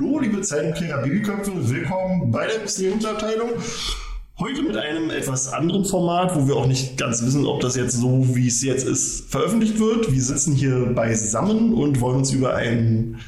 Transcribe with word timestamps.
Hallo, 0.00 0.18
liebe 0.18 0.40
Zeitumkehrer 0.40 1.02
Babyköpfe, 1.02 1.52
willkommen 1.68 2.30
bei 2.30 2.46
der 2.46 2.60
Museumsabteilung. 2.60 3.50
Heute 4.38 4.62
mit 4.62 4.74
einem 4.74 5.10
etwas 5.10 5.52
anderen 5.52 5.84
Format, 5.84 6.34
wo 6.34 6.48
wir 6.48 6.56
auch 6.56 6.66
nicht 6.66 6.96
ganz 6.96 7.22
wissen, 7.22 7.44
ob 7.44 7.60
das 7.60 7.76
jetzt 7.76 7.98
so, 7.98 8.34
wie 8.34 8.46
es 8.46 8.62
jetzt 8.62 8.86
ist, 8.86 9.30
veröffentlicht 9.30 9.78
wird. 9.78 10.10
Wir 10.10 10.22
sitzen 10.22 10.54
hier 10.54 10.86
beisammen 10.94 11.74
und 11.74 12.00
wollen 12.00 12.16
uns 12.16 12.32
über 12.32 12.54
ein 12.54 13.18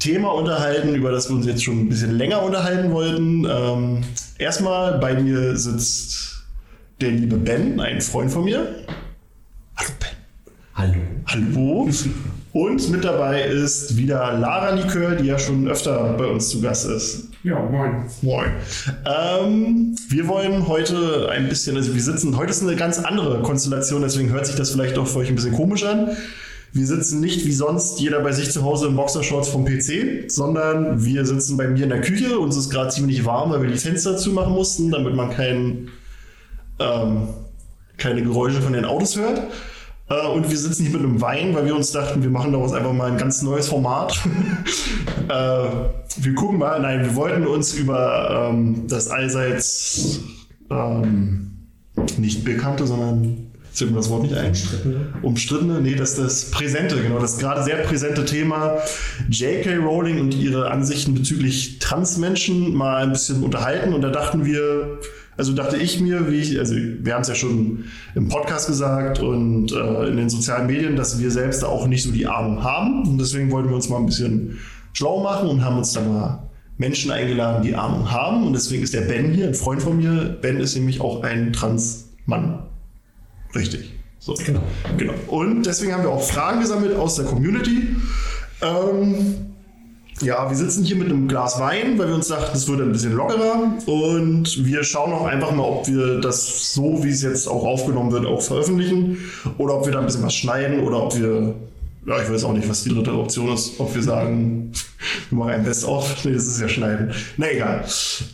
Thema 0.00 0.34
unterhalten, 0.34 0.94
über 0.94 1.12
das 1.12 1.30
wir 1.30 1.36
uns 1.36 1.46
jetzt 1.46 1.64
schon 1.64 1.80
ein 1.80 1.88
bisschen 1.88 2.18
länger 2.18 2.42
unterhalten 2.42 2.92
wollten. 2.92 3.46
Ähm, 3.48 4.04
erstmal 4.36 4.98
bei 4.98 5.18
mir 5.18 5.56
sitzt 5.56 6.44
der 7.00 7.12
liebe 7.12 7.38
Ben, 7.38 7.80
ein 7.80 8.02
Freund 8.02 8.30
von 8.30 8.44
mir. 8.44 8.84
Hallo 9.76 9.90
Ben. 9.98 10.10
Hallo. 10.74 11.00
Hallo. 11.26 11.88
Und 12.52 12.90
mit 12.90 13.02
dabei 13.02 13.42
ist 13.44 13.96
wieder 13.96 14.38
Lara 14.38 14.74
Likör, 14.74 15.14
die 15.14 15.24
ja 15.24 15.38
schon 15.38 15.66
öfter 15.68 16.14
bei 16.18 16.26
uns 16.26 16.50
zu 16.50 16.60
Gast 16.60 16.86
ist. 16.86 17.28
Ja, 17.42 17.58
moin. 17.58 18.04
Moin. 18.20 18.50
Ähm, 19.06 19.96
wir 20.08 20.28
wollen 20.28 20.68
heute 20.68 21.30
ein 21.30 21.48
bisschen, 21.48 21.76
also 21.76 21.94
wir 21.94 22.02
sitzen, 22.02 22.36
heute 22.36 22.50
ist 22.50 22.62
eine 22.62 22.76
ganz 22.76 22.98
andere 22.98 23.40
Konstellation, 23.40 24.02
deswegen 24.02 24.28
hört 24.30 24.46
sich 24.46 24.54
das 24.54 24.70
vielleicht 24.70 24.98
auch 24.98 25.06
für 25.06 25.20
euch 25.20 25.30
ein 25.30 25.34
bisschen 25.34 25.54
komisch 25.54 25.82
an. 25.84 26.10
Wir 26.74 26.86
sitzen 26.86 27.20
nicht 27.20 27.46
wie 27.46 27.52
sonst 27.52 28.00
jeder 28.00 28.20
bei 28.20 28.32
sich 28.32 28.50
zu 28.50 28.62
Hause 28.64 28.88
in 28.88 28.96
Boxershorts 28.96 29.48
vom 29.48 29.64
PC, 29.64 30.30
sondern 30.30 31.04
wir 31.04 31.24
sitzen 31.24 31.56
bei 31.56 31.68
mir 31.68 31.84
in 31.84 31.90
der 31.90 32.02
Küche. 32.02 32.38
Uns 32.38 32.56
ist 32.56 32.70
gerade 32.70 32.90
ziemlich 32.90 33.24
warm, 33.24 33.50
weil 33.50 33.62
wir 33.62 33.70
die 33.70 33.78
Fenster 33.78 34.16
zumachen 34.18 34.52
mussten, 34.52 34.90
damit 34.90 35.14
man 35.14 35.30
kein, 35.30 35.88
ähm, 36.78 37.28
keine 37.96 38.22
Geräusche 38.22 38.60
von 38.60 38.74
den 38.74 38.84
Autos 38.84 39.16
hört. 39.16 39.40
Äh, 40.12 40.26
und 40.26 40.50
wir 40.50 40.58
sitzen 40.58 40.84
hier 40.84 40.92
mit 40.92 41.02
einem 41.02 41.20
Wein, 41.20 41.54
weil 41.54 41.66
wir 41.66 41.74
uns 41.74 41.92
dachten, 41.92 42.22
wir 42.22 42.30
machen 42.30 42.52
daraus 42.52 42.72
einfach 42.72 42.92
mal 42.92 43.10
ein 43.10 43.18
ganz 43.18 43.42
neues 43.42 43.68
Format. 43.68 44.20
äh, 45.28 45.68
wir 46.18 46.34
gucken 46.34 46.58
mal, 46.58 46.80
nein, 46.80 47.02
wir 47.02 47.14
wollten 47.14 47.46
uns 47.46 47.74
über 47.74 48.50
ähm, 48.50 48.86
das 48.88 49.08
allseits 49.08 50.20
ähm, 50.70 51.52
nicht 52.18 52.44
bekannte, 52.44 52.86
sondern 52.86 53.52
fällt 53.72 53.90
mir 53.90 53.96
das 53.96 54.10
Wort 54.10 54.24
nicht 54.24 54.34
ein. 54.34 54.48
Umstrittene. 54.48 55.06
Umstrittene, 55.22 55.80
nee, 55.80 55.94
das 55.94 56.10
ist 56.10 56.18
das 56.18 56.50
präsente, 56.50 57.00
genau, 57.00 57.18
das 57.18 57.38
gerade 57.38 57.62
sehr 57.62 57.76
präsente 57.76 58.26
Thema 58.26 58.78
J.K. 59.30 59.76
Rowling 59.76 60.20
und 60.20 60.34
ihre 60.34 60.70
Ansichten 60.70 61.14
bezüglich 61.14 61.78
Transmenschen 61.78 62.74
mal 62.74 63.02
ein 63.02 63.12
bisschen 63.12 63.42
unterhalten. 63.42 63.94
Und 63.94 64.02
da 64.02 64.10
dachten 64.10 64.44
wir, 64.44 64.98
also 65.36 65.52
dachte 65.54 65.76
ich 65.76 66.00
mir, 66.00 66.30
wie 66.30 66.36
ich, 66.36 66.58
also 66.58 66.74
wir 66.74 67.14
haben 67.14 67.22
es 67.22 67.28
ja 67.28 67.34
schon 67.34 67.84
im 68.14 68.28
Podcast 68.28 68.68
gesagt 68.68 69.20
und 69.20 69.72
äh, 69.72 70.08
in 70.08 70.16
den 70.16 70.28
sozialen 70.28 70.66
Medien, 70.66 70.96
dass 70.96 71.18
wir 71.18 71.30
selbst 71.30 71.62
da 71.62 71.68
auch 71.68 71.86
nicht 71.86 72.02
so 72.02 72.10
die 72.10 72.26
Ahnung 72.26 72.62
haben. 72.62 73.08
Und 73.08 73.18
deswegen 73.18 73.50
wollten 73.50 73.70
wir 73.70 73.76
uns 73.76 73.88
mal 73.88 73.96
ein 73.96 74.06
bisschen 74.06 74.58
schlau 74.92 75.22
machen 75.22 75.48
und 75.48 75.64
haben 75.64 75.78
uns 75.78 75.92
dann 75.92 76.12
mal 76.12 76.50
Menschen 76.76 77.10
eingeladen, 77.10 77.62
die 77.62 77.74
Ahnung 77.74 78.10
haben. 78.10 78.46
Und 78.46 78.52
deswegen 78.52 78.82
ist 78.82 78.92
der 78.92 79.02
Ben 79.02 79.32
hier, 79.32 79.48
ein 79.48 79.54
Freund 79.54 79.82
von 79.82 79.96
mir. 79.96 80.36
Ben 80.42 80.60
ist 80.60 80.74
nämlich 80.74 81.00
auch 81.00 81.22
ein 81.22 81.52
Transmann. 81.52 82.64
Richtig. 83.54 83.92
So. 84.18 84.34
Genau. 84.34 84.62
Genau. 84.98 85.14
Und 85.28 85.64
deswegen 85.64 85.92
haben 85.94 86.02
wir 86.02 86.10
auch 86.10 86.22
Fragen 86.22 86.60
gesammelt 86.60 86.94
aus 86.94 87.16
der 87.16 87.24
Community. 87.24 87.96
Ähm, 88.60 89.51
ja, 90.20 90.48
wir 90.48 90.56
sitzen 90.56 90.84
hier 90.84 90.96
mit 90.96 91.08
einem 91.08 91.26
Glas 91.26 91.58
Wein, 91.58 91.98
weil 91.98 92.08
wir 92.08 92.14
uns 92.14 92.28
dachten, 92.28 92.56
es 92.56 92.68
wird 92.68 92.80
ein 92.80 92.92
bisschen 92.92 93.14
lockerer. 93.14 93.72
Und 93.86 94.64
wir 94.64 94.84
schauen 94.84 95.12
auch 95.12 95.26
einfach 95.26 95.52
mal, 95.52 95.64
ob 95.64 95.88
wir 95.88 96.20
das 96.20 96.74
so, 96.74 97.02
wie 97.02 97.10
es 97.10 97.22
jetzt 97.22 97.48
auch 97.48 97.64
aufgenommen 97.64 98.12
wird, 98.12 98.26
auch 98.26 98.42
veröffentlichen. 98.42 99.18
Oder 99.58 99.76
ob 99.76 99.86
wir 99.86 99.92
da 99.92 100.00
ein 100.00 100.06
bisschen 100.06 100.22
was 100.22 100.34
schneiden 100.34 100.80
oder 100.80 101.02
ob 101.04 101.18
wir, 101.18 101.54
ja, 102.06 102.22
ich 102.22 102.30
weiß 102.30 102.44
auch 102.44 102.52
nicht, 102.52 102.68
was 102.68 102.84
die 102.84 102.90
dritte 102.90 103.12
Option 103.12 103.52
ist. 103.52 103.80
Ob 103.80 103.94
wir 103.94 104.02
sagen, 104.02 104.70
wir 105.30 105.38
machen 105.38 105.50
ein 105.52 105.64
Best-of. 105.64 106.16
Nee, 106.24 106.34
das 106.34 106.46
ist 106.46 106.60
ja 106.60 106.68
schneiden. 106.68 107.10
Na 107.36 107.50
egal. 107.50 107.84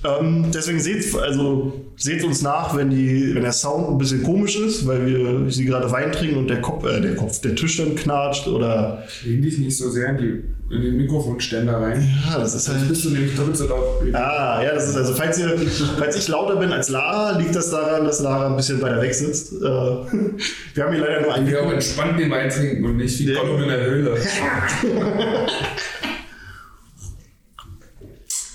Ähm, 0.05 0.47
deswegen 0.53 0.81
seht, 0.81 1.15
also, 1.15 1.72
seht 1.97 2.22
uns 2.22 2.43
nach, 2.43 2.77
wenn, 2.77 2.91
die, 2.91 3.34
wenn 3.34 3.43
der 3.43 3.53
Sound 3.53 3.89
ein 3.89 3.99
bisschen 3.99 4.25
komisch 4.25 4.59
ist, 4.59 4.87
weil 4.87 5.06
wir 5.06 5.50
sie 5.50 5.65
gerade 5.65 5.91
Wein 5.91 6.12
trinken 6.12 6.37
und 6.37 6.49
der 6.49 6.60
Kopf, 6.60 6.84
äh, 6.84 7.00
der 7.00 7.16
Kopf, 7.16 7.41
der 7.41 7.55
Tisch 7.55 7.78
dann 7.78 7.95
knatscht 7.95 8.47
oder 8.47 9.05
Lehn 9.25 9.41
dich 9.41 9.59
nicht 9.59 9.78
so 9.78 9.89
sehr 9.91 10.10
in, 10.10 10.19
die, 10.19 10.57
in 10.70 10.82
den 10.82 10.96
Mikrofonständer 10.98 11.80
rein. 11.80 12.06
ja, 12.26 12.38
das 12.38 12.54
ist 12.54 12.68
halt. 12.68 12.80
Dann 12.82 12.88
bist 12.88 13.04
du 13.04 13.10
nämlich 13.10 13.34
doppelt 13.34 13.56
so 13.56 13.66
laut. 13.66 14.02
Ah, 14.14 14.60
ja, 14.62 14.74
das 14.74 14.88
ist 14.88 14.96
also, 14.96 15.14
falls, 15.14 15.38
ihr, 15.38 15.56
falls 15.98 16.16
ich 16.16 16.28
lauter 16.28 16.56
bin 16.56 16.70
als 16.72 16.90
Lara, 16.90 17.38
liegt 17.38 17.54
das 17.54 17.70
daran, 17.70 18.04
dass 18.04 18.20
Lara 18.20 18.48
ein 18.48 18.56
bisschen 18.56 18.80
weiter 18.82 19.00
weg 19.00 19.14
sitzt. 19.14 19.52
Äh, 19.54 19.56
wir 19.62 20.84
haben 20.84 20.92
hier 20.94 21.00
leider 21.04 21.22
nur 21.22 21.34
ein 21.34 21.46
Wir 21.46 21.60
Mikro. 21.62 21.72
entspannt 21.72 22.18
den 22.20 22.30
Wein 22.30 22.50
trinken 22.50 22.84
und 22.84 22.96
nicht 22.98 23.18
wie. 23.18 23.32
Gollum 23.32 23.62
in 23.62 23.68
der 23.68 23.84
Höhle. 23.84 24.16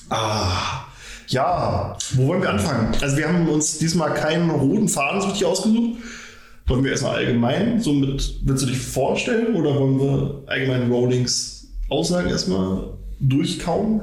Ah, 0.09 0.85
ja, 1.27 1.97
wo 2.13 2.27
wollen 2.27 2.41
wir 2.41 2.49
anfangen? 2.49 2.93
Also, 3.01 3.17
wir 3.17 3.27
haben 3.27 3.47
uns 3.49 3.79
diesmal 3.79 4.13
keinen 4.13 4.49
roten 4.51 4.87
Faden 4.87 5.21
so 5.21 5.27
richtig 5.27 5.45
ausgesucht. 5.47 5.97
Wollen 6.67 6.83
wir 6.83 6.91
erstmal 6.91 7.15
allgemein, 7.15 7.81
so 7.81 7.93
mit, 7.93 8.39
willst 8.43 8.63
du 8.63 8.67
dich 8.67 8.79
vorstellen 8.79 9.55
oder 9.55 9.75
wollen 9.75 9.99
wir 9.99 10.43
allgemein 10.45 10.91
Rowlings 10.91 11.52
Aussagen 11.89 12.29
erstmal 12.29 12.93
durchkauen? 13.19 14.01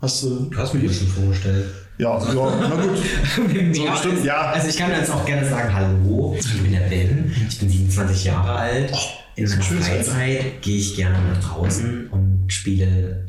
Hast 0.00 0.22
du. 0.22 0.48
Du 0.50 0.58
hast 0.58 0.74
mir 0.74 0.86
das 0.86 0.98
schon 0.98 1.08
vorgestellt. 1.08 1.66
Ja, 1.96 2.18
ja, 2.18 2.56
na 2.60 2.84
gut. 2.84 2.98
So, 3.74 3.82
ja, 3.84 3.96
stimmt, 3.96 4.14
also, 4.14 4.26
ja. 4.26 4.40
Also 4.50 4.68
ich 4.68 4.76
kann 4.76 4.90
jetzt 4.90 5.10
auch 5.10 5.24
gerne 5.24 5.48
sagen, 5.48 5.72
hallo, 5.72 6.36
ich 6.38 6.62
bin 6.62 6.72
der 6.72 6.80
Ben, 6.80 7.32
ich 7.48 7.58
bin 7.58 7.68
27 7.68 8.24
Jahre 8.24 8.52
alt. 8.52 8.92
In 9.36 9.48
meiner 9.48 9.62
Freizeit 9.62 10.62
gehe 10.62 10.78
ich 10.78 10.96
gerne 10.96 11.18
nach 11.28 11.40
draußen 11.40 12.08
und 12.10 12.46
spiele 12.48 13.26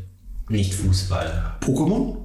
nicht 0.50 0.74
Fußball. 0.74 1.58
Pokémon? 1.62 2.25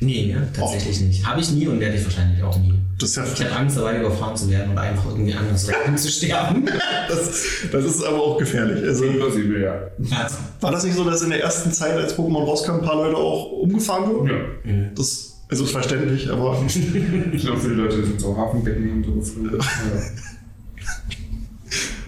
Nee, 0.00 0.32
ne, 0.32 0.48
tatsächlich 0.54 1.00
nicht. 1.02 1.26
Habe 1.26 1.40
ich 1.40 1.50
nie 1.52 1.66
und 1.68 1.78
werde 1.78 1.96
ich 1.96 2.04
wahrscheinlich 2.04 2.42
auch 2.42 2.58
nie. 2.58 2.74
Das 2.98 3.10
ist 3.10 3.16
ja 3.16 3.24
Ich 3.24 3.44
habe 3.44 3.56
Angst 3.56 3.76
dabei, 3.76 3.98
überfahren 4.00 4.34
zu 4.34 4.50
werden 4.50 4.72
oder 4.72 4.80
einfach 4.80 5.06
irgendwie 5.10 5.34
anders 5.34 5.66
zu 6.02 6.08
sterben. 6.10 6.64
Das, 7.08 7.44
das 7.72 7.84
ist 7.84 8.04
aber 8.04 8.18
auch 8.22 8.38
gefährlich. 8.38 8.84
Also, 8.84 9.10
Plausibel, 9.10 9.62
ja. 9.62 9.74
Also, 10.16 10.36
war 10.60 10.70
das 10.70 10.84
nicht 10.84 10.94
so, 10.94 11.02
dass 11.02 11.22
in 11.22 11.30
der 11.30 11.42
ersten 11.42 11.72
Zeit, 11.72 11.96
als 11.96 12.16
Pokémon 12.16 12.44
rauskam, 12.44 12.74
ein 12.74 12.82
paar 12.82 12.94
Leute 12.94 13.16
auch 13.16 13.50
umgefahren 13.50 14.08
wurden? 14.08 14.28
Ja. 14.28 14.90
Das 14.94 15.40
also 15.48 15.64
ist 15.64 15.72
verständlich, 15.72 16.30
aber 16.30 16.62
Ich 17.32 17.42
glaube, 17.42 17.60
viele 17.60 17.74
Leute 17.74 18.06
sind 18.06 18.20
so 18.20 18.36
Hafenbecken 18.36 18.92
und 18.92 19.04
so 19.04 19.12
geflogen. 19.12 19.58
Ja. 19.58 20.02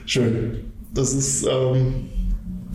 schön. 0.07 0.61
Das 0.95 1.13
ist 1.13 1.45
ähm, 1.51 2.07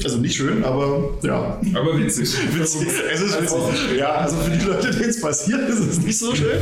also 0.04 0.18
nicht 0.18 0.36
schön, 0.36 0.64
aber 0.64 1.18
ja. 1.24 1.60
Aber 1.74 1.98
witzig. 1.98 2.36
Witzig. 2.54 2.88
Es 3.12 3.22
ist 3.22 3.42
witzig. 3.42 3.98
Ja, 3.98 4.12
also 4.16 4.38
für 4.38 4.52
die 4.52 4.66
Leute, 4.66 4.92
denen 4.92 5.10
es 5.10 5.22
passiert, 5.22 5.68
ist 5.70 5.80
es 5.80 6.02
nicht 6.02 6.18
so 6.18 6.36
schön. 6.36 6.60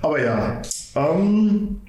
Aber 0.00 0.22
ja. 0.22 0.62
Ähm, 0.94 1.80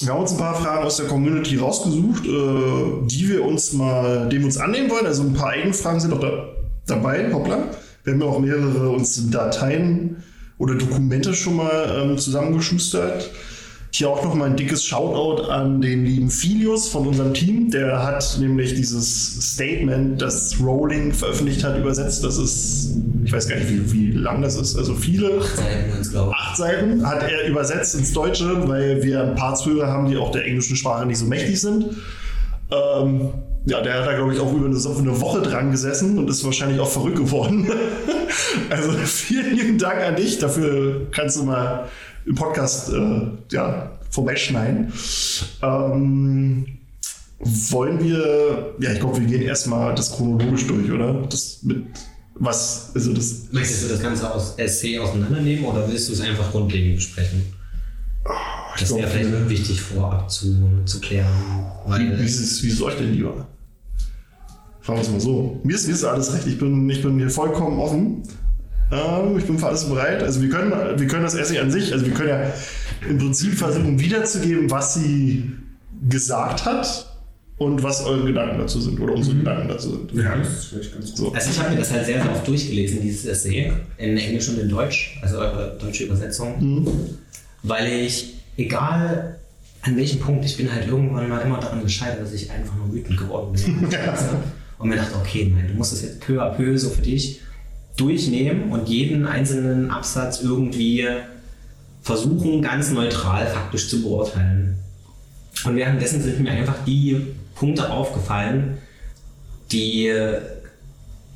wir 0.00 0.12
haben 0.12 0.20
uns 0.20 0.32
ein 0.32 0.38
paar 0.38 0.60
Fragen 0.60 0.84
aus 0.84 0.96
der 0.96 1.06
Community 1.06 1.56
rausgesucht, 1.56 2.24
äh, 2.24 3.06
die 3.06 3.28
wir 3.28 3.44
uns 3.44 3.72
mal, 3.72 4.28
dem 4.28 4.44
uns 4.44 4.56
annehmen 4.56 4.90
wollen. 4.90 5.06
Also 5.06 5.22
ein 5.22 5.34
paar 5.34 5.50
eigene 5.50 5.72
Fragen 5.72 6.00
sind 6.00 6.12
auch 6.12 6.20
da, 6.20 6.48
dabei, 6.86 7.32
hoppla. 7.32 7.70
Wir 8.02 8.12
haben 8.12 8.20
ja 8.20 8.26
auch 8.26 8.38
mehrere 8.38 8.90
uns 8.90 9.30
Dateien 9.30 10.22
oder 10.58 10.74
Dokumente 10.74 11.34
schon 11.34 11.56
mal 11.56 12.02
ähm, 12.02 12.18
zusammengeschustert. 12.18 13.30
Hier 13.96 14.10
auch 14.10 14.24
noch 14.24 14.34
mal 14.34 14.46
ein 14.46 14.56
dickes 14.56 14.84
Shoutout 14.84 15.44
an 15.44 15.80
den 15.80 16.04
lieben 16.04 16.28
Filius 16.28 16.88
von 16.88 17.06
unserem 17.06 17.32
Team. 17.32 17.70
Der 17.70 18.02
hat 18.02 18.38
nämlich 18.40 18.74
dieses 18.74 19.52
Statement, 19.52 20.20
das 20.20 20.56
Rowling 20.60 21.12
veröffentlicht 21.12 21.62
hat, 21.62 21.78
übersetzt. 21.78 22.24
Das 22.24 22.36
ist, 22.36 22.96
ich 23.24 23.32
weiß 23.32 23.48
gar 23.48 23.54
nicht, 23.54 23.70
wie, 23.70 23.92
wie 23.92 24.10
lang 24.10 24.42
das 24.42 24.56
ist, 24.56 24.76
also 24.76 24.96
viele 24.96 25.40
Seiten 25.40 25.96
uns, 25.96 26.10
glaube 26.10 26.32
acht 26.34 26.56
Seiten 26.56 27.06
hat 27.06 27.22
er 27.22 27.46
übersetzt 27.46 27.94
ins 27.94 28.12
Deutsche, 28.12 28.66
weil 28.66 29.00
wir 29.04 29.22
ein 29.22 29.36
paar 29.36 29.54
Zuhörer 29.54 29.86
haben, 29.86 30.10
die 30.10 30.16
auch 30.16 30.32
der 30.32 30.44
englischen 30.44 30.74
Sprache 30.74 31.06
nicht 31.06 31.18
so 31.18 31.26
mächtig 31.26 31.60
sind. 31.60 31.84
Ähm, 32.72 33.28
ja, 33.64 33.80
der 33.80 33.94
hat 34.00 34.06
da, 34.08 34.16
glaube 34.16 34.34
ich, 34.34 34.40
auch 34.40 34.52
über 34.52 34.66
eine 34.66 35.20
Woche 35.20 35.40
dran 35.40 35.70
gesessen 35.70 36.18
und 36.18 36.28
ist 36.28 36.44
wahrscheinlich 36.44 36.80
auch 36.80 36.90
verrückt 36.90 37.18
geworden. 37.18 37.70
also 38.70 38.90
vielen 38.90 39.54
lieben 39.54 39.78
Dank 39.78 40.00
an 40.00 40.16
dich. 40.16 40.40
Dafür 40.40 41.06
kannst 41.12 41.36
du 41.36 41.44
mal 41.44 41.88
im 42.26 42.34
Podcast 42.34 42.92
äh, 42.92 43.20
ja, 43.50 43.98
vorbeischneiden. 44.10 44.92
Ähm, 45.62 46.66
wollen 47.38 48.02
wir, 48.02 48.74
ja, 48.78 48.92
ich 48.92 49.00
glaube, 49.00 49.20
wir 49.20 49.26
gehen 49.26 49.42
erstmal 49.42 49.94
das 49.94 50.12
chronologisch 50.12 50.66
durch, 50.66 50.90
oder? 50.90 51.22
Das 51.28 51.62
mit 51.62 51.84
was, 52.36 52.90
also 52.94 53.12
das 53.12 53.52
Möchtest 53.52 53.84
du 53.84 53.88
das 53.88 54.02
Ganze 54.02 54.32
aus 54.32 54.56
SC 54.56 54.98
auseinandernehmen 54.98 55.64
oder 55.64 55.88
willst 55.88 56.08
du 56.08 56.14
es 56.14 56.20
einfach 56.20 56.50
grundlegend 56.50 56.96
besprechen? 56.96 57.42
Das 58.76 58.88
glaub, 58.88 59.00
wäre 59.00 59.10
vielleicht 59.10 59.48
wichtig 59.48 59.80
vorab 59.80 60.28
zu, 60.30 60.68
zu 60.84 61.00
klären. 61.00 61.30
Wie, 61.86 61.90
Weil 61.90 62.18
wie, 62.18 62.24
ist 62.24 62.40
es, 62.40 62.62
wie 62.62 62.68
ist 62.68 62.74
es 62.74 62.82
euch 62.82 62.96
denn 62.96 63.12
lieber? 63.12 63.46
Fragen 64.80 64.98
wir 64.98 65.02
es 65.02 65.10
mal 65.10 65.20
so. 65.20 65.60
Mir 65.62 65.76
ist, 65.76 65.86
mir 65.86 65.92
ist 65.92 66.04
alles 66.04 66.32
recht. 66.34 66.46
Ich 66.46 66.58
bin, 66.58 66.90
ich 66.90 67.02
bin 67.02 67.18
hier 67.18 67.30
vollkommen 67.30 67.78
offen. 67.78 68.22
Ähm, 68.92 69.38
ich 69.38 69.44
bin 69.44 69.58
für 69.58 69.66
alles 69.66 69.84
bereit. 69.84 70.22
Also 70.22 70.42
wir 70.42 70.48
können, 70.48 70.72
wir 70.98 71.06
können 71.06 71.22
das 71.22 71.34
Essay 71.34 71.58
an 71.58 71.70
sich, 71.70 71.92
also 71.92 72.06
wir 72.06 72.14
können 72.14 72.28
ja 72.28 72.52
im 73.08 73.18
Prinzip 73.18 73.54
versuchen 73.54 73.98
wiederzugeben, 73.98 74.70
was 74.70 74.94
sie 74.94 75.52
gesagt 76.08 76.64
hat. 76.64 77.10
und 77.56 77.82
was 77.82 78.04
eure 78.04 78.24
Gedanken 78.24 78.58
dazu 78.58 78.80
sind 78.80 78.98
oder 79.00 79.14
unsere 79.14 79.36
Gedanken 79.36 79.68
dazu 79.68 79.90
sind. 79.90 80.12
Ja, 80.12 80.36
das 80.36 80.48
ist 80.48 80.64
vielleicht 80.66 80.92
ganz 80.92 81.10
gut. 81.10 81.16
So. 81.16 81.32
Also 81.32 81.50
ich 81.50 81.58
habe 81.60 81.70
mir 81.70 81.76
das 81.78 81.92
halt 81.92 82.04
sehr, 82.04 82.22
sehr 82.22 82.30
oft 82.30 82.46
durchgelesen, 82.46 83.00
dieses 83.00 83.26
Essay, 83.26 83.72
in 83.96 84.18
Englisch 84.18 84.48
und 84.48 84.58
in 84.58 84.68
Deutsch, 84.68 85.18
also 85.22 85.38
eure 85.38 85.76
deutsche 85.80 86.04
Übersetzung, 86.04 86.86
weil 87.62 87.92
ich, 87.92 88.34
egal 88.56 89.38
an 89.82 89.96
welchem 89.96 90.18
Punkt, 90.18 90.44
ich 90.44 90.56
bin 90.56 90.72
halt 90.72 90.88
irgendwann 90.88 91.28
mal 91.28 91.40
immer 91.42 91.60
daran 91.60 91.82
gescheitert, 91.82 92.22
dass 92.22 92.32
ich 92.32 92.50
einfach 92.50 92.74
nur 92.74 92.92
wütend 92.92 93.18
geworden 93.18 93.52
bin. 93.52 93.88
und 94.78 94.88
mir 94.88 94.96
dachte, 94.96 95.16
okay, 95.16 95.52
nein, 95.54 95.68
du 95.68 95.74
musst 95.74 95.92
das 95.92 96.02
jetzt 96.02 96.20
peu 96.20 96.42
à 96.42 96.50
peu 96.50 96.76
so 96.76 96.90
für 96.90 97.02
dich 97.02 97.40
durchnehmen 97.96 98.70
und 98.70 98.88
jeden 98.88 99.26
einzelnen 99.26 99.90
Absatz 99.90 100.40
irgendwie 100.42 101.06
versuchen, 102.02 102.62
ganz 102.62 102.90
neutral 102.90 103.46
faktisch 103.46 103.88
zu 103.88 104.02
beurteilen. 104.02 104.76
Und 105.64 105.76
währenddessen 105.76 106.20
sind 106.22 106.40
mir 106.40 106.50
einfach 106.50 106.84
die 106.86 107.18
Punkte 107.54 107.90
aufgefallen, 107.90 108.78
die 109.70 110.12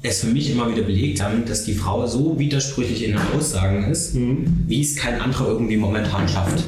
es 0.02 0.20
für 0.20 0.26
mich 0.28 0.50
immer 0.50 0.70
wieder 0.70 0.82
belegt 0.82 1.22
haben, 1.22 1.44
dass 1.44 1.64
die 1.64 1.74
Frau 1.74 2.06
so 2.06 2.38
widersprüchlich 2.38 3.04
in 3.04 3.12
den 3.12 3.20
Aussagen 3.34 3.90
ist, 3.90 4.14
wie 4.14 4.80
es 4.80 4.96
kein 4.96 5.20
anderer 5.20 5.48
irgendwie 5.48 5.76
momentan 5.76 6.28
schafft. 6.28 6.64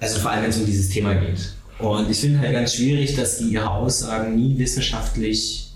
Also 0.00 0.20
vor 0.20 0.30
allem, 0.30 0.44
wenn 0.44 0.50
es 0.50 0.58
um 0.58 0.66
dieses 0.66 0.88
Thema 0.88 1.14
geht. 1.14 1.54
Und 1.78 2.10
ich 2.10 2.18
finde 2.18 2.40
halt 2.40 2.52
ganz 2.52 2.74
schwierig, 2.74 3.16
dass 3.16 3.38
die 3.38 3.46
ihre 3.46 3.70
Aussagen 3.70 4.36
nie 4.36 4.56
wissenschaftlich 4.58 5.71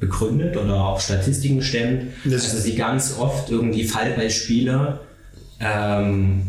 begründet 0.00 0.56
oder 0.56 0.84
auf 0.84 1.00
Statistiken 1.00 1.62
stemmt. 1.62 2.12
Das- 2.24 2.44
also 2.44 2.58
sie 2.58 2.74
ganz 2.76 3.16
oft 3.18 3.50
irgendwie 3.50 3.84
Fallbeispiele 3.84 5.00
ähm, 5.60 6.42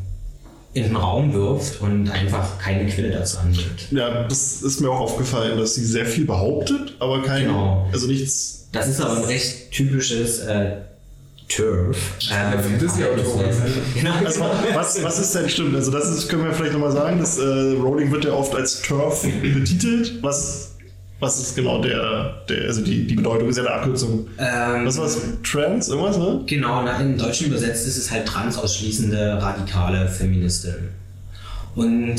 in 0.73 0.83
den 0.83 0.95
Raum 0.95 1.33
wirft 1.33 1.81
und 1.81 2.09
einfach 2.11 2.59
keine 2.59 2.87
Quelle 2.89 3.09
dazu 3.09 3.39
angibt. 3.39 3.91
Ja, 3.91 4.23
das 4.27 4.61
ist 4.61 4.81
mir 4.81 4.89
auch 4.91 4.99
aufgefallen, 4.99 5.57
dass 5.57 5.73
sie 5.75 5.83
sehr 5.83 6.05
viel 6.05 6.25
behauptet, 6.25 6.95
aber 6.99 7.23
kein, 7.23 7.45
Genau. 7.45 7.89
also 7.91 8.05
nichts. 8.07 8.67
Das 8.71 8.87
ist 8.87 9.01
aber 9.01 9.17
ein 9.17 9.23
recht 9.23 9.71
typisches 9.71 10.39
äh, 10.41 10.73
Turf. 11.47 11.97
Ähm. 12.31 12.59
Genau. 13.95 14.13
Also 14.23 14.41
was, 14.75 15.03
was 15.03 15.19
ist 15.19 15.33
denn 15.33 15.49
stimmt? 15.49 15.75
Also 15.75 15.89
das 15.89 16.07
ist, 16.07 16.29
können 16.29 16.43
wir 16.43 16.53
vielleicht 16.53 16.73
nochmal 16.73 16.91
sagen, 16.91 17.17
dass 17.19 17.39
äh, 17.39 17.41
Rowling 17.81 18.11
wird 18.11 18.25
ja 18.25 18.33
oft 18.33 18.53
als 18.53 18.83
Turf 18.83 19.23
betitelt. 19.41 20.21
Was, 20.21 20.68
was 21.19 21.39
ist 21.39 21.55
genau 21.55 21.81
der, 21.81 22.43
der 22.47 22.67
also 22.67 22.81
die, 22.81 23.05
die 23.05 23.15
Bedeutung 23.15 23.49
ist 23.49 23.57
ja 23.57 23.63
eine 23.63 23.73
Abkürzung. 23.73 24.27
Ähm, 24.37 24.85
Was 24.85 24.97
war 24.97 25.05
es? 25.05 25.19
Trans, 25.43 25.89
irgendwas, 25.89 26.17
ne? 26.17 26.41
Genau, 26.45 26.81
na, 26.83 26.99
im 26.99 27.17
Deutschen 27.17 27.47
übersetzt 27.47 27.85
ist 27.87 27.97
es 27.97 28.09
halt 28.09 28.25
transausschließende 28.25 29.41
radikale 29.41 30.07
Feministin. 30.07 30.89
Und 31.75 32.15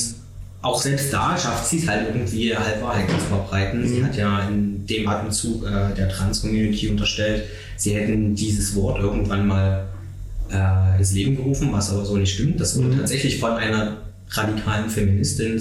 auch 0.62 0.80
selbst 0.80 1.12
da 1.12 1.36
schafft 1.38 1.66
sie 1.66 1.78
es 1.78 1.88
halt 1.88 2.08
irgendwie 2.08 2.54
halt 2.54 2.82
Wahrheit 2.82 3.08
zu 3.08 3.16
verbreiten. 3.16 3.88
Sie 3.88 4.04
hat 4.04 4.14
ja 4.16 4.46
in 4.48 4.86
dem 4.86 5.08
Atemzug 5.08 5.64
äh, 5.64 5.94
der 5.96 6.10
Trans-Community 6.10 6.88
unterstellt, 6.88 7.44
sie 7.76 7.94
hätten 7.94 8.34
dieses 8.34 8.74
Wort 8.74 9.00
irgendwann 9.00 9.46
mal 9.46 9.84
äh, 10.52 10.98
ins 10.98 11.12
Leben 11.12 11.36
gerufen, 11.36 11.70
was 11.72 11.90
aber 11.90 12.04
so 12.04 12.16
nicht 12.16 12.34
stimmt. 12.34 12.60
Das 12.60 12.76
wurde 12.76 12.94
tatsächlich 12.94 13.38
von 13.38 13.52
einer 13.52 13.96
radikalen 14.28 14.90
Feministin 14.90 15.58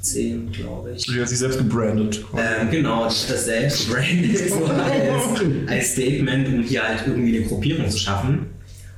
2018, 0.00 0.52
glaube 0.52 0.92
ich. 0.96 1.02
Sie 1.04 1.20
hat 1.20 1.28
sich 1.28 1.38
selbst 1.38 1.58
gebrandet. 1.58 2.24
Ähm, 2.36 2.70
genau, 2.70 3.04
das 3.04 3.44
selbst 3.44 3.90
brandet 3.90 4.48
so 4.50 4.64
als, 4.66 5.40
als 5.68 5.92
Statement, 5.92 6.48
um 6.48 6.62
hier 6.62 6.82
halt 6.86 7.06
irgendwie 7.06 7.36
eine 7.38 7.46
Gruppierung 7.46 7.88
zu 7.90 7.98
schaffen. 7.98 8.46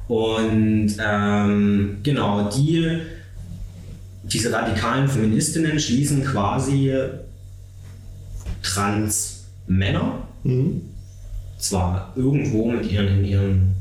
Und 0.08 0.96
ähm, 1.04 1.96
genau, 2.02 2.50
die, 2.50 2.98
diese 4.24 4.52
radikalen 4.52 5.08
Feministinnen 5.08 5.78
schließen 5.80 6.24
quasi 6.24 6.92
Trans-Männer 8.62 10.26
Mhm. 10.44 10.80
zwar 11.58 12.12
irgendwo 12.16 12.68
mit 12.68 12.90
ihren, 12.90 13.06
in 13.20 13.24
ihren 13.24 13.72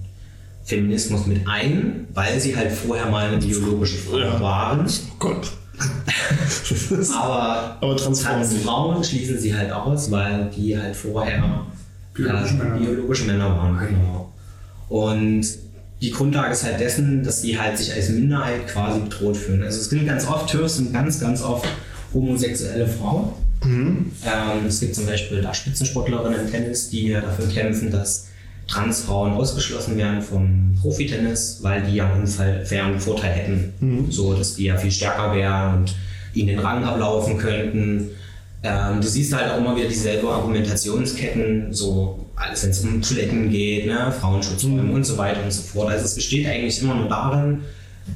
Feminismus 0.63 1.25
mit 1.25 1.47
ein, 1.47 2.05
weil 2.13 2.39
sie 2.39 2.55
halt 2.55 2.71
vorher 2.71 3.09
mal 3.09 3.27
eine 3.29 3.37
biologische 3.37 3.97
Frau 3.97 4.19
Ja. 4.19 4.39
waren. 4.39 4.85
Oh 4.87 5.15
Gott. 5.17 5.51
Aber, 7.21 7.77
Aber 7.81 7.97
Transfrauen. 7.97 8.41
Transfrauen 8.41 9.03
schließen 9.03 9.39
sie 9.39 9.55
halt 9.55 9.71
aus, 9.71 10.11
weil 10.11 10.49
die 10.55 10.77
halt 10.77 10.95
vorher 10.95 11.65
Biologische 12.13 12.53
äh, 12.53 12.57
Männer. 12.57 12.77
biologische 12.77 13.25
Männer 13.25 13.57
waren. 13.57 13.79
Genau. 13.79 14.33
Und 14.89 15.45
die 16.01 16.11
Grundlage 16.11 16.51
ist 16.51 16.63
halt 16.63 16.79
dessen, 16.79 17.23
dass 17.23 17.41
die 17.41 17.59
halt 17.59 17.77
sich 17.77 17.93
als 17.93 18.09
Minderheit 18.09 18.67
quasi 18.67 18.99
bedroht 18.99 19.37
fühlen. 19.37 19.63
Also 19.63 19.79
es 19.79 19.89
sind 19.89 20.05
ganz 20.05 20.27
oft 20.27 20.49
TERFs 20.49 20.77
sind 20.77 20.93
ganz, 20.93 21.19
ganz 21.19 21.41
oft 21.43 21.67
homosexuelle 22.13 22.87
Frauen. 22.87 23.33
Ähm, 24.25 24.65
es 24.67 24.79
gibt 24.79 24.95
zum 24.95 25.05
Beispiel 25.05 25.41
da 25.41 25.53
Spitzensportlerinnen 25.53 26.41
im 26.41 26.51
Tennis, 26.51 26.89
die 26.89 27.11
dafür 27.11 27.47
kämpfen, 27.47 27.91
dass 27.91 28.27
Transfrauen 28.71 29.33
ausgeschlossen 29.33 29.97
werden 29.97 30.21
vom 30.21 30.75
Profitennis, 30.81 31.59
weil 31.61 31.83
die 31.83 31.95
ja 31.95 32.11
einen 32.11 32.21
unfairen 32.21 32.99
Vorteil 32.99 33.31
hätten. 33.31 33.73
So, 34.09 34.33
dass 34.33 34.55
die 34.55 34.65
ja 34.65 34.77
viel 34.77 34.91
stärker 34.91 35.35
wären 35.35 35.79
und 35.79 35.95
ihnen 36.33 36.47
den 36.47 36.59
Rang 36.59 36.83
ablaufen 36.83 37.37
könnten. 37.37 38.11
Ähm, 38.63 39.01
du 39.01 39.07
siehst 39.07 39.33
halt 39.33 39.51
auch 39.51 39.57
immer 39.57 39.75
wieder 39.75 39.89
dieselbe 39.89 40.29
Argumentationsketten, 40.29 41.73
so 41.73 42.29
alles, 42.35 42.63
wenn 42.63 42.69
es 42.69 42.79
um 42.81 43.01
Toiletten 43.01 43.49
geht, 43.49 43.87
ne, 43.87 44.13
Frauenschutzräume 44.17 44.91
und 44.91 45.03
so 45.03 45.17
weiter 45.17 45.43
und 45.43 45.51
so 45.51 45.63
fort. 45.63 45.89
Also 45.89 46.05
es 46.05 46.15
besteht 46.15 46.47
eigentlich 46.47 46.81
immer 46.81 46.95
nur 46.95 47.09
darin, 47.09 47.61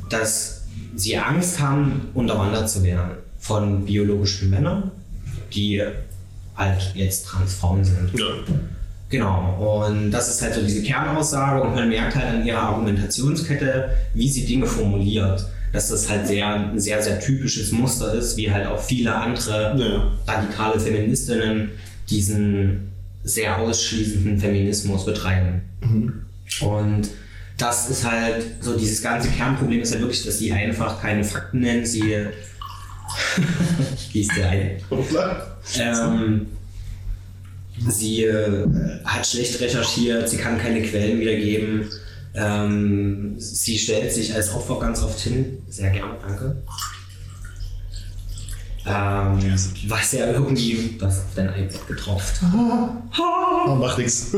dass 0.10 0.64
sie 0.96 1.18
Angst 1.18 1.60
haben, 1.60 2.10
unterwandert 2.14 2.70
zu 2.70 2.84
werden 2.84 3.18
von 3.40 3.86
biologischen 3.86 4.50
Männern, 4.50 4.92
die 5.54 5.84
halt 6.56 6.92
jetzt 6.94 7.26
Transfrauen 7.26 7.84
sind. 7.84 8.12
Ja. 8.18 8.26
Genau, 9.10 9.84
und 9.86 10.12
das 10.12 10.30
ist 10.30 10.42
halt 10.42 10.56
so 10.56 10.62
diese 10.62 10.82
Kernaussage 10.82 11.62
und 11.62 11.76
man 11.76 11.90
merkt 11.90 12.16
halt 12.16 12.26
an 12.26 12.46
ihrer 12.46 12.60
Argumentationskette, 12.62 13.90
wie 14.14 14.28
sie 14.28 14.46
Dinge 14.46 14.66
formuliert, 14.66 15.46
dass 15.72 15.90
das 15.90 16.10
halt 16.10 16.26
sehr, 16.28 16.48
ein 16.48 16.80
sehr, 16.80 17.02
sehr 17.04 17.20
typisches 17.20 17.72
Muster 17.72 18.14
ist, 18.16 18.36
wie 18.38 18.52
halt 18.52 18.66
auch 18.66 18.82
viele 18.82 19.14
andere 19.14 19.76
Ja. 19.78 20.12
radikale 20.34 20.80
Feministinnen 20.80 21.72
diesen 22.10 22.92
sehr 23.24 23.58
ausschließenden 23.60 24.40
Feminismus 24.40 25.06
betreiben. 25.06 25.62
Und 26.62 27.10
das 27.58 27.90
ist 27.90 28.10
halt 28.10 28.44
so, 28.60 28.78
dieses 28.78 29.02
ganze 29.02 29.30
Kernproblem 29.30 29.82
ist 29.82 29.92
halt 29.92 30.02
wirklich, 30.02 30.26
dass 30.26 30.40
sie 30.40 30.52
einfach 30.52 31.02
keine 31.02 31.24
Fakten 31.24 31.60
nennen, 31.60 31.86
sie 31.86 32.02
wie 34.12 34.22
ist 34.22 34.32
der 34.36 34.50
eine? 34.50 34.78
Ähm, 35.80 36.48
sie 37.88 38.24
äh, 38.24 38.68
hat 39.04 39.26
schlecht 39.28 39.60
recherchiert, 39.60 40.30
sie 40.30 40.38
kann 40.38 40.58
keine 40.58 40.82
Quellen 40.82 41.20
wiedergeben. 41.20 41.90
Ähm, 42.34 43.36
sie 43.38 43.78
stellt 43.78 44.12
sich 44.12 44.34
als 44.34 44.54
Opfer 44.54 44.80
ganz 44.80 45.02
oft 45.02 45.20
hin. 45.20 45.60
Sehr 45.70 45.90
gerne, 45.90 46.16
danke. 46.22 46.64
Ähm, 48.88 49.40
was 49.88 50.12
ja 50.12 50.32
irgendwie 50.32 50.96
was 51.00 51.20
auf 51.20 51.26
dein 51.36 51.50
iPad 51.50 51.88
getropft. 51.88 52.42
Oh, 53.68 53.76
macht 53.76 53.98
nichts. 53.98 54.32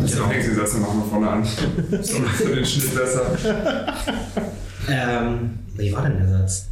Das 0.00 0.10
ist 0.10 0.18
der 0.18 0.26
nächste 0.28 0.54
Satz, 0.54 0.72
dann 0.72 0.80
machen 0.82 0.98
wir 1.00 1.10
vorne 1.10 1.28
an. 1.28 1.44
So, 2.02 2.14
für 2.20 2.54
den 2.54 2.64
Schnitt 2.64 2.94
besser. 2.94 3.36
Ähm, 4.88 5.58
wie 5.76 5.92
war 5.92 6.08
denn 6.08 6.18
der 6.18 6.38
Satz? 6.38 6.68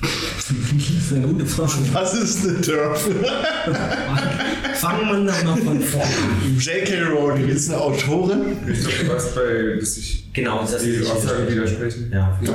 Das 0.00 0.50
ist 0.50 1.12
eine 1.12 1.26
gute 1.26 1.46
Frage. 1.46 1.72
Was 1.92 2.14
ist 2.14 2.46
eine 2.46 2.60
Turf? 2.60 3.08
Fangen 4.74 5.08
wir 5.08 5.18
nochmal 5.18 5.56
von 5.56 5.80
vorne 5.80 6.06
an. 6.06 6.58
J.K. 6.58 7.02
Rowling 7.10 7.48
ist 7.48 7.68
eine 7.70 7.80
Autorin. 7.80 8.56
Ich 8.70 8.80
glaube, 8.80 9.04
du 9.04 9.14
weißt 9.14 9.34
bei, 9.34 9.76
dass 9.80 9.94
sich 9.94 10.32
Genau, 10.32 10.60
das 10.60 10.82
die 10.82 11.00
Aussagen 11.04 11.48
widersprechen. 11.48 12.10
Ja. 12.12 12.38
Ja. 12.42 12.54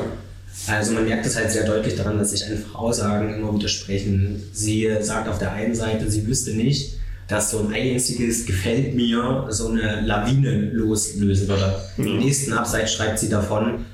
Also 0.68 0.94
man 0.94 1.06
merkt 1.06 1.26
es 1.26 1.36
halt 1.36 1.52
sehr 1.52 1.66
deutlich 1.66 1.96
daran, 1.96 2.18
dass 2.18 2.32
sich 2.32 2.46
einfach 2.46 2.76
Aussagen 2.76 3.34
immer 3.36 3.54
widersprechen. 3.54 4.42
Sie 4.54 4.90
sagt 5.02 5.28
auf 5.28 5.40
der 5.40 5.52
einen 5.52 5.76
Seite, 5.76 6.10
sie 6.10 6.26
wüsste 6.26 6.52
nicht, 6.52 6.94
dass 7.28 7.52
so 7.52 7.60
ein 7.60 7.74
einziges 7.74 8.46
gefällt 8.46 8.96
mir 8.96 9.48
so 9.50 9.70
eine 9.70 10.02
Lawine 10.02 10.70
loslösen 10.72 11.48
würde. 11.48 11.76
Im 11.98 12.20
nächsten 12.20 12.54
Abseits 12.54 12.94
schreibt 12.94 13.20
sie 13.20 13.30
davon, 13.30 13.86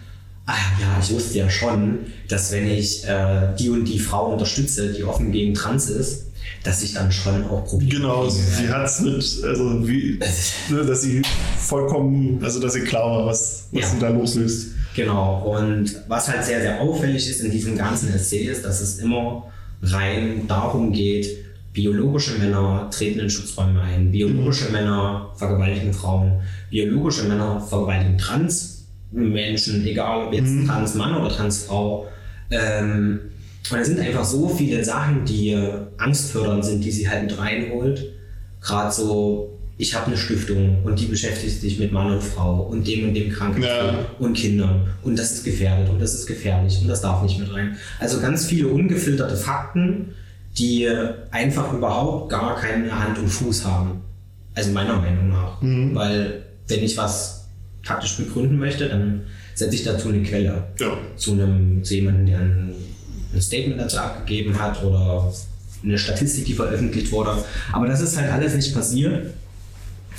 ah 0.50 0.82
ja, 0.82 0.98
ich 1.02 1.12
wusste 1.14 1.38
ja 1.38 1.50
schon, 1.50 2.00
dass 2.28 2.52
wenn 2.52 2.68
ich 2.70 3.06
äh, 3.08 3.54
die 3.58 3.70
und 3.70 3.86
die 3.86 4.00
Frau 4.00 4.32
unterstütze, 4.34 4.92
die 4.94 5.04
offen 5.04 5.32
gegen 5.32 5.54
Trans 5.54 5.90
ist, 5.90 6.26
dass 6.64 6.82
ich 6.84 6.94
dann 6.94 7.12
schon 7.12 7.46
auch 7.46 7.66
Probleme 7.66 7.92
Genau, 7.92 8.22
kriegen 8.28 8.36
sie 8.36 8.70
hat 8.70 8.86
es 8.88 9.00
mit, 9.02 9.44
also 9.48 9.88
wie, 9.88 10.20
ne, 10.70 10.86
dass 10.86 11.02
sie 11.04 11.22
vollkommen, 11.58 12.40
also 12.44 12.60
dass 12.60 12.76
ihr 12.76 12.84
klar 12.84 13.10
war, 13.10 13.26
was, 13.28 13.68
was 13.72 13.82
Ja. 13.82 13.88
sie 13.88 14.00
da 14.00 14.10
loslöst. 14.10 14.68
Genau, 14.96 15.56
und 15.56 15.96
was 16.08 16.28
halt 16.28 16.44
sehr, 16.44 16.62
sehr 16.62 16.82
auffällig 16.82 17.30
ist 17.30 17.42
in 17.42 17.52
diesem 17.52 17.78
ganzen 17.78 18.14
Essay 18.14 18.40
ist, 18.46 18.66
dass 18.66 18.82
es 18.82 18.98
immer 19.00 19.46
rein 19.84 20.46
darum 20.48 20.92
geht, 20.92 21.28
biologische 21.72 22.38
Männer 22.40 22.90
treten 22.92 23.20
in 23.20 23.30
Schutzräume 23.30 23.82
ein, 23.82 24.12
biologische 24.12 24.70
Männer 24.72 25.30
vergewaltigen 25.38 25.94
Frauen, 25.94 26.42
biologische 26.70 27.24
Männer 27.26 27.62
vergewaltigen 27.62 28.18
Trans-Menschen, 29.14 29.86
egal 29.86 30.28
ob 30.28 30.34
jetzt 30.34 30.52
Trans-Mann 30.68 31.16
oder 31.18 31.30
Trans-Frau. 31.30 32.08
Ähm, 32.52 33.20
Und 33.72 33.80
es 33.80 33.88
sind 33.88 34.00
einfach 34.00 34.24
so 34.26 34.50
viele 34.50 34.84
Sachen, 34.84 35.26
die 35.26 35.56
angstfördernd 35.98 36.66
sind, 36.66 36.84
die 36.84 36.92
sie 36.92 37.10
halt 37.10 37.24
mit 37.24 37.38
reinholt. 37.38 38.06
Gerade 38.62 38.92
so, 38.92 39.58
ich 39.78 39.96
habe 39.96 40.08
eine 40.08 40.18
Stiftung 40.18 40.84
und 40.84 41.00
die 41.00 41.06
beschäftigt 41.06 41.62
sich 41.62 41.80
mit 41.80 41.92
Mann 41.92 42.12
und 42.12 42.24
Frau 42.24 42.62
und 42.64 42.88
dem 42.88 43.08
und 43.08 43.14
dem 43.14 43.32
kranken 43.32 43.62
Ja. 43.64 44.06
Und 44.20 44.34
Kindern 44.34 44.88
und 45.04 45.18
das 45.18 45.32
ist 45.32 45.44
gefährdet 45.46 45.90
und 45.90 46.02
das 46.02 46.14
ist 46.14 46.26
gefährlich 46.26 46.80
und 46.82 46.88
das 46.88 47.02
darf 47.02 47.22
nicht 47.24 47.40
mit 47.40 47.54
rein. 47.54 47.78
Also 48.00 48.20
ganz 48.20 48.46
viele 48.48 48.68
ungefilterte 48.68 49.38
Fakten, 49.38 50.14
die 50.58 50.90
einfach 51.32 51.72
überhaupt 51.72 52.30
gar 52.30 52.56
keine 52.58 52.92
Hand 52.92 53.18
und 53.20 53.30
Fuß 53.30 53.66
haben. 53.66 54.02
Also 54.56 54.72
meiner 54.72 54.98
Meinung 54.98 55.30
nach. 55.30 55.62
Weil 55.96 56.44
wenn 56.68 56.84
ich 56.84 56.98
was 56.98 57.39
faktisch 57.84 58.18
begründen 58.18 58.58
möchte, 58.58 58.88
dann 58.90 59.22
setze 59.56 59.76
ich 59.76 59.84
dazu 59.84 60.10
eine 60.10 60.24
Quelle 60.24 60.64
Ja. 60.80 60.98
zu 61.16 61.34
einem 61.34 61.84
zu 61.84 61.96
jemandem, 61.96 62.26
der 62.26 62.40
ein, 62.40 62.74
ein 63.34 63.42
Statement 63.42 63.80
dazu 63.80 63.98
abgegeben 63.98 64.60
hat 64.60 64.84
oder 64.84 65.32
eine 65.84 65.98
Statistik, 65.98 66.46
die 66.46 66.54
veröffentlicht 66.54 67.12
wurde. 67.12 67.44
Aber 67.72 67.88
das 67.88 68.02
ist 68.02 68.18
halt 68.18 68.32
alles 68.32 68.54
nicht 68.56 68.74
passiert. 68.74 69.34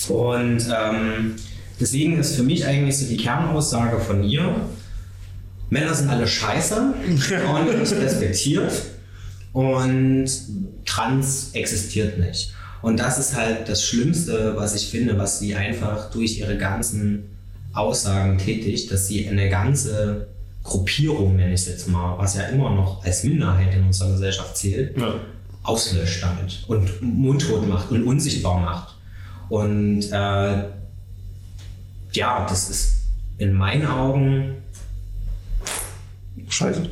Und 0.08 0.58
ähm, 0.74 1.34
deswegen 1.78 2.18
ist 2.18 2.36
für 2.36 2.42
mich 2.42 2.66
eigentlich 2.66 2.98
so 2.98 3.06
die 3.06 3.16
Kernaussage 3.18 4.00
von 4.00 4.24
ihr, 4.24 4.54
Männer 5.68 5.94
sind 5.94 6.08
alle 6.08 6.26
scheiße 6.26 6.76
und 7.54 7.78
nicht 7.78 7.92
respektiert 7.92 8.72
und 9.52 10.28
trans 10.86 11.50
existiert 11.52 12.18
nicht. 12.18 12.52
Und 12.82 12.98
das 12.98 13.18
ist 13.18 13.36
halt 13.36 13.68
das 13.68 13.84
Schlimmste, 13.84 14.54
was 14.56 14.74
ich 14.74 14.88
finde, 14.88 15.18
was 15.18 15.38
sie 15.38 15.54
einfach 15.54 16.10
durch 16.10 16.38
ihre 16.38 16.56
ganzen 16.56 17.24
Aussagen 17.72 18.38
tätigt, 18.38 18.90
dass 18.90 19.08
sie 19.08 19.28
eine 19.28 19.48
ganze 19.48 20.28
Gruppierung, 20.62 21.36
nenne 21.36 21.54
ich 21.54 21.60
es 21.62 21.68
jetzt 21.68 21.88
mal, 21.88 22.18
was 22.18 22.34
ja 22.36 22.42
immer 22.44 22.74
noch 22.74 23.04
als 23.04 23.24
Minderheit 23.24 23.74
in 23.74 23.84
unserer 23.84 24.10
Gesellschaft 24.12 24.56
zählt, 24.56 24.96
Ja. 24.98 25.14
auslöscht 25.62 26.22
damit 26.22 26.64
und 26.68 27.00
mundtot 27.00 27.66
macht 27.68 27.90
und 27.90 28.04
unsichtbar 28.04 28.60
macht. 28.60 28.94
Und 29.48 30.02
äh, 30.10 30.64
ja, 32.12 32.46
das 32.48 32.70
ist 32.70 32.96
in 33.38 33.52
meinen 33.54 33.86
Augen 33.86 34.56
Scheiße. 36.48 36.82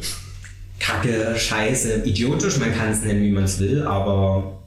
kacke, 0.79 1.35
scheiße, 1.37 2.03
idiotisch, 2.05 2.59
man 2.59 2.75
kann 2.75 2.91
es 2.91 3.03
nennen, 3.03 3.23
wie 3.23 3.31
man 3.33 3.45
es 3.45 3.59
will, 3.59 3.83
aber 3.87 4.58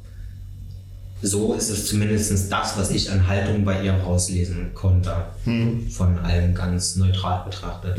so 1.21 1.53
ist 1.53 1.69
es 1.69 1.85
zumindest 1.87 2.51
das, 2.51 2.77
was 2.77 2.91
ich 2.91 3.11
an 3.11 3.27
Haltung 3.27 3.63
bei 3.63 3.83
ihr 3.83 3.93
rauslesen 3.93 4.73
konnte. 4.73 5.13
Von 5.91 6.17
allem 6.19 6.55
ganz 6.55 6.95
neutral 6.95 7.43
betrachtet. 7.45 7.97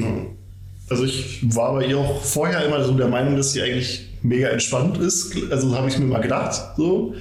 Also 0.89 1.05
ich 1.05 1.41
war 1.55 1.75
bei 1.75 1.87
ihr 1.87 1.99
auch 1.99 2.23
vorher 2.23 2.65
immer 2.67 2.85
so 2.85 2.93
der 2.95 3.09
Meinung, 3.09 3.37
dass 3.37 3.53
sie 3.53 3.63
eigentlich 3.63 4.09
mega 4.23 4.49
entspannt 4.49 4.99
ist. 4.99 5.35
Also 5.51 5.75
habe 5.77 5.89
ich 5.89 5.99
mir 5.99 6.07
mal 6.07 6.21
gedacht, 6.21 6.61
so. 6.77 7.15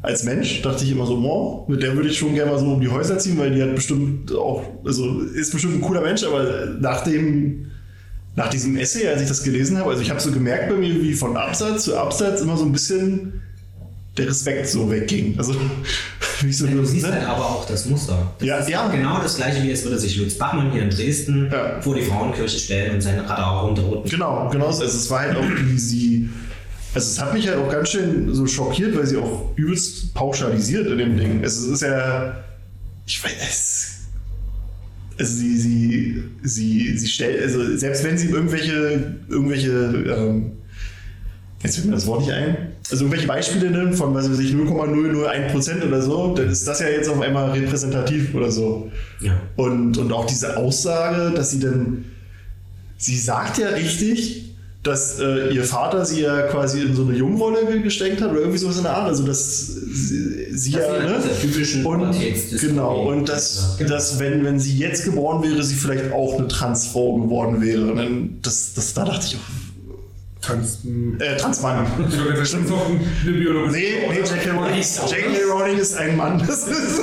Als 0.00 0.22
Mensch 0.22 0.62
dachte 0.62 0.84
ich 0.84 0.92
immer 0.92 1.06
so, 1.06 1.16
oh, 1.16 1.64
mit 1.68 1.82
der 1.82 1.96
würde 1.96 2.08
ich 2.08 2.16
schon 2.16 2.32
gerne 2.32 2.52
mal 2.52 2.58
so 2.58 2.66
um 2.66 2.80
die 2.80 2.88
Häuser 2.88 3.18
ziehen, 3.18 3.36
weil 3.36 3.52
die 3.52 3.60
hat 3.60 3.74
bestimmt 3.74 4.32
auch, 4.32 4.62
also 4.84 5.20
ist 5.20 5.50
bestimmt 5.52 5.74
ein 5.74 5.80
cooler 5.80 6.02
Mensch, 6.02 6.22
aber 6.22 6.66
nach 6.80 7.02
dem, 7.02 7.66
nach 8.36 8.48
diesem 8.48 8.76
Essay, 8.76 9.08
als 9.08 9.22
ich 9.22 9.28
das 9.28 9.42
gelesen 9.42 9.76
habe, 9.76 9.90
also 9.90 10.00
ich 10.00 10.10
habe 10.10 10.20
so 10.20 10.30
gemerkt 10.30 10.68
bei 10.68 10.76
mir, 10.76 11.02
wie 11.02 11.14
von 11.14 11.36
Absatz 11.36 11.84
zu 11.84 11.98
Absatz 11.98 12.40
immer 12.40 12.56
so 12.56 12.64
ein 12.64 12.70
bisschen 12.70 13.42
der 14.18 14.28
Respekt 14.28 14.68
so 14.68 14.90
wegging. 14.90 15.34
Also 15.38 15.54
wie 16.42 16.52
so 16.52 16.66
Du 16.66 16.84
siehst 16.84 17.06
ne? 17.06 17.12
halt 17.14 17.24
aber 17.26 17.44
auch 17.46 17.66
das 17.66 17.86
Muster. 17.86 18.32
Das 18.38 18.46
Ja, 18.48 18.56
ist 18.58 18.68
ja. 18.68 18.88
genau 18.88 19.20
das 19.22 19.36
gleiche, 19.36 19.62
wie 19.62 19.70
es 19.70 19.84
würde 19.84 19.98
sich 19.98 20.16
Lutz 20.16 20.34
Bachmann 20.34 20.70
hier 20.72 20.82
in 20.82 20.90
Dresden 20.90 21.48
Ja. 21.52 21.80
vor 21.80 21.94
die 21.94 22.02
Frauenkirche 22.02 22.58
stellen 22.58 22.94
und 22.94 23.00
seine 23.00 23.22
Radar 23.28 23.62
runterroten. 23.64 24.10
Genau, 24.10 24.48
genau. 24.50 24.66
Also 24.66 24.84
es 24.84 25.08
war 25.10 25.20
halt 25.20 25.36
auch, 25.36 25.42
wie 25.66 25.78
sie. 25.78 26.28
Also 26.94 27.06
es 27.12 27.20
hat 27.20 27.34
mich 27.34 27.46
halt 27.46 27.58
auch 27.58 27.70
ganz 27.70 27.90
schön 27.90 28.32
so 28.34 28.46
schockiert, 28.46 28.96
weil 28.96 29.06
sie 29.06 29.16
auch 29.18 29.52
übelst 29.56 30.14
pauschalisiert 30.14 30.86
in 30.86 30.98
dem 30.98 31.16
Ding. 31.16 31.42
Es 31.44 31.58
ist 31.58 31.82
ja. 31.82 32.34
Ich 33.06 33.22
weiß. 33.22 33.30
Es, 33.32 33.94
also 35.18 35.34
sie, 35.34 35.56
sie, 35.58 36.22
sie, 36.42 36.96
sie 36.96 37.08
stellt, 37.08 37.42
also 37.42 37.76
selbst 37.76 38.04
wenn 38.04 38.16
sie 38.16 38.28
irgendwelche, 38.28 39.16
irgendwelche, 39.28 39.70
ähm, 39.70 40.52
jetzt 41.62 41.74
fällt 41.74 41.86
mir 41.88 41.94
das 41.94 42.06
Wort 42.06 42.20
nicht 42.20 42.30
ein, 42.32 42.67
also 42.90 43.04
irgendwelche 43.04 43.26
Beispiele 43.28 43.70
nimmt 43.70 43.94
von, 43.96 44.14
was 44.14 44.30
weiß 44.30 44.38
ich, 44.38 44.52
0,001% 44.52 45.86
oder 45.86 46.00
so, 46.02 46.34
dann 46.34 46.48
ist 46.48 46.66
das 46.66 46.80
ja 46.80 46.88
jetzt 46.88 47.08
auf 47.08 47.20
einmal 47.20 47.50
repräsentativ 47.50 48.34
oder 48.34 48.50
so. 48.50 48.90
Ja. 49.20 49.32
Und, 49.56 49.98
und 49.98 50.12
auch 50.12 50.26
diese 50.26 50.56
Aussage, 50.56 51.32
dass 51.34 51.50
sie 51.50 51.60
dann, 51.60 52.04
sie 52.96 53.16
sagt 53.18 53.58
ja 53.58 53.68
richtig, 53.68 54.44
dass 54.84 55.18
äh, 55.20 55.52
ihr 55.52 55.64
Vater 55.64 56.04
sie 56.06 56.22
ja 56.22 56.42
quasi 56.42 56.80
in 56.82 56.94
so 56.94 57.02
eine 57.04 57.14
Jungrolle 57.16 57.66
ge- 57.66 57.80
gesteckt 57.82 58.22
hat 58.22 58.30
oder 58.30 58.40
irgendwie 58.40 58.58
sowas 58.58 58.76
in 58.78 58.84
der 58.84 58.96
Art. 58.96 59.08
Also 59.08 59.24
dass 59.26 59.66
sie, 59.74 60.46
sie 60.56 60.70
Das 60.70 60.80
ja, 60.82 60.96
ja 60.96 61.02
ne? 61.04 61.20
Und 61.84 62.60
genau, 62.60 63.08
und 63.10 63.28
dass, 63.28 63.74
Genau. 63.76 63.90
dass 63.90 64.18
wenn, 64.20 64.44
wenn 64.44 64.58
sie 64.60 64.78
jetzt 64.78 65.04
geboren 65.04 65.42
wäre, 65.42 65.62
sie 65.64 65.74
vielleicht 65.74 66.12
auch 66.12 66.38
eine 66.38 66.46
Transfrau 66.48 67.16
geworden 67.18 67.60
wäre. 67.60 67.90
Und 67.90 67.96
dann, 67.96 68.38
das, 68.40 68.72
das, 68.74 68.94
da 68.94 69.04
dachte 69.04 69.26
ich 69.26 69.34
auch, 69.36 69.40
Trans 70.48 70.78
äh, 71.18 71.36
Transmann. 71.36 71.86
ich 72.08 72.16
würde 72.18 72.38
jetzt 72.38 72.48
Stimmt. 72.48 72.70
noch 72.70 72.86
eine 72.86 73.32
Biologie. 73.32 73.72
Nee, 73.72 74.08
nee, 74.10 74.18
J.K. 74.20 74.50
Rowling, 74.52 74.80
J.K. 74.80 75.42
Rowling 75.52 75.78
ist 75.78 75.96
ein 75.96 76.16
Mann. 76.16 76.42
Das 76.46 76.66
ist, 76.66 77.00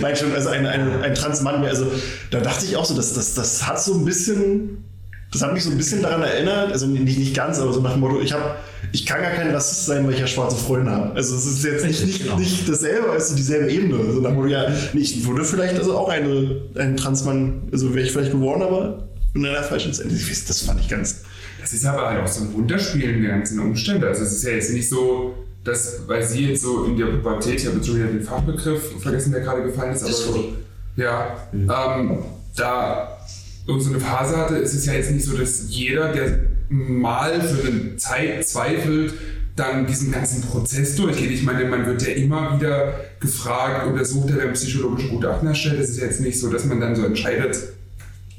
nein, 0.00 0.16
stimmt, 0.16 0.34
also 0.34 0.48
ein, 0.48 0.64
ein, 0.66 1.02
ein 1.02 1.14
Transmann. 1.14 1.62
Also 1.64 1.86
da 2.30 2.40
dachte 2.40 2.64
ich 2.64 2.76
auch 2.76 2.84
so, 2.84 2.94
das, 2.94 3.12
das, 3.12 3.34
das 3.34 3.66
hat 3.66 3.80
so 3.82 3.94
ein 3.94 4.04
bisschen, 4.06 4.84
das 5.32 5.42
hat 5.42 5.52
mich 5.52 5.64
so 5.64 5.70
ein 5.70 5.76
bisschen 5.76 6.00
daran 6.02 6.22
erinnert, 6.22 6.72
also 6.72 6.86
nicht, 6.86 7.18
nicht 7.18 7.34
ganz, 7.34 7.58
aber 7.58 7.72
so 7.74 7.80
nach 7.82 7.92
dem 7.92 8.00
Motto, 8.00 8.20
ich 8.22 8.32
habe, 8.32 8.56
ich 8.92 9.04
kann 9.04 9.20
gar 9.20 9.32
kein 9.32 9.50
Rassist 9.50 9.84
sein, 9.86 10.06
weil 10.06 10.14
ich 10.14 10.20
ja 10.20 10.26
schwarze 10.26 10.56
Freunde 10.56 10.90
habe. 10.90 11.14
Also 11.14 11.36
es 11.36 11.44
ist 11.44 11.64
jetzt 11.64 11.84
nicht, 11.84 12.04
nicht, 12.06 12.22
Genau. 12.22 12.38
nicht 12.38 12.66
dasselbe, 12.66 13.10
also 13.10 13.36
dieselbe 13.36 13.70
Ebene. 13.70 13.98
Also 13.98 14.20
nach 14.20 14.30
dem 14.30 14.36
Motto, 14.36 14.48
ja, 14.48 14.66
nee, 14.94 15.00
ich 15.02 15.26
würde 15.26 15.44
vielleicht 15.44 15.76
also 15.78 15.98
auch 15.98 16.08
eine, 16.08 16.62
ein 16.76 16.96
Transmann, 16.96 17.68
also 17.70 17.94
wäre 17.94 18.06
ich 18.06 18.12
vielleicht 18.12 18.32
geworden, 18.32 18.62
aber 18.62 19.08
in 19.34 19.44
einer 19.44 19.62
falschen 19.62 19.92
Zeit. 19.92 20.06
Das 20.48 20.62
fand 20.62 20.80
ich 20.80 20.88
ganz. 20.88 21.22
Das 21.70 21.74
ist 21.74 21.84
aber 21.84 22.08
halt 22.08 22.22
auch 22.22 22.26
so 22.26 22.44
ein 22.44 22.50
Runterspielen 22.54 23.20
der 23.20 23.32
ganzen 23.32 23.60
Umstände. 23.60 24.08
Also 24.08 24.22
es 24.22 24.32
ist 24.32 24.44
ja 24.44 24.52
jetzt 24.52 24.72
nicht 24.72 24.88
so, 24.88 25.34
dass, 25.64 25.98
weil 26.06 26.22
sie 26.22 26.48
jetzt 26.48 26.62
so 26.62 26.84
in 26.84 26.96
der 26.96 27.06
Pubertät, 27.06 27.60
ich 27.60 27.66
habe 27.66 27.76
jetzt 27.76 27.86
schon 27.86 27.96
wieder 27.96 28.06
den 28.06 28.22
Fachbegriff 28.22 28.98
vergessen, 29.02 29.32
der 29.32 29.42
gerade 29.42 29.64
gefallen 29.64 29.92
ist, 29.92 30.02
aber 30.02 30.12
so, 30.12 30.54
ja, 30.96 31.36
ähm, 31.52 32.20
da 32.56 33.18
so 33.66 33.90
eine 33.90 34.00
Phase 34.00 34.38
hatte, 34.38 34.56
ist 34.56 34.72
es 34.72 34.86
ja 34.86 34.94
jetzt 34.94 35.10
nicht 35.10 35.26
so, 35.26 35.36
dass 35.36 35.64
jeder, 35.68 36.10
der 36.10 36.38
mal 36.70 37.38
für 37.42 37.68
eine 37.68 37.96
Zeit 37.96 38.48
zweifelt, 38.48 39.12
dann 39.54 39.86
diesen 39.86 40.10
ganzen 40.10 40.40
Prozess 40.40 40.96
durchgeht. 40.96 41.30
Ich 41.32 41.42
meine, 41.42 41.66
man 41.66 41.84
wird 41.84 42.00
ja 42.00 42.14
immer 42.14 42.56
wieder 42.56 42.94
gefragt, 43.20 43.86
untersucht, 43.88 44.30
der 44.30 44.46
psychologische 44.52 45.08
Gutachten 45.08 45.48
erstellt. 45.48 45.80
Es 45.80 45.90
ist 45.90 45.98
ja 45.98 46.06
jetzt 46.06 46.22
nicht 46.22 46.40
so, 46.40 46.50
dass 46.50 46.64
man 46.64 46.80
dann 46.80 46.96
so 46.96 47.04
entscheidet, 47.04 47.58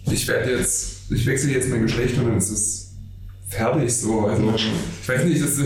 ich 0.09 0.27
werde 0.27 0.50
jetzt, 0.50 1.12
ich 1.12 1.27
wechsle 1.27 1.51
jetzt 1.51 1.69
mein 1.69 1.83
Geschlecht 1.83 2.17
und 2.17 2.25
dann 2.25 2.38
ist 2.39 2.50
es 2.50 2.88
fertig 3.50 3.96
so. 3.96 4.25
Also 4.27 4.53
ich 5.01 5.10
weiß 5.10 5.24
nicht, 5.25 5.44
das, 5.44 5.60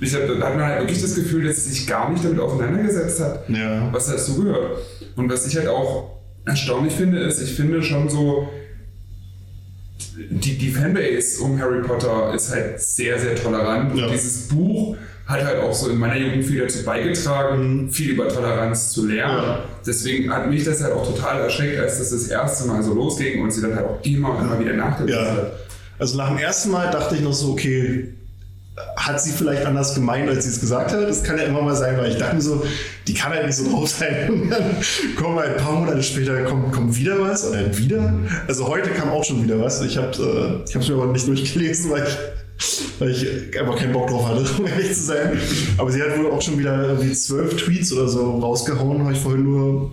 ich 0.00 0.14
hab, 0.14 0.26
da 0.26 0.46
hat 0.46 0.56
man 0.56 0.64
halt 0.66 0.80
wirklich 0.80 1.00
das 1.02 1.14
Gefühl, 1.14 1.44
dass 1.46 1.64
sie 1.64 1.70
sich 1.70 1.86
gar 1.86 2.10
nicht 2.10 2.24
damit 2.24 2.40
auseinandergesetzt 2.40 3.20
hat, 3.20 3.48
Ja. 3.48 3.88
was 3.92 4.06
dazugehört. 4.06 4.78
Und 5.16 5.30
was 5.30 5.46
ich 5.46 5.56
halt 5.56 5.68
auch 5.68 6.10
erstaunlich 6.44 6.92
finde, 6.94 7.20
ist, 7.20 7.40
ich 7.40 7.52
finde 7.54 7.82
schon 7.82 8.08
so, 8.08 8.48
die, 10.30 10.58
die 10.58 10.70
Fanbase 10.70 11.42
um 11.42 11.58
Harry 11.60 11.82
Potter 11.82 12.34
ist 12.34 12.50
halt 12.52 12.80
sehr, 12.80 13.18
sehr 13.18 13.36
tolerant. 13.36 13.96
Ja. 13.96 14.06
Und 14.06 14.12
dieses 14.12 14.48
Buch 14.48 14.96
hat 15.26 15.44
halt 15.44 15.60
auch 15.62 15.72
so 15.72 15.88
in 15.88 15.98
meiner 15.98 16.16
Jugend 16.16 16.44
viel 16.44 16.60
dazu 16.60 16.82
beigetragen, 16.84 17.90
viel 17.90 18.10
über 18.10 18.28
Toleranz 18.28 18.90
zu 18.92 19.06
lernen. 19.06 19.36
Mhm. 19.38 19.42
Ja. 19.44 19.64
Deswegen 19.86 20.32
hat 20.32 20.50
mich 20.50 20.64
das 20.64 20.82
halt 20.82 20.92
auch 20.94 21.06
total 21.06 21.42
erschreckt, 21.42 21.78
als 21.78 21.98
das 21.98 22.10
das 22.10 22.26
erste 22.26 22.66
Mal 22.68 22.82
so 22.82 22.92
losging 22.94 23.42
und 23.42 23.52
sie 23.52 23.62
dann 23.62 23.74
halt 23.76 23.86
auch 23.86 23.98
immer, 24.04 24.40
immer 24.40 24.58
wieder 24.58 24.72
nachgedacht 24.74 25.10
Ja. 25.26 25.32
hat. 25.36 25.52
Also 26.02 26.16
nach 26.16 26.30
dem 26.30 26.38
ersten 26.38 26.72
Mal 26.72 26.90
dachte 26.90 27.14
ich 27.14 27.20
noch 27.20 27.32
so, 27.32 27.52
okay, 27.52 28.08
hat 28.96 29.22
sie 29.22 29.30
vielleicht 29.30 29.64
anders 29.64 29.94
gemeint, 29.94 30.28
als 30.28 30.42
sie 30.42 30.50
es 30.50 30.58
gesagt 30.58 30.90
hat? 30.90 31.00
Das 31.00 31.22
kann 31.22 31.38
ja 31.38 31.44
immer 31.44 31.62
mal 31.62 31.76
sein, 31.76 31.96
weil 31.96 32.10
ich 32.10 32.16
dachte 32.16 32.34
mir 32.34 32.42
so, 32.42 32.66
die 33.06 33.14
kann 33.14 33.30
halt 33.30 33.46
nicht 33.46 33.54
so 33.54 33.70
drauf 33.70 33.88
sein. 33.88 34.28
Und 34.28 34.50
dann 34.50 34.64
kommen 35.14 35.38
halt 35.38 35.58
ein 35.58 35.64
paar 35.64 35.74
Monate 35.74 36.02
später, 36.02 36.42
kommt, 36.42 36.72
kommt 36.72 36.96
wieder 36.96 37.20
was 37.20 37.48
oder 37.48 37.78
wieder. 37.78 38.14
Also 38.48 38.66
heute 38.66 38.90
kam 38.90 39.10
auch 39.10 39.22
schon 39.22 39.44
wieder 39.44 39.60
was. 39.60 39.80
Ich 39.82 39.96
habe 39.96 40.64
es 40.64 40.88
mir 40.88 40.94
aber 40.94 41.06
nicht 41.12 41.28
durchgelesen, 41.28 41.92
weil 41.92 42.02
ich, 42.02 42.18
weil 42.98 43.10
ich 43.10 43.56
einfach 43.60 43.76
keinen 43.76 43.92
Bock 43.92 44.08
drauf 44.08 44.26
hatte, 44.26 44.44
um 44.58 44.66
ehrlich 44.66 44.94
zu 44.94 45.04
sein. 45.04 45.38
Aber 45.78 45.92
sie 45.92 46.02
hat 46.02 46.18
wohl 46.18 46.32
auch 46.32 46.42
schon 46.42 46.58
wieder 46.58 46.82
irgendwie 46.82 47.12
zwölf 47.12 47.56
Tweets 47.56 47.92
oder 47.92 48.08
so 48.08 48.40
rausgehauen, 48.40 49.04
habe 49.04 49.12
ich 49.12 49.20
vorhin 49.20 49.44
nur 49.44 49.92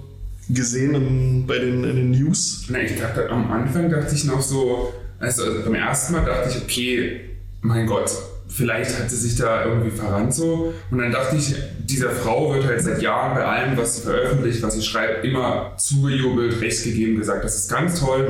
gesehen 0.49 0.95
in, 0.95 1.45
bei 1.45 1.59
den, 1.59 1.83
in 1.83 1.95
den 1.95 2.09
News. 2.09 2.65
Na, 2.69 2.81
ich 2.81 2.99
dachte, 2.99 3.29
am 3.29 3.51
Anfang 3.51 3.91
dachte 3.91 4.15
ich 4.15 4.23
noch 4.23 4.41
so, 4.41 4.91
also, 5.19 5.43
also 5.43 5.61
beim 5.63 5.75
ersten 5.75 6.13
Mal 6.13 6.25
dachte 6.25 6.49
ich, 6.49 6.61
okay, 6.63 7.21
mein 7.61 7.85
Gott, 7.87 8.11
vielleicht 8.47 8.99
hat 8.99 9.09
sie 9.09 9.15
sich 9.17 9.35
da 9.35 9.65
irgendwie 9.65 9.91
verrannt 9.91 10.33
so. 10.33 10.73
Und 10.91 10.97
dann 10.97 11.11
dachte 11.11 11.35
ich, 11.35 11.55
dieser 11.85 12.09
Frau 12.11 12.53
wird 12.53 12.65
halt 12.65 12.81
seit 12.81 13.01
Jahren 13.01 13.35
bei 13.35 13.43
allem, 13.45 13.77
was 13.77 13.97
sie 13.97 14.01
veröffentlicht, 14.03 14.61
was 14.63 14.73
sie 14.75 14.81
schreibt, 14.81 15.23
immer 15.25 15.73
zugejubelt, 15.77 16.59
recht 16.61 16.83
gegeben, 16.83 17.17
gesagt, 17.17 17.43
das 17.43 17.55
ist 17.55 17.69
ganz 17.71 17.99
toll. 17.99 18.25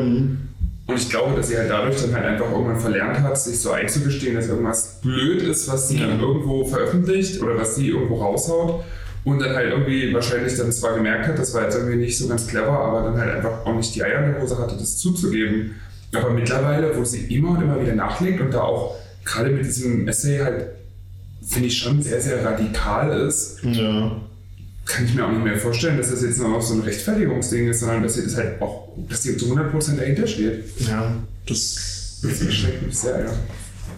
Und 0.87 0.95
ich 0.95 1.09
glaube, 1.09 1.35
dass 1.35 1.49
sie 1.49 1.57
halt 1.57 1.69
dadurch 1.69 2.01
dann 2.01 2.15
halt 2.15 2.25
einfach 2.25 2.51
irgendwann 2.51 2.79
verlernt 2.79 3.19
hat, 3.21 3.39
sich 3.39 3.59
so 3.59 3.71
einzugestehen, 3.71 4.35
dass 4.35 4.47
irgendwas 4.47 4.99
blöd 5.01 5.43
ist, 5.43 5.67
was 5.67 5.87
sie 5.87 5.99
Ja. 5.99 6.09
irgendwo 6.09 6.65
veröffentlicht 6.65 7.41
oder 7.41 7.57
was 7.57 7.75
sie 7.75 7.89
irgendwo 7.89 8.15
raushaut. 8.15 8.83
Und 9.23 9.39
dann 9.39 9.53
halt 9.55 9.69
irgendwie 9.71 10.11
wahrscheinlich 10.13 10.57
dann 10.57 10.71
zwar 10.71 10.95
gemerkt 10.95 11.27
hat, 11.27 11.37
das 11.37 11.53
war 11.53 11.63
jetzt 11.63 11.75
irgendwie 11.75 11.97
nicht 11.97 12.17
so 12.17 12.27
ganz 12.27 12.47
clever, 12.47 12.71
aber 12.71 13.03
dann 13.03 13.17
halt 13.19 13.35
einfach 13.35 13.65
auch 13.65 13.75
nicht 13.75 13.93
die 13.93 14.03
Eier 14.03 14.25
in 14.25 14.31
der 14.33 14.41
Hose 14.41 14.57
hatte, 14.57 14.75
das 14.77 14.97
zuzugeben. 14.97 15.75
Aber 16.13 16.31
mittlerweile, 16.31 16.95
wo 16.97 17.03
sie 17.03 17.25
immer 17.35 17.51
und 17.51 17.61
immer 17.61 17.79
wieder 17.81 17.93
nachlegt 17.95 18.41
und 18.41 18.51
da 18.53 18.61
auch 18.61 18.95
gerade 19.25 19.49
mit 19.51 19.65
diesem 19.65 20.07
Essay 20.07 20.39
halt, 20.39 20.65
finde 21.47 21.67
ich 21.67 21.77
schon 21.77 22.01
sehr, 22.01 22.19
sehr 22.21 22.43
radikal 22.43 23.27
ist, 23.27 23.57
Ja. 23.63 24.19
kann 24.85 25.05
ich 25.05 25.13
mir 25.13 25.25
auch 25.25 25.31
nicht 25.31 25.43
mehr 25.43 25.57
vorstellen, 25.57 25.97
dass 25.97 26.09
das 26.09 26.23
jetzt 26.23 26.39
nur 26.39 26.49
noch 26.49 26.61
so 26.61 26.73
ein 26.75 26.81
Rechtfertigungsding 26.81 27.67
ist, 27.69 27.81
sondern 27.81 28.01
dass 28.03 28.15
sie 28.15 28.23
das 28.23 28.35
halt 28.37 28.59
auch, 28.61 28.89
dass 29.07 29.21
sie 29.23 29.37
zu 29.37 29.45
100% 29.53 29.97
dahinter 29.97 30.25
steht. 30.27 30.63
Ja, 30.79 31.15
das. 31.47 32.19
Das 32.21 32.41
erschreckt 32.41 32.85
mich 32.85 32.97
sehr, 32.97 33.19
ja. 33.25 33.31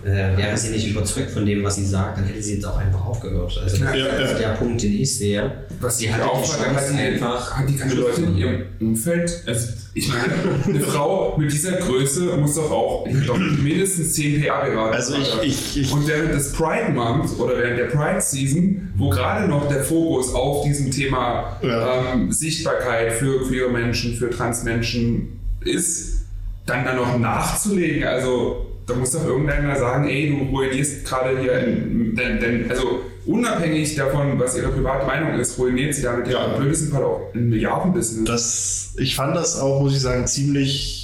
Äh, 0.03 0.35
wäre 0.37 0.57
sie 0.57 0.69
nicht 0.71 0.87
überzeugt 0.89 1.31
von 1.31 1.45
dem, 1.45 1.63
was 1.63 1.75
sie 1.75 1.85
sagt, 1.85 2.17
dann 2.17 2.25
hätte 2.25 2.41
sie 2.41 2.55
jetzt 2.55 2.65
auch 2.65 2.77
einfach 2.77 3.05
aufgehört. 3.05 3.55
Also 3.63 3.77
das 3.85 3.95
Ja, 3.95 4.05
ist 4.07 4.31
ja. 4.33 4.37
der 4.39 4.47
Punkt, 4.55 4.81
den 4.81 4.93
ich 4.93 5.17
sehe. 5.17 5.51
Was 5.79 5.97
sie 5.99 6.11
hatte 6.11 6.25
auch 6.25 6.41
die 6.41 6.47
fand, 6.49 6.63
Chance 6.75 6.87
hat 6.93 6.99
die, 6.99 7.01
einfach. 7.03 7.53
hat 7.57 7.69
die 7.69 7.75
keine 7.77 7.93
Leute 7.93 8.21
in 8.21 8.37
ihrem 8.37 8.61
Umfeld. 8.79 9.43
Also, 9.45 9.67
ich 9.93 10.07
meine, 10.09 10.23
eine 10.65 10.79
Frau 10.79 11.35
mit 11.37 11.51
dieser 11.51 11.73
Größe 11.73 12.37
muss 12.37 12.55
doch 12.55 12.71
auch 12.71 13.05
ich 13.07 13.21
glaub, 13.23 13.37
mindestens 13.37 14.13
10 14.13 14.41
PR-Berater 14.41 14.95
Also 14.95 15.15
ich, 15.15 15.33
ich, 15.43 15.77
ich 15.81 15.91
Und 15.91 16.07
während 16.07 16.33
des 16.33 16.53
Pride 16.53 16.91
Month 16.93 17.37
oder 17.37 17.57
während 17.57 17.77
der 17.77 17.85
Pride 17.85 18.21
Season, 18.21 18.91
wo 18.95 19.09
gerade 19.09 19.47
noch 19.47 19.67
der 19.67 19.83
Fokus 19.83 20.33
auf 20.33 20.63
diesem 20.65 20.89
Thema 20.91 21.57
Ja. 21.61 22.13
ähm, 22.13 22.31
Sichtbarkeit 22.31 23.13
für 23.13 23.45
queere 23.47 23.69
Menschen, 23.69 24.15
für 24.15 24.29
Transmenschen 24.29 25.39
ist, 25.65 26.21
dann 26.65 26.85
da 26.85 26.93
noch 26.95 27.17
nachzulegen, 27.19 28.03
also 28.07 28.67
da 28.91 28.97
muss 28.97 29.11
doch 29.11 29.25
irgendeiner 29.25 29.75
sagen, 29.77 30.07
ey, 30.07 30.29
du 30.29 30.55
ruinierst 30.55 31.05
gerade 31.05 31.39
hier, 31.39 31.59
in, 31.59 32.15
denn, 32.15 32.39
denn, 32.39 32.69
also 32.69 33.01
unabhängig 33.25 33.95
davon, 33.95 34.39
was 34.39 34.57
ihre 34.57 34.69
private 34.69 35.05
Meinung 35.05 35.39
ist, 35.39 35.57
ruiniert 35.57 35.93
sie 35.95 36.01
damit 36.01 36.27
ja, 36.27 36.45
im 36.45 36.59
blödesten 36.59 36.91
Fall 36.91 37.03
auch 37.03 37.33
ein 37.33 37.49
Milliardenbusiness. 37.49 38.25
das, 38.25 38.95
ich 38.97 39.15
fand 39.15 39.35
das 39.35 39.59
auch, 39.59 39.81
muss 39.81 39.93
ich 39.93 40.01
sagen, 40.01 40.27
ziemlich. 40.27 40.97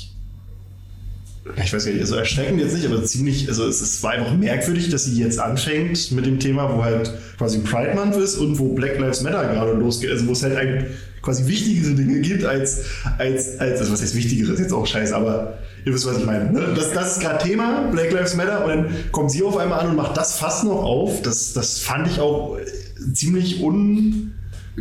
Ich 1.64 1.74
weiß 1.74 1.86
gar 1.86 1.94
nicht, 1.94 2.02
also 2.02 2.18
erschreckend 2.18 2.60
jetzt 2.60 2.76
nicht, 2.76 2.86
aber 2.86 3.06
ziemlich, 3.06 3.48
also 3.48 3.66
es, 3.68 3.80
es 3.80 4.04
war 4.04 4.12
einfach 4.12 4.36
merkwürdig, 4.36 4.90
dass 4.90 5.06
sie 5.06 5.22
jetzt 5.22 5.40
anfängt 5.40 6.12
mit 6.12 6.26
dem 6.26 6.40
Thema, 6.40 6.76
wo 6.76 6.84
halt 6.84 7.10
quasi 7.38 7.60
Pride 7.60 7.96
Month 7.96 8.18
ist 8.18 8.36
und 8.36 8.60
wo 8.60 8.74
Black 8.74 9.00
Lives 9.00 9.22
Matter 9.22 9.48
gerade 9.54 9.72
losgeht, 9.72 10.12
also 10.12 10.28
wo 10.28 10.34
es 10.34 10.44
halt 10.44 10.58
eigentlich 10.58 10.92
quasi 11.22 11.48
wichtigere 11.48 11.94
Dinge 11.94 12.20
gibt 12.20 12.44
als, 12.44 12.84
als, 13.18 13.60
als 13.60 13.80
also 13.80 13.94
was 13.94 14.02
heißt 14.02 14.16
wichtigere, 14.16 14.52
ist 14.52 14.60
jetzt 14.60 14.74
auch 14.74 14.86
scheiße, 14.86 15.16
aber 15.16 15.58
ihr 15.88 15.94
wisst, 15.94 16.06
was 16.06 16.18
ich 16.18 16.26
meine. 16.26 16.52
Ne? 16.52 16.74
Das, 16.76 16.92
das 16.92 17.18
ist 17.18 17.22
gerade 17.22 17.44
Thema, 17.44 17.90
Black 17.92 18.12
Lives 18.12 18.36
Matter, 18.36 18.64
und 18.66 18.70
dann 18.70 18.96
kommt 19.12 19.32
sie 19.32 19.42
auf 19.44 19.58
einmal 19.58 19.80
an 19.80 19.90
und 19.90 19.96
macht 19.96 20.16
das 20.18 20.38
fast 20.38 20.64
noch 20.66 20.84
auf. 20.84 21.22
Das, 21.22 21.54
das 21.54 21.80
fand 21.80 22.08
ich 22.08 22.20
auch 22.20 22.58
äh, 22.58 23.14
ziemlich 23.14 23.62
un. 23.64 24.34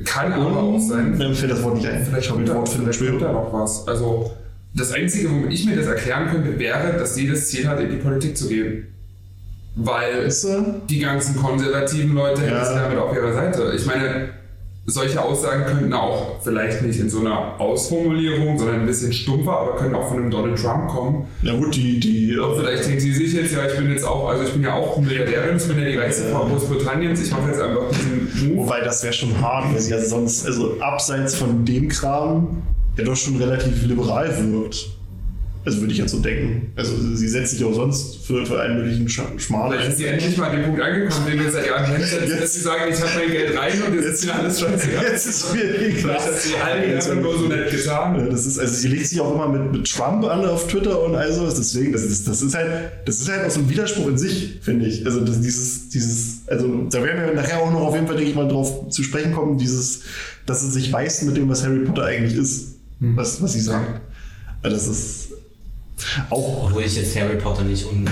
Kann 0.04 0.32
aber 0.34 0.62
auch 0.62 0.78
sein, 0.78 1.16
Mir 1.16 1.34
fällt 1.34 1.52
das 1.52 1.62
Wort 1.62 1.76
nicht 1.76 1.86
ein. 1.86 2.04
Vielleicht 2.04 2.26
ich 2.26 2.32
habe 2.32 2.44
da, 2.44 2.54
Wort 2.54 2.68
für 2.68 2.82
den 2.82 3.18
da 3.18 3.32
noch 3.32 3.50
was. 3.52 3.88
Also 3.88 4.30
das 4.74 4.92
Einzige, 4.92 5.30
womit 5.30 5.52
ich 5.54 5.64
mir 5.64 5.74
das 5.74 5.86
erklären 5.86 6.28
könnte, 6.30 6.58
wäre, 6.58 6.98
dass 6.98 7.14
sie 7.14 7.26
das 7.26 7.48
Ziel 7.48 7.66
hat, 7.66 7.80
in 7.80 7.90
die 7.90 7.96
Politik 7.96 8.36
zu 8.36 8.48
gehen. 8.48 8.88
Weil 9.74 10.30
die 10.90 10.98
ganzen 11.00 11.36
konservativen 11.36 12.14
Leute 12.14 12.42
hätten 12.42 12.52
Ja. 12.56 12.64
sie 12.64 12.74
damit 12.74 12.98
auf 12.98 13.14
ihrer 13.14 13.32
Seite. 13.32 13.72
Ich 13.74 13.86
meine, 13.86 14.30
solche 14.86 15.20
Aussagen 15.20 15.64
könnten 15.64 15.92
auch 15.92 16.40
vielleicht 16.42 16.82
nicht 16.82 17.00
in 17.00 17.10
so 17.10 17.20
einer 17.20 17.60
Ausformulierung, 17.60 18.56
sondern 18.56 18.80
ein 18.80 18.86
bisschen 18.86 19.12
stumpfer, 19.12 19.58
aber 19.58 19.76
können 19.76 19.94
auch 19.96 20.08
von 20.08 20.18
einem 20.18 20.30
Donald 20.30 20.60
Trump 20.60 20.88
kommen. 20.88 21.26
Ja 21.42 21.54
gut, 21.54 21.74
die, 21.74 21.98
die 21.98 22.38
Und 22.38 22.56
vielleicht 22.56 22.86
denkt 22.86 23.02
sie 23.02 23.12
sich 23.12 23.32
jetzt, 23.32 23.52
ja, 23.52 23.66
ich 23.66 23.76
bin 23.76 23.90
jetzt 23.90 24.04
auch, 24.04 24.28
also 24.28 24.44
ich 24.44 24.52
bin 24.52 24.62
ja 24.62 24.74
auch 24.74 24.96
Milliardärin, 24.98 25.56
ich 25.56 25.66
bin 25.66 25.78
ja 25.78 25.84
die 25.86 25.96
reichste 25.96 26.28
Frau 26.28 26.46
Großbritanniens, 26.46 27.20
ich 27.20 27.32
mache 27.32 27.48
jetzt 27.48 27.60
einfach 27.60 27.88
diesen 27.90 28.48
Move. 28.48 28.64
Wobei 28.64 28.80
das 28.80 29.02
wäre 29.02 29.12
schon 29.12 29.40
hart, 29.40 29.72
weil 29.72 29.80
sie 29.80 29.90
ja 29.90 30.00
sonst, 30.00 30.46
also 30.46 30.76
abseits 30.80 31.34
von 31.34 31.64
dem 31.64 31.88
Kram, 31.88 32.62
ja 32.96 33.04
doch 33.04 33.16
schon 33.16 33.36
relativ 33.36 33.84
liberal 33.86 34.30
wirkt. 34.52 34.90
Also 35.66 35.80
würde 35.80 35.92
ich 35.92 35.98
jetzt 35.98 36.12
so 36.12 36.20
denken. 36.20 36.70
Also 36.76 36.92
sie 37.16 37.26
setzt 37.26 37.50
sich 37.50 37.64
auch 37.64 37.74
sonst 37.74 38.24
für, 38.24 38.46
für 38.46 38.60
einen 38.60 38.76
möglichen 38.76 39.08
Sch 39.08 39.20
Schmarrn 39.38 39.72
ein. 39.72 39.90
ist 39.90 39.98
sie 39.98 40.04
endlich 40.04 40.36
mal 40.36 40.50
an 40.50 40.56
dem 40.58 40.64
Punkt 40.66 40.80
angekommen, 40.80 41.26
den 41.28 41.40
wir 41.42 41.50
seit 41.50 41.66
Jahren 41.66 41.84
kennen, 41.86 42.40
dass 42.40 42.54
sie 42.54 42.60
sagen, 42.60 42.82
ich 42.88 43.00
habe 43.00 43.10
mein 43.16 43.32
Geld 43.32 43.58
rein 43.58 43.72
und 43.88 43.94
jetzt 43.96 44.06
ist 44.06 44.26
mir 44.26 44.34
alles 44.36 44.60
scheißegal. 44.60 45.04
Jetzt 45.10 45.26
ist 45.26 45.52
mir 45.52 45.60
klar. 45.60 46.20
Vielleicht 46.20 46.26
hat 46.26 46.40
sie 46.40 46.54
all 46.54 46.86
die 46.86 46.92
Jahre 46.92 47.16
nur 47.16 47.36
so 47.36 47.48
nett 47.48 47.68
getan. 47.72 48.16
Ja, 48.16 48.26
Das 48.26 48.46
ist, 48.46 48.60
also 48.60 48.74
sie 48.74 48.86
legt 48.86 49.08
sich 49.08 49.20
auch 49.20 49.34
immer 49.34 49.48
mit, 49.48 49.72
mit 49.72 49.90
Trump 49.90 50.24
an 50.24 50.44
auf 50.44 50.68
Twitter 50.68 51.02
und 51.02 51.16
all 51.16 51.32
sowas. 51.32 51.56
Deswegen, 51.56 51.92
das 51.92 52.02
ist, 52.02 52.28
das 52.28 52.42
ist 52.42 52.54
halt, 52.54 52.70
das 53.04 53.18
ist 53.18 53.28
halt 53.28 53.44
auch 53.44 53.50
so 53.50 53.58
ein 53.58 53.68
Widerspruch 53.68 54.06
in 54.06 54.18
sich, 54.18 54.60
finde 54.62 54.86
ich. 54.86 55.04
Also 55.04 55.18
das, 55.20 55.40
dieses, 55.40 55.88
dieses, 55.88 56.42
also 56.46 56.86
da 56.92 57.02
werden 57.02 57.24
wir 57.24 57.34
nachher 57.34 57.58
auch 57.58 57.72
noch 57.72 57.80
auf 57.80 57.94
jeden 57.96 58.06
Fall, 58.06 58.14
denke 58.14 58.30
ich 58.30 58.36
mal, 58.36 58.46
drauf 58.46 58.88
zu 58.90 59.02
sprechen 59.02 59.32
kommen, 59.32 59.58
dieses, 59.58 60.02
dass 60.46 60.62
es 60.62 60.74
sich 60.74 60.92
beißt 60.92 61.24
mit 61.24 61.36
dem, 61.36 61.48
was 61.48 61.64
Harry 61.64 61.80
Potter 61.80 62.04
eigentlich 62.04 62.38
ist, 62.38 62.76
was, 63.00 63.42
was 63.42 63.52
sie 63.54 63.60
sagt. 63.60 64.00
Also 64.62 64.76
das 64.76 64.86
ist 64.86 65.25
auch 66.30 66.64
Obwohl 66.66 66.82
ich 66.84 66.96
jetzt 66.96 67.16
Harry 67.16 67.36
Potter 67.36 67.62
nicht 67.62 67.86
un 67.86 68.06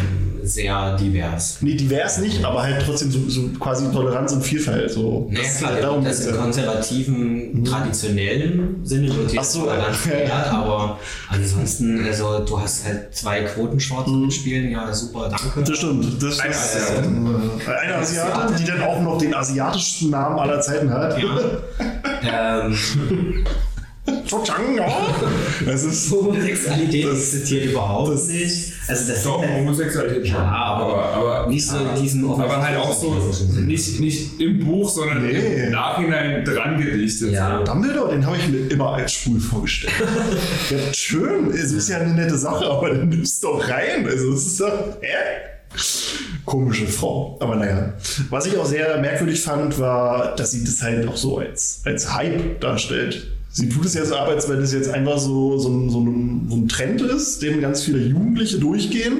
sehr 0.46 0.94
divers. 0.96 1.56
Nee, 1.62 1.74
divers 1.74 2.18
nicht, 2.18 2.44
aber 2.44 2.62
halt 2.62 2.82
trotzdem 2.84 3.10
so, 3.10 3.18
so 3.28 3.48
quasi 3.58 3.90
Toleranz 3.90 4.30
und 4.32 4.42
Vielfalt. 4.42 4.90
So. 4.90 5.26
Naja, 5.30 5.42
Das- 5.42 5.58
klar, 5.58 5.72
darum 5.80 6.04
das 6.04 6.20
im 6.26 6.34
ja. 6.34 6.40
konservativen, 6.42 7.64
traditionellen 7.64 8.80
Sinne 8.84 9.08
wird 9.16 9.32
Ach 9.38 9.42
so, 9.44 9.60
Toleranz 9.60 9.86
ja. 10.04 10.10
verehrt, 10.10 10.52
aber 10.52 10.98
ansonsten, 11.30 12.04
also 12.04 12.40
du 12.40 12.60
hast 12.60 12.84
halt 12.84 13.14
zwei 13.14 13.40
Quotenschwarze 13.44 14.10
mitspielen, 14.10 14.70
ja 14.70 14.92
super, 14.92 15.30
danke. 15.30 15.62
Das 15.62 15.78
stimmt. 15.78 16.22
Das 16.22 16.40
Eine 16.40 16.50
ist, 16.50 16.76
Asiatin. 16.76 17.26
äh, 17.66 17.70
eine 17.70 17.94
Asiatin, 17.96 18.56
die 18.58 18.64
dann 18.64 18.82
auch 18.82 19.00
noch 19.00 19.16
den 19.16 19.34
asiatischsten 19.34 20.10
Namen 20.10 20.38
aller 20.38 20.60
Zeiten 20.60 20.90
hat. 20.90 21.16
Ähm, 22.26 22.26
ja. 22.26 22.70
Das 25.66 25.82
ist 25.84 26.08
so. 26.10 26.24
Homosexualität 26.26 27.06
Das- 27.06 27.12
existiert 27.18 27.66
überhaupt 27.66 28.12
das- 28.12 28.26
nicht. 28.28 28.72
Also 28.86 29.12
das 29.12 29.22
Doch, 29.22 29.42
ist 29.42 29.48
halt 29.48 29.60
Homosexualität 29.60 30.26
schon. 30.26 30.36
Ja, 30.36 30.50
aber 30.50 31.04
aber, 31.14 31.46
nicht 31.48 31.66
so 31.66 31.76
in 31.78 32.02
diesem 32.02 32.30
aber 32.30 32.62
halt 32.62 32.76
auch 32.78 32.92
so, 32.92 33.14
nicht, 33.60 34.00
nicht 34.00 34.40
im 34.40 34.64
Buch, 34.64 34.90
sondern 34.90 35.24
Nee. 35.26 35.64
im 35.64 35.70
Nachhinein 35.72 36.44
dran 36.44 36.78
gedichtet. 36.78 37.32
Ja. 37.32 37.62
Dumbledore, 37.62 38.10
den 38.12 38.26
habe 38.26 38.36
ich 38.36 38.46
mir 38.48 38.70
immer 38.70 38.92
als 38.94 39.12
schwul 39.14 39.40
vorgestellt. 39.40 39.94
ja, 40.70 40.76
schön, 40.92 41.50
es 41.50 41.72
ist 41.72 41.88
ja 41.88 41.98
eine 41.98 42.12
nette 42.12 42.36
Sache, 42.36 42.66
aber 42.66 42.90
dann 42.90 43.08
nimmst 43.08 43.42
du 43.42 43.48
doch 43.48 43.68
rein. 43.68 44.06
Also, 44.06 44.32
es 44.34 44.46
ist 44.46 44.60
doch. 44.60 44.98
Hä? 45.00 45.14
Komische 46.44 46.86
Frau. 46.86 47.36
Aber 47.40 47.56
naja. 47.56 47.94
Was 48.30 48.46
ich 48.46 48.56
auch 48.58 48.66
sehr 48.66 48.98
merkwürdig 49.00 49.40
fand, 49.40 49.78
war, 49.80 50.36
dass 50.36 50.50
sie 50.52 50.62
das 50.62 50.82
halt 50.82 51.08
auch 51.08 51.16
so 51.16 51.38
als, 51.38 51.80
als 51.84 52.14
Hype 52.14 52.60
darstellt. 52.60 53.28
Sie 53.56 53.68
tut 53.68 53.84
es 53.86 53.94
ja 53.94 54.04
so 54.04 54.16
ab, 54.16 54.28
als 54.28 54.48
wenn 54.48 54.58
es 54.58 54.72
jetzt 54.72 54.88
einfach 54.88 55.16
so, 55.16 55.56
so, 55.58 55.68
ein, 55.68 55.88
so, 55.88 56.00
ein, 56.00 56.46
so 56.50 56.56
ein 56.56 56.66
Trend 56.68 57.00
ist, 57.02 57.40
dem 57.40 57.60
ganz 57.60 57.84
viele 57.84 57.98
Jugendliche 58.00 58.58
durchgehen. 58.58 59.18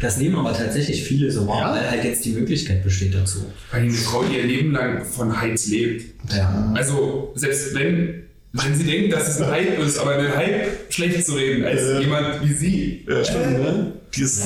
Das 0.00 0.18
nehmen 0.18 0.36
aber 0.36 0.52
tatsächlich 0.56 1.02
viele 1.02 1.32
so 1.32 1.48
wahr, 1.48 1.60
Ja. 1.60 1.72
weil 1.74 1.90
halt 1.90 2.04
jetzt 2.04 2.24
die 2.24 2.30
Möglichkeit 2.30 2.84
besteht 2.84 3.12
dazu. 3.12 3.40
Weil 3.72 3.82
eine 3.82 3.90
Frau 3.90 4.22
ihr 4.22 4.44
Leben 4.44 4.70
lang 4.70 5.04
von 5.04 5.40
Heiz 5.40 5.66
lebt. 5.66 6.14
Ja. 6.32 6.70
Also, 6.76 7.32
selbst 7.34 7.74
wenn, 7.74 8.22
wenn 8.52 8.72
sie 8.76 8.84
denken, 8.84 9.10
dass 9.10 9.28
es 9.28 9.40
ein 9.40 9.50
Hype 9.50 9.78
ist, 9.80 9.98
aber 9.98 10.12
einen 10.12 10.32
Hype 10.36 10.68
schlecht 10.88 11.26
zu 11.26 11.32
reden 11.32 11.64
als 11.64 11.82
Äh. 11.82 12.00
jemand 12.02 12.40
wie 12.48 12.52
sie. 12.54 13.04
Ja, 13.08 13.24
stimmt, 13.24 13.50
ne? 13.58 13.92
Die 14.14 14.22
ist, 14.22 14.42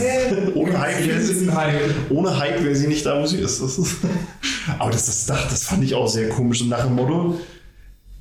ohne 0.54 0.80
Hype 0.80 1.06
wäre 1.06 1.18
ist 1.18 1.40
sie 1.40 1.48
ein 1.48 1.54
Hype. 1.54 1.80
ohne 2.08 2.38
Hype 2.38 2.64
wäre 2.64 2.74
sie 2.74 2.86
nicht 2.86 3.04
da, 3.04 3.20
wo 3.20 3.26
sie 3.26 3.38
ist. 3.40 3.60
Das 3.60 3.76
ist 3.76 3.96
aber 4.78 4.90
das, 4.92 5.04
das, 5.04 5.26
das, 5.26 5.48
das 5.50 5.64
fand 5.64 5.84
ich 5.84 5.94
auch 5.94 6.08
sehr 6.08 6.30
komisch. 6.30 6.62
Und 6.62 6.68
nach 6.70 6.86
dem 6.86 6.94
Motto, 6.94 7.38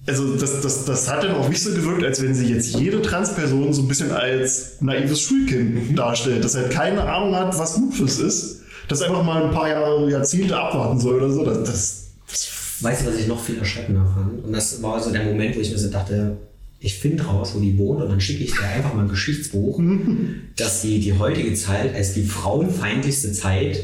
also 0.07 0.35
das, 0.35 0.61
das, 0.61 0.85
das 0.85 1.09
hat 1.09 1.23
dann 1.23 1.35
auch 1.35 1.49
nicht 1.49 1.61
so 1.61 1.71
gewirkt, 1.71 2.03
als 2.03 2.21
wenn 2.21 2.35
sie 2.35 2.53
jetzt 2.53 2.75
jede 2.75 3.01
Transperson 3.01 3.73
so 3.73 3.81
ein 3.81 3.87
bisschen 3.87 4.11
als 4.11 4.81
naives 4.81 5.21
Schulkind 5.21 5.97
darstellt, 5.97 6.43
das 6.43 6.55
halt 6.55 6.69
keine 6.69 7.01
Ahnung 7.01 7.35
hat, 7.35 7.57
was 7.57 7.77
Lupus 7.77 8.19
ist, 8.19 8.61
das 8.87 9.01
einfach 9.01 9.23
mal 9.23 9.45
ein 9.45 9.51
paar 9.51 9.67
Jahre, 9.67 10.09
Jahrzehnte 10.09 10.55
abwarten 10.55 10.99
soll 10.99 11.15
oder 11.15 11.31
so. 11.31 11.43
Das, 11.43 11.63
das, 11.63 12.05
das 12.29 12.49
Weißt 12.81 13.01
du, 13.01 13.07
was 13.07 13.15
ich 13.15 13.27
noch 13.27 13.41
viel 13.41 13.57
erschreckender 13.57 14.05
fand? 14.13 14.43
Und 14.43 14.53
das 14.53 14.81
war 14.83 15.01
so 15.01 15.11
der 15.11 15.23
Moment, 15.23 15.55
wo 15.55 15.61
ich 15.61 15.71
mir 15.71 15.77
so 15.77 15.89
dachte, 15.89 16.37
ich 16.79 16.99
finde 16.99 17.23
raus, 17.23 17.51
wo 17.55 17.59
die 17.59 17.77
wohnt 17.77 18.01
und 18.01 18.09
dann 18.09 18.21
schicke 18.21 18.43
ich 18.43 18.51
dir 18.51 18.63
einfach 18.63 18.93
mal 18.93 19.03
ein 19.03 19.09
Geschichtsbuch, 19.09 19.81
dass 20.55 20.81
sie 20.81 20.99
die 20.99 21.17
heutige 21.17 21.53
Zeit 21.55 21.95
als 21.95 22.13
die 22.13 22.23
frauenfeindlichste 22.23 23.31
Zeit 23.31 23.79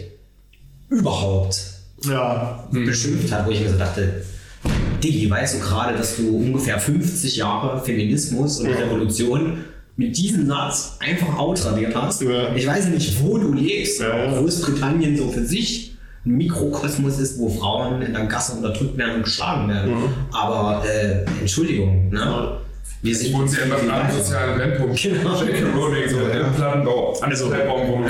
überhaupt 0.90 1.64
ja, 2.04 2.68
beschimpft 2.72 3.32
hat, 3.32 3.48
wo 3.48 3.52
ich 3.52 3.62
mir 3.62 3.70
so 3.70 3.78
dachte, 3.78 4.24
Diggi, 5.04 5.30
weißt 5.30 5.56
du 5.56 5.60
gerade, 5.60 5.98
dass 5.98 6.18
du 6.18 6.38
ungefähr 6.38 6.80
50 6.80 7.36
Jahre 7.38 7.84
Feminismus 7.84 8.60
und 8.60 8.68
Revolution 8.68 9.58
mit 9.98 10.16
diesem 10.18 10.48
Satz 10.48 10.98
einfach 11.00 11.38
outradiert 11.38 11.96
hast? 11.96 12.22
Ja. 12.22 12.54
Ich 12.56 12.66
weiß 12.66 12.88
nicht, 12.90 13.22
wo 13.22 13.38
du 13.38 13.54
lebst, 13.54 14.02
Ja, 14.02 14.34
Großbritannien 14.34 15.18
so 15.18 15.30
für 15.30 15.46
sich 15.46 15.96
ein 16.26 16.38
Mikrokosmos 16.38 17.20
ist, 17.20 17.40
wo 17.40 17.50
Frauen 17.50 18.02
in 18.02 18.14
der 18.14 18.26
Gasse 18.26 18.54
unterdrückt 18.54 18.98
werden 18.98 19.16
und 19.16 19.24
geschlagen 19.24 19.68
werden. 19.68 19.94
Aber 20.32 20.84
äh, 20.86 21.26
Entschuldigung, 21.40 22.10
ne? 22.10 22.58
Wir 23.04 23.16
sind 23.16 23.28
Ich 23.28 23.34
wohne 23.34 23.48
sie 23.48 23.62
einfach 23.62 23.82
am 23.82 24.12
sozialen 24.12 24.58
Brennpunkt. 24.58 25.02
Genau. 25.02 25.42
J.K. 25.42 25.72
Rowling, 25.76 26.10
so 26.10 26.20
im 26.20 26.54
Plattenbau, 26.54 27.18
Also 27.20 27.50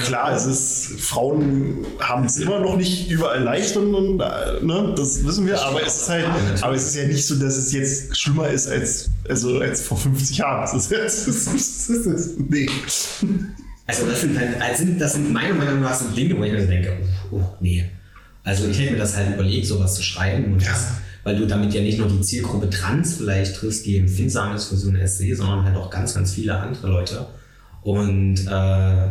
klar, 0.06 0.36
es 0.36 0.46
ist, 0.46 1.00
Frauen 1.00 1.86
haben 2.00 2.26
es 2.26 2.38
immer 2.38 2.60
noch 2.60 2.76
nicht 2.76 3.10
überall 3.10 3.41
leicht 3.41 3.78
und, 3.78 3.96
und 3.96 4.20
äh, 4.20 4.63
ne, 4.63 4.94
das 4.98 5.26
wissen 5.26 5.48
wir, 5.48 5.62
aber 5.62 5.86
es 5.86 6.02
ist 6.02 6.10
halt, 6.10 6.26
aber 6.62 6.74
es 6.74 6.88
ist 6.88 6.96
ja 6.96 7.06
nicht 7.06 7.26
so, 7.26 7.36
dass 7.36 7.56
es 7.56 7.72
jetzt 7.72 8.17
schlimmer 8.20 8.50
ist 8.50 8.67
als, 8.67 9.10
also 9.30 9.60
als 9.60 9.82
vor 9.82 9.98
50 9.98 10.38
Jahren. 10.38 10.62
Das 10.62 10.74
ist 10.74 10.91
das 11.28 11.28
ist, 11.28 11.89
das 11.89 12.06
ist, 12.06 12.39
nee. 12.50 12.70
Also 13.88 14.06
das 14.06 14.22
sind, 14.22 14.38
halt, 14.38 14.78
sind, 14.78 15.00
das 15.00 15.13
sind 15.13 15.32
meiner 15.32 15.54
Meinung 15.54 15.82
nach 15.82 15.94
so 15.94 16.10
Dinge, 16.10 16.38
wo 16.38 16.44
ich 16.44 16.52
mir 16.52 16.65
denke, 16.65 16.98
oh, 17.32 17.38
oh 17.38 17.56
nee. 17.62 17.86
Also 18.44 18.67
ich 18.67 18.80
hätte 18.80 18.94
mir 18.94 19.00
das 19.00 19.15
halt 19.15 19.36
überlegt, 19.36 19.67
sowas 19.67 19.96
zu 19.96 20.04
schreiben. 20.04 20.54
Und 20.54 20.65
das, 20.65 20.88
weil 21.23 21.38
du 21.38 21.45
damit 21.45 21.73
ja 21.73 21.81
nicht 21.81 21.97
nur 21.97 22.07
die 22.07 22.21
Zielgruppe 22.21 22.69
Trans 22.69 23.15
vielleicht 23.15 23.55
triffst, 23.55 23.86
die 23.86 23.97
empfindsam 23.97 24.55
ist 24.55 24.65
für 24.65 24.75
so 24.75 24.89
ein 24.89 24.95
Essay, 24.95 25.34
sondern 25.34 25.63
halt 25.63 25.75
auch 25.75 25.89
ganz, 25.89 26.13
ganz 26.13 26.34
viele 26.34 26.57
andere 26.57 26.88
Leute. 26.88 27.25
Und 27.84 28.47
äh, 28.47 29.10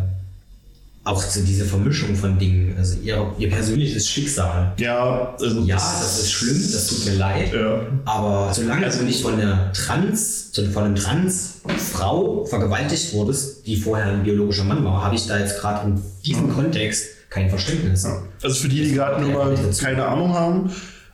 auch 1.02 1.22
so 1.22 1.40
diese 1.42 1.64
Vermischung 1.64 2.14
von 2.14 2.38
Dingen, 2.38 2.74
also 2.76 2.98
ihr, 3.00 3.32
ihr 3.38 3.48
persönliches 3.48 4.08
Schicksal. 4.08 4.72
Ja, 4.78 5.34
also 5.40 5.60
Ja, 5.62 5.76
das 5.76 6.20
ist 6.20 6.30
schlimm, 6.30 6.60
das 6.72 6.88
tut 6.88 7.06
mir 7.06 7.14
leid. 7.14 7.52
Ja. 7.54 7.86
Aber 8.04 8.52
solange 8.52 8.88
du 8.90 9.04
nicht 9.04 9.22
von 9.22 9.38
der 9.38 9.72
Trans, 9.72 10.52
von 10.72 10.84
einem 10.84 10.94
Trans-Frau 10.96 12.44
vergewaltigt 12.44 13.14
wurdest, 13.14 13.66
die 13.66 13.76
vorher 13.76 14.06
ein 14.06 14.24
biologischer 14.24 14.64
Mann 14.64 14.84
war, 14.84 15.02
habe 15.02 15.14
ich 15.14 15.26
da 15.26 15.38
jetzt 15.38 15.58
gerade 15.60 15.88
in 15.88 16.02
diesem 16.24 16.52
Kontext 16.52 17.06
kein 17.30 17.48
Verständnis. 17.48 18.06
Also 18.42 18.60
für 18.60 18.68
die, 18.68 18.82
die 18.82 18.92
gerade 18.92 19.22
nur 19.22 19.32
mal 19.32 19.56
keine 19.80 20.04
Ahnung 20.04 20.34
haben, 20.34 20.70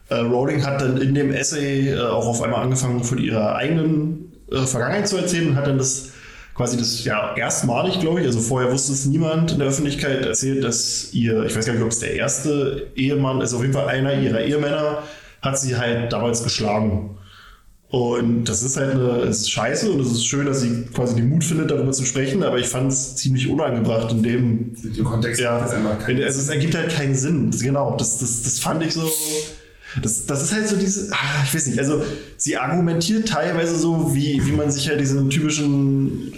äh, 0.09 0.15
Rowling 0.17 0.65
hat 0.65 0.81
dann 0.81 1.01
in 1.01 1.15
dem 1.15 1.33
Essay 1.33 1.91
äh, 1.91 2.01
auch 2.01 2.27
auf 2.27 2.43
einmal 2.43 2.63
angefangen, 2.63 3.03
von 3.03 3.19
ihrer 3.19 3.57
eigenen 3.57 4.33
äh, 4.51 4.67
Vergangenheit 4.67 5.09
zu 5.09 5.17
erzählen 5.17 5.51
und 5.51 5.57
hat 5.57 5.67
dann 5.67 5.79
das 5.79 6.11
quasi 6.55 6.79
das 6.79 7.05
ja 7.05 7.35
erstmalig, 7.37 8.01
glaube 8.01 8.21
ich, 8.21 8.27
also 8.27 8.41
vorher 8.41 8.73
wusste 8.73 8.93
es 8.93 9.05
niemand 9.05 9.53
in 9.53 9.59
der 9.59 9.69
Öffentlichkeit 9.69 10.25
erzählt, 10.25 10.65
dass 10.65 11.13
ihr, 11.13 11.45
ich 11.45 11.55
weiß 11.55 11.67
gar 11.67 11.75
nicht, 11.75 11.83
ob 11.83 11.91
es 11.91 11.99
der 11.99 12.15
erste 12.15 12.87
Ehemann 12.97 13.43
ist, 13.43 13.53
auf 13.53 13.61
jeden 13.61 13.75
Fall 13.75 13.89
einer 13.89 14.15
ihrer 14.15 14.41
Ehemänner, 14.41 15.03
hat 15.43 15.59
sie 15.59 15.77
halt 15.77 16.13
damals 16.13 16.43
geschlagen. 16.43 17.19
Und 17.89 18.45
das 18.45 18.63
ist 18.63 18.77
halt 18.77 18.93
eine, 18.93 19.21
es 19.21 19.43
ist 19.43 19.51
scheiße 19.51 19.93
und 19.93 20.01
es 20.01 20.11
ist 20.11 20.27
schön, 20.27 20.47
dass 20.47 20.61
sie 20.61 20.87
quasi 20.93 21.15
den 21.15 21.29
Mut 21.29 21.45
findet, 21.45 21.71
darüber 21.71 21.93
zu 21.93 22.05
sprechen, 22.05 22.43
aber 22.43 22.59
ich 22.59 22.67
fand 22.67 22.91
es 22.91 23.17
ziemlich 23.17 23.49
unangebracht 23.49 24.11
in 24.11 24.23
dem, 24.23 24.75
Im 24.97 25.05
Kontext 25.05 25.41
ja, 25.41 25.59
keinen 25.59 26.23
also 26.23 26.41
es 26.41 26.49
ergibt 26.49 26.75
halt 26.75 26.91
keinen 26.91 27.15
Sinn. 27.15 27.53
Genau, 27.53 27.97
das, 27.97 28.19
das, 28.19 28.43
das 28.43 28.59
fand 28.59 28.83
ich 28.83 28.95
so. 28.95 29.09
Das, 30.03 30.27
das 30.27 30.43
ist 30.43 30.53
halt 30.53 30.69
so 30.69 30.77
diese, 30.77 31.13
ah, 31.13 31.45
ich 31.45 31.55
weiß 31.55 31.67
nicht, 31.67 31.79
also 31.79 32.03
sie 32.37 32.57
argumentiert 32.57 33.29
teilweise 33.29 33.79
so, 33.79 34.15
wie, 34.15 34.45
wie 34.47 34.53
man 34.53 34.71
sich 34.71 34.89
halt 34.89 35.01
diesen 35.01 35.31
typischen 35.31 36.33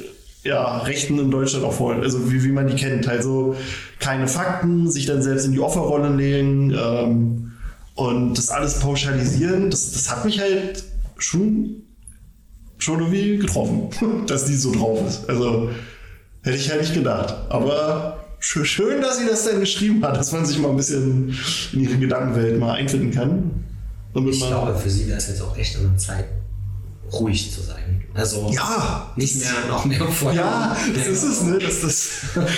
ja, 0.44 0.78
Rechten 0.78 1.18
in 1.18 1.30
Deutschland 1.30 1.64
auch 1.64 1.72
vorstellt, 1.72 2.04
also 2.04 2.30
wie, 2.30 2.44
wie 2.44 2.52
man 2.52 2.68
die 2.68 2.74
kennt. 2.74 3.06
Halt 3.06 3.22
so 3.22 3.56
keine 3.98 4.28
Fakten, 4.28 4.90
sich 4.90 5.06
dann 5.06 5.22
selbst 5.22 5.46
in 5.46 5.52
die 5.52 5.60
Opferrolle 5.60 6.14
legen 6.14 6.72
ähm, 6.72 7.52
und 7.94 8.38
das 8.38 8.48
alles 8.50 8.78
pauschalisieren, 8.78 9.70
das, 9.70 9.92
das 9.92 10.10
hat 10.10 10.24
mich 10.24 10.40
halt 10.40 10.84
schon, 11.16 11.82
schon 12.78 13.00
irgendwie 13.00 13.38
getroffen, 13.38 13.90
dass 14.26 14.44
die 14.44 14.54
so 14.54 14.72
drauf 14.72 15.06
ist. 15.06 15.28
Also 15.28 15.70
hätte 16.42 16.56
ich 16.56 16.70
halt 16.70 16.82
nicht 16.82 16.94
gedacht. 16.94 17.34
Aber 17.48 18.24
schön, 18.38 18.64
schön, 18.64 19.00
dass 19.02 19.18
sie 19.18 19.26
das 19.26 19.44
dann 19.44 19.60
geschrieben 19.60 20.02
hat, 20.04 20.16
dass 20.16 20.32
man 20.32 20.44
sich 20.46 20.58
mal 20.58 20.70
ein 20.70 20.76
bisschen 20.76 21.36
in 21.72 21.80
ihre 21.80 21.96
Gedankenwelt 21.98 22.58
mal 22.58 22.74
einfinden 22.74 23.10
kann. 23.10 23.50
Damit 24.14 24.34
Ich 24.34 24.40
man, 24.40 24.48
glaube, 24.50 24.78
für 24.78 24.90
sie 24.90 25.06
wäre 25.06 25.18
es 25.18 25.28
jetzt 25.28 25.42
auch 25.42 25.56
echt 25.56 25.76
an 25.76 25.82
der 25.90 25.98
Zeit, 25.98 26.24
ruhig 27.12 27.52
zu 27.52 27.60
sein. 27.62 28.04
Also 28.14 28.50
Ja. 28.52 29.12
nicht 29.16 29.36
mehr 29.36 29.52
noch 29.68 29.84
mehr 29.84 30.04
Feuer. 30.06 30.34
ja, 30.34 30.76
das 30.94 31.06
ist 31.06 31.22
es, 31.22 31.42
ne? 31.42 31.58
Das, 31.58 31.80
das, 31.82 32.10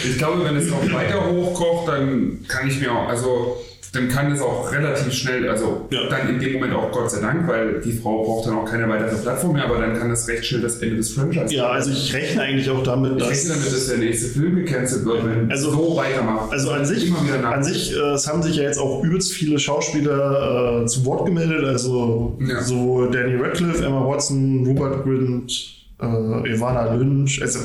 Ich 0.04 0.18
glaube, 0.18 0.44
wenn 0.44 0.56
es 0.56 0.68
noch 0.70 0.82
weiter 0.92 1.26
hochkocht, 1.30 1.88
dann 1.88 2.44
kann 2.48 2.68
ich 2.68 2.80
mir 2.80 2.92
auch, 2.92 3.08
also 3.08 3.56
dann 3.92 4.08
kann 4.08 4.30
es 4.30 4.40
auch 4.40 4.70
relativ 4.72 5.12
schnell, 5.12 5.48
also 5.48 5.88
Ja. 5.90 6.08
dann 6.08 6.28
in 6.28 6.38
dem 6.38 6.52
Moment 6.54 6.74
auch 6.74 6.92
Gott 6.92 7.10
sei 7.10 7.20
Dank, 7.20 7.48
weil 7.48 7.80
die 7.80 7.92
Frau 7.92 8.22
braucht 8.24 8.46
dann 8.46 8.54
auch 8.58 8.64
keine 8.64 8.88
weitere 8.88 9.16
Plattform 9.16 9.54
mehr, 9.54 9.64
aber 9.64 9.78
dann 9.78 9.98
kann 9.98 10.08
das 10.10 10.28
recht 10.28 10.44
schnell 10.46 10.60
das 10.62 10.76
Ende 10.78 10.96
des 10.96 11.10
Franchises 11.12 11.52
ja, 11.52 11.66
also 11.68 11.90
ich 11.90 12.14
rechne 12.14 12.42
eigentlich 12.42 12.70
auch 12.70 12.82
damit, 12.84 13.12
Ich 13.12 13.18
dass. 13.18 13.28
rechne 13.30 13.50
damit, 13.54 13.66
dass 13.72 13.88
der 13.88 13.98
nächste 13.98 14.28
Film 14.28 14.54
gecancelt 14.56 15.04
wird, 15.04 15.26
wenn 15.26 15.50
Also- 15.50 15.70
so 15.72 15.96
weitermacht. 15.96 16.52
Also 16.52 16.70
an 16.70 16.84
sich, 16.84 17.10
an 17.42 17.64
sich 17.64 17.92
äh, 17.96 17.98
es 18.14 18.28
haben 18.28 18.42
sich 18.42 18.56
ja 18.56 18.62
jetzt 18.62 18.78
auch 18.78 19.02
übelst 19.02 19.32
viele 19.32 19.58
Schauspieler 19.58 20.82
äh, 20.82 20.86
zu 20.86 21.04
Wort 21.04 21.26
gemeldet. 21.26 21.64
Also 21.64 22.38
Ja. 22.40 22.62
so 22.62 23.06
Danny 23.06 23.34
Radcliffe, 23.36 23.84
Emma 23.84 24.06
Watson, 24.06 24.64
Rupert 24.66 25.02
Grint, 25.04 25.52
äh, 26.00 26.52
Ivana 26.54 26.94
Lynch, 26.94 27.42
also 27.42 27.58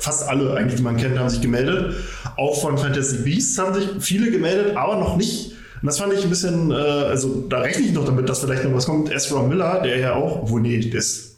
fast 0.00 0.28
alle 0.28 0.54
eigentlich, 0.54 0.76
die 0.76 0.82
man 0.82 0.96
kennt, 0.96 1.18
haben 1.18 1.28
sich 1.28 1.40
gemeldet. 1.40 1.94
Auch 2.36 2.60
von 2.60 2.76
Fantastic 2.78 3.24
Beasts 3.24 3.58
haben 3.58 3.74
sich 3.74 3.88
viele 4.00 4.30
gemeldet, 4.30 4.76
aber 4.76 4.96
noch 4.96 5.16
nicht. 5.16 5.52
Und 5.82 5.86
das 5.86 5.98
fand 5.98 6.12
ich 6.12 6.22
ein 6.22 6.30
bisschen, 6.30 6.70
äh, 6.70 6.74
also 6.74 7.44
da 7.48 7.60
rechne 7.60 7.84
ich 7.84 7.92
noch 7.92 8.04
damit, 8.04 8.28
dass 8.28 8.40
vielleicht 8.40 8.64
noch 8.64 8.74
was 8.74 8.86
kommt. 8.86 9.12
Ezra 9.12 9.42
Miller, 9.42 9.80
der 9.82 9.98
ja 9.98 10.14
auch, 10.14 10.42
obwohl 10.42 10.60
nee, 10.60 10.78
der 10.78 10.98
ist, 10.98 11.36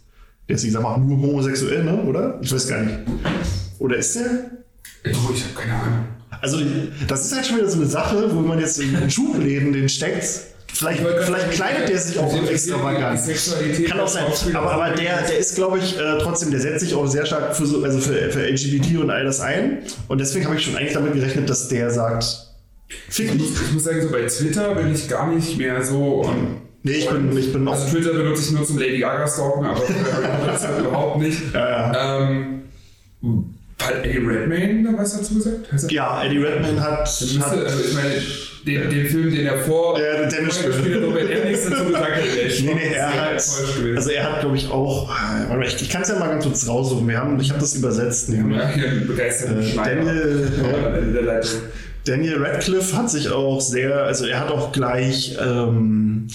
der 0.49 0.57
ist, 0.57 0.65
ich 0.65 0.73
sag 0.73 0.83
mal, 0.83 0.99
nur 0.99 1.19
homosexuell, 1.19 1.85
ne? 1.85 2.03
oder? 2.05 2.39
Ich 2.41 2.53
weiß 2.53 2.69
gar 2.69 2.83
nicht. 2.83 2.99
Oder 3.79 3.97
ist 3.97 4.17
der? 4.17 4.51
Oh, 5.07 5.33
ich 5.35 5.45
habe 5.45 5.55
keine 5.55 5.75
Ahnung. 5.75 6.05
Also, 6.41 6.59
das 7.09 7.27
ist 7.27 7.35
halt 7.35 7.47
schon 7.47 7.57
wieder 7.57 7.69
so 7.69 7.79
eine 7.79 7.87
Sache, 7.87 8.31
wo 8.33 8.41
man 8.41 8.61
jetzt 8.61 8.79
in 8.79 8.95
den 8.95 9.11
Schubläden 9.11 9.73
den 9.73 9.89
steckt. 9.89 10.25
Vielleicht, 10.73 11.01
vielleicht 11.01 11.51
kleidet 11.51 11.89
der 11.89 11.99
sich 11.99 12.19
auch 12.19 12.33
extravagant. 12.49 13.21
Kann 13.89 14.01
auch 14.01 14.07
sein. 14.07 14.25
Aber, 14.55 14.73
aber 14.73 14.91
der, 14.95 15.23
der 15.23 15.39
ist, 15.39 15.57
glaube 15.57 15.79
ich, 15.79 15.99
äh, 15.99 16.19
trotzdem, 16.21 16.51
der 16.51 16.61
setzt 16.61 16.81
sich 16.81 16.95
auch 16.95 17.07
sehr 17.07 17.27
stark 17.27 17.57
für, 17.57 17.67
so, 17.67 17.83
also 17.83 17.99
für, 17.99 18.31
für 18.31 18.47
LGBT 18.47 18.99
und 18.99 19.11
all 19.11 19.25
das 19.25 19.41
ein. 19.41 19.79
Und 20.07 20.21
deswegen 20.21 20.45
habe 20.47 20.57
ich 20.57 20.65
schon 20.65 20.77
eigentlich 20.77 20.93
damit 20.93 21.15
gerechnet, 21.15 21.51
dass 21.51 21.69
der 21.69 21.91
sagt, 21.91 22.48
dich. 22.89 23.35
muss, 23.35 23.63
ich 23.63 23.73
muss 23.73 23.85
sagen, 23.85 24.03
so 24.03 24.11
bei 24.11 24.23
Twitter 24.27 24.75
bin 24.75 24.93
ich 24.95 25.09
gar 25.09 25.33
nicht 25.33 25.59
mehr 25.59 25.83
so. 25.83 26.23
Und, 26.23 26.69
Nee, 26.85 26.93
ich 26.93 27.11
bin, 27.11 27.37
ich 27.37 27.53
bin 27.53 27.67
also 27.67 27.85
auch. 27.87 27.91
Twitter 27.91 28.13
benutze 28.15 28.43
ich 28.43 28.53
nur 28.53 28.65
zum 28.65 28.79
Lady 28.79 28.99
Gaga 29.01 29.27
stalken, 29.27 29.65
aber 29.67 29.81
das 30.47 30.67
halt 30.67 30.79
überhaupt 30.79 31.19
nicht. 31.21 31.39
Ja, 31.53 32.23
Ähm, 32.25 32.63
hat 33.83 34.05
Eddie 34.05 34.19
Redmayne 34.19 34.91
da 34.91 34.97
was 34.99 35.17
dazu 35.19 35.35
gesagt? 35.35 35.73
Heißt 35.73 35.91
ja, 35.91 36.23
Eddie 36.25 36.39
Redmayne 36.39 36.81
hat. 36.81 37.01
Müsste, 37.21 37.41
hat 37.41 37.59
also 37.59 37.81
ich 37.85 37.95
meine, 37.95 38.15
den, 38.67 38.91
den 38.91 39.07
Film, 39.07 39.31
den 39.35 39.47
er 39.47 39.59
vor 39.59 39.99
Ja, 39.99 40.19
der 40.19 40.29
Dennis 40.29 40.63
gespielt 40.65 41.03
hat, 41.03 41.15
wenn 41.15 41.29
er 41.29 41.45
nichts 41.45 41.69
dazu 41.69 41.85
gesagt 41.85 42.11
ich 42.47 42.65
Nee, 42.65 42.75
nee, 42.75 42.95
er 42.95 43.13
hat, 43.15 43.33
also 43.97 44.11
er 44.11 44.33
hat, 44.33 44.41
glaube 44.41 44.57
ich, 44.57 44.71
auch, 44.71 45.09
warte 45.09 45.57
mal, 45.59 45.67
ich, 45.67 45.81
ich 45.83 45.91
kann 45.91 46.03
es 46.03 46.09
ja 46.09 46.19
mal 46.19 46.29
ganz 46.29 46.45
kurz 46.45 46.69
raussuchen. 46.69 47.07
Wir 47.09 47.19
haben, 47.19 47.39
ich 47.41 47.51
habe 47.51 47.61
das 47.61 47.75
übersetzt. 47.75 48.31
Wir 48.33 48.39
haben 48.39 48.49
nämlich. 48.49 48.67
ja 48.69 48.73
hier 48.75 48.89
einen 48.89 49.07
begeisterten 49.07 49.61
Äh, 49.61 49.65
Schneider 49.65 50.05
Daniel, 50.05 50.49
Ja, 50.63 51.41
Daniel 52.09 52.43
Radcliffe 52.43 52.97
hat 52.97 53.11
sich 53.11 53.31
auch 53.31 53.61
sehr, 53.61 54.05
also 54.05 54.27
er 54.27 54.41
hat 54.41 54.51
auch 54.51 54.73
gleich 54.73 55.37
ähm, 55.41 56.29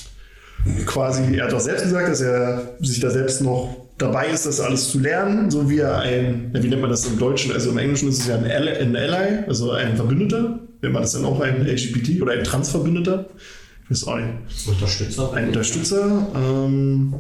quasi, 0.86 1.36
er 1.36 1.46
hat 1.46 1.54
auch 1.54 1.60
selbst 1.60 1.84
gesagt, 1.84 2.10
dass 2.10 2.22
er 2.22 2.76
sich 2.80 3.00
da 3.00 3.10
selbst 3.10 3.42
noch 3.42 3.76
dabei 3.98 4.28
ist, 4.28 4.46
das 4.46 4.60
alles 4.60 4.90
zu 4.90 5.00
lernen, 5.00 5.50
so 5.50 5.70
wie 5.70 5.80
er 5.80 6.00
ein, 6.00 6.52
wie 6.54 6.68
nennt 6.68 6.82
man 6.82 6.90
das 6.90 7.06
im 7.06 7.18
Deutschen, 7.18 7.52
also 7.52 7.72
im 7.72 7.78
Englischen 7.78 8.10
ist 8.10 8.20
es 8.20 8.28
ja 8.28 8.36
ein 8.36 8.46
Ally, 8.50 8.78
ein 8.78 8.96
Ally 8.96 9.46
also 9.48 9.72
ein 9.72 9.96
Verbündeter, 9.96 10.60
nennt 10.82 10.94
man 10.94 11.02
das 11.02 11.14
dann 11.14 11.26
auch 11.26 11.40
ein 11.42 11.66
LGBT 11.66 12.22
oder 12.22 12.34
ein 12.34 12.44
Transverbündeter, 12.44 13.26
ich 13.86 13.92
weiß 13.92 14.08
auch 14.08 14.18
nicht, 14.18 14.68
Unterstützer. 14.68 15.34
ein 15.34 15.48
Unterstützer. 15.48 16.28
Ähm, 16.36 17.14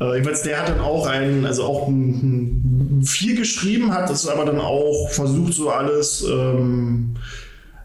äh, 0.00 0.14
jedenfalls, 0.14 0.42
der 0.42 0.60
hat 0.60 0.68
dann 0.68 0.80
auch 0.80 1.06
ein, 1.06 1.44
also 1.44 1.64
auch 1.64 1.88
ein, 1.88 3.00
ein 3.00 3.02
viel 3.04 3.36
geschrieben, 3.36 3.92
hat 3.92 4.10
das 4.10 4.26
aber 4.26 4.44
dann 4.44 4.58
auch 4.58 5.10
versucht, 5.10 5.54
so 5.54 5.70
alles 5.70 6.24
ähm, 6.28 7.16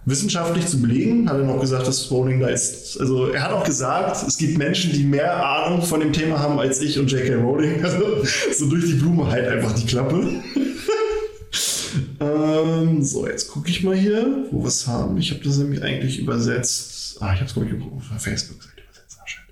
wissenschaftlich 0.05 0.67
zu 0.67 0.81
belegen. 0.81 1.27
Hat 1.29 1.37
er 1.37 1.43
noch 1.43 1.59
gesagt, 1.59 1.87
dass 1.87 2.09
Rowling 2.11 2.39
da 2.39 2.47
ist. 2.47 2.99
Also 2.99 3.27
er 3.27 3.43
hat 3.43 3.51
auch 3.51 3.63
gesagt, 3.63 4.25
es 4.27 4.37
gibt 4.37 4.57
Menschen, 4.57 4.93
die 4.93 5.03
mehr 5.03 5.45
Ahnung 5.45 5.81
von 5.81 5.99
dem 5.99 6.13
Thema 6.13 6.39
haben 6.39 6.59
als 6.59 6.81
ich 6.81 6.97
und 6.99 7.11
J.K. 7.11 7.35
Rowling. 7.35 7.83
Also 7.83 8.23
so 8.55 8.69
durch 8.69 8.85
die 8.85 8.93
Blume 8.93 9.27
halt 9.27 9.47
einfach 9.47 9.73
die 9.73 9.85
Klappe. 9.85 10.27
ähm, 12.19 13.03
so, 13.03 13.27
jetzt 13.27 13.49
gucke 13.49 13.69
ich 13.69 13.83
mal 13.83 13.95
hier, 13.95 14.45
wo 14.51 14.61
wir 14.61 14.67
es 14.67 14.87
haben. 14.87 15.17
Ich 15.17 15.31
habe 15.31 15.43
das 15.43 15.57
nämlich 15.57 15.81
eigentlich 15.81 16.19
übersetzt. 16.19 17.17
Ah, 17.19 17.33
ich 17.33 17.39
habe 17.39 17.45
es, 17.45 17.53
glaube 17.53 17.69
ich, 17.69 17.73
auf 17.73 18.09
der 18.09 18.19
Facebook-Seite 18.19 18.81
übersetzt. 18.81 19.17
Ah, 19.19 19.27
schön. 19.27 19.45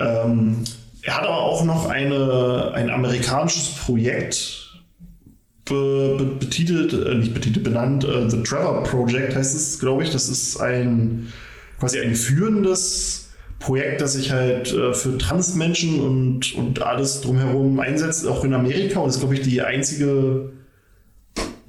Ähm, 0.00 0.64
er 1.02 1.16
hat 1.16 1.24
aber 1.24 1.38
auch 1.38 1.64
noch 1.64 1.88
eine, 1.88 2.72
ein 2.74 2.90
amerikanisches 2.90 3.70
Projekt 3.70 4.59
be, 5.70 6.16
be, 6.18 6.24
betitelt, 6.24 6.92
äh, 6.92 7.14
nicht 7.14 7.32
betitelt, 7.32 7.64
benannt, 7.64 8.04
äh, 8.04 8.28
The 8.28 8.42
Trevor 8.42 8.82
Project 8.82 9.34
heißt 9.34 9.56
es, 9.56 9.78
glaube 9.78 10.02
ich. 10.02 10.10
Das 10.10 10.28
ist 10.28 10.60
ein 10.60 11.28
quasi 11.78 11.98
ein 11.98 12.14
führendes 12.14 13.30
Projekt, 13.58 14.02
das 14.02 14.12
sich 14.12 14.32
halt 14.32 14.72
äh, 14.72 14.92
für 14.92 15.16
Transmenschen 15.16 16.00
und, 16.00 16.54
und 16.54 16.82
alles 16.82 17.22
drumherum 17.22 17.80
einsetzt, 17.80 18.26
auch 18.26 18.44
in 18.44 18.52
Amerika. 18.52 19.00
Und 19.00 19.08
das 19.08 19.16
ist, 19.16 19.20
glaube 19.20 19.34
ich, 19.34 19.40
die 19.40 19.62
einzige 19.62 20.50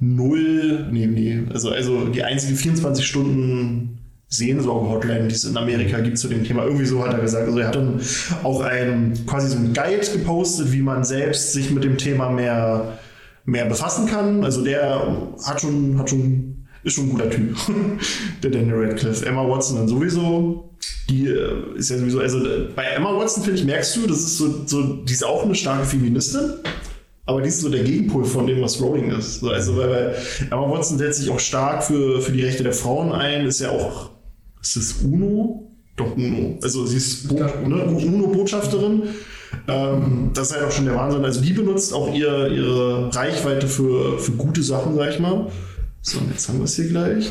Null, 0.00 0.88
nee, 0.90 1.06
nee, 1.06 1.42
also, 1.52 1.70
also 1.70 2.06
die 2.08 2.24
einzige 2.24 2.56
24 2.56 3.06
Stunden 3.06 3.98
Sehnsorge-Hotline, 4.32 5.28
die 5.28 5.34
es 5.34 5.44
in 5.44 5.56
Amerika 5.56 6.00
gibt 6.00 6.18
zu 6.18 6.26
dem 6.26 6.42
Thema. 6.42 6.64
Irgendwie 6.64 6.86
so 6.86 7.04
hat 7.04 7.12
er 7.12 7.20
gesagt. 7.20 7.46
Also 7.46 7.58
er 7.58 7.68
hat 7.68 7.74
dann 7.76 8.00
auch 8.42 8.62
ein, 8.62 9.12
quasi 9.26 9.48
so 9.48 9.58
ein 9.58 9.74
Guide 9.74 10.06
gepostet, 10.10 10.72
wie 10.72 10.80
man 10.80 11.04
selbst 11.04 11.52
sich 11.52 11.70
mit 11.70 11.84
dem 11.84 11.98
Thema 11.98 12.30
mehr, 12.30 12.98
mehr 13.44 13.66
befassen 13.66 14.06
kann. 14.06 14.44
Also 14.44 14.62
der 14.64 15.34
hat 15.44 15.60
schon, 15.60 15.98
hat 15.98 16.10
schon, 16.10 16.66
ist 16.82 16.94
schon 16.94 17.06
ein 17.06 17.10
guter 17.10 17.30
Typ. 17.30 17.56
der 18.42 18.50
Daniel 18.50 18.84
Radcliffe. 18.86 19.26
Emma 19.26 19.48
Watson 19.48 19.76
dann 19.76 19.88
sowieso. 19.88 20.70
Die 21.08 21.26
äh, 21.26 21.76
ist 21.76 21.90
ja 21.90 21.98
sowieso, 21.98 22.20
also 22.20 22.40
bei 22.74 22.84
Emma 22.84 23.16
Watson, 23.16 23.42
finde 23.42 23.58
ich, 23.58 23.64
merkst 23.64 23.96
du, 23.96 24.06
das 24.06 24.18
ist 24.18 24.38
so, 24.38 24.66
so, 24.66 25.04
die 25.04 25.12
ist 25.12 25.24
auch 25.24 25.44
eine 25.44 25.54
starke 25.54 25.84
Feministin. 25.84 26.54
Aber 27.24 27.40
die 27.40 27.48
ist 27.48 27.60
so 27.60 27.68
der 27.68 27.84
Gegenpol 27.84 28.24
von 28.24 28.46
dem, 28.46 28.60
was 28.62 28.80
Rowling 28.80 29.10
ist. 29.10 29.40
So, 29.40 29.50
also, 29.50 29.76
weil, 29.76 29.90
weil 29.90 30.16
Emma 30.50 30.68
Watson 30.68 30.98
setzt 30.98 31.20
sich 31.20 31.30
auch 31.30 31.38
stark 31.38 31.84
für, 31.84 32.20
für 32.20 32.32
die 32.32 32.42
Rechte 32.42 32.64
der 32.64 32.72
Frauen 32.72 33.12
ein, 33.12 33.46
ist 33.46 33.60
ja 33.60 33.70
auch, 33.70 34.10
ist 34.60 34.76
das 34.76 34.94
UNO? 35.04 35.70
Doch, 35.96 36.16
UNO. 36.16 36.58
Also, 36.62 36.84
sie 36.84 36.96
ist 36.96 37.28
Bo 37.28 37.34
ne? 37.34 37.84
UNO-Botschafterin. 37.84 39.02
Ähm, 39.68 40.30
das 40.34 40.50
ist 40.50 40.56
halt 40.56 40.64
auch 40.66 40.72
schon 40.72 40.86
der 40.86 40.94
Wahnsinn. 40.94 41.24
Also, 41.24 41.40
die 41.40 41.52
benutzt 41.52 41.92
auch 41.94 42.12
ihr, 42.12 42.48
ihre 42.48 43.14
Reichweite 43.14 43.66
für, 43.66 44.18
für 44.18 44.32
gute 44.32 44.62
Sachen, 44.62 44.94
sag 44.94 45.10
ich 45.10 45.18
mal. 45.18 45.46
So, 46.00 46.18
jetzt 46.30 46.48
haben 46.48 46.58
wir 46.58 46.64
es 46.64 46.74
hier 46.74 46.88
gleich. 46.88 47.30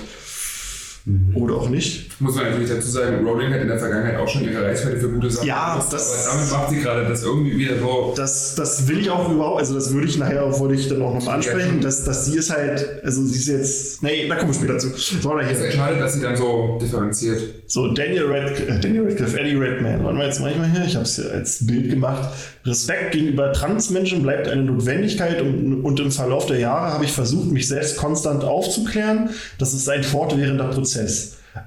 Mhm. 1.05 1.35
Oder 1.35 1.55
auch 1.55 1.69
nicht. 1.69 2.21
Muss 2.21 2.35
man 2.35 2.45
natürlich 2.45 2.69
dazu 2.69 2.87
sagen, 2.87 3.25
Rowling 3.25 3.51
hat 3.51 3.61
in 3.61 3.67
der 3.67 3.79
Vergangenheit 3.79 4.19
auch 4.19 4.27
schon 4.27 4.43
ihre 4.43 4.63
Reichweite 4.63 4.97
für 4.97 5.09
gute 5.09 5.31
Sachen. 5.31 5.47
Ja, 5.47 5.75
das, 5.75 5.89
das, 5.89 6.27
aber 6.27 6.37
damit 6.37 6.51
macht 6.51 6.69
sie 6.69 6.79
gerade 6.79 7.05
das 7.07 7.23
irgendwie 7.23 7.57
wieder 7.57 7.79
so. 7.79 8.13
Das, 8.15 8.53
das 8.53 8.87
will 8.87 8.99
ich 8.99 9.09
auch 9.09 9.31
überhaupt, 9.31 9.61
also 9.61 9.73
das 9.73 9.91
würde 9.93 10.07
ich 10.07 10.19
nachher 10.19 10.43
auch, 10.43 10.59
wollte 10.59 10.75
ich 10.75 10.87
dann 10.87 11.01
auch 11.01 11.15
nochmal 11.15 11.35
ansprechen, 11.37 11.81
dass, 11.81 12.03
dass 12.03 12.27
sie 12.27 12.37
ist 12.37 12.51
halt, 12.51 13.03
also 13.03 13.23
sie 13.25 13.39
ist 13.39 13.47
jetzt, 13.47 14.03
nee, 14.03 14.27
da 14.27 14.35
kommen 14.35 14.51
wir 14.51 14.59
später 14.59 14.77
zu. 14.77 14.89
So, 14.89 15.39
es 15.39 15.59
ist 15.59 15.73
schade, 15.73 15.97
dass 15.97 16.13
sie 16.13 16.21
dann 16.21 16.35
so 16.37 16.77
differenziert. 16.79 17.41
So, 17.65 17.91
Daniel, 17.93 18.25
Radcliffe, 18.27 18.71
äh, 18.71 18.79
Daniel 18.79 19.05
Radcliffe, 19.07 19.39
Eddie 19.39 19.55
Redman, 19.55 20.03
wollen 20.03 20.17
wir 20.17 20.25
jetzt 20.25 20.39
manchmal 20.39 20.69
hier, 20.69 20.85
ich 20.85 20.95
habe 20.95 21.05
es 21.05 21.15
hier 21.15 21.31
als 21.31 21.65
Bild 21.65 21.89
gemacht. 21.89 22.29
Respekt 22.63 23.13
gegenüber 23.13 23.51
Transmenschen 23.53 24.21
bleibt 24.21 24.47
eine 24.47 24.61
Notwendigkeit 24.61 25.41
und, 25.41 25.81
und 25.83 25.99
im 25.99 26.11
Verlauf 26.11 26.45
der 26.45 26.59
Jahre 26.59 26.93
habe 26.93 27.05
ich 27.05 27.11
versucht, 27.11 27.51
mich 27.51 27.67
selbst 27.67 27.97
konstant 27.97 28.43
aufzuklären. 28.43 29.31
Das 29.57 29.73
ist 29.73 29.89
ein 29.89 30.03
fortwährender 30.03 30.65
Prozess. 30.65 30.90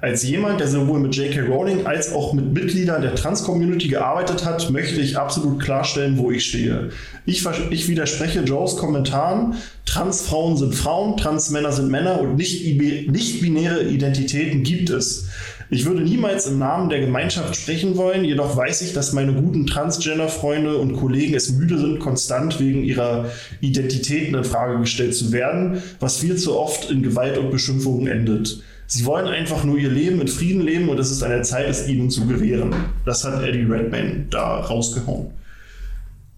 Als 0.01 0.23
jemand, 0.23 0.59
der 0.59 0.67
sowohl 0.67 0.99
mit 0.99 1.15
J.K. 1.15 1.41
Rowling 1.41 1.85
als 1.85 2.11
auch 2.11 2.33
mit 2.33 2.51
Mitgliedern 2.51 3.03
der 3.03 3.13
Trans-Community 3.13 3.87
gearbeitet 3.87 4.43
hat, 4.43 4.71
möchte 4.71 4.99
ich 4.99 5.15
absolut 5.15 5.61
klarstellen, 5.61 6.17
wo 6.17 6.31
ich 6.31 6.43
stehe. 6.43 6.89
Ich, 7.27 7.45
ich 7.69 7.87
widerspreche 7.87 8.41
Joes 8.41 8.77
Kommentaren. 8.77 9.53
Transfrauen 9.85 10.57
sind 10.57 10.73
Frauen, 10.73 11.17
Transmänner 11.17 11.71
sind 11.71 11.91
Männer 11.91 12.19
und 12.19 12.35
nicht-binäre 12.35 13.83
Identitäten 13.83 14.63
gibt 14.63 14.89
es. 14.89 15.27
Ich 15.69 15.85
würde 15.85 16.01
niemals 16.01 16.47
im 16.47 16.59
Namen 16.59 16.89
der 16.89 16.99
Gemeinschaft 16.99 17.55
sprechen 17.55 17.95
wollen, 17.97 18.23
jedoch 18.23 18.55
weiß 18.55 18.81
ich, 18.81 18.93
dass 18.93 19.13
meine 19.13 19.33
guten 19.33 19.67
Transgender-Freunde 19.67 20.77
und 20.77 20.93
Kollegen 20.93 21.35
es 21.35 21.51
müde 21.51 21.77
sind, 21.77 21.99
konstant 21.99 22.59
wegen 22.59 22.83
ihrer 22.83 23.29
Identitäten 23.61 24.35
in 24.35 24.43
Frage 24.43 24.79
gestellt 24.79 25.15
zu 25.15 25.31
werden, 25.31 25.81
was 25.99 26.17
viel 26.17 26.37
zu 26.37 26.57
oft 26.57 26.89
in 26.89 27.03
Gewalt 27.03 27.37
und 27.37 27.51
Beschimpfungen 27.51 28.07
endet. 28.07 28.63
Sie 28.87 29.05
wollen 29.05 29.27
einfach 29.27 29.63
nur 29.63 29.77
ihr 29.77 29.89
Leben 29.89 30.21
in 30.21 30.27
Frieden 30.27 30.61
leben 30.61 30.89
und 30.89 30.99
es 30.99 31.11
ist 31.11 31.23
an 31.23 31.31
der 31.31 31.43
Zeit, 31.43 31.67
es 31.67 31.87
ihnen 31.87 32.09
zu 32.09 32.27
gewähren. 32.27 32.73
Das 33.03 33.23
hat 33.23 33.43
Eddie 33.43 33.63
Redmayne 33.63 34.25
da 34.29 34.59
rausgehauen. 34.59 35.31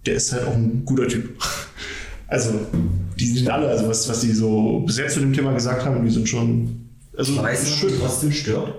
Der 0.05 0.15
ist 0.15 0.31
halt 0.31 0.45
auch 0.47 0.53
ein 0.53 0.83
guter 0.85 1.07
Typ. 1.07 1.37
Also, 2.29 2.59
die 3.17 3.25
sind 3.25 3.49
alle, 3.49 3.69
also 3.69 3.87
was, 3.87 4.09
was 4.09 4.19
die 4.19 4.33
so 4.33 4.81
bis 4.85 4.97
jetzt 4.97 5.13
zu 5.13 5.21
dem 5.21 5.31
Thema 5.31 5.53
gesagt 5.53 5.85
haben, 5.85 6.03
die 6.03 6.11
sind 6.11 6.27
schon. 6.27 6.89
Also, 7.17 7.31
ich 7.31 7.41
weiß 7.41 7.63
nicht, 7.63 7.85
was 7.85 7.99
trotzdem 8.01 8.33
stört, 8.33 8.73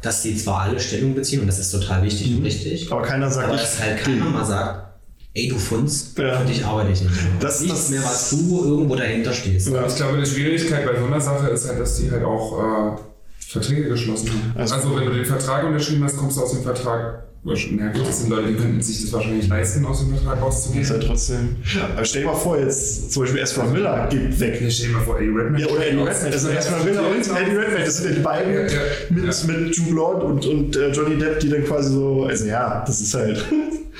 dass 0.00 0.22
die 0.22 0.34
zwar 0.34 0.62
alle 0.62 0.80
Stellung 0.80 1.14
beziehen 1.14 1.40
und 1.42 1.46
das 1.46 1.58
ist 1.58 1.70
total 1.70 2.02
wichtig 2.02 2.30
mhm. 2.30 2.38
und 2.38 2.44
richtig. 2.44 2.90
Aber 2.90 3.02
keiner 3.02 3.30
sagt, 3.30 3.48
aber 3.48 3.58
dass 3.58 3.78
halt 3.78 3.98
keiner 3.98 4.24
mal 4.24 4.46
sagt, 4.46 4.94
ey 5.34 5.48
du 5.48 5.58
Funz, 5.58 6.14
ja. 6.16 6.40
für 6.40 6.46
dich 6.46 6.64
arbeite 6.64 6.92
ich 6.92 7.02
nicht 7.02 7.14
mehr. 7.14 7.32
Das, 7.40 7.60
Nichts 7.60 7.78
das, 7.78 7.90
mehr, 7.90 8.02
was 8.02 8.30
du 8.30 8.64
irgendwo 8.64 8.96
dahinter 8.96 9.34
stehst. 9.34 9.68
Ja. 9.68 9.86
Ich 9.86 9.96
glaube, 9.96 10.18
die 10.18 10.26
Schwierigkeit 10.26 10.86
bei 10.86 10.98
so 10.98 11.04
einer 11.04 11.20
Sache 11.20 11.48
ist 11.48 11.68
halt, 11.68 11.80
dass 11.80 11.98
die 11.98 12.10
halt 12.10 12.24
auch. 12.24 12.96
Äh, 12.96 13.13
Verträge 13.48 13.88
geschlossen 13.88 14.30
haben. 14.30 14.52
Also, 14.56 14.74
also, 14.74 14.96
wenn 14.96 15.06
du 15.06 15.14
den 15.14 15.24
Vertrag 15.24 15.64
unterschrieben 15.64 16.04
hast, 16.04 16.16
kommst 16.16 16.36
du 16.36 16.42
aus 16.42 16.52
dem 16.52 16.62
Vertrag. 16.62 17.24
Na 17.46 17.92
gut, 17.92 18.06
das 18.08 18.20
sind 18.20 18.30
Leute, 18.30 18.48
die 18.48 18.54
könnten 18.54 18.80
sich 18.80 19.02
das 19.02 19.12
wahrscheinlich 19.12 19.46
leisten, 19.48 19.84
aus 19.84 19.98
dem 19.98 20.14
Vertrag 20.14 20.40
rauszugehen. 20.40 20.82
Ist 20.82 20.90
ja 20.90 20.96
trotzdem. 20.98 21.56
Aber 21.92 22.02
stell 22.02 22.22
dir 22.22 22.28
mal 22.28 22.34
vor, 22.34 22.58
jetzt 22.58 23.12
zum 23.12 23.22
Beispiel 23.22 23.42
Ezra 23.42 23.64
Miller 23.66 24.08
geht 24.08 24.40
weg. 24.40 24.62
Ja, 24.62 24.70
stell 24.70 24.88
dir 24.88 24.92
mal 24.94 25.02
vor, 25.02 25.18
Eddie 25.18 25.28
Redmayne. 25.28 25.60
Ja, 25.60 25.66
oder 25.66 25.86
Eddie 25.86 25.98
Redmayne. 25.98 26.32
Also 26.32 26.48
Ezra 26.48 26.82
Miller 26.82 27.02
und 27.06 27.18
Eddie 27.18 27.56
Redmayne, 27.56 27.84
das 27.84 27.98
sind 27.98 28.16
die 28.16 28.20
beiden 28.22 28.54
ja, 28.54 28.60
ja, 28.60 28.66
mit, 29.10 29.24
ja. 29.24 29.52
mit 29.52 29.76
Jude 29.76 29.94
Law 29.94 30.24
und, 30.24 30.46
und 30.46 30.74
äh, 30.74 30.90
Johnny 30.90 31.18
Depp, 31.18 31.40
die 31.40 31.50
dann 31.50 31.64
quasi 31.64 31.92
so. 31.92 32.24
Also 32.24 32.46
ja, 32.46 32.82
das 32.86 33.02
ist 33.02 33.12
halt. 33.12 33.44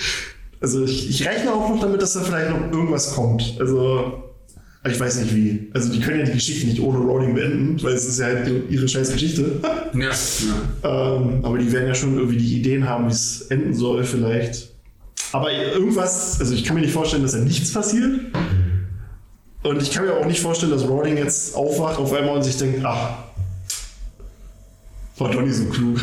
also 0.62 0.85
ich, 0.85 1.11
ich 1.11 1.28
rechne 1.28 1.52
auch 1.52 1.68
noch 1.68 1.80
damit, 1.80 2.00
dass 2.00 2.14
da 2.14 2.20
vielleicht 2.20 2.48
noch 2.48 2.72
irgendwas 2.72 3.14
kommt. 3.14 3.59
Also 3.61 4.23
ich 4.86 5.00
weiß 5.00 5.20
nicht 5.20 5.34
wie. 5.34 5.70
Also 5.72 5.90
die 5.90 6.00
können 6.00 6.20
ja 6.20 6.26
die 6.26 6.32
Geschichte 6.32 6.66
nicht 6.66 6.80
ohne 6.80 6.98
Rowling 6.98 7.34
beenden, 7.34 7.82
weil 7.82 7.94
es 7.94 8.04
ist 8.04 8.20
ja 8.20 8.26
halt 8.26 8.50
ihre 8.70 8.88
scheiß 8.88 9.12
Geschichte. 9.12 9.60
Ja. 9.94 10.10
ja. 10.10 11.16
ähm, 11.16 11.44
aber 11.44 11.56
die 11.56 11.70
werden 11.70 11.86
ja 11.86 11.94
schon 11.94 12.16
irgendwie 12.16 12.36
die 12.36 12.58
Ideen 12.58 12.88
haben, 12.88 13.06
wie 13.06 13.12
es 13.12 13.42
enden 13.42 13.72
soll 13.72 14.02
vielleicht. 14.02 14.70
Aber 15.30 15.52
irgendwas, 15.52 16.40
also 16.40 16.52
ich 16.52 16.64
kann 16.64 16.74
mir 16.74 16.82
nicht 16.82 16.92
vorstellen, 16.92 17.22
dass 17.22 17.30
da 17.30 17.38
nichts 17.38 17.72
passiert. 17.72 18.20
Und 19.62 19.80
ich 19.80 19.92
kann 19.92 20.04
mir 20.04 20.14
auch 20.14 20.26
nicht 20.26 20.40
vorstellen, 20.40 20.72
dass 20.72 20.82
Rowling 20.82 21.16
jetzt 21.16 21.54
aufwacht 21.54 21.98
auf 22.00 22.12
einmal 22.12 22.36
und 22.36 22.42
sich 22.42 22.56
denkt, 22.56 22.84
ach, 22.84 23.18
war 25.16 25.30
doch 25.30 25.42
nicht 25.42 25.54
so 25.54 25.66
klug. 25.66 26.00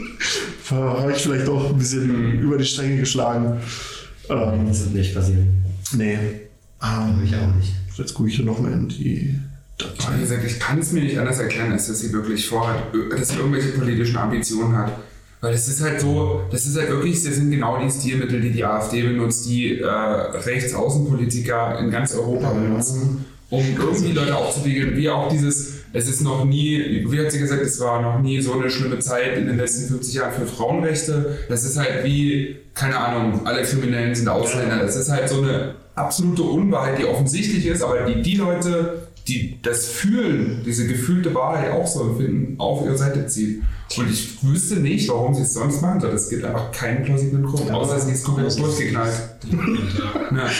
Habe 0.70 1.12
ich 1.12 1.22
vielleicht 1.22 1.48
doch 1.48 1.70
ein 1.70 1.76
bisschen 1.76 2.06
mhm. 2.06 2.40
über 2.40 2.56
die 2.56 2.64
Stränge 2.64 2.98
geschlagen. 2.98 3.60
Ähm, 4.28 4.68
das 4.68 4.84
wird 4.84 4.94
nicht 4.94 5.14
passieren. 5.14 5.64
Nee. 5.92 6.18
Ähm, 6.82 7.22
ich 7.24 7.34
auch 7.34 7.54
nicht. 7.56 7.74
Jetzt 7.96 8.14
gucke 8.14 8.28
ich 8.28 8.36
hier 8.36 8.44
nochmal 8.44 8.72
in 8.72 8.88
die 8.88 9.38
Datei. 9.78 10.16
Wie 10.16 10.20
gesagt, 10.20 10.44
ich 10.44 10.58
kann 10.58 10.78
es 10.78 10.92
mir 10.92 11.02
nicht 11.02 11.18
anders 11.18 11.38
erklären, 11.38 11.72
als 11.72 11.88
dass 11.88 12.00
sie 12.00 12.12
wirklich 12.12 12.46
vorhat, 12.46 12.76
dass 13.10 13.28
sie 13.28 13.36
irgendwelche 13.36 13.70
politischen 13.70 14.16
Ambitionen 14.16 14.76
hat. 14.76 14.92
Weil 15.40 15.54
es 15.54 15.68
ist 15.68 15.82
halt 15.82 16.00
so, 16.00 16.42
das 16.50 16.64
ist 16.64 16.76
halt 16.78 16.88
wirklich, 16.88 17.22
das 17.22 17.34
sind 17.34 17.50
genau 17.50 17.78
die 17.78 17.90
Stilmittel, 17.90 18.40
die 18.40 18.50
die 18.50 18.64
AfD 18.64 19.02
benutzt, 19.02 19.46
die 19.46 19.78
äh, 19.78 19.86
Rechtsaußenpolitiker 19.86 21.78
in 21.80 21.90
ganz 21.90 22.14
Europa 22.14 22.50
benutzen, 22.54 23.26
um 23.50 23.62
irgendwie 23.78 24.12
Leute 24.12 24.34
aufzuwiegeln, 24.36 24.96
wie 24.96 25.10
auch 25.10 25.28
dieses, 25.28 25.74
es 25.92 26.08
ist 26.08 26.22
noch 26.22 26.46
nie, 26.46 27.04
wie 27.06 27.20
hat 27.20 27.30
sie 27.30 27.40
gesagt, 27.40 27.60
es 27.60 27.78
war 27.78 28.00
noch 28.00 28.22
nie 28.22 28.40
so 28.40 28.54
eine 28.54 28.70
schlimme 28.70 29.00
Zeit 29.00 29.36
in 29.36 29.46
den 29.46 29.58
letzten 29.58 29.88
50 29.88 30.14
Jahren 30.14 30.32
für 30.32 30.46
Frauenrechte. 30.46 31.38
Das 31.50 31.64
ist 31.64 31.76
halt 31.76 32.04
wie, 32.04 32.56
keine 32.72 32.96
Ahnung, 32.96 33.46
alle 33.46 33.62
Kriminellen 33.64 34.14
sind 34.14 34.28
Ausländer. 34.28 34.78
Das 34.78 34.96
ist 34.96 35.10
halt 35.10 35.28
so 35.28 35.42
eine 35.42 35.74
absolute 35.94 36.42
Unwahrheit, 36.42 36.98
die 36.98 37.04
offensichtlich 37.04 37.66
ist, 37.66 37.82
aber 37.82 38.02
die 38.02 38.22
die 38.22 38.36
Leute, 38.36 39.08
die 39.28 39.58
das 39.62 39.86
fühlen, 39.86 40.62
diese 40.66 40.86
gefühlte 40.86 41.34
Wahrheit 41.34 41.72
auch 41.72 41.86
so 41.86 42.02
empfinden, 42.02 42.58
auf 42.58 42.84
ihre 42.84 42.98
Seite 42.98 43.26
zieht. 43.26 43.62
Und 43.96 44.10
ich 44.10 44.42
wüsste 44.42 44.76
nicht, 44.76 45.08
warum 45.08 45.34
sie 45.34 45.42
es 45.42 45.54
sonst 45.54 45.80
machen 45.80 46.00
soll. 46.00 46.10
Es 46.10 46.28
gibt 46.28 46.44
einfach 46.44 46.72
keinen 46.72 47.04
plausiblen 47.04 47.44
Grund, 47.44 47.70
außer 47.70 48.00
sie 48.00 48.12
ist 48.12 48.24
komplett 48.24 48.58
durchgeknallt. 48.58 49.14
ja. 50.32 50.50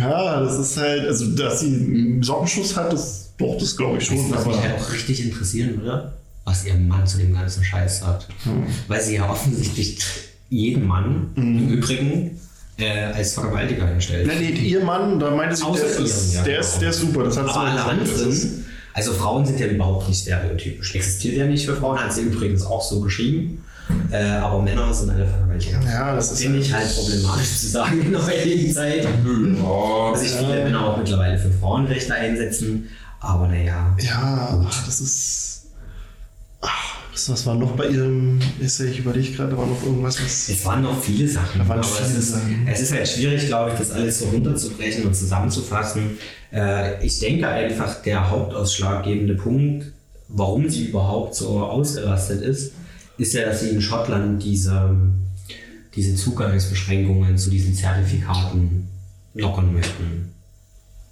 ja, 0.00 0.40
das 0.40 0.58
ist 0.58 0.76
halt, 0.76 1.06
also 1.06 1.34
dass 1.34 1.60
sie 1.60 1.74
einen 1.74 2.22
Sockenschuss 2.22 2.76
hat, 2.76 2.92
das, 2.92 3.32
doch, 3.38 3.56
das 3.58 3.76
glaube 3.76 3.98
ich 3.98 4.04
schon. 4.04 4.18
Was 4.30 4.46
mich 4.46 4.56
halt 4.56 4.80
auch 4.80 4.92
richtig 4.92 5.24
interessieren 5.24 5.80
würde, 5.80 6.12
was 6.44 6.64
ihr 6.64 6.74
Mann 6.74 7.06
zu 7.06 7.18
dem 7.18 7.32
ganzen 7.32 7.64
Scheiß 7.64 8.00
sagt. 8.00 8.28
Hm. 8.44 8.64
Weil 8.88 9.00
sie 9.00 9.16
ja 9.16 9.30
offensichtlich 9.30 9.98
jeden 10.48 10.86
Mann 10.86 11.30
mhm. 11.34 11.58
im 11.58 11.68
Übrigen 11.70 12.38
äh, 12.82 13.12
als 13.14 13.34
Vergewaltiger 13.34 13.86
hinstellt. 13.86 14.26
Nein, 14.26 14.38
nee, 14.40 14.50
ihr 14.50 14.84
Mann, 14.84 15.18
da 15.18 15.30
meinte 15.30 15.56
sie, 15.56 15.64
der, 15.64 15.84
ist, 15.84 16.34
ja, 16.34 16.42
der, 16.42 16.58
ist, 16.60 16.78
der 16.78 16.90
ist 16.90 17.00
super. 17.00 17.24
Das 17.24 17.36
hat 17.36 17.48
Aber 17.48 17.60
alle 17.60 17.82
anderen, 17.82 18.64
also 18.94 19.12
Frauen 19.12 19.46
sind 19.46 19.60
ja 19.60 19.66
überhaupt 19.66 20.08
nicht 20.08 20.22
stereotypisch. 20.22 20.94
Existiert 20.94 21.36
ja 21.36 21.46
nicht 21.46 21.64
für 21.64 21.76
Frauen, 21.76 21.98
hat 21.98 22.12
sie 22.12 22.22
übrigens 22.22 22.64
auch 22.64 22.82
so 22.82 23.00
geschrieben. 23.00 23.64
Äh, 24.10 24.22
aber 24.22 24.62
Männer 24.62 24.92
sind 24.92 25.10
alle 25.10 25.26
Vergewaltiger. 25.26 25.80
Ja, 25.84 26.14
das 26.14 26.32
ist 26.32 26.42
Finde 26.42 26.58
ich 26.58 26.72
halt 26.72 26.94
problematisch 26.94 27.58
zu 27.58 27.66
sagen 27.68 28.00
in 28.00 28.12
der 28.12 28.26
heutigen 28.26 28.72
Zeit. 28.72 29.04
Dass 29.04 30.20
sich 30.20 30.32
viele 30.32 30.64
Männer 30.64 30.86
auch 30.86 30.96
mittlerweile 30.98 31.38
für 31.38 31.50
Frauenrechte 31.50 32.14
einsetzen. 32.14 32.88
Aber 33.20 33.48
naja. 33.48 33.96
Ja, 34.00 34.66
das 34.86 35.00
ist 35.00 35.61
was, 37.12 37.28
was 37.28 37.46
war 37.46 37.54
noch 37.54 37.72
bei 37.72 37.88
Ihrem 37.88 38.40
Essay? 38.60 38.90
Ich 38.90 39.00
überlege 39.00 39.32
gerade, 39.32 39.56
war 39.56 39.66
noch 39.66 39.82
irgendwas, 39.82 40.22
was. 40.22 40.48
Es 40.48 40.64
waren 40.64 40.82
noch 40.82 41.00
viele 41.00 41.28
Sachen. 41.28 41.58
Da 41.58 41.68
waren 41.68 41.82
viele 41.82 42.18
es, 42.18 42.30
Sachen. 42.30 42.66
es 42.66 42.80
ist 42.80 42.92
halt 42.92 43.08
schwierig, 43.08 43.46
glaube 43.46 43.72
ich, 43.72 43.78
das 43.78 43.90
alles 43.90 44.20
so 44.20 44.26
runterzubrechen 44.26 45.04
und 45.04 45.14
zusammenzufassen. 45.14 46.18
Äh, 46.52 47.04
ich 47.04 47.18
denke 47.18 47.48
einfach, 47.48 48.02
der 48.02 48.30
hauptausschlaggebende 48.30 49.34
Punkt, 49.34 49.92
warum 50.28 50.68
sie 50.70 50.86
überhaupt 50.86 51.34
so 51.34 51.60
ausgerastet 51.60 52.42
ist, 52.42 52.72
ist 53.18 53.34
ja, 53.34 53.44
dass 53.44 53.60
sie 53.60 53.70
in 53.70 53.82
Schottland 53.82 54.42
diese, 54.42 54.96
diese 55.94 56.14
Zugangsbeschränkungen 56.14 57.36
zu 57.36 57.50
diesen 57.50 57.74
Zertifikaten 57.74 58.88
lockern 59.34 59.74
möchten. 59.74 60.32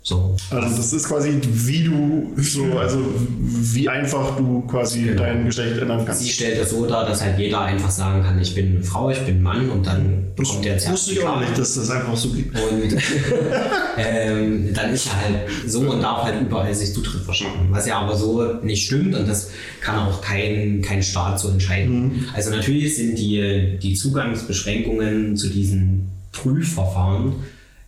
So. 0.02 0.34
Also 0.48 0.76
das 0.76 0.92
ist 0.94 1.08
quasi, 1.08 1.38
wie 1.42 1.84
du 1.84 2.32
so, 2.38 2.78
also 2.78 2.98
wie 3.38 3.86
einfach 3.86 4.34
du 4.36 4.62
quasi 4.62 5.02
Genau. 5.02 5.22
dein 5.22 5.44
Geschlecht 5.44 5.76
ändern 5.76 6.04
kannst. 6.06 6.22
Sie 6.22 6.30
stellt 6.30 6.58
das 6.58 6.70
so 6.70 6.86
dar, 6.86 7.04
dass 7.06 7.22
halt 7.22 7.38
jeder 7.38 7.60
einfach 7.60 7.90
sagen 7.90 8.22
kann, 8.22 8.40
ich 8.40 8.54
bin 8.54 8.82
Frau, 8.82 9.10
ich 9.10 9.20
bin 9.20 9.42
Mann 9.42 9.68
und 9.68 9.86
dann 9.86 10.24
bekommt 10.34 10.64
der 10.64 10.74
Das 10.76 10.90
wusste 10.90 11.12
ich 11.12 11.22
auch 11.22 11.38
nicht, 11.38 11.56
dass 11.58 11.74
das 11.74 11.90
einfach 11.90 12.16
so 12.16 12.30
gibt. 12.30 12.56
Und 12.58 12.96
ähm, 13.98 14.72
dann 14.72 14.90
ist 14.94 15.06
er 15.06 15.20
halt 15.20 15.34
so 15.66 15.80
und 15.80 16.00
darf 16.02 16.22
halt 16.22 16.40
überall 16.40 16.74
sich 16.74 16.94
Zutritt 16.94 17.22
verschaffen. 17.22 17.68
Was 17.68 17.86
ja 17.86 17.98
aber 18.00 18.16
so 18.16 18.54
nicht 18.62 18.86
stimmt 18.86 19.14
und 19.14 19.28
das 19.28 19.50
kann 19.82 19.96
auch 19.98 20.22
kein, 20.22 20.80
kein 20.80 21.02
Staat 21.02 21.38
so 21.38 21.48
entscheiden. 21.48 22.26
Also 22.34 22.50
natürlich 22.50 22.96
sind 22.96 23.18
die, 23.18 23.78
die 23.82 23.92
Zugangsbeschränkungen 23.94 25.36
zu 25.36 25.48
diesen 25.48 26.08
Prüfverfahren 26.32 27.34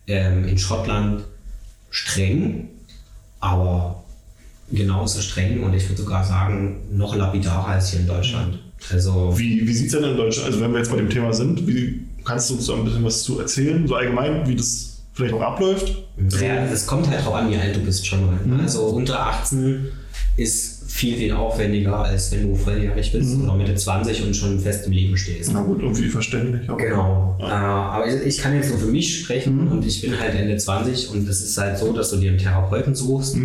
ähm, 0.05 0.47
in 0.47 0.59
Schottland 0.59 1.23
streng, 1.93 2.69
aber 3.39 4.03
genauso 4.71 5.21
streng 5.21 5.63
und 5.63 5.73
ich 5.75 5.87
würde 5.87 6.01
sogar 6.01 6.23
sagen, 6.25 6.81
noch 6.91 7.15
lapidarer 7.15 7.67
als 7.67 7.91
hier 7.91 7.99
in 7.99 8.07
Deutschland. 8.07 8.59
Also 8.91 9.37
Wie, 9.37 9.65
wie 9.65 9.73
sieht 9.73 9.87
es 9.87 9.93
denn 9.93 10.03
in 10.03 10.17
Deutschland, 10.17 10.47
also 10.47 10.59
wenn 10.59 10.71
wir 10.71 10.79
jetzt 10.79 10.89
bei 10.89 10.97
dem 10.97 11.09
Thema 11.09 11.31
sind, 11.33 11.65
wie 11.67 12.01
kannst 12.25 12.49
du 12.49 12.55
uns 12.55 12.65
da 12.65 12.73
ein 12.73 12.83
bisschen 12.83 13.03
was 13.05 13.23
zu 13.23 13.39
erzählen, 13.39 13.87
so 13.87 13.95
allgemein, 13.95 14.47
wie 14.47 14.55
das 14.55 15.03
vielleicht 15.13 15.35
auch 15.35 15.41
abläuft? 15.41 16.03
Ja, 16.41 16.65
es 16.65 16.87
kommt 16.87 17.07
halt 17.07 17.23
drauf 17.23 17.35
an, 17.35 17.51
wie 17.51 17.57
alt 17.57 17.75
du 17.75 17.79
bist 17.81 18.05
schon 18.07 18.25
mal. 18.25 18.61
Also 18.61 18.85
unter 18.87 19.19
18 19.27 19.85
ist 20.35 20.72
viel, 20.93 21.17
viel 21.17 21.33
aufwendiger, 21.33 21.97
als 21.97 22.31
wenn 22.31 22.47
du 22.47 22.55
volljährig 22.55 23.11
bist 23.11 23.41
oder 23.41 23.55
Mitte 23.55 23.73
20 23.73 24.27
und 24.27 24.35
schon 24.35 24.59
fest 24.59 24.85
im 24.85 24.91
Leben 24.91 25.17
stehst. 25.17 25.51
Na 25.51 25.61
gut, 25.61 25.81
irgendwie 25.81 26.07
verständlich. 26.07 26.69
Aber 26.69 26.77
Genau. 26.77 27.35
Äh, 27.41 27.45
aber 27.45 28.07
ich, 28.07 28.21
ich 28.27 28.37
kann 28.37 28.53
jetzt 28.53 28.69
nur 28.69 28.77
für 28.77 28.91
mich 28.91 29.21
sprechen 29.21 29.69
und 29.69 29.83
ich 29.83 30.01
bin 30.01 30.19
halt 30.19 30.35
Ende 30.35 30.55
20 30.55 31.09
und 31.09 31.27
es 31.27 31.41
ist 31.41 31.57
halt 31.57 31.79
so, 31.79 31.93
dass 31.93 32.11
du 32.11 32.17
dir 32.17 32.29
einen 32.29 32.37
Therapeuten 32.37 32.93
suchst, 32.93 33.35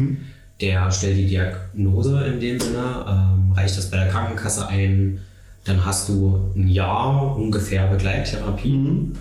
der 0.60 0.90
stellt 0.90 1.16
die 1.16 1.26
Diagnose 1.26 2.22
in 2.26 2.38
dem 2.38 2.60
Sinne, 2.60 3.06
ähm, 3.08 3.52
reicht 3.52 3.78
das 3.78 3.90
bei 3.90 3.96
der 3.96 4.08
Krankenkasse 4.08 4.68
ein, 4.68 5.20
dann 5.64 5.86
hast 5.86 6.10
du 6.10 6.52
ein 6.54 6.68
Jahr 6.68 7.34
ungefähr 7.34 7.86
Begleittherapie, 7.86 9.14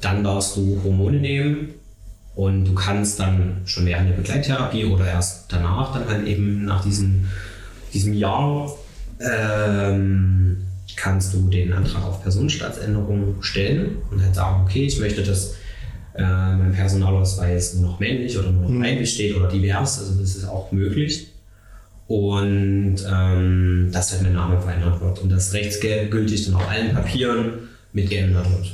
dann 0.00 0.22
darfst 0.22 0.56
du 0.56 0.80
Hormone 0.84 1.18
nehmen 1.18 1.70
und 2.36 2.66
du 2.66 2.74
kannst 2.74 3.18
dann 3.18 3.62
schon 3.64 3.84
während 3.84 4.10
der 4.10 4.14
Begleittherapie 4.14 4.84
oder 4.84 5.08
erst 5.08 5.52
danach 5.52 5.92
dann 5.92 6.08
halt 6.08 6.24
eben 6.28 6.64
nach 6.64 6.84
diesem, 6.84 7.26
diesem 7.94 8.12
Jahr 8.12 8.70
ähm, 9.20 10.58
kannst 10.96 11.32
du 11.34 11.48
den 11.48 11.72
Antrag 11.72 12.04
auf 12.04 12.22
Personenstandsänderung 12.22 13.42
stellen 13.42 13.96
und 14.10 14.22
halt 14.22 14.34
sagen, 14.34 14.64
okay, 14.64 14.84
ich 14.84 14.98
möchte, 15.00 15.22
dass 15.22 15.54
äh, 16.14 16.22
mein 16.22 16.72
Personalausweis 16.72 17.74
nur 17.74 17.90
noch 17.90 18.00
männlich 18.00 18.38
oder 18.38 18.50
nur 18.50 18.68
noch 18.68 18.84
weiblich 18.84 19.14
steht 19.14 19.34
oder 19.34 19.48
divers, 19.48 19.98
also 19.98 20.20
das 20.20 20.36
ist 20.36 20.46
auch 20.46 20.70
möglich. 20.72 21.28
Und 22.06 22.96
ähm, 23.10 23.88
dass 23.90 24.12
halt 24.12 24.22
mein 24.22 24.34
Name 24.34 24.60
verändert 24.60 25.00
wird. 25.00 25.20
Und 25.20 25.30
das 25.30 25.54
rechtsgültig 25.54 26.44
dann 26.44 26.56
auf 26.56 26.68
allen 26.68 26.92
Papieren 26.92 27.70
mit 27.94 28.10
geändert 28.10 28.46
wird. 28.50 28.72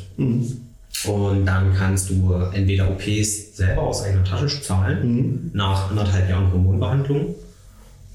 Und 1.07 1.47
dann 1.47 1.73
kannst 1.75 2.11
du 2.11 2.35
entweder 2.53 2.91
OPs 2.91 3.57
selber 3.57 3.83
aus 3.83 4.03
eigener 4.03 4.25
Tasche 4.25 4.61
zahlen, 4.61 5.51
nach 5.55 5.91
anderthalb 5.91 6.29
Jahren 6.29 6.53
Hormonbehandlung, 6.53 7.37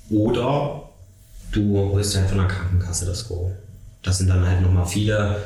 oder 0.10 0.85
du 1.52 1.78
holst 1.78 2.16
halt 2.16 2.30
von 2.30 2.40
der 2.40 2.48
Krankenkasse 2.48 3.06
das 3.06 3.28
Go. 3.28 3.52
Das 4.04 4.20
sind 4.20 4.30
dann 4.30 4.48
halt 4.48 4.62
nochmal 4.62 4.86
viele 4.86 5.38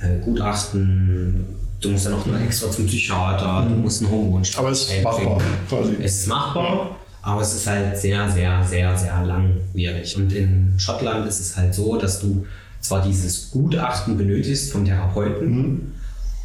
äh, 0.00 0.18
Gutachten, 0.24 1.44
du 1.80 1.90
musst 1.90 2.06
dann 2.06 2.14
auch 2.14 2.26
noch 2.26 2.40
extra 2.40 2.70
zum 2.70 2.86
Psychiater, 2.86 3.66
du 3.68 3.74
musst 3.74 4.02
einen 4.02 4.10
Hormonstab 4.10 4.60
Aber 4.60 4.72
es 4.72 4.82
ist 4.82 5.02
machbar, 5.02 5.40
quasi. 5.68 5.96
Es 6.00 6.20
ist 6.20 6.26
machbar, 6.28 6.96
aber 7.22 7.42
es 7.42 7.54
ist 7.54 7.66
halt 7.66 7.96
sehr, 7.96 8.30
sehr, 8.30 8.64
sehr, 8.64 8.96
sehr 8.96 9.24
langwierig. 9.24 10.16
Und 10.16 10.32
in 10.32 10.74
Schottland 10.76 11.26
ist 11.26 11.40
es 11.40 11.56
halt 11.56 11.74
so, 11.74 11.96
dass 11.96 12.20
du 12.20 12.46
zwar 12.80 13.02
dieses 13.02 13.50
Gutachten 13.50 14.16
benötigst 14.16 14.72
vom 14.72 14.84
Therapeuten 14.84 15.94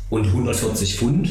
und 0.10 0.26
140 0.26 0.98
Pfund 0.98 1.30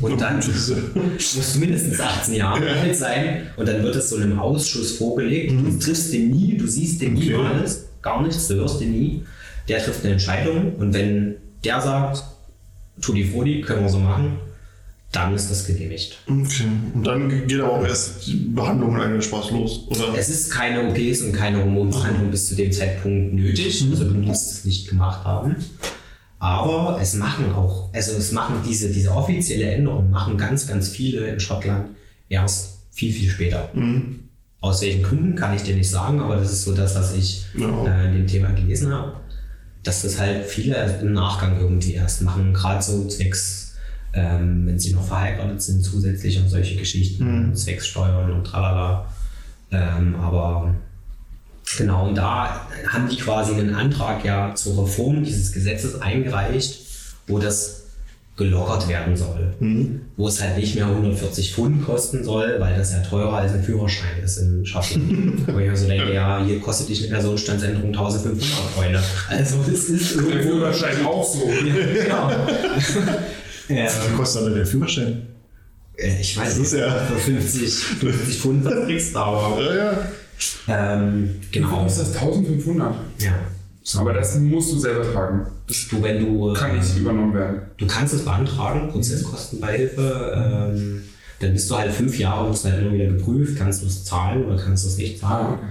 und 0.00 0.20
dann 0.20 0.36
musst 0.36 1.54
du 1.54 1.58
mindestens 1.58 2.00
18 2.00 2.34
Jahre 2.34 2.68
alt 2.70 2.96
sein 2.96 3.48
und 3.56 3.68
dann 3.68 3.82
wird 3.82 3.96
es 3.96 4.10
so 4.10 4.16
einem 4.16 4.38
Ausschuss 4.38 4.92
vorgelegt. 4.92 5.52
Du 5.52 5.78
triffst 5.78 6.12
den 6.12 6.30
nie, 6.30 6.56
du 6.56 6.66
siehst 6.66 7.00
den 7.02 7.16
Okay. 7.16 7.30
niemals, 7.30 7.84
gar 8.02 8.22
nichts, 8.22 8.48
du 8.48 8.54
hörst 8.54 8.80
den 8.80 8.92
nie. 8.92 9.22
Der 9.68 9.82
trifft 9.82 10.04
eine 10.04 10.12
Entscheidung 10.12 10.74
und 10.76 10.92
wenn 10.94 11.36
der 11.64 11.80
sagt, 11.80 12.22
Tutti 13.00 13.24
Frutti, 13.24 13.60
können 13.62 13.82
wir 13.82 13.88
so 13.88 13.98
machen, 13.98 14.36
dann 15.10 15.34
ist 15.34 15.50
das 15.50 15.66
genehmigt. 15.66 16.18
Okay. 16.26 16.64
Und 16.92 17.06
dann 17.06 17.46
geht 17.46 17.60
aber 17.60 17.72
auch 17.72 17.84
erst 17.86 18.26
die 18.26 18.34
Behandlung 18.34 18.96
eigentlich 19.00 19.24
Spaß 19.24 19.52
los, 19.52 19.84
oder? 19.88 20.14
Es 20.18 20.28
ist 20.28 20.50
keine 20.50 20.88
OPs 20.88 21.22
und 21.22 21.32
keine 21.32 21.58
Hormonbehandlung 21.58 22.30
bis 22.30 22.48
zu 22.48 22.56
dem 22.56 22.72
Zeitpunkt 22.72 23.32
nötig. 23.34 23.84
Also 23.90 24.04
du 24.04 24.14
musst 24.14 24.50
es 24.52 24.64
nicht 24.64 24.88
gemacht 24.88 25.24
haben. 25.24 25.56
Aber 26.44 26.98
es 27.00 27.14
machen 27.14 27.52
auch, 27.54 27.88
also 27.94 28.12
es 28.12 28.30
machen 28.32 28.56
diese, 28.68 28.90
diese 28.92 29.10
offizielle 29.12 29.64
Änderung, 29.70 30.10
machen 30.10 30.36
ganz, 30.36 30.66
ganz 30.66 30.88
viele 30.90 31.26
in 31.26 31.40
Schottland 31.40 31.86
erst 32.28 32.80
viel, 32.90 33.12
viel 33.14 33.30
später. 33.30 33.70
Aus 34.60 34.82
welchen 34.82 35.02
Gründen 35.02 35.34
kann 35.36 35.56
ich 35.56 35.62
dir 35.62 35.74
nicht 35.74 35.88
sagen, 35.88 36.20
aber 36.20 36.36
das 36.36 36.52
ist 36.52 36.64
so 36.64 36.74
das, 36.74 36.94
was 36.96 37.14
ich 37.14 37.46
Ja. 37.54 37.86
äh, 37.86 38.08
in 38.08 38.12
dem 38.18 38.26
Thema 38.26 38.50
gelesen 38.50 38.92
habe. 38.92 39.14
Dass 39.84 40.02
das 40.02 40.18
halt 40.20 40.44
viele 40.44 40.76
im 41.00 41.14
Nachgang 41.14 41.58
irgendwie 41.58 41.94
erst 41.94 42.20
machen, 42.20 42.52
gerade 42.52 42.82
so 42.82 43.06
zwecks, 43.08 43.76
ähm, 44.12 44.66
wenn 44.66 44.78
sie 44.78 44.92
noch 44.92 45.04
verheiratet 45.06 45.62
sind, 45.62 45.82
zusätzlich 45.82 46.38
und 46.40 46.48
solche 46.50 46.76
Geschichten, 46.76 47.54
zwecks 47.54 47.86
Steuern 47.86 48.30
und 48.32 48.44
tralala. 48.44 49.06
Ähm, 49.70 50.14
aber 50.16 50.74
genau, 51.78 52.08
und 52.08 52.14
da 52.16 52.66
haben 52.88 53.08
die 53.08 53.16
quasi 53.16 53.52
einen 53.54 53.74
Antrag 53.74 54.24
ja 54.24 54.54
zur 54.54 54.82
Reform 54.84 55.24
dieses 55.24 55.52
Gesetzes 55.52 56.00
eingereicht, 56.00 56.80
wo 57.26 57.38
das 57.38 57.80
gelockert 58.36 58.88
werden 58.88 59.16
soll. 59.16 59.54
Wo 60.16 60.26
es 60.26 60.42
halt 60.42 60.56
nicht 60.56 60.74
mehr 60.74 60.86
140 60.86 61.54
Pfund 61.54 61.84
kosten 61.86 62.24
soll, 62.24 62.56
weil 62.58 62.76
das 62.76 62.92
ja 62.92 62.98
teurer 62.98 63.34
als 63.34 63.52
ein 63.52 63.62
Führerschein 63.62 64.22
ist 64.24 64.38
in 64.38 64.66
Schottland. 64.66 65.46
Wo 65.54 65.58
ich 65.60 65.70
mir 65.70 65.76
so 65.76 65.86
denke, 65.86 66.12
ja, 66.12 66.44
hier 66.44 66.58
kostet 66.60 66.88
dich 66.88 67.02
eine 67.04 67.12
Personenstandsänderung 67.12 67.90
1500 67.90 68.44
Freunde. 68.74 69.00
Also 69.28 69.58
das 69.64 69.84
ist 69.84 70.16
Der 70.16 70.22
irgendwo... 70.24 70.42
Führerschein 70.56 71.06
auch 71.06 71.24
so. 71.24 71.46
genau. 71.46 72.30
ja, 73.68 73.84
Was 73.84 74.12
kostet 74.16 74.46
dann 74.46 74.54
der 74.56 74.66
Führerschein? 74.66 75.26
äh, 75.96 76.20
ich 76.20 76.36
weiß 76.36 76.58
Das 76.58 76.58
nicht, 76.58 76.72
ja- 76.72 77.04
für 77.06 77.16
50, 77.20 77.72
50 77.72 78.36
Pfund 78.40 78.64
was 78.64 78.84
kriegst 78.86 79.14
du, 79.14 79.18
aber... 79.20 79.62
Ja, 79.64 79.74
ja. 79.92 79.98
Ähm, 80.68 81.40
genau. 81.50 81.70
Warum 81.72 81.86
ist 81.86 81.98
das 81.98 82.16
1500? 82.16 82.94
Ja. 83.18 83.32
So. 83.82 84.00
Aber 84.00 84.14
das 84.14 84.38
musst 84.38 84.72
du 84.72 84.78
selber 84.78 85.12
tragen. 85.12 85.46
Das 85.66 85.88
Du, 85.88 86.02
wenn 86.02 86.18
du... 86.18 86.52
kann 86.54 86.76
nicht 86.76 86.96
übernommen 86.96 87.34
werden. 87.34 87.62
Du 87.76 87.86
kannst 87.86 88.14
es 88.14 88.24
beantragen, 88.24 88.88
Prozesskostenbeihilfe. 88.88 90.72
Ähm, 90.74 91.02
dann 91.40 91.52
bist 91.52 91.70
du 91.70 91.76
halt 91.76 91.92
fünf 91.92 92.18
Jahre, 92.18 92.48
musst 92.48 92.64
halt 92.64 92.80
immer 92.80 92.92
wieder 92.92 93.06
geprüft, 93.06 93.58
kannst 93.58 93.82
du 93.82 93.86
es 93.86 94.04
zahlen 94.04 94.46
oder 94.46 94.56
kannst 94.56 94.84
du 94.84 94.88
es 94.88 94.96
nicht 94.96 95.18
zahlen. 95.18 95.46
Ah, 95.46 95.52
okay. 95.54 95.66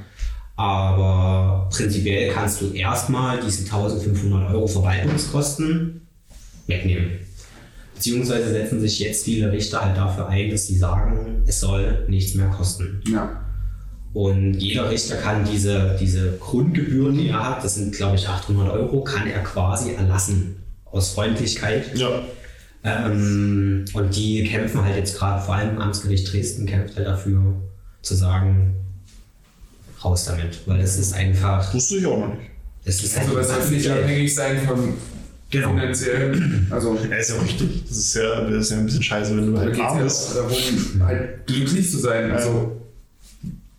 Aber 0.56 1.70
prinzipiell 1.72 2.32
kannst 2.32 2.62
du 2.62 2.72
erstmal 2.72 3.40
diese 3.40 3.64
1500 3.64 4.52
Euro 4.54 4.68
Verwaltungskosten 4.68 6.08
wegnehmen. 6.68 7.12
Beziehungsweise 7.96 8.52
setzen 8.52 8.80
sich 8.80 9.00
jetzt 9.00 9.26
viele 9.26 9.52
Richter 9.52 9.84
halt 9.84 9.98
dafür 9.98 10.28
ein, 10.28 10.52
dass 10.52 10.68
sie 10.68 10.78
sagen, 10.78 11.44
es 11.48 11.60
soll 11.60 12.06
nichts 12.08 12.36
mehr 12.36 12.48
kosten. 12.50 13.02
Ja. 13.08 13.43
Und 14.14 14.54
jeder 14.56 14.90
Richter 14.92 15.16
kann 15.16 15.44
diese, 15.52 15.98
diese 16.00 16.38
Grundgebühren, 16.40 17.18
die 17.18 17.30
er 17.30 17.44
hat, 17.50 17.64
das 17.64 17.76
sind 17.76 17.96
glaube 17.96 18.16
ich 18.16 18.28
800 18.28 18.72
Euro, 18.72 19.04
kann 19.04 19.26
er 19.28 19.40
quasi 19.44 19.94
erlassen 19.94 20.58
aus 20.86 21.12
Freundlichkeit. 21.14 21.98
Ja. 21.98 22.22
Ähm, 22.84 23.86
und 23.94 24.16
die 24.16 24.44
kämpfen 24.44 24.84
halt 24.84 24.98
jetzt 24.98 25.18
gerade, 25.18 25.42
vor 25.44 25.56
allem 25.56 25.80
Amtsgericht 25.80 26.32
Dresden 26.32 26.66
kämpft 26.66 26.96
halt 26.98 27.08
dafür, 27.08 27.56
zu 28.02 28.14
sagen, 28.16 28.76
raus 30.04 30.26
damit. 30.26 30.60
Weil 30.68 30.82
es 30.82 30.98
ist 30.98 31.14
einfach, 31.14 31.74
Wusste 31.74 31.96
ich 31.98 32.06
auch 32.06 32.20
noch 32.20 32.28
nicht. 32.36 32.50
es 32.86 33.04
ist 33.04 33.18
Also 33.18 33.36
das 33.36 33.50
einfach 33.50 33.64
soll 33.64 33.72
nicht 33.78 33.90
abhängig 33.90 34.36
sein 34.36 34.60
von 34.68 34.94
Genau. 35.50 35.70
finanziellen. 35.70 36.68
Also 36.72 36.98
Ja, 37.10 37.16
ist 37.18 37.30
ja 37.30 37.36
auch 37.38 37.44
richtig. 37.44 37.84
Das 37.88 37.98
ist 37.98 38.16
ja, 38.16 38.42
das 38.50 38.62
ist 38.66 38.72
ja 38.72 38.78
ein 38.78 38.86
bisschen 38.86 39.04
scheiße, 39.04 39.38
wenn 39.38 39.54
du 39.54 39.60
halt 39.60 39.80
arm 39.80 39.98
ja 40.00 40.04
bist. 40.04 40.32
auch 40.32 40.36
darum, 40.36 41.04
halt 41.06 41.46
glücklich 41.48 41.90
zu 41.92 41.98
sein. 42.00 42.32
Also, 42.32 42.80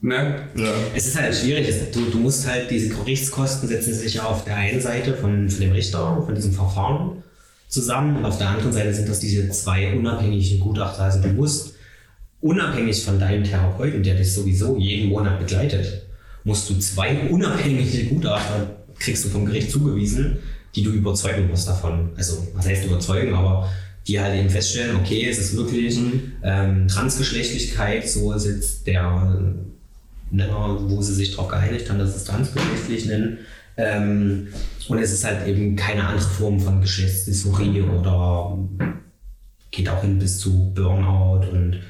ne? 0.05 0.48
Ja. 0.55 0.72
Es 0.94 1.07
ist 1.07 1.18
halt 1.18 1.34
schwierig. 1.34 1.68
Du, 1.92 2.11
du 2.11 2.18
musst 2.18 2.46
halt, 2.46 2.70
diese 2.70 2.90
Gerichtskosten 2.90 3.68
setzen 3.68 3.94
sich 3.94 4.14
ja 4.14 4.24
auf 4.24 4.44
der 4.44 4.57
einen 4.57 4.80
Seite 4.80 5.14
von, 5.14 5.48
von 5.48 5.61
dem 5.61 5.72
Richter, 5.72 6.22
von 6.24 6.34
diesem 6.34 6.52
Verfahren 6.52 7.22
zusammen 7.68 8.16
und 8.18 8.24
auf 8.24 8.38
der 8.38 8.50
anderen 8.50 8.72
Seite 8.72 8.94
sind 8.94 9.09
das 9.09 9.18
diese 9.20 9.48
zwei 9.50 9.94
unabhängigen 9.96 10.61
Gutachter. 10.61 11.05
Also 11.05 11.20
du 11.20 11.28
musst 11.28 11.74
unabhängig 12.40 13.02
von 13.02 13.18
deinem 13.18 13.42
Therapeuten, 13.42 14.02
der 14.02 14.14
dich 14.14 14.32
sowieso 14.32 14.76
jeden 14.76 15.09
Monat 15.09 15.40
begleitet, 15.40 16.02
musst 16.44 16.68
du 16.68 16.78
zwei 16.78 17.28
unabhängige 17.30 18.05
Gutachter, 18.05 18.76
kriegst 18.98 19.24
du 19.24 19.30
vom 19.30 19.46
Gericht 19.46 19.70
zugewiesen, 19.70 20.36
die 20.74 20.82
du 20.82 20.90
überzeugen 20.90 21.48
musst 21.48 21.66
davon. 21.66 22.11
Also, 22.16 22.46
was 22.55 22.66
heißt 22.66 22.84
überzeugen, 22.84 23.34
aber 23.34 23.70
die 24.07 24.20
halt 24.20 24.38
eben 24.38 24.50
feststellen, 24.50 24.96
okay, 24.96 25.26
es 25.28 25.38
ist 25.38 25.57
wirklich 25.57 25.98
ähm, 26.42 26.86
Transgeschlechtlichkeit, 26.88 28.07
so 28.07 28.32
ist 28.34 28.46
jetzt 28.46 28.86
der 28.86 29.64
Nenner, 30.30 30.78
wo 30.80 31.00
sie 31.02 31.14
sich 31.14 31.32
darauf 31.32 31.48
geeinigt 31.48 31.88
haben, 31.88 31.98
dass 31.98 32.16
es 32.16 32.24
transgeschlechtlich 32.24 33.06
nennen. 33.06 33.38
Ähm, 33.76 34.48
und 34.88 34.98
es 34.98 35.12
ist 35.12 35.24
halt 35.24 35.46
eben 35.46 35.76
keine 35.76 36.06
andere 36.06 36.28
Form 36.28 36.60
von 36.60 36.80
Geschlechtsdysphorie 36.80 37.82
oder 37.82 38.56
geht 39.70 39.88
auch 39.88 40.00
hin 40.02 40.18
bis 40.18 40.38
zu 40.38 40.72
Burnout 40.74 41.48
und 41.50 41.80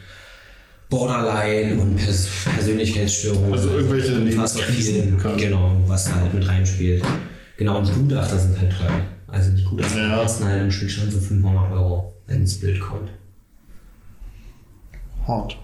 Borderline 0.88 1.80
und 1.80 1.96
Pers 1.96 2.28
Persönlichkeitsstörungen. 2.54 3.52
Also 3.52 3.70
irgendwelche 3.70 4.16
Lebenskrisen 4.18 5.18
genau, 5.36 5.76
was 5.86 6.04
da 6.06 6.14
halt 6.16 6.32
mit 6.34 6.46
reinspielt. 6.46 7.02
Genau, 7.56 7.78
und 7.78 7.88
die 7.88 7.92
Gutachter 7.92 8.38
sind 8.38 8.58
halt 8.58 8.72
teuer. 8.72 9.00
Also 9.26 9.50
die 9.50 9.64
Gutachter 9.64 10.00
Ja. 10.08 10.22
kosten 10.22 10.44
halt 10.44 10.62
im 10.62 10.70
Schnitt 10.70 10.90
schon 10.92 11.10
so 11.10 11.18
500 11.18 11.72
Euro, 11.72 12.14
wenn 12.26 12.38
ins 12.42 12.60
Bild 12.60 12.80
kommt. 12.80 13.10
Hart. 15.26 15.56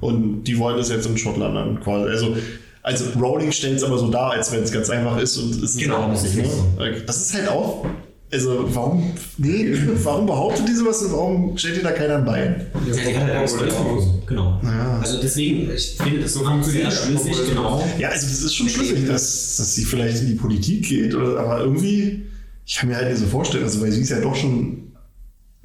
Und 0.00 0.44
die 0.44 0.58
wollen 0.58 0.76
das 0.76 0.88
jetzt 0.90 1.06
in 1.06 1.16
Schottland 1.16 1.54
dann 1.56 1.80
quasi. 1.80 2.10
Also, 2.10 2.36
also 2.82 3.04
Rowling 3.20 3.52
stellt 3.52 3.76
es 3.76 3.84
aber 3.84 3.98
so 3.98 4.10
dar, 4.10 4.32
als 4.32 4.50
wenn 4.52 4.62
es 4.62 4.72
ganz 4.72 4.90
einfach 4.90 5.16
ist 5.18 5.36
und 5.38 5.50
es 5.50 5.62
ist 5.62 5.78
Genau, 5.78 5.98
auch 5.98 6.10
das 6.10 6.22
nicht. 6.22 6.30
ist 6.32 6.36
Ne? 6.36 6.42
nicht 6.42 6.98
so. 6.98 7.04
Das 7.06 7.16
ist 7.22 7.34
halt 7.34 7.48
auch. 7.48 7.86
Also 8.32 8.64
warum, 8.74 9.12
nee, 9.36 9.72
warum 10.04 10.24
behauptet 10.26 10.66
die 10.66 10.72
sowas 10.72 11.02
und 11.02 11.12
warum 11.12 11.58
stellt 11.58 11.76
ihr 11.76 11.82
da 11.82 11.92
keiner 11.92 12.16
ein 12.16 12.24
Bein? 12.24 12.66
Ja, 12.86 12.94
die 12.94 13.16
hat 13.18 13.26
halt 13.26 13.60
der 13.60 13.70
Frau. 13.70 14.20
Genau. 14.26 14.58
Ja. 14.64 14.98
Also 15.00 15.20
deswegen, 15.20 15.70
ich 15.70 15.96
finde 16.02 16.20
das 16.22 16.32
So 16.32 16.40
sehr 16.62 16.90
schlüssig, 16.90 17.36
genau. 17.50 17.84
Ja, 17.98 18.08
also 18.08 18.26
das 18.26 18.40
ist 18.42 18.54
schon 18.54 18.70
schlüssig, 18.70 19.06
dass, 19.06 19.56
dass 19.58 19.74
sie 19.74 19.84
vielleicht 19.84 20.22
in 20.22 20.28
die 20.28 20.34
Politik 20.34 20.88
geht, 20.88 21.14
oder, 21.14 21.38
aber 21.40 21.60
irgendwie, 21.60 22.22
ich 22.64 22.76
kann 22.76 22.88
mir 22.88 22.96
halt 22.96 23.10
nicht 23.10 23.18
so 23.20 23.26
vorstellen, 23.26 23.64
also 23.64 23.82
weil 23.82 23.92
sie 23.92 24.00
ist 24.00 24.08
ja 24.08 24.20
doch 24.20 24.34
schon, 24.34 24.92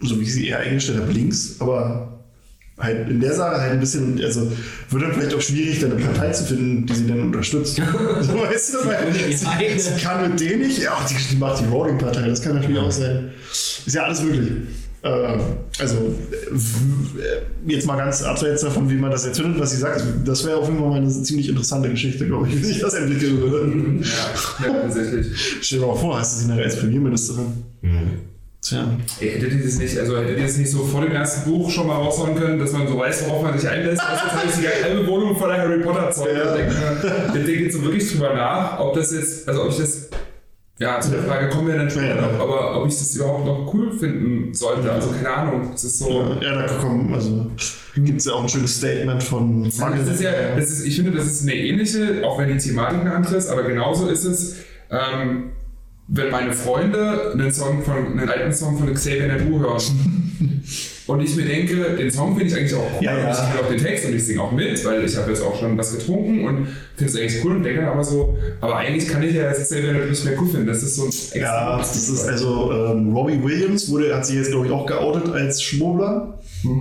so 0.02 0.20
wie 0.20 0.26
sie 0.26 0.48
eher 0.50 0.60
eingestellt 0.60 1.00
hat, 1.02 1.14
links, 1.14 1.56
aber 1.60 2.17
halt 2.78 3.10
in 3.10 3.20
der 3.20 3.34
Sache 3.34 3.60
halt 3.60 3.72
ein 3.74 3.80
bisschen, 3.80 4.22
also 4.24 4.52
wird 4.92 5.04
dann 5.04 5.14
vielleicht 5.14 5.34
auch 5.34 5.42
schwierig, 5.42 5.80
dann 5.80 5.94
eine 5.94 6.02
Partei 6.06 6.30
zu 6.32 6.44
finden, 6.46 6.86
die 6.86 6.94
sie 6.94 7.08
dann 7.08 7.22
unterstützt. 7.22 7.76
so, 8.22 8.34
weißt 8.40 8.74
du, 8.76 8.88
weil 8.88 9.12
Die 9.12 9.34
sie, 9.80 9.90
kann 10.04 10.30
mit 10.30 10.40
denen 10.40 10.62
nicht, 10.62 10.78
ja, 10.84 10.94
die, 11.10 11.16
die 11.32 11.38
macht 11.38 11.62
die 11.62 11.66
Rowling-Partei, 11.66 12.28
das 12.28 12.42
kann 12.42 12.56
natürlich 12.56 12.80
auch 12.80 12.92
sein. 12.92 13.32
Ist 13.52 13.94
ja 13.96 14.04
alles 14.04 14.22
möglich. 14.22 14.52
Äh, 15.04 15.10
also, 15.80 15.96
äh, 15.96 16.52
w- 16.52 17.20
äh, 17.22 17.72
jetzt 17.72 17.86
mal 17.88 17.96
ganz 17.98 18.24
abseits 18.24 18.62
davon, 18.62 18.90
wie 18.90 18.96
man 18.96 19.12
das 19.12 19.26
jetzt 19.26 19.40
findet, 19.40 19.60
was 19.60 19.72
sie 19.72 19.78
sagt, 19.78 20.04
das 20.26 20.46
wäre 20.46 20.58
auf 20.58 20.68
jeden 20.68 20.80
Fall 20.80 20.90
mal 20.90 20.98
eine 20.98 21.10
ziemlich 21.10 21.50
interessante 21.50 21.90
Geschichte, 21.90 22.26
glaube 22.28 22.48
ich, 22.48 22.56
wie 22.58 22.64
sich 22.66 22.80
das 22.80 22.94
entwickeln 22.96 23.40
würde. 23.40 23.72
Ja, 24.04 24.68
ja, 24.68 24.74
tatsächlich. 24.82 25.28
Stell 25.62 25.80
dir 25.80 25.86
mal 25.88 25.96
vor, 25.96 26.20
hast 26.20 26.36
du 26.38 26.42
sie 26.44 26.48
nachher 26.50 26.64
als 26.66 26.78
Premierministerin? 26.80 27.46
Tja. 28.62 28.98
Ey, 29.20 29.32
hättet 29.32 29.54
ihr 29.54 29.64
das 29.64 29.78
nicht, 29.78 29.98
also 29.98 30.18
hättet 30.18 30.38
ihr 30.38 30.44
das 30.44 30.58
nicht 30.58 30.72
so 30.72 30.80
vor 30.84 31.02
dem 31.02 31.12
ersten 31.12 31.50
Buch 31.50 31.70
schon 31.70 31.88
mal 31.88 31.96
raushauen 31.96 32.36
können, 32.36 32.60
dass 32.60 32.72
man 32.74 32.88
so 32.88 32.98
weiß, 32.98 33.28
worauf 33.28 33.44
man 33.44 33.58
sich 33.58 33.70
einlässt? 33.70 34.02
Also 34.02 34.24
jetzt 34.26 34.34
habe 34.34 34.48
ich 34.50 34.56
die 34.56 34.84
halbe 34.84 35.08
Wohnung 35.08 35.36
voller 35.38 35.58
Harry 35.58 35.80
Potter 35.80 36.12
Zeug. 36.12 36.36
Ja. 36.36 36.56
Ja. 36.56 37.26
Ich 37.28 37.34
denke, 37.34 37.52
ich 37.52 37.62
jetzt 37.62 37.76
so 37.78 37.84
wirklich 37.84 38.12
drüber 38.12 38.34
nach, 38.34 38.80
ob 38.80 38.96
das 38.96 39.14
jetzt, 39.14 39.48
also 39.48 39.64
ob 39.64 39.70
ich 39.70 39.78
das, 39.78 40.10
ja, 40.80 41.00
zu 41.00 41.12
der 41.12 41.24
Frage 41.24 41.50
kommen 41.50 41.68
wir 41.68 41.76
dann 41.76 41.90
später 41.90 42.08
Ja, 42.08 42.16
ja. 42.16 42.22
noch, 42.34 42.40
aber 42.40 42.82
ob 42.82 42.88
ich 42.88 42.98
das 42.98 43.16
überhaupt 43.16 43.46
noch 43.46 43.72
cool 43.74 43.92
finden 43.98 44.54
sollte. 44.54 44.92
Also 44.92 45.12
keine 45.12 45.30
Ahnung. 45.30 45.70
Das 45.72 45.84
ist 45.84 46.00
so. 46.00 46.38
Ja, 46.42 46.56
da 46.56 46.68
kommen, 46.68 47.14
also 47.14 47.48
gibt 47.96 48.20
es 48.20 48.26
ja 48.26 48.34
auch 48.34 48.44
ein 48.44 48.50
schönes 48.50 48.76
Statement 48.78 49.24
von 49.24 49.64
Das 49.64 49.76
ist 50.08 50.22
ja, 50.22 50.32
das 50.56 50.70
ist, 50.72 50.86
ich 50.86 50.96
finde, 50.96 51.12
das 51.12 51.26
ist 51.26 51.44
eine 51.44 51.56
ähnliche, 51.56 52.22
auch 52.26 52.38
wenn 52.40 52.50
die 52.50 52.58
Thematik 52.58 53.02
eine 53.02 53.14
andere 53.14 53.36
ist, 53.38 53.50
aber 53.50 53.64
genauso 53.64 54.08
ist 54.08 54.24
es, 54.26 54.56
ähm, 54.92 55.52
wenn 56.08 56.32
meine 56.32 56.54
Freunde 56.54 57.32
einen 57.34 57.52
Song 57.52 57.84
von, 57.84 58.18
einen 58.18 58.30
alten 58.30 58.54
Song 58.54 58.78
von 58.78 58.94
Xavier 58.94 59.28
Naidoo 59.28 59.60
hören 59.60 59.82
und 61.08 61.22
ich 61.22 61.36
mir 61.36 61.46
denke, 61.46 61.96
den 61.98 62.12
Song 62.12 62.38
finde 62.38 62.52
ich 62.52 62.58
eigentlich 62.58 62.76
auch 62.76 62.90
cool 62.96 63.04
Ja, 63.04 63.18
ja. 63.18 63.32
ich 63.32 63.38
kenne 63.38 63.60
auch 63.62 63.70
den 63.70 63.80
Text 63.80 64.06
und 64.06 64.16
ich 64.16 64.24
singe 64.26 64.42
auch 64.42 64.52
mit, 64.52 64.84
weil 64.86 65.04
ich 65.04 65.18
habe 65.18 65.30
jetzt 65.32 65.42
auch 65.42 65.60
schon 65.60 65.78
was 65.78 65.98
getrunken 65.98 66.46
und 66.48 66.68
finde 66.98 67.14
es 67.14 67.20
eigentlich 67.20 67.46
cool 67.46 67.56
und 67.58 67.64
denke 67.64 67.88
aber 67.90 68.04
so, 68.04 68.38
aber 68.60 68.76
eigentlich 68.78 69.08
kann 69.08 69.22
ich 69.24 69.34
ja 69.36 69.50
jetzt 69.52 69.72
Naidoo 69.72 70.10
nicht 70.10 70.26
mehr 70.26 70.34
cool 70.42 70.50
finden, 70.50 70.68
das 70.68 70.84
ist 70.84 70.96
so 70.96 71.04
ein 71.04 71.10
extra 71.10 71.38
Ja, 71.40 71.78
das 71.78 72.10
ist 72.10 72.26
also 72.28 72.72
ähm, 72.74 73.16
Robbie 73.16 73.42
Williams 73.44 73.90
wurde, 73.90 74.16
hat 74.16 74.26
sich 74.26 74.36
jetzt 74.36 74.52
glaube 74.52 74.66
ich 74.66 74.72
auch 74.72 74.86
geoutet 74.86 75.30
als 75.34 75.62
Schwurbler. 75.62 76.34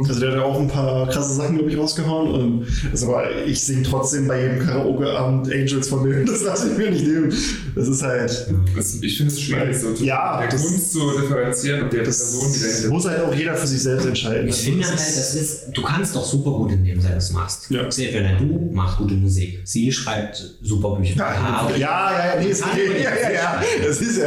Also 0.09 0.21
der 0.21 0.31
hat 0.31 0.37
ja 0.39 0.43
auch 0.43 0.59
ein 0.59 0.69
paar 0.69 1.07
krasse 1.11 1.35
Sachen 1.35 1.57
glaube 1.57 1.71
ich 1.71 1.77
rausgehauen 1.77 2.31
und 2.35 2.67
das 2.91 3.05
aber 3.05 3.25
ich 3.45 3.63
singe 3.63 3.83
trotzdem 3.83 4.27
bei 4.27 4.41
jedem 4.41 4.59
Karaoke-Abend 4.61 5.53
Angels 5.53 5.89
von 5.89 6.03
mir. 6.09 6.25
Das 6.27 6.43
lasse 6.43 6.71
ich 6.73 6.79
mir 6.79 6.91
nicht 6.91 7.07
nehmen. 7.07 7.33
Das 7.75 7.87
ist 7.87 8.03
halt 8.03 8.47
Das, 8.75 9.03
ich 9.03 9.17
finde 9.19 9.33
es 9.35 9.41
schwierig, 9.41 9.77
so 9.77 9.91
Ja, 10.03 10.41
der 10.41 10.49
das- 10.51 10.63
Kunst 10.67 10.93
zu 10.93 11.11
differenzieren 11.21 11.83
und 11.83 11.93
der 11.93 12.05
das 12.05 12.19
Person, 12.19 12.53
die 12.55 12.61
dahinter 12.61 12.89
muss 12.89 13.05
halt 13.05 13.21
auch 13.21 13.35
jeder 13.35 13.55
für 13.55 13.67
sich 13.67 13.83
selbst 13.83 14.07
entscheiden. 14.07 14.49
Ich 14.49 14.55
Also 14.55 14.65
finde 14.65 14.81
das 14.81 14.91
halt, 14.91 15.01
ist- 15.01 15.17
das 15.19 15.35
ist, 15.35 15.65
du 15.75 15.83
kannst 15.83 16.17
doch 16.17 16.25
super 16.25 16.51
gut 16.53 16.73
in 16.73 16.83
dem 16.85 17.01
sein, 17.03 17.13
was 17.17 17.29
du 17.29 17.35
machst. 17.35 17.71
Ja. 17.71 17.85
Xavier 17.87 18.23
Naidoo 18.23 18.71
macht 18.73 18.97
gute 18.99 19.15
Musik. 19.15 19.61
Sie 19.65 19.93
schreibt 20.07 20.55
super 20.63 20.97
Bücher. 20.97 21.17
Ja, 21.17 21.69
ja, 21.71 21.77
ja, 21.77 22.35
ja, 22.35 22.41
nee, 22.41 22.49
ist 22.49 22.65
okay. 22.65 23.03
ja, 23.03 23.11
ja, 23.11 23.31
ja, 23.31 23.63
das 23.85 24.01
ist 24.01 24.19
ja. 24.19 24.27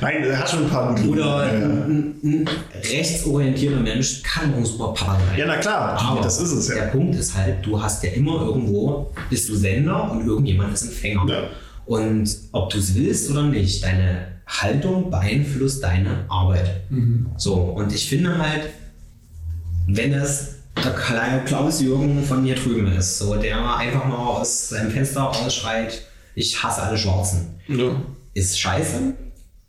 Nein, 0.00 0.24
er 0.24 0.38
hat 0.38 0.50
schon 0.50 0.64
ein 0.64 0.70
paar 0.70 0.94
gute 0.94 1.08
Oder 1.08 1.38
ein, 1.40 2.14
ein 2.22 2.50
rechtsorientierter 2.82 3.80
Mensch 3.80 4.22
kann 4.22 4.52
auch 4.52 4.58
ein 4.58 4.64
super 4.64 4.92
Papa 4.94 5.18
sein. 5.28 5.38
ja, 5.38 5.46
na 5.46 5.56
klar, 5.56 6.00
Aber 6.00 6.20
das 6.20 6.40
ist 6.40 6.52
es 6.52 6.66
der 6.66 6.76
ja. 6.76 6.84
Punkt 6.86 7.14
ist 7.16 7.34
halt, 7.36 7.64
du 7.64 7.80
hast 7.80 8.02
ja 8.02 8.10
immer 8.10 8.42
irgendwo, 8.42 9.12
bist 9.30 9.48
du 9.48 9.54
Sender 9.54 10.10
und 10.10 10.26
irgendjemand 10.26 10.74
ist 10.74 10.82
Empfänger. 10.82 11.26
Ja. 11.28 11.42
Und 11.86 12.28
ob 12.52 12.70
du 12.70 12.78
es 12.78 12.94
willst 12.94 13.30
oder 13.30 13.42
nicht, 13.42 13.84
deine 13.84 14.26
Haltung 14.46 15.10
beeinflusst 15.10 15.82
deine 15.82 16.24
Arbeit. 16.28 16.82
So, 17.36 17.54
und 17.54 17.92
ich 17.94 18.08
finde 18.08 18.38
halt, 18.38 18.70
wenn 19.86 20.12
es 20.12 20.56
der 20.82 20.92
kleine 20.92 21.44
Klaus-Jürgen 21.44 22.22
von 22.24 22.42
mir 22.42 22.54
drüben 22.54 22.86
ist, 22.92 23.18
so 23.18 23.34
der 23.36 23.76
einfach 23.76 24.04
mal 24.06 24.16
aus 24.16 24.68
seinem 24.70 24.90
Fenster 24.90 25.20
rausschreit, 25.20 26.02
ich 26.34 26.62
hasse 26.62 26.82
alle 26.82 26.98
Schwarzen, 26.98 27.54
Ja. 27.68 28.00
ist 28.34 28.58
scheiße. 28.58 29.14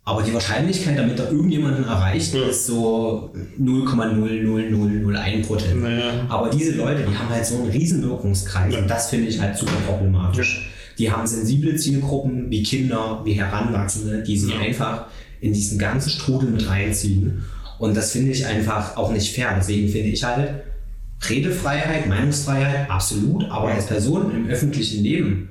Aber 0.04 0.22
die 0.22 0.32
Wahrscheinlichkeit, 0.32 0.96
damit 0.98 1.18
er 1.18 1.32
irgendjemanden 1.32 1.84
erreicht, 1.84 2.32
Ja. 2.34 2.46
ist 2.46 2.66
so 2.66 3.32
0,00001 3.58 5.42
Prozent. 5.46 5.82
Naja. 5.82 6.26
Aber 6.28 6.48
diese 6.50 6.72
Leute, 6.72 7.02
die 7.08 7.16
haben 7.16 7.28
halt 7.28 7.44
so 7.44 7.56
einen 7.56 7.70
riesen 7.70 8.02
Wirkungskreis 8.02 8.72
Ja. 8.74 8.80
und 8.80 8.88
das 8.88 9.10
finde 9.10 9.28
ich 9.28 9.40
halt 9.40 9.56
super 9.56 9.72
problematisch. 9.86 10.70
Die 10.98 11.10
haben 11.10 11.26
sensible 11.26 11.76
Zielgruppen 11.76 12.50
wie 12.50 12.62
Kinder, 12.62 13.20
wie 13.24 13.32
Heranwachsende, 13.34 14.22
die 14.22 14.38
sie 14.38 14.50
Ja. 14.52 14.60
einfach 14.60 15.06
in 15.40 15.52
diesen 15.52 15.78
ganzen 15.78 16.10
Strudel 16.10 16.50
mit 16.50 16.68
reinziehen. 16.68 17.44
Und 17.78 17.94
das 17.96 18.12
finde 18.12 18.32
ich 18.32 18.46
einfach 18.46 18.96
auch 18.96 19.12
nicht 19.12 19.34
fair. 19.34 19.54
Deswegen 19.58 19.88
finde 19.88 20.08
ich 20.08 20.24
halt 20.24 20.62
Redefreiheit, 21.28 22.08
Meinungsfreiheit 22.08 22.90
absolut, 22.90 23.44
aber 23.50 23.68
als 23.68 23.86
Person 23.86 24.30
im 24.34 24.48
öffentlichen 24.48 25.02
Leben 25.02 25.48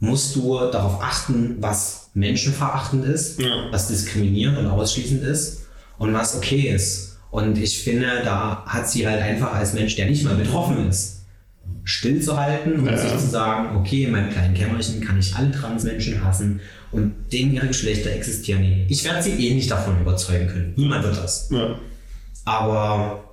musst 0.00 0.36
du 0.36 0.58
darauf 0.70 1.02
achten, 1.02 1.56
was 1.60 2.10
menschenverachtend 2.14 3.04
ist, 3.04 3.40
Ja. 3.40 3.66
was 3.72 3.88
diskriminierend 3.88 4.58
und 4.58 4.66
ausschließend 4.66 5.22
ist 5.24 5.66
und 5.98 6.14
was 6.14 6.36
okay 6.36 6.72
ist. 6.74 7.18
Und 7.30 7.58
ich 7.58 7.80
finde, 7.82 8.22
da 8.24 8.64
hat 8.64 8.88
sie 8.88 9.06
halt 9.06 9.20
einfach 9.20 9.52
als 9.52 9.74
Mensch, 9.74 9.96
der 9.96 10.06
nicht 10.08 10.24
mal 10.24 10.34
betroffen 10.36 10.88
ist, 10.88 11.22
stillzuhalten 11.84 12.80
und 12.80 12.86
Ja. 12.86 12.96
sich 12.96 13.10
zu 13.18 13.26
sagen, 13.28 13.76
okay, 13.76 14.04
in 14.04 14.12
meinem 14.12 14.30
kleinen 14.30 14.54
Kämmerchen 14.54 15.00
kann 15.00 15.18
ich 15.18 15.34
alle 15.34 15.50
Transmenschen 15.50 16.22
hassen 16.24 16.60
und 16.92 17.12
denen 17.32 17.52
ihre 17.54 17.66
Geschlechter 17.66 18.10
existieren. 18.12 18.62
Ich 18.88 19.04
werde 19.04 19.22
sie 19.22 19.32
eh 19.32 19.54
nicht 19.54 19.70
davon 19.70 20.00
überzeugen 20.00 20.46
können. 20.46 20.72
Niemand 20.76 21.04
wird 21.04 21.16
das. 21.18 21.48
Ja. 21.50 21.74
Aber 22.44 23.24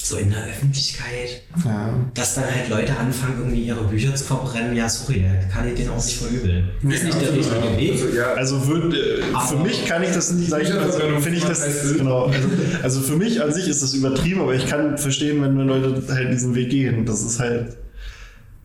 so 0.00 0.16
in 0.16 0.30
der 0.30 0.44
Öffentlichkeit, 0.46 1.42
Ja. 1.64 1.92
dass 2.14 2.34
dann 2.36 2.44
halt 2.44 2.68
Leute 2.70 2.96
anfangen, 2.96 3.34
irgendwie 3.38 3.62
ihre 3.62 3.82
Bücher 3.84 4.14
zu 4.14 4.24
verbrennen, 4.24 4.74
ja, 4.76 4.88
sorry, 4.88 5.24
kann 5.52 5.68
ich 5.68 5.74
denen 5.74 5.90
auch 5.90 6.02
nicht 6.04 6.16
verübeln. 6.16 6.70
Ist 6.88 7.04
nicht 7.04 7.20
der 7.20 7.32
richtige 7.34 7.76
Weg. 7.76 7.92
Also, 7.92 8.08
ja, 8.16 8.32
Also 8.34 8.66
würd, 8.66 8.94
äh, 8.94 9.22
für 9.48 9.56
mich 9.56 9.84
kann 9.86 10.02
ich 10.02 10.10
das 10.10 10.32
nicht 10.32 10.48
sagen. 10.50 10.64
Also 10.64 10.78
Bücherverbrennung 10.78 11.22
finde 11.22 11.38
ich 11.38 11.44
das 11.44 11.94
genau. 11.96 12.26
Also, 12.26 12.48
also 12.82 13.00
für 13.00 13.16
mich 13.16 13.42
an 13.42 13.52
sich 13.52 13.68
ist 13.68 13.82
das 13.82 13.92
übertrieben, 13.94 14.40
aber 14.40 14.54
ich 14.54 14.66
kann 14.66 14.96
verstehen, 14.98 15.42
wenn 15.42 15.56
Leute 15.56 16.02
halt 16.08 16.32
diesen 16.32 16.54
Weg 16.54 16.70
gehen. 16.70 17.04
Das 17.04 17.22
ist 17.22 17.38
halt 17.38 17.76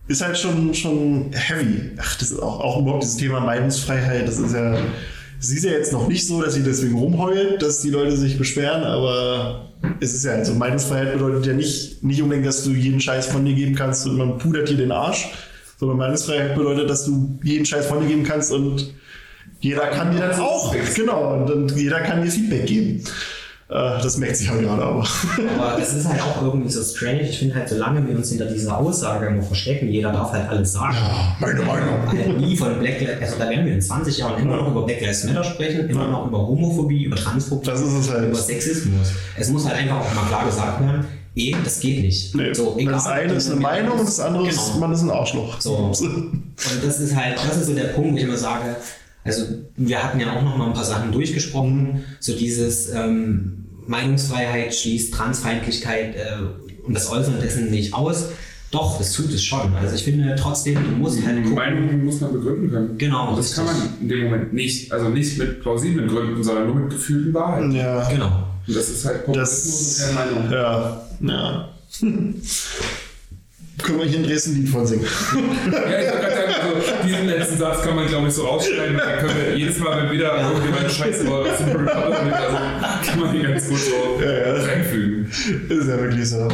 ist 0.08 0.22
halt 0.22 0.38
schon 0.38 0.74
schon 0.74 1.32
heavy. 1.34 1.92
Ach, 1.98 2.18
das 2.18 2.32
ist 2.32 2.40
auch 2.40 2.60
auch 2.60 2.80
überhaupt 2.82 3.04
dieses 3.04 3.18
Thema 3.18 3.40
Meinungsfreiheit. 3.40 4.28
Das 4.28 4.38
ist 4.40 4.54
ja 4.54 4.78
Sie 5.40 5.58
ist 5.58 5.66
ja 5.66 5.72
jetzt 5.72 5.92
noch 5.92 6.08
nicht 6.08 6.26
so, 6.26 6.42
dass 6.42 6.54
sie 6.54 6.64
deswegen 6.64 6.96
rumheult, 6.98 7.62
dass 7.62 7.82
die 7.82 7.90
Leute 7.90 8.16
sich 8.16 8.38
beschweren, 8.38 8.84
aber 8.84 9.73
es 10.00 10.14
ist 10.14 10.26
ja 10.26 10.34
halt 10.34 10.46
so, 10.46 10.54
Meinungsfreiheit 10.54 11.14
bedeutet 11.14 11.46
ja 11.46 11.54
nicht, 11.54 12.04
nicht 12.04 12.22
unbedingt, 12.22 12.48
dass 12.48 12.64
du 12.64 12.72
jeden 12.72 13.00
Scheiß 13.00 13.28
von 13.28 13.46
dir 13.46 13.54
geben 13.54 13.76
kannst 13.76 14.06
und 14.08 14.18
man 14.18 14.38
pudert 14.38 14.70
dir 14.70 14.78
den 14.78 14.92
Arsch, 14.92 15.30
sondern 15.78 15.98
Meinungsfreiheit 15.98 16.56
bedeutet, 16.56 16.90
dass 16.90 17.06
du 17.06 17.40
jeden 17.44 17.66
Scheiß 17.66 17.88
von 17.88 18.02
dir 18.02 18.08
geben 18.08 18.24
kannst 18.24 18.52
und 18.52 18.94
jeder 19.60 19.88
kann 19.88 20.12
dir 20.12 20.20
dann 20.20 20.40
auch, 20.40 20.76
genau, 20.96 21.36
und, 21.36 21.52
und 21.52 21.72
jeder 21.78 22.02
kann 22.02 22.24
dir 22.24 22.32
Feedback 22.32 22.66
geben. 22.66 23.04
Äh, 23.70 24.02
das 24.04 24.18
merkt 24.18 24.36
sich 24.38 24.48
ja 24.48 24.56
gerade 24.56 24.82
aber. 24.84 25.06
Aber 25.58 25.80
das 25.80 25.94
ist 25.94 26.08
halt 26.08 26.22
auch 26.22 26.42
irgendwie 26.42 26.70
so 26.72 26.84
strange. 26.84 27.22
Ich 27.22 27.40
finde 27.40 27.56
halt, 27.56 27.70
solange 27.70 28.06
wir 28.08 28.16
uns 28.16 28.30
hinter 28.30 28.46
dieser 28.46 28.78
Aussage 28.78 29.28
immer 29.28 29.42
verstecken, 29.42 29.90
jeder 29.90 30.12
darf 30.12 30.32
halt 30.32 30.50
alles 30.50 30.74
sagen. 30.74 30.96
Ja, 30.96 31.36
meine 31.40 31.62
Meinung. 31.62 32.08
Halt 32.08 32.38
nie 32.40 32.56
von 32.58 32.78
Black 32.80 33.00
Lives 33.02 33.22
also 33.22 33.36
da 33.40 33.50
werden 33.50 33.66
wir 33.66 33.74
in 33.74 33.82
20 33.82 34.18
Jahren 34.18 34.42
immer 34.42 34.58
noch 34.58 34.68
über 34.70 34.86
Black 34.86 35.02
Lives 35.02 35.24
Matter 35.24 35.44
sprechen, 35.44 35.90
immer 35.90 36.08
noch 36.08 36.28
über 36.28 36.40
Homophobie, 36.40 37.04
über 37.06 37.16
Transphobie, 37.16 37.70
ist 37.72 37.82
es 37.82 38.10
halt. 38.12 38.26
über 38.30 38.36
Sexismus. 38.36 39.12
Es 39.40 39.50
muss 39.50 39.66
halt 39.66 39.78
einfach 39.78 40.02
auch 40.02 40.14
mal 40.14 40.26
klar 40.28 40.46
gesagt 40.46 40.82
werden, 40.82 41.06
eh, 41.36 41.56
das 41.64 41.80
geht 41.80 42.02
nicht. 42.04 42.36
Nee. 42.36 42.54
So, 42.54 42.76
egal, 42.78 42.94
das 42.94 43.08
eine 43.08 43.34
ist 43.34 43.50
eine 43.50 43.60
Meinung 43.60 43.98
und 43.98 44.08
das 44.08 44.20
andere 44.20 44.48
ist, 44.50 44.68
Genau. 44.68 44.80
man 44.80 44.94
ist 44.94 45.02
ein 45.02 45.10
Arschloch. 45.10 45.60
So. 45.60 45.76
Und 46.06 46.86
das 46.86 47.00
ist 47.00 47.16
halt, 47.16 47.38
das 47.38 47.58
ist 47.58 47.66
so 47.68 47.74
der 47.74 47.86
Punkt, 47.86 48.14
wo 48.14 48.18
ich 48.18 48.24
immer 48.24 48.38
sage, 48.38 48.76
also 49.24 49.44
wir 49.78 50.04
hatten 50.04 50.20
ja 50.20 50.34
auch 50.34 50.42
noch 50.44 50.58
mal 50.58 50.68
ein 50.68 50.74
paar 50.74 50.84
Sachen 50.84 51.12
durchgesprochen, 51.12 52.04
so 52.20 52.34
dieses 52.36 52.92
ähm, 52.92 53.66
Meinungsfreiheit 53.88 54.74
schließt 54.76 55.14
Transfeindlichkeit 55.14 56.16
äh, 56.16 56.86
und 56.86 56.94
das 56.94 57.10
Äußern 57.10 57.40
dessen 57.42 57.70
nicht 57.72 57.94
aus. 57.94 58.30
Doch, 58.72 58.98
das 58.98 59.14
tut 59.14 59.32
es 59.32 59.44
schon. 59.44 59.76
Also 59.76 59.96
ich 59.96 60.04
finde 60.04 60.36
trotzdem, 60.36 60.76
du 60.76 60.96
musst 60.98 61.24
halt 61.24 61.38
gucken. 61.44 61.54
Meinungen 61.56 62.06
muss 62.06 62.22
man 62.22 62.34
begründen 62.34 62.72
können. 62.72 62.98
Genau, 62.98 63.30
Und 63.30 63.38
das 63.38 63.54
kann 63.56 63.66
man 63.66 63.76
richtig. 63.76 64.02
in 64.02 64.10
dem 64.10 64.24
Moment 64.26 64.54
nicht. 64.54 64.92
Also 64.92 65.10
nicht 65.10 65.38
mit 65.38 65.62
plausiblen 65.62 66.08
Gründen, 66.08 66.44
sondern 66.44 66.66
nur 66.66 66.76
mit 66.78 66.90
gefühlten 66.90 67.34
Wahrheiten. 67.36 67.72
Ja. 67.72 68.10
Genau. 68.10 68.48
Und 68.66 68.76
das 68.76 68.90
ist 68.90 69.06
halt 69.06 69.26
Populismus 69.26 69.98
Das, 69.98 70.10
und 70.10 70.16
keine 70.18 70.32
Meinung. 70.32 70.52
ja, 70.52 71.08
ja. 71.22 71.70
Können 73.84 74.00
wir 74.00 74.06
hier 74.06 74.18
in 74.20 74.24
Dresden 74.24 74.52
ein 74.54 74.62
Lied 74.62 74.70
von 74.70 74.88
singen? 74.88 75.04
Ja, 75.04 76.00
ich 76.00 76.12
wollte 76.12 76.22
gerade 76.22 76.36
sagen, 76.36 76.54
also 76.62 77.08
diesen 77.08 77.26
letzten 77.28 77.58
Satz 77.58 77.82
kann 77.84 77.96
man, 77.96 78.08
glaube 78.08 78.28
ich, 78.28 78.34
so 78.34 78.46
rausschneiden 78.46 78.98
dann 78.98 79.20
können 79.20 79.36
wir 79.36 79.58
jedes 79.58 79.80
Mal, 79.80 80.04
wenn 80.04 80.12
wieder 80.12 80.42
irgendjemand 80.42 80.92
Scheiße 80.92 81.30
war, 81.30 81.42
aus 81.42 81.58
dem 81.58 81.88
also 81.88 83.12
kann 83.12 83.20
man 83.20 83.32
hier 83.32 83.44
ganz 83.50 83.68
gut 83.68 83.78
so 83.78 84.22
Ja, 84.24 84.32
ja. 84.32 84.64
reinfügen. 84.64 85.26
Ist 85.26 85.88
ja 85.88 86.00
wirklich 86.00 86.30
so. 86.30 86.48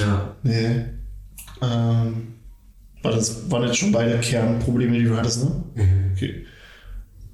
Ja. 0.00 0.36
Nee. 0.42 0.84
Ähm, 1.62 2.34
war 3.02 3.12
das 3.12 3.50
waren 3.50 3.64
jetzt 3.64 3.78
schon 3.78 3.92
beide 3.92 4.18
Kernprobleme, 4.18 4.96
die 4.98 5.04
du 5.04 5.16
hattest, 5.16 5.44
ne? 5.44 5.64
Okay. 6.14 6.46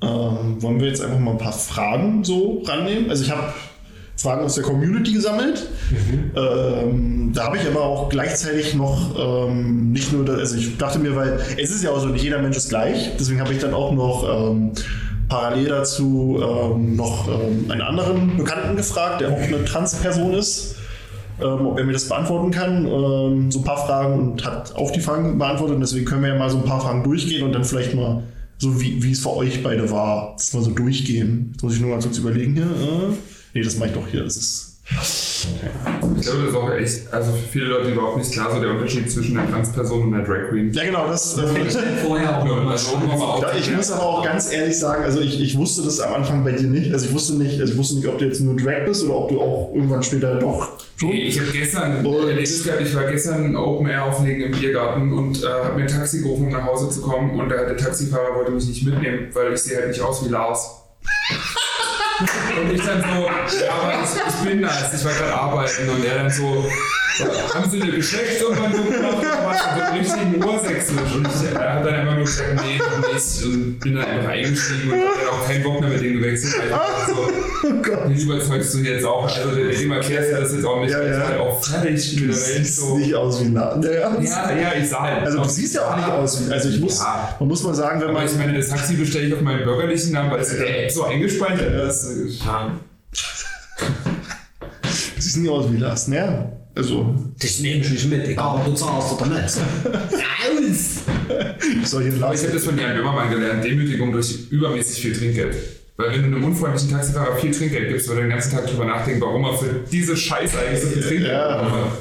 Ähm, 0.03 0.63
wollen 0.63 0.81
wir 0.81 0.89
jetzt 0.89 1.03
einfach 1.03 1.19
mal 1.19 1.33
ein 1.33 1.39
paar 1.39 1.53
Fragen 1.53 2.25
so 2.25 2.63
rannehmen? 2.67 3.11
Also 3.11 3.25
ich 3.25 3.31
habe 3.31 3.53
Fragen 4.17 4.45
aus 4.45 4.55
der 4.55 4.65
Community 4.65 5.13
gesammelt. 5.13 5.69
Ähm, 6.35 7.33
da 7.35 7.45
habe 7.45 7.59
ich 7.59 7.67
aber 7.67 7.83
auch 7.83 8.09
gleichzeitig 8.09 8.75
noch 8.75 9.49
ähm, 9.49 9.93
nicht 9.93 10.13
nur, 10.13 10.25
das, 10.25 10.39
also 10.39 10.57
ich 10.57 10.77
dachte 10.79 10.99
mir, 10.99 11.15
weil 11.15 11.39
es 11.59 11.71
ist 11.71 11.85
ja 11.85 11.91
auch 11.91 12.01
so, 12.01 12.09
nicht 12.09 12.25
jeder 12.25 12.41
Mensch 12.41 12.57
ist 12.57 12.71
gleich. 12.71 13.13
Deswegen 13.19 13.41
habe 13.41 13.53
ich 13.53 13.59
dann 13.59 13.75
auch 13.75 13.93
noch 13.93 14.51
ähm, 14.51 14.73
parallel 15.29 15.69
dazu 15.69 16.41
ähm, 16.43 16.97
noch 16.97 17.29
ähm, 17.29 17.71
einen 17.71 17.83
anderen 17.83 18.37
Bekannten 18.37 18.77
gefragt, 18.77 19.21
der 19.21 19.33
auch 19.33 19.41
eine 19.41 19.65
Transperson 19.65 20.35
ist 20.35 20.77
ähm, 21.39 21.67
ob 21.67 21.79
er 21.79 21.85
mir 21.85 21.93
das 21.93 22.09
beantworten 22.09 22.51
kann. 22.51 22.85
So 23.51 23.59
ein 23.59 23.65
paar 23.65 23.87
Fragen 23.87 24.15
und 24.15 24.45
hat 24.47 24.75
auch 24.75 24.91
die 24.91 25.01
Fragen 25.01 25.39
beantwortet. 25.39 25.75
Und 25.75 25.83
deswegen 25.83 26.07
können 26.07 26.23
wir 26.23 26.31
ja 26.31 26.39
mal 26.39 26.49
so 26.49 26.57
ein 26.57 26.65
paar 26.65 26.81
Fragen 26.81 27.05
durchgehen 27.05 27.43
und 27.43 27.53
dann 27.53 27.63
vielleicht 27.63 27.95
mal 27.95 28.23
so, 28.59 28.81
wie, 28.81 29.03
wie 29.03 29.13
es 29.13 29.21
für 29.21 29.37
euch 29.37 29.63
beide 29.63 29.91
war, 29.91 30.33
das 30.37 30.55
mal 30.55 30.63
so 30.63 30.71
durchgehen. 30.71 31.51
Jetzt 31.53 31.63
muss 31.63 31.75
ich 31.75 31.81
nur 31.81 31.91
mal 31.91 32.01
kurz 32.01 32.17
überlegen 32.17 32.55
hier. 32.55 32.65
Äh, 32.65 33.36
nee, 33.57 33.63
das 33.65 33.77
mache 33.79 33.89
ich 33.89 33.95
doch 33.95 34.07
hier. 34.07 34.23
Das 34.25 34.37
ist. 34.37 34.73
Ich 34.89 36.23
glaube, 36.23 36.43
das 36.43 36.51
ist 36.51 36.55
auch 36.55 36.71
echt, 36.73 37.13
also 37.13 37.33
für 37.33 37.49
viele 37.51 37.65
Leute 37.67 37.91
überhaupt 37.91 38.19
nicht 38.19 38.31
klar, 38.33 38.55
so 38.55 38.61
der 38.61 38.71
Unterschied 38.71 39.11
zwischen 39.11 39.35
der 39.35 39.51
Transperson 39.51 40.03
und 40.05 40.13
der 40.13 40.23
Drag 40.23 40.49
Queen. 40.49 40.73
Ja, 40.73 40.85
genau, 40.85 41.09
das. 41.09 41.37
Ich 41.37 41.43
Äh, 41.43 41.71
stelle 41.71 41.87
vorher 42.07 42.39
auch 42.39 42.45
mal 42.45 42.57
nochmal 42.63 43.41
da, 43.41 43.53
ich 43.59 43.75
muss 43.75 43.91
aber 43.91 44.03
auch 44.05 44.25
ganz 44.25 44.53
ehrlich 44.53 44.79
sagen, 44.79 45.03
also 45.03 45.21
ich, 45.21 45.41
ich 45.41 45.57
wusste 45.59 45.83
das 45.83 45.99
am 46.01 46.15
Anfang 46.15 46.45
bei 46.45 46.53
dir 46.53 46.69
nicht. 46.69 46.93
Also 46.93 47.07
ich 47.07 47.13
wusste 47.13 47.35
nicht, 47.35 47.59
also 47.61 47.73
ich 47.73 47.79
wusste 47.79 47.97
nicht, 47.97 48.07
ob 48.07 48.19
du 48.19 48.27
jetzt 48.27 48.41
nur 48.41 48.55
Drag 48.57 48.85
bist 48.87 49.03
oder 49.05 49.15
ob 49.17 49.29
du 49.29 49.41
auch 49.41 49.73
irgendwann 49.75 50.05
später 50.05 50.37
doch 50.39 50.69
schon. 50.97 51.09
Nee, 51.11 51.25
Ich 51.27 51.41
habe 51.41 51.51
gestern 51.51 52.07
Und- 52.07 52.27
gehabt, 52.29 52.81
ich 52.81 52.95
war 52.95 53.05
gestern 53.11 53.57
Open 53.57 53.89
Air 53.89 54.05
auflegen 54.05 54.53
im 54.53 54.53
Biergarten 54.59 55.13
und 55.13 55.43
äh, 55.43 55.47
habe 55.49 55.75
mir 55.75 55.83
ein 55.83 55.89
Taxi 55.89 56.23
gerufen, 56.23 56.45
um 56.47 56.53
nach 56.53 56.65
Hause 56.65 56.91
zu 56.91 57.01
kommen 57.03 57.39
und 57.41 57.51
äh, 57.51 57.57
der 57.67 57.77
Taxifahrer 57.77 58.37
wollte 58.37 58.53
mich 58.53 58.67
nicht 58.69 58.85
mitnehmen, 58.87 59.31
weil 59.33 59.53
ich 59.53 59.61
sehe 59.63 59.79
halt 59.79 59.89
nicht 59.89 60.01
aus 60.01 60.25
wie 60.25 60.29
Lars. 60.29 60.71
Und 62.61 62.71
ich 62.73 62.83
dann 62.83 63.03
so, 63.03 63.29
ja, 63.29 64.03
ich, 64.03 64.35
ich 64.35 64.49
bin 64.49 64.63
das, 64.63 64.95
ich 64.95 65.05
war 65.05 65.13
gerade 65.13 65.35
arbeiten. 65.35 65.89
Und 65.89 66.05
er 66.05 66.15
dann 66.17 66.31
so, 66.31 66.69
haben 67.55 67.71
Sie 67.71 67.83
eine 67.83 67.93
Geschlechtsumwandlung 67.93 68.91
gemacht? 68.91 69.17
So 69.23 69.81
einen 69.81 69.99
richtigen 69.99 70.45
Ursächsisch. 70.45 71.15
Und 71.15 71.27
ich 71.29 71.55
habe 71.59 71.85
dann 71.85 71.95
einfach 71.95 72.15
nur 72.17 72.25
gesagt, 72.25 72.49
nee, 72.65 72.79
noch 72.79 73.13
nicht 73.13 73.45
und 73.45 73.79
bin 73.81 73.95
dann 73.97 74.05
einfach 74.05 74.31
eingestiegen 74.31 74.93
und 74.93 74.99
habe 74.99 75.09
dann 75.21 75.29
auch 75.31 75.47
keinen 75.47 75.63
Bock 75.65 75.81
mehr 75.81 75.89
mit 75.91 76.01
denen 76.03 76.21
gewechselt. 76.21 76.55
weil 76.59 76.67
ich 76.67 76.71
dachte 76.73 77.13
so, 77.15 77.29
Oh 77.69 77.83
Gott. 77.83 77.99
wie 78.09 78.23
überzeugst 78.23 78.75
du 78.75 78.79
jetzt 78.79 79.05
auch? 79.05 79.25
Also 79.25 79.51
dem 79.51 79.91
erklärst 79.93 80.31
du 80.31 80.41
das 80.41 80.53
jetzt 80.53 80.65
auch 80.65 80.81
nicht. 80.81 80.93
Ja, 80.93 81.03
ja. 81.03 81.27
halt 81.27 81.41
auch 81.41 81.65
fertig 81.65 82.13
mit 82.13 82.23
Du 82.23 82.27
der 82.27 82.37
Welt 82.37 82.57
siehst 82.67 82.77
so. 82.77 82.99
nicht 82.99 83.15
aus 83.15 83.41
wie 83.43 83.49
Na. 83.49 83.81
Ja, 83.83 83.91
ja. 83.91 84.21
Ja, 84.21 84.53
ja, 84.57 84.73
ich 84.81 84.89
sah 84.89 85.01
halt. 85.03 85.25
Also 85.27 85.43
du 85.43 85.49
siehst 85.49 85.75
ja 85.75 85.89
auch 85.91 85.97
nicht 85.97 86.09
aus 86.09 86.47
wie. 86.47 86.53
Also 86.53 86.69
ich 86.69 86.81
muss, 86.81 86.99
Ja. 87.01 87.35
man 87.41 87.49
muss 87.49 87.63
mal 87.65 87.75
sagen, 87.75 88.01
wenn 88.01 88.11
Aber 88.11 88.19
man. 88.21 88.27
ich 88.27 88.37
meine, 88.37 88.57
das 88.57 88.69
Taxi 88.69 88.95
bestelle 88.95 89.27
ich 89.27 89.35
auf 89.35 89.41
meinen 89.41 89.65
bürgerlichen 89.65 90.13
Namen, 90.13 90.31
weil 90.31 90.41
es 90.41 90.51
der 90.57 90.85
App 90.85 90.91
so 90.91 91.05
eingespeichert 91.05 91.89
ist. 91.89 92.07
Ja. 92.45 92.73
Du 95.17 95.23
siehst 95.23 95.39
nie 95.39 95.49
aus 95.49 95.71
wie 95.73 95.79
Lars, 95.79 96.09
ne? 96.09 96.53
Also, 96.77 97.15
Das 97.41 97.59
nehme 97.61 97.81
ich 97.81 97.91
nicht 97.91 98.09
mit, 98.11 98.29
egal 98.29 98.57
ob 98.57 98.65
du 98.67 98.73
zahlst 98.75 99.13
oder 99.15 99.27
nicht. 99.27 99.57
Raus! 99.57 101.01
hier 102.03 102.13
Aber 102.13 102.17
Lars. 102.19 102.41
ich 102.41 102.47
habe 102.47 102.55
das 102.55 102.65
von 102.65 102.79
Jan 102.79 102.97
Böhmermann 102.97 103.31
gelernt, 103.31 103.65
Demütigung 103.65 104.13
durch 104.13 104.51
übermäßig 104.51 105.01
viel 105.03 105.17
Trinkgeld. 105.17 105.57
Weil 105.97 106.11
wenn 106.13 106.31
du 106.31 106.37
einem 106.37 106.45
unfreundlichen 106.45 106.91
Taxifahrer 106.91 107.37
viel 107.37 107.51
Trinkgeld 107.51 107.89
gibst, 107.89 108.09
wird 108.09 108.19
er 108.19 108.25
den 108.25 108.31
ganzen 108.31 108.53
Tag 108.53 108.67
drüber 108.67 108.85
nachdenken, 108.85 109.23
warum 109.23 109.45
er 109.45 109.55
für 109.55 109.81
diese 109.91 110.15
Scheiße 110.17 110.59
eigentlich 110.59 110.83
so 110.83 110.89
viel 110.89 111.03
Trinkgeld 111.03 111.33
Ja. 111.33 111.63
bekommen 111.63 111.85
hat. 111.87 111.93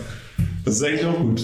Das 0.66 0.76
ist 0.76 0.84
eigentlich 0.84 1.06
auch 1.06 1.18
gut. 1.20 1.42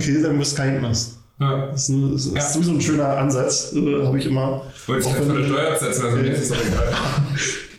Kill 0.00 0.22
them 0.22 0.38
with 0.38 0.54
kindness. 0.54 1.18
Ja. 1.40 1.66
Das 1.72 1.82
ist, 1.84 1.88
ein- 1.88 2.12
das 2.12 2.26
ist 2.26 2.34
Ja. 2.36 2.42
sowieso 2.50 2.72
ein 2.72 2.80
schöner 2.82 3.08
Ansatz. 3.16 3.72
Äh, 3.74 4.04
habe 4.04 4.18
ich 4.18 4.26
immer. 4.26 4.62
Wollte 4.86 5.00
ich 5.02 5.06
Auch 5.08 5.16
von 5.16 5.34
der 5.36 5.44
Steuer 5.46 5.72
absetzen, 5.72 6.04
also 6.04 6.16
mir 6.18 6.28
ist 6.32 6.50
doch 6.50 6.56
egal. 6.56 6.92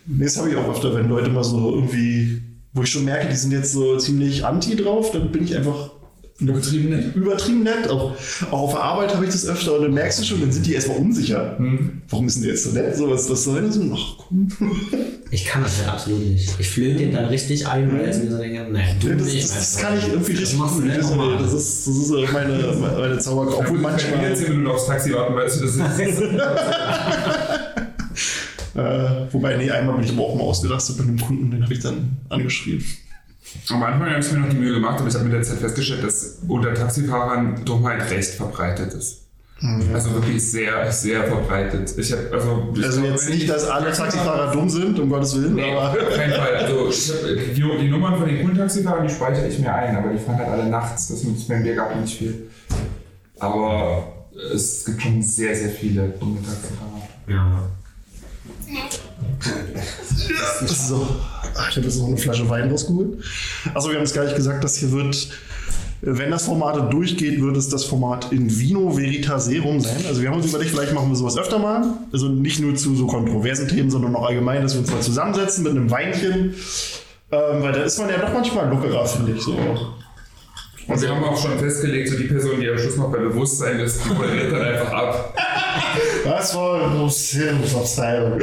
nee, 0.07 0.23
das 0.25 0.37
habe 0.37 0.49
ich 0.49 0.55
auch 0.55 0.69
öfter, 0.71 0.95
wenn 0.95 1.07
Leute 1.09 1.29
mal 1.29 1.43
so 1.43 1.75
irgendwie, 1.75 2.41
wo 2.75 2.83
ich 2.83 2.89
schon 2.91 3.05
merke, 3.05 3.27
die 3.29 3.35
sind 3.35 3.51
jetzt 3.51 3.73
so 3.73 3.97
ziemlich 3.97 4.45
anti 4.45 4.75
drauf, 4.75 5.11
dann 5.11 5.31
bin 5.31 5.43
ich 5.45 5.55
einfach 5.55 5.89
Übertrieben 6.37 6.89
nett. 6.89 7.15
übertrieben 7.15 7.63
nett. 7.63 7.89
Auch, 7.89 8.11
auch 8.51 8.59
auf 8.63 8.71
der 8.73 8.83
Arbeit 8.83 9.15
habe 9.15 9.23
ich 9.23 9.31
das 9.31 9.47
öfter 9.47 9.77
und 9.77 9.83
dann 9.83 9.93
merkst 9.93 10.19
du 10.19 10.25
schon, 10.25 10.41
dann 10.41 10.51
sind 10.51 10.65
die 10.65 10.73
erstmal 10.73 10.97
unsicher. 10.97 11.57
Hm. 11.57 12.01
Warum 12.09 12.27
ist 12.27 12.35
denn 12.35 12.43
der 12.43 12.51
jetzt 12.51 12.65
so 12.65 12.71
nett? 12.71 12.93
So, 12.97 13.09
was, 13.09 13.29
was 13.29 13.45
soll 13.45 13.61
das? 13.61 13.79
Ach 13.79 14.17
komm. 14.17 14.49
Ich 15.31 15.45
kann 15.45 15.63
das 15.63 15.77
halt 15.79 15.91
absolut 15.93 16.19
nicht. 16.19 16.49
Ich 16.59 16.69
flöte 16.69 16.97
den 16.97 17.13
dann 17.13 17.23
richtig 17.25 17.65
ein, 17.65 17.89
weil 17.97 18.09
ich 18.09 18.17
mir 18.17 18.31
so 18.31 18.37
denke, 18.37 18.67
naja, 18.69 18.85
du 18.99 19.07
Ja, 19.07 19.15
das, 19.15 19.27
nicht. 19.27 19.43
das, 19.45 19.53
das 19.53 19.75
Alter. 19.77 19.87
kann 19.87 19.97
ich 19.97 20.07
irgendwie 20.09 20.33
Das 20.33 20.41
richtig 20.41 20.59
du 20.59 20.67
gut. 20.67 20.83
nicht 20.83 20.97
Das, 20.97 21.09
das, 21.39 21.53
ist, 21.53 21.87
das 21.87 21.95
ist 21.95 22.07
so 22.09 22.25
meine, 22.33 22.75
meine 22.99 23.17
Zauberkraft. 23.19 23.59
Obwohl 23.61 23.75
Wenn 23.77 23.81
manchmal. 23.81 24.29
jetzt 24.29 24.39
10 24.41 24.49
Minuten 24.49 24.67
aufs 24.67 24.87
Taxi 24.87 25.13
warten, 25.13 25.35
weißt 25.35 25.61
du, 25.61 25.65
das 25.65 25.75
ist. 25.75 25.79
Äh, 28.75 29.31
wobei, 29.31 29.55
nee, 29.57 29.71
einmal 29.71 29.95
bin 29.95 30.03
ich 30.05 30.11
aber 30.11 30.23
auch 30.23 30.35
mal 30.35 30.43
ausgerastet 30.43 30.97
bei 30.97 31.03
einem 31.03 31.19
Kunden, 31.19 31.49
den 31.51 31.63
habe 31.63 31.73
ich 31.73 31.79
dann 31.79 32.17
angeschrieben. 32.29 32.85
Am 33.69 33.81
Anfang 33.83 34.09
habe 34.09 34.19
ich 34.19 34.31
mir 34.31 34.39
noch 34.39 34.49
die 34.49 34.57
Mühe 34.57 34.73
gemacht, 34.73 34.99
aber 34.99 35.07
ich 35.07 35.13
habe 35.13 35.23
mit 35.25 35.33
der 35.33 35.43
Zeit 35.43 35.59
festgestellt, 35.59 36.03
dass 36.03 36.39
unter 36.47 36.73
Taxifahrern 36.73 37.63
Dummheit 37.63 38.09
recht 38.11 38.31
verbreitet 38.31 38.93
ist. 38.93 39.21
Also 39.93 40.13
wirklich 40.13 40.43
sehr, 40.43 40.91
sehr 40.91 41.23
verbreitet. 41.23 41.93
Ich 41.97 42.11
habe 42.11 42.23
also, 42.33 42.73
ich 42.75 42.83
Also 42.83 42.99
glaube, 42.99 43.13
jetzt 43.15 43.29
nicht, 43.29 43.49
dass 43.49 43.65
alle 43.69 43.91
Taxifahrer 43.93 44.51
dumm 44.51 44.69
sind, 44.69 44.99
um 44.99 45.09
Gottes 45.09 45.35
Willen, 45.35 45.55
Nee, 45.55 45.71
aber. 45.71 45.91
auf 45.91 46.09
keinen 46.15 46.33
Fall. 46.33 46.55
Also 46.57 46.89
ich 46.89 47.09
hab, 47.09 47.55
die, 47.55 47.77
die 47.81 47.87
Nummern 47.89 48.17
von 48.17 48.27
den 48.27 48.41
coolen 48.41 48.57
Taxifahrern, 48.57 49.07
die 49.07 49.13
speichere 49.13 49.47
ich 49.47 49.57
mir 49.59 49.73
ein, 49.73 49.95
aber 49.95 50.09
die 50.11 50.17
fahren 50.19 50.37
halt 50.37 50.49
alle 50.49 50.69
nachts. 50.69 51.07
Das 51.07 51.23
nutzt 51.23 51.47
mir 51.47 51.55
im 51.55 51.63
Biergarten 51.63 52.01
nicht 52.01 52.17
viel. 52.17 52.49
Aber 53.39 54.27
es 54.53 54.83
gibt 54.83 55.01
schon 55.01 55.21
sehr, 55.21 55.55
sehr 55.55 55.69
viele 55.69 56.09
dumme 56.09 56.39
Taxifahrer. 56.41 57.07
Ja. 57.27 57.69
So, 60.65 61.07
Ach, 61.57 61.69
ich 61.69 61.77
habe 61.77 61.85
jetzt 61.85 61.99
noch 61.99 62.07
eine 62.07 62.17
Flasche 62.17 62.49
Wein 62.49 62.69
rausgeholt. 62.69 63.23
Achso, 63.73 63.89
wir 63.89 63.95
haben 63.95 64.03
es 64.03 64.13
gar 64.13 64.25
nicht 64.25 64.35
gesagt, 64.35 64.63
das 64.63 64.77
hier 64.77 64.91
wird, 64.91 65.29
wenn 66.01 66.31
das 66.31 66.45
Format 66.45 66.91
durchgeht, 66.91 67.41
wird 67.41 67.55
es 67.55 67.69
das 67.69 67.85
Format 67.85 68.31
in 68.33 68.59
Vino 68.59 68.95
Veritaserum 68.95 69.79
sein. 69.79 70.03
Also 70.07 70.21
wir 70.21 70.29
haben 70.29 70.37
uns 70.37 70.47
überlegt, 70.47 70.71
vielleicht 70.71 70.93
machen 70.93 71.09
wir 71.09 71.15
sowas 71.15 71.37
öfter 71.37 71.57
mal. 71.57 71.83
Also 72.11 72.27
nicht 72.27 72.59
nur 72.59 72.75
zu 72.75 72.93
so 72.95 73.07
kontroversen 73.07 73.69
Themen, 73.69 73.89
sondern 73.89 74.15
auch 74.15 74.25
allgemein, 74.25 74.61
dass 74.61 74.73
wir 74.73 74.81
uns 74.81 74.91
mal 74.91 75.01
zusammensetzen 75.01 75.63
mit 75.63 75.71
einem 75.71 75.89
Weinchen. 75.89 76.53
Ähm, 77.31 77.63
weil 77.63 77.71
da 77.71 77.83
ist 77.83 77.97
man 77.97 78.09
ja 78.09 78.17
doch 78.17 78.33
manchmal 78.33 78.69
lockerer, 78.69 79.05
finde 79.05 79.31
ich. 79.31 79.41
So. 79.41 79.57
Und 80.87 81.01
wir 81.01 81.09
haben 81.09 81.23
auch 81.23 81.41
schon 81.41 81.57
festgelegt, 81.57 82.09
so 82.09 82.17
die 82.17 82.25
Person, 82.25 82.59
die 82.59 82.69
am 82.69 82.77
Schluss 82.77 82.97
noch 82.97 83.11
bei 83.11 83.17
Bewusstsein 83.17 83.79
ist, 83.79 84.05
die 84.05 84.13
moderiert 84.13 84.51
dann 84.51 84.61
einfach 84.61 84.91
ab. 84.91 85.37
Was 86.25 86.55
war 86.55 86.89
Verzeihung? 87.63 88.39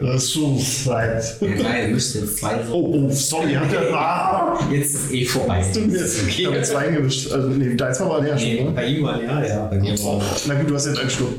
Das 0.00 0.26
Suicide. 0.28 1.22
Ja, 1.40 1.62
geil, 1.62 1.88
müsste 1.92 2.18
jetzt 2.20 2.38
zwei. 2.38 2.56
Oh, 2.70 2.92
oh, 2.94 3.10
sorry, 3.10 3.52
hat 3.54 3.70
der. 3.72 3.94
Ah, 3.94 4.58
Jetzt 4.72 4.94
ist 4.94 5.12
eh 5.12 5.24
vorbei. 5.24 5.64
tut 5.72 5.86
mir 5.86 5.98
jetzt. 5.98 6.26
Ich 6.26 6.46
habe 6.46 6.56
jetzt 6.56 6.74
Wein 6.74 6.94
gemischt. 6.94 7.30
Also, 7.32 7.48
nee, 7.48 7.74
deins 7.74 8.00
war 8.00 8.06
aber 8.06 8.22
leer 8.22 8.38
schon, 8.38 8.48
Nee, 8.48 8.64
ne? 8.64 8.70
bei 8.72 8.86
ihm 8.86 9.02
war 9.04 9.22
ja, 9.22 9.44
ja, 9.44 9.66
bei 9.66 9.76
mir 9.76 9.98
war 10.00 10.20
Na 10.46 10.54
gut, 10.54 10.70
du 10.70 10.74
hast 10.74 10.86
jetzt 10.86 10.98
einen 10.98 11.10
Schluck. 11.10 11.34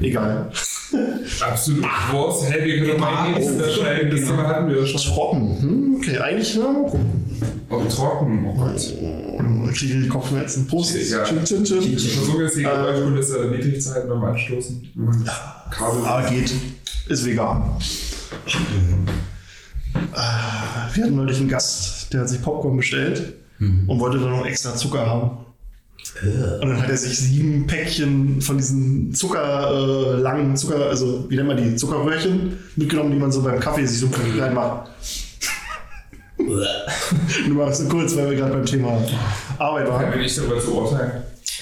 Egal. 0.00 0.50
Absolut. 1.40 1.84
Wurst, 2.10 2.50
hey, 2.50 2.64
wir 2.64 2.86
können 2.86 3.00
mal 3.00 3.28
Oh, 3.36 3.38
das. 3.38 3.78
Das 4.10 4.30
hatten 4.30 4.68
wir 4.70 4.86
schon. 4.86 5.00
Trocken. 5.00 5.58
Hm, 5.60 5.94
okay, 5.98 6.18
eigentlich, 6.18 6.54
ja, 6.56 6.62
mal 6.62 6.82
gucken. 6.84 7.19
Oh, 7.70 7.84
trocken. 7.88 8.44
Oh 8.46 8.54
Gott. 8.54 8.76
Ich 8.76 9.78
kriege 9.78 10.00
die 10.00 10.08
Kopfschmerzen. 10.08 10.66
Prost. 10.66 10.96
Ja. 11.08 11.22
Chin, 11.24 11.44
chin, 11.44 11.64
chin. 11.64 11.82
Ich 11.82 12.12
versuche 12.14 12.42
jetzt 12.42 12.56
die 12.56 12.62
Geräuschkulisse 12.62 13.46
niedrig 13.46 13.80
zu 13.80 13.92
halten 13.94 14.08
beim 14.08 14.24
Anstoßen. 14.24 14.88
Kabel. 15.70 16.00
Ah, 16.04 16.28
geht. 16.28 16.52
Ist 17.08 17.24
vegan. 17.24 17.62
Ah, 20.12 20.88
Wir 20.94 21.04
hatten 21.04 21.16
neulich 21.16 21.38
einen 21.38 21.48
Gast, 21.48 22.12
der 22.12 22.22
hat 22.22 22.28
sich 22.28 22.42
Popcorn 22.42 22.76
bestellt 22.76 23.34
und 23.60 23.98
wollte 24.00 24.18
dann 24.18 24.30
noch 24.30 24.46
extra 24.46 24.74
Zucker 24.74 25.06
haben. 25.06 25.30
Und 26.22 26.68
dann 26.68 26.82
hat 26.82 26.88
er 26.88 26.96
sich 26.96 27.16
sieben 27.18 27.66
Päckchen 27.66 28.40
von 28.40 28.56
diesen 28.56 29.14
Zucker, 29.14 29.70
äh, 29.70 30.20
langen 30.20 30.56
Zucker, 30.56 30.86
also 30.86 31.26
wie 31.28 31.36
nennt 31.36 31.48
man 31.48 31.56
die, 31.56 31.76
Zuckerröhrchen 31.76 32.58
mitgenommen, 32.76 33.12
die 33.12 33.18
man 33.18 33.30
so 33.30 33.42
beim 33.42 33.60
Kaffee 33.60 33.86
sich 33.86 34.00
so 34.00 34.08
reinmacht. 34.38 34.90
Nur 37.48 37.66
mal 37.66 37.72
so 37.74 37.88
kurz, 37.88 38.16
weil 38.16 38.30
wir 38.30 38.36
gerade 38.36 38.52
beim 38.52 38.66
Thema 38.66 39.02
Arbeit 39.58 39.86
Kann 39.86 39.94
waren. 39.94 40.10
mir 40.10 40.16
nicht 40.16 40.38
darüber 40.38 40.60
zu 40.60 40.74
urteilen. 40.74 41.12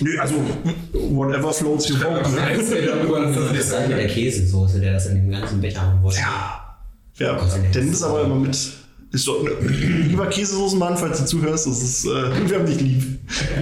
Nö, 0.00 0.18
also 0.18 0.34
whatever 0.92 1.52
floats 1.52 1.90
your 1.90 1.98
boat. 1.98 2.30
Ne? 2.32 2.40
das 2.56 2.68
ist 3.66 3.74
halt 3.74 3.88
mit 3.88 3.98
der 3.98 4.06
Käsesoße, 4.06 4.80
der 4.80 4.92
das 4.92 5.06
in 5.06 5.16
dem 5.16 5.30
ganzen 5.30 5.60
Becher 5.60 5.82
haben 5.82 6.02
wollte. 6.02 6.20
Ja, 6.20 7.38
der 7.74 7.82
nimmt 7.82 7.94
es 7.94 8.02
aber 8.02 8.22
immer 8.22 8.36
mit. 8.36 8.56
Ist 9.10 9.26
doch, 9.26 9.42
ne, 9.42 9.50
lieber 10.08 10.26
Käsesoßenmann, 10.26 10.96
falls 10.98 11.18
du 11.20 11.24
zuhörst, 11.24 11.66
das 11.66 11.82
ist, 11.82 12.04
äh, 12.04 12.08
wir 12.48 12.58
haben 12.58 12.66
dich 12.66 12.80
lieb. 12.80 13.02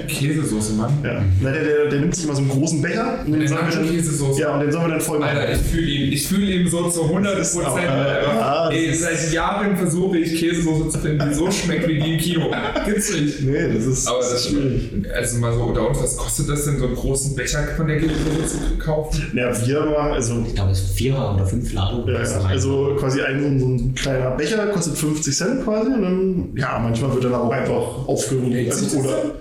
Käsesoße, 0.09 0.73
Mann. 0.75 0.93
Ja. 1.05 1.23
Na, 1.41 1.51
der, 1.53 1.63
der, 1.65 1.87
der 1.91 2.01
nimmt 2.01 2.15
sich 2.15 2.25
immer 2.25 2.35
so 2.35 2.41
einen 2.41 2.51
großen 2.51 2.83
Becher. 2.83 3.21
Und 3.25 3.33
den 3.33 3.41
Den 3.41 3.49
sollen 3.49 3.61
wir 3.69 3.75
dann-. 3.77 4.37
Ja, 4.39 4.55
und 4.55 4.61
den 4.61 4.73
sollen 4.73 4.85
wir 4.87 4.91
dann 4.93 5.01
voll 5.01 5.19
machen. 5.19 5.37
Alter, 5.39 5.53
ich 5.55 5.59
fühle 5.61 5.87
ihn. 5.91 6.13
Ich 6.13 6.27
fühle 6.29 6.47
ihn 6.53 6.69
so 6.69 6.89
zu 6.91 7.05
100 7.05 7.39
Das 7.39 7.49
ist 7.49 7.55
Prozent. 7.55 7.73
auch, 7.73 7.79
äh, 7.79 8.23
ja, 8.25 8.65
das 8.67 8.75
Ey, 8.75 8.85
ist- 8.87 9.01
seit 9.03 9.33
Jahren 9.33 9.77
versuche 9.77 10.19
ich 10.19 10.39
Käsesoße 10.39 10.89
zu 10.91 10.99
finden, 10.99 11.29
die 11.29 11.35
so 11.35 11.51
schmeckt 11.51 11.89
wie 11.89 11.99
die 12.01 12.15
im 12.15 12.19
Kino. 12.21 12.51
Gibt's 12.85 13.13
nicht. 13.13 13.43
Nee, 13.43 13.73
das 13.73 13.85
ist, 13.87 14.09
Aber 14.09 14.19
das 14.19 14.33
ist 14.33 14.49
schwierig. 14.51 14.91
Also 15.15 15.39
mal 15.39 15.53
so 15.55 15.63
unter 15.65 15.89
uns, 15.89 16.01
was 16.01 16.17
kostet 16.17 16.49
das 16.49 16.65
denn, 16.65 16.79
so 16.79 16.87
einen 16.87 16.95
großen 16.97 17.35
Becher 17.37 17.63
von 17.77 17.87
der 17.89 17.99
Käsesoße 17.99 18.49
zu 18.49 18.79
kaufen? 18.79 19.33
Ja, 19.35 19.67
wir 19.67 19.81
mal, 19.87 20.13
also, 20.13 20.45
Ich 20.47 20.55
glaube, 20.55 20.71
es 20.73 20.81
ist 20.81 20.93
Vierer 20.95 21.35
oder 21.35 21.47
fünf 21.47 21.73
Ladungen. 21.73 22.15
ja, 22.15 22.41
also 22.49 22.97
quasi 22.99 23.21
ein, 23.23 23.59
so 23.61 23.67
ein 23.67 23.95
kleiner 23.95 24.31
Becher 24.33 24.67
kostet 24.69 24.97
50 24.97 25.36
Cent 25.37 25.65
quasi. 25.65 25.91
Und 25.93 26.03
dann, 26.03 26.57
ja, 26.57 26.79
manchmal 26.79 27.13
wird 27.15 27.25
dann 27.25 27.35
auch 27.35 27.51
einfach 27.51 28.09
aufgehoben. 28.09 28.55
Also, 28.71 28.99
oder, 28.99 29.35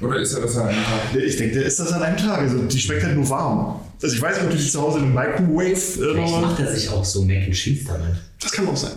Oder 0.00 0.20
ist 0.20 0.34
er 0.34 0.42
das 0.42 0.56
an 0.56 0.68
einem 0.68 0.84
Tag? 0.84 1.22
ich 1.22 1.36
denke, 1.36 1.54
der 1.54 1.64
ist 1.66 1.78
das 1.80 1.92
an 1.92 2.02
einem 2.02 2.16
Tag. 2.16 2.38
Also, 2.38 2.58
die 2.58 2.78
schmeckt 2.78 3.04
halt 3.04 3.16
nur 3.16 3.28
warm. 3.28 3.80
Also, 4.02 4.14
ich 4.14 4.22
weiß 4.22 4.36
nicht, 4.36 4.44
ob 4.44 4.50
du 4.50 4.56
die 4.56 4.70
zu 4.70 4.80
Hause 4.80 4.98
in 4.98 5.04
einem 5.04 5.14
Microwave 5.14 5.70
äh, 5.70 5.74
Vielleicht 5.76 6.40
macht 6.40 6.60
er 6.60 6.74
sich 6.74 6.88
auch 6.90 7.04
so 7.04 7.22
Mac 7.22 7.44
and 7.44 7.52
Cheese 7.52 7.84
damit. 7.86 8.16
Das 8.40 8.52
kann 8.52 8.68
auch 8.68 8.76
sein. 8.76 8.92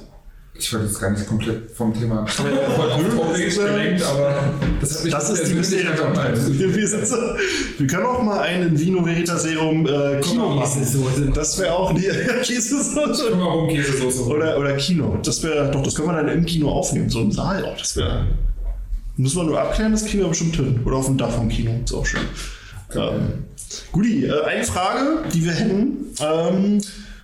Ich 0.56 0.72
wollte 0.72 0.86
jetzt 0.86 1.00
gar 1.00 1.10
nicht 1.10 1.28
komplett 1.28 1.72
vom 1.72 1.94
Thema 1.94 2.26
äh, 2.26 3.04
gelenkt, 3.50 4.04
aber 4.04 4.54
das 4.80 4.98
hat 4.98 5.04
mich 5.04 5.14
Das 5.14 5.30
ist 5.32 5.48
die 5.48 5.78
verwundert. 5.78 6.60
Wir, 6.60 6.76
wir, 6.76 7.38
wir 7.78 7.88
können 7.88 8.06
auch 8.06 8.22
mal 8.22 8.40
einen 8.42 8.80
Vino 8.80 9.04
Veritaserum 9.04 9.88
äh, 9.88 10.22
Kino 10.22 10.50
machen. 10.50 11.34
Das 11.34 11.60
wäre 11.60 11.74
auch 11.74 11.96
die 11.96 12.04
Käsesoße. 12.44 13.30
Guck 13.32 13.40
mal 13.40 13.46
rum, 13.46 13.68
Käsesoße. 13.68 14.26
Oder, 14.26 14.60
oder 14.60 14.76
Kino. 14.78 15.18
Das 15.24 15.42
wäre, 15.42 15.72
doch, 15.72 15.82
das 15.82 15.96
können 15.96 16.10
wir 16.10 16.18
dann 16.18 16.30
im 16.30 16.46
Kino 16.46 16.70
aufnehmen. 16.70 17.10
So 17.10 17.22
im 17.22 17.32
Saal. 17.32 17.66
Oh, 17.68 17.76
das 17.76 17.96
wäre. 17.96 18.28
Muss 19.18 19.34
man 19.34 19.48
nur 19.48 19.60
abklären, 19.60 19.92
das 19.92 20.06
kriegen 20.06 20.22
wir 20.22 20.30
bestimmt 20.30 20.56
hin. 20.56 20.82
Oder 20.86 20.98
auf 20.98 21.08
dem 21.08 21.18
Dach 21.18 21.32
vom 21.32 21.50
Kino. 21.50 21.72
Ist 21.84 21.94
auch 21.94 22.06
schön. 22.06 22.22
Ähm, 22.96 23.46
Guti, 23.92 24.26
äh, 24.26 24.44
eine 24.44 24.64
Frage, 24.64 25.24
die 25.34 25.46
wir 25.46 25.52
hätten. 25.52 26.14
Ähm, 26.20 26.80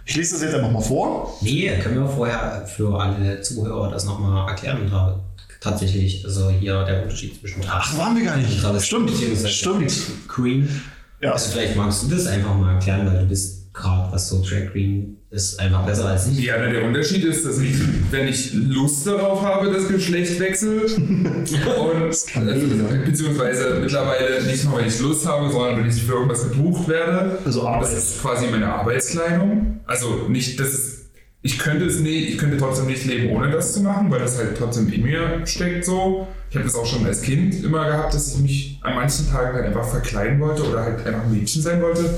ich 0.09 0.15
lese 0.15 0.33
das 0.33 0.41
jetzt 0.41 0.55
einfach 0.55 0.71
mal 0.71 0.81
vor. 0.81 1.37
Nee, 1.41 1.69
können 1.83 1.99
wir 2.01 2.07
vorher 2.07 2.65
für 2.65 2.99
alle 2.99 3.41
Zuhörer 3.41 3.91
das 3.91 4.05
nochmal 4.05 4.49
erklären? 4.49 4.89
Da 4.89 5.19
tatsächlich, 5.61 6.25
also 6.25 6.49
hier 6.49 6.83
der 6.83 7.03
Unterschied 7.03 7.39
zwischen 7.39 7.61
Ach, 7.67 7.95
waren 7.95 8.17
wir 8.17 8.25
gar 8.25 8.37
nicht. 8.37 8.59
Stimmt, 8.83 9.11
stimmt. 9.11 9.93
Queen. 10.27 10.81
Ja. 11.21 11.33
Also 11.33 11.51
vielleicht 11.51 11.75
magst 11.75 12.03
du 12.03 12.07
das 12.07 12.25
einfach 12.25 12.55
mal 12.55 12.73
erklären, 12.73 13.05
weil 13.05 13.19
du 13.19 13.25
bist 13.27 13.71
gerade, 13.71 14.11
was 14.11 14.29
so 14.29 14.41
Drag 14.41 14.71
Queen 14.71 15.18
ist, 15.31 15.59
einfach 15.59 15.85
besser 15.85 16.05
als 16.05 16.27
ich. 16.27 16.39
Ja, 16.39 16.57
der 16.57 16.83
Unterschied 16.85 17.23
ist, 17.23 17.45
dass 17.45 17.59
ich, 17.59 17.75
wenn 18.09 18.27
ich 18.27 18.53
Lust 18.53 19.05
darauf 19.05 19.43
habe, 19.43 19.71
das 19.71 19.87
Geschlecht 19.87 20.39
wechsle 20.39 20.81
und 20.97 22.27
kann 22.27 22.47
jeder. 22.47 22.85
also, 22.85 23.05
beziehungsweise 23.05 23.79
mittlerweile 23.79 24.43
nicht 24.43 24.65
nur, 24.65 24.79
wenn 24.79 24.87
ich 24.87 24.99
Lust 24.99 25.27
habe, 25.27 25.51
sondern 25.51 25.79
wenn 25.79 25.89
ich 25.89 26.01
für 26.01 26.13
irgendwas 26.13 26.49
gebucht 26.49 26.87
werde. 26.87 27.37
Also 27.45 27.67
Arbeit. 27.67 27.83
Das 27.83 27.93
ist 27.93 28.21
quasi 28.21 28.47
meine 28.47 28.73
Arbeitskleidung. 28.73 29.81
Also 29.85 30.27
nicht, 30.29 30.59
das 30.59 30.73
ist, 30.73 31.09
ich 31.43 31.59
könnte 31.59 31.85
es 31.85 31.99
nicht, 31.99 32.29
ich 32.29 32.37
könnte 32.39 32.57
trotzdem 32.57 32.87
nicht 32.87 33.05
leben, 33.05 33.29
ohne 33.29 33.51
das 33.51 33.73
zu 33.73 33.81
machen, 33.81 34.09
weil 34.09 34.19
das 34.19 34.37
halt 34.39 34.57
trotzdem 34.57 34.91
in 34.91 35.03
mir 35.03 35.45
steckt 35.45 35.85
so. 35.85 36.27
Ich 36.49 36.55
habe 36.55 36.65
das 36.65 36.73
auch 36.73 36.87
schon 36.87 37.05
als 37.05 37.21
Kind 37.21 37.63
immer 37.63 37.85
gehabt, 37.85 38.15
dass 38.15 38.33
ich 38.33 38.39
mich 38.39 38.79
an 38.81 38.95
manchen 38.95 39.29
Tagen 39.29 39.53
halt 39.53 39.65
einfach 39.67 39.87
verkleiden 39.87 40.39
wollte 40.39 40.63
oder 40.67 40.83
halt 40.83 41.05
einfach 41.05 41.23
ein 41.23 41.31
Mädchen 41.31 41.61
sein 41.61 41.83
wollte. 41.83 42.09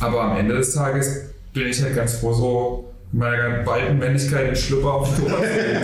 Aber 0.00 0.22
am 0.22 0.36
Ende 0.36 0.56
des 0.56 0.74
Tages 0.74 1.28
bin 1.58 1.68
ich 1.68 1.82
halt 1.82 1.94
ganz 1.94 2.14
froh, 2.14 2.32
so 2.32 2.84
in 3.12 3.18
meiner 3.18 3.62
balten 3.64 3.98
Männlichkeit 3.98 4.48
in 4.50 4.56
Schlüpper 4.56 4.94
auf 4.94 5.16
gehen. 5.16 5.32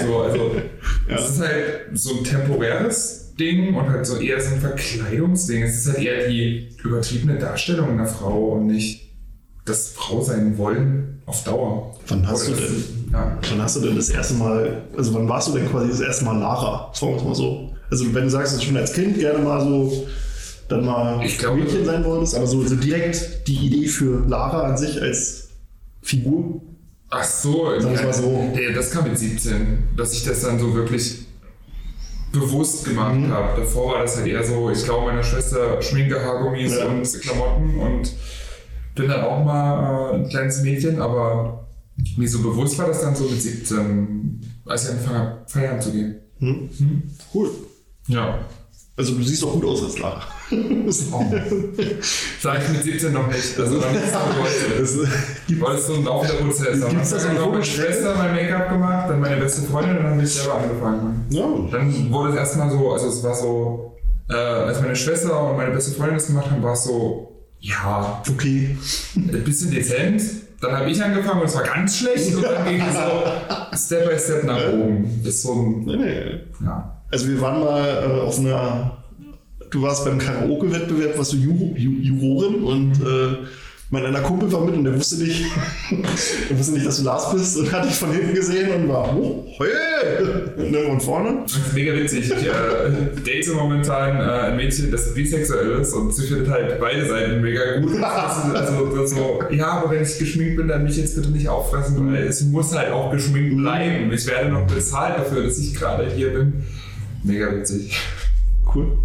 So, 0.07 0.19
also, 0.19 0.53
das 1.09 1.31
ist 1.31 1.41
halt 1.41 1.65
so 1.95 2.19
ein 2.19 2.25
temporäres 2.25 3.35
Ding 3.39 3.75
und 3.75 3.89
halt 3.89 4.07
so 4.07 4.19
eher 4.19 4.41
so 4.41 4.55
ein 4.55 4.61
Verkleidungsding. 4.61 5.63
Es 5.63 5.79
ist 5.87 5.95
halt 5.95 6.05
eher 6.05 6.29
die 6.29 6.69
übertriebene 6.85 7.39
Darstellung 7.39 7.91
einer 7.91 8.07
Frau 8.07 8.53
und 8.53 8.67
nicht 8.67 9.13
das 9.65 9.89
Frau 9.89 10.21
sein 10.21 10.57
wollen 10.59 11.23
auf 11.27 11.43
Dauer. 11.45 11.97
Wann 12.09 12.27
hast 12.29 12.49
Oder 12.49 12.59
du 12.59 12.63
denn? 12.63 12.85
Ja. 13.13 13.39
Wann 13.51 13.63
hast 13.63 13.77
du 13.77 13.81
denn 13.81 13.97
das 13.97 14.11
erste 14.11 14.35
Mal, 14.35 14.83
also 14.97 15.15
wann 15.15 15.29
warst 15.29 15.49
du 15.49 15.53
denn 15.53 15.69
quasi 15.71 15.89
das 15.89 16.01
erste 16.01 16.25
Mal 16.27 16.39
Lara? 16.39 16.93
Sagen 16.95 17.13
wir 17.13 17.17
es 17.19 17.25
mal 17.25 17.35
so. 17.35 17.71
Also 17.91 18.15
wenn 18.15 18.25
du 18.25 18.31
sagst, 18.31 18.53
dass 18.53 18.61
du 18.61 18.67
schon 18.67 18.77
als 18.77 18.93
Kind 18.93 19.19
gerne 19.19 19.39
mal 19.39 19.61
so 19.63 20.07
dann 20.69 20.85
mal 20.85 21.25
Ich 21.25 21.39
glaube- 21.39 21.61
Mädchen 21.61 21.85
sein 21.85 22.05
wolltest, 22.05 22.35
aber 22.35 22.47
so, 22.47 22.63
so 22.67 22.77
direkt 22.77 23.47
die 23.49 23.57
Idee 23.67 23.87
für 23.87 24.27
Lara 24.29 24.63
an 24.65 24.77
sich 24.77 25.01
als 25.01 25.44
Figur. 26.05 26.61
Ach 27.11 27.25
so, 27.25 27.67
wir 27.67 27.81
ja, 27.81 28.03
mal 28.03 28.13
so. 28.13 28.53
ja, 28.55 28.73
das 28.73 28.91
kam 28.91 29.05
mit 29.05 29.19
17, 29.19 29.79
dass 29.97 30.13
ich 30.15 30.25
das 30.25 30.43
dann 30.43 30.59
so 30.59 30.75
wirklich 30.75 31.27
bewusst 32.33 32.85
gemacht 32.85 33.15
Mhm. 33.15 33.31
habe. 33.31 33.61
Davor 33.61 33.95
war 33.95 34.03
das 34.03 34.17
halt 34.17 34.27
eher 34.27 34.43
so, 34.43 34.71
ich 34.71 34.85
glaube 34.85 35.07
meiner 35.07 35.23
Schwester 35.23 35.81
Schminke, 35.81 36.21
Haargummis 36.21 36.77
Ja. 36.77 36.87
und 36.87 37.21
Klamotten 37.21 37.79
und 37.79 38.13
bin 38.97 39.09
dann 39.09 39.21
auch 39.23 39.45
mal 39.45 40.13
äh, 40.13 40.15
ein 40.17 40.29
kleines 40.29 40.63
Mädchen, 40.63 41.01
aber 41.01 41.67
mir 42.17 42.29
so 42.29 42.43
bewusst 42.43 42.77
war 42.79 42.89
das 42.89 43.01
dann 43.03 43.15
so 43.15 43.25
mit 43.25 43.41
17, 43.41 44.41
als 44.67 44.85
ich 44.85 44.91
angefangen 44.91 45.19
habe, 45.19 45.39
feiern 45.47 45.81
zu 45.81 45.93
gehen. 45.93 46.17
Hm? 46.41 46.69
Cool. 47.33 47.51
Ja. 48.09 48.41
Also 48.97 49.15
du 49.15 49.23
siehst 49.25 49.43
auch 49.45 49.55
gut 49.55 49.65
aus 49.65 49.83
als 49.83 49.99
Lara. 49.99 50.23
Oh. 50.53 51.25
Sag 52.41 52.63
ich 52.63 52.69
mit 52.69 52.83
17 52.85 53.13
noch 53.13 53.27
nicht. 53.27 53.59
Also 53.59 53.77
noch 53.79 53.91
nicht 53.91 54.05
so 54.13 54.19
heute. 54.19 54.81
Das, 54.81 54.97
gibt- 55.49 55.61
Weil 55.63 55.75
es 55.77 55.87
so 55.89 55.95
ein 55.95 56.05
laufender 56.05 56.45
Prozess 56.45 56.77
ist. 56.79 56.89
Gibt's 56.89 57.11
da 57.11 57.19
so 57.19 57.27
Dann 57.27 57.37
eine 57.37 57.45
hat 57.45 57.51
meine? 57.53 57.65
Schwester 57.65 58.15
mein 58.17 58.35
Make-up 58.35 58.69
gemacht, 58.71 59.11
dann 59.11 59.21
meine 59.21 59.37
beste 59.41 59.63
Freundin 59.63 59.97
und 59.99 60.05
dann 60.05 60.13
habe 60.13 60.23
ich 60.23 60.33
selber 60.33 60.55
angefangen. 60.59 61.27
ja, 61.31 61.45
Dann 61.73 62.13
wurde 62.13 62.31
es 62.31 62.37
erstmal 62.37 62.71
so, 62.71 62.93
also 62.93 63.09
es 63.09 63.23
war 63.25 63.35
so, 63.35 63.97
äh, 64.31 64.35
als 64.35 64.81
meine 64.81 64.95
Schwester 64.95 65.51
und 65.51 65.57
meine 65.57 65.73
beste 65.73 65.93
Freundin 65.97 66.15
das 66.15 66.27
gemacht 66.29 66.51
haben, 66.51 66.63
war 66.63 66.75
es 66.75 66.85
so, 66.85 67.33
ja, 67.61 68.23
okay. 68.31 68.77
ein 69.17 69.45
bisschen 69.45 69.71
dezent. 69.73 70.23
Dann 70.61 70.73
habe 70.79 70.89
ich 70.91 71.03
angefangen 71.03 71.41
und 71.41 71.47
es 71.49 71.55
war 71.57 71.63
ganz 71.65 71.97
schlecht 71.99 72.35
und 72.37 72.43
dann 72.45 72.65
ging 72.65 72.81
es 72.81 72.95
so 72.95 73.87
Step 73.97 74.09
by 74.09 74.19
Step 74.19 74.45
nach 74.45 74.69
oben. 74.73 75.21
Das 75.25 75.35
ist 75.35 75.43
so 75.43 75.53
ein, 75.53 75.85
Nee, 75.85 75.97
nee. 75.97 76.41
ja. 76.65 76.94
Also 77.15 77.29
wir 77.29 77.41
waren 77.41 77.61
mal 77.61 77.87
äh, 77.87 78.21
auf 78.23 78.41
einer, 78.41 79.05
du 79.71 79.83
warst 79.83 80.05
beim 80.05 80.19
Karaoke-Wettbewerb, 80.19 81.17
warst 81.17 81.33
du 81.33 81.37
Ju 81.37 81.73
Ju 81.77 81.93
Jurorin 82.01 82.65
und 82.65 82.95
äh, 82.95 83.37
mein 83.91 84.05
einer 84.05 84.21
Kumpel 84.21 84.51
war 84.51 84.65
mit 84.65 84.75
und 84.75 84.83
der 84.83 84.97
wusste 84.97 85.23
nicht, 85.23 85.45
der 86.51 86.59
wusste 86.59 86.73
nicht, 86.73 86.85
dass 86.85 86.97
du 86.97 87.05
Lars 87.05 87.33
bist 87.33 87.57
und 87.57 87.71
hat 87.71 87.85
dich 87.85 87.95
von 87.95 88.11
hinten 88.11 88.35
gesehen 88.35 88.69
und 88.75 88.89
war, 88.89 89.17
oh, 89.17 89.47
hey! 89.59 90.25
ne, 90.73 90.79
und 90.89 91.01
vorne. 91.01 91.45
Das 91.45 91.57
ist 91.57 91.73
mega 91.73 91.95
witzig. 91.95 92.33
Ich 92.37 92.47
äh, 92.49 93.23
date 93.25 93.55
momentan 93.55 94.17
äh, 94.17 94.49
ein 94.49 94.57
Mädchen, 94.57 94.91
das 94.91 95.15
bisexuell 95.15 95.83
ist 95.83 95.93
und 95.93 96.13
sie 96.13 96.27
findet 96.27 96.49
halt 96.49 96.81
beide 96.81 97.07
Seiten 97.07 97.41
mega 97.41 97.79
gut. 97.79 97.93
Also 98.03 99.05
ist 99.05 99.11
so, 99.15 99.39
ja, 99.53 99.67
aber 99.69 99.93
wenn 99.93 100.03
ich 100.03 100.19
geschminkt 100.19 100.57
bin, 100.57 100.67
dann 100.67 100.83
mich 100.83 100.97
jetzt 100.97 101.15
bitte 101.15 101.31
nicht 101.31 101.49
auffressen, 101.49 102.13
weil 102.13 102.25
es 102.25 102.43
muss 102.43 102.77
halt 102.77 102.91
auch 102.91 103.13
geschminkt 103.13 103.57
bleiben. 103.57 104.13
Ich 104.13 104.27
werde 104.27 104.49
noch 104.49 104.67
bezahlt 104.67 105.17
dafür, 105.17 105.45
dass 105.45 105.59
ich 105.59 105.75
gerade 105.75 106.11
hier 106.11 106.33
bin. 106.33 106.65
Mega 107.25 107.53
witzig. 107.55 107.99
Cool. 108.75 108.97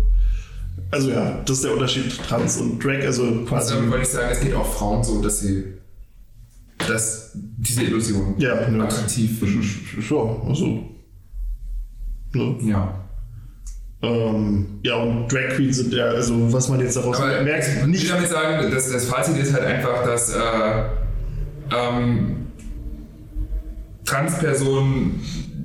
Also 0.91 1.09
ja, 1.11 1.41
das 1.45 1.57
ist 1.57 1.63
der 1.65 1.73
Unterschied 1.73 2.17
Trans 2.27 2.57
und 2.57 2.83
Drag, 2.83 3.01
also 3.05 3.23
quasi. 3.45 3.73
Also 3.75 3.89
wollte 3.89 4.03
ich 4.03 4.09
sagen, 4.09 4.29
es 4.31 4.39
geht 4.41 4.53
auch 4.55 4.65
Frauen 4.73 5.03
so, 5.03 5.21
dass 5.21 5.39
sie 5.41 5.63
dass 6.87 7.31
diese 7.33 7.83
Illusion 7.83 8.35
Ja, 8.37 8.67
ne. 8.69 8.83
attraktiv 8.83 9.39
finden. 9.39 9.61
Ja, 10.09 10.47
also. 10.47 10.65
Ne? 12.33 12.55
Ja. 12.61 13.05
Ähm, 14.01 14.79
ja, 14.81 14.95
und 14.95 15.27
Drag 15.27 15.49
Queens 15.55 15.75
sind 15.77 15.93
ja, 15.93 16.05
also 16.05 16.51
was 16.53 16.69
man 16.69 16.79
jetzt 16.79 16.95
daraus 16.95 17.19
Aber 17.19 17.41
merkt, 17.43 17.67
ich 17.67 17.81
will 17.81 17.87
nicht. 17.89 18.09
damit 18.09 18.29
sagen, 18.29 18.71
dass 18.71 18.89
das 18.91 19.05
Fazit 19.05 19.37
ist 19.37 19.53
halt 19.53 19.65
einfach, 19.65 20.05
dass 20.05 20.33
äh, 20.33 20.83
ähm, 21.75 22.47
Transpersonen, 24.05 25.19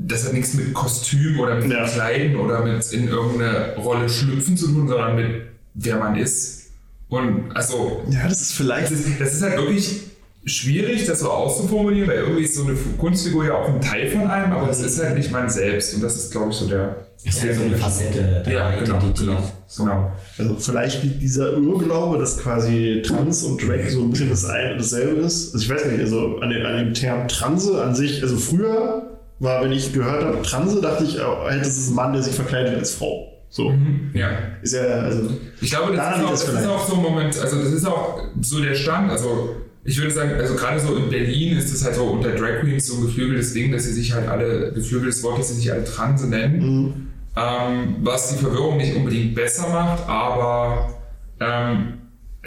das 0.06 0.26
hat 0.26 0.32
nichts 0.32 0.54
mit 0.54 0.74
Kostüm 0.74 1.40
oder 1.40 1.56
mit 1.56 1.70
Ja. 1.70 1.84
Kleiden 1.86 2.36
oder 2.36 2.64
mit 2.64 2.92
in 2.92 3.08
irgendeine 3.08 3.74
Rolle 3.76 4.08
schlüpfen 4.08 4.56
zu 4.56 4.66
tun, 4.66 4.88
sondern 4.88 5.16
mit 5.16 5.42
wer 5.74 5.96
man 5.98 6.16
ist. 6.16 6.70
Und 7.08 7.52
also 7.54 8.02
Ja, 8.10 8.28
das 8.28 8.40
ist 8.40 8.52
vielleicht. 8.52 8.90
das 8.90 9.00
ist, 9.00 9.20
das 9.20 9.34
ist 9.34 9.42
halt 9.42 9.56
wirklich 9.56 10.00
schwierig, 10.46 11.06
das 11.06 11.20
so 11.20 11.30
auszuformulieren, 11.30 12.08
weil 12.08 12.18
irgendwie 12.18 12.42
ist 12.42 12.54
so 12.54 12.64
eine 12.64 12.76
Kunstfigur 12.98 13.46
ja 13.46 13.54
auch 13.54 13.68
ein 13.68 13.80
Teil 13.80 14.10
von 14.10 14.26
einem, 14.28 14.52
aber 14.52 14.70
es 14.70 14.80
ist 14.80 15.02
halt 15.02 15.16
nicht 15.16 15.30
man 15.30 15.48
selbst. 15.48 15.94
Und 15.94 16.02
das 16.02 16.16
ist, 16.16 16.32
glaube 16.32 16.50
ich, 16.50 16.56
so 16.56 16.66
der. 16.66 16.96
Das 17.24 17.36
ist 17.36 17.42
halt 17.42 17.54
so 17.56 17.62
eine 17.62 17.76
Facette 17.76 18.42
der 18.44 18.52
Ja, 18.52 18.78
genau, 18.78 18.98
genau, 19.18 19.42
genau. 19.74 20.12
Also 20.36 20.56
vielleicht 20.58 21.02
liegt 21.02 21.22
dieser 21.22 21.56
Urglaube, 21.56 22.18
dass 22.18 22.36
quasi 22.38 23.00
Trans 23.02 23.42
und 23.44 23.62
Drag 23.66 23.88
so 23.88 24.02
ein 24.02 24.10
bisschen 24.10 24.28
das 24.28 24.44
eine, 24.44 24.76
dasselbe 24.76 25.22
ist. 25.22 25.54
Also 25.54 25.64
ich 25.64 25.70
weiß 25.70 25.86
nicht, 25.86 26.00
also 26.00 26.36
an 26.40 26.50
dem, 26.50 26.66
an 26.66 26.76
dem 26.76 26.92
Term 26.92 27.26
Transe 27.28 27.82
an 27.82 27.94
sich, 27.94 28.22
also 28.22 28.36
früher 28.36 29.13
war, 29.38 29.62
wenn 29.62 29.72
ich 29.72 29.92
gehört 29.92 30.24
habe, 30.24 30.42
Transe, 30.42 30.80
dachte 30.80 31.04
ich, 31.04 31.20
oh, 31.20 31.46
das 31.48 31.68
ist 31.68 31.90
ein 31.90 31.94
Mann, 31.94 32.12
der 32.12 32.22
sich 32.22 32.34
verkleidet 32.34 32.78
als 32.78 32.94
Frau. 32.94 33.30
So. 33.50 33.72
Ja. 34.14 34.30
Ist 34.62 34.74
ja, 34.74 34.82
also. 34.82 35.30
Ich 35.60 35.70
glaube, 35.70 35.94
das, 35.94 36.16
ist 36.16 36.24
auch, 36.24 36.30
das 36.30 36.46
das 36.46 36.60
ist 36.60 36.66
auch 36.66 36.88
so 36.88 36.96
ein 36.96 37.02
Moment, 37.02 37.38
also 37.38 37.62
das 37.62 37.72
ist 37.72 37.86
auch 37.86 38.20
so 38.40 38.60
der 38.60 38.74
Stand, 38.74 39.10
also 39.10 39.56
ich 39.84 39.98
würde 39.98 40.12
sagen, 40.12 40.32
also 40.32 40.54
gerade 40.54 40.80
so 40.80 40.96
in 40.96 41.10
Berlin 41.10 41.58
ist 41.58 41.72
das 41.72 41.84
halt 41.84 41.94
so 41.94 42.04
unter 42.04 42.30
Drag 42.30 42.60
Queens 42.60 42.86
so 42.86 42.96
ein 42.96 43.02
geflügeltes 43.02 43.52
Ding, 43.52 43.70
dass 43.70 43.84
sie 43.84 43.92
sich 43.92 44.12
halt 44.12 44.26
alle, 44.28 44.72
geflügeltes 44.72 45.22
Wort, 45.22 45.38
dass 45.38 45.48
sie 45.50 45.54
sich 45.54 45.70
alle 45.70 45.84
Transe 45.84 46.28
nennen, 46.28 47.12
ähm, 47.36 47.96
was 48.02 48.30
die 48.30 48.42
Verwirrung 48.42 48.78
nicht 48.78 48.96
unbedingt 48.96 49.34
besser 49.34 49.68
macht, 49.68 50.08
aber 50.08 50.94
ähm, 51.38 51.98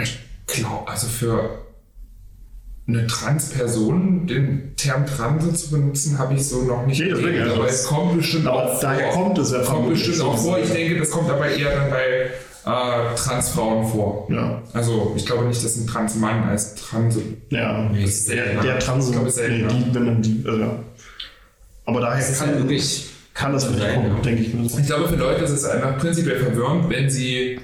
ich 0.01 0.19
glaube, 0.47 0.89
also 0.89 1.07
für 1.07 1.66
eine 2.88 3.05
Transperson 3.07 4.27
den 4.27 4.73
Term 4.77 5.05
Transe 5.05 5.53
zu 5.53 5.71
benutzen, 5.71 6.17
habe 6.17 6.35
ich 6.35 6.47
so 6.47 6.61
noch 6.63 6.85
nicht 6.85 7.01
Nee, 7.01 7.11
also 7.41 7.55
aber 7.55 7.67
es 7.69 7.85
kommt 7.85 8.15
bestimmt 8.17 8.47
aber 8.47 8.71
auch 8.71 8.79
daher 8.79 9.11
vor. 9.11 9.23
kommt 9.25 9.38
es 9.39 9.51
ja 9.51 9.59
kommt 9.63 9.89
bestimmt 9.89 10.21
auch 10.21 10.38
vor. 10.38 10.57
Ich 10.59 10.69
denke, 10.71 10.97
das 10.99 11.11
kommt 11.11 11.29
aber 11.29 11.47
eher 11.49 11.75
dann 11.75 11.89
bei 11.89 12.29
äh, 12.65 13.15
Transfrauen 13.15 13.88
vor. 13.88 14.27
Ja. 14.31 14.61
Also 14.73 15.13
ich 15.17 15.25
glaube 15.25 15.45
nicht, 15.45 15.63
dass 15.63 15.75
ein 15.75 15.88
Transmann 15.88 16.43
als 16.47 16.75
Transe. 16.75 17.21
Ja, 17.49 17.89
Nee, 17.91 18.03
ist 18.05 18.29
der, 18.29 18.38
seltener. 18.45 18.61
der 18.63 18.79
Transe, 18.79 19.07
Ich 19.09 19.13
glaube, 19.13 19.29
ist 19.29 19.38
nee, 19.38 19.65
die, 19.69 19.93
wenn 19.95 20.05
man 20.05 20.21
die, 20.21 20.43
also, 20.45 20.59
ja. 20.59 20.79
Aber 21.85 22.01
daher 22.01 22.25
Das 22.25 22.39
kann, 22.39 22.47
halt 22.49 22.59
wirklich. 22.59 23.05
kann 23.33 23.53
das 23.53 23.63
sein, 23.63 23.95
kommen, 23.95 24.15
ja. 24.15 24.21
denke 24.21 24.41
ich 24.43 24.53
mir 24.53 24.67
so. 24.69 24.77
Ich 24.79 24.85
glaube, 24.85 25.07
für 25.09 25.15
Leute 25.15 25.43
ist 25.43 25.51
es 25.51 25.65
einfach 25.65 25.97
prinzipiell 25.97 26.38
verwirrend, 26.39 26.89
wenn 26.89 27.09
sie 27.09 27.59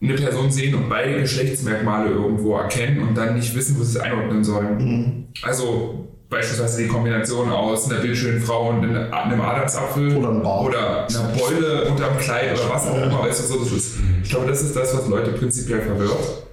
eine 0.00 0.14
Person 0.14 0.50
sehen 0.50 0.74
und 0.74 0.88
beide 0.88 1.20
Geschlechtsmerkmale 1.20 2.10
irgendwo 2.10 2.56
erkennen 2.56 3.00
und 3.00 3.16
dann 3.16 3.34
nicht 3.34 3.54
wissen, 3.56 3.76
wo 3.78 3.82
sie 3.82 3.98
es 3.98 4.04
einordnen 4.04 4.44
sollen. 4.44 4.76
Mhm. 4.78 5.24
Also 5.42 6.06
beispielsweise 6.30 6.82
die 6.82 6.88
Kombination 6.88 7.50
aus 7.50 7.90
einer 7.90 8.00
bildschönen 8.00 8.40
Frau 8.40 8.68
und 8.68 8.84
einem 8.84 9.40
Adamsapfel 9.40 10.16
Oder 10.16 10.30
Bart. 10.32 10.66
oder 10.68 11.06
einer 11.08 11.28
Beule 11.36 11.84
unterm 11.90 12.16
Kleid 12.18 12.52
oder 12.58 12.74
was 12.74 12.86
auch 12.86 13.02
immer. 13.02 13.22
Weißt 13.22 13.40
du, 13.40 13.52
so, 13.54 13.58
das 13.64 13.72
ist, 13.72 13.94
ich 14.22 14.30
glaube, 14.30 14.46
das 14.46 14.62
ist 14.62 14.76
das, 14.76 14.94
was 14.96 15.08
Leute 15.08 15.32
prinzipiell 15.32 15.80
verwirrt. 15.80 16.44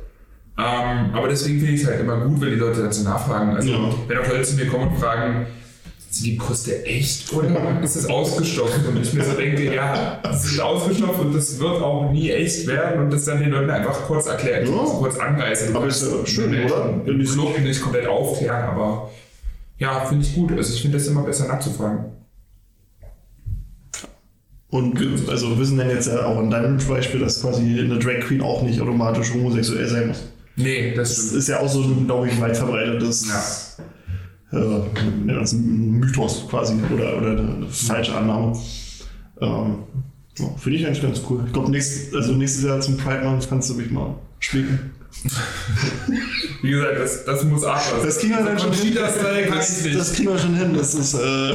Ähm, 0.58 1.14
aber 1.14 1.28
deswegen 1.28 1.60
finde 1.60 1.74
ich 1.74 1.82
es 1.82 1.88
halt 1.88 2.00
immer 2.00 2.18
gut, 2.22 2.40
wenn 2.40 2.50
die 2.50 2.56
Leute 2.56 2.82
dazu 2.84 3.04
nachfragen. 3.04 3.56
Also, 3.56 3.70
Ja. 3.72 3.78
wenn 4.08 4.18
auch 4.18 4.28
Leute 4.30 4.44
zu 4.44 4.56
mir 4.56 4.68
kommen 4.68 4.88
und 4.88 4.98
fragen, 4.98 5.46
sind 6.16 6.26
die 6.26 6.36
Brüste 6.38 6.86
echt 6.86 7.32
oder 7.34 7.82
ist 7.82 7.96
es 7.96 8.06
ausgestopft? 8.06 8.86
Und 8.88 9.02
ich 9.02 9.14
mir 9.14 9.24
so 9.24 9.34
denke, 9.34 9.74
ja, 9.74 10.22
es 10.32 10.46
ist 10.46 10.60
ausgestopft 10.60 11.20
und 11.20 11.36
das 11.36 11.60
wird 11.60 11.82
auch 11.82 12.12
nie 12.12 12.32
echt 12.32 12.66
werden 12.68 13.02
und 13.04 13.12
das 13.14 13.26
dann 13.26 13.40
den 13.40 13.52
Leuten 13.52 13.70
einfach 13.70 14.04
kurz 14.06 14.26
erklären, 14.28 14.66
Ja. 14.66 14.84
kurz 14.84 15.18
anreißen. 15.18 15.76
Aber 15.76 15.88
ist 15.88 16.04
ja 16.04 16.26
schön, 16.26 16.52
den 16.52 16.66
oder? 16.72 17.02
Im 17.06 17.24
Club 17.24 17.60
nicht 17.60 17.82
komplett 17.82 18.08
aufklären, 18.08 18.64
aber 18.64 19.10
ja, 19.78 20.06
finde 20.06 20.26
ich 20.26 20.34
gut. 20.36 20.52
Also 20.54 20.74
ich 20.74 20.82
finde 20.82 20.98
das 20.98 21.08
immer 21.08 21.24
besser 21.24 21.48
nachzufragen. 21.48 22.06
Und 24.70 25.00
also 25.30 25.50
wir 25.52 25.60
wissen 25.60 25.78
denn 25.78 25.90
jetzt 25.90 26.08
ja 26.08 26.26
auch 26.26 26.40
in 26.42 26.50
deinem 26.50 26.78
Beispiel, 26.88 27.20
dass 27.20 27.42
quasi 27.42 27.80
eine 27.80 27.98
Drag 28.00 28.20
Queen 28.22 28.42
auch 28.42 28.62
nicht 28.62 28.82
automatisch 28.82 29.34
homosexuell 29.34 29.88
sein 29.88 30.08
muss. 30.10 30.24
Nee, 30.58 30.94
das 30.96 31.16
Das 31.16 31.34
ist 31.34 31.50
ja 31.50 31.60
auch 31.60 31.68
so 31.70 31.82
ein, 31.82 32.06
glaube 32.06 32.28
ich, 32.30 32.40
weit 32.42 32.58
verbreitetes 32.58 33.28
Ja. 33.28 33.86
Äh, 34.56 34.82
das 35.28 35.54
ist 35.54 35.60
ein 35.60 36.00
Mythos 36.00 36.48
quasi 36.50 36.76
oder, 36.94 37.18
oder 37.18 37.32
eine 37.32 37.68
falsche 37.70 38.16
Annahme. 38.16 38.58
Ähm, 39.42 39.78
ja, 40.38 40.46
Finde 40.58 40.80
ich 40.80 40.86
eigentlich 40.86 41.02
ganz 41.02 41.22
cool. 41.30 41.44
Ich 41.46 41.54
glaube, 41.54 41.72
nächst, 41.72 42.14
also 42.14 42.34
nächstes 42.34 42.64
Jahr 42.64 42.80
zum 42.82 42.98
Pride 42.98 43.24
Month 43.24 43.48
kannst 43.50 43.70
du 43.70 43.76
mich 43.76 43.90
mal 43.92 44.16
spielen. 44.40 44.92
Wie 46.62 46.72
gesagt, 46.72 47.00
das, 47.00 47.26
das 47.26 47.44
muss 47.46 47.64
Arthur. 47.64 48.06
Das 48.06 48.20
kriegen 48.20 48.38
wir 48.38 48.44
dann 48.44 48.60
schon 48.60 48.74
hin. 48.74 48.94
Das, 48.96 49.80
ich 49.80 49.86
nicht. 49.86 49.98
das 49.98 50.14
kriegen 50.14 50.30
wir 50.30 50.38
schon 50.38 50.56
hin. 50.56 50.74
Das 50.76 50.94
ist, 50.94 51.14
äh, 51.14 51.54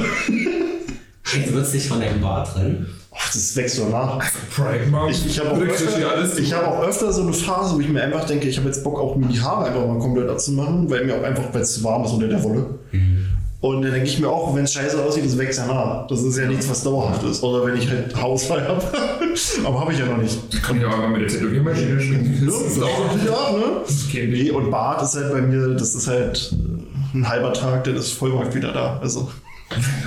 Jetzt 1.36 1.52
wird 1.52 1.64
es 1.66 1.72
dich 1.72 1.86
von 1.86 2.00
deinem 2.00 2.20
Bart 2.20 2.52
trennen. 2.52 2.86
Ach, 3.20 3.32
das 3.32 3.54
wächst 3.56 3.76
so 3.76 3.86
nach. 3.86 4.18
Pride 4.54 4.86
Month. 4.90 5.10
Ich, 5.12 5.26
ich 5.26 5.40
habe 5.40 5.52
auch, 5.52 5.58
öfter- 5.58 6.38
ich 6.38 6.52
hab 6.52 6.66
auch 6.66 6.82
öfter 6.82 7.12
so 7.12 7.22
eine 7.22 7.32
Phase, 7.32 7.74
wo 7.76 7.80
ich 7.80 7.88
mir 7.88 8.02
einfach 8.02 8.24
denke, 8.24 8.48
ich 8.48 8.56
habe 8.56 8.66
jetzt 8.68 8.82
Bock, 8.82 8.98
auch 8.98 9.16
mir 9.16 9.26
die 9.26 9.40
Haare 9.40 9.66
einfach 9.66 9.86
mal 9.86 9.98
komplett 9.98 10.28
abzumachen, 10.28 10.88
weil 10.90 11.04
mir 11.04 11.16
auch 11.16 11.22
einfach, 11.22 11.44
weil 11.52 11.62
es 11.62 11.74
zu 11.74 11.84
warm 11.84 12.04
ist 12.04 12.12
unter 12.12 12.28
der 12.28 12.42
Wolle. 12.42 12.66
Und 13.62 13.82
dann 13.82 13.92
denke 13.92 14.08
ich 14.08 14.18
mir 14.18 14.28
auch, 14.30 14.56
wenn 14.56 14.64
es 14.64 14.72
scheiße 14.72 15.04
aussieht, 15.04 15.26
das 15.26 15.36
wächst 15.36 15.58
ja 15.58 15.66
nach. 15.66 16.06
Das 16.06 16.22
ist 16.22 16.38
ja 16.38 16.46
nichts, 16.46 16.66
was 16.70 16.82
dauerhaft 16.82 17.22
ist. 17.24 17.42
Oder 17.42 17.66
wenn 17.66 17.76
ich 17.76 17.90
halt 17.90 18.16
Haarausfall 18.16 18.66
habe. 18.66 18.82
Aber 19.66 19.80
habe 19.80 19.92
ich 19.92 19.98
ja 19.98 20.06
noch 20.06 20.16
nicht. 20.16 20.62
Kann 20.62 20.78
ich 20.78 20.84
auch 20.86 21.08
mit 21.08 21.20
der 21.20 21.28
Tätowiermaschine 21.28 22.00
schminken. 22.00 22.38
Ja, 22.40 22.46
das 22.46 22.72
ist 22.76 22.82
auch 22.82 23.14
ne? 23.54 24.28
Nee, 24.28 24.50
und 24.50 24.70
Bart 24.70 25.02
ist 25.02 25.14
halt 25.14 25.30
bei 25.32 25.42
mir, 25.42 25.68
das 25.74 25.94
ist 25.94 26.08
halt 26.08 26.54
äh, 27.14 27.18
ein 27.18 27.28
halber 27.28 27.52
Tag, 27.52 27.84
dann 27.84 27.96
ist 27.96 28.12
Vollmarkt 28.12 28.54
wieder 28.54 28.72
da. 28.72 28.98
Also, 29.02 29.28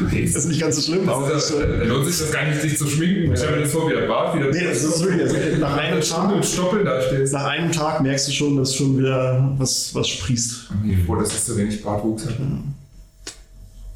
Okay. 0.02 0.26
das 0.26 0.36
ist 0.44 0.46
nicht 0.50 0.60
ganz 0.60 0.76
so 0.76 0.82
schlimm, 0.92 1.08
aber 1.08 1.30
Das 1.30 1.46
ist, 1.46 1.52
ist, 1.52 1.62
äh, 1.62 1.86
lohnt 1.86 2.06
sich 2.06 2.18
das 2.20 2.32
gar 2.32 2.46
nicht, 2.46 2.62
sich 2.62 2.78
zu 2.78 2.86
schminken. 2.88 3.32
Ich 3.32 3.40
stelle 3.40 3.56
mir 3.58 3.64
das 3.64 3.72
vor, 3.72 3.90
wie 3.90 3.94
der 3.94 4.08
Bart 4.08 4.36
wieder. 4.36 4.50
Nee, 4.52 4.66
das 4.66 4.84
ist 4.84 5.02
wirklich, 5.02 5.22
also 5.22 5.36
nach 5.60 5.78
einem 5.78 5.94
eine 5.94 6.04
Stunde 6.04 6.44
Stoppeln 6.44 6.86
da 6.86 7.02
stehst. 7.02 7.32
nach 7.34 7.46
einem 7.46 7.72
Tag 7.72 8.02
merkst 8.02 8.28
du 8.28 8.32
schon, 8.34 8.58
dass 8.58 8.76
schon 8.76 8.98
wieder 8.98 9.54
was, 9.58 9.96
was 9.96 10.08
sprießt. 10.10 10.70
Ich 10.84 10.96
bin 10.98 11.06
froh, 11.06 11.16
dass 11.16 11.30
ich 11.34 11.40
so 11.40 11.56
wenig 11.58 11.82
Bartwuchs 11.82 12.26
habe. 12.26 12.36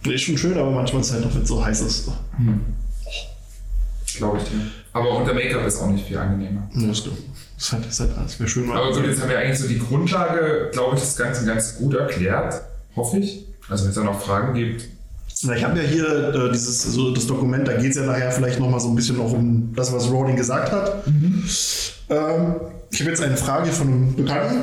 Nee, 0.06 0.14
ist 0.14 0.22
schon 0.22 0.38
schön, 0.38 0.58
aber 0.58 0.72
manchmal 0.72 1.02
ist 1.02 1.08
es 1.08 1.14
halt 1.14 1.26
noch, 1.26 1.36
wenn 1.36 1.42
es 1.42 1.48
so 1.50 1.66
heiß 1.66 1.82
ist. 1.82 2.10
Glaube 4.16 4.38
ich 4.38 4.44
dir. 4.46 4.62
Aber 4.94 5.18
unter 5.18 5.34
Make-up 5.34 5.66
ist 5.68 5.80
auch 5.82 5.90
nicht 5.90 6.08
viel 6.08 6.18
angenehmer. 6.18 6.70
Ja, 6.76 6.88
das 6.88 7.00
stimmt. 7.00 7.18
Das 7.58 7.66
ist 7.66 7.72
halt, 7.74 7.86
das 7.86 7.94
ist 7.94 8.00
halt 8.00 8.18
alles 8.18 8.40
wäre 8.40 8.50
schön. 8.50 8.72
Aber 8.72 8.92
gut, 8.94 9.06
jetzt 9.06 9.22
haben 9.22 9.30
wir 9.30 9.38
eigentlich 9.40 9.60
so 9.60 9.68
die 9.68 9.80
Grundlage, 9.80 10.70
glaube 10.72 10.96
ich, 10.96 11.02
das 11.02 11.18
Ganze 11.18 11.46
ganz 11.46 11.78
gut 11.78 11.94
erklärt. 11.96 12.62
Hoffe 12.96 13.18
ich. 13.18 13.46
Also 13.68 13.84
wenn 13.84 13.90
es 13.90 13.96
da 13.96 14.04
noch 14.04 14.22
Fragen 14.22 14.54
gibt. 14.54 14.86
Ich 15.44 15.64
habe 15.64 15.80
ja 15.80 15.88
hier 15.88 16.34
äh, 16.34 16.52
dieses, 16.52 16.86
also 16.86 17.12
das 17.12 17.28
Dokument, 17.28 17.68
da 17.68 17.74
geht 17.74 17.92
es 17.92 17.98
ja 17.98 18.06
nachher 18.06 18.32
vielleicht 18.32 18.60
nochmal 18.60 18.80
so 18.80 18.90
ein 18.90 18.96
bisschen 18.96 19.20
auch 19.20 19.32
um 19.32 19.74
das, 19.76 19.94
was 19.94 20.10
Rowling 20.10 20.36
gesagt 20.36 20.72
hat. 20.72 21.04
Ähm, 22.10 22.56
ich 22.90 23.00
habe 23.02 23.10
jetzt 23.12 23.22
eine 23.22 23.38
Frage 23.38 23.72
von 23.72 23.88
einem 23.88 24.16
Bekannten. 24.16 24.56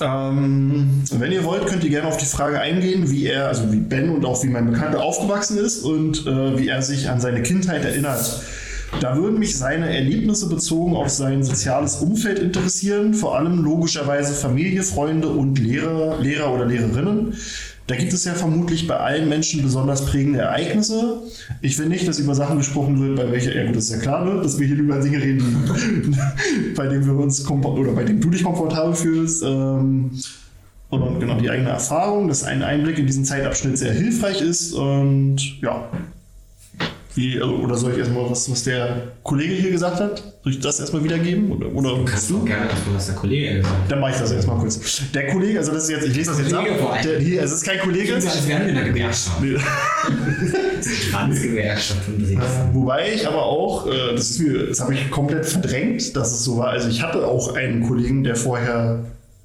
Ähm, 0.00 1.04
wenn 1.12 1.30
ihr 1.30 1.44
wollt, 1.44 1.66
könnt 1.66 1.84
ihr 1.84 1.90
gerne 1.90 2.08
auf 2.08 2.16
die 2.16 2.26
Frage 2.26 2.60
eingehen, 2.60 3.10
wie 3.10 3.26
er, 3.26 3.48
also 3.48 3.70
wie 3.72 3.76
Ben 3.76 4.10
und 4.10 4.24
auch 4.24 4.42
wie 4.42 4.48
mein 4.48 4.70
Bekannter 4.70 5.02
aufgewachsen 5.02 5.58
ist 5.58 5.84
und 5.84 6.26
äh, 6.26 6.58
wie 6.58 6.68
er 6.68 6.82
sich 6.82 7.08
an 7.08 7.20
seine 7.20 7.42
Kindheit 7.42 7.84
erinnert. 7.84 8.42
Da 9.00 9.16
würden 9.16 9.38
mich 9.38 9.56
seine 9.56 9.94
Erlebnisse 9.94 10.48
bezogen 10.48 10.96
auf 10.96 11.08
sein 11.08 11.42
soziales 11.42 11.96
Umfeld 11.96 12.38
interessieren, 12.38 13.14
vor 13.14 13.38
allem 13.38 13.62
logischerweise 13.62 14.34
Familie, 14.34 14.82
Freunde 14.82 15.28
und 15.28 15.58
Lehrer, 15.58 16.18
Lehrer 16.20 16.52
oder 16.52 16.66
Lehrerinnen. 16.66 17.34
Da 17.88 17.96
gibt 17.96 18.12
es 18.12 18.24
ja 18.24 18.34
vermutlich 18.34 18.86
bei 18.86 18.96
allen 18.96 19.28
Menschen 19.28 19.62
besonders 19.62 20.06
prägende 20.06 20.40
Ereignisse. 20.40 21.22
Ich 21.62 21.78
will 21.78 21.88
nicht, 21.88 22.06
dass 22.06 22.18
über 22.18 22.34
Sachen 22.34 22.56
gesprochen 22.56 23.00
wird, 23.00 23.16
bei 23.16 23.32
welcher, 23.32 23.54
ja 23.54 23.66
gut, 23.66 23.76
das 23.76 23.84
ist 23.84 23.92
ja 23.92 23.98
klar, 23.98 24.24
ne? 24.24 24.40
dass 24.40 24.58
wir 24.58 24.66
hier 24.66 24.76
über 24.76 25.00
Dinge 25.00 25.20
reden, 25.20 25.68
bei 26.76 26.86
denen 26.86 27.04
wir 27.04 27.14
uns 27.14 27.48
oder 27.48 27.92
bei 27.92 28.04
denen 28.04 28.20
du 28.20 28.30
dich 28.30 28.44
komfortabel 28.44 28.94
fühlst. 28.94 29.42
Ähm, 29.42 30.12
und 30.90 31.20
genau 31.20 31.40
die 31.40 31.50
eigene 31.50 31.70
Erfahrung, 31.70 32.28
dass 32.28 32.44
ein 32.44 32.62
Einblick 32.62 32.98
in 32.98 33.06
diesen 33.06 33.24
Zeitabschnitt 33.24 33.78
sehr 33.78 33.92
hilfreich 33.92 34.42
ist. 34.42 34.74
Und 34.74 35.60
ja, 35.62 35.88
wie, 37.14 37.40
also, 37.40 37.56
oder 37.56 37.76
soll 37.76 37.92
ich 37.92 37.98
erstmal 37.98 38.30
was, 38.30 38.50
was 38.50 38.64
der 38.64 39.08
Kollege 39.22 39.54
hier 39.54 39.70
gesagt 39.70 40.00
hat? 40.00 40.22
Soll 40.42 40.52
ich 40.52 40.60
das 40.60 40.80
erstmal 40.80 41.04
wiedergeben? 41.04 41.52
Oder, 41.52 41.66
oder 41.74 42.04
Kannst 42.04 42.30
du 42.30 42.42
gerne 42.44 42.70
erstmal, 42.70 42.96
was 42.96 43.06
der 43.06 43.14
Kollege 43.14 43.56
gesagt 43.56 43.74
hat. 43.74 43.90
Dann 43.92 44.00
mache 44.00 44.12
ich 44.12 44.16
das 44.16 44.32
erstmal 44.32 44.58
kurz. 44.58 45.02
Der 45.12 45.26
Kollege, 45.28 45.58
also 45.58 45.72
das 45.72 45.84
ist 45.84 45.90
jetzt, 45.90 46.06
ich 46.06 46.16
lese 46.16 46.30
das 46.30 46.40
jetzt 46.40 46.54
ab. 46.54 46.64
Kollege 46.64 46.80
vor 46.80 46.92
allem. 46.94 47.02
Der, 47.02 47.18
hier, 47.20 47.42
es 47.42 47.52
ist 47.52 47.64
kein 47.64 47.80
Kollege. 47.80 48.14
Wären 48.14 48.62
wir 48.62 48.68
in 48.68 48.76
einer 48.76 48.88
Gewerkschaft. 48.88 49.40
Nee. 49.42 49.56
Transgewerkschaft 51.10 52.08
unterwegs. 52.08 52.46
Wobei 52.72 53.12
ich 53.12 53.28
aber 53.28 53.42
auch, 53.44 53.86
äh, 53.86 54.12
das 54.12 54.30
ist 54.30 54.40
mir, 54.40 54.66
das 54.68 54.80
habe 54.80 54.94
ich 54.94 55.10
komplett 55.10 55.44
verdrängt, 55.44 56.16
dass 56.16 56.32
es 56.32 56.44
so 56.44 56.56
war. 56.56 56.68
Also 56.68 56.88
ich 56.88 57.02
hatte 57.02 57.26
auch 57.26 57.54
einen 57.54 57.86
Kollegen, 57.86 58.24
der 58.24 58.36
vorher 58.36 59.04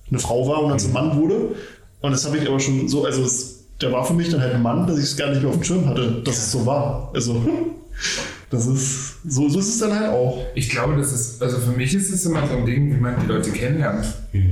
eine 0.10 0.20
Frau 0.20 0.48
war 0.48 0.64
und 0.64 0.70
dann 0.70 0.80
zum 0.80 0.94
Mann 0.94 1.18
wurde. 1.20 1.56
Und 2.02 2.12
das 2.12 2.26
habe 2.26 2.38
ich 2.38 2.48
aber 2.48 2.60
schon 2.60 2.88
so, 2.88 3.06
also 3.06 3.24
es, 3.24 3.57
der 3.82 3.92
war 3.92 4.04
für 4.06 4.14
mich 4.14 4.30
dann 4.30 4.42
halt 4.42 4.54
ein 4.56 4.62
Mann, 4.62 4.88
dass 4.88 4.98
ich 4.98 5.04
es 5.06 5.18
gar 5.18 5.30
nicht 5.30 5.42
mehr 5.42 5.50
auf 5.50 5.56
dem 5.58 5.64
Schirm 5.64 5.86
hatte, 5.88 6.22
dass 6.24 6.38
es 6.38 6.52
so 6.52 6.66
war. 6.66 7.12
Also 7.14 7.42
das 8.50 8.66
ist, 8.66 9.16
so, 9.28 9.50
so 9.50 9.60
ist 9.60 9.68
es 9.68 9.80
dann 9.80 10.00
halt 10.00 10.10
auch. 10.12 10.40
Ich 10.56 10.70
glaube, 10.70 10.96
das 10.98 11.12
ist, 11.14 11.42
also 11.44 11.58
für 11.58 11.72
mich 11.72 11.94
ist 11.94 12.12
es 12.12 12.26
immer 12.26 12.48
so 12.48 12.56
ein 12.58 12.66
Ding, 12.66 12.96
wie 12.96 13.00
man 13.00 13.16
die 13.22 13.28
Leute 13.28 13.52
kennenlernt. 13.52 14.06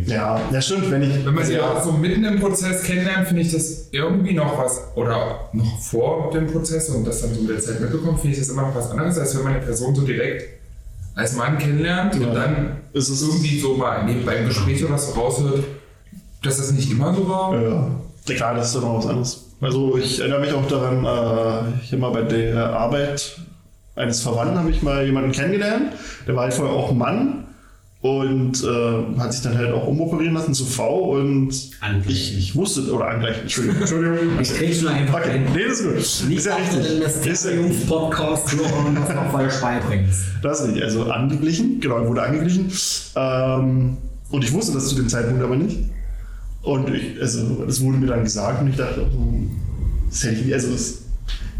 Ja, 0.05 0.39
ja 0.51 0.61
stimmt. 0.61 0.91
Wenn, 0.91 1.01
ich, 1.03 1.26
Wenn 1.26 1.34
man 1.34 1.45
sie 1.45 1.53
ja, 1.53 1.71
auch 1.71 1.84
so 1.84 1.91
mitten 1.93 2.23
im 2.26 2.39
Prozess 2.39 2.84
kennenlernt, 2.84 3.28
finde 3.28 3.41
ich 3.41 3.51
das 3.51 3.88
irgendwie 3.91 4.34
noch 4.34 4.57
was, 4.57 4.82
oder 4.95 5.49
noch 5.53 5.80
vor 5.80 6.30
dem 6.32 6.47
Prozess 6.47 6.89
und 6.89 7.05
das 7.07 7.21
dann 7.21 7.34
so 7.34 7.41
mit 7.41 7.51
der 7.51 7.59
Zeit 7.59 7.80
mitbekommt, 7.80 8.19
finde 8.19 8.34
ich 8.36 8.39
das 8.39 8.49
immer 8.49 8.63
noch 8.63 8.76
was 8.76 8.91
anderes, 8.91 9.17
als 9.17 9.36
wenn 9.38 9.43
man 9.43 9.53
eine 9.53 9.63
Person 9.63 9.95
so 9.95 10.01
direkt 10.01 10.43
als 11.15 11.36
Mann 11.36 11.57
kennenlernt 11.57 12.15
Ja. 12.15 12.28
und 12.28 12.34
dann 12.36 12.78
Es 12.93 13.09
ist- 13.09 13.21
irgendwie 13.23 13.59
so 13.59 13.76
mal 13.76 14.03
nebenbei 14.05 14.36
im 14.38 14.47
Gespräch 14.49 14.84
oder 14.86 14.97
so 14.97 15.13
raushört, 15.13 15.63
dass 16.43 16.57
das 16.57 16.71
nicht 16.73 16.91
immer 16.91 17.15
so 17.15 17.28
war. 17.30 17.61
Ja, 17.61 17.88
klar, 18.26 18.55
das 18.55 18.67
ist 18.67 18.76
dann 18.76 18.84
auch 18.86 18.97
was 18.99 19.07
anderes. 19.07 19.45
Also 19.61 19.97
ich 19.97 20.19
erinnere 20.19 20.41
mich 20.41 20.53
auch 20.53 20.67
daran, 20.67 21.05
äh, 21.05 21.84
ich 21.84 21.91
habe 21.91 22.01
mal 22.01 22.11
bei 22.11 22.21
der 22.23 22.69
Arbeit 22.71 23.39
eines 23.95 24.21
Verwandten 24.21 24.57
habe 24.59 24.69
ich 24.71 24.82
mal 24.82 25.05
jemanden 25.05 25.32
kennengelernt, 25.32 25.93
der 26.28 26.36
war 26.36 26.43
halt 26.43 26.53
vorher 26.53 26.76
auch 26.76 26.91
Mann 26.93 27.45
und 28.01 28.61
äh, 28.63 29.19
hat 29.19 29.34
sich 29.34 29.41
dann 29.41 29.57
halt 29.57 29.71
auch 29.73 29.88
umoperieren 29.88 30.34
lassen 30.36 30.53
zu 30.53 30.65
V 30.65 30.95
und 31.11 31.49
Angleichen. 31.80 32.11
ich, 32.11 32.38
ich 32.38 32.55
wusste, 32.55 32.82
oder 32.93 33.07
angleichen, 33.07 33.43
Entschuldigung, 33.43 33.80
Entschuldigung. 33.82 34.17
Ich 34.41 34.53
krieg's 34.53 34.82
nur 34.82 34.91
einfach 34.91 35.21
Okay, 35.21 35.32
ein. 35.32 35.45
nee, 35.55 35.63
das 35.67 35.80
ist 35.80 36.19
gut. 36.21 36.30
Nicht 36.30 36.38
ist 36.39 36.45
ja 36.45 36.55
richtig. 36.55 36.91
in 36.97 37.01
Ist 37.01 37.26
ja, 37.26 37.32
Mysteriums-Podcast 37.32 38.51
hören, 38.51 38.97
was 38.99 39.15
noch 39.15 39.32
falsch 39.32 39.61
beibringst. 39.61 40.19
das 40.43 40.59
ist 40.59 40.67
richtig. 40.67 40.84
Also 40.84 41.03
angeglichen, 41.09 41.80
genau, 41.80 42.05
wurde 42.05 42.21
angeglichen. 42.23 42.71
Ähm, 43.15 43.97
und 44.30 44.43
ich 44.43 44.51
wusste 44.53 44.73
das 44.73 44.89
zu 44.89 44.95
dem 44.95 45.07
Zeitpunkt 45.09 45.41
aber 45.41 45.55
nicht. 45.55 45.78
Und 46.66 46.93
ich, 46.93 47.22
also, 47.22 47.63
das 47.66 47.80
wurde 47.82 47.97
mir 47.99 48.07
dann 48.07 48.24
gesagt 48.24 48.61
und 48.61 48.70
ich 48.70 48.76
dachte, 48.76 49.05
oh, 49.16 49.34
das 50.09 50.24
hätte 50.24 50.34
ich 50.36 50.45
nie, 50.45 50.53
also 50.53 50.72
das 50.72 50.95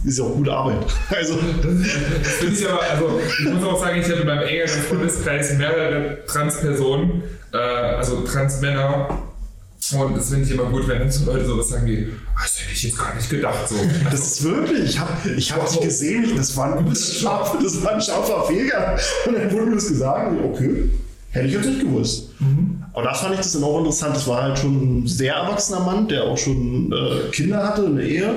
ist 0.04 0.18
ja 0.18 0.24
auch 0.24 0.34
gute 0.36 0.52
Arbeit. 0.52 0.78
Also, 1.16 1.36
Das 1.36 2.32
finde 2.34 2.54
ich 2.60 2.68
aber, 2.68 2.82
also 2.82 3.20
ich 3.40 3.46
muss 3.54 3.64
auch 3.64 3.80
sagen, 3.80 4.00
ich 4.00 4.06
habe 4.10 4.22
in 4.22 4.28
meinem 4.28 4.48
engeren 4.48 4.82
Freundeskreis 4.82 5.54
mehrere 5.58 6.26
Transpersonen, 6.26 7.24
äh, 7.54 7.58
also 7.58 8.22
Transmänner. 8.22 9.20
Und 9.94 10.18
das 10.18 10.30
finde 10.30 10.46
ich 10.46 10.52
immer 10.52 10.64
gut, 10.66 10.88
wenn 10.88 10.98
dann 10.98 11.12
so 11.12 11.32
Leute 11.32 11.46
sowas 11.46 11.70
sagen 11.70 11.86
wie, 11.86 12.08
"Ah, 12.36 12.40
das 12.42 12.60
hätte 12.60 12.72
ich 12.74 12.84
jetzt 12.84 12.98
gar 12.98 13.14
nicht 13.14 13.30
gedacht. 13.30 13.70
So. 13.70 13.76
das 14.10 14.20
ist 14.20 14.44
wirklich, 14.44 14.90
ich 14.90 15.00
habe 15.00 15.12
ich 15.38 15.54
hab 15.54 15.70
dich 15.70 15.80
gesehen, 15.80 16.36
das 16.36 16.58
war 16.58 16.76
ein 16.76 16.96
scharf, 16.96 17.56
das 17.64 17.84
war 17.84 17.92
ein 17.92 18.02
scharfer 18.02 18.46
Fehler. 18.46 18.98
Und 19.28 19.36
dann 19.36 19.52
wurde 19.52 19.66
mir 19.68 19.76
das 19.76 19.88
gesagt, 19.88 20.32
okay, 20.44 20.90
hätte 21.36 21.48
ich 21.48 21.54
jetzt 21.54 21.66
nicht 21.68 21.82
gewusst. 21.82 22.30
Aber 22.94 23.04
da 23.04 23.14
fand 23.14 23.34
ich 23.34 23.40
das 23.40 23.54
dann 23.54 23.64
auch 23.64 23.80
interessant. 23.80 24.16
Das 24.16 24.28
war 24.28 24.44
halt 24.44 24.58
schon 24.58 25.04
ein 25.04 25.08
sehr 25.08 25.36
erwachsener 25.36 25.82
Mann, 25.82 26.08
der 26.08 26.24
auch 26.24 26.38
schon 26.38 26.92
äh, 26.92 27.30
Kinder 27.32 27.68
hatte, 27.68 27.86
eine 27.86 28.04
Ehe. 28.04 28.34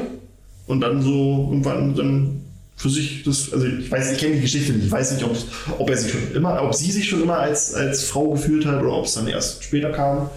Und 0.66 0.80
dann 0.80 1.00
so 1.00 1.48
irgendwann 1.50 1.94
dann 1.94 2.40
für 2.76 2.90
sich 2.90 3.24
das, 3.24 3.52
also 3.52 3.66
ich 3.66 3.90
weiß, 3.90 4.12
ich 4.12 4.18
kenne 4.18 4.34
die 4.36 4.42
Geschichte 4.42 4.72
nicht, 4.72 4.86
ich 4.86 4.92
weiß 4.92 5.12
nicht, 5.12 5.24
ob, 5.24 5.36
ob 5.78 5.90
er 5.90 5.96
sich 5.96 6.12
schon 6.12 6.32
immer, 6.34 6.62
ob 6.62 6.74
sie 6.74 6.92
sich 6.92 7.08
schon 7.08 7.22
immer 7.22 7.38
als, 7.38 7.74
als 7.74 8.04
Frau 8.04 8.30
gefühlt 8.30 8.66
hat 8.66 8.80
oder 8.82 8.92
ob 8.92 9.06
es 9.06 9.14
dann 9.14 9.26
erst 9.26 9.64
später 9.64 9.90
kam. 9.90 10.30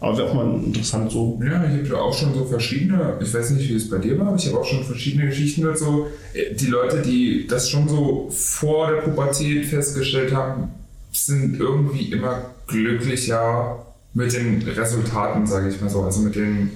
Aber 0.00 0.18
wäre 0.18 0.28
auch 0.28 0.34
mal 0.34 0.54
interessant 0.64 1.12
so. 1.12 1.40
Ja, 1.42 1.64
ich 1.64 1.78
habe 1.78 1.88
da 1.88 1.96
auch 1.96 2.12
schon 2.12 2.34
so 2.34 2.44
verschiedene, 2.44 3.16
ich 3.22 3.32
weiß 3.32 3.50
nicht, 3.50 3.68
wie 3.68 3.74
es 3.74 3.88
bei 3.88 3.98
dir 3.98 4.18
war, 4.18 4.28
aber 4.28 4.36
ich 4.36 4.46
habe 4.48 4.58
auch 4.58 4.64
schon 4.64 4.84
verschiedene 4.84 5.26
Geschichten 5.26 5.64
so. 5.76 6.08
Äh, 6.34 6.54
Die 6.54 6.66
Leute, 6.66 7.00
die 7.00 7.46
das 7.46 7.70
schon 7.70 7.88
so 7.88 8.28
vor 8.30 8.90
der 8.90 9.02
Pubertät 9.02 9.66
festgestellt 9.66 10.34
haben, 10.34 10.68
sind 11.14 11.58
irgendwie 11.60 12.12
immer 12.12 12.50
glücklicher 12.66 13.84
mit 14.14 14.32
den 14.32 14.62
Resultaten, 14.62 15.46
sage 15.46 15.68
ich 15.68 15.80
mal 15.80 15.90
so. 15.90 16.02
Also 16.02 16.20
mit 16.20 16.34
dem 16.36 16.70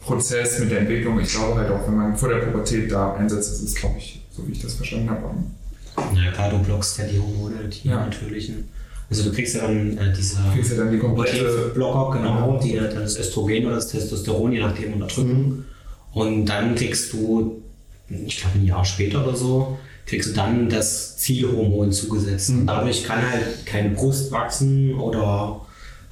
Prozess, 0.00 0.58
mit 0.58 0.70
der 0.70 0.80
Entwicklung. 0.80 1.18
Ich 1.20 1.32
glaube 1.32 1.58
halt 1.60 1.70
auch, 1.70 1.86
wenn 1.86 1.96
man 1.96 2.16
vor 2.16 2.28
der 2.28 2.36
Pubertät 2.38 2.90
da 2.92 3.14
einsetzt, 3.14 3.62
ist, 3.62 3.76
glaube 3.76 3.96
ich, 3.98 4.20
so 4.30 4.46
wie 4.46 4.52
ich 4.52 4.60
das 4.60 4.74
verstanden 4.74 5.10
habe. 5.10 5.22
Na 6.14 6.30
klar, 6.32 6.50
du 6.50 6.58
blockst 6.58 6.98
ja 6.98 7.04
die 7.06 7.18
Hormone, 7.18 7.68
die 7.68 7.88
Ja. 7.88 8.04
natürlichen. 8.04 8.68
Also 9.10 9.24
du 9.24 9.32
kriegst 9.32 9.54
ja 9.54 9.62
dann 9.62 9.96
äh, 9.98 10.12
diese 10.12 10.36
Kriegst 10.52 10.72
ja 10.72 10.78
dann 10.78 10.90
die 10.90 10.98
komplette. 10.98 11.70
Blocker, 11.74 12.18
genau, 12.18 12.58
die 12.62 12.74
dann 12.74 12.94
das 12.94 13.18
Östrogen 13.18 13.66
oder 13.66 13.76
das 13.76 13.88
Testosteron 13.88 14.52
je 14.52 14.60
nachdem 14.60 14.94
unterdrücken. 14.94 15.64
Und 16.12 16.46
dann 16.46 16.74
kriegst 16.74 17.12
du, 17.12 17.62
ich 18.08 18.40
glaube 18.40 18.58
ein 18.58 18.64
Jahr 18.66 18.84
später 18.84 19.22
oder 19.24 19.36
so, 19.36 19.78
kriegst 20.06 20.30
du 20.30 20.34
dann 20.34 20.68
das 20.68 21.16
Zielhormon 21.18 21.92
zugesetzt. 21.92 22.50
Und 22.50 22.66
dadurch 22.66 23.04
kann 23.04 23.30
halt 23.30 23.64
keine 23.66 23.90
Brust 23.90 24.30
wachsen 24.30 24.94
oder 24.94 25.60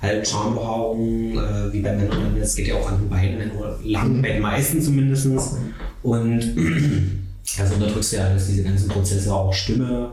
halt 0.01 0.27
Schambehaarung, 0.27 1.39
äh, 1.39 1.73
wie 1.73 1.81
bei 1.81 1.93
Männern. 1.93 2.37
Das 2.39 2.57
geht 2.57 2.69
ja 2.69 2.75
auch 2.75 2.91
an 2.91 2.99
den 2.99 3.09
Beinen 3.09 3.51
oder 3.53 3.79
lang, 3.85 4.21
bei 4.21 4.33
den 4.33 4.43
meisten 4.43 4.83
zumindest. 4.83 5.27
Und 6.03 6.41
also 7.59 7.75
unterdrückst 7.75 8.13
du 8.13 8.17
ja 8.17 8.25
alles, 8.27 8.49
diese 8.49 8.65
ganzen 8.65 8.89
Prozesse, 8.89 9.33
auch 9.33 9.53
Stimme, 9.53 10.13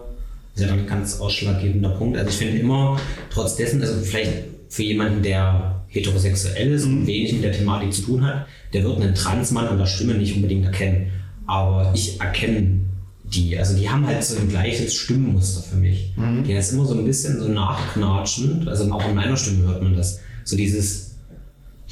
ist 0.53 0.61
ja 0.61 0.67
dann 0.67 0.79
ein 0.79 0.87
ganz 0.87 1.19
ausschlaggebender 1.19 1.89
Punkt. 1.89 2.17
Also 2.17 2.29
ich 2.29 2.37
finde 2.37 2.59
immer, 2.59 2.99
trotz 3.31 3.55
dessen, 3.55 3.81
also 3.81 3.99
vielleicht 4.01 4.31
für 4.67 4.83
jemanden, 4.83 5.23
der 5.23 5.81
heterosexuell 5.87 6.71
ist 6.73 6.85
und 6.85 7.07
wenig 7.07 7.33
mit 7.33 7.43
der 7.43 7.51
Thematik 7.51 7.91
zu 7.93 8.03
tun 8.03 8.25
hat, 8.25 8.45
der 8.73 8.83
wird 8.83 9.01
einen 9.01 9.15
Transmann 9.15 9.67
an 9.67 9.79
der 9.79 9.87
Stimme 9.87 10.13
nicht 10.13 10.35
unbedingt 10.35 10.65
erkennen. 10.65 11.11
Aber 11.47 11.91
ich 11.95 12.21
erkenne 12.21 12.81
die, 13.33 13.57
also 13.57 13.75
die 13.75 13.89
haben 13.89 14.05
halt 14.05 14.23
so 14.23 14.39
ein 14.39 14.49
gleiches 14.49 14.95
Stimmmuster 14.95 15.61
für 15.61 15.75
mich. 15.75 16.13
Die 16.45 16.53
ist 16.53 16.73
immer 16.73 16.85
so 16.85 16.95
ein 16.95 17.05
bisschen 17.05 17.39
so 17.39 17.47
nachknatschend, 17.47 18.67
also 18.67 18.91
auch 18.91 19.07
in 19.07 19.15
meiner 19.15 19.37
Stimme 19.37 19.67
hört 19.67 19.83
man 19.83 19.95
das. 19.95 20.19
So 20.43 20.55
dieses, 20.55 21.11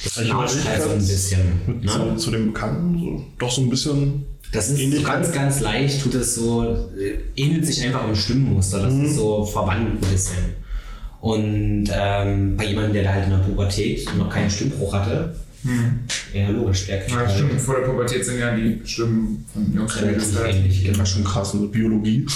das 0.03 0.17
Ich 0.17 0.29
knatscht 0.29 0.65
halt 0.67 0.83
so 0.83 0.89
ein 0.89 0.97
bisschen. 0.97 1.39
Ne? 1.81 1.87
Zu, 1.87 2.15
zu 2.15 2.31
dem 2.31 2.53
Bekannten, 2.53 2.99
so, 2.99 3.23
doch 3.39 3.51
so 3.51 3.61
ein 3.61 3.69
bisschen. 3.69 4.25
Das 4.51 4.69
ist 4.69 4.95
so 4.95 5.03
ganz, 5.03 5.31
ganz 5.31 5.59
leicht, 5.59 6.01
tut 6.01 6.15
es 6.15 6.35
so, 6.35 6.63
äh, 6.97 7.19
ähnelt 7.35 7.65
sich 7.65 7.83
einfach 7.83 8.07
im 8.07 8.15
Stimmmuster. 8.15 8.81
Das 8.81 8.93
ist 8.93 9.15
so 9.15 9.43
verwandt 9.43 10.01
ein 10.01 10.11
bisschen. 10.11 10.37
Und 11.19 11.85
ähm, 11.91 12.55
bei 12.55 12.65
jemandem, 12.65 12.93
der 12.93 13.03
da 13.03 13.13
halt 13.13 13.25
in 13.25 13.31
der 13.31 13.37
Pubertät 13.39 14.07
noch 14.17 14.29
keinen 14.29 14.49
Stimmbruch 14.49 14.93
hatte, 14.93 15.35
ja 16.33 16.49
logisch, 16.49 16.85
der 16.87 16.99
kriegt 16.99 17.11
Ja, 17.11 17.29
stimmt. 17.29 17.59
Vor 17.59 17.75
der 17.79 17.87
Pubertät 17.87 18.25
sind 18.25 18.39
ja 18.39 18.55
die 18.55 18.81
Stimmen 18.85 19.45
von 19.53 19.73
Jungs 19.73 19.95
und 19.97 20.05
Mädels 20.05 20.33
ähnlich. 20.35 20.91
Das 20.91 20.99
ist 20.99 21.09
schon 21.09 21.23
krass 21.23 21.53
mit 21.53 21.71
Biologie. 21.71 22.25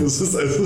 Das 0.00 0.20
ist 0.20 0.34
also 0.34 0.64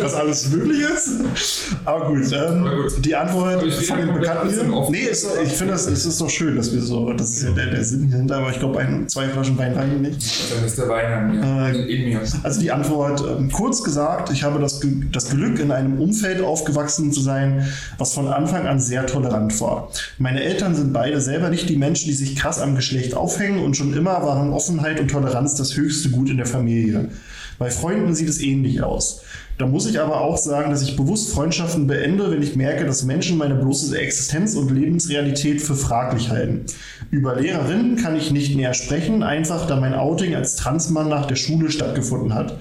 was 0.00 0.14
alles 0.14 0.50
möglich 0.50 0.80
ist. 0.80 1.76
Aber 1.84 2.08
gut, 2.08 2.32
ähm, 2.32 2.64
Aber 2.64 2.82
gut. 2.82 3.04
die 3.04 3.14
Antwort 3.14 3.60
von 3.60 3.98
ja 3.98 4.04
den 4.04 4.14
Bekannten 4.14 4.50
hier. 4.50 4.90
Nee, 4.90 5.10
ist, 5.10 5.26
ich 5.42 5.52
finde 5.52 5.72
das, 5.72 5.86
es 5.86 6.06
ist 6.06 6.20
doch 6.20 6.30
schön, 6.30 6.56
dass 6.56 6.72
wir 6.72 6.80
so, 6.80 7.12
das 7.12 7.30
ist 7.30 7.42
ja 7.42 7.50
der, 7.50 7.66
der 7.66 7.84
Sinn 7.84 8.12
hinter, 8.12 8.36
aber 8.36 8.50
ich 8.50 8.58
glaube, 8.58 8.78
ein, 8.78 9.08
zwei 9.08 9.28
Flaschen 9.28 9.58
Wein 9.58 9.74
reichen 9.74 10.02
nicht. 10.02 10.52
Dann 10.52 10.64
ist 10.64 10.78
der 10.78 10.88
Wein 10.88 11.12
an 11.12 11.36
mir. 11.36 11.74
Äh, 11.74 11.92
in 11.92 12.08
mir. 12.08 12.20
Also 12.42 12.60
die 12.60 12.70
Antwort, 12.70 13.22
ähm, 13.26 13.50
kurz 13.50 13.82
gesagt, 13.82 14.30
ich 14.30 14.42
habe 14.42 14.60
das, 14.60 14.80
das 15.12 15.30
Glück, 15.30 15.58
in 15.58 15.70
einem 15.70 16.00
Umfeld 16.00 16.42
aufgewachsen 16.42 17.12
zu 17.12 17.20
sein, 17.20 17.66
was 17.98 18.14
von 18.14 18.28
Anfang 18.28 18.66
an 18.66 18.78
sehr 18.80 19.06
tolerant 19.06 19.60
war. 19.60 19.90
Meine 20.18 20.42
Eltern 20.42 20.74
sind 20.74 20.92
beide 20.96 21.20
selber 21.20 21.50
nicht 21.50 21.68
die 21.68 21.76
Menschen, 21.76 22.08
die 22.08 22.14
sich 22.14 22.36
krass 22.36 22.58
am 22.58 22.74
Geschlecht 22.74 23.14
aufhängen 23.14 23.58
und 23.58 23.76
schon 23.76 23.92
immer 23.92 24.22
waren 24.22 24.50
Offenheit 24.50 24.98
und 24.98 25.10
Toleranz 25.10 25.54
das 25.54 25.76
höchste 25.76 26.08
Gut 26.08 26.30
in 26.30 26.38
der 26.38 26.46
Familie. 26.46 27.10
Bei 27.58 27.70
Freunden 27.70 28.14
sieht 28.14 28.30
es 28.30 28.40
ähnlich 28.40 28.82
aus. 28.82 29.20
Da 29.58 29.66
muss 29.66 29.86
ich 29.86 30.00
aber 30.00 30.22
auch 30.22 30.38
sagen, 30.38 30.70
dass 30.70 30.82
ich 30.82 30.96
bewusst 30.96 31.34
Freundschaften 31.34 31.86
beende, 31.86 32.30
wenn 32.30 32.42
ich 32.42 32.56
merke, 32.56 32.86
dass 32.86 33.04
Menschen 33.04 33.36
meine 33.36 33.56
bloße 33.56 33.94
Existenz 33.98 34.54
und 34.54 34.70
Lebensrealität 34.70 35.60
für 35.60 35.74
fraglich 35.74 36.30
halten. 36.30 36.64
Über 37.10 37.36
Lehrerinnen 37.36 37.96
kann 37.96 38.16
ich 38.16 38.30
nicht 38.30 38.56
näher 38.56 38.72
sprechen, 38.72 39.22
einfach 39.22 39.66
da 39.66 39.76
mein 39.76 39.94
Outing 39.94 40.34
als 40.34 40.56
Transmann 40.56 41.10
nach 41.10 41.26
der 41.26 41.36
Schule 41.36 41.70
stattgefunden 41.70 42.32
hat. 42.32 42.58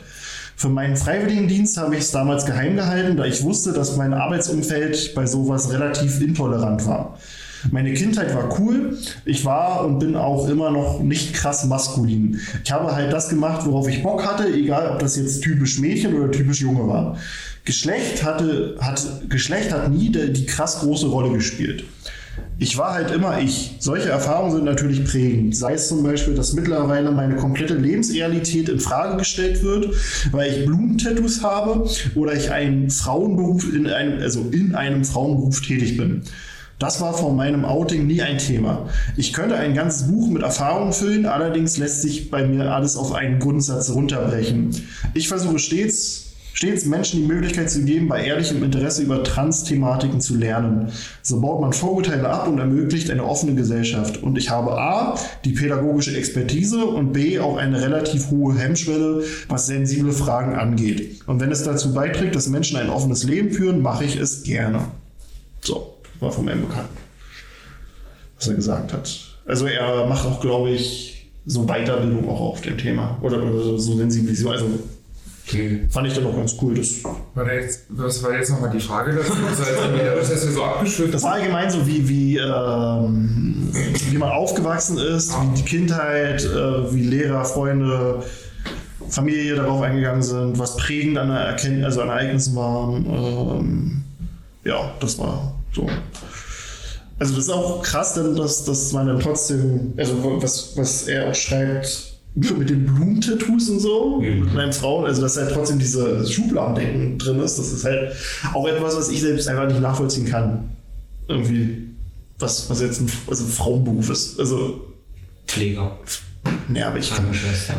Für 0.58 0.70
meinen 0.70 0.98
Freiwilligendienst 0.98 1.78
habe 1.78 1.96
ich 1.96 2.02
es 2.02 2.12
damals 2.12 2.46
geheim 2.46 2.76
gehalten, 2.76 3.16
da 3.16 3.24
ich 3.24 3.44
wusste, 3.44 3.72
dass 3.72 3.96
mein 3.96 4.14
Arbeitsumfeld 4.14 5.16
bei 5.16 5.26
sowas 5.26 5.72
relativ 5.72 6.20
intolerant 6.20 6.86
war. 6.86 7.18
Meine 7.72 7.93
Kindheit 7.93 8.34
war 8.36 8.59
cool. 8.59 8.97
Ich 9.26 9.45
war 9.45 9.86
und 9.86 9.99
bin 9.99 10.16
auch 10.16 10.47
immer 10.47 10.72
noch 10.72 10.99
nicht 11.01 11.34
krass 11.34 11.66
maskulin. 11.66 12.39
Ich 12.63 12.72
habe 12.72 12.95
halt 12.95 13.11
das 13.11 13.30
gemacht, 13.30 13.66
worauf 13.66 13.88
ich 13.88 14.03
Bock 14.03 14.26
hatte, 14.26 14.47
egal 14.47 14.91
ob 14.91 14.99
das 14.99 15.16
jetzt 15.18 15.41
typisch 15.41 15.80
Mädchen 15.80 16.13
oder 16.13 16.32
typisch 16.32 16.61
Junge 16.61 16.88
war. 16.88 17.18
Geschlecht 17.63 18.24
hatte, 18.24 18.76
hat, 18.80 19.30
Geschlecht 19.30 19.72
hat 19.72 19.91
nie 19.91 20.11
die, 20.11 20.32
die 20.32 20.45
krass 20.45 20.80
große 20.80 21.07
Rolle 21.07 21.34
gespielt. 21.34 21.84
Ich 22.57 22.78
war 22.78 22.93
halt 22.93 23.11
immer 23.11 23.39
ich. 23.39 23.76
Solche 23.80 24.09
Erfahrungen 24.09 24.51
sind 24.51 24.66
natürlich 24.66 25.03
prägend. 25.03 25.55
Sei 25.55 25.74
es 25.74 25.88
zum 25.88 26.03
Beispiel, 26.03 26.36
dass 26.36 26.53
mittlerweile 26.53 27.11
meine 27.11 27.36
komplette 27.36 27.76
Lebensrealität 27.76 28.70
in 28.70 28.80
Frage 28.80 29.18
gestellt 29.18 29.61
wird, 29.63 29.93
weil 30.32 30.51
ich 30.51 30.66
Blumentattoos 30.66 31.43
habe 31.43 31.89
oder 32.16 32.34
ich 32.34 32.51
einen 32.51 32.89
Frauenberuf 32.89 33.74
in 33.74 33.88
einem, 33.88 34.22
also 34.22 34.41
in 34.51 34.76
einem 34.76 35.03
Frauenberuf 35.03 35.61
tätig 35.61 35.97
bin. 35.97 36.22
Das 36.78 36.99
war 36.99 37.13
vor 37.13 37.34
meinem 37.34 37.63
Outing 37.63 38.05
nie 38.05 38.21
ein 38.21 38.38
Thema. 38.38 38.89
Ich 39.15 39.32
könnte 39.32 39.55
ein 39.55 39.73
ganzes 39.73 40.07
Buch 40.07 40.28
mit 40.28 40.43
Erfahrungen 40.43 40.91
füllen, 40.91 41.26
allerdings 41.26 41.78
lässt 41.78 42.01
sich 42.01 42.30
bei 42.30 42.45
mir 42.45 42.73
alles 42.73 42.97
auf 42.97 43.13
einen 43.13 43.39
Grundsatz 43.39 43.91
runterbrechen. 43.91 44.76
Ich 45.13 45.30
versuche 45.30 45.59
stets 45.59 46.26
stets 46.55 46.86
Menschen 46.86 47.21
die 47.21 47.28
Möglichkeit 47.28 47.69
zu 47.69 47.84
geben, 47.84 48.07
bei 48.07 48.26
ehrlichem 48.26 48.63
Interesse 48.63 49.03
über 49.03 49.23
Trans-Thematiken 49.23 50.21
zu 50.21 50.36
lernen. 50.36 50.89
So 51.21 51.41
baut 51.41 51.61
man 51.61 51.73
Vorurteile 51.73 52.30
ab 52.30 52.47
und 52.47 52.57
ermöglicht 52.57 53.11
eine 53.11 53.26
offene 53.26 53.55
Gesellschaft. 53.55 54.23
Und 54.23 54.38
ich 54.38 54.49
habe 54.49 54.71
A, 54.80 55.19
die 55.43 55.51
pädagogische 55.51 56.17
Expertise 56.17 56.86
und 56.86 57.11
B, 57.11 57.39
auch 57.39 57.57
eine 57.57 57.82
relativ 57.82 58.32
hohe 58.32 58.57
Hemmschwelle, 58.57 59.23
was 59.49 59.67
sensible 59.67 60.13
Fragen 60.13 60.55
angeht. 60.55 61.21
Und 61.28 61.41
wenn 61.41 61.51
es 61.51 61.63
dazu 61.63 61.93
beiträgt, 61.93 62.36
dass 62.36 62.47
Menschen 62.47 62.78
ein 62.78 62.89
offenes 62.89 63.26
Leben 63.26 63.51
führen, 63.51 63.82
mache 63.82 64.05
ich 64.05 64.15
es 64.15 64.43
gerne. 64.43 64.80
So, 65.61 65.95
war 66.20 66.32
von 66.32 66.45
meinem 66.45 66.61
Bekannten, 66.61 66.97
was 68.38 68.47
er 68.47 68.55
gesagt 68.55 68.93
hat. 68.93 69.20
Also 69.45 69.68
er 69.68 70.05
macht 70.07 70.26
auch, 70.26 70.41
glaube 70.41 70.72
ich, 70.72 71.32
so 71.45 71.66
Weiterbildung 71.66 72.28
auch 72.30 72.41
auf 72.41 72.61
dem 72.61 72.78
Thema. 72.78 73.18
Oder, 73.22 73.41
oder 73.43 73.78
so 73.78 73.78
Sensibilisierung. 73.78 74.53
Also 74.53 74.66
Okay. 75.47 75.82
Fand 75.89 76.07
ich 76.07 76.16
dann 76.16 76.26
auch 76.26 76.36
ganz 76.36 76.55
cool. 76.61 76.74
Das, 76.74 77.03
War 77.03 77.53
jetzt, 77.53 77.84
was 77.89 78.24
war 78.24 78.34
jetzt 78.34 78.49
nochmal 78.49 78.72
die 78.72 78.80
Frage 78.80 79.13
dazu? 79.13 79.32
Das 79.47 79.59
heißt, 79.59 79.78
das 80.18 80.32
ist 80.32 80.45
ja 80.45 80.51
so 80.51 80.63
abgeschwitzt. 80.63 81.13
das 81.13 81.24
war 81.24 81.34
allgemein 81.34 81.70
so, 81.70 81.86
wie, 81.86 82.09
wie, 82.09 82.38
ähm, 82.38 83.70
wie 84.09 84.18
man 84.18 84.32
aufgewachsen 84.32 84.97
ist, 84.97 85.34
wie 85.34 85.55
die 85.57 85.63
Kindheit, 85.63 86.43
äh, 86.43 86.91
wie 86.93 87.03
Lehrer, 87.03 87.45
Freunde, 87.45 88.24
Familie 89.09 89.55
darauf 89.55 89.84
eingegangen 89.84 90.24
sind, 90.24 90.57
was 90.57 90.78
prägend 90.78 91.20
an, 91.20 91.30
Erkennt 91.30 91.86
also 91.86 92.01
an 92.01 92.09
Ereignissen 92.09 92.55
waren. 92.55 93.05
Ähm, 93.05 94.03
ja, 94.63 94.91
das 94.99 95.20
war 95.20 95.55
so. 95.76 95.89
Also 97.17 97.36
das 97.36 97.45
ist 97.45 97.49
auch 97.49 97.82
krass, 97.82 98.13
denn 98.15 98.36
dass, 98.36 98.65
dass 98.65 98.91
man 98.91 99.07
dann 99.07 99.19
trotzdem, 99.19 99.93
also 99.97 100.41
was, 100.41 100.76
was 100.76 101.07
er 101.07 101.30
auch 101.30 101.36
schreibt, 101.36 102.13
mit 102.36 102.69
den 102.69 102.86
Blumentattoos 102.86 103.69
und 103.69 103.80
so, 103.80 104.19
mit 104.19 104.53
meinen 104.53 104.73
Frauen, 104.73 105.05
also 105.05 105.21
dass 105.21 105.38
halt 105.38 105.53
trotzdem 105.53 105.80
diese 105.80 106.28
Schubladendenken 106.28 107.17
drin 107.17 107.39
ist, 107.39 107.57
das 107.57 107.71
ist 107.71 107.86
halt 107.86 108.13
auch 108.53 108.67
etwas, 108.67 108.97
was 108.97 109.09
ich 109.09 109.21
selbst 109.21 109.47
einfach 109.47 109.67
nicht 109.67 109.80
nachvollziehen 109.80 110.26
kann. 110.26 110.71
Irgendwie, 111.30 111.95
was, 112.38 112.69
was 112.69 112.82
jetzt 112.82 112.99
ein, 112.99 113.09
also 113.28 113.45
ein 113.45 113.49
Frauenberuf 113.49 114.09
ist. 114.09 114.38
Also, 114.38 114.82
Pfleger. 115.47 115.97
Ne, 116.68 116.86
aber 116.86 116.98
ich 116.98 117.12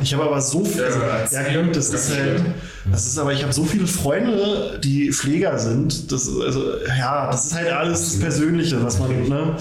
ich 0.03 0.15
habe 0.15 0.25
aber 0.25 0.41
so 0.41 0.65
viel, 0.65 0.83
also, 0.85 1.01
ja, 1.31 1.63
gut, 1.63 1.77
das 1.77 1.91
ist 1.91 2.17
halt, 2.17 2.43
das 2.91 3.07
ist 3.07 3.19
aber, 3.19 3.33
ich 3.33 3.43
habe 3.43 3.53
so 3.53 3.65
viele 3.65 3.87
Freunde, 3.87 4.81
die 4.83 5.13
Pfleger 5.13 5.59
sind, 5.59 6.11
das 6.13 6.27
ist, 6.27 6.41
also, 6.41 6.63
ja, 6.99 7.31
das 7.31 7.47
ist 7.47 7.55
halt 7.55 7.71
alles 7.73 8.01
das 8.13 8.21
Persönliche, 8.21 8.83
was 8.83 8.99
man, 8.99 9.29
ne, 9.29 9.57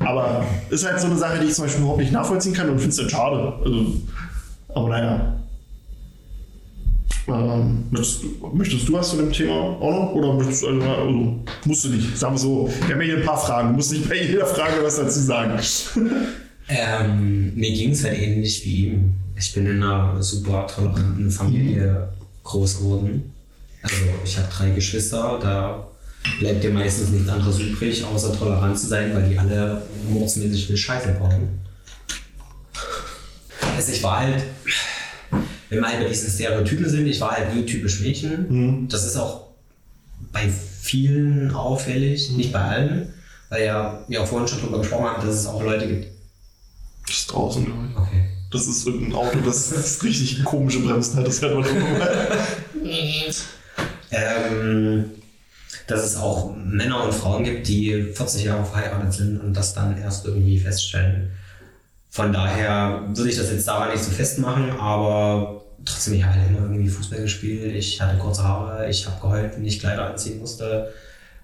aber 0.00 0.44
ist 0.70 0.84
halt 0.86 1.00
so 1.00 1.06
eine 1.06 1.16
Sache, 1.16 1.38
die 1.40 1.46
ich 1.46 1.54
zum 1.54 1.64
Beispiel 1.64 1.82
überhaupt 1.82 2.00
nicht 2.00 2.12
nachvollziehen 2.12 2.52
kann 2.54 2.68
und 2.68 2.76
finde 2.78 2.90
es 2.90 2.96
dann 2.96 3.10
schade. 3.10 3.52
Also, 3.64 3.86
aber 4.74 4.88
naja. 4.88 5.36
Ähm, 7.26 7.84
möchtest, 7.90 8.22
du- 8.22 8.50
möchtest 8.52 8.86
du 8.86 8.92
was 8.92 9.08
zu 9.10 9.16
dem 9.16 9.32
Thema 9.32 9.54
auch 9.54 9.80
noch? 9.90 10.12
Oder 10.12 10.34
möchtest 10.34 10.62
du, 10.62 10.68
also, 10.68 10.82
also, 10.82 11.38
musst 11.64 11.84
du 11.84 11.88
nicht, 11.88 12.18
sagen 12.18 12.34
wir 12.34 12.38
so, 12.38 12.68
wir 12.86 12.94
haben 12.94 13.00
ja 13.00 13.06
hier 13.06 13.16
ein 13.16 13.24
paar 13.24 13.38
Fragen, 13.38 13.68
du 13.70 13.74
musst 13.76 13.92
nicht 13.92 14.06
bei 14.08 14.20
jeder 14.22 14.44
Frage 14.44 14.74
was 14.82 14.96
dazu 14.96 15.20
sagen. 15.20 15.58
Ähm, 16.68 17.54
mir 17.54 17.72
ging 17.72 17.90
es 17.90 18.04
halt 18.04 18.18
ähnlich 18.18 18.64
wie 18.64 18.86
ihm. 18.86 19.14
Ich 19.36 19.52
bin 19.52 19.66
in 19.66 19.82
einer 19.82 20.22
super 20.22 20.66
toleranten 20.66 21.30
Familie 21.30 22.08
groß 22.42 22.78
geworden. 22.78 23.32
Also 23.82 23.96
ich 24.24 24.38
habe 24.38 24.48
drei 24.50 24.70
Geschwister, 24.70 25.38
da 25.42 25.86
bleibt 26.38 26.64
dir 26.64 26.70
meistens 26.70 27.10
nichts 27.10 27.28
anderes 27.28 27.58
übrig, 27.58 28.02
außer 28.04 28.32
tolerant 28.32 28.78
zu 28.78 28.86
sein, 28.86 29.14
weil 29.14 29.28
die 29.28 29.38
alle 29.38 29.82
mordsmäßig 30.08 30.66
viel 30.66 30.76
Scheiße 30.76 31.16
bauen. 31.18 31.60
Also 33.76 33.92
ich 33.92 34.02
war 34.02 34.20
halt, 34.20 34.42
wenn 35.68 35.80
wir 35.80 35.86
halt 35.86 36.00
bei 36.00 36.08
diesen 36.08 36.30
Stereotypen 36.30 36.88
sind, 36.88 37.06
ich 37.06 37.20
war 37.20 37.32
halt 37.32 37.54
nie 37.54 37.66
typisch 37.66 38.00
Mädchen. 38.00 38.88
Das 38.88 39.04
ist 39.04 39.16
auch 39.16 39.48
bei 40.32 40.48
vielen 40.48 41.50
auffällig, 41.50 42.30
nicht 42.30 42.52
bei 42.52 42.60
allen, 42.60 43.12
weil 43.50 43.64
ja, 43.66 44.04
wir 44.08 44.22
auch 44.22 44.26
vorhin 44.26 44.48
schon 44.48 44.60
drüber 44.60 44.78
gesprochen 44.78 45.04
haben, 45.04 45.26
dass 45.26 45.34
es 45.34 45.46
auch 45.46 45.62
Leute 45.62 45.86
gibt. 45.88 46.13
Das 47.06 47.16
ist 47.16 47.26
draußen, 47.26 47.64
glaube 47.64 47.88
ich. 47.90 47.96
Okay. 47.96 48.24
Das 48.50 48.66
ist 48.68 48.86
irgendein 48.86 49.14
Auto, 49.14 49.38
das, 49.44 49.70
das 49.70 49.84
ist 49.84 50.04
richtig 50.04 50.44
komische 50.44 50.78
Bremsen 50.78 51.18
hat, 51.18 51.26
das 51.26 51.42
hört 51.42 51.54
man 51.54 51.64
irgendwo 51.64 51.98
mal. 51.98 52.38
Ähm, 54.12 55.10
dass 55.86 56.04
es 56.04 56.16
auch 56.16 56.54
Männer 56.56 57.04
und 57.04 57.12
Frauen 57.12 57.42
gibt, 57.42 57.66
die 57.66 58.12
40 58.14 58.44
Jahre 58.44 58.64
verheiratet 58.64 59.12
sind 59.12 59.40
und 59.40 59.54
das 59.54 59.74
dann 59.74 59.98
erst 59.98 60.24
irgendwie 60.24 60.58
feststellen. 60.58 61.32
Von 62.10 62.32
daher 62.32 63.02
würde 63.12 63.28
ich 63.28 63.36
das 63.36 63.50
jetzt 63.50 63.66
daran 63.66 63.90
nicht 63.90 64.04
so 64.04 64.12
festmachen, 64.12 64.70
aber 64.78 65.64
trotzdem, 65.84 66.14
ich 66.14 66.24
habe 66.24 66.38
halt 66.38 66.48
immer 66.48 66.60
irgendwie 66.60 66.88
Fußball 66.88 67.22
gespielt, 67.22 67.74
ich 67.74 68.00
hatte 68.00 68.18
kurze 68.18 68.44
Haare, 68.44 68.88
ich 68.88 69.04
habe 69.06 69.20
geheult, 69.20 69.56
wenn 69.56 69.64
ich 69.64 69.80
Kleider 69.80 70.06
anziehen 70.10 70.38
musste. 70.38 70.92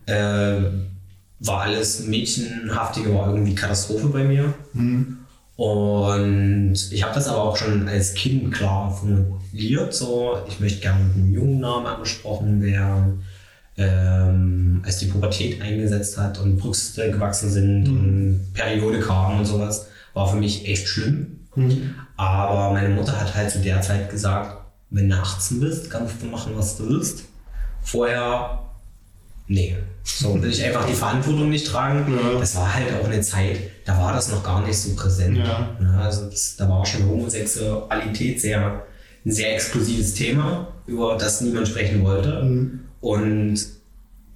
Äh, 0.07 0.61
war 1.41 1.63
alles 1.63 2.07
Mädchenhaftige, 2.07 3.15
war 3.15 3.29
irgendwie 3.29 3.55
Katastrophe 3.55 4.07
bei 4.07 4.23
mir. 4.23 4.55
Und 5.61 6.75
ich 6.91 7.03
habe 7.03 7.15
das 7.15 7.29
aber 7.29 7.43
auch 7.43 7.55
schon 7.55 7.87
als 7.87 8.15
Kind 8.15 8.51
klar 8.51 8.91
formuliert, 8.91 9.93
so 9.93 10.39
ich 10.49 10.59
möchte 10.59 10.81
gerne 10.81 11.05
mit 11.05 11.17
einem 11.17 11.35
jungen 11.35 11.61
Namen 11.61 11.85
angesprochen 11.85 12.63
werden. 12.63 13.25
Ähm, 13.77 14.81
als 14.87 15.01
die 15.01 15.07
Pubertät 15.07 15.61
eingesetzt 15.61 16.17
hat 16.17 16.39
und 16.39 16.57
Brüste 16.57 17.11
gewachsen 17.11 17.51
sind 17.51 17.89
und 17.89 18.55
Periode 18.55 19.01
kam 19.01 19.41
und 19.41 19.45
sowas, 19.45 19.87
war 20.15 20.31
für 20.31 20.39
mich 20.39 20.67
echt 20.67 20.89
schlimm. 20.89 21.41
Aber 22.17 22.73
meine 22.73 22.95
Mutter 22.95 23.21
hat 23.21 23.35
halt 23.35 23.51
zu 23.51 23.59
der 23.59 23.83
Zeit 23.83 24.09
gesagt, 24.09 24.57
wenn 24.89 25.11
du 25.11 25.15
18 25.15 25.61
bist, 25.61 25.91
kannst 25.91 26.23
du 26.23 26.27
machen, 26.27 26.53
was 26.57 26.79
du 26.79 26.89
willst. 26.89 27.25
Vorher, 27.83 28.61
nee. 29.51 29.77
So 30.03 30.41
will 30.41 30.51
ich 30.51 30.65
einfach 30.65 30.87
die 30.87 30.95
Verantwortung 30.95 31.51
nicht 31.51 31.67
tragen. 31.67 32.13
Ja. 32.17 32.39
Das 32.39 32.57
war 32.57 32.73
halt 32.73 32.87
auch 33.01 33.07
eine 33.07 33.21
Zeit, 33.21 33.59
da 33.85 33.99
war 33.99 34.13
das 34.13 34.31
noch 34.31 34.43
gar 34.43 34.67
nicht 34.67 34.77
so 34.79 34.95
präsent. 34.95 35.37
Ja. 35.39 35.69
Ne, 35.79 35.99
Also 36.01 36.27
das, 36.31 36.57
da 36.57 36.69
war 36.69 36.85
schon 36.87 37.07
Homosexualität 37.09 38.41
sehr, 38.41 38.85
ein 39.25 39.33
sehr 39.33 39.55
exklusives 39.55 40.15
Thema, 40.15 40.69
über 40.87 41.17
das 41.19 41.41
niemand 41.43 41.69
sprechen 41.69 42.03
wollte. 42.05 42.41
Und 43.01 43.59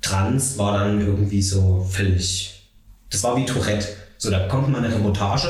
Trans 0.02 0.58
war 0.58 0.78
dann 0.78 1.00
irgendwie 1.00 1.42
so 1.42 1.86
völlig, 1.90 2.68
das 3.10 3.22
war 3.22 3.36
wie 3.36 3.46
Tourette. 3.46 3.86
So, 4.18 4.30
da 4.30 4.46
kommt 4.48 4.68
mal 4.70 4.78
eine 4.84 4.94
Reportage 4.94 5.48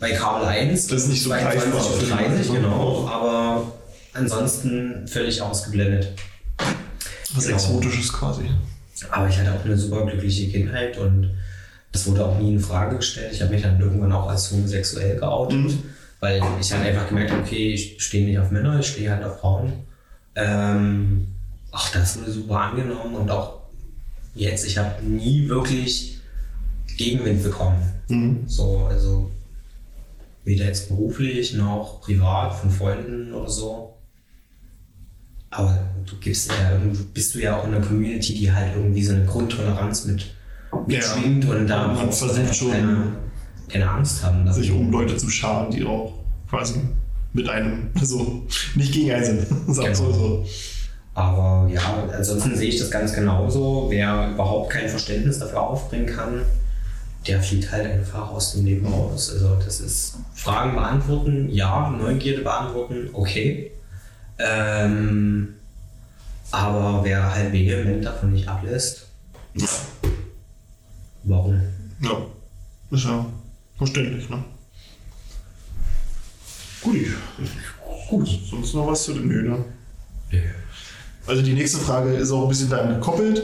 bei 0.00 0.10
Kabel 0.12 0.46
1, 0.46 0.86
Das 0.88 1.02
ist 1.02 1.08
nicht 1.08 1.22
so 1.22 1.30
22 1.30 1.62
greifbar 1.62 1.84
Uhr 1.84 1.92
für 1.92 2.04
die 2.04 2.10
30, 2.10 2.48
Leute, 2.48 2.52
ne? 2.52 2.60
genau, 2.60 3.08
aber 3.08 3.72
ansonsten 4.12 5.06
völlig 5.08 5.40
ausgeblendet. 5.40 6.12
Was 7.34 7.44
Genau. 7.44 7.56
Exotisches 7.56 8.12
quasi. 8.12 8.44
Aber 9.10 9.28
ich 9.28 9.38
hatte 9.38 9.52
auch 9.52 9.64
eine 9.64 9.76
super 9.76 10.06
glückliche 10.06 10.48
Kindheit 10.50 10.96
und 10.98 11.30
das 11.92 12.06
wurde 12.06 12.24
auch 12.24 12.38
nie 12.38 12.54
in 12.54 12.60
Frage 12.60 12.96
gestellt. 12.96 13.32
Ich 13.32 13.42
habe 13.42 13.52
mich 13.52 13.62
dann 13.62 13.80
irgendwann 13.80 14.12
auch 14.12 14.28
als 14.28 14.50
homosexuell 14.50 15.18
geoutet, 15.18 15.72
weil 16.20 16.42
ich 16.60 16.72
halt 16.72 16.86
einfach 16.86 17.08
gemerkt 17.08 17.30
habe, 17.30 17.42
okay, 17.42 17.72
ich 17.72 18.02
stehe 18.02 18.26
nicht 18.26 18.38
auf 18.38 18.50
Männer, 18.50 18.80
ich 18.80 18.86
stehe 18.86 19.10
halt 19.10 19.24
auf 19.24 19.40
Frauen. 19.40 19.72
Ähm, 20.34 21.28
auch 21.70 21.88
das 21.90 22.18
wurde 22.18 22.32
super 22.32 22.60
angenommen 22.60 23.14
und 23.14 23.30
auch 23.30 23.60
jetzt, 24.34 24.66
ich 24.66 24.78
habe 24.78 25.04
nie 25.04 25.48
wirklich 25.48 26.18
Gegenwind 26.96 27.42
bekommen. 27.42 27.78
So, 28.46 28.86
also 28.88 29.30
weder 30.44 30.66
jetzt 30.66 30.88
beruflich 30.88 31.54
noch 31.54 32.00
privat 32.00 32.54
von 32.54 32.70
Freunden 32.70 33.32
oder 33.32 33.50
so. 33.50 33.95
Aber 35.56 35.78
du 36.04 36.16
gibst 36.16 36.50
ja 36.50 36.72
irgendwo, 36.72 37.02
bist 37.14 37.34
du 37.34 37.38
ja 37.40 37.56
auch 37.56 37.66
in 37.66 37.74
einer 37.74 37.84
Community, 37.84 38.34
die 38.34 38.52
halt 38.52 38.76
irgendwie 38.76 39.02
so 39.02 39.14
eine 39.14 39.24
Grundtoleranz 39.24 40.04
mit 40.04 40.26
mitschwingt 40.86 41.44
und 41.46 41.66
da 41.66 41.88
Man 41.88 42.12
versucht 42.12 42.54
schon, 42.54 42.70
keine, 42.70 43.16
keine 43.68 43.88
Angst 43.88 44.22
haben. 44.22 44.52
Sich 44.52 44.70
um 44.70 44.90
Leute 44.90 45.16
zu 45.16 45.30
scharen, 45.30 45.70
die 45.70 45.84
auch 45.84 46.12
quasi 46.50 46.80
mit 47.32 47.48
einem, 47.48 47.90
also 47.98 48.42
nicht 48.74 48.92
gegen 48.92 49.12
einen 49.12 49.24
sind. 49.24 49.46
Sagen 49.74 49.94
Genau. 49.94 50.12
so. 50.12 50.46
Aber 51.14 51.70
ja, 51.72 51.80
ansonsten 52.14 52.54
sehe 52.54 52.68
ich 52.68 52.78
das 52.78 52.90
ganz 52.90 53.14
genauso. 53.14 53.86
Wer 53.88 54.32
überhaupt 54.34 54.70
kein 54.70 54.88
Verständnis 54.88 55.38
dafür 55.38 55.62
aufbringen 55.62 56.06
kann, 56.06 56.42
der 57.26 57.42
fliegt 57.42 57.72
halt 57.72 57.86
einfach 57.86 58.30
aus 58.30 58.52
dem 58.52 58.66
Leben 58.66 58.86
raus. 58.86 59.30
Also 59.32 59.56
das 59.64 59.80
ist 59.80 60.16
Fragen 60.34 60.74
beantworten, 60.74 61.48
ja, 61.50 61.88
Neugierde 61.90 62.42
beantworten, 62.42 63.08
okay. 63.14 63.72
Ähm, 64.38 65.54
aber 66.50 67.02
wer 67.04 67.34
halt 67.34 67.52
vehement 67.52 68.04
davon 68.04 68.32
nicht 68.32 68.48
ablässt, 68.48 69.06
warum? 71.24 71.60
Ja, 72.02 72.16
ist 72.90 73.04
ja 73.04 73.26
verständlich, 73.78 74.28
ne? 74.28 74.44
Gut. 76.82 77.06
Gut, 78.08 78.28
sonst 78.50 78.74
noch 78.74 78.86
was 78.86 79.04
zu 79.04 79.14
dem 79.14 79.26
Nö, 79.28 79.42
ne? 79.42 79.64
Also 81.26 81.42
die 81.42 81.54
nächste 81.54 81.78
Frage 81.78 82.14
ist 82.14 82.30
auch 82.30 82.42
ein 82.44 82.48
bisschen 82.48 82.70
daran 82.70 82.94
gekoppelt. 82.94 83.38
Äh, 83.38 83.42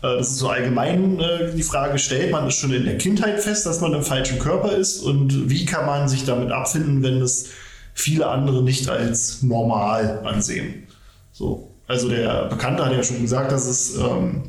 Das 0.00 0.28
ist 0.30 0.38
so 0.38 0.48
allgemein 0.48 1.20
äh, 1.20 1.52
die 1.54 1.62
Frage, 1.62 1.98
stellt 1.98 2.32
man 2.32 2.46
es 2.46 2.54
schon 2.54 2.72
in 2.72 2.84
der 2.84 2.96
Kindheit 2.96 3.40
fest, 3.42 3.66
dass 3.66 3.80
man 3.80 3.92
im 3.92 4.02
falschen 4.02 4.38
Körper 4.38 4.72
ist? 4.72 5.00
Und 5.00 5.50
wie 5.50 5.66
kann 5.66 5.84
man 5.84 6.08
sich 6.08 6.24
damit 6.24 6.50
abfinden, 6.50 7.02
wenn 7.02 7.20
es 7.20 7.50
viele 7.98 8.26
andere 8.26 8.62
nicht 8.62 8.88
als 8.88 9.42
normal 9.42 10.20
ansehen? 10.24 10.86
So. 11.32 11.74
also 11.86 12.08
der 12.08 12.46
Bekannte 12.46 12.84
hat 12.84 12.92
ja 12.92 13.02
schon 13.02 13.22
gesagt, 13.22 13.52
dass 13.52 13.66
es 13.66 13.96
ähm, 13.96 14.42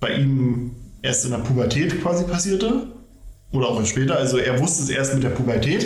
bei 0.00 0.14
ihm 0.16 0.72
erst 1.02 1.24
in 1.24 1.30
der 1.30 1.38
Pubertät 1.38 2.00
quasi 2.02 2.24
passierte. 2.24 2.86
Oder 3.52 3.66
auch 3.66 3.84
später. 3.84 4.16
Also 4.16 4.38
er 4.38 4.60
wusste 4.60 4.84
es 4.84 4.90
erst 4.90 5.12
mit 5.12 5.24
der 5.24 5.30
Pubertät. 5.30 5.84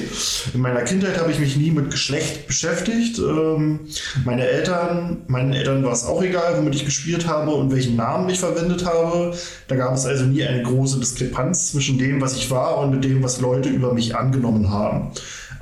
In 0.53 0.61
meiner 0.61 0.82
Kindheit 0.82 1.18
habe 1.18 1.30
ich 1.30 1.39
mich 1.39 1.57
nie 1.57 1.70
mit 1.70 1.91
Geschlecht 1.91 2.47
beschäftigt. 2.47 3.18
Ähm, 3.18 3.80
meine 4.26 4.47
Eltern, 4.47 5.22
meinen 5.28 5.55
Eltern 5.55 5.82
war 5.82 5.93
es 5.93 6.05
auch 6.05 6.22
egal, 6.22 6.59
womit 6.59 6.74
ich 6.74 6.85
gespielt 6.85 7.26
habe 7.26 7.55
und 7.55 7.72
welchen 7.72 7.97
Namen 7.97 8.28
ich 8.28 8.39
verwendet 8.39 8.85
habe. 8.85 9.35
Da 9.66 9.76
gab 9.76 9.95
es 9.95 10.05
also 10.05 10.26
nie 10.26 10.45
eine 10.45 10.62
große 10.62 11.01
Diskrepanz 11.01 11.72
zwischen 11.72 11.97
dem, 11.97 12.20
was 12.20 12.37
ich 12.37 12.51
war 12.51 12.76
und 12.80 12.91
mit 12.91 13.05
dem, 13.05 13.22
was 13.22 13.41
Leute 13.41 13.70
über 13.70 13.95
mich 13.95 14.14
angenommen 14.14 14.68
haben. 14.68 15.12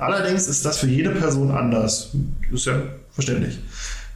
Allerdings 0.03 0.47
ist 0.47 0.65
das 0.65 0.79
für 0.79 0.87
jede 0.87 1.11
Person 1.11 1.51
anders. 1.51 2.11
Ist 2.51 2.65
ja 2.65 2.81
verständlich. 3.11 3.59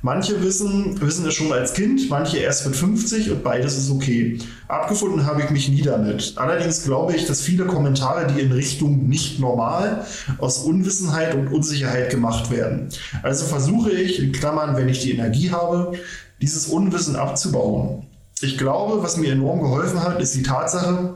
Manche 0.03 0.43
wissen, 0.43 1.01
wissen 1.01 1.25
es 1.25 1.33
schon 1.33 1.51
als 1.51 1.73
Kind, 1.73 2.09
manche 2.09 2.38
erst 2.38 2.67
mit 2.67 2.75
50 2.75 3.31
und 3.31 3.43
beides 3.43 3.77
ist 3.77 3.89
okay. 3.89 4.38
Abgefunden 4.67 5.25
habe 5.25 5.41
ich 5.41 5.49
mich 5.49 5.69
nie 5.69 5.81
damit. 5.81 6.33
Allerdings 6.35 6.83
glaube 6.83 7.15
ich, 7.15 7.25
dass 7.25 7.41
viele 7.41 7.65
Kommentare, 7.65 8.27
die 8.27 8.41
in 8.41 8.51
Richtung 8.51 9.07
nicht 9.07 9.39
normal, 9.39 10.05
aus 10.38 10.59
Unwissenheit 10.59 11.33
und 11.33 11.47
Unsicherheit 11.47 12.11
gemacht 12.11 12.51
werden. 12.51 12.89
Also 13.23 13.45
versuche 13.45 13.91
ich, 13.91 14.21
in 14.21 14.33
Klammern, 14.33 14.75
wenn 14.75 14.88
ich 14.88 14.99
die 14.99 15.13
Energie 15.13 15.51
habe, 15.51 15.93
dieses 16.41 16.67
Unwissen 16.67 17.15
abzubauen. 17.15 18.05
Ich 18.41 18.59
glaube, 18.59 19.01
was 19.01 19.17
mir 19.17 19.31
enorm 19.31 19.61
geholfen 19.61 20.03
hat, 20.03 20.21
ist 20.21 20.35
die 20.35 20.43
Tatsache, 20.43 21.15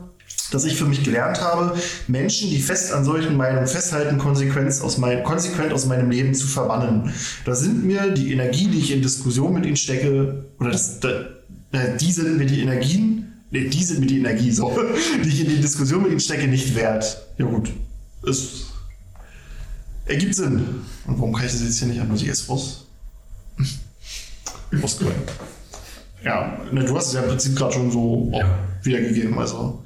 dass 0.52 0.66
ich 0.66 0.76
für 0.76 0.86
mich 0.86 1.04
gelernt 1.04 1.42
habe, 1.42 1.76
Menschen, 2.08 2.50
die 2.50 2.62
fest 2.62 2.92
an 2.92 3.04
solchen 3.04 3.38
Meinungen 3.38 3.68
festhalten, 3.68 4.18
konsequent 4.18 4.82
aus, 4.82 4.98
mein, 4.98 5.24
konsequent 5.24 5.74
aus 5.74 5.86
meinem 5.86 6.12
Leben 6.12 6.34
zu 6.36 6.46
verbannen. 6.46 7.12
Da 7.46 7.56
sind 7.56 7.86
mir 7.86 8.12
die 8.12 8.34
Energie, 8.34 8.68
die 8.68 8.80
ich 8.80 8.92
in 8.92 9.02
Diskussion 9.02 9.54
mit 9.54 9.66
ihnen 9.66 9.78
stecke, 9.78 10.46
oder 10.60 10.72
das, 10.72 11.00
da, 11.00 11.26
die 12.00 12.12
sind 12.12 12.38
mir 12.38 12.46
die 12.46 12.62
Energien, 12.62 13.32
nee, 13.50 13.70
die 13.70 13.84
sind 13.84 14.02
mir 14.02 14.08
die 14.08 14.20
Energie, 14.20 14.52
so, 14.52 14.78
die 15.24 15.30
ich 15.30 15.42
in 15.42 15.50
die 15.50 15.62
Diskussion 15.62 16.04
mit 16.04 16.12
ihnen 16.12 16.20
stecke, 16.20 16.48
nicht 16.48 16.76
wert. 16.76 17.26
Ja 17.38 17.46
gut, 17.46 17.72
es 18.28 18.68
ergibt 20.06 20.36
Sinn. 20.36 20.84
Und 21.08 21.18
warum 21.18 21.34
kann 21.34 21.46
ich 21.46 21.52
das 21.54 21.64
jetzt 21.64 21.80
hier 21.80 21.88
nicht 21.88 22.02
an? 22.02 22.10
Muss 22.10 22.22
ich 22.22 22.28
erst 22.28 22.50
raus? 22.50 22.86
Rauskommen. 24.82 25.14
Ja, 26.24 26.60
ne, 26.72 26.84
du 26.84 26.96
hast 26.96 27.08
es 27.08 27.14
ja 27.14 27.22
im 27.22 27.30
Prinzip 27.30 27.56
gerade 27.56 27.74
schon 27.74 27.92
so 27.92 28.32
ja. 28.34 28.60
wiedergegeben, 28.84 29.38
also 29.40 29.84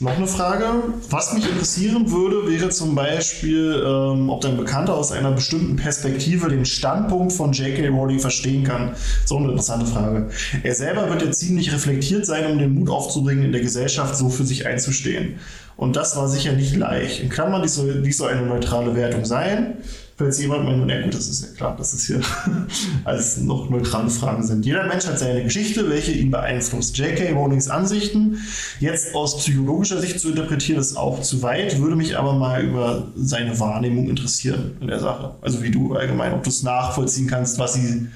noch 0.00 0.16
eine 0.16 0.26
Frage. 0.26 0.64
Was 1.10 1.34
mich 1.34 1.46
interessieren 1.46 2.10
würde, 2.10 2.50
wäre 2.50 2.70
zum 2.70 2.94
Beispiel, 2.94 3.84
ähm, 3.86 4.30
ob 4.30 4.40
dein 4.40 4.56
Bekannter 4.56 4.94
aus 4.94 5.12
einer 5.12 5.30
bestimmten 5.30 5.76
Perspektive 5.76 6.48
den 6.48 6.64
Standpunkt 6.64 7.34
von 7.34 7.52
J.K. 7.52 7.88
Rowling 7.88 8.18
verstehen 8.18 8.64
kann. 8.64 8.94
So 9.26 9.36
eine 9.36 9.48
interessante 9.48 9.84
Frage. 9.84 10.30
Er 10.62 10.74
selber 10.74 11.10
wird 11.10 11.20
ja 11.20 11.30
ziemlich 11.30 11.70
reflektiert 11.72 12.24
sein, 12.24 12.50
um 12.50 12.58
den 12.58 12.74
Mut 12.74 12.88
aufzubringen, 12.88 13.44
in 13.44 13.52
der 13.52 13.60
Gesellschaft 13.60 14.16
so 14.16 14.30
für 14.30 14.44
sich 14.44 14.66
einzustehen. 14.66 15.38
Und 15.76 15.96
das 15.96 16.16
war 16.16 16.28
sicher 16.28 16.52
nicht 16.52 16.76
leicht. 16.76 17.20
In 17.20 17.28
Klammern, 17.28 17.62
dies 17.62 17.74
soll, 17.74 18.00
dies 18.02 18.16
soll 18.16 18.30
eine 18.30 18.46
neutrale 18.46 18.96
Wertung 18.96 19.26
sein 19.26 19.76
falls 20.20 20.38
jemand 20.38 20.66
meint, 20.66 20.86
na 20.86 21.00
gut, 21.00 21.14
das 21.14 21.28
ist 21.28 21.42
ja 21.42 21.48
klar, 21.56 21.74
dass 21.76 21.94
es 21.94 22.06
hier 22.06 22.20
alles 23.04 23.38
noch 23.38 23.70
neutrale 23.70 24.10
Fragen 24.10 24.42
sind. 24.42 24.66
Jeder 24.66 24.86
Mensch 24.86 25.06
hat 25.06 25.18
seine 25.18 25.42
Geschichte, 25.42 25.88
welche 25.88 26.12
ihn 26.12 26.30
beeinflusst. 26.30 26.98
J.K. 26.98 27.32
Rowlings 27.32 27.68
Ansichten, 27.68 28.38
jetzt 28.80 29.14
aus 29.14 29.38
psychologischer 29.38 29.98
Sicht 29.98 30.20
zu 30.20 30.28
interpretieren, 30.28 30.78
ist 30.78 30.94
auch 30.94 31.22
zu 31.22 31.42
weit, 31.42 31.80
würde 31.80 31.96
mich 31.96 32.18
aber 32.18 32.34
mal 32.34 32.62
über 32.62 33.08
seine 33.16 33.58
Wahrnehmung 33.58 34.10
interessieren 34.10 34.76
in 34.82 34.88
der 34.88 35.00
Sache. 35.00 35.36
Also 35.40 35.62
wie 35.62 35.70
du 35.70 35.94
allgemein, 35.94 36.34
ob 36.34 36.42
du 36.42 36.50
es 36.50 36.62
nachvollziehen 36.62 37.26
kannst, 37.26 37.58
was 37.58 37.72
sie 37.74 38.08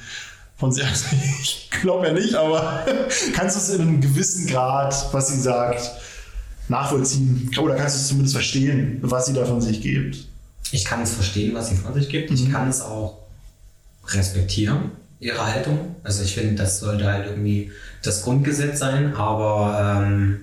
von 0.58 0.72
sich, 0.72 0.84
also 0.84 1.06
ich 1.40 1.70
glaube 1.80 2.06
ja 2.06 2.12
nicht, 2.12 2.34
aber 2.34 2.84
kannst 3.34 3.56
du 3.56 3.60
es 3.60 3.70
in 3.70 3.80
einem 3.80 4.00
gewissen 4.02 4.46
Grad, 4.46 5.08
was 5.12 5.28
sie 5.28 5.40
sagt, 5.40 5.90
nachvollziehen? 6.68 7.50
Oder 7.58 7.76
kannst 7.76 7.96
du 7.96 8.00
es 8.00 8.08
zumindest 8.08 8.34
verstehen, 8.34 8.98
was 9.00 9.24
sie 9.24 9.32
da 9.32 9.46
von 9.46 9.62
sich 9.62 9.80
gibt? 9.80 10.33
Ich 10.74 10.84
kann 10.84 11.02
es 11.02 11.14
verstehen, 11.14 11.54
was 11.54 11.68
sie 11.68 11.76
von 11.76 11.94
sich 11.94 12.08
gibt. 12.08 12.30
Ich 12.30 12.48
mhm. 12.48 12.52
kann 12.52 12.68
es 12.68 12.80
auch 12.80 13.18
respektieren, 14.08 14.90
ihre 15.20 15.46
Haltung. 15.46 15.94
Also 16.02 16.24
ich 16.24 16.34
finde, 16.34 16.56
das 16.56 16.80
sollte 16.80 17.06
halt 17.06 17.26
irgendwie 17.26 17.70
das 18.02 18.22
Grundgesetz 18.22 18.80
sein, 18.80 19.14
aber 19.14 20.02
ähm, 20.02 20.40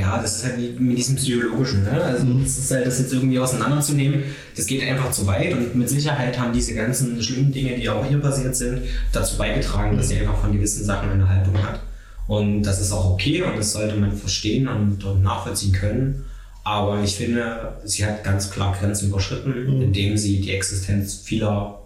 ja, 0.00 0.20
das 0.20 0.38
ist 0.38 0.44
halt 0.44 0.58
wie 0.58 0.72
mit 0.78 0.98
diesem 0.98 1.14
Psychologischen. 1.16 1.84
Ne? 1.84 1.92
Also 1.92 2.24
mhm. 2.24 2.42
das 2.42 2.58
ist 2.58 2.70
halt, 2.72 2.86
das 2.86 2.98
jetzt 2.98 3.12
irgendwie 3.12 3.38
auseinanderzunehmen, 3.38 4.24
das 4.56 4.66
geht 4.66 4.82
einfach 4.82 5.12
zu 5.12 5.26
weit 5.26 5.54
und 5.54 5.76
mit 5.76 5.88
Sicherheit 5.88 6.38
haben 6.38 6.52
diese 6.52 6.74
ganzen 6.74 7.22
schlimmen 7.22 7.52
Dinge, 7.52 7.76
die 7.76 7.88
auch 7.88 8.04
hier 8.04 8.18
passiert 8.18 8.56
sind, 8.56 8.82
dazu 9.12 9.38
beigetragen, 9.38 9.96
dass 9.96 10.08
sie 10.08 10.18
einfach 10.18 10.40
von 10.40 10.52
gewissen 10.52 10.84
Sachen 10.84 11.10
eine 11.10 11.28
Haltung 11.28 11.56
hat. 11.62 11.80
Und 12.26 12.64
das 12.64 12.80
ist 12.80 12.92
auch 12.92 13.12
okay 13.12 13.42
und 13.42 13.56
das 13.56 13.72
sollte 13.72 13.96
man 13.96 14.12
verstehen 14.12 14.66
und, 14.66 15.02
und 15.04 15.22
nachvollziehen 15.22 15.72
können. 15.72 16.24
Aber 16.64 17.02
ich 17.02 17.16
finde, 17.16 17.80
sie 17.84 18.06
hat 18.06 18.22
ganz 18.22 18.50
klar 18.50 18.76
Grenzen 18.78 19.08
überschritten, 19.08 19.76
mhm. 19.76 19.82
indem 19.82 20.16
sie 20.16 20.40
die 20.40 20.54
Existenz 20.54 21.16
vieler 21.16 21.80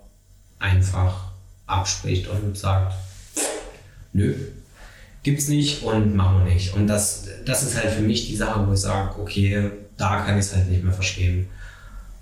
einfach 0.59 1.33
abspricht 1.67 2.29
und 2.29 2.57
sagt, 2.57 2.95
nö, 4.13 4.35
gibt's 5.23 5.49
nicht 5.49 5.83
und 5.83 6.15
machen 6.15 6.45
wir 6.45 6.55
nicht. 6.55 6.75
Und 6.75 6.87
das, 6.87 7.27
das 7.45 7.63
ist 7.63 7.77
halt 7.77 7.91
für 7.91 8.03
mich 8.03 8.29
die 8.29 8.37
Sache, 8.37 8.67
wo 8.67 8.73
ich 8.73 8.81
sage, 8.81 9.19
okay, 9.21 9.71
da 9.97 10.21
kann 10.21 10.39
ich 10.39 10.45
es 10.45 10.55
halt 10.55 10.69
nicht 10.71 10.85
mehr 10.85 10.93
verstehen. 10.93 11.49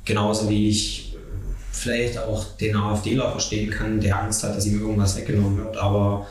Genauso 0.04 0.48
wie 0.48 0.68
ich 0.68 1.16
vielleicht 1.72 2.18
auch 2.18 2.56
den 2.56 2.76
AfDler 2.76 3.32
verstehen 3.32 3.70
kann, 3.70 4.00
der 4.00 4.20
Angst 4.20 4.44
hat, 4.44 4.56
dass 4.56 4.66
ihm 4.66 4.80
irgendwas 4.80 5.16
weggenommen 5.16 5.58
wird, 5.58 5.76
aber 5.76 6.26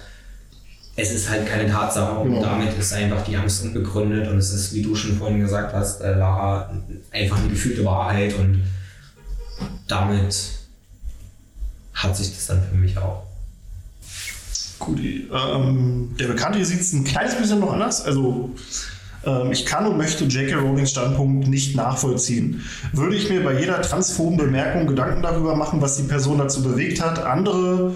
es 0.95 1.11
ist 1.11 1.29
halt 1.29 1.47
keine 1.47 1.69
Tatsache 1.69 2.19
und 2.19 2.35
genau. 2.35 2.41
damit 2.41 2.77
ist 2.77 2.93
einfach 2.93 3.23
die 3.23 3.35
Angst 3.35 3.63
unbegründet 3.63 4.27
und 4.27 4.37
es 4.37 4.53
ist, 4.53 4.73
wie 4.73 4.83
du 4.83 4.95
schon 4.95 5.17
vorhin 5.17 5.39
gesagt 5.39 5.73
hast, 5.73 6.01
äh, 6.01 6.13
Lara, 6.13 6.71
einfach 7.11 7.39
eine 7.39 7.49
gefühlte 7.49 7.83
Wahrheit 7.83 8.35
und 8.37 8.63
damit 9.87 10.35
hat 11.93 12.15
sich 12.15 12.33
das 12.33 12.47
dann 12.47 12.61
für 12.63 12.75
mich 12.75 12.97
auch. 12.97 13.23
Gut, 14.79 14.99
ähm, 14.99 16.15
der 16.19 16.27
Bekannte 16.27 16.63
sieht 16.63 16.81
es 16.81 16.93
ein 16.93 17.03
kleines 17.03 17.35
bisschen 17.35 17.59
noch 17.59 17.73
anders. 17.73 18.01
Also 18.01 18.51
ähm, 19.25 19.51
ich 19.51 19.65
kann 19.65 19.87
und 19.87 19.97
möchte 19.97 20.25
J.K. 20.25 20.57
Rowlings 20.57 20.91
Standpunkt 20.91 21.47
nicht 21.47 21.75
nachvollziehen. 21.75 22.61
Würde 22.91 23.15
ich 23.15 23.29
mir 23.29 23.43
bei 23.43 23.59
jeder 23.59 23.81
transphoben 23.81 24.37
Bemerkung 24.37 24.87
Gedanken 24.87 25.21
darüber 25.21 25.55
machen, 25.55 25.81
was 25.81 25.97
die 25.97 26.03
Person 26.03 26.37
dazu 26.37 26.63
bewegt 26.63 27.01
hat, 27.01 27.19
andere 27.23 27.95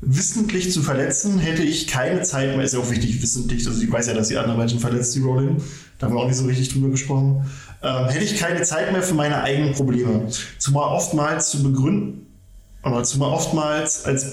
wissentlich 0.00 0.72
zu 0.72 0.82
verletzen, 0.82 1.38
hätte 1.38 1.62
ich 1.62 1.86
keine 1.86 2.22
Zeit 2.22 2.56
mehr. 2.56 2.64
Ist 2.64 2.74
ja 2.74 2.80
auch 2.80 2.90
wichtig, 2.90 3.22
wissentlich. 3.22 3.66
Also, 3.66 3.82
ich 3.82 3.90
weiß 3.90 4.06
ja, 4.08 4.14
dass 4.14 4.28
sie 4.28 4.38
andere 4.38 4.56
Menschen 4.56 4.78
verletzt, 4.78 5.14
die 5.14 5.20
Rowling. 5.20 5.62
Da 5.98 6.06
haben 6.06 6.14
wir 6.14 6.20
auch 6.20 6.28
nicht 6.28 6.36
so 6.36 6.44
richtig 6.44 6.72
drüber 6.72 6.90
gesprochen. 6.90 7.44
Ähm, 7.82 8.08
hätte 8.08 8.24
ich 8.24 8.38
keine 8.38 8.62
Zeit 8.62 8.92
mehr 8.92 9.02
für 9.02 9.14
meine 9.14 9.42
eigenen 9.42 9.72
Probleme. 9.74 10.28
Zumal 10.58 10.94
oftmals 10.94 11.50
zu 11.50 11.62
begründen, 11.62 12.26
aber 12.82 13.02
zumal 13.02 13.32
oftmals 13.32 14.04
als 14.04 14.32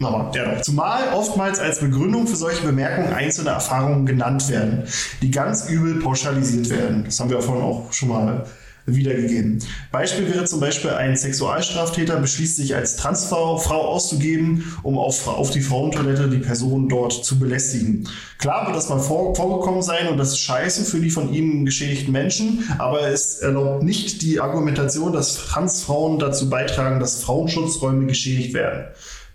aber, 0.00 0.32
ja, 0.34 0.60
zumal 0.62 1.12
oftmals 1.14 1.58
als 1.58 1.80
Begründung 1.80 2.26
für 2.26 2.36
solche 2.36 2.62
Bemerkungen 2.62 3.12
einzelne 3.12 3.50
Erfahrungen 3.50 4.04
genannt 4.04 4.48
werden, 4.48 4.84
die 5.22 5.30
ganz 5.30 5.68
übel 5.68 6.00
pauschalisiert 6.00 6.68
werden. 6.70 7.04
Das 7.04 7.18
haben 7.18 7.30
wir 7.30 7.40
vorhin 7.40 7.64
auch 7.64 7.92
schon 7.92 8.10
mal 8.10 8.46
wiedergegeben. 8.86 9.60
Beispiel 9.92 10.32
wäre 10.32 10.44
zum 10.44 10.60
Beispiel, 10.60 10.90
ein 10.90 11.16
Sexualstraftäter 11.16 12.16
beschließt 12.20 12.56
sich 12.56 12.74
als 12.74 12.96
Transfrau 12.96 13.56
Frau 13.56 13.80
auszugeben, 13.88 14.76
um 14.82 14.98
auf, 14.98 15.26
auf 15.26 15.50
die 15.50 15.60
Frauentoilette 15.60 16.28
die 16.28 16.38
Person 16.38 16.88
dort 16.88 17.24
zu 17.24 17.38
belästigen. 17.38 18.08
Klar 18.38 18.66
wird 18.66 18.76
das 18.76 18.88
mal 18.88 18.98
vor, 18.98 19.34
vorgekommen 19.34 19.82
sein 19.82 20.08
und 20.08 20.18
das 20.18 20.30
ist 20.30 20.40
scheiße 20.40 20.84
für 20.84 21.00
die 21.00 21.10
von 21.10 21.32
ihm 21.32 21.64
geschädigten 21.64 22.12
Menschen, 22.12 22.64
aber 22.78 23.08
es 23.08 23.38
erlaubt 23.38 23.82
nicht 23.82 24.22
die 24.22 24.40
Argumentation, 24.40 25.12
dass 25.12 25.36
Transfrauen 25.36 26.18
dazu 26.18 26.50
beitragen, 26.50 27.00
dass 27.00 27.22
Frauenschutzräume 27.22 28.06
geschädigt 28.06 28.52
werden. 28.52 28.86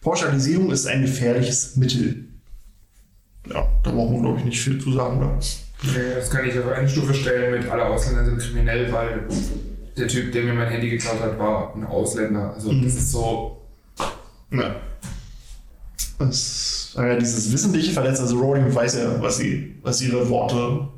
Pauschalisierung 0.01 0.71
ist 0.71 0.85
ein 0.85 1.01
gefährliches 1.01 1.75
Mittel. 1.75 2.25
Ja, 3.51 3.67
da 3.83 3.91
brauchen 3.91 4.15
wir, 4.15 4.21
glaube 4.21 4.39
ich, 4.39 4.45
nicht 4.45 4.61
viel 4.61 4.79
zu 4.79 4.93
sagen. 4.93 5.19
Ne? 5.19 5.39
Nee, 5.81 6.15
das 6.15 6.29
kann 6.29 6.47
ich 6.47 6.59
auf 6.59 6.67
eine 6.67 6.89
Stufe 6.89 7.13
stellen 7.13 7.51
mit 7.51 7.69
alle 7.69 7.85
Ausländer 7.85 8.25
sind 8.25 8.39
kriminell, 8.39 8.91
weil 8.91 9.23
der 9.97 10.07
Typ, 10.07 10.31
der 10.31 10.43
mir 10.43 10.53
mein 10.53 10.67
Handy 10.67 10.89
geklaut 10.89 11.21
hat, 11.21 11.39
war 11.39 11.73
ein 11.75 11.85
Ausländer. 11.85 12.53
Also 12.53 12.71
mhm. 12.71 12.83
das 12.83 12.95
ist 12.95 13.11
so. 13.11 13.61
Ja. 14.51 14.75
Das, 16.17 16.93
ja, 16.97 17.15
dieses 17.15 17.51
wissentliche 17.53 17.93
Verletzen, 17.93 18.23
also 18.23 18.39
Rowling 18.39 18.73
weiß 18.73 18.95
ja, 18.95 19.21
was, 19.21 19.37
sie, 19.37 19.75
was 19.81 20.01
ihre 20.01 20.27
Worte 20.29 20.89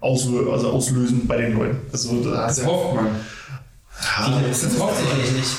auslö 0.00 0.50
also 0.52 0.70
auslösen 0.70 1.26
bei 1.26 1.36
den 1.36 1.56
Leuten. 1.56 1.80
Also, 1.92 2.22
das, 2.22 2.56
das 2.56 2.66
hofft 2.66 2.96
man. 2.96 3.06
Ja, 3.06 4.42
das, 4.48 4.62
das 4.62 4.78
hofft 4.78 4.96
sicherlich 4.98 5.32
nicht. 5.32 5.56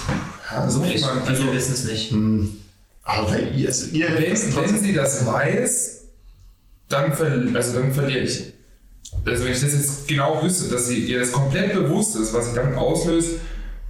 Ja, 0.52 0.66
das 0.66 0.78
hofft 0.78 1.02
man. 1.02 1.28
Also, 1.28 1.46
wir 1.46 1.54
wissen 1.54 1.74
es 1.74 1.86
nicht. 1.86 2.12
Hm. 2.12 2.58
Aber 3.04 3.32
wenn, 3.32 3.58
ihr, 3.58 3.68
also 3.68 3.88
ihr 3.88 4.08
wenn, 4.10 4.56
wenn 4.56 4.80
sie 4.80 4.94
das 4.94 5.26
weiß, 5.26 5.99
dann, 6.90 7.14
ver 7.14 7.32
also 7.54 7.80
dann 7.80 7.94
verliere 7.94 8.20
ich. 8.20 8.54
Also 9.26 9.46
wenn 9.46 9.52
ich 9.52 9.62
das 9.62 9.74
jetzt 9.74 10.08
genau 10.08 10.42
wüsste, 10.44 10.70
dass 10.70 10.88
sie, 10.88 11.00
ihr 11.06 11.20
das 11.20 11.32
komplett 11.32 11.74
bewusst 11.74 12.16
ist, 12.16 12.34
was 12.34 12.50
sie 12.50 12.56
damit 12.56 12.78
auslöst, 12.78 13.40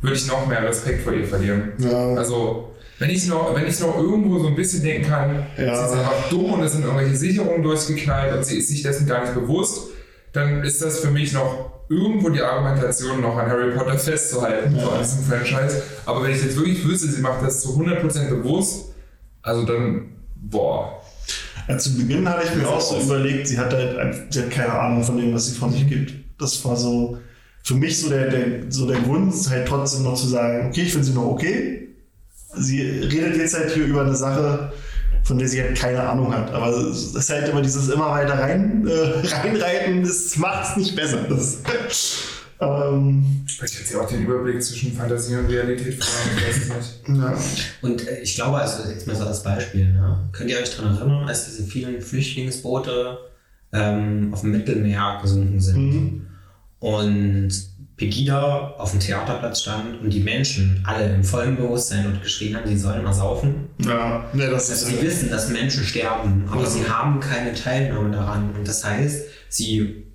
würde 0.01 0.15
ich 0.15 0.27
noch 0.27 0.47
mehr 0.47 0.63
Respekt 0.63 1.03
vor 1.03 1.13
ihr 1.13 1.25
verlieren. 1.27 1.73
Ja. 1.79 2.15
Also, 2.15 2.71
wenn 2.99 3.09
ich 3.09 3.27
noch, 3.27 3.53
wenn 3.55 3.65
ich 3.67 3.79
noch 3.79 3.97
irgendwo 3.97 4.39
so 4.39 4.47
ein 4.47 4.55
bisschen 4.55 4.83
denken 4.83 5.09
kann, 5.09 5.45
Ja. 5.57 5.75
sie 5.75 5.93
ist 5.93 5.99
einfach 5.99 6.29
dumm 6.29 6.53
und 6.53 6.63
es 6.63 6.73
sind 6.73 6.83
irgendwelche 6.83 7.15
Sicherungen 7.15 7.63
durchgeknallt 7.63 8.35
und 8.35 8.45
sie 8.45 8.59
ist 8.59 8.69
sich 8.69 8.81
dessen 8.81 9.07
gar 9.07 9.21
nicht 9.21 9.33
bewusst, 9.33 9.87
dann 10.33 10.63
ist 10.63 10.81
das 10.81 10.99
für 10.99 11.09
mich 11.11 11.33
noch 11.33 11.71
irgendwo 11.89 12.29
die 12.29 12.41
Argumentation, 12.41 13.21
noch 13.21 13.35
an 13.35 13.49
Harry 13.49 13.71
Potter 13.75 13.97
festzuhalten, 13.97 14.77
so 14.79 14.89
an 14.89 14.99
diesem 14.99 15.23
Franchise. 15.23 15.81
Aber 16.05 16.23
wenn 16.23 16.31
ich 16.31 16.43
jetzt 16.43 16.55
wirklich 16.55 16.85
wüsste, 16.87 17.07
sie 17.07 17.21
macht 17.21 17.41
das 17.43 17.61
zu 17.61 17.69
100% 17.69 18.29
bewusst, 18.29 18.93
also 19.41 19.63
dann, 19.65 20.11
boah. 20.35 20.98
Ja, 21.69 21.77
zu 21.77 21.95
Beginn 21.95 22.27
hatte 22.27 22.47
ich 22.47 22.55
mir 22.55 22.67
auch 22.67 22.81
so 22.81 22.99
überlegt, 22.99 23.47
sie 23.47 23.59
hat 23.59 23.71
halt 23.71 24.33
sie 24.33 24.41
hat 24.41 24.49
keine 24.49 24.73
Ahnung 24.73 25.03
von 25.03 25.17
dem, 25.17 25.35
was 25.35 25.45
sie 25.45 25.55
von 25.55 25.71
sich 25.71 25.87
gibt. 25.87 26.13
Das 26.39 26.65
war 26.65 26.75
so 26.75 27.19
für 27.63 27.75
mich 27.75 27.99
so 28.01 28.09
der, 28.09 28.29
der, 28.29 28.71
so 28.71 28.87
der 28.87 28.99
Grund, 29.01 29.33
halt 29.49 29.67
trotzdem 29.67 30.03
noch 30.03 30.15
zu 30.15 30.27
sagen, 30.27 30.69
okay, 30.69 30.81
ich 30.81 30.91
finde 30.91 31.05
sie 31.05 31.13
noch 31.13 31.27
okay. 31.27 31.89
Sie 32.55 32.81
redet 32.81 33.37
jetzt 33.37 33.55
halt 33.55 33.71
hier 33.71 33.85
über 33.85 34.01
eine 34.01 34.15
Sache, 34.15 34.73
von 35.23 35.37
der 35.37 35.47
sie 35.47 35.61
halt 35.61 35.77
keine 35.77 36.01
Ahnung 36.01 36.33
hat. 36.33 36.51
Aber 36.51 36.69
es 36.69 37.13
ist 37.13 37.29
halt 37.29 37.47
immer 37.47 37.61
dieses 37.61 37.87
immer 37.89 38.09
weiter 38.09 38.39
rein, 38.39 38.87
äh, 38.87 39.27
reinreiten, 39.27 40.01
das 40.01 40.37
macht 40.37 40.71
es 40.71 40.77
nicht 40.77 40.95
besser. 40.95 41.19
Das, 41.29 41.59
ähm, 42.61 43.45
Vielleicht 43.47 43.79
hat 43.79 43.85
sie 43.87 43.95
auch 43.95 44.07
den 44.07 44.23
Überblick 44.25 44.61
zwischen 44.61 44.93
Fantasie 44.93 45.35
und 45.37 45.47
Realität 45.47 45.95
verloren, 46.03 46.37
ich 46.37 46.69
weiß 46.69 46.77
nicht. 46.77 47.17
ja. 47.21 47.37
Und 47.81 48.07
äh, 48.07 48.19
ich 48.21 48.35
glaube, 48.35 48.57
also 48.57 48.89
jetzt 48.89 49.07
mal 49.07 49.15
so 49.15 49.23
das 49.25 49.43
Beispiel, 49.43 49.93
ne? 49.93 50.29
könnt 50.31 50.49
ihr 50.49 50.57
euch 50.59 50.75
daran 50.75 50.95
erinnern, 50.97 51.27
als 51.27 51.45
diese 51.45 51.63
vielen 51.63 52.01
Flüchtlingsboote 52.01 53.17
ähm, 53.71 54.29
auf 54.33 54.41
dem 54.41 54.51
Mittelmeer 54.51 55.19
gesunken 55.21 55.59
sind 55.59 55.77
Mhm. 55.77 56.27
und 56.79 57.49
Pegida 57.97 58.75
auf 58.77 58.91
dem 58.91 59.01
Theaterplatz 59.01 59.61
stand 59.61 59.99
und 60.01 60.09
die 60.09 60.21
Menschen 60.21 60.81
alle 60.87 61.13
im 61.13 61.23
vollen 61.23 61.57
Bewusstsein 61.57 62.05
und 62.07 62.21
geschrien 62.23 62.55
haben, 62.55 62.65
sie 62.67 62.77
sollen 62.77 63.03
mal 63.03 63.11
saufen. 63.13 63.67
Ja, 63.79 64.23
ja, 64.33 64.49
das 64.49 64.69
Also 64.69 64.85
ist 64.87 64.97
sie 64.99 65.05
wissen, 65.05 65.29
dass 65.29 65.49
Menschen 65.49 65.83
sterben, 65.83 66.45
aber 66.49 66.61
Ja. 66.63 66.69
sie 66.69 66.87
haben 66.89 67.19
keine 67.19 67.53
Teilnahme 67.53 68.11
daran. 68.11 68.51
Und 68.57 68.65
das 68.65 68.85
heißt, 68.85 69.25
sie 69.49 70.05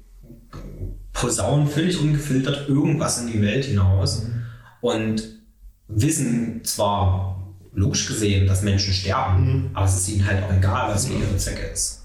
posaunen 1.15 1.67
völlig 1.67 1.99
ungefiltert 1.99 2.69
irgendwas 2.69 3.23
in 3.23 3.33
die 3.33 3.41
Welt 3.41 3.65
hinaus 3.65 4.27
und 4.83 5.23
wissen 5.89 6.63
zwar 6.65 7.55
logisch 7.73 8.07
gesehen, 8.07 8.47
dass 8.47 8.63
Menschen 8.63 8.93
sterben, 8.93 9.71
aber 9.73 9.87
es 9.87 9.97
ist 9.97 10.09
ihnen 10.09 10.27
halt 10.27 10.43
auch 10.45 10.53
egal, 10.53 10.93
was 10.93 11.09
ihre 11.09 11.37
Zwecke 11.39 11.67
ist. 11.73 12.03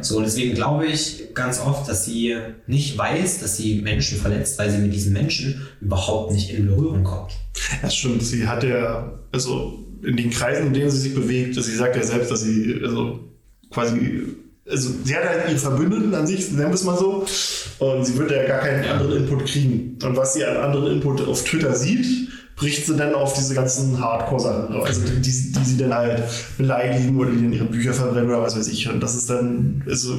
So, 0.00 0.18
und 0.18 0.24
deswegen 0.24 0.54
glaube 0.54 0.86
ich 0.86 1.34
ganz 1.34 1.60
oft, 1.60 1.88
dass 1.88 2.04
sie 2.04 2.36
nicht 2.68 2.96
weiß, 2.96 3.40
dass 3.40 3.56
sie 3.56 3.82
Menschen 3.82 4.18
verletzt, 4.18 4.58
weil 4.58 4.70
sie 4.70 4.78
mit 4.78 4.94
diesen 4.94 5.12
Menschen 5.12 5.66
überhaupt 5.80 6.32
nicht 6.32 6.50
in 6.50 6.66
Berührung 6.66 7.02
kommt. 7.02 7.32
Das 7.82 7.96
stimmt. 7.96 8.22
Sie 8.22 8.46
hat 8.46 8.62
ja, 8.62 9.18
also 9.32 9.80
in 10.02 10.16
den 10.16 10.30
Kreisen, 10.30 10.68
in 10.68 10.74
denen 10.74 10.90
sie 10.90 11.00
sich 11.00 11.14
bewegt, 11.14 11.54
sie 11.56 11.74
sagt 11.74 11.96
ja 11.96 12.02
selbst, 12.02 12.30
dass 12.30 12.42
sie, 12.42 12.80
also 12.82 13.28
quasi, 13.70 14.26
also 14.72 14.90
sie 15.04 15.14
hat 15.14 15.24
halt 15.24 15.48
ihre 15.48 15.58
Verbündeten 15.58 16.14
an 16.14 16.26
sich, 16.26 16.50
nennen 16.50 16.68
wir 16.68 16.74
es 16.74 16.84
mal 16.84 16.96
so, 16.96 17.26
und 17.78 18.04
sie 18.04 18.16
wird 18.16 18.30
ja 18.30 18.46
gar 18.46 18.60
keinen 18.60 18.84
anderen 18.84 19.18
Input 19.18 19.46
kriegen. 19.46 19.98
Und 20.02 20.16
was 20.16 20.34
sie 20.34 20.44
an 20.44 20.56
anderen 20.56 20.92
Input 20.92 21.26
auf 21.28 21.44
Twitter 21.44 21.74
sieht, 21.74 22.06
bricht 22.56 22.86
sie 22.86 22.96
dann 22.96 23.14
auf 23.14 23.34
diese 23.34 23.54
ganzen 23.54 24.00
Hardcore-Sachen, 24.00 24.74
also 24.74 25.00
die, 25.00 25.20
die, 25.20 25.30
sie 25.30 25.76
dann 25.78 25.94
halt 25.94 26.22
beleidigen 26.58 27.18
oder 27.18 27.30
die 27.30 27.42
dann 27.42 27.52
ihre 27.52 27.64
Bücher 27.64 27.92
verbrennen 27.92 28.30
oder 28.30 28.42
was 28.42 28.56
weiß 28.56 28.68
ich. 28.68 28.88
Und 28.88 29.00
das 29.00 29.14
ist 29.14 29.28
dann, 29.28 29.82
also 29.88 30.16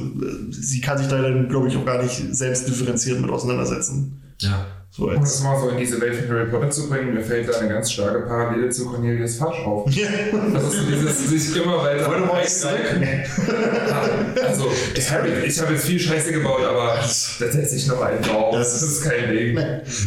sie 0.50 0.80
kann 0.80 0.98
sich 0.98 1.08
da 1.08 1.20
dann, 1.20 1.48
glaube 1.48 1.68
ich, 1.68 1.76
auch 1.76 1.84
gar 1.84 2.02
nicht 2.02 2.34
selbst 2.34 2.68
differenziert 2.68 3.20
mit 3.20 3.30
auseinandersetzen. 3.30 4.20
Ja. 4.40 4.66
So 4.96 5.08
Um 5.08 5.20
das 5.20 5.42
mal 5.42 5.60
so 5.60 5.70
in 5.70 5.78
diese 5.78 6.00
Welt 6.00 6.14
von 6.14 6.28
Harry 6.28 6.48
Potter 6.48 6.70
zu 6.70 6.88
bringen, 6.88 7.14
mir 7.14 7.20
fällt 7.20 7.48
da 7.48 7.58
eine 7.58 7.68
ganz 7.68 7.90
starke 7.90 8.20
Parallele 8.28 8.70
zu 8.70 8.86
Cornelius 8.86 9.38
Fatsch 9.38 9.58
auf. 9.66 9.90
ja. 9.92 10.06
Das 10.52 10.72
ist 10.72 10.88
dieses 10.88 11.28
sich 11.52 11.62
immer 11.62 11.78
weiter. 11.78 12.08
Nee. 13.00 13.24
Also, 14.40 14.70
ich 14.94 15.10
habe 15.10 15.28
ich 15.44 15.60
hab 15.60 15.68
jetzt 15.72 15.86
viel 15.86 15.98
Scheiße 15.98 16.30
gebaut, 16.30 16.62
aber 16.62 16.94
da 17.00 17.06
setze 17.08 17.74
ich 17.74 17.88
noch 17.88 18.00
einen 18.02 18.22
drauf. 18.22 18.54
Das 18.54 18.72
Das 18.72 18.82
ist 18.84 19.02
kein 19.02 19.34
Ding. 19.34 19.56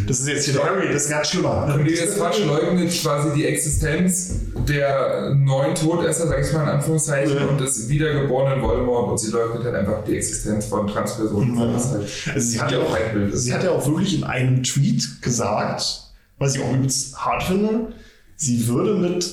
Das 0.07 0.19
ist 0.21 0.27
jetzt 0.29 0.45
hier 0.45 0.63
Harry, 0.63 0.87
das 0.93 1.03
ist 1.03 1.09
ganz 1.09 1.31
schlimmer. 1.31 1.67
Cornelius 1.69 2.13
Fatsch 2.13 2.45
leugnet 2.45 2.89
quasi 3.01 3.33
die 3.35 3.45
Existenz 3.45 4.35
der 4.69 5.33
neuen 5.35 5.75
Todesser, 5.75 6.27
sag 6.27 6.45
ich 6.45 6.53
mal 6.53 6.63
in 6.63 6.69
Anführungszeichen, 6.69 7.35
Ja. 7.35 7.45
und 7.45 7.59
des 7.59 7.89
wiedergeborenen 7.89 8.61
Voldemort 8.61 9.11
und 9.11 9.17
sie 9.17 9.31
leugnet 9.31 9.65
halt 9.65 9.75
einfach 9.75 10.05
die 10.05 10.15
Existenz 10.15 10.65
von 10.65 10.87
Transpersonen. 10.87 11.55
Ja. 11.55 11.61
Halt 11.73 12.07
Also 12.33 12.47
sie 12.47 12.61
hat 12.61 12.71
ja 12.71 12.77
ja 12.77 12.85
auch 12.85 12.93
ein 12.95 13.13
Bild. 13.13 13.37
Sie 13.37 13.53
hat 13.53 13.63
ja 13.63 13.71
auch 13.71 13.85
wirklich 13.85 14.17
in 14.17 14.23
einem 14.23 14.63
Tweet 14.63 14.76
gesagt, 15.21 16.03
was 16.37 16.55
ich 16.55 16.61
auch 16.61 16.73
übelst 16.73 17.17
hart 17.17 17.43
finde, 17.43 17.93
sie 18.35 18.67
würde 18.67 18.95
mit, 18.95 19.25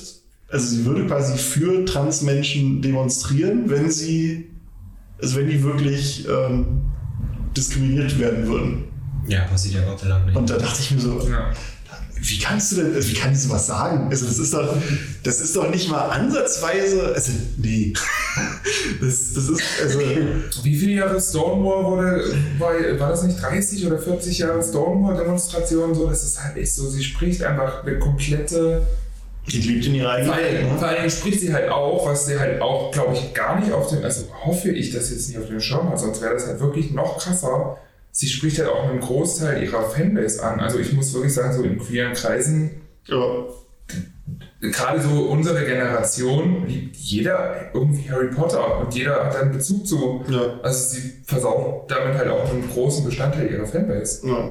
also 0.49 0.65
sie 0.67 0.85
würde 0.85 1.05
quasi 1.05 1.37
für 1.37 1.85
Transmenschen 1.85 2.81
demonstrieren, 2.81 3.69
wenn 3.69 3.89
sie, 3.91 4.49
also 5.21 5.37
wenn 5.37 5.47
die 5.47 5.63
wirklich 5.63 6.27
ähm, 6.27 6.81
diskriminiert 7.55 8.19
werden 8.19 8.47
würden. 8.47 8.83
Ja, 9.27 9.45
passiert 9.45 9.75
ja 9.75 9.85
Gott 9.85 9.99
sei 9.99 10.07
Dank 10.07 10.25
nicht. 10.25 10.35
Und 10.35 10.49
da 10.49 10.57
dachte 10.57 10.81
ich 10.81 10.91
mir 10.91 10.99
so, 10.99 11.19
Ja. 11.27 11.51
Wie 12.27 12.39
kannst 12.39 12.71
du 12.71 12.75
denn, 12.77 12.95
also 12.95 13.09
wie 13.09 13.13
kann 13.13 13.31
die 13.31 13.37
sowas 13.37 13.67
sagen? 13.67 14.07
Also 14.09 14.25
das 14.25 14.39
ist 14.39 14.53
doch, 14.53 14.75
das 15.23 15.41
ist 15.41 15.55
doch 15.55 15.69
nicht 15.69 15.89
mal 15.89 16.09
ansatzweise, 16.09 17.13
also 17.13 17.31
nee. 17.57 17.93
Das, 19.01 19.33
das 19.33 19.49
ist, 19.49 19.61
also, 19.81 19.99
Wie 20.63 20.75
viele 20.75 20.93
Jahre 20.93 21.19
Stonewall 21.21 21.83
wurde, 21.85 22.33
war, 22.59 22.73
war 22.99 23.09
das 23.09 23.23
nicht 23.23 23.41
30 23.41 23.87
oder 23.87 23.97
40 23.97 24.39
Jahre 24.39 24.61
Stonewall-Demonstration? 24.63 25.93
So, 25.95 26.07
das 26.09 26.23
ist 26.23 26.43
halt 26.43 26.57
echt 26.57 26.73
so, 26.73 26.89
sie 26.89 27.03
spricht 27.03 27.43
einfach 27.43 27.83
eine 27.83 27.99
komplette. 27.99 28.81
die 29.47 29.61
lebt 29.61 29.85
in 29.85 29.95
ihrer 29.95 30.11
eigenen 30.11 30.33
Vor 30.33 30.43
allem, 30.43 30.69
Ne? 30.73 30.79
vor 30.79 30.87
allem 30.87 31.09
spricht 31.09 31.39
sie 31.41 31.53
halt 31.53 31.69
auch, 31.69 32.05
was 32.05 32.25
sie 32.25 32.37
halt 32.39 32.61
auch, 32.61 32.91
glaube 32.91 33.13
ich, 33.13 33.33
gar 33.33 33.59
nicht 33.59 33.71
auf 33.71 33.89
dem, 33.89 34.03
also 34.03 34.23
hoffe 34.43 34.69
ich, 34.71 34.91
dass 34.91 35.07
sie 35.07 35.15
jetzt 35.15 35.29
nicht 35.29 35.37
auf 35.39 35.47
dem 35.47 35.59
Schirm 35.59 35.89
hat, 35.89 35.99
sonst 35.99 36.21
wäre 36.21 36.33
das 36.33 36.47
halt 36.47 36.59
wirklich 36.59 36.91
noch 36.91 37.17
krasser. 37.17 37.77
Sie 38.17 38.27
spricht 38.27 38.57
halt 38.59 38.69
auch 38.69 38.87
einen 38.89 39.01
Großteil 39.01 39.61
ihrer 39.61 39.89
Fanbase 39.89 40.41
an. 40.41 40.61
Also 40.61 40.79
ich 40.79 40.93
muss 40.93 41.13
wirklich 41.13 41.33
sagen, 41.33 41.53
so 41.53 41.63
in 41.63 41.77
queeren 41.77 42.13
Kreisen, 42.13 42.81
Ja. 43.07 43.43
gerade 44.61 45.01
so 45.01 45.09
unsere 45.29 45.65
Generation, 45.65 46.65
liebt 46.65 46.95
jeder 46.95 47.71
irgendwie 47.73 48.09
Harry 48.09 48.29
Potter 48.33 48.79
und 48.79 48.95
jeder 48.95 49.25
hat 49.25 49.35
einen 49.35 49.51
Bezug 49.51 49.85
zu. 49.85 50.23
Ja. 50.29 50.59
Also 50.63 50.95
sie 50.95 51.11
versaut 51.25 51.91
damit 51.91 52.17
halt 52.17 52.29
auch 52.29 52.49
einen 52.49 52.69
großen 52.71 53.03
Bestandteil 53.03 53.51
ihrer 53.51 53.65
Fanbase. 53.65 54.25
Ja. 54.25 54.49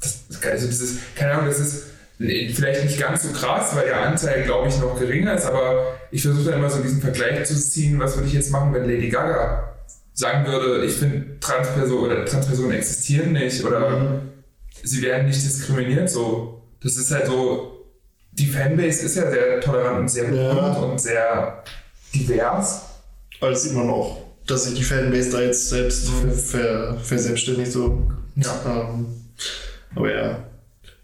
Das 0.00 0.20
ist. 0.30 0.46
Also 0.46 0.66
dieses, 0.66 0.96
keine 1.14 1.32
Ahnung, 1.32 1.46
das 1.48 1.60
ist 1.60 1.84
vielleicht 2.18 2.84
nicht 2.84 2.98
ganz 2.98 3.24
so 3.24 3.28
krass, 3.32 3.76
weil 3.76 3.84
der 3.88 4.00
Anteil, 4.00 4.44
glaube 4.44 4.68
ich, 4.68 4.78
noch 4.80 4.98
geringer 4.98 5.34
ist, 5.34 5.44
aber 5.44 5.96
ich 6.10 6.22
versuche 6.22 6.46
dann 6.50 6.60
immer 6.60 6.70
so 6.70 6.80
diesen 6.80 7.02
Vergleich 7.02 7.44
zu 7.46 7.54
ziehen, 7.56 7.98
was 7.98 8.14
würde 8.16 8.28
ich 8.28 8.32
jetzt 8.34 8.50
machen, 8.50 8.72
wenn 8.72 8.84
Lady 8.88 9.10
Gaga 9.10 9.73
sagen 10.14 10.46
würde, 10.46 10.84
ich 10.86 10.94
finde 10.94 11.38
Transpersonen 11.40 12.04
oder 12.06 12.24
Transpersonen 12.24 12.72
existieren 12.72 13.32
nicht 13.32 13.62
oder 13.64 14.22
sie 14.82 15.02
werden 15.02 15.26
nicht 15.26 15.44
diskriminiert, 15.44 16.08
so. 16.08 16.62
Das 16.82 16.96
ist 16.96 17.10
halt 17.10 17.26
so, 17.26 17.86
die 18.32 18.46
Fanbase 18.46 19.06
ist 19.06 19.16
ja 19.16 19.30
sehr 19.30 19.60
tolerant 19.60 20.00
und 20.00 20.08
sehr 20.08 20.32
Ja. 20.32 20.72
und 20.74 21.00
sehr 21.00 21.62
divers. 22.14 22.82
Aber 23.40 23.50
das 23.50 23.62
sieht 23.64 23.72
man 23.74 23.90
auch, 23.90 24.22
dass 24.46 24.64
sich 24.64 24.74
die 24.74 24.84
Fanbase 24.84 25.30
da 25.30 25.40
jetzt 25.40 25.68
selbst 25.68 26.08
ver, 26.08 26.30
ver, 26.32 26.96
verselbstständigt 27.02 27.72
so. 27.72 28.06
Ja. 28.36 28.54
Ähm, 28.66 29.06
aber 29.94 30.12
ja. 30.14 30.38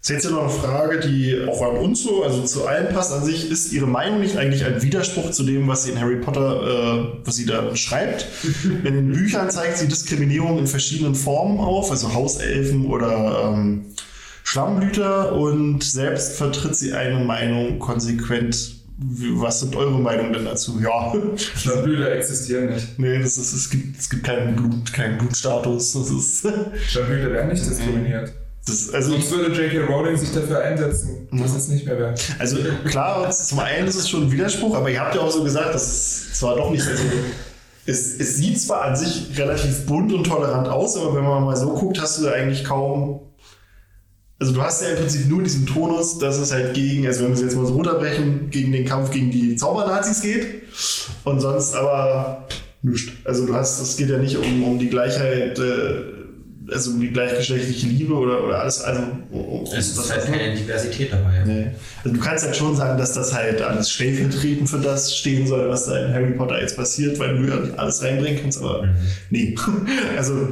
Das 0.01 0.09
ist 0.09 0.15
jetzt 0.15 0.25
ja 0.25 0.31
noch 0.31 0.41
eine 0.41 0.49
Frage, 0.49 0.99
die 0.99 1.45
auch 1.47 1.61
an 1.61 1.77
uns 1.77 2.01
so, 2.01 2.23
also 2.23 2.41
zu 2.41 2.65
allen 2.65 2.91
passt 2.91 3.13
an 3.13 3.23
sich. 3.23 3.51
Ist 3.51 3.71
Ihre 3.71 3.85
Meinung 3.85 4.19
nicht 4.19 4.35
eigentlich 4.35 4.65
ein 4.65 4.81
Widerspruch 4.81 5.29
zu 5.29 5.43
dem, 5.43 5.67
was 5.67 5.83
sie 5.83 5.91
in 5.91 5.99
Harry 5.99 6.15
Potter, 6.15 6.63
äh, 6.63 7.19
was 7.23 7.35
sie 7.35 7.45
da 7.45 7.75
schreibt? 7.75 8.25
in 8.63 8.83
den 8.83 9.11
Büchern 9.11 9.51
zeigt 9.51 9.77
sie 9.77 9.87
Diskriminierung 9.87 10.57
in 10.57 10.65
verschiedenen 10.65 11.13
Formen 11.13 11.59
auf, 11.59 11.91
also 11.91 12.15
Hauselfen 12.15 12.87
oder 12.87 13.53
ähm, 13.53 13.85
Schlammblüter 14.43 15.33
und 15.33 15.83
selbst 15.83 16.35
vertritt 16.35 16.75
sie 16.75 16.93
eine 16.93 17.23
Meinung 17.23 17.77
konsequent. 17.77 18.77
Was 18.97 19.59
sind 19.59 19.75
eure 19.75 19.99
Meinungen 19.99 20.33
denn 20.33 20.45
dazu? 20.45 20.79
Ja. 20.81 21.13
Stadtblüter 21.35 22.11
existieren 22.11 22.73
nicht. 22.73 22.97
Nee, 22.97 23.19
das 23.19 23.37
ist, 23.37 23.53
es, 23.53 23.69
gibt, 23.69 23.99
es 23.99 24.09
gibt 24.09 24.23
keinen, 24.23 24.55
Blut, 24.55 24.93
keinen 24.93 25.19
Blutstatus. 25.19 25.93
Das 25.93 26.09
ist, 26.09 26.47
Stadtblüter 26.87 27.31
werden 27.31 27.51
nicht 27.51 27.63
diskriminiert. 27.63 28.33
Das, 28.65 28.93
also, 28.93 29.11
Sonst 29.11 29.31
würde 29.31 29.53
J.K. 29.53 29.91
Rowling 29.91 30.15
sich 30.15 30.31
dafür 30.31 30.59
einsetzen. 30.59 31.27
Das 31.31 31.55
ist 31.55 31.69
nicht 31.69 31.85
mehr 31.85 31.97
wert. 31.97 32.35
also 32.37 32.57
klar, 32.85 33.29
zum 33.31 33.59
einen 33.59 33.87
ist 33.87 33.95
es 33.95 34.07
schon 34.07 34.23
ein 34.23 34.31
Widerspruch, 34.31 34.75
aber 34.75 34.89
ihr 34.89 34.99
habt 34.99 35.15
ja 35.15 35.21
auch 35.21 35.31
so 35.31 35.43
gesagt, 35.43 35.73
dass 35.73 35.87
es 35.87 36.39
zwar 36.39 36.55
doch 36.55 36.69
nicht, 36.69 36.87
also 36.87 37.03
es, 37.85 38.19
es 38.19 38.35
sieht 38.35 38.61
zwar 38.61 38.83
an 38.83 38.95
sich 38.95 39.37
relativ 39.37 39.85
bunt 39.87 40.13
und 40.13 40.25
tolerant 40.25 40.67
aus, 40.67 40.95
aber 40.95 41.15
wenn 41.15 41.23
man 41.23 41.43
mal 41.43 41.55
so 41.55 41.73
guckt, 41.73 41.99
hast 41.99 42.19
du 42.19 42.25
da 42.25 42.31
eigentlich 42.31 42.63
kaum. 42.63 43.21
Also 44.39 44.53
du 44.53 44.61
hast 44.61 44.81
ja 44.81 44.89
im 44.89 44.97
Prinzip 44.97 45.27
nur 45.27 45.43
diesen 45.43 45.65
Tonus, 45.65 46.17
dass 46.17 46.37
es 46.37 46.51
halt 46.51 46.73
gegen, 46.73 47.05
also 47.05 47.21
wenn 47.21 47.29
wir 47.29 47.35
es 47.35 47.41
jetzt 47.41 47.55
mal 47.55 47.65
so 47.65 47.73
runterbrechen, 47.73 48.49
gegen 48.49 48.71
den 48.71 48.85
Kampf 48.85 49.11
gegen 49.11 49.31
die 49.31 49.55
Zaubernazis 49.55 50.21
geht. 50.21 50.63
Und 51.23 51.39
sonst 51.41 51.75
aber 51.75 52.47
nichts. 52.81 53.11
Also 53.23 53.45
du 53.45 53.53
hast, 53.53 53.79
es 53.81 53.97
geht 53.97 54.09
ja 54.09 54.17
nicht 54.17 54.37
um, 54.37 54.63
um 54.63 54.79
die 54.79 54.89
Gleichheit 54.89 55.59
äh, 55.59 56.10
also 56.71 56.97
die 56.97 57.11
gleichgeschlechtliche 57.11 57.87
Liebe 57.87 58.13
oder, 58.13 58.43
oder 58.43 58.61
alles, 58.61 58.81
also 58.81 59.01
es 59.75 59.97
ist 59.97 60.11
halt 60.11 60.25
keine 60.25 60.55
Diversität 60.55 61.11
dabei. 61.11 61.43
Nee. 61.45 61.67
Also 62.03 62.15
du 62.15 62.21
kannst 62.21 62.45
halt 62.45 62.55
schon 62.55 62.75
sagen, 62.75 62.97
dass 62.97 63.13
das 63.13 63.33
halt 63.33 63.61
alles 63.61 63.89
stellvertretend 63.89 64.69
für 64.69 64.79
das 64.79 65.15
stehen 65.15 65.47
soll, 65.47 65.69
was 65.69 65.85
da 65.85 65.97
in 65.97 66.13
Harry 66.13 66.31
Potter 66.31 66.59
jetzt 66.59 66.77
passiert, 66.77 67.19
weil 67.19 67.37
du 67.37 67.49
ja 67.49 67.55
nicht 67.57 67.77
alles 67.77 68.01
reinbringen 68.01 68.41
kannst, 68.41 68.59
aber 68.59 68.83
mhm. 68.83 68.95
nee. 69.29 69.55
Also 70.17 70.49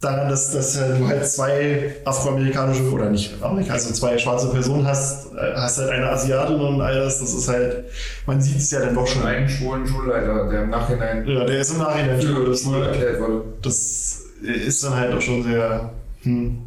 daran, 0.00 0.28
dass, 0.28 0.52
dass 0.52 0.74
du 0.74 1.08
halt 1.08 1.26
zwei 1.26 1.96
afroamerikanische 2.04 2.90
oder 2.90 3.10
nicht 3.10 3.42
Amerikaner, 3.42 3.74
also 3.74 3.92
zwei 3.92 4.18
schwarze 4.18 4.48
Personen 4.48 4.86
hast, 4.86 5.32
äh, 5.34 5.54
hast 5.54 5.78
halt 5.78 5.90
eine 5.90 6.10
Asiatin 6.10 6.56
und 6.56 6.80
all 6.80 6.94
das, 6.94 7.20
das 7.20 7.32
ist 7.32 7.48
halt, 7.48 7.84
man 8.26 8.40
sieht 8.40 8.58
es 8.58 8.70
ja 8.70 8.80
dann 8.80 8.94
doch 8.94 9.06
schon. 9.06 9.24
Einen 9.24 9.48
schwulen 9.48 9.86
Schulleiter, 9.86 10.50
der 10.50 10.64
im 10.64 10.70
Nachhinein. 10.70 11.26
Ja, 11.26 11.44
der 11.44 11.58
ist 11.58 11.72
im 11.72 11.78
Nachhinein 11.78 12.20
für 12.20 12.44
das, 12.44 12.66
erklärt 12.66 13.20
wurde. 13.20 13.44
Das 13.62 14.23
ist 14.44 14.84
dann 14.84 14.94
halt 14.94 15.12
auch 15.14 15.20
schon 15.20 15.42
sehr. 15.42 15.92
Hm. 16.22 16.62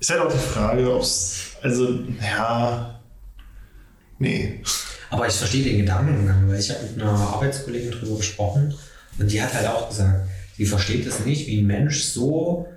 Ist 0.00 0.10
halt 0.10 0.20
auch 0.20 0.32
die 0.32 0.38
Frage, 0.38 0.94
ob 0.94 1.02
es. 1.02 1.56
Also, 1.62 2.00
ja. 2.20 3.00
Nee. 4.18 4.62
Aber 5.10 5.26
ich 5.26 5.34
verstehe 5.34 5.64
den 5.64 5.78
Gedankengang, 5.78 6.48
weil 6.48 6.58
ich 6.58 6.70
habe 6.70 6.82
mit 6.82 7.00
einer 7.00 7.12
Arbeitskollegin 7.12 7.92
drüber 7.92 8.16
gesprochen 8.16 8.74
und 9.18 9.30
die 9.30 9.40
hat 9.42 9.54
halt 9.54 9.66
auch 9.66 9.88
gesagt, 9.88 10.28
sie 10.56 10.66
versteht 10.66 11.06
es 11.06 11.24
nicht, 11.24 11.46
wie 11.46 11.60
ein 11.60 11.66
Mensch 11.66 12.02
so 12.02 12.68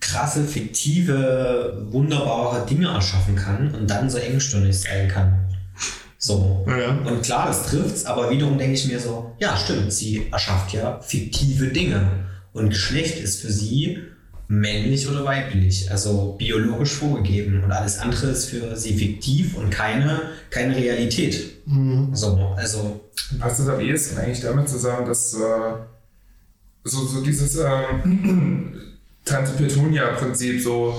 krasse, 0.00 0.44
fiktive, 0.44 1.86
wunderbare 1.90 2.66
Dinge 2.66 2.88
erschaffen 2.88 3.36
kann 3.36 3.74
und 3.74 3.90
dann 3.90 4.08
so 4.08 4.18
engstirnig 4.18 4.78
sein 4.78 5.08
kann. 5.08 5.46
So. 6.18 6.64
Ja. 6.68 6.90
Und 7.10 7.22
klar, 7.22 7.48
das 7.48 7.66
trifft's, 7.66 8.04
aber 8.04 8.30
wiederum 8.30 8.58
denke 8.58 8.74
ich 8.74 8.86
mir 8.86 8.98
so, 8.98 9.34
ja, 9.38 9.56
stimmt, 9.56 9.92
sie 9.92 10.28
erschafft 10.32 10.72
ja 10.72 11.00
fiktive 11.00 11.68
Dinge. 11.68 12.26
Und 12.56 12.70
Geschlecht 12.70 13.20
ist 13.22 13.42
für 13.42 13.52
sie 13.52 13.98
männlich 14.48 15.08
oder 15.08 15.24
weiblich, 15.24 15.90
also 15.90 16.36
biologisch 16.38 16.92
vorgegeben. 16.92 17.64
Und 17.64 17.72
alles 17.72 17.98
andere 17.98 18.28
ist 18.28 18.46
für 18.46 18.76
sie 18.76 18.96
fiktiv 18.96 19.56
und 19.56 19.70
keine, 19.70 20.22
keine 20.50 20.76
Realität. 20.76 21.66
Mhm. 21.66 22.14
So, 22.14 22.54
also. 22.56 23.00
Passt 23.40 23.60
das 23.60 23.68
am 23.68 23.80
ehesten 23.80 24.18
eigentlich 24.18 24.40
damit 24.40 24.68
zusammen, 24.68 25.06
dass 25.06 25.34
äh, 25.34 25.38
so, 26.84 27.04
so 27.04 27.22
dieses 27.22 27.56
äh, 27.56 27.66
Tante 29.24 29.52
Petunia-Prinzip, 29.58 30.62
so 30.62 30.94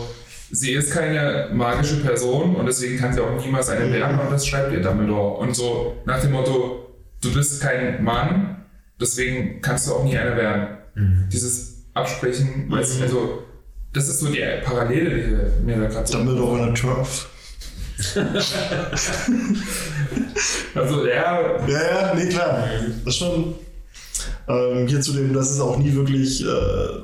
sie 0.52 0.74
ist 0.74 0.92
keine 0.92 1.50
magische 1.54 1.98
Person 1.98 2.56
und 2.56 2.66
deswegen 2.66 2.98
kann 2.98 3.14
sie 3.14 3.22
auch 3.22 3.44
niemals 3.44 3.70
eine 3.70 3.92
werden 3.92 4.20
und 4.20 4.32
das 4.32 4.46
schreibt 4.46 4.74
ihr 4.74 4.82
Dumbledore. 4.82 5.38
Und 5.38 5.56
so 5.56 5.96
nach 6.06 6.22
dem 6.22 6.32
Motto, 6.32 6.88
du 7.22 7.34
bist 7.34 7.62
kein 7.62 8.04
Mann, 8.04 8.66
deswegen 9.00 9.62
kannst 9.62 9.88
du 9.88 9.94
auch 9.94 10.04
nie 10.04 10.18
einer 10.18 10.36
werden. 10.36 10.77
Mhm. 10.98 11.30
Dieses 11.32 11.84
Absprechen, 11.94 12.68
mhm. 12.68 12.74
also 12.74 13.44
das 13.94 14.10
ist 14.10 14.20
so 14.20 14.28
die 14.28 14.44
Parallele, 14.64 15.52
die 15.60 15.66
mir 15.66 15.78
da 15.78 15.88
gerade 15.88 16.08
so. 16.08 16.18
Dumbledore 16.18 16.62
on 16.62 16.70
a 16.70 16.74
Turf. 16.74 17.30
also 20.76 21.08
ja. 21.08 21.68
Ja, 21.68 21.82
ja, 21.82 22.14
nee, 22.16 22.28
klar. 22.28 22.68
Das 23.04 23.14
ist 23.14 23.20
schon. 23.20 23.56
Ähm, 24.48 24.88
hier 24.88 25.02
zu 25.02 25.14
dem, 25.14 25.34
dass 25.34 25.52
es 25.52 25.60
auch 25.60 25.78
nie 25.78 25.94
wirklich 25.94 26.44
äh, 26.44 26.48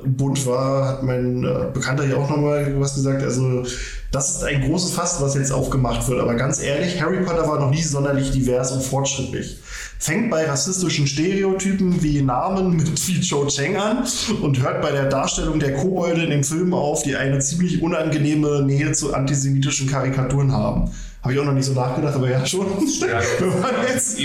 bunt 0.04 0.46
war, 0.46 0.88
hat 0.88 1.02
mein 1.02 1.44
äh, 1.44 1.66
Bekannter 1.72 2.04
hier 2.04 2.18
auch 2.18 2.28
nochmal 2.30 2.74
was 2.78 2.94
gesagt. 2.94 3.22
Also, 3.22 3.64
das 4.12 4.36
ist 4.36 4.44
ein 4.44 4.62
großes 4.62 4.92
Fass, 4.92 5.20
was 5.20 5.34
jetzt 5.34 5.52
aufgemacht 5.52 6.08
wird. 6.08 6.20
Aber 6.20 6.34
ganz 6.34 6.60
ehrlich, 6.62 7.00
Harry 7.02 7.22
Potter 7.24 7.46
war 7.46 7.60
noch 7.60 7.70
nie 7.70 7.82
sonderlich 7.82 8.30
divers 8.30 8.72
und 8.72 8.82
fortschrittlich 8.82 9.58
fängt 10.04 10.30
bei 10.30 10.44
rassistischen 10.44 11.06
Stereotypen 11.06 12.02
wie 12.02 12.20
Namen 12.20 12.76
mit 12.76 13.08
wie 13.08 13.20
Cho 13.22 13.46
Cheng 13.46 13.76
an 13.76 14.04
und 14.42 14.62
hört 14.62 14.82
bei 14.82 14.92
der 14.92 15.08
Darstellung 15.08 15.58
der 15.58 15.72
Kobolde 15.72 16.24
in 16.24 16.30
den 16.30 16.44
Filmen 16.44 16.74
auf, 16.74 17.04
die 17.04 17.16
eine 17.16 17.38
ziemlich 17.38 17.80
unangenehme 17.80 18.62
Nähe 18.66 18.92
zu 18.92 19.14
antisemitischen 19.14 19.88
Karikaturen 19.88 20.52
haben. 20.52 20.90
Habe 21.24 21.32
ich 21.32 21.40
auch 21.40 21.46
noch 21.46 21.54
nicht 21.54 21.64
so 21.64 21.72
nachgedacht, 21.72 22.14
aber 22.14 22.28
ja 22.28 22.44
schon. 22.44 22.66
Ja, 23.00 23.18
jetzt, 23.88 24.20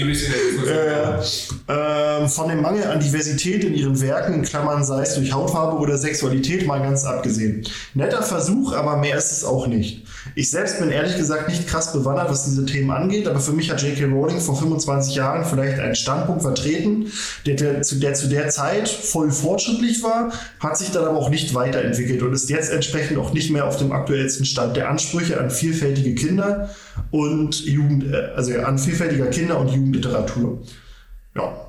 äh, 1.69 2.27
von 2.27 2.49
dem 2.49 2.61
Mangel 2.61 2.84
an 2.84 2.99
Diversität 2.99 3.63
in 3.63 3.73
ihren 3.73 4.01
Werken, 4.01 4.34
in 4.34 4.41
Klammern 4.41 4.84
sei 4.84 5.03
es 5.03 5.15
durch 5.15 5.31
Hautfarbe 5.31 5.77
oder 5.77 5.97
Sexualität, 5.97 6.67
mal 6.67 6.81
ganz 6.81 7.05
abgesehen. 7.05 7.65
Netter 7.93 8.21
Versuch, 8.21 8.73
aber 8.73 8.97
mehr 8.97 9.15
ist 9.15 9.31
es 9.31 9.45
auch 9.45 9.67
nicht. 9.67 10.05
Ich 10.35 10.51
selbst 10.51 10.80
bin 10.81 10.89
ehrlich 10.89 11.15
gesagt 11.15 11.47
nicht 11.47 11.67
krass 11.67 11.93
bewandert, 11.93 12.30
was 12.30 12.43
diese 12.43 12.65
Themen 12.65 12.91
angeht, 12.91 13.30
aber 13.30 13.39
für 13.39 13.53
mich 13.53 13.71
hat 13.71 13.81
J.K. 13.81 14.03
Rowling 14.13 14.41
vor 14.41 14.57
25 14.57 15.15
Jahren 15.15 15.45
vielleicht 15.45 15.80
einen 15.80 15.95
Standpunkt 15.95 16.41
vertreten, 16.41 17.13
der, 17.45 17.55
der, 17.55 17.81
zu, 17.81 17.95
der 17.95 18.13
zu 18.13 18.27
der 18.27 18.49
Zeit 18.49 18.89
voll 18.89 19.31
fortschrittlich 19.31 20.03
war, 20.03 20.34
hat 20.59 20.77
sich 20.77 20.91
dann 20.91 21.05
aber 21.05 21.17
auch 21.17 21.30
nicht 21.30 21.55
weiterentwickelt 21.55 22.21
und 22.23 22.34
ist 22.34 22.49
jetzt 22.49 22.73
entsprechend 22.73 23.17
auch 23.19 23.31
nicht 23.31 23.51
mehr 23.51 23.65
auf 23.65 23.77
dem 23.77 23.93
aktuellsten 23.93 24.43
Stand 24.43 24.76
der 24.76 24.89
Ansprüche 24.89 25.39
an 25.39 25.49
vielfältige 25.49 26.13
Kinder 26.13 26.69
und 27.11 27.65
Jugend, 27.65 28.11
äh, 28.11 28.31
also 28.35 28.57
an 28.59 28.77
vielfältiger 28.77 29.27
Kinder- 29.27 29.59
und 29.59 29.69
Jugendliteratur. 29.69 30.61
Ja. 31.35 31.65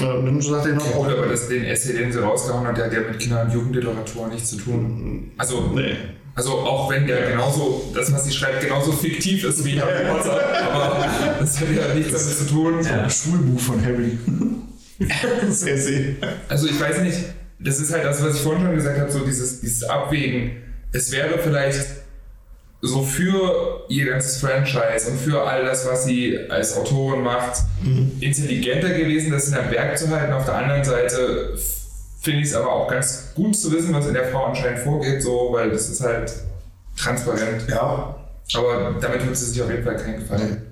Ähm, 0.00 0.26
dann 0.26 0.40
sagt 0.40 0.66
er 0.66 0.74
noch 0.74 0.86
ja, 0.86 0.96
gut, 0.96 1.08
aber 1.08 1.26
das, 1.26 1.48
den 1.48 1.64
Essay, 1.64 1.94
den 1.94 2.12
sie 2.12 2.22
rausgehauen 2.22 2.66
hat, 2.66 2.76
der 2.76 2.86
hat 2.86 2.92
ja 2.92 3.00
mit 3.00 3.18
Kinder- 3.18 3.42
und 3.42 3.52
Jugendliteratur 3.52 4.28
nichts 4.28 4.50
zu 4.50 4.56
tun. 4.56 5.32
Also, 5.36 5.72
nee. 5.74 5.96
Also 6.34 6.52
auch 6.52 6.88
wenn 6.88 7.06
der 7.06 7.30
genauso, 7.30 7.90
das 7.92 8.12
was 8.12 8.24
sie 8.24 8.30
schreibt, 8.30 8.60
genauso 8.60 8.92
fiktiv 8.92 9.42
ist 9.42 9.64
wie 9.64 9.80
Harry 9.80 10.04
Potter, 10.08 10.40
aber 10.72 11.04
das 11.40 11.60
hat 11.60 11.66
ja 11.74 11.94
nichts 11.94 12.12
damit 12.12 12.38
zu 12.38 12.46
tun. 12.46 12.82
So 12.82 12.92
ein 12.92 13.10
Schulbuch 13.10 13.58
von 13.58 13.84
Harry. 13.84 14.16
sehr, 15.48 15.78
sehr. 15.78 16.14
Also 16.48 16.68
ich 16.68 16.78
weiß 16.78 17.00
nicht, 17.02 17.18
das 17.58 17.80
ist 17.80 17.92
halt 17.92 18.04
das, 18.04 18.22
was 18.22 18.36
ich 18.36 18.40
vorhin 18.42 18.62
schon 18.62 18.74
gesagt 18.74 19.00
habe, 19.00 19.10
so 19.10 19.24
dieses, 19.24 19.60
dieses 19.60 19.82
Abwägen. 19.82 20.52
Es 20.92 21.10
wäre 21.10 21.38
vielleicht 21.38 21.86
so 22.80 23.02
für 23.02 23.84
ihr 23.88 24.06
ganzes 24.06 24.40
Franchise 24.40 25.10
und 25.10 25.18
für 25.18 25.42
all 25.42 25.64
das, 25.64 25.86
was 25.86 26.04
sie 26.04 26.38
als 26.48 26.76
Autorin 26.76 27.22
macht, 27.22 27.62
mhm. 27.82 28.12
intelligenter 28.20 28.90
gewesen, 28.90 29.32
das 29.32 29.48
in 29.48 29.54
einem 29.54 29.70
Berg 29.70 29.98
zu 29.98 30.08
halten. 30.10 30.32
Auf 30.32 30.44
der 30.44 30.54
anderen 30.54 30.84
Seite 30.84 31.58
finde 32.20 32.40
ich 32.40 32.48
es 32.48 32.54
aber 32.54 32.72
auch 32.72 32.88
ganz 32.88 33.32
gut 33.34 33.56
zu 33.56 33.72
wissen, 33.72 33.92
was 33.94 34.06
in 34.06 34.14
der 34.14 34.28
Frau 34.28 34.46
anscheinend 34.46 34.80
vorgeht, 34.80 35.22
so, 35.22 35.48
weil 35.52 35.70
das 35.70 35.88
ist 35.88 36.00
halt 36.00 36.32
transparent. 36.96 37.66
Ja. 37.68 38.14
Aber 38.54 38.96
damit 39.00 39.22
tut 39.22 39.36
sie 39.36 39.46
sich 39.46 39.62
auf 39.62 39.70
jeden 39.70 39.84
Fall 39.84 39.96
keinen 39.96 40.20
Gefallen. 40.20 40.62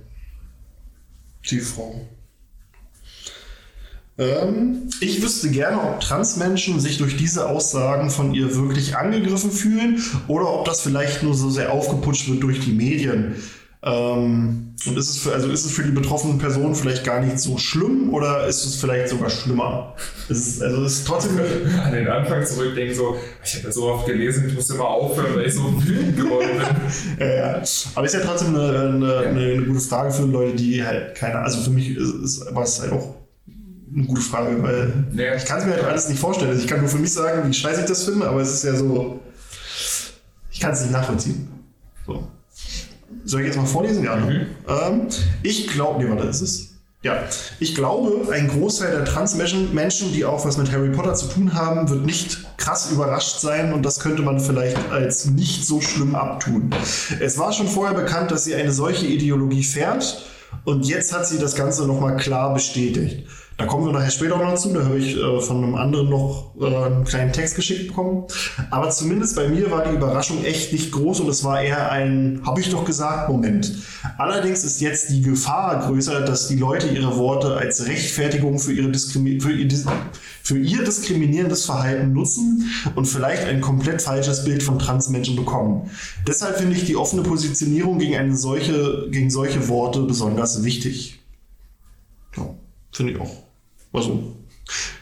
Die 1.50 1.60
Frau. 1.60 2.06
Ähm, 4.18 4.88
ich 5.00 5.22
wüsste 5.22 5.50
gerne, 5.50 5.82
ob 5.82 6.00
Transmenschen 6.00 6.80
sich 6.80 6.98
durch 6.98 7.16
diese 7.16 7.48
Aussagen 7.48 8.10
von 8.10 8.32
ihr 8.32 8.56
wirklich 8.56 8.96
angegriffen 8.96 9.50
fühlen 9.50 10.02
oder 10.26 10.50
ob 10.50 10.64
das 10.64 10.80
vielleicht 10.80 11.22
nur 11.22 11.34
so 11.34 11.50
sehr 11.50 11.72
aufgeputscht 11.72 12.28
wird 12.30 12.42
durch 12.42 12.60
die 12.60 12.72
Medien. 12.72 13.36
Ähm, 13.82 14.74
und 14.86 14.98
ist 14.98 15.10
es, 15.10 15.18
für, 15.18 15.32
also 15.32 15.50
ist 15.50 15.64
es 15.66 15.72
für 15.72 15.82
die 15.82 15.90
betroffenen 15.90 16.38
Personen 16.38 16.74
vielleicht 16.74 17.04
gar 17.04 17.20
nicht 17.20 17.38
so 17.38 17.58
schlimm 17.58 18.12
oder 18.12 18.46
ist 18.46 18.64
es 18.64 18.76
vielleicht 18.76 19.08
sogar 19.08 19.28
schlimmer? 19.28 19.94
Ist 20.28 20.46
es, 20.46 20.62
also 20.62 20.84
ist 20.84 20.92
es 20.92 21.04
trotzdem. 21.04 21.38
An 21.84 21.92
den 21.92 22.08
Anfang 22.08 22.44
zurückdenken, 22.44 22.94
so, 22.94 23.16
ich 23.44 23.54
habe 23.54 23.66
das 23.66 23.74
so 23.74 23.84
oft 23.84 24.06
gelesen, 24.06 24.48
ich 24.48 24.54
musste 24.54 24.74
immer 24.74 24.88
aufhören, 24.88 25.36
weil 25.36 25.46
ich 25.46 25.54
so 25.54 25.62
wütend 25.84 26.16
geworden 26.16 26.48
bin. 26.56 27.18
ja, 27.28 27.34
ja. 27.34 27.62
Aber 27.94 28.06
ist 28.06 28.14
ja 28.14 28.20
trotzdem 28.20 28.56
eine, 28.56 28.78
eine, 28.80 29.18
eine, 29.18 29.52
eine, 29.52 29.62
gute 29.62 29.80
Frage 29.80 30.10
für 30.10 30.24
Leute, 30.24 30.56
die 30.56 30.82
halt 30.84 31.14
keine. 31.14 31.38
Also 31.40 31.60
für 31.60 31.70
mich 31.70 31.96
ist, 31.96 32.14
ist 32.14 32.54
war 32.54 32.64
es 32.64 32.80
halt 32.80 32.92
auch 32.92 33.25
eine 33.96 34.06
gute 34.06 34.20
Frage, 34.20 34.62
weil 34.62 35.06
ja. 35.16 35.34
ich 35.34 35.44
kann 35.44 35.58
es 35.58 35.64
mir 35.64 35.72
halt 35.72 35.84
alles 35.84 36.08
nicht 36.08 36.20
vorstellen. 36.20 36.50
Also 36.50 36.62
ich 36.62 36.68
kann 36.68 36.80
nur 36.80 36.88
für 36.88 36.98
mich 36.98 37.12
sagen, 37.12 37.48
wie 37.48 37.54
scheiße 37.54 37.80
ich 37.80 37.86
das 37.86 38.04
finde, 38.04 38.28
aber 38.28 38.40
es 38.40 38.52
ist 38.52 38.64
ja 38.64 38.76
so. 38.76 39.20
Ich 40.50 40.60
kann 40.60 40.72
es 40.72 40.82
nicht 40.82 40.92
nachvollziehen. 40.92 41.48
So. 42.06 42.28
Soll 43.24 43.40
ich 43.40 43.46
jetzt 43.48 43.56
mal 43.56 43.66
vorlesen? 43.66 44.04
Ja. 44.04 44.16
Mhm. 44.16 44.46
Ähm, 44.68 45.08
ich 45.42 45.66
glaube, 45.68 46.02
nee, 46.02 46.10
warte, 46.10 46.28
ist 46.28 46.42
es? 46.42 46.76
Ja, 47.02 47.22
ich 47.60 47.74
glaube, 47.74 48.32
ein 48.32 48.48
Großteil 48.48 48.90
der 48.90 49.04
Transmenschen, 49.04 50.12
die 50.12 50.24
auch 50.24 50.44
was 50.44 50.56
mit 50.56 50.72
Harry 50.72 50.90
Potter 50.90 51.14
zu 51.14 51.26
tun 51.28 51.54
haben, 51.54 51.88
wird 51.88 52.04
nicht 52.04 52.44
krass 52.56 52.90
überrascht 52.90 53.38
sein 53.38 53.72
und 53.72 53.84
das 53.84 54.00
könnte 54.00 54.22
man 54.22 54.40
vielleicht 54.40 54.78
als 54.90 55.26
nicht 55.26 55.64
so 55.66 55.80
schlimm 55.80 56.16
abtun. 56.16 56.74
Es 57.20 57.38
war 57.38 57.52
schon 57.52 57.68
vorher 57.68 57.94
bekannt, 57.94 58.32
dass 58.32 58.44
sie 58.44 58.56
eine 58.56 58.72
solche 58.72 59.06
Ideologie 59.06 59.62
fährt 59.62 60.24
und 60.64 60.86
jetzt 60.86 61.12
hat 61.12 61.28
sie 61.28 61.38
das 61.38 61.54
Ganze 61.54 61.86
nochmal 61.86 62.16
klar 62.16 62.52
bestätigt. 62.54 63.28
Da 63.58 63.64
kommen 63.64 63.86
wir 63.86 63.92
nachher 63.92 64.10
später 64.10 64.36
noch 64.36 64.50
dazu. 64.50 64.72
Da 64.74 64.84
habe 64.84 64.98
ich 64.98 65.16
äh, 65.16 65.40
von 65.40 65.64
einem 65.64 65.74
anderen 65.76 66.10
noch 66.10 66.52
äh, 66.60 66.66
einen 66.66 67.04
kleinen 67.04 67.32
Text 67.32 67.56
geschickt 67.56 67.88
bekommen. 67.88 68.24
Aber 68.70 68.90
zumindest 68.90 69.34
bei 69.34 69.48
mir 69.48 69.70
war 69.70 69.84
die 69.88 69.94
Überraschung 69.94 70.44
echt 70.44 70.74
nicht 70.74 70.92
groß 70.92 71.20
und 71.20 71.28
es 71.28 71.42
war 71.42 71.62
eher 71.62 71.90
ein, 71.90 72.42
habe 72.44 72.60
ich 72.60 72.68
doch 72.68 72.84
gesagt, 72.84 73.30
Moment. 73.30 73.72
Allerdings 74.18 74.62
ist 74.62 74.80
jetzt 74.82 75.08
die 75.08 75.22
Gefahr 75.22 75.86
größer, 75.86 76.20
dass 76.20 76.48
die 76.48 76.56
Leute 76.56 76.88
ihre 76.88 77.16
Worte 77.16 77.56
als 77.56 77.86
Rechtfertigung 77.86 78.58
für, 78.58 78.74
ihre 78.74 78.90
Diskrimi 78.90 79.40
für, 79.40 79.52
ihr, 79.52 79.68
für 80.42 80.58
ihr 80.58 80.84
diskriminierendes 80.84 81.64
Verhalten 81.64 82.12
nutzen 82.12 82.70
und 82.94 83.06
vielleicht 83.06 83.44
ein 83.44 83.62
komplett 83.62 84.02
falsches 84.02 84.44
Bild 84.44 84.62
von 84.62 84.78
Transmenschen 84.78 85.34
bekommen. 85.34 85.90
Deshalb 86.28 86.58
finde 86.58 86.76
ich 86.76 86.84
die 86.84 86.96
offene 86.96 87.22
Positionierung 87.22 87.98
gegen, 87.98 88.16
eine 88.16 88.36
solche, 88.36 89.08
gegen 89.10 89.30
solche 89.30 89.66
Worte 89.68 90.02
besonders 90.02 90.62
wichtig. 90.62 91.20
Ja, 92.36 92.54
finde 92.92 93.12
ich 93.12 93.20
auch. 93.20 93.45
Also 93.96 94.36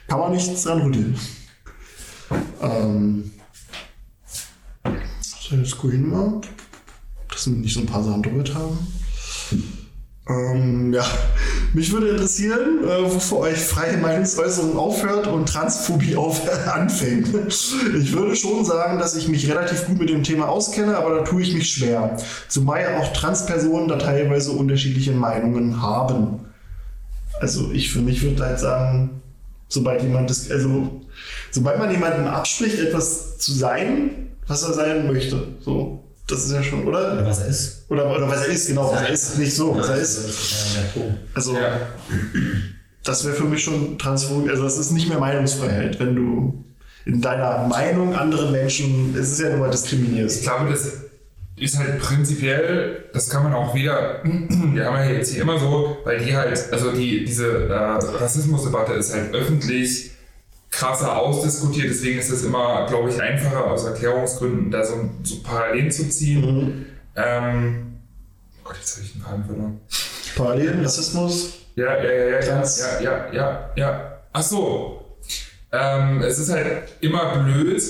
kann 0.06 0.20
man 0.20 0.32
nichts 0.32 0.62
dran 0.62 0.82
rütteln. 0.82 1.18
Ähm, 2.62 3.30
Jetzt 5.50 5.78
gucken 5.78 6.10
wir 6.10 6.40
dass 7.28 7.46
wir 7.46 7.56
nicht 7.56 7.74
so 7.74 7.80
ein 7.80 7.86
paar 7.86 8.02
Sachen 8.02 8.22
doppelt 8.22 8.54
haben. 8.54 8.78
Ähm, 10.26 10.92
ja, 10.94 11.04
mich 11.74 11.92
würde 11.92 12.08
interessieren, 12.08 12.82
äh, 12.84 13.02
wo 13.30 13.36
euch 13.38 13.58
freie 13.58 13.98
Meinungsäußerung 13.98 14.78
aufhört 14.78 15.26
und 15.26 15.46
Transphobie 15.48 16.16
auf 16.16 16.40
anfängt. 16.72 17.28
Ich 17.48 18.12
würde 18.12 18.34
schon 18.34 18.64
sagen, 18.64 18.98
dass 18.98 19.16
ich 19.16 19.28
mich 19.28 19.50
relativ 19.50 19.86
gut 19.86 19.98
mit 19.98 20.08
dem 20.08 20.22
Thema 20.22 20.48
auskenne, 20.48 20.96
aber 20.96 21.16
da 21.16 21.24
tue 21.24 21.42
ich 21.42 21.52
mich 21.52 21.70
schwer. 21.70 22.16
Zumal 22.48 22.96
auch 22.96 23.12
Transpersonen 23.12 23.88
da 23.88 23.96
teilweise 23.96 24.52
unterschiedliche 24.52 25.12
Meinungen 25.12 25.82
haben. 25.82 26.43
Also 27.40 27.70
ich 27.72 27.90
für 27.92 28.00
mich 28.00 28.22
würde 28.22 28.44
halt 28.44 28.58
sagen, 28.58 29.22
sobald 29.68 30.02
jemand 30.02 30.30
das, 30.30 30.50
also 30.50 31.00
sobald 31.50 31.78
man 31.78 31.90
jemandem 31.90 32.26
abspricht, 32.26 32.78
etwas 32.78 33.38
zu 33.38 33.52
sein, 33.52 34.28
was 34.46 34.62
er 34.62 34.72
sein 34.74 35.06
möchte, 35.06 35.48
so 35.60 36.00
das 36.26 36.46
ist 36.46 36.52
ja 36.52 36.62
schon, 36.62 36.86
oder? 36.86 37.12
Oder 37.12 37.26
was 37.26 37.40
er 37.40 37.48
ist. 37.48 37.84
Oder, 37.90 38.10
oder 38.10 38.26
was 38.26 38.46
er 38.46 38.52
ist, 38.54 38.68
genau, 38.68 38.90
was 38.90 39.02
er 39.02 39.08
ist, 39.10 39.38
nicht 39.38 39.54
so, 39.54 39.76
was 39.76 39.88
er 39.90 39.96
ist. 39.98 40.20
Also, 41.34 41.54
Ja. 41.54 41.80
das 43.02 43.24
wäre 43.26 43.34
für 43.34 43.44
mich 43.44 43.62
schon 43.62 43.98
Transphobie. 43.98 44.48
Also, 44.48 44.62
das 44.64 44.78
ist 44.78 44.90
nicht 44.92 45.06
mehr 45.10 45.18
Meinungsfreiheit, 45.18 46.00
wenn 46.00 46.16
du 46.16 46.64
in 47.04 47.20
deiner 47.20 47.66
Meinung 47.68 48.14
andere 48.14 48.50
Menschen, 48.50 49.14
es 49.20 49.32
ist 49.32 49.40
ja 49.40 49.50
nur 49.50 49.58
mal 49.58 49.66
Ich 49.74 49.82
diskriminierst. 49.82 50.44
glaube, 50.44 50.70
das 50.70 50.92
ist 51.56 51.78
halt 51.78 51.98
prinzipiell, 52.00 53.04
das 53.12 53.30
kann 53.30 53.44
man 53.44 53.54
auch 53.54 53.74
wieder, 53.74 54.20
wir 54.24 54.84
haben 54.86 54.96
ja 54.96 55.04
jetzt 55.10 55.32
hier 55.32 55.42
immer 55.42 55.58
so, 55.58 55.98
weil 56.04 56.18
die 56.18 56.36
halt, 56.36 56.72
also 56.72 56.90
die, 56.92 57.24
diese 57.24 57.68
äh, 57.68 57.72
Rassismusdebatte 57.72 58.94
ist 58.94 59.14
halt 59.14 59.32
öffentlich 59.34 60.10
krasser 60.70 61.16
ausdiskutiert, 61.16 61.88
deswegen 61.88 62.18
ist 62.18 62.30
es 62.30 62.42
immer, 62.44 62.86
glaube 62.88 63.08
ich, 63.08 63.22
einfacher 63.22 63.66
aus 63.70 63.84
Erklärungsgründen 63.84 64.70
da 64.72 64.84
so, 64.84 65.08
so 65.22 65.36
Parallelen 65.44 65.90
zu 65.90 66.08
ziehen. 66.08 66.40
Mhm. 66.40 66.86
Ähm, 67.14 67.86
oh 68.60 68.68
Gott, 68.68 68.76
jetzt 68.80 68.96
habe 68.96 69.06
ich 69.06 69.12
den 69.12 69.22
Faden 69.22 69.44
verloren. 69.44 69.80
Parallelen, 70.34 70.82
Rassismus, 70.82 71.60
Ja, 71.76 71.96
ja, 71.96 72.02
ja, 72.02 72.12
ja, 72.12 72.28
ja, 72.30 72.40
Trans- 72.40 72.80
ja, 72.80 73.00
ja, 73.00 73.32
ja, 73.32 73.70
ja. 73.76 74.18
Ach 74.32 74.42
so. 74.42 75.16
Ähm, 75.70 76.22
es 76.22 76.38
ist 76.40 76.50
halt 76.50 76.82
immer 77.00 77.36
blöd, 77.38 77.80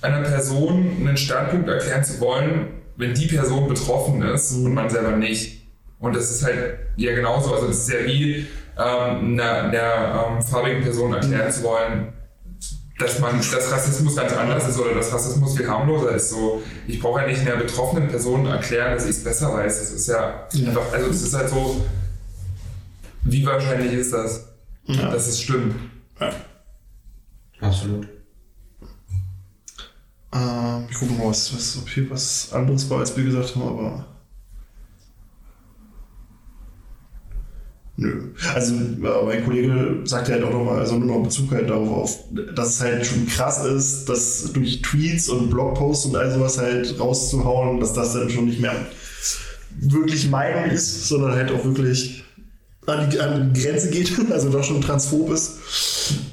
einer 0.00 0.22
Person 0.22 0.96
einen 1.00 1.16
Standpunkt 1.18 1.68
erklären 1.68 2.04
zu 2.04 2.20
wollen, 2.20 2.68
wenn 2.98 3.14
die 3.14 3.26
Person 3.26 3.66
betroffen 3.68 4.20
ist 4.22 4.52
und 4.52 4.74
man 4.74 4.90
selber 4.90 5.12
nicht. 5.16 5.62
Und 5.98 6.14
das 6.14 6.30
ist 6.30 6.44
halt 6.44 6.78
ja 6.96 7.14
genauso. 7.14 7.54
Also, 7.54 7.68
das 7.68 7.78
ist 7.78 7.90
ja 7.90 8.04
wie 8.04 8.46
ähm, 8.78 9.40
einer, 9.40 9.52
einer 9.64 10.26
ähm, 10.36 10.42
farbigen 10.42 10.82
Person 10.82 11.12
erklären 11.14 11.50
zu 11.50 11.62
wollen, 11.62 12.12
dass 12.98 13.18
man, 13.20 13.36
dass 13.38 13.72
Rassismus 13.72 14.16
ganz 14.16 14.32
anders 14.32 14.68
ist 14.68 14.78
oder 14.78 14.94
dass 14.94 15.12
Rassismus 15.12 15.56
viel 15.56 15.68
harmloser 15.68 16.10
ist. 16.16 16.30
So, 16.30 16.62
ich 16.86 17.00
brauche 17.00 17.20
ja 17.20 17.26
nicht 17.28 17.40
einer 17.40 17.56
betroffenen 17.56 18.08
Person 18.08 18.46
erklären, 18.46 18.94
dass 18.94 19.04
ich 19.04 19.10
es 19.10 19.24
besser 19.24 19.52
weiß. 19.54 19.78
Das 19.78 19.90
ist 19.92 20.08
ja, 20.08 20.46
Ja. 20.52 20.68
einfach, 20.68 20.92
also 20.92 21.06
das 21.08 21.22
ist 21.22 21.34
halt 21.34 21.48
so, 21.48 21.84
wie 23.22 23.46
wahrscheinlich 23.46 23.92
ist 23.92 24.12
das, 24.12 24.48
Ja. 24.86 25.10
dass 25.10 25.28
es 25.28 25.40
stimmt? 25.40 25.74
Absolut. 27.60 28.08
Ähm, 30.32 30.86
ich 30.90 30.96
gucke 30.98 31.12
mal, 31.12 31.28
was, 31.28 31.54
was, 31.54 31.78
ob 31.78 31.88
hier 31.88 32.10
was 32.10 32.52
anderes 32.52 32.88
war, 32.90 33.00
als 33.00 33.16
wir 33.16 33.24
gesagt 33.24 33.56
haben, 33.56 33.62
aber. 33.62 34.06
Nö. 37.96 38.32
Also, 38.54 38.74
ja, 38.74 39.22
mein 39.24 39.44
Kollege 39.44 40.02
sagte 40.04 40.32
halt 40.32 40.44
auch 40.44 40.52
nochmal, 40.52 40.78
also 40.78 40.98
nur 40.98 41.18
noch 41.18 41.24
Bezug 41.24 41.50
halt 41.50 41.68
darauf, 41.68 41.88
auf, 41.90 42.18
dass 42.54 42.74
es 42.74 42.80
halt 42.80 43.04
schon 43.04 43.26
krass 43.26 43.64
ist, 43.64 44.08
dass 44.08 44.52
durch 44.52 44.82
Tweets 44.82 45.28
und 45.28 45.50
Blogposts 45.50 46.06
und 46.06 46.14
all 46.14 46.30
sowas 46.30 46.58
halt 46.58 47.00
rauszuhauen, 47.00 47.80
dass 47.80 47.94
das 47.94 48.12
dann 48.12 48.30
schon 48.30 48.46
nicht 48.46 48.60
mehr 48.60 48.86
wirklich 49.80 50.30
Meinung 50.30 50.70
ist, 50.70 51.08
sondern 51.08 51.32
halt 51.32 51.50
auch 51.50 51.64
wirklich 51.64 52.24
an 52.88 53.10
die, 53.10 53.20
an 53.20 53.52
die 53.52 53.62
Grenze 53.62 53.90
geht, 53.90 54.12
also 54.30 54.50
doch 54.50 54.64
schon 54.64 54.80
transphob 54.80 55.30
ist. 55.30 55.58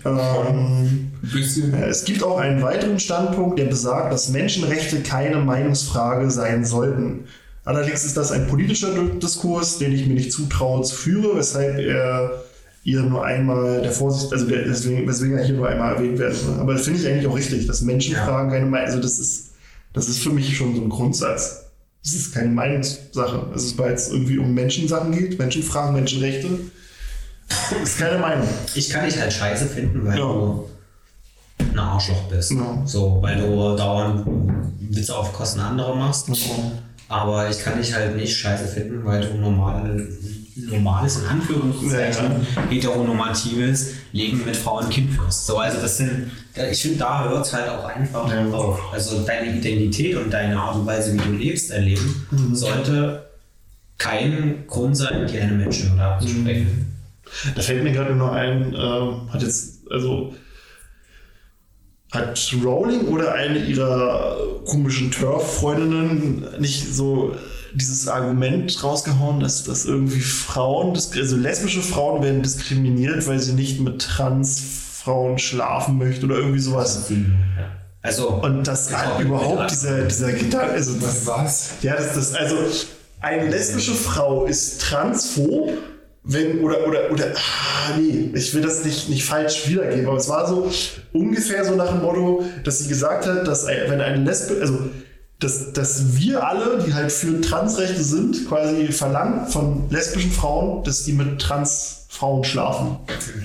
Ähm, 0.05 1.11
ja, 1.33 1.87
Es 1.87 2.05
gibt 2.05 2.23
auch 2.23 2.37
einen 2.37 2.61
weiteren 2.61 2.99
Standpunkt, 2.99 3.59
der 3.59 3.65
besagt, 3.65 4.13
dass 4.13 4.29
Menschenrechte 4.29 5.01
keine 5.01 5.37
Meinungsfrage 5.37 6.29
sein 6.31 6.65
sollten. 6.65 7.25
Allerdings 7.63 8.05
ist 8.05 8.15
das 8.15 8.31
ein 8.31 8.47
politischer 8.47 8.93
Diskurs, 9.21 9.79
den 9.79 9.91
ich 9.93 10.05
mir 10.05 10.13
nicht 10.13 10.31
zutraue 10.31 10.83
zu 10.83 10.95
führen, 10.95 11.37
weshalb 11.37 11.79
er 11.79 12.43
ihr 12.83 13.01
nur 13.01 13.25
einmal 13.25 13.81
der 13.81 13.91
Vorsicht, 13.91 14.31
also 14.31 14.45
deswegen, 14.45 15.07
weswegen 15.07 15.37
er 15.37 15.43
hier 15.43 15.55
nur 15.55 15.67
einmal 15.67 15.95
erwähnt 15.95 16.19
werden 16.19 16.35
soll. 16.35 16.59
Aber 16.59 16.73
das 16.73 16.83
finde 16.83 16.99
ich 16.99 17.07
eigentlich 17.07 17.25
auch 17.25 17.35
richtig, 17.35 17.65
dass 17.65 17.81
Menschenfragen 17.81 18.51
keine 18.51 18.67
Meinung, 18.67 18.85
also 18.85 19.01
das 19.01 19.17
ist, 19.17 19.53
das 19.93 20.07
ist 20.07 20.19
für 20.19 20.29
mich 20.29 20.55
schon 20.55 20.75
so 20.75 20.81
ein 20.83 20.89
Grundsatz. 20.89 21.64
Das 22.05 22.13
ist 22.13 22.33
keine 22.35 22.49
Meinungssache. 22.49 23.47
Es 23.55 23.63
ist, 23.63 23.77
weil 23.79 23.93
es 23.93 24.09
irgendwie 24.11 24.37
um 24.37 24.53
Menschensachen 24.53 25.11
geht, 25.11 25.39
Menschenfragen, 25.39 25.95
Menschenrechte. 25.95 26.47
ist 27.83 27.97
keine 27.97 28.19
Meinung. 28.19 28.47
Ich 28.75 28.89
kann 28.89 29.05
dich 29.05 29.19
halt 29.19 29.33
scheiße 29.33 29.65
finden, 29.65 30.05
weil 30.05 30.17
Ja. 30.19 30.23
du 30.23 30.69
ein 31.59 31.79
Arschloch 31.79 32.23
bist. 32.29 32.51
Ja. 32.51 32.81
So, 32.85 33.17
weil 33.21 33.37
du 33.41 33.75
dauernd 33.75 34.23
Witze 34.91 35.15
auf 35.17 35.33
Kosten 35.33 35.59
anderer 35.59 35.95
machst. 35.95 36.29
Aber 37.07 37.49
ich 37.49 37.59
kann 37.59 37.77
dich 37.79 37.93
halt 37.93 38.15
nicht 38.15 38.35
scheiße 38.37 38.67
finden, 38.67 39.03
weil 39.03 39.21
du 39.27 39.35
normal, 39.37 40.07
normales, 40.55 41.19
in 41.19 41.25
Anführungszeichen, 41.27 42.47
heteronormatives 42.69 43.93
Leben 44.13 44.43
mit 44.45 44.55
Frau 44.55 44.79
und 44.79 44.89
Kind 44.89 45.11
führst. 45.11 45.45
So, 45.47 45.57
also 45.57 45.81
das 45.81 45.97
sind, 45.97 46.31
ich 46.71 46.81
finde, 46.81 46.99
da 46.99 47.25
hört 47.27 47.45
es 47.45 47.53
halt 47.53 47.67
auch 47.69 47.83
einfach 47.83 48.31
Ja. 48.31 48.45
auf. 48.51 48.79
Also 48.93 49.23
deine 49.25 49.57
Identität 49.57 50.15
und 50.15 50.31
deine 50.31 50.57
Art 50.57 50.75
und 50.75 50.85
Weise, 50.85 51.13
wie 51.13 51.17
du 51.17 51.31
lebst, 51.31 51.71
dein 51.71 51.83
Leben, 51.83 52.25
sollte 52.53 53.25
kein 53.97 54.65
Grund 54.67 54.95
sein, 54.95 55.27
dir 55.27 55.41
eine 55.41 55.53
Menschenwürde 55.53 56.03
abzusprechen. 56.03 56.93
Da 57.55 57.61
fällt 57.61 57.83
mir 57.83 57.91
gerade 57.91 58.15
nur 58.15 58.31
ein, 58.31 58.73
ähm, 58.73 59.33
hat 59.33 59.41
jetzt, 59.41 59.81
also 59.91 60.33
hat 62.11 62.39
Rowling 62.63 63.07
oder 63.07 63.33
eine 63.33 63.59
ihrer 63.59 64.37
komischen 64.65 65.11
Turf-Freundinnen 65.11 66.45
nicht 66.59 66.93
so 66.93 67.35
dieses 67.75 68.07
Argument 68.07 68.83
rausgehauen, 68.83 69.39
dass, 69.39 69.63
dass 69.63 69.85
irgendwie 69.85 70.21
Frauen, 70.21 70.93
also 70.95 71.35
lesbische 71.35 71.81
Frauen 71.81 72.23
werden 72.23 72.41
diskriminiert, 72.41 73.27
weil 73.27 73.39
sie 73.39 73.53
nicht 73.53 73.79
mit 73.81 74.01
Transfrauen 74.01 75.37
schlafen 75.37 75.97
möchten 75.97 76.25
oder 76.25 76.37
irgendwie 76.37 76.59
sowas. 76.59 77.11
Also, 78.01 78.29
Und 78.29 78.63
das 78.65 78.91
Ja, 78.91 79.19
überhaupt 79.19 79.71
dieser, 79.71 80.03
dieser 80.03 80.31
Gedanke, 80.31 80.73
also 80.73 80.93
das, 80.93 81.25
Was? 81.25 81.69
ja, 81.81 81.95
das, 81.95 82.13
das, 82.13 82.33
also 82.35 82.55
eine 83.21 83.49
lesbische 83.49 83.93
Frau 83.93 84.45
ist 84.45 84.81
transphob, 84.81 85.71
wenn, 86.23 86.59
oder, 86.61 86.87
oder, 86.87 87.11
oder, 87.11 87.33
ah, 87.35 87.97
nee, 87.97 88.31
ich 88.33 88.53
will 88.53 88.61
das 88.61 88.83
nicht, 88.83 89.09
nicht 89.09 89.25
falsch 89.25 89.67
wiedergeben, 89.67 90.07
aber 90.07 90.17
es 90.17 90.29
war 90.29 90.47
so 90.47 90.71
ungefähr 91.13 91.65
so 91.65 91.75
nach 91.75 91.89
dem 91.89 92.01
Motto, 92.01 92.43
dass 92.63 92.79
sie 92.79 92.87
gesagt 92.87 93.25
hat, 93.27 93.47
dass 93.47 93.67
wenn 93.67 94.01
eine 94.01 94.23
Lesbe, 94.23 94.57
also, 94.59 94.89
dass, 95.45 95.73
dass 95.73 96.15
wir 96.17 96.45
alle, 96.45 96.83
die 96.83 96.93
halt 96.93 97.11
für 97.11 97.39
Transrechte 97.39 98.01
sind, 98.03 98.47
quasi 98.49 98.87
verlangen 98.91 99.47
von 99.47 99.87
lesbischen 99.91 100.31
Frauen, 100.31 100.83
dass 100.83 101.03
die 101.05 101.13
mit 101.13 101.39
Transfrauen 101.39 102.43
schlafen. 102.43 102.97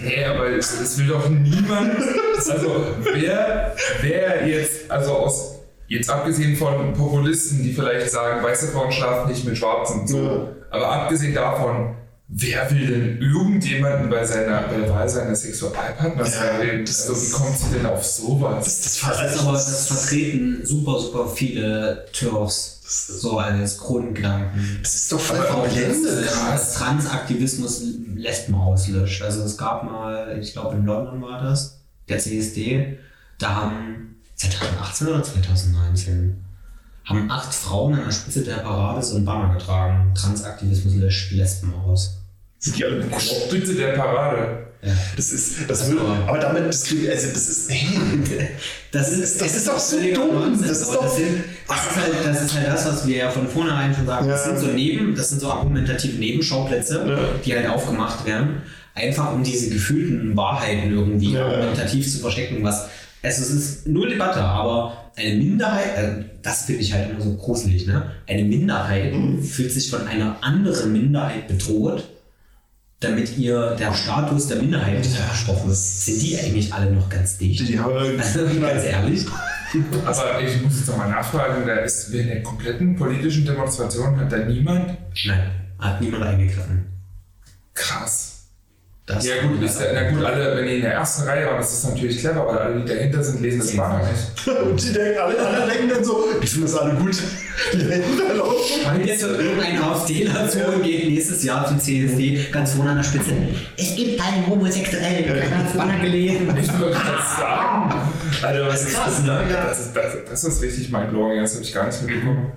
Hä, 0.02 0.24
aber 0.24 0.46
es 0.48 0.98
will 0.98 1.08
doch 1.08 1.28
niemand. 1.28 1.92
Also, 2.38 2.86
wer, 3.12 3.76
wer 4.00 4.48
jetzt, 4.48 4.90
also 4.90 5.12
aus, 5.12 5.56
jetzt 5.88 6.08
abgesehen 6.08 6.56
von 6.56 6.94
Populisten, 6.94 7.62
die 7.62 7.74
vielleicht 7.74 8.10
sagen, 8.10 8.42
weiße 8.42 8.68
Frauen 8.68 8.90
schlafen 8.90 9.30
nicht 9.30 9.44
mit 9.44 9.58
Schwarzen, 9.58 10.06
so, 10.06 10.16
Ja. 10.24 10.48
aber 10.70 10.88
abgesehen 10.90 11.34
davon, 11.34 11.96
wer 12.32 12.70
will 12.70 12.86
denn 12.86 13.20
irgendjemanden 13.20 14.08
bei 14.08 14.24
seiner 14.24 14.62
bei 14.62 14.78
der 14.78 14.90
Wahl 14.90 15.08
seiner 15.08 15.34
Sexualpartners 15.34 16.34
Ja, 16.34 16.78
das 16.84 17.08
Also, 17.08 17.22
wie 17.22 17.30
kommt 17.32 17.58
sie 17.58 17.74
denn 17.74 17.86
auf 17.86 18.04
sowas? 18.04 18.64
Das, 18.64 18.82
das, 18.82 19.00
Das 19.00 19.34
ist 19.34 19.40
aber 19.40 19.52
das 19.52 19.86
vertreten 19.88 20.60
super, 20.64 21.00
super 21.00 21.28
viele 21.28 22.06
Turfs 22.12 22.80
so 22.90 23.38
als 23.38 23.78
Grundgedanken. 23.78 24.78
das 24.82 24.94
ist 24.94 25.12
doch 25.12 25.20
voll 25.20 25.44
verblendet. 25.44 26.28
Das 26.50 26.74
Transaktivismus 26.74 27.82
lässt 28.16 28.48
man 28.48 28.60
auslöscht. 28.60 29.22
Also 29.22 29.42
es 29.42 29.56
gab 29.56 29.84
mal, 29.84 30.38
ich 30.40 30.52
glaube 30.52 30.76
in 30.76 30.84
London 30.84 31.22
war 31.22 31.40
das, 31.40 31.80
der 32.08 32.18
CSD, 32.18 32.98
da 33.38 33.54
haben 33.54 34.16
2018 34.34 35.06
oder 35.06 35.22
2019 35.22 36.44
haben 37.04 37.30
acht 37.30 37.52
Frauen 37.54 37.94
an 37.94 38.04
der 38.04 38.12
Spitze 38.12 38.42
der 38.42 38.56
Parade 38.56 39.02
so 39.02 39.16
ein 39.16 39.24
Banner 39.24 39.54
getragen. 39.54 40.12
Transaktivismus 40.14 40.94
löscht 40.94 41.32
Lesben 41.32 41.74
aus. 41.74 42.19
Sind 42.60 42.78
die 42.78 42.84
alle? 42.84 43.02
Spitze 43.18 43.74
der 43.74 43.88
Parade. 43.94 44.66
Ja. 44.82 44.92
Das 45.16 45.30
ist, 45.32 45.68
das 45.68 45.90
will, 45.90 45.98
aber 46.26 46.38
damit, 46.38 46.66
das 46.66 46.84
klingt, 46.84 47.08
also 47.10 47.28
das 47.34 47.48
ist, 47.48 47.70
Das 48.92 49.12
ist, 49.12 49.40
Das 49.40 49.54
ist 49.56 49.68
doch 49.68 49.78
so 49.78 49.96
dumm. 50.14 50.58
Das 50.60 50.70
ist 50.80 50.88
doch- 50.88 51.02
das, 51.02 51.16
sind, 51.16 51.44
das, 51.68 51.76
ist 51.86 51.96
halt, 51.96 52.12
das 52.26 52.42
ist 52.42 52.54
halt 52.56 52.68
das, 52.68 52.86
was 52.86 53.06
wir 53.06 53.16
ja 53.16 53.30
von 53.30 53.46
vornherein 53.46 53.94
schon 53.94 54.06
sagen. 54.06 54.26
Das 54.28 54.46
Ja. 54.46 54.56
sind 54.56 54.58
so 54.68 54.72
Neben, 54.74 55.14
das 55.14 55.28
sind 55.30 55.40
so 55.40 55.50
argumentative 55.50 56.18
Nebenschauplätze, 56.18 57.04
Ja. 57.06 57.18
die 57.44 57.54
halt 57.54 57.68
aufgemacht 57.68 58.24
werden, 58.26 58.62
einfach 58.94 59.32
um 59.34 59.42
diese 59.44 59.68
gefühlten 59.70 60.34
Wahrheiten 60.36 60.90
irgendwie 60.92 61.36
argumentativ 61.36 62.10
zu 62.10 62.18
verstecken, 62.20 62.62
was 62.62 62.88
Also 63.22 63.42
es 63.42 63.50
ist 63.50 63.86
null 63.86 64.08
Debatte, 64.08 64.40
aber 64.40 65.10
eine 65.14 65.34
Minderheit, 65.34 65.94
also 65.96 66.24
das 66.40 66.62
finde 66.64 66.80
ich 66.80 66.92
halt 66.94 67.10
immer 67.10 67.20
so 67.20 67.34
gruselig, 67.36 67.86
ne? 67.86 68.10
Eine 68.26 68.44
Minderheit 68.44 69.12
Mhm. 69.12 69.42
fühlt 69.42 69.72
sich 69.72 69.90
von 69.90 70.06
einer 70.08 70.38
anderen 70.42 70.90
Minderheit 70.94 71.46
bedroht, 71.48 72.08
damit 73.00 73.38
ihr 73.38 73.76
der 73.76 73.94
Status 73.94 74.48
der 74.48 74.58
Minderheit 74.58 75.06
versprochen 75.06 75.70
ist. 75.70 76.04
Sind 76.04 76.22
die 76.22 76.38
eigentlich 76.38 76.72
alle 76.72 76.92
noch 76.92 77.08
ganz 77.08 77.38
dicht? 77.38 77.66
Die 77.66 77.78
haben 77.78 77.94
Also 77.96 78.60
ganz 78.60 78.84
ehrlich. 78.84 79.26
Aber 80.04 80.40
ich 80.42 80.60
muss 80.62 80.78
jetzt 80.78 80.88
nochmal 80.88 81.08
nachfragen, 81.08 81.66
da 81.66 81.76
ist 81.76 82.12
während 82.12 82.30
der 82.30 82.42
kompletten 82.42 82.96
politischen 82.96 83.46
Demonstration 83.46 84.18
hat 84.18 84.30
da 84.30 84.38
niemand. 84.38 84.98
Nein, 85.24 85.50
hat 85.78 86.00
niemand 86.00 86.24
eingegriffen. 86.24 86.86
Krass. 87.72 88.29
Das 89.14 89.26
Ja 89.26 89.42
gut, 89.42 89.62
ist, 89.62 89.80
ja- 89.80 89.86
na 89.92 90.10
gut, 90.10 90.24
alle, 90.24 90.56
wenn 90.56 90.66
die 90.66 90.76
in 90.76 90.82
der 90.82 90.94
ersten 90.94 91.22
Reihe 91.28 91.46
waren, 91.46 91.56
das 91.58 91.72
ist 91.72 91.84
natürlich 91.88 92.18
clever, 92.20 92.40
aber 92.42 92.60
alle, 92.60 92.80
die 92.80 92.86
dahinter 92.86 93.22
sind, 93.22 93.40
lesen 93.40 93.58
das 93.60 93.76
Banner 93.76 94.00
nicht. 94.08 94.48
Und 94.62 94.82
die 94.82 94.92
denken, 94.92 95.18
alle, 95.18 95.38
alle 95.38 95.70
denken 95.72 95.88
dann 95.88 96.04
so, 96.04 96.24
ich 96.40 96.50
finde 96.50 96.66
das 96.66 96.76
alle 96.76 96.94
gut. 96.94 97.16
Die 97.72 97.78
denken 97.78 98.18
dann 98.18 98.36
laufen. 98.38 98.96
Und 98.96 99.04
jetzt 99.06 99.22
wird 99.22 99.40
irgendein 99.40 99.76
zu 100.50 100.64
und 100.66 100.82
geht 100.82 101.08
nächstes 101.08 101.44
Jahr 101.44 101.66
zum 101.66 101.78
CSD 101.78 102.46
ganz 102.52 102.72
vorne 102.72 102.90
an 102.90 102.96
der 102.98 103.04
Spitze. 103.04 103.32
Es 103.76 103.96
gibt 103.96 104.20
keine 104.20 104.46
Homosexuellen. 104.46 105.24
Keiner 105.26 105.58
hat 105.58 105.76
Banner 105.76 105.98
gelesen. 105.98 106.48
Ich 106.60 106.78
würde 106.78 106.92
das 106.92 107.36
sagen. 107.38 107.94
Also, 108.42 108.66
was 108.66 108.82
ist 108.82 108.94
krass, 108.94 109.22
ne? 109.22 109.44
Ja. 109.50 109.66
Das 109.66 109.80
ist, 109.80 109.94
das, 109.96 110.12
das 110.28 110.44
ist 110.44 110.62
richtig 110.62 110.90
mindblowing, 110.90 111.40
das 111.42 111.54
habe 111.54 111.64
ich 111.64 111.74
gar 111.74 111.86
nicht 111.86 112.02
mitbekommen. 112.02 112.52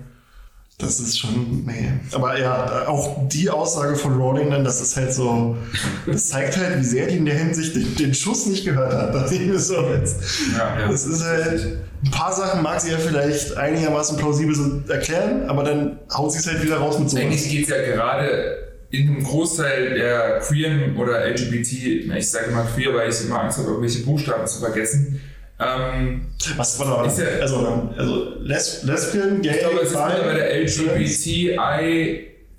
Das 0.79 0.99
ist 0.99 1.19
schon, 1.19 1.65
nee. 1.65 1.91
Aber 2.11 2.37
ja, 2.39 2.87
auch 2.87 3.27
die 3.27 3.49
Aussage 3.49 3.95
von 3.95 4.19
Rowling 4.19 4.49
dann, 4.49 4.63
das 4.63 4.81
ist 4.81 4.97
halt 4.97 5.13
so, 5.13 5.55
das 6.07 6.29
zeigt 6.29 6.57
halt, 6.57 6.79
wie 6.79 6.83
sehr 6.83 7.07
die 7.07 7.17
in 7.17 7.25
der 7.25 7.35
Hinsicht 7.35 7.75
den, 7.75 7.95
den 7.95 8.13
Schuss 8.13 8.47
nicht 8.47 8.65
gehört 8.65 8.91
hat. 8.91 9.13
Das 9.13 9.31
ist 9.31 9.67
so 9.67 9.81
jetzt. 9.93 10.19
Ja, 10.57 10.79
ja. 10.79 10.87
Das 10.89 11.05
ist 11.05 11.23
halt, 11.23 11.77
ein 12.03 12.11
paar 12.11 12.33
Sachen 12.33 12.63
mag 12.63 12.81
sie 12.81 12.91
ja 12.91 12.97
vielleicht 12.97 13.55
einigermaßen 13.55 14.17
plausibel 14.17 14.55
so 14.55 14.81
erklären, 14.91 15.47
aber 15.47 15.63
dann 15.63 15.99
haut 16.11 16.33
sie 16.33 16.39
es 16.39 16.47
halt 16.47 16.63
wieder 16.63 16.77
raus 16.77 16.97
mit 16.99 17.09
sowas. 17.09 17.23
Eigentlich 17.23 17.49
geht 17.49 17.63
es 17.63 17.69
ja 17.69 17.81
gerade 17.81 18.57
in 18.89 19.09
einem 19.09 19.23
Großteil 19.23 19.93
der 19.95 20.39
queeren 20.39 20.97
oder 20.97 21.27
LGBT, 21.27 21.73
ich 22.15 22.29
sage 22.29 22.51
mal 22.51 22.65
queer, 22.65 22.93
weil 22.93 23.09
ich 23.09 23.21
immer 23.25 23.41
Angst 23.41 23.57
habe, 23.57 23.69
irgendwelche 23.69 24.03
Buchstaben 24.03 24.45
zu 24.47 24.59
vergessen. 24.59 25.21
Ähm, 25.95 26.21
Was 26.57 26.79
war? 26.79 27.05
Ist 27.05 27.19
ja- 27.19 27.25
also, 27.41 27.89
also 27.97 28.27
Les 28.41 28.83
Lesbian, 28.83 29.41
Gay, 29.41 29.51
ich 29.51 29.59
glaube, 29.59 29.79
es 29.81 29.91
ist 29.91 29.97
mittlerweile 29.97 30.65
Trans. 30.65 30.77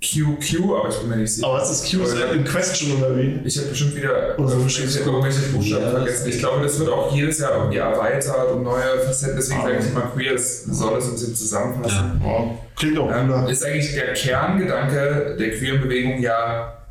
LGBTIQQ, 0.01 0.79
aber 0.79 0.89
ich 0.89 0.97
bin 0.99 1.09
mir 1.09 1.17
nicht 1.17 1.33
sicher. 1.33 1.47
Aber 1.47 1.61
es 1.61 1.69
ist 1.71 1.91
Q 1.91 1.97
in 2.33 2.43
Question 2.43 2.97
oder 3.01 3.17
wie? 3.17 3.39
Ich 3.43 3.57
habe 3.57 3.67
bestimmt 3.69 3.95
wieder 3.95 4.37
Oder 4.37 4.49
irgendwelche, 4.53 4.99
irgendwelche 4.99 5.39
Buchstaben 5.53 5.83
Ja, 5.83 5.89
vergessen. 5.91 6.29
Ich 6.29 6.39
glaube, 6.39 6.63
das 6.63 6.79
wird 6.79 6.89
auch 6.89 7.15
jedes 7.15 7.39
Jahr 7.39 7.57
irgendwie 7.57 7.77
erweitert 7.77 8.51
und 8.51 8.63
neue 8.63 8.99
Facetten. 9.05 9.35
Deswegen 9.37 9.59
Ah. 9.61 9.63
sage 9.63 9.77
ich 9.79 9.87
immer 9.89 10.01
queer, 10.13 10.33
das 10.33 10.63
soll 10.65 10.95
das 10.95 11.05
ein 11.05 11.11
bisschen 11.13 11.35
zusammenfassen. 11.35 12.21
Ja, 12.23 12.51
klingt 12.75 12.97
auch 12.99 13.11
Ähm, 13.11 13.47
ist 13.47 13.63
eigentlich 13.65 13.93
der 13.95 14.13
Kerngedanke 14.13 15.35
der 15.39 15.49
queeren 15.51 15.81
Bewegung 15.81 16.19
ja, 16.21 16.84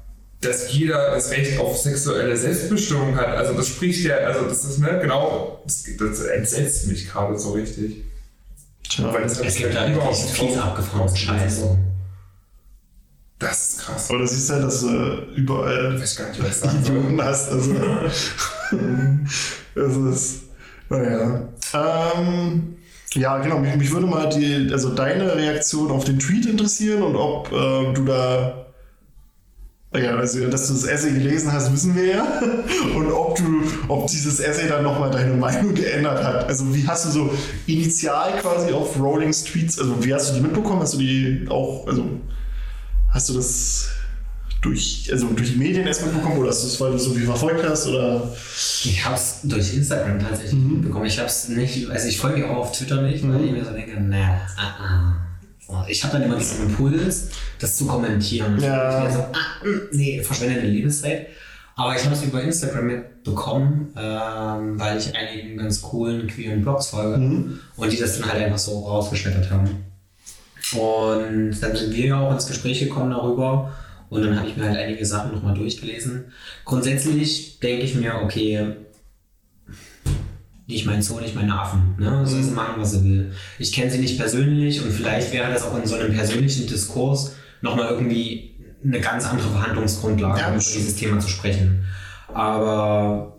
dass 0.44 0.72
jeder 0.72 1.14
das 1.14 1.30
Recht 1.30 1.58
auf 1.58 1.76
sexuelle 1.76 2.36
Selbstbestimmung 2.36 3.16
hat. 3.16 3.28
Also 3.28 3.54
das 3.54 3.68
spricht 3.68 4.04
ja, 4.04 4.16
also 4.16 4.46
das 4.46 4.64
ist 4.64 4.78
ne, 4.78 4.98
genau, 5.00 5.62
das, 5.64 5.84
das 5.98 6.20
entsetzt 6.20 6.86
mich 6.86 7.08
gerade 7.08 7.38
so 7.38 7.52
richtig. 7.52 8.04
Tja. 8.88 9.12
Weil 9.12 9.22
das 9.22 9.40
Es 9.40 9.56
gibt 9.56 9.74
ja 9.74 9.86
da 9.86 9.92
überhaupt 9.92 10.16
viel 10.16 10.58
abgefahrenes 10.58 11.18
Scheiß. 11.18 11.62
Das 13.38 13.70
ist 13.70 13.80
krass. 13.80 14.10
Aber 14.10 14.20
du 14.20 14.26
siehst 14.26 14.50
halt, 14.50 14.64
dass 14.64 14.80
du 14.80 15.26
Ich 15.32 15.38
überall 15.38 16.00
weiß 16.00 16.16
gar 16.16 16.28
nicht, 16.28 16.42
was 16.42 16.64
ich 16.64 16.70
soll. 16.70 16.80
Idioten 16.80 17.22
hast. 17.22 17.50
Also, 17.50 17.74
das 19.74 19.96
ist, 19.96 20.42
naja. 20.88 21.48
Ähm, 21.72 22.76
ja, 23.14 23.38
genau. 23.38 23.58
Mich, 23.58 23.76
mich 23.76 23.92
würde 23.92 24.06
mal 24.06 24.28
die, 24.28 24.68
also 24.72 24.94
deine 24.94 25.34
Reaktion 25.34 25.90
auf 25.90 26.04
den 26.04 26.18
Tweet 26.18 26.46
interessieren 26.46 27.02
und 27.02 27.16
ob 27.16 27.50
ähm, 27.52 27.94
du 27.94 28.04
da. 28.04 28.63
Ja, 29.96 30.16
also, 30.16 30.48
dass 30.48 30.66
du 30.66 30.72
das 30.74 30.84
Essay 30.84 31.12
gelesen 31.12 31.52
hast, 31.52 31.72
wissen 31.72 31.94
wir 31.94 32.04
ja. 32.06 32.26
Und 32.96 33.12
ob 33.12 33.36
du, 33.36 33.62
ob 33.88 34.08
dieses 34.08 34.40
Essay 34.40 34.68
dann 34.68 34.82
nochmal 34.82 35.10
deine 35.10 35.34
Meinung 35.34 35.72
geändert 35.74 36.22
hat. 36.24 36.48
Also, 36.48 36.74
wie 36.74 36.86
hast 36.86 37.06
du 37.06 37.10
so 37.10 37.30
initial 37.66 38.32
quasi 38.40 38.72
auf 38.72 38.98
Rowlings 38.98 39.44
Tweets, 39.44 39.78
also, 39.78 40.04
wie 40.04 40.12
hast 40.12 40.30
du 40.30 40.34
die 40.34 40.40
mitbekommen? 40.40 40.80
Hast 40.82 40.94
du 40.94 40.98
die 40.98 41.46
auch, 41.48 41.86
also, 41.86 42.04
hast 43.12 43.28
du 43.28 43.34
das 43.34 43.88
durch, 44.62 45.08
also 45.12 45.28
durch 45.28 45.52
die 45.52 45.58
Medien 45.58 45.86
erst 45.86 46.04
mitbekommen 46.04 46.38
oder 46.38 46.48
hast 46.48 46.62
du 46.64 46.68
es, 46.68 46.80
weil 46.80 46.90
du 46.90 46.96
es 46.96 47.04
irgendwie 47.04 47.26
verfolgt 47.26 47.64
hast? 47.68 47.86
Oder? 47.86 48.32
Ich 48.84 49.04
habe 49.04 49.14
es 49.14 49.40
durch 49.44 49.74
Instagram 49.74 50.18
tatsächlich 50.18 50.54
Mhm. 50.54 50.80
bekommen. 50.82 51.04
Ich 51.04 51.18
habe 51.18 51.28
es 51.28 51.48
nicht, 51.50 51.88
also 51.90 52.08
ich 52.08 52.18
folge 52.18 52.50
auch 52.50 52.56
auf 52.56 52.72
Twitter 52.72 53.02
nicht, 53.02 53.22
weil 53.28 53.38
Mhm. 53.38 53.44
ich 53.44 53.52
mir 53.52 53.64
so 53.64 53.70
denke, 53.72 53.92
na, 54.00 54.40
ah, 54.56 54.74
ah. 54.82 55.12
Oh, 55.68 55.82
Ich 55.88 56.02
habe 56.04 56.14
dann 56.14 56.22
immer 56.24 56.36
diesen 56.36 56.66
Impuls, 56.66 57.28
das 57.58 57.76
zu 57.76 57.86
kommentieren. 57.86 58.58
Ja. 58.60 58.98
Ich 58.98 59.04
mir 59.04 59.12
so, 59.12 59.20
ah, 59.20 59.64
mm, 59.64 59.80
nee, 59.96 60.22
verschwendete 60.22 60.66
Lebenszeit. 60.66 61.28
Aber 61.76 61.96
ich 61.96 62.04
habe 62.04 62.14
es 62.14 62.22
über 62.22 62.40
Instagram 62.42 62.86
mitbekommen, 62.86 63.92
ähm, 63.96 64.78
weil 64.78 64.96
ich 64.98 65.14
einigen 65.16 65.56
ganz 65.56 65.82
coolen 65.82 66.26
queeren 66.28 66.62
Blogs 66.62 66.88
folge 66.88 67.18
Mhm. 67.18 67.58
und 67.76 67.92
die 67.92 67.96
das 67.96 68.18
dann 68.20 68.30
halt 68.30 68.44
einfach 68.44 68.58
so 68.58 68.78
rausgeschmettert 68.86 69.50
haben. 69.50 69.68
Und 70.72 71.50
dann 71.60 71.76
sind 71.76 71.94
wir 71.94 72.06
ja 72.06 72.20
auch 72.20 72.32
ins 72.32 72.46
Gespräch 72.46 72.78
gekommen 72.80 73.10
darüber 73.10 73.72
und 74.08 74.22
dann 74.22 74.38
habe 74.38 74.48
ich 74.48 74.56
mir 74.56 74.64
halt 74.66 74.76
einige 74.78 75.04
Sachen 75.04 75.32
nochmal 75.32 75.54
durchgelesen. 75.54 76.26
Grundsätzlich 76.64 77.58
denke 77.60 77.84
ich 77.84 77.94
mir, 77.94 78.20
okay, 78.22 78.76
nicht 80.66 80.86
mein 80.86 81.02
Sohn, 81.02 81.22
nicht 81.22 81.34
meine 81.34 81.58
Affen. 81.58 81.94
Ne? 81.98 82.26
Soll 82.26 82.42
sie 82.42 82.52
machen, 82.52 82.74
was 82.78 82.92
sie 82.92 83.04
will. 83.04 83.32
Ich 83.58 83.72
kenne 83.72 83.90
sie 83.90 83.98
nicht 83.98 84.18
persönlich 84.18 84.82
und 84.82 84.90
vielleicht 84.90 85.32
wäre 85.32 85.52
das 85.52 85.62
auch 85.62 85.76
in 85.76 85.86
so 85.86 85.96
einem 85.96 86.14
persönlichen 86.14 86.66
Diskurs 86.66 87.34
nochmal 87.60 87.90
irgendwie 87.90 88.54
eine 88.82 89.00
ganz 89.00 89.26
andere 89.26 89.48
Verhandlungsgrundlage, 89.48 90.40
Ja, 90.40 90.48
um 90.48 90.54
über 90.54 90.62
dieses 90.62 90.96
Thema 90.96 91.18
zu 91.18 91.28
sprechen. 91.28 91.84
Aber 92.32 93.38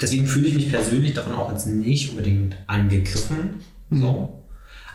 deswegen 0.00 0.26
fühle 0.26 0.48
ich 0.48 0.54
mich 0.54 0.70
persönlich 0.70 1.14
davon 1.14 1.34
auch 1.34 1.50
jetzt 1.50 1.66
nicht 1.66 2.10
unbedingt 2.10 2.56
angegriffen. 2.66 3.60
So. 3.90 4.42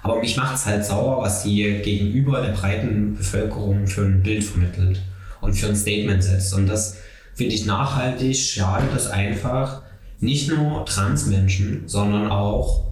Aber 0.03 0.19
mich 0.19 0.37
macht 0.37 0.55
es 0.55 0.65
halt 0.65 0.85
sauer, 0.85 1.21
was 1.21 1.43
sie 1.43 1.81
gegenüber 1.83 2.41
der 2.41 2.53
breiten 2.53 3.15
Bevölkerung 3.15 3.87
für 3.87 4.01
ein 4.01 4.23
Bild 4.23 4.43
vermittelt 4.43 5.01
und 5.41 5.53
für 5.53 5.67
ein 5.67 5.75
Statement 5.75 6.23
setzt. 6.23 6.53
Und 6.53 6.67
das 6.67 6.97
finde 7.33 7.53
ich 7.53 7.65
nachhaltig, 7.65 8.37
schadet 8.37 8.89
das 8.93 9.07
einfach 9.07 9.83
nicht 10.19 10.49
nur 10.49 10.85
Transmenschen, 10.85 11.83
sondern 11.87 12.29
auch 12.31 12.85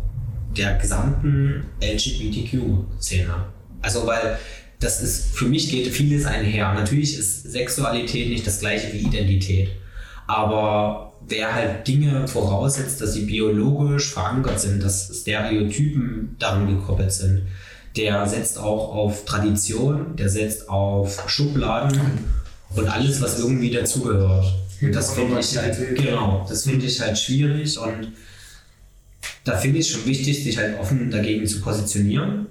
der 0.56 0.78
gesamten 0.78 1.66
LGBTQ-Szene. 1.82 3.34
Also, 3.82 4.06
weil 4.08 4.38
das 4.80 5.02
ist, 5.02 5.36
für 5.36 5.46
mich 5.46 5.70
geht 5.70 5.88
vieles 5.88 6.26
einher. 6.26 6.74
Natürlich 6.74 7.18
ist 7.18 7.52
Sexualität 7.52 8.30
nicht 8.30 8.46
das 8.46 8.60
gleiche 8.60 8.94
wie 8.94 9.00
Identität. 9.00 9.70
Aber 10.28 11.14
wer 11.28 11.54
halt 11.54 11.88
Dinge 11.88 12.28
voraussetzt, 12.28 13.02
dass 13.02 13.14
sie 13.14 13.26
biologisch 13.26 14.12
verankert 14.12 14.60
sind, 14.60 14.84
dass 14.84 15.12
Stereotypen 15.22 16.36
daran 16.40 16.68
gekoppelt 16.68 17.12
sind, 17.12 17.44
der 17.96 18.28
setzt 18.28 18.58
auch 18.58 18.94
auf 18.94 19.26
Tradition, 19.26 20.16
der 20.18 20.30
setzt 20.30 20.70
auf 20.70 21.30
Schubladen 21.30 22.00
und 22.76 22.88
alles, 22.88 23.22
was 23.22 23.40
irgendwie 23.40 23.72
dazugehört. 23.72 24.54
Das 24.82 25.14
finde 25.14 25.40
ich 25.40 25.58
halt, 25.58 25.74
Heteronormativität. 25.76 26.06
genau, 26.06 26.46
das 26.48 26.64
finde 26.64 26.86
ich 26.86 27.02
halt 27.02 27.18
schwierig 27.18 27.78
und 27.78 28.12
da 29.44 29.58
finde 29.58 29.80
ich 29.80 29.88
es 29.88 29.94
schon 29.94 30.06
wichtig, 30.06 30.44
sich 30.44 30.58
halt 30.58 30.80
offen 30.80 31.12
dagegen 31.12 31.46
zu 31.48 31.62
positionieren 31.62 32.48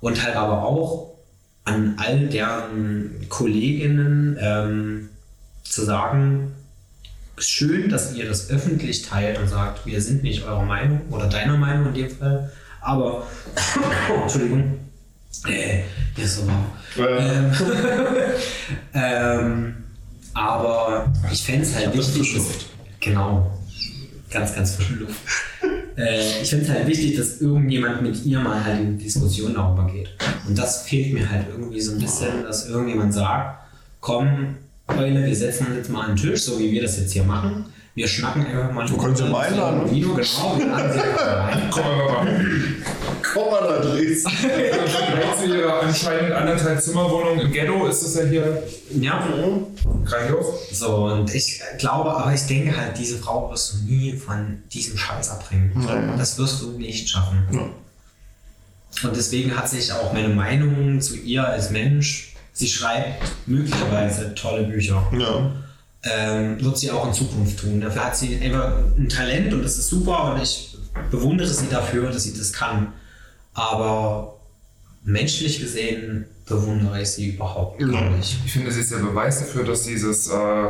und 0.00 0.22
halt 0.22 0.36
aber 0.36 0.64
auch 0.64 1.14
an 1.64 1.96
all 1.98 2.26
deren 2.28 3.26
Kolleginnen 3.28 4.36
ähm, 4.40 5.08
zu 5.62 5.84
sagen, 5.84 6.52
schön, 7.36 7.88
dass 7.88 8.14
ihr 8.14 8.26
das 8.26 8.50
öffentlich 8.50 9.02
teilt 9.02 9.38
und 9.38 9.48
sagt, 9.48 9.86
wir 9.86 10.00
sind 10.00 10.22
nicht 10.22 10.44
eurer 10.44 10.64
Meinung 10.64 11.02
oder 11.10 11.26
deiner 11.28 11.56
Meinung 11.56 11.88
in 11.88 11.94
dem 11.94 12.10
Fall, 12.10 12.50
aber 12.80 13.26
Entschuldigung, 14.22 14.78
äh, 15.46 15.82
ist 16.16 16.36
so 16.36 16.46
warm. 16.46 16.66
Ähm, 16.96 17.52
ähm, 18.94 19.74
aber 20.38 21.12
ich 21.32 21.42
fände 21.42 21.62
es 21.62 21.74
halt 21.74 21.88
das 21.88 21.96
wichtig, 21.96 22.32
frische 22.32 22.38
dass, 22.38 22.66
genau, 23.00 23.50
ganz, 24.30 24.54
ganz 24.54 24.76
frische 24.76 24.94
Luft. 24.94 25.20
äh, 25.96 26.42
ich 26.42 26.48
finde 26.48 26.64
es 26.64 26.70
halt 26.70 26.86
wichtig, 26.86 27.16
dass 27.16 27.40
irgendjemand 27.40 28.02
mit 28.02 28.24
ihr 28.24 28.38
mal 28.38 28.64
halt 28.64 28.80
in 28.80 28.98
die 28.98 29.04
Diskussion 29.04 29.54
darüber 29.54 29.86
geht. 29.86 30.08
Und 30.46 30.56
das 30.56 30.82
fehlt 30.82 31.12
mir 31.12 31.28
halt 31.28 31.46
irgendwie 31.50 31.80
so 31.80 31.92
ein 31.92 31.98
bisschen, 31.98 32.42
dass 32.44 32.68
irgendjemand 32.68 33.12
sagt, 33.14 33.58
komm, 34.00 34.56
Eule, 34.86 35.24
wir 35.24 35.36
setzen 35.36 35.66
uns 35.66 35.76
jetzt 35.76 35.90
mal 35.90 36.02
an 36.02 36.16
den 36.16 36.30
Tisch, 36.30 36.42
so 36.42 36.58
wie 36.58 36.70
wir 36.70 36.82
das 36.82 36.98
jetzt 36.98 37.12
hier 37.12 37.24
machen. 37.24 37.66
Wir 37.98 38.06
schnacken 38.06 38.46
einfach 38.46 38.70
mal. 38.72 38.86
Du 38.86 38.96
kannst 38.96 39.20
ja 39.20 39.26
mal 39.26 39.48
einladen, 39.48 39.84
ne? 39.86 39.90
Vino, 39.90 40.14
genau. 40.14 40.56
Wir 40.56 40.66
laden 40.66 40.92
sie 40.92 41.00
einfach 41.00 41.84
mal 41.84 42.18
ein. 42.28 42.76
Komm 43.34 43.50
mal. 43.50 43.58
Da 43.68 43.80
drehst. 43.80 44.28
Vielleicht 44.30 45.38
zu 45.40 45.46
ihrer 45.46 45.82
anscheinend 45.82 46.32
anderthalb 46.32 46.80
Zimmerwohnung 46.80 47.40
im 47.40 47.50
Ghetto 47.52 47.88
ist 47.88 48.04
das 48.04 48.14
ja 48.14 48.22
hier 48.26 48.62
Ja, 49.00 49.26
grandios. 50.04 50.46
so 50.70 51.06
und 51.06 51.34
ich 51.34 51.60
glaube, 51.78 52.12
aber 52.16 52.32
ich 52.32 52.42
denke 52.42 52.76
halt, 52.76 52.96
diese 52.96 53.18
Frau 53.18 53.50
wirst 53.50 53.72
du 53.74 53.78
nie 53.92 54.12
von 54.16 54.62
diesem 54.72 54.96
Scheiß 54.96 55.30
abbringen. 55.30 55.72
Ja. 55.84 56.16
Das 56.16 56.38
wirst 56.38 56.62
du 56.62 56.70
nicht 56.78 57.08
schaffen. 57.08 57.48
Ja. 57.50 59.08
Und 59.08 59.16
deswegen 59.16 59.56
hat 59.56 59.68
sich 59.68 59.92
auch 59.92 60.12
meine 60.12 60.28
Meinung 60.28 61.00
zu 61.00 61.16
ihr 61.16 61.44
als 61.46 61.70
Mensch, 61.70 62.34
sie 62.52 62.68
schreibt 62.68 63.24
möglicherweise 63.46 64.34
tolle 64.36 64.62
Bücher. 64.62 65.02
Ja. 65.18 65.50
Ähm, 66.04 66.62
wird 66.64 66.78
sie 66.78 66.90
auch 66.90 67.06
in 67.06 67.12
Zukunft 67.12 67.60
tun. 67.60 67.80
Dafür 67.80 68.04
hat 68.06 68.16
sie 68.16 68.40
einfach 68.40 68.72
ein 68.96 69.08
Talent 69.08 69.52
und 69.52 69.62
das 69.62 69.78
ist 69.78 69.88
super 69.88 70.32
und 70.32 70.42
ich 70.42 70.76
bewundere 71.10 71.48
sie 71.48 71.66
dafür, 71.70 72.10
dass 72.10 72.24
sie 72.24 72.36
das 72.36 72.52
kann. 72.52 72.92
Aber 73.54 74.36
menschlich 75.04 75.60
gesehen 75.60 76.26
bewundere 76.46 77.02
ich 77.02 77.10
sie 77.10 77.30
überhaupt 77.30 77.78
gar 77.80 78.10
nicht. 78.10 78.36
Ich 78.44 78.52
finde, 78.52 78.70
sie 78.70 78.80
ist 78.80 78.92
der 78.92 78.98
Beweis 78.98 79.40
dafür, 79.40 79.64
dass 79.64 79.82
dieses, 79.82 80.28
äh, 80.28 80.66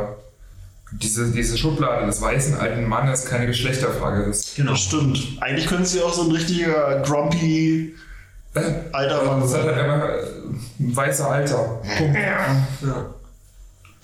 diese, 0.91 1.31
diese 1.31 1.57
Schublade 1.57 2.05
des 2.07 2.19
weißen 2.21 2.55
alten 2.55 2.85
Mannes 2.85 3.25
keine 3.25 3.45
Geschlechterfrage 3.47 4.23
ist. 4.23 4.55
Genau. 4.55 4.71
Das 4.71 4.81
stimmt. 4.81 5.37
Eigentlich 5.39 5.67
könnte 5.67 5.85
sie 5.85 6.01
auch 6.01 6.13
so 6.13 6.23
ein 6.23 6.31
richtiger 6.31 7.01
grumpy 7.05 7.95
Äh, 8.55 8.61
alter 8.91 9.23
Mann 9.25 9.41
Das 9.41 9.53
hat 9.53 9.63
halt 9.65 9.75
sein. 9.75 9.89
einfach 9.89 10.09
äh, 10.09 10.23
ein 10.79 10.95
weißer 10.95 11.29
Alter. 11.29 11.81
Punkt. 11.97 12.17
Ja. 12.17 12.65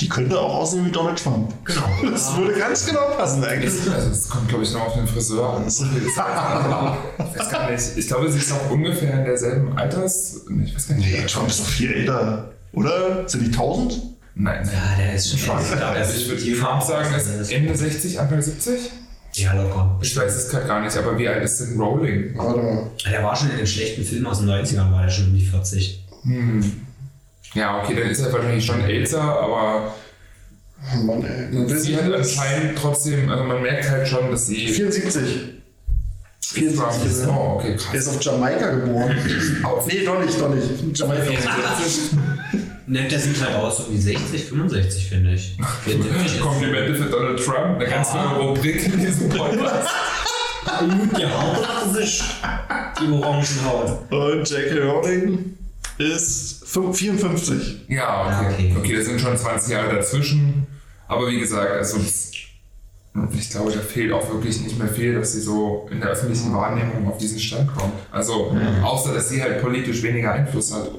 Die 0.02 0.10
könnte 0.10 0.38
auch 0.38 0.56
aussehen 0.56 0.86
wie 0.86 0.92
Donald 0.92 1.22
Trump. 1.22 1.54
Genau. 1.64 2.12
Das 2.12 2.36
würde 2.36 2.60
ganz 2.60 2.86
genau 2.86 3.12
passen 3.18 3.44
eigentlich. 3.44 3.90
Also 3.90 4.10
es 4.10 4.28
kommt, 4.30 4.50
glaube 4.50 4.66
ich, 4.66 4.74
noch 4.74 4.88
auf 4.88 4.94
den 4.94 5.08
Friseur 5.08 5.54
an. 5.54 5.68
Ich 5.68 5.80
weiß 5.80 7.50
gar 7.50 7.72
nicht. 7.72 7.84
Ich 7.96 8.08
glaube, 8.08 8.30
sie 8.30 8.40
ist 8.40 8.52
auch 8.52 8.72
ungefähr 8.72 9.20
in 9.20 9.26
derselben 9.26 9.78
Alters... 9.78 10.42
Ich 10.66 10.76
weiß 10.76 10.90
gar 10.90 10.96
nicht. 10.96 11.12
Nee, 11.12 11.26
Trump 11.26 11.48
ist 11.48 11.62
doch 11.62 11.68
viel 11.68 11.94
älter. 11.94 12.52
Oder? 12.74 13.28
Sind 13.28 13.44
die 13.44 13.52
1000? 13.52 14.02
Nein, 14.36 14.64
nein. 14.66 14.74
Ja, 14.74 15.02
der 15.02 15.16
ist 15.16 15.30
schon 15.30 15.40
der 15.78 15.88
also 15.88 16.14
ich 16.14 16.28
würde 16.28 16.60
Trump 16.60 16.84
sagen, 16.84 17.16
ist. 17.16 17.52
Ende 17.52 17.74
60, 17.74 18.20
Anfang 18.20 18.42
70? 18.42 18.92
Ja, 19.36 19.54
locker. 19.54 19.98
Ich 20.02 20.16
weiß 20.16 20.36
es 20.36 20.50
gerade 20.50 20.68
gar 20.68 20.82
nicht, 20.82 20.96
aber 20.98 21.18
wie 21.18 21.28
alt 21.28 21.44
ist 21.44 21.60
denn 21.60 21.80
Rowling? 21.80 22.38
Warte 22.38 22.62
mal. 22.62 22.92
Der 23.10 23.24
war 23.24 23.34
schon 23.34 23.52
in 23.52 23.58
dem 23.58 23.68
schlechten 23.68 24.04
Film 24.04 24.28
aus 24.28 24.40
den 24.40 24.50
90ern, 24.50 24.92
war 24.92 25.04
der 25.04 25.10
schon 25.10 25.28
um 25.28 25.34
die 25.36 25.46
40. 25.46 26.06
Ja, 27.56 27.82
okay, 27.82 27.96
dann 27.96 28.10
ist 28.10 28.20
er 28.20 28.32
wahrscheinlich 28.32 28.66
schon 28.66 28.82
älter, 28.82 29.22
aber 29.22 29.96
Oh 30.94 30.98
Mann, 31.04 31.24
ey. 31.26 31.48
Man 31.52 31.70
will 31.70 31.80
sie 31.80 31.96
hat 31.96 32.14
anscheinend 32.14 32.78
trotzdem, 32.78 33.30
also 33.30 33.44
man 33.44 33.62
merkt 33.62 33.90
halt 33.90 34.08
schon, 34.08 34.30
dass 34.30 34.48
sie 34.48 34.68
74. 34.68 35.52
74 36.42 36.80
Trump 36.80 37.06
ist 37.06 37.20
er. 37.22 37.30
Oh, 37.32 37.56
okay, 37.56 37.72
Er 37.72 37.78
krass. 37.78 37.96
ist 37.96 38.08
auf 38.08 38.22
Jamaika 38.22 38.70
geboren. 38.72 39.18
Auf 39.64 39.88
nee, 39.88 40.06
doch 40.06 40.24
nicht, 40.24 40.40
doch 40.40 40.54
nicht. 40.54 40.98
Jamaika. 40.98 41.32
Ne, 42.88 43.08
der 43.08 43.20
sieht 43.20 43.44
halt 43.44 43.56
aus 43.56 43.78
so 43.78 43.92
wie 43.92 43.98
60, 43.98 44.46
65, 44.46 45.10
finde 45.10 45.34
ich. 45.34 45.58
74 45.86 46.26
ist 46.26 46.40
Komplimente 46.40 46.94
für 46.94 47.10
Donald 47.10 47.44
Trump, 47.44 47.80
eine 47.80 47.86
ganz 47.88 48.14
neue 48.14 48.38
Rubrik 48.38 48.86
in 48.86 49.00
diesem 49.00 49.30
Podcast. 49.30 49.90
gut 50.80 51.16
gehaut 51.16 51.68
hat 51.68 51.96
sich 51.96 52.24
die 53.02 53.12
Orangenhaut. 53.12 54.12
Und 54.12 54.50
J.K. 54.50 54.84
Rowling 54.84 55.58
ist 55.98 56.68
fünf- 56.68 56.98
54. 56.98 57.86
Ja, 57.88 58.26
okay. 58.26 58.54
okay. 58.54 58.76
okay. 58.78 58.96
das 58.96 59.06
sind 59.06 59.20
schon 59.22 59.38
20 59.38 59.72
Jahre 59.72 59.96
dazwischen. 59.96 60.68
Aber 61.08 61.28
wie 61.30 61.40
gesagt, 61.40 61.72
also 61.72 61.98
ich 63.34 63.50
glaube, 63.50 63.72
da 63.72 63.80
fehlt 63.80 64.12
auch 64.12 64.30
wirklich 64.30 64.62
nicht 64.62 64.78
mehr 64.78 64.90
viel, 64.90 65.14
dass 65.16 65.34
sie 65.34 65.40
so 65.42 65.88
in 65.92 66.02
der 66.02 66.10
öffentlichen 66.10 66.54
Wahrnehmung 66.54 67.08
auf 67.08 67.18
diesen 67.18 67.40
Stand 67.40 67.74
kommt. 67.74 67.94
Also, 68.12 68.56
außer 68.84 69.14
dass 69.14 69.30
sie 69.30 69.42
halt 69.42 69.62
politisch 69.62 70.04
weniger 70.04 70.34
Einfluss 70.34 70.74
hat. 70.74 70.90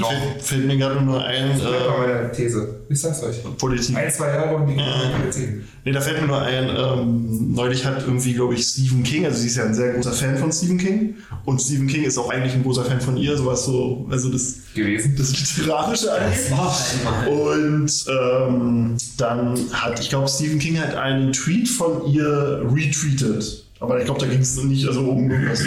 Noch. 0.00 0.10
Fällt, 0.10 0.42
fällt 0.42 0.66
mir 0.66 0.76
gerade 0.76 1.02
nur 1.02 1.24
ein, 1.24 1.50
Das 1.50 1.60
bleibt 1.60 1.86
bei 1.86 1.94
äh, 1.94 1.98
meiner 1.98 2.32
These. 2.32 2.80
Ich 2.88 3.00
sag's 3.00 3.22
euch. 3.22 3.36
Politik. 3.58 3.96
Ein, 3.96 4.10
zwei 4.10 4.28
Jahre 4.28 4.56
und 4.56 4.66
die 4.66 4.74
Politik. 4.74 5.64
Nee, 5.84 5.92
da 5.92 6.00
fällt 6.00 6.20
mir 6.20 6.26
nur 6.26 6.40
ein, 6.40 6.68
ähm, 6.68 7.54
neulich 7.54 7.84
hat 7.84 8.02
irgendwie, 8.02 8.34
glaube 8.34 8.54
ich, 8.54 8.64
Stephen 8.64 9.02
King, 9.02 9.24
also 9.24 9.38
sie 9.38 9.46
ist 9.46 9.56
ja 9.56 9.64
ein 9.64 9.74
sehr 9.74 9.94
großer 9.94 10.12
Fan 10.12 10.36
von 10.36 10.52
Stephen 10.52 10.78
King 10.78 11.14
und 11.44 11.60
Stephen 11.60 11.86
King 11.86 12.04
ist 12.04 12.18
auch 12.18 12.30
eigentlich 12.30 12.54
ein 12.54 12.62
großer 12.62 12.84
Fan 12.84 13.00
von 13.00 13.16
ihr, 13.16 13.36
sowas 13.36 13.64
so, 13.64 14.06
also 14.10 14.30
das, 14.30 14.56
gewesen. 14.74 15.14
das 15.16 15.56
Literarische 15.56 16.12
einmal. 16.12 17.28
Und 17.28 18.06
ähm, 18.08 18.96
dann 19.16 19.58
hat, 19.72 20.00
ich 20.00 20.08
glaube, 20.08 20.28
Stephen 20.28 20.58
King 20.58 20.78
hat 20.78 20.94
einen 20.94 21.32
Tweet 21.32 21.68
von 21.68 22.06
ihr 22.06 22.62
retweetet. 22.70 23.64
Aber 23.80 23.98
ich 23.98 24.04
glaube, 24.04 24.20
da 24.20 24.26
ging 24.26 24.40
es 24.40 24.62
nicht 24.62 24.86
also 24.86 25.00
um 25.00 25.30
irgendwas, 25.30 25.62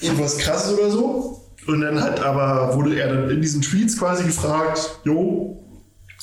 irgendwas 0.00 0.38
krasses 0.38 0.78
oder 0.78 0.90
so. 0.90 1.43
Und 1.66 1.80
dann 1.80 2.02
hat 2.02 2.20
aber, 2.20 2.74
wurde 2.74 2.98
er 2.98 3.08
dann 3.14 3.30
in 3.30 3.40
diesen 3.40 3.62
Tweets 3.62 3.98
quasi 3.98 4.24
gefragt, 4.24 5.00
jo, 5.04 5.60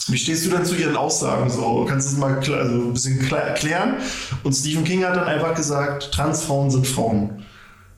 wie 0.07 0.17
stehst 0.17 0.45
du 0.45 0.49
denn 0.49 0.65
zu 0.65 0.75
ihren 0.75 0.95
Aussagen? 0.95 1.49
So, 1.49 1.85
kannst 1.87 2.07
du 2.07 2.11
das 2.11 2.19
mal 2.19 2.35
also 2.37 2.53
ein 2.55 2.93
bisschen 2.93 3.19
erklären? 3.31 3.95
Und 4.43 4.53
Stephen 4.53 4.83
King 4.83 5.05
hat 5.05 5.15
dann 5.15 5.25
einfach 5.25 5.55
gesagt, 5.55 6.11
Transfrauen 6.11 6.71
sind 6.71 6.87
Frauen. 6.87 7.45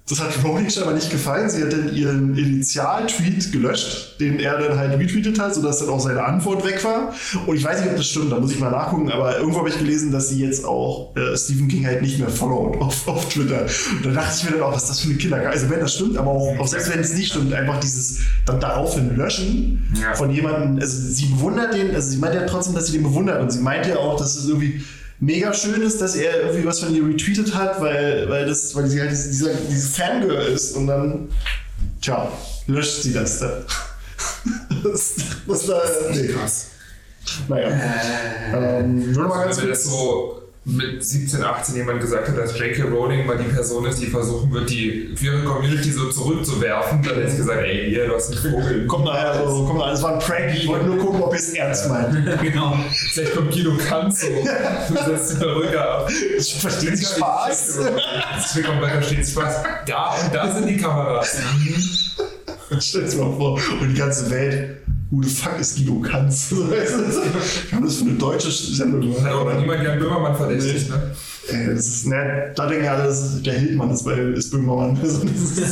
Das 0.10 0.20
hat 0.20 0.32
Rowling 0.44 0.68
aber 0.82 0.94
nicht 0.94 1.10
gefallen. 1.10 1.50
Sie 1.50 1.64
hat 1.64 1.72
dann 1.72 1.96
ihren 1.96 2.38
Initial-Tweet 2.38 3.54
gelöscht, 3.54 4.20
den 4.20 4.38
er 4.38 4.58
dann 4.58 4.78
halt 4.78 5.00
retweetet 5.00 5.40
hat, 5.40 5.56
sodass 5.56 5.80
dann 5.80 5.88
auch 5.90 6.00
seine 6.02 6.22
Antwort 6.24 6.66
weg 6.66 6.84
war. 6.84 7.14
Und 7.48 7.56
ich 7.56 7.64
weiß 7.64 7.80
nicht, 7.80 7.92
ob 7.92 7.96
das 7.96 8.08
stimmt, 8.08 8.32
da 8.34 8.40
muss 8.40 8.52
ich 8.52 8.60
mal 8.60 8.70
nachgucken, 8.70 9.10
aber 9.10 9.38
irgendwo 9.38 9.60
habe 9.60 9.70
ich 9.70 9.78
gelesen, 9.78 10.12
dass 10.12 10.28
sie 10.28 10.42
jetzt 10.44 10.66
auch 10.66 11.16
äh, 11.16 11.38
Stephen 11.38 11.70
King 11.70 11.86
halt 11.86 12.02
nicht 12.02 12.20
mehr 12.20 12.28
followt 12.28 12.82
auf, 12.82 13.08
auf 13.08 13.30
Twitter. 13.30 13.66
Und 13.96 14.06
da 14.06 14.12
dachte 14.12 14.36
ich 14.38 14.44
mir 14.44 14.52
dann 14.58 14.64
auch, 14.64 14.74
was 14.76 14.84
ist 14.84 14.90
das 14.90 15.00
für 15.00 15.08
eine 15.10 15.18
Killer. 15.18 15.38
Also 15.50 15.70
wenn 15.70 15.80
das 15.80 15.94
stimmt, 15.94 16.18
aber 16.18 16.32
auch, 16.32 16.60
auch 16.60 16.68
selbst 16.68 16.92
wenn 16.92 17.00
es 17.00 17.14
nicht 17.14 17.32
stimmt, 17.32 17.54
einfach 17.54 17.80
dieses 17.80 18.20
dann 18.46 18.60
daraufhin 18.60 19.16
löschen 19.16 19.88
Ja. 20.02 20.14
von 20.16 20.32
jemandem, 20.32 20.80
also 20.82 20.98
sie 20.98 21.28
bewundert 21.28 21.74
den, 21.74 21.96
also 21.96 22.10
sie 22.10 22.18
meint 22.18 22.36
ja 22.36 22.46
trotzdem, 22.46 22.76
dass 22.76 22.88
sie 22.88 22.94
den 22.94 23.04
bewundert 23.04 23.42
und 23.42 23.52
sie 23.52 23.60
meint 23.62 23.86
ja 23.88 23.96
auch, 23.98 24.18
dass 24.18 24.36
es 24.36 24.50
irgendwie 24.50 24.84
mega 25.26 25.54
schön 25.54 25.82
ist, 25.82 26.02
dass 26.02 26.16
er 26.16 26.42
irgendwie 26.42 26.66
was 26.66 26.80
von 26.80 26.94
ihr 26.94 27.06
retweetet 27.08 27.54
hat, 27.56 27.80
weil, 27.82 28.30
weil, 28.30 28.46
das, 28.46 28.76
weil 28.76 28.88
sie 28.88 29.00
halt 29.00 29.12
diese, 29.12 29.30
dieser, 29.30 29.54
diese 29.54 29.90
Fangirl 29.90 30.48
ist 30.48 30.76
und 30.76 30.88
dann, 30.88 31.30
tja, 32.02 32.32
löscht 32.68 33.04
sie 33.04 33.14
das 33.14 33.40
dann. 33.40 33.66
das, 34.84 35.16
das 35.48 35.66
da, 35.66 35.82
nee. 36.12 36.28
Krass. 36.28 36.68
Naja. 37.48 37.70
Ähm, 38.54 39.12
nur 39.14 39.28
mal 39.28 39.46
ganz 39.46 39.58
das 39.58 39.66
kurz. 39.66 39.84
so 39.86 40.43
mit 40.66 41.04
17, 41.04 41.44
18 41.44 41.76
jemand 41.76 42.00
gesagt 42.00 42.30
hat, 42.30 42.38
dass 42.38 42.58
J.K. 42.58 42.84
Rowling 42.84 43.26
mal 43.26 43.38
die 43.38 43.50
Person 43.50 43.86
ist, 43.86 44.02
die 44.02 44.08
versuchen 44.08 44.50
wird, 44.52 44.70
die 44.70 45.14
ihre 45.22 45.44
Community 45.44 45.92
so 45.92 46.10
zurückzuwerfen, 46.10 47.04
dann 47.04 47.16
hätte 47.16 47.28
ich 47.28 47.38
gesagt, 47.38 47.62
ey, 47.62 47.90
hier, 47.90 48.08
du 48.08 48.16
hast 48.16 48.32
einen 48.32 48.54
Vogel. 48.54 48.88
Kommt 48.88 49.06
nachher 49.06 49.46
so, 49.46 49.66
kommt 49.66 49.80
nachher, 49.80 49.92
das 49.92 50.04
war 50.04 50.14
ein 50.14 50.20
Prank, 50.20 50.54
ich 50.56 50.68
wollte 50.68 50.86
nur 50.86 50.98
gucken, 51.00 51.22
ob 51.22 51.34
ihr 51.34 51.40
es 51.40 51.54
ernst 51.54 51.90
meint. 51.90 52.14
Genau. 52.44 52.78
Vielleicht 52.92 53.36
kommt 53.36 53.52
Guido 53.52 53.72
Kanz 53.78 54.22
so. 54.22 54.28
Du 54.90 54.96
setzt 54.96 55.42
den 55.42 55.50
Rücker 55.50 55.90
ab. 55.90 56.12
Ich 56.38 56.56
verstehe 56.56 56.96
Spaß. 56.98 57.80
Da 57.80 59.02
steht 59.02 59.28
Spaß. 59.28 59.64
Da 59.86 60.14
und 60.14 60.36
da 60.36 60.52
sind 60.54 60.68
die 60.68 60.78
Kameras. 60.78 61.38
Stell 62.80 63.10
dir 63.10 63.18
mal 63.18 63.38
vor, 63.38 63.60
und 63.82 63.90
die 63.90 63.98
ganze 63.98 64.30
Welt, 64.30 64.78
who 65.14 65.22
the 65.22 65.30
fuck 65.30 65.60
ist 65.60 65.78
Guido 65.78 66.00
Kanz? 66.00 66.52
Wir 66.52 67.72
haben 67.72 67.86
das 67.86 67.98
für 67.98 68.06
eine 68.06 68.14
deutsche 68.14 68.50
Sendung 68.52 69.02
gemacht. 69.02 69.24
Noch 69.24 69.60
niemand 69.60 69.84
Jan 69.84 70.00
Böhmermann 70.00 70.36
verdächtigt, 70.36 70.90
ne? 70.90 71.16
Das 71.46 71.88
ist 71.88 72.08
nett. 72.08 72.58
Da 72.58 72.68
denken 72.68 72.88
alle, 72.88 73.04
das 73.04 73.22
ist, 73.22 73.46
der 73.46 73.54
Hildmann 73.54 73.92
ist, 73.92 74.04
bei, 74.04 74.14
ist 74.14 74.50
Böhmermann. 74.52 74.98
Das 75.04 75.20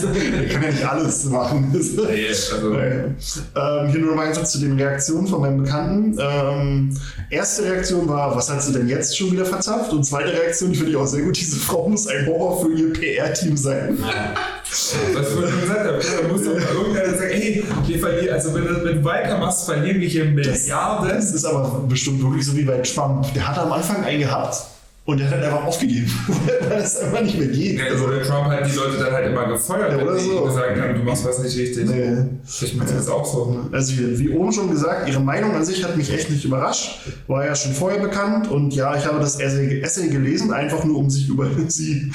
der 0.01 0.49
kann 0.49 0.63
ja 0.63 0.69
nicht 0.69 0.85
alles 0.85 1.25
machen. 1.25 1.71
Das, 1.73 1.91
Nee, 1.91 2.27
also. 2.27 2.73
ähm, 2.75 3.89
hier 3.89 3.99
nur 3.99 4.15
mal 4.15 4.31
kurz 4.33 4.51
zu 4.51 4.59
den 4.59 4.77
Reaktionen 4.77 5.27
von 5.27 5.41
meinem 5.41 5.63
Bekannten. 5.63 6.17
Ähm, 6.19 6.97
erste 7.29 7.63
Reaktion 7.63 8.07
war, 8.09 8.35
was 8.35 8.49
hat 8.49 8.61
sie 8.61 8.73
denn 8.73 8.87
jetzt 8.89 9.17
schon 9.17 9.31
wieder 9.31 9.45
verzapft? 9.45 9.93
Und 9.93 10.03
zweite 10.03 10.33
Reaktion, 10.33 10.71
die 10.71 10.77
finde 10.77 10.91
ich 10.91 10.97
auch 10.97 11.07
sehr 11.07 11.21
gut, 11.21 11.39
diese 11.39 11.55
Frau 11.55 11.87
muss 11.87 12.07
ein 12.07 12.25
Horror 12.25 12.61
für 12.61 12.73
ihr 12.73 12.91
PR-Team 12.91 13.55
sein. 13.55 13.97
Was 14.01 14.95
ich 15.27 15.33
vorhin 15.33 15.51
schon 15.51 15.61
gesagt 15.61 15.85
habe, 15.85 15.99
da 15.99 16.27
muss 16.27 16.43
doch 16.43 16.53
mal 16.53 16.75
irgendeiner 16.75 17.17
sagen, 17.17 17.31
ey, 17.31 17.63
wir 17.87 17.99
verlieren, 17.99 18.33
also 18.33 18.53
wenn 18.53 18.65
du, 18.65 18.93
du 18.93 19.03
weiter 19.03 19.37
machst, 19.37 19.65
verlieren 19.65 20.01
wir 20.01 20.07
hier 20.07 20.25
Milliarden. 20.25 21.09
Das 21.09 21.31
ist 21.31 21.45
aber 21.45 21.83
bestimmt 21.87 22.21
wirklich 22.21 22.45
so 22.45 22.55
wie 22.55 22.63
bei 22.63 22.77
Trump. 22.79 23.33
Der 23.33 23.47
hat 23.47 23.57
am 23.57 23.71
Anfang 23.71 24.03
einen 24.03 24.19
gehabt 24.19 24.70
und 25.03 25.19
der 25.19 25.31
hat 25.31 25.43
einfach 25.43 25.65
aufgegeben, 25.65 26.11
weil 26.69 26.77
es 26.79 26.97
einfach 26.99 27.23
nicht 27.23 27.37
mehr 27.37 27.47
geht. 27.47 27.79
Ja, 27.79 27.85
also 27.85 28.07
der 28.07 28.21
Trump 28.21 28.45
hat 28.45 28.71
die 28.71 28.75
Leute 28.75 28.97
dann 29.03 29.11
halt 29.11 29.27
immer 29.31 29.47
gefeuert, 29.47 29.91
Ja, 29.99 30.07
wenn 30.07 30.19
sie 30.19 30.25
so. 30.29 30.43
gesagt 30.43 30.79
haben, 30.79 30.93
du 30.93 31.03
machst 31.03 31.25
was 31.25 31.39
nicht 31.39 31.57
richtig. 31.57 31.89
Nee. 31.89 32.17
Ich 32.61 32.75
mache 32.75 32.93
das 32.93 33.09
auch 33.09 33.25
so. 33.25 33.65
Also 33.71 33.93
wie, 33.97 34.19
wie 34.19 34.29
oben 34.29 34.51
schon 34.51 34.69
gesagt, 34.69 35.09
ihre 35.09 35.19
Meinung 35.19 35.55
an 35.55 35.65
sich 35.65 35.83
hat 35.83 35.97
mich 35.97 36.13
echt 36.13 36.29
nicht 36.29 36.45
überrascht. 36.45 36.99
War 37.25 37.45
ja 37.45 37.55
schon 37.55 37.73
vorher 37.73 37.99
bekannt 37.99 38.49
und 38.51 38.75
ja, 38.75 38.95
ich 38.95 39.05
habe 39.05 39.19
das 39.19 39.39
Essay, 39.39 39.81
Essay 39.81 40.07
gelesen, 40.09 40.53
einfach 40.53 40.83
nur 40.83 40.97
um 40.99 41.09
sich 41.09 41.27
über 41.27 41.47
sie 41.67 42.11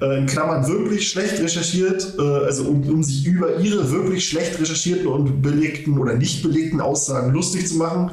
äh, 0.00 0.18
in 0.18 0.26
Klammern 0.26 0.66
wirklich 0.66 1.10
schlecht 1.10 1.40
recherchiert, 1.40 2.14
äh, 2.18 2.22
also 2.22 2.64
um, 2.64 2.88
um 2.88 3.02
sich 3.02 3.26
über 3.26 3.58
ihre 3.58 3.90
wirklich 3.90 4.26
schlecht 4.26 4.58
recherchierten 4.58 5.06
und 5.08 5.42
belegten 5.42 5.98
oder 5.98 6.14
nicht 6.14 6.42
belegten 6.42 6.80
Aussagen 6.80 7.32
lustig 7.32 7.68
zu 7.68 7.76
machen. 7.76 8.12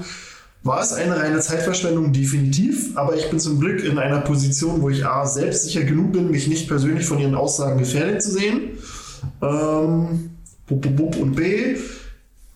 War 0.68 0.81
es 0.81 0.91
eine 0.91 1.18
reine 1.18 1.39
Zeitverschwendung? 1.39 2.11
Definitiv. 2.11 2.98
Aber 2.98 3.15
ich 3.15 3.30
bin 3.30 3.39
zum 3.39 3.60
Glück 3.60 3.84
in 3.85 3.98
einer 3.98 4.19
Position, 4.19 4.81
wo 4.81 4.89
ich 4.89 5.06
A, 5.06 5.26
selbstsicher 5.26 5.84
genug 5.84 6.11
bin, 6.11 6.30
mich 6.30 6.48
nicht 6.48 6.68
persönlich 6.68 7.06
von 7.06 7.19
ihren 7.19 7.35
Aussagen 7.35 7.80
gefährdet 7.80 8.22
zu 8.22 8.31
sehen. 8.31 8.72
Ähm, 9.41 10.31
und 10.69 11.35
B, 11.35 11.77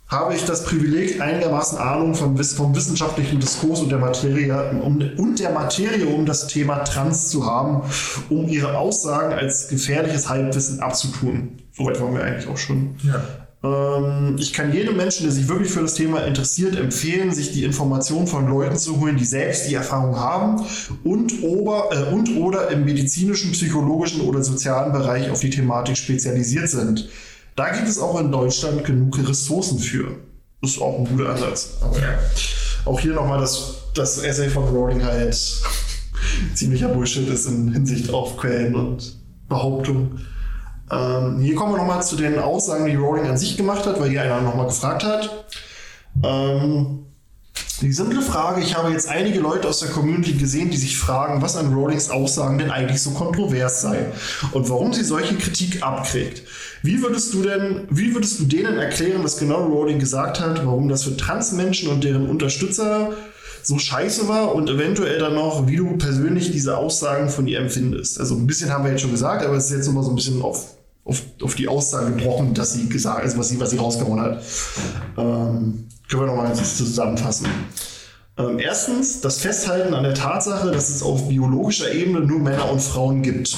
habe 0.08 0.36
ich 0.36 0.44
das 0.44 0.66
Privileg, 0.66 1.22
einigermaßen 1.22 1.78
Ahnung 1.78 2.14
vom, 2.14 2.38
vom 2.38 2.76
wissenschaftlichen 2.76 3.40
Diskurs 3.40 3.80
und 3.80 3.90
der, 3.90 4.00
Materie, 4.00 4.72
um, 4.84 5.02
und 5.18 5.40
der 5.40 5.52
Materie 5.52 6.06
um 6.06 6.26
das 6.26 6.48
Thema 6.48 6.80
Trans 6.80 7.30
zu 7.30 7.46
haben, 7.46 7.84
um 8.30 8.50
ihre 8.50 8.78
Aussagen 8.78 9.32
als 9.32 9.70
gefährliches 9.70 10.28
Halbwissen 10.28 10.82
abzutun. 10.82 11.60
Soweit 11.72 12.02
waren 12.02 12.14
wir 12.14 12.26
eigentlich 12.26 12.50
auch 12.50 12.58
schon. 12.58 12.96
Ja. 13.04 13.24
Ähm, 13.64 14.38
ich 14.40 14.54
kann 14.54 14.74
jedem 14.74 14.98
Menschen, 14.98 15.24
der 15.24 15.32
sich 15.32 15.48
wirklich 15.48 15.72
für 15.72 15.82
das 15.82 15.94
Thema 15.94 16.22
interessiert, 16.26 16.76
empfehlen, 16.76 17.32
sich 17.32 17.52
die 17.52 17.64
Informationen 17.64 18.28
von 18.28 18.48
Leuten 18.48 18.78
zu 18.78 19.00
holen, 19.00 19.18
die 19.18 19.26
selbst 19.26 19.70
die 19.70 19.76
Erfahrung 19.76 20.16
haben 20.16 20.66
und, 21.04 21.44
ober, 21.44 21.90
äh, 21.92 22.14
und 22.14 22.38
oder 22.38 22.70
im 22.70 22.86
medizinischen, 22.86 23.52
psychologischen 23.52 24.22
oder 24.22 24.44
sozialen 24.44 24.92
Bereich 24.92 25.30
auf 25.30 25.40
die 25.42 25.52
Thematik 25.52 25.98
spezialisiert 25.98 26.70
sind. 26.70 27.10
Da 27.56 27.70
gibt 27.70 27.88
es 27.88 28.00
auch 28.00 28.20
in 28.20 28.32
Deutschland 28.32 28.84
genug 28.84 29.18
Ressourcen 29.28 29.78
für. 29.78 30.16
Das 30.62 30.72
ist 30.72 30.82
auch 30.82 30.98
ein 30.98 31.06
guter 31.06 31.30
Ansatz. 31.30 31.78
Aber 31.82 32.00
ja. 32.00 32.18
auch 32.86 33.00
hier 33.00 33.14
nochmal 33.14 33.40
das, 33.40 33.76
das 33.94 34.24
Essay 34.24 34.50
von 34.50 34.64
Rowling 34.64 35.04
halt 35.04 35.36
ziemlicher 36.56 36.88
Bullshit 36.88 37.28
ist 37.30 37.46
in 37.46 37.74
Hinsicht 37.74 38.12
auf 38.12 38.38
Quellen 38.38 38.76
und 38.76 39.18
Behauptungen. 39.50 40.26
Ähm, 40.92 41.40
hier 41.40 41.56
kommen 41.56 41.74
wir 41.74 41.78
nochmal 41.78 42.04
zu 42.04 42.16
den 42.16 42.38
Aussagen, 42.38 42.86
die 42.86 42.96
Rowling 42.96 43.28
an 43.28 43.38
sich 43.38 43.56
gemacht 43.56 43.86
hat, 43.86 44.00
weil 44.00 44.10
hier 44.10 44.24
einer 44.24 44.42
nochmal 44.42 44.68
gefragt 44.68 45.04
hat. 45.04 45.46
Ähm, 46.24 47.06
die 47.82 47.92
simple 47.92 48.22
Frage, 48.22 48.62
ich 48.62 48.78
habe 48.78 48.92
jetzt 48.92 49.10
einige 49.10 49.40
Leute 49.40 49.68
aus 49.68 49.80
der 49.80 49.90
Community 49.90 50.34
gesehen, 50.34 50.70
die 50.70 50.78
sich 50.78 51.00
fragen, 51.00 51.42
was 51.42 51.56
an 51.56 51.74
Rowlings 51.74 52.12
Aussagen 52.12 52.60
denn 52.60 52.70
eigentlich 52.70 53.02
so 53.02 53.10
kontrovers 53.12 53.82
sei 53.82 54.06
und 54.52 54.70
warum 54.70 54.94
sie 54.94 55.04
solche 55.04 55.36
Kritik 55.36 55.82
abkriegt. 55.82 56.44
Wie 56.84 57.02
würdest 57.02 57.34
du 57.34 57.42
denn, 57.42 57.88
wie 57.90 58.14
würdest 58.14 58.40
du 58.40 58.44
denen 58.46 58.78
erklären, 58.78 59.24
was 59.24 59.38
genau 59.38 59.64
Rowling 59.64 59.98
gesagt 59.98 60.40
hat, 60.40 60.64
warum 60.64 60.90
das 60.90 61.04
für 61.04 61.18
Transmenschen 61.18 61.90
und 61.90 62.04
deren 62.04 62.30
Unterstützer 62.30 63.14
so 63.64 63.80
scheiße 63.80 64.28
war 64.28 64.54
und 64.54 64.70
eventuell 64.70 65.18
dann 65.18 65.34
noch, 65.34 65.68
wie 65.68 65.78
du 65.78 65.98
persönlich 65.98 66.52
diese 66.52 66.78
Aussagen 66.78 67.30
von 67.30 67.48
ihr 67.48 67.60
empfindest? 67.60 68.20
Also 68.20 68.36
ein 68.36 68.46
bisschen 68.46 68.72
haben 68.72 68.84
wir 68.84 68.92
jetzt 68.92 69.02
schon 69.02 69.12
gesagt, 69.12 69.44
aber 69.44 69.56
es 69.56 69.66
ist 69.66 69.78
jetzt 69.78 69.88
nochmal 69.88 70.04
so 70.04 70.12
ein 70.12 70.16
bisschen 70.16 70.42
auf 70.44 70.81
auf, 71.04 71.22
auf 71.42 71.56
die 71.56 71.68
Aussage 71.68 72.16
gebrochen, 72.16 72.54
dass 72.54 72.74
sie 72.74 72.88
gesagt, 72.90 73.22
also 73.22 73.38
was 73.38 73.50
sie, 73.50 73.60
was 73.60 73.72
sie 73.72 73.78
rausgehauen 73.78 74.22
hat. 74.22 74.44
Ähm, 75.18 75.88
können 76.10 76.24
wir 76.24 76.28
nochmal 76.28 76.54
zusammenfassen. 76.54 77.48
Ähm, 78.38 78.60
erstens, 78.60 79.22
das 79.22 79.40
Festhalten 79.40 79.94
an 79.94 80.04
der 80.04 80.14
Tatsache, 80.14 80.72
dass 80.72 80.90
es 80.90 81.04
auf 81.04 81.28
biologischer 81.28 81.92
Ebene 81.94 82.22
nur 82.22 82.40
Männer 82.40 82.72
und 82.72 82.82
Frauen 82.82 83.22
gibt. 83.22 83.58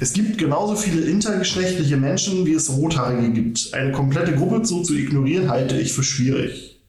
Es 0.00 0.12
gibt 0.12 0.38
genauso 0.38 0.76
viele 0.76 1.02
intergeschlechtliche 1.02 1.96
Menschen, 1.96 2.46
wie 2.46 2.54
es 2.54 2.70
Rothaarige 2.70 3.30
gibt. 3.30 3.74
Eine 3.74 3.92
komplette 3.92 4.34
Gruppe 4.34 4.64
so 4.64 4.82
zu 4.82 4.94
ignorieren, 4.94 5.50
halte 5.50 5.76
ich 5.78 5.92
für 5.92 6.04
schwierig. 6.04 6.80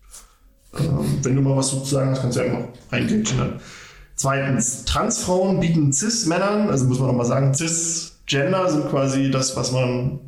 Ähm, 0.78 1.20
wenn 1.24 1.36
du 1.36 1.42
mal 1.42 1.58
was 1.58 1.70
zu 1.70 1.84
sagen 1.84 2.12
hast, 2.12 2.22
kannst 2.22 2.38
du 2.38 2.42
einfach 2.42 2.68
reingrätschen. 2.92 3.54
Zweitens, 4.16 4.86
Transfrauen 4.86 5.60
bieten 5.60 5.92
Cis-Männern, 5.92 6.70
also 6.70 6.86
muss 6.86 7.00
man 7.00 7.08
nochmal 7.08 7.26
sagen, 7.26 7.54
Cis 7.54 8.15
Gender 8.26 8.70
sind 8.70 8.90
quasi 8.90 9.30
das, 9.32 9.56
was 9.56 9.72
man. 9.72 10.20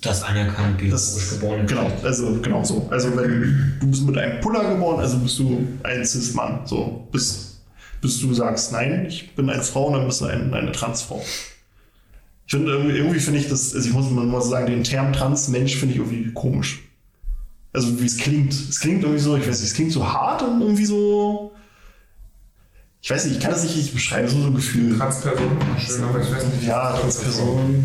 Das 0.00 0.22
anerkannt 0.24 0.78
biologisch 0.78 1.30
geboren 1.30 1.64
Genau, 1.66 1.90
also 2.02 2.40
genau 2.40 2.64
so. 2.64 2.88
Also 2.90 3.16
wenn 3.16 3.76
du 3.78 3.86
bist 3.86 4.04
mit 4.04 4.18
einem 4.18 4.40
Puller 4.40 4.68
geboren, 4.68 4.98
also 4.98 5.18
bist 5.18 5.38
du 5.38 5.64
ein 5.84 6.04
Cis-Mann. 6.04 6.66
So, 6.66 7.06
bis, 7.12 7.60
bis 8.00 8.20
du 8.20 8.34
sagst, 8.34 8.72
nein, 8.72 9.06
ich 9.06 9.32
bin 9.36 9.48
eine 9.48 9.62
Frau, 9.62 9.92
dann 9.92 10.06
bist 10.06 10.20
du 10.20 10.24
ein, 10.24 10.52
eine 10.52 10.72
Transfrau. 10.72 11.22
Ich 12.46 12.50
finde 12.50 12.72
irgendwie, 12.72 12.96
irgendwie 12.96 13.20
finde 13.20 13.38
ich 13.38 13.48
das, 13.48 13.74
also 13.74 13.88
ich 13.88 13.94
muss 13.94 14.10
mal 14.10 14.42
sagen, 14.42 14.66
den 14.66 14.82
Term 14.82 15.12
Transmensch 15.12 15.76
finde 15.76 15.94
ich 15.94 16.00
irgendwie 16.00 16.32
komisch. 16.32 16.80
Also 17.72 18.00
wie 18.00 18.06
es 18.06 18.18
klingt. 18.18 18.52
Es 18.52 18.80
klingt 18.80 19.02
irgendwie 19.02 19.22
so, 19.22 19.36
ich 19.36 19.46
weiß 19.46 19.60
nicht, 19.60 19.70
es 19.70 19.74
klingt 19.74 19.92
so 19.92 20.06
hart 20.06 20.42
und 20.42 20.60
irgendwie 20.60 20.84
so 20.84 21.51
ich 23.04 23.10
weiß 23.10 23.24
nicht, 23.24 23.38
ich 23.38 23.42
kann 23.42 23.50
das 23.50 23.64
nicht 23.64 23.76
richtig 23.76 23.94
beschreiben, 23.94 24.28
so 24.28 24.36
ein 24.36 24.54
Gefühl. 24.54 24.96
Transperson, 24.96 25.58
schön, 25.76 26.04
aber 26.04 26.20
ich 26.20 26.32
weiß 26.32 26.44
nicht. 26.44 26.62
Ja, 26.68 26.92
Transperson. 26.92 27.84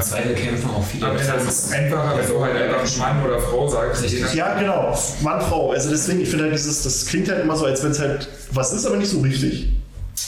Zweite 0.00 0.34
kämpfen 0.34 0.70
auch 0.70 0.86
viele. 0.86 1.06
Aber 1.06 1.16
es 1.16 1.48
ist 1.48 1.72
einfacher, 1.72 2.16
wenn 2.16 2.28
du 2.28 2.40
halt 2.40 2.56
einfach 2.56 2.96
Mann 2.98 3.26
oder 3.26 3.40
Frau 3.40 3.68
sagst. 3.68 4.04
Ja, 4.32 4.56
genau. 4.60 4.96
Mann, 5.22 5.40
Frau. 5.40 5.72
Also 5.72 5.90
deswegen, 5.90 6.20
ich 6.20 6.28
finde 6.28 6.44
halt 6.44 6.54
dieses, 6.54 6.84
das 6.84 7.06
klingt 7.06 7.28
halt 7.28 7.42
immer 7.42 7.56
so, 7.56 7.64
als 7.64 7.82
wenn 7.82 7.90
es 7.90 7.98
halt 7.98 8.28
was 8.52 8.72
ist, 8.72 8.86
aber 8.86 8.98
nicht 8.98 9.10
so 9.10 9.18
richtig. 9.20 9.72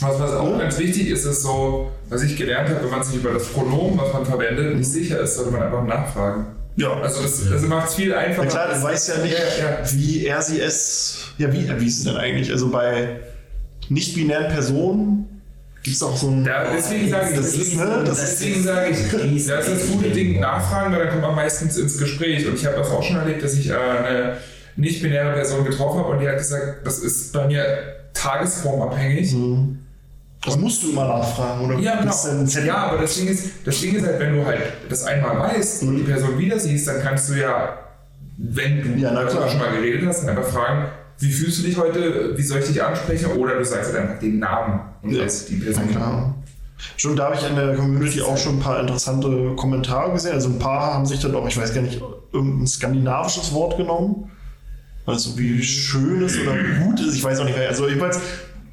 Was, 0.01 0.19
was 0.19 0.33
auch 0.33 0.51
ja. 0.51 0.59
ganz 0.59 0.79
wichtig 0.79 1.07
ist, 1.07 1.25
ist 1.25 1.43
so, 1.43 1.93
was 2.09 2.25
ich 2.25 2.37
gelernt 2.37 2.71
habe, 2.71 2.83
wenn 2.83 2.91
man 2.91 3.05
sich 3.05 3.15
über 3.15 3.33
das 3.33 3.45
Pronomen, 3.45 4.01
was 4.01 4.13
man 4.13 4.27
verwendet, 4.27 4.75
nicht 4.75 4.91
sicher 4.91 5.21
ist, 5.21 5.37
sollte 5.37 5.53
man 5.53 5.63
einfach 5.63 5.85
nachfragen. 5.85 6.47
Ja. 6.75 6.93
Also 6.95 7.23
das, 7.23 7.49
das 7.49 7.63
macht 7.63 7.91
es 7.91 7.95
viel 7.95 8.13
einfacher. 8.13 8.47
Ja, 8.47 8.51
klar, 8.51 8.75
du 8.75 8.83
weißt 8.83 9.09
ja 9.11 9.19
nicht, 9.19 9.35
ja, 9.35 9.65
ja. 9.65 9.79
wie 9.93 10.27
er 10.27 10.43
sie 10.43 10.61
es. 10.61 11.19
Ja, 11.39 11.53
wie, 11.53 11.69
wie 11.79 11.87
ist 11.87 11.99
es 11.99 12.05
denn 12.05 12.17
eigentlich? 12.17 12.51
Also 12.51 12.69
bei 12.69 13.21
nicht-binären 13.93 14.53
Personen 14.53 15.43
gibt 15.83 15.97
es 15.97 16.03
auch 16.03 16.17
so 16.17 16.29
ein. 16.29 16.45
Ja, 16.45 16.65
deswegen 16.73 17.09
sage 17.09 17.31
ich, 17.31 17.37
das 17.37 17.55
ist, 17.55 17.77
ne, 17.77 18.03
das 18.05 18.21
deswegen 18.21 18.63
sage 18.63 18.91
ich, 18.91 19.47
das 19.47 19.69
ist 19.69 19.83
das 19.83 19.91
gute 19.91 20.11
Ding, 20.11 20.41
nachfragen, 20.41 20.93
weil 20.93 21.01
dann 21.01 21.11
kommt 21.11 21.23
man 21.23 21.35
meistens 21.35 21.77
ins 21.77 21.99
Gespräch. 21.99 22.47
Und 22.47 22.55
ich 22.55 22.67
habe 22.67 22.77
das 22.77 22.91
auch 22.91 23.03
schon 23.03 23.17
erlebt, 23.17 23.43
dass 23.43 23.55
ich 23.55 23.71
äh, 23.71 23.75
eine 23.75 24.37
nicht-binäre 24.77 25.33
Person 25.33 25.65
getroffen 25.65 26.01
habe 26.01 26.11
und 26.11 26.21
die 26.21 26.29
hat 26.29 26.39
gesagt, 26.39 26.87
das 26.87 26.99
ist 27.01 27.33
bei 27.33 27.47
mir 27.47 27.65
tagesformabhängig. 28.15 29.33
Mhm. 29.33 29.79
Das 30.45 30.57
musst 30.57 30.83
du 30.83 30.91
immer 30.91 31.07
nachfragen, 31.07 31.65
oder? 31.65 31.79
Ja, 31.79 32.01
genau. 32.01 32.65
Ja, 32.65 32.77
aber 32.77 32.99
das 32.99 33.15
Ding, 33.15 33.29
ist, 33.29 33.51
das 33.65 33.81
Ding 33.81 33.95
ist 33.95 34.05
halt, 34.05 34.19
wenn 34.19 34.35
du 34.35 34.45
halt 34.45 34.61
das 34.89 35.05
einmal 35.05 35.39
weißt 35.39 35.85
und 35.85 35.99
die 35.99 36.03
Person 36.03 36.37
wieder 36.37 36.59
siehst, 36.59 36.89
dann 36.89 37.01
kannst 37.01 37.31
du 37.31 37.35
ja, 37.35 37.79
wenn 38.39 38.83
du 38.83 39.01
ja, 39.01 39.31
schon 39.31 39.59
mal 39.59 39.71
geredet 39.71 40.05
hast, 40.05 40.29
einfach 40.29 40.49
fragen, 40.49 40.87
wie 41.23 41.31
fühlst 41.31 41.61
du 41.61 41.63
dich 41.63 41.77
heute, 41.77 42.37
wie 42.37 42.43
soll 42.43 42.59
ich 42.59 42.67
dich 42.67 42.83
ansprechen? 42.83 43.27
Oder 43.33 43.59
du 43.59 43.65
sagst 43.65 43.93
halt 43.93 44.03
einfach 44.03 44.19
den 44.19 44.41
Namen 44.41 44.81
und 45.03 45.13
ja. 45.13 45.25
die 45.25 45.55
Person. 45.57 45.85
Ja, 45.87 45.91
klar. 45.93 46.35
Schon 46.97 47.15
da 47.15 47.27
habe 47.27 47.37
ich 47.37 47.49
in 47.49 47.55
der 47.55 47.77
Community 47.77 48.21
auch 48.23 48.37
schon 48.37 48.57
ein 48.57 48.61
paar 48.61 48.81
interessante 48.81 49.55
Kommentare 49.55 50.13
gesehen. 50.13 50.33
Also 50.33 50.49
ein 50.49 50.59
paar 50.59 50.95
haben 50.95 51.07
sich 51.07 51.21
dann 51.21 51.35
auch, 51.37 51.47
ich 51.47 51.57
weiß 51.57 51.73
gar 51.75 51.83
nicht, 51.83 52.03
irgendein 52.33 52.67
skandinavisches 52.67 53.53
Wort 53.53 53.77
genommen. 53.77 54.31
Also 55.07 55.39
wie 55.39 55.63
schön 55.63 56.23
es 56.23 56.37
oder 56.39 56.57
gut 56.85 57.01
ist, 57.01 57.15
ich 57.15 57.23
weiß 57.23 57.39
auch 57.41 57.45
nicht 57.45 57.57
mehr. 57.57 57.69
Also 57.69 57.87
jedenfalls 57.87 58.21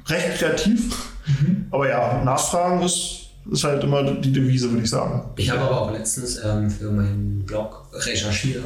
recht 0.06 0.38
kreativ. 0.38 0.96
Mhm. 1.26 1.66
Aber 1.70 1.88
ja, 1.88 2.22
Nachfragen 2.24 2.82
ist, 2.82 3.26
ist 3.50 3.62
halt 3.62 3.84
immer 3.84 4.02
die 4.02 4.32
Devise, 4.32 4.70
würde 4.70 4.82
ich 4.82 4.90
sagen. 4.90 5.30
Ich 5.36 5.50
habe 5.50 5.60
aber 5.60 5.82
auch 5.82 5.92
letztens 5.92 6.40
ähm, 6.44 6.68
für 6.68 6.90
meinen 6.90 7.44
Blog 7.46 7.86
recherchiert 7.92 8.64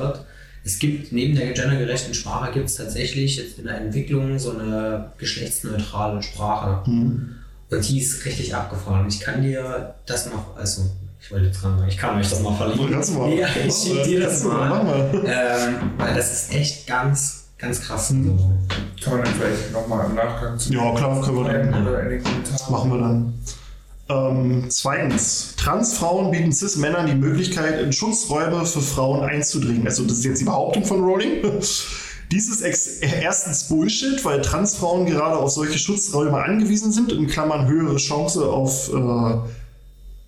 es 0.65 0.79
gibt 0.79 1.13
neben 1.13 1.37
der 1.37 1.53
gendergerechten 1.53 2.15
Sprache 2.15 2.53
gibt 2.53 2.71
es 2.71 2.77
tatsächlich 2.77 3.37
jetzt 3.37 3.59
in 3.59 3.67
der 3.67 3.81
Entwicklung 3.81 4.39
so 4.39 4.53
eine 4.53 5.13
geschlechtsneutrale 5.19 6.23
Sprache. 6.23 6.89
Mhm. 6.91 7.37
Und 7.71 7.89
die 7.89 8.01
ist 8.01 8.25
richtig 8.25 8.55
abgefahren. 8.55 9.07
Ich 9.09 9.21
kann 9.21 9.43
dir 9.43 9.95
das 10.07 10.27
noch, 10.27 10.57
also 10.57 10.91
ich 11.21 11.31
wollte 11.31 11.47
jetzt 11.47 11.61
sagen, 11.61 11.83
ich 11.87 11.99
kann 11.99 12.19
euch 12.19 12.31
das 12.31 12.41
mal 12.41 12.55
verlinken. 12.55 13.19
Mal. 13.19 13.33
Ja, 13.35 13.47
ich 13.67 13.75
schicke 13.75 14.03
dir 14.05 14.21
das 14.21 14.45
mal. 14.45 15.11
Ähm, 15.27 15.91
weil 15.99 16.15
das 16.15 16.33
ist 16.33 16.55
echt 16.55 16.87
ganz, 16.87 17.49
ganz 17.59 17.83
krass. 17.83 18.11
Mhm. 18.11 18.39
Kann 19.03 19.15
man 19.15 19.25
dann 19.25 19.35
vielleicht 19.35 19.73
nochmal 19.73 20.07
im 20.07 20.15
Nachgang 20.15 20.59
zu 20.59 20.73
Ja, 20.73 20.95
klar, 20.95 21.21
können 21.21 21.37
wir 21.37 21.53
dann. 21.53 21.87
Oder 21.87 22.03
in 22.05 22.09
den 22.09 22.23
Kommentaren. 22.23 22.73
Machen 22.73 22.91
wir 22.91 22.99
dann. 22.99 23.35
Ähm, 24.09 24.67
zweitens, 24.69 25.55
Transfrauen 25.57 26.31
bieten 26.31 26.53
Cis-Männern 26.53 27.07
die 27.07 27.15
Möglichkeit, 27.15 27.81
in 27.81 27.93
Schutzräume 27.93 28.67
für 28.67 28.83
Frauen 28.83 29.23
einzudringen. 29.23 29.87
Also 29.87 30.05
das 30.05 30.19
ist 30.19 30.25
jetzt 30.25 30.41
die 30.41 30.45
Behauptung 30.45 30.85
von 30.85 31.03
Rowling. 31.03 31.43
Dies 32.33 32.49
ist 32.49 32.63
erstens 33.03 33.69
Bullshit, 33.69 34.25
weil 34.25 34.43
Transfrauen 34.43 35.07
gerade 35.07 35.37
auf 35.37 35.51
solche 35.51 35.79
Schutzräume 35.79 36.43
angewiesen 36.43 36.91
sind, 36.91 37.13
in 37.13 37.27
Klammern 37.27 37.67
höhere 37.67 37.97
Chance 37.97 38.45
auf 38.47 38.89
äh, 38.89 39.39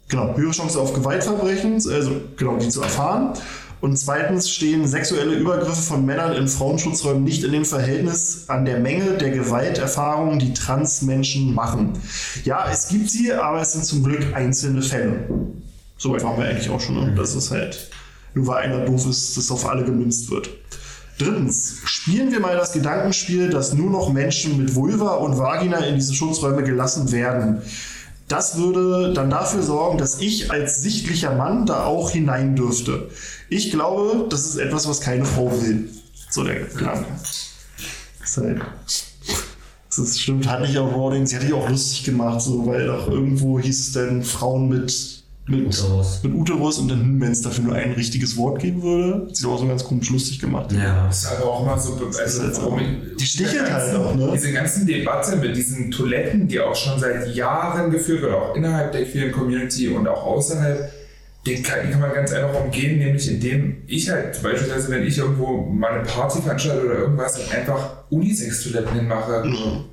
genau, 0.08 0.36
höhere 0.36 0.52
Chance 0.52 0.78
auf 0.78 0.94
Gewaltverbrechen, 0.94 1.74
also 1.74 2.12
genau, 2.36 2.56
die 2.56 2.68
zu 2.68 2.82
erfahren. 2.82 3.32
Und 3.80 3.98
zweitens 3.98 4.50
stehen 4.50 4.86
sexuelle 4.86 5.34
Übergriffe 5.34 5.82
von 5.82 6.06
Männern 6.06 6.32
in 6.32 6.48
Frauenschutzräumen 6.48 7.24
nicht 7.24 7.44
in 7.44 7.52
dem 7.52 7.64
Verhältnis 7.64 8.44
an 8.48 8.64
der 8.64 8.78
Menge 8.78 9.18
der 9.18 9.30
Gewalterfahrungen, 9.30 10.38
die 10.38 10.54
Transmenschen 10.54 11.54
machen. 11.54 11.92
Ja, 12.44 12.66
es 12.70 12.88
gibt 12.88 13.10
sie, 13.10 13.32
aber 13.32 13.60
es 13.60 13.72
sind 13.72 13.84
zum 13.84 14.02
Glück 14.02 14.34
einzelne 14.34 14.80
Fälle. 14.80 15.28
Soweit 15.98 16.24
waren 16.24 16.38
wir 16.38 16.46
eigentlich 16.46 16.70
auch 16.70 16.80
schon. 16.80 16.94
Ne? 16.94 17.14
Das 17.14 17.34
ist 17.34 17.50
halt, 17.50 17.90
nur 18.34 18.46
weil 18.46 18.64
einer 18.64 18.84
doof 18.84 19.06
ist, 19.06 19.36
dass 19.36 19.50
auf 19.50 19.68
alle 19.68 19.84
gemünzt 19.84 20.30
wird. 20.30 20.48
Drittens, 21.18 21.78
spielen 21.84 22.30
wir 22.30 22.40
mal 22.40 22.56
das 22.56 22.72
Gedankenspiel, 22.72 23.48
dass 23.48 23.72
nur 23.72 23.90
noch 23.90 24.12
Menschen 24.12 24.58
mit 24.58 24.74
Vulva 24.74 25.14
und 25.14 25.38
Vagina 25.38 25.78
in 25.78 25.94
diese 25.94 26.14
Schutzräume 26.14 26.62
gelassen 26.62 27.10
werden. 27.10 27.62
Das 28.28 28.58
würde 28.58 29.14
dann 29.14 29.30
dafür 29.30 29.62
sorgen, 29.62 29.98
dass 29.98 30.20
ich 30.20 30.50
als 30.50 30.82
sichtlicher 30.82 31.34
Mann 31.34 31.64
da 31.64 31.84
auch 31.84 32.10
hinein 32.10 32.56
dürfte. 32.56 33.08
Ich 33.48 33.70
glaube, 33.70 34.26
das 34.28 34.46
ist 34.46 34.56
etwas, 34.56 34.88
was 34.88 35.00
keine 35.00 35.24
Frau 35.24 35.50
will. 35.50 35.88
So 36.30 36.42
der 36.42 36.60
Gedanke. 36.60 37.06
Das, 38.20 38.36
halt, 38.38 38.60
das 38.84 39.98
ist, 39.98 40.20
stimmt, 40.20 40.48
hat 40.48 40.62
nicht 40.62 40.76
auch 40.76 40.92
Rowling, 40.92 41.26
sie 41.26 41.36
hat 41.36 41.42
sich 41.42 41.52
auch 41.52 41.68
lustig 41.68 42.04
gemacht, 42.04 42.40
so, 42.40 42.66
weil 42.66 42.86
doch 42.86 43.08
irgendwo 43.08 43.58
hieß 43.58 43.88
es 43.88 43.92
denn 43.92 44.22
Frauen 44.22 44.68
mit 44.68 45.16
mit 45.48 45.64
Uterus. 45.64 46.22
mit 46.24 46.34
Uterus 46.34 46.78
und 46.78 46.88
dann, 46.88 47.20
wenn 47.20 47.30
es 47.30 47.40
dafür 47.40 47.64
nur 47.64 47.74
ein 47.76 47.92
richtiges 47.92 48.36
Wort 48.36 48.58
geben 48.58 48.82
würde, 48.82 49.26
hat 49.28 49.36
sich 49.36 49.46
auch 49.46 49.58
so 49.58 49.66
ganz 49.66 49.84
komisch 49.84 50.10
lustig 50.10 50.40
gemacht. 50.40 50.72
Ja. 50.72 51.06
Das 51.06 51.22
ist 51.22 51.30
aber 51.30 51.44
auch 51.48 51.62
immer 51.62 51.78
so, 51.78 51.92
also 52.04 52.42
halt 52.42 52.56
warum 52.56 52.80
die 53.18 53.24
stichelt 53.24 53.70
halt 53.70 53.94
auch, 53.94 54.14
ne? 54.16 54.30
Diese 54.34 54.52
ganzen 54.52 54.86
Debatte 54.86 55.36
mit 55.36 55.56
diesen 55.56 55.92
Toiletten, 55.92 56.48
die 56.48 56.58
auch 56.58 56.74
schon 56.74 56.98
seit 56.98 57.32
Jahren 57.34 57.92
geführt 57.92 58.22
wird, 58.22 58.34
auch 58.34 58.56
innerhalb 58.56 58.90
der 58.90 59.04
queeren 59.04 59.30
Community 59.30 59.88
und 59.88 60.08
auch 60.08 60.24
außerhalb, 60.24 60.90
den 61.46 61.62
kann, 61.62 61.90
kann 61.90 62.00
man 62.00 62.12
ganz 62.12 62.32
einfach 62.32 62.60
umgehen, 62.60 62.98
nämlich 62.98 63.30
indem 63.30 63.82
ich 63.86 64.10
halt 64.10 64.42
beispielsweise, 64.42 64.90
wenn 64.90 65.06
ich 65.06 65.16
irgendwo 65.16 65.62
mal 65.62 65.92
eine 65.92 66.04
Party 66.04 66.42
veranstalte 66.42 66.84
oder 66.84 66.98
irgendwas, 66.98 67.50
einfach 67.50 68.04
Unisex-Toiletten 68.10 68.94
hinmache. 68.94 69.44
Mhm. 69.44 69.84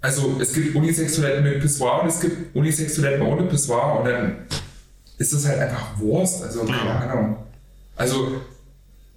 Also 0.00 0.36
es 0.40 0.52
gibt 0.52 0.74
Unisex-Toiletten 0.74 1.44
mit 1.44 1.60
Pissoir 1.60 2.02
und 2.02 2.08
es 2.08 2.20
gibt 2.20 2.56
Unisex-Toiletten 2.56 3.22
ohne 3.22 3.44
Pissoir 3.44 4.00
und 4.00 4.06
dann 4.06 4.36
ist 5.18 5.32
das 5.32 5.46
halt 5.46 5.60
einfach 5.60 5.98
Wurst. 5.98 6.42
Also 6.42 6.64
keine 6.64 7.10
Ahnung. 7.10 7.36
Also 7.96 8.40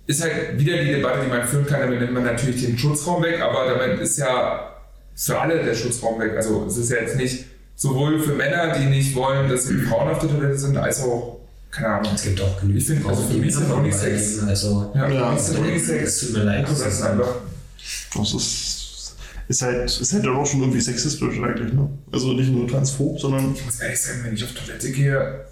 ist 0.05 0.21
halt 0.21 0.59
wieder 0.59 0.77
die 0.83 0.91
Debatte, 0.91 1.21
die 1.23 1.29
man 1.29 1.47
führen 1.47 1.65
kann, 1.65 1.79
damit 1.79 1.99
nimmt 1.99 2.13
man 2.13 2.23
natürlich 2.23 2.63
den 2.63 2.77
Schutzraum 2.77 3.23
weg, 3.23 3.41
aber 3.41 3.65
damit 3.65 3.99
ist 3.99 4.17
ja 4.17 4.75
für 5.15 5.39
alle 5.39 5.63
der 5.63 5.73
Schutzraum 5.73 6.19
weg. 6.19 6.33
Also 6.35 6.65
es 6.67 6.77
ist 6.77 6.91
ja 6.91 6.97
jetzt 6.97 7.15
nicht 7.15 7.45
sowohl 7.75 8.19
für 8.19 8.33
Männer, 8.33 8.77
die 8.77 8.85
nicht 8.85 9.15
wollen, 9.15 9.49
dass 9.49 9.69
Frauen 9.89 10.09
auf 10.09 10.19
der 10.19 10.29
Toilette 10.29 10.57
sind, 10.57 10.77
als 10.77 11.01
auch 11.01 11.39
keine 11.75 11.95
Ahnung. 11.95 12.11
Es 12.15 12.23
gibt 12.23 12.41
auch 12.41 12.59
genügend. 12.59 12.81
Ich 12.81 12.87
finde, 12.87 13.09
also 13.09 13.21
für 13.23 13.37
mich 13.37 13.53
sind 13.53 13.71
Unisex. 13.71 14.43
Also, 14.43 14.91
ja, 14.95 15.09
ja. 15.09 15.29
Unisex. 15.31 16.19
Tut 16.19 16.33
mir 16.33 16.43
leid. 16.43 16.67
Das 16.69 16.79
ist 16.79 17.01
einfach. 17.01 17.35
Das 18.15 18.33
ist, 18.33 19.15
ist 19.47 19.61
halt, 19.61 19.85
ist 19.85 20.13
halt 20.13 20.27
auch 20.27 20.45
schon 20.45 20.61
irgendwie 20.61 20.79
sexistisch 20.79 21.39
eigentlich, 21.39 21.73
ne? 21.73 21.89
Also 22.11 22.33
nicht 22.33 22.51
nur 22.51 22.67
transphob, 22.67 23.19
sondern. 23.19 23.53
Ich 23.53 23.65
muss 23.65 23.79
ehrlich 23.79 23.99
sagen, 23.99 24.19
wenn 24.23 24.33
ich 24.33 24.43
auf 24.43 24.53
Toilette 24.53 24.91
gehe, 24.91 25.45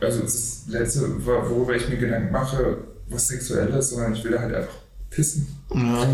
also 0.00 0.22
das 0.22 0.62
letzte, 0.68 1.24
worüber 1.24 1.76
ich 1.76 1.88
mir 1.88 1.98
Gedanken 1.98 2.32
mache, 2.32 2.78
was 3.08 3.28
sexuell 3.28 3.68
ist, 3.68 3.90
sondern 3.90 4.14
ich 4.14 4.24
will 4.24 4.32
da 4.32 4.40
halt 4.40 4.54
einfach 4.54 4.79
pissen. 5.10 5.48
Ja. 5.74 6.06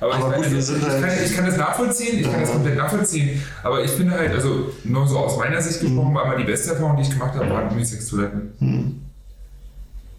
Aber, 0.00 0.14
aber 0.14 0.14
ich, 0.14 0.20
gut, 0.20 0.30
meine, 0.30 0.58
ich, 0.58 0.70
ich, 0.70 0.82
halt 0.82 1.02
kann, 1.02 1.24
ich, 1.24 1.34
kann, 1.34 1.46
das 1.46 1.56
nachvollziehen, 1.56 2.18
ich 2.18 2.26
ja. 2.26 2.32
kann 2.32 2.40
das 2.40 2.52
komplett 2.52 2.76
nachvollziehen, 2.76 3.42
aber 3.62 3.84
ich 3.84 3.90
finde 3.90 4.14
halt, 4.14 4.32
also 4.32 4.72
nur 4.84 5.06
so 5.06 5.18
aus 5.18 5.36
meiner 5.38 5.60
Sicht 5.60 5.80
gesprochen, 5.80 6.10
mhm. 6.10 6.14
war 6.14 6.24
immer 6.26 6.36
die 6.36 6.44
beste 6.44 6.70
Erfahrung, 6.70 6.96
die 6.96 7.02
ich 7.02 7.10
gemacht 7.10 7.34
habe, 7.34 7.50
waren 7.50 7.68
Unisex-Toiletten. 7.70 8.52
Mhm. 8.58 9.02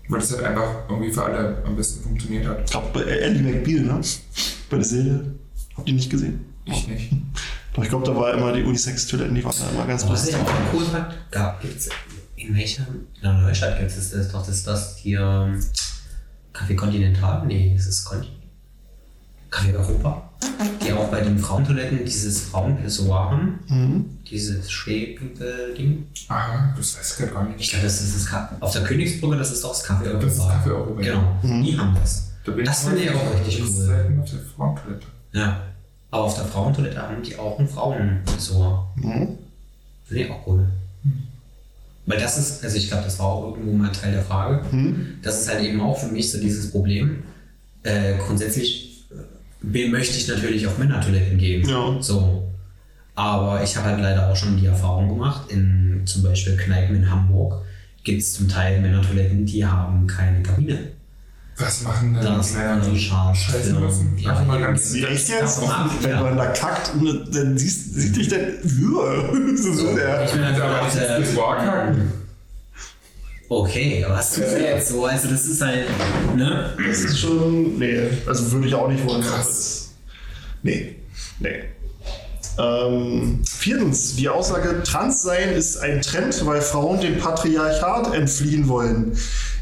Weil 0.10 0.20
das 0.20 0.32
halt 0.32 0.44
einfach 0.44 0.90
irgendwie 0.90 1.12
für 1.12 1.24
alle 1.24 1.62
am 1.66 1.76
besten 1.76 2.02
funktioniert 2.02 2.48
hat. 2.48 2.62
Ich 2.66 2.72
glaube, 2.72 2.88
bei 2.94 3.02
Ellie 3.02 3.42
McBeal, 3.42 3.82
ne? 3.82 4.00
Bei 4.70 4.78
der 4.78 4.86
Serie. 4.86 5.36
Habt 5.76 5.88
ihr 5.88 5.96
nicht 5.96 6.10
gesehen? 6.10 6.46
Ich 6.66 6.88
nicht. 6.88 7.12
Doch, 7.74 7.84
ich 7.84 7.90
glaube, 7.90 8.06
da 8.06 8.16
war 8.16 8.34
immer 8.34 8.54
die 8.54 8.64
Unisex-Toiletten, 8.64 9.36
die 9.36 9.44
waren 9.44 9.54
da 9.60 9.70
immer 9.70 9.86
ganz 9.86 10.08
Was 10.08 10.28
ich 10.28 10.36
auch 10.36 10.50
cool 10.74 10.84
fand, 10.86 11.14
gab 11.30 11.64
es 11.64 11.90
in 12.36 12.56
welcher? 12.56 12.88
In 12.88 13.22
der 13.22 13.34
Neustadt 13.34 13.78
gibt 13.78 13.92
es 13.92 14.12
das 14.12 14.32
doch, 14.32 14.46
das 14.46 14.58
ist 14.58 14.68
das 14.68 14.98
hier. 14.98 15.54
Café 16.58 16.76
Continental? 16.76 17.46
Nee, 17.46 17.74
ist 17.76 17.88
es 17.88 18.04
Conti? 18.04 18.30
Café 19.52 19.76
Europa? 19.76 20.30
Die 20.84 20.92
auch 20.92 21.10
bei 21.10 21.22
den 21.22 21.38
Frauentoiletten 21.38 22.04
dieses 22.04 22.42
Frauenpissoir 22.42 23.32
haben. 23.32 23.60
Mhm. 23.68 24.06
Dieses 24.30 24.72
Schwebel-Ding. 24.72 26.08
Aha, 26.28 26.74
das 26.76 26.98
weiß 26.98 27.20
ich 27.20 27.34
gar 27.34 27.44
nicht. 27.46 27.60
Ich 27.60 27.70
glaube, 27.70 27.84
das 27.86 28.02
ist 28.02 28.16
das 28.16 28.26
Ka 28.26 28.58
auf 28.60 28.72
der 28.74 28.84
Königsbrücke, 28.84 29.38
das 29.38 29.52
ist 29.52 29.64
doch 29.64 29.70
das 29.70 29.86
Café 29.86 30.08
Europa. 30.08 30.26
Das 30.26 30.34
ist 30.34 30.42
Café 30.42 30.68
Europa. 30.68 31.02
Genau, 31.02 31.38
mhm. 31.44 31.64
die 31.64 31.78
haben 31.78 31.96
das. 31.96 32.32
Da 32.44 32.52
das 32.52 32.84
finde 32.86 33.04
ich 33.04 33.10
auch 33.12 33.34
richtig 33.34 33.62
cool. 33.62 33.68
Selten 33.68 34.20
auf 34.20 34.30
der 34.30 34.40
Frauentoilette. 34.40 35.08
Ja. 35.34 35.62
Aber 36.10 36.24
auf 36.24 36.36
der 36.36 36.46
Frauentoilette 36.46 37.02
haben 37.02 37.22
die 37.22 37.38
auch 37.38 37.60
ein 37.60 37.68
Frauenpissoir. 37.68 38.92
Mhm. 38.96 39.38
Finde 40.06 40.24
ich 40.24 40.32
auch 40.32 40.48
cool. 40.48 40.68
Weil 42.08 42.20
das 42.20 42.38
ist, 42.38 42.64
also 42.64 42.78
ich 42.78 42.88
glaube, 42.88 43.04
das 43.04 43.20
war 43.20 43.28
auch 43.28 43.52
irgendwo 43.52 43.74
mal 43.74 43.92
Teil 43.92 44.14
der 44.14 44.24
Frage. 44.24 44.64
Hm. 44.72 45.18
Das 45.22 45.42
ist 45.42 45.50
halt 45.50 45.62
eben 45.62 45.80
auch 45.82 46.00
für 46.00 46.08
mich 46.08 46.32
so 46.32 46.40
dieses 46.40 46.72
Problem. 46.72 47.24
Äh, 47.84 48.16
grundsätzlich 48.26 49.06
äh, 49.12 49.88
möchte 49.90 50.18
ich 50.18 50.28
natürlich 50.28 50.66
auf 50.66 50.78
Männertoiletten 50.78 51.38
gehen. 51.38 51.68
Ja. 51.68 51.98
So. 52.02 52.50
Aber 53.14 53.62
ich 53.62 53.76
habe 53.76 53.88
halt 53.90 54.00
leider 54.00 54.30
auch 54.30 54.36
schon 54.36 54.58
die 54.58 54.68
Erfahrung 54.68 55.10
gemacht, 55.10 55.52
in 55.52 56.04
zum 56.06 56.24
Beispiel 56.24 56.56
Kneipen 56.56 56.96
in 56.96 57.12
Hamburg 57.12 57.62
gibt 58.08 58.22
es 58.22 58.34
zum 58.34 58.48
Teil 58.48 58.80
Männertoiletten, 58.80 59.46
die 59.46 59.66
haben 59.66 60.08
keine 60.08 60.42
Kabine. 60.42 60.80
Was 61.60 61.82
machen 61.82 62.14
denn 62.14 62.24
das 62.24 62.52
die 62.52 62.58
Männer? 62.58 62.82
Die 62.82 63.00
Scheiße 63.00 63.74
müssen. 63.74 64.18
Ja, 64.18 64.36
Ach, 64.36 64.46
mal 64.46 64.60
ganz 64.60 64.94
echt 64.94 65.30
jetzt? 65.30 65.62
Wenn 66.02 66.12
ja. 66.12 66.22
man 66.22 66.38
da 66.38 66.48
kackt, 66.48 66.92
dann 67.32 67.58
siehst, 67.58 67.96
sieht 67.96 68.16
dich 68.16 68.28
dann. 68.28 68.40
das 69.52 69.66
ist 69.66 69.78
so 69.78 69.96
der. 69.96 70.26
Ich 70.26 70.32
bin 70.32 70.46
halt 70.46 70.62
aber 70.62 70.86
nicht 70.86 70.96
das 70.96 71.36
kacken. 71.36 72.12
Okay, 73.50 74.04
aber 74.06 74.16
was 74.16 74.36
tust 74.36 74.52
du 74.52 74.62
jetzt 74.62 74.90
so? 74.90 75.06
Also, 75.06 75.30
das 75.30 75.46
ist 75.46 75.62
halt. 75.62 75.88
Ne? 76.36 76.74
Das 76.86 77.00
ist 77.00 77.20
schon. 77.20 77.80
Nee, 77.80 78.08
also 78.28 78.52
würde 78.52 78.68
ich 78.68 78.76
auch 78.76 78.90
nicht 78.90 79.04
wollen. 79.08 79.22
Krass. 79.22 79.94
Nee, 80.62 80.96
nee. 81.40 81.64
Ähm, 82.60 83.42
viertens, 83.46 84.16
die 84.16 84.30
Aussage, 84.30 84.82
Transsein 84.84 85.54
ist 85.54 85.78
ein 85.78 86.02
Trend, 86.02 86.44
weil 86.46 86.62
Frauen 86.62 87.00
dem 87.00 87.18
Patriarchat 87.18 88.14
entfliehen 88.14 88.68
wollen. 88.68 89.16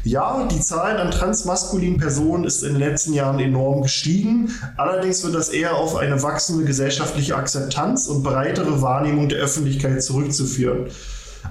Ja, 0.06 0.46
die 0.46 0.60
Zahl 0.60 1.00
an 1.00 1.10
transmaskulinen 1.10 1.98
Personen 1.98 2.44
ist 2.44 2.62
in 2.62 2.74
den 2.74 2.78
letzten 2.78 3.12
Jahren 3.12 3.40
enorm 3.40 3.82
gestiegen. 3.82 4.52
Allerdings 4.76 5.24
wird 5.24 5.34
das 5.34 5.48
eher 5.48 5.74
auf 5.74 5.96
eine 5.96 6.22
wachsende 6.22 6.64
gesellschaftliche 6.64 7.34
Akzeptanz 7.34 8.06
und 8.06 8.22
breitere 8.22 8.80
Wahrnehmung 8.82 9.28
der 9.28 9.40
Öffentlichkeit 9.40 10.00
zurückzuführen 10.04 10.86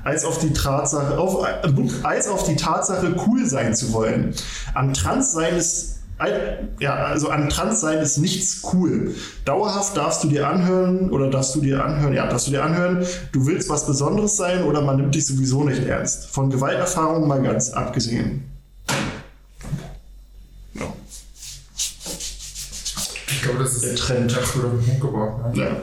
als 0.03 0.23
auf 0.23 0.40
die 0.40 0.53
Tatsache, 0.53 1.18
auf, 1.18 1.45
als 2.03 2.27
auf 2.27 2.45
die 2.45 2.56
Tatsache, 2.56 3.15
cool 3.27 3.45
sein 3.45 3.76
zu 3.76 3.91
wollen. 3.91 4.34
An 4.73 4.94
Transsein 4.94 5.56
ist 5.56 5.94
ja, 6.79 6.95
also 6.95 7.29
an 7.29 7.49
Transsein 7.49 7.99
ist 7.99 8.17
nichts 8.17 8.61
cool. 8.71 9.13
Dauerhaft 9.43 9.97
darfst 9.97 10.23
du 10.23 10.29
dir 10.29 10.47
anhören 10.47 11.09
oder 11.09 11.29
darfst 11.29 11.55
du 11.55 11.61
dir 11.61 11.83
anhören, 11.83 12.13
ja, 12.13 12.27
darfst 12.27 12.47
du 12.47 12.51
dir 12.51 12.63
anhören, 12.63 13.05
du 13.33 13.45
willst 13.45 13.69
was 13.69 13.85
Besonderes 13.85 14.37
sein 14.37 14.63
oder 14.63 14.81
man 14.81 14.95
nimmt 14.95 15.13
dich 15.13 15.25
sowieso 15.25 15.65
nicht 15.65 15.83
ernst. 15.83 16.27
Von 16.27 16.49
Gewalterfahrungen 16.49 17.27
mal 17.27 17.41
ganz 17.41 17.71
abgesehen. 17.71 18.45
Ja. 20.73 20.93
Ich 23.27 23.41
glaube, 23.41 23.59
das 23.59 23.73
ist 23.73 23.83
der 23.83 23.95
Trend. 23.95 24.35
Das 24.35 24.55
wurde 24.55 24.69
Punkt 24.69 25.01
gebracht. 25.01 25.55
Ne? 25.55 25.63
Ja. 25.63 25.77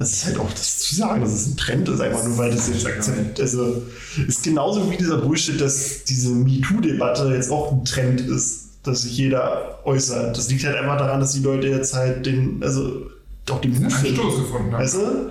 Das 0.00 0.12
ist 0.12 0.24
halt 0.24 0.38
auch, 0.38 0.50
das 0.50 0.78
zu 0.78 0.94
sagen, 0.96 1.20
dass 1.20 1.30
es 1.30 1.46
ein 1.46 1.56
Trend 1.58 1.88
ist, 1.88 2.00
einfach 2.00 2.24
nur 2.24 2.38
weil 2.38 2.50
das 2.50 2.68
jetzt 2.68 2.86
Akzent, 2.86 3.38
also 3.38 3.82
ist 4.26 4.42
genauso 4.42 4.90
wie 4.90 4.96
dieser 4.96 5.18
Bullshit, 5.18 5.60
dass 5.60 6.04
diese 6.04 6.30
MeToo-Debatte 6.30 7.34
jetzt 7.34 7.50
auch 7.50 7.70
ein 7.70 7.84
Trend 7.84 8.22
ist 8.22 8.69
dass 8.82 9.02
sich 9.02 9.16
jeder 9.16 9.80
äußert. 9.84 10.36
Das 10.36 10.48
liegt 10.48 10.64
halt 10.64 10.76
einfach 10.76 10.98
daran, 10.98 11.20
dass 11.20 11.32
die 11.32 11.40
Leute 11.40 11.68
jetzt 11.68 11.94
halt 11.94 12.24
den, 12.24 12.62
also 12.62 13.10
doch 13.46 13.60
den 13.60 13.72
Mut 13.72 13.92
Anstoß 13.92 14.36
gefunden 14.36 14.72
haben. 14.72 14.82
Weißt 14.82 14.94
du? 14.94 15.30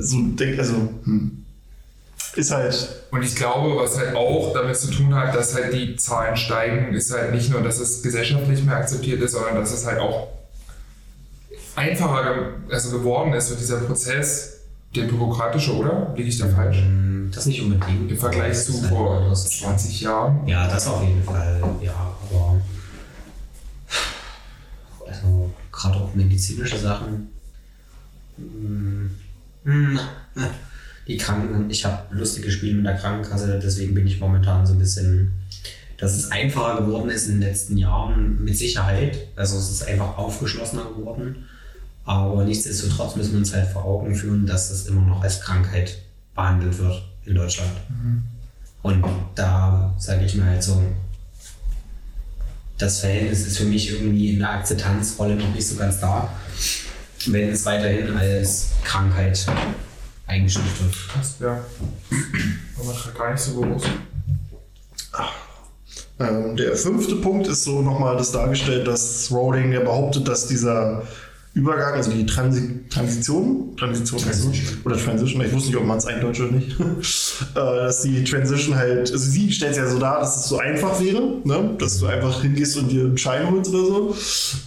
So, 0.00 0.22
denk, 0.22 0.58
also, 0.58 0.74
hm. 1.04 1.42
Ist 2.34 2.50
halt. 2.50 2.88
Und 3.10 3.22
ich 3.22 3.34
glaube, 3.34 3.76
was 3.76 3.98
halt 3.98 4.16
auch 4.16 4.54
damit 4.54 4.76
zu 4.76 4.90
tun 4.90 5.14
hat, 5.14 5.34
dass 5.34 5.54
halt 5.54 5.74
die 5.74 5.96
Zahlen 5.96 6.36
steigen, 6.36 6.94
ist 6.94 7.12
halt 7.12 7.34
nicht 7.34 7.50
nur, 7.50 7.60
dass 7.60 7.78
es 7.78 8.02
gesellschaftlich 8.02 8.64
mehr 8.64 8.76
akzeptiert 8.76 9.20
ist, 9.20 9.32
sondern 9.32 9.56
dass 9.56 9.72
es 9.72 9.84
halt 9.84 9.98
auch 9.98 10.28
einfacher 11.76 12.54
also 12.70 12.90
geworden 12.90 13.34
ist 13.34 13.50
mit 13.50 13.60
dieser 13.60 13.80
Prozess, 13.80 14.60
der 14.94 15.04
bürokratische, 15.04 15.74
oder? 15.74 16.12
Liege 16.16 16.28
ich 16.28 16.38
da 16.38 16.48
falsch? 16.48 16.78
Hm, 16.78 17.30
das 17.34 17.46
nicht 17.46 17.62
unbedingt. 17.62 18.10
Im 18.10 18.18
Vergleich 18.18 18.64
zu 18.64 18.72
vor 18.82 19.32
20 19.34 20.00
Jahren? 20.00 20.46
Ja, 20.46 20.66
das 20.68 20.86
auf 20.86 21.02
jeden 21.02 21.22
Fall, 21.22 21.62
ja, 21.82 22.14
aber 22.30 22.60
also 25.06 25.50
gerade 25.82 25.96
auch 25.96 26.14
medizinische 26.14 26.78
Sachen. 26.78 27.28
Hm, 28.36 29.10
hm, 29.64 29.98
die 31.06 31.16
Kranken, 31.16 31.68
ich 31.68 31.84
habe 31.84 32.14
lustige 32.16 32.50
Spiele 32.50 32.74
mit 32.74 32.86
der 32.86 32.96
Krankenkasse, 32.96 33.58
deswegen 33.62 33.94
bin 33.94 34.06
ich 34.06 34.20
momentan 34.20 34.66
so 34.66 34.74
ein 34.74 34.78
bisschen, 34.78 35.32
dass 35.98 36.14
es 36.14 36.30
einfacher 36.30 36.82
geworden 36.82 37.10
ist 37.10 37.26
in 37.26 37.40
den 37.40 37.48
letzten 37.48 37.76
Jahren, 37.76 38.42
mit 38.42 38.56
Sicherheit. 38.56 39.18
Also 39.36 39.58
es 39.58 39.70
ist 39.70 39.82
einfach 39.82 40.16
aufgeschlossener 40.16 40.84
geworden. 40.96 41.48
Aber 42.04 42.44
nichtsdestotrotz 42.44 43.14
müssen 43.14 43.32
wir 43.32 43.38
uns 43.38 43.54
halt 43.54 43.68
vor 43.68 43.84
Augen 43.84 44.14
führen, 44.14 44.46
dass 44.46 44.70
das 44.70 44.86
immer 44.86 45.02
noch 45.02 45.22
als 45.22 45.40
Krankheit 45.40 45.98
behandelt 46.34 46.78
wird 46.78 47.02
in 47.24 47.34
Deutschland. 47.36 47.70
Mhm. 47.88 48.22
Und 48.82 49.04
da 49.36 49.94
sage 49.98 50.24
ich 50.24 50.34
mir 50.34 50.44
halt 50.44 50.62
so, 50.62 50.82
das 52.82 53.00
Verhältnis 53.00 53.46
ist 53.46 53.58
für 53.58 53.64
mich 53.64 53.92
irgendwie 53.92 54.32
in 54.32 54.40
der 54.40 54.50
Akzeptanzrolle 54.50 55.36
noch 55.36 55.54
nicht 55.54 55.66
so 55.66 55.76
ganz 55.76 56.00
da, 56.00 56.28
wenn 57.26 57.50
es 57.50 57.64
weiterhin 57.64 58.16
als 58.16 58.70
Krankheit 58.82 59.46
eingestuft 60.26 60.82
wird. 60.82 60.94
Krass, 61.08 61.36
ja. 61.40 61.64
Aber 62.78 63.12
gar 63.16 63.32
nicht 63.32 63.42
so 63.42 63.60
bewusst. 63.60 63.86
Ähm, 66.18 66.56
der 66.56 66.76
fünfte 66.76 67.16
Punkt 67.16 67.46
ist 67.46 67.64
so 67.64 67.82
nochmal 67.82 68.16
das 68.16 68.32
dargestellt, 68.32 68.86
dass 68.86 69.30
Rowling 69.30 69.72
ja 69.72 69.80
behauptet, 69.80 70.26
dass 70.26 70.48
dieser 70.48 71.02
Übergang, 71.54 71.92
also 71.92 72.10
die 72.10 72.24
Transi 72.24 72.80
Transition, 72.88 73.76
Transition, 73.76 74.20
Transition. 74.20 74.78
oder 74.84 74.96
Transition, 74.96 75.42
ich 75.42 75.52
wusste 75.52 75.68
nicht, 75.68 75.78
ob 75.78 75.84
man 75.84 75.98
es 75.98 76.06
eindeutscht 76.06 76.40
oder 76.40 76.52
nicht, 76.52 76.80
äh, 76.80 76.94
dass 77.54 78.02
die 78.02 78.24
Transition 78.24 78.74
halt, 78.74 79.12
also 79.12 79.18
sie 79.18 79.52
stellt 79.52 79.72
es 79.72 79.76
ja 79.76 79.86
so 79.86 79.98
dar, 79.98 80.20
dass 80.20 80.36
es 80.38 80.48
so 80.48 80.58
einfach 80.58 80.98
wäre, 80.98 81.40
ne? 81.44 81.76
dass 81.78 81.98
du 81.98 82.06
einfach 82.06 82.40
hingehst 82.40 82.78
und 82.78 82.90
dir 82.90 83.04
einen 83.04 83.18
Schein 83.18 83.50
holst 83.50 83.70
oder 83.70 83.84
so, 83.84 84.16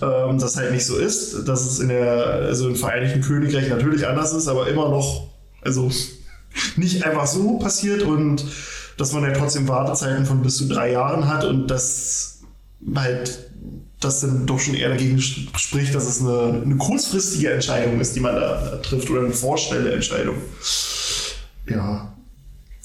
ähm, 0.05 0.37
das 0.37 0.57
halt 0.57 0.73
nicht 0.73 0.85
so 0.85 0.95
ist, 0.97 1.47
dass 1.47 1.65
es 1.65 1.79
in 1.79 1.87
der, 1.87 2.23
also 2.45 2.67
im 2.67 2.75
Vereinigten 2.75 3.21
Königreich 3.21 3.67
natürlich 3.69 4.05
anders 4.05 4.33
ist, 4.33 4.47
aber 4.47 4.67
immer 4.67 4.89
noch, 4.89 5.29
also 5.61 5.89
nicht 6.75 7.03
einfach 7.03 7.25
so 7.25 7.57
passiert 7.57 8.03
und 8.03 8.45
dass 8.97 9.11
man 9.11 9.23
ja 9.23 9.31
trotzdem 9.31 9.67
Wartezeiten 9.67 10.27
von 10.27 10.43
bis 10.43 10.57
zu 10.57 10.67
drei 10.67 10.91
Jahren 10.91 11.27
hat 11.27 11.45
und 11.45 11.67
das 11.67 12.41
halt 12.95 13.49
das 13.99 14.21
dann 14.21 14.45
doch 14.45 14.59
schon 14.59 14.75
eher 14.75 14.89
dagegen 14.89 15.19
spricht, 15.21 15.95
dass 15.95 16.07
es 16.07 16.21
eine, 16.21 16.61
eine 16.63 16.75
kurzfristige 16.75 17.51
Entscheidung 17.51 17.99
ist, 17.99 18.15
die 18.15 18.19
man 18.19 18.35
da, 18.35 18.77
trifft 18.83 19.09
oder 19.09 19.21
eine 19.21 19.31
vorstellende 19.31 19.93
Entscheidung. 19.93 20.35
Ja. 21.69 22.13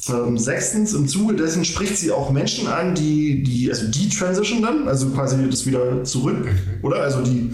Ähm, 0.08 0.38
sechstens, 0.38 0.94
im 0.94 1.08
Zuge 1.08 1.34
dessen 1.34 1.64
spricht 1.64 1.98
sie 1.98 2.10
auch 2.10 2.30
Menschen 2.30 2.68
an, 2.68 2.94
die, 2.94 3.42
die, 3.42 3.70
also 3.70 3.86
die 3.88 4.08
Transition 4.08 4.62
dann, 4.62 4.88
also 4.88 5.10
quasi 5.10 5.36
das 5.50 5.66
wieder 5.66 6.04
zurück, 6.04 6.48
oder? 6.82 7.02
Also 7.02 7.22
die, 7.22 7.50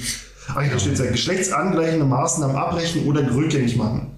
ach 0.49 0.63
da 0.71 0.79
steht 0.79 0.99
ja, 0.99 1.07
geschlechtsangleichende 1.11 2.05
Maßnahmen 2.05 2.55
abbrechen 2.55 3.07
oder 3.07 3.35
rückgängig 3.35 3.77
machen. 3.77 4.13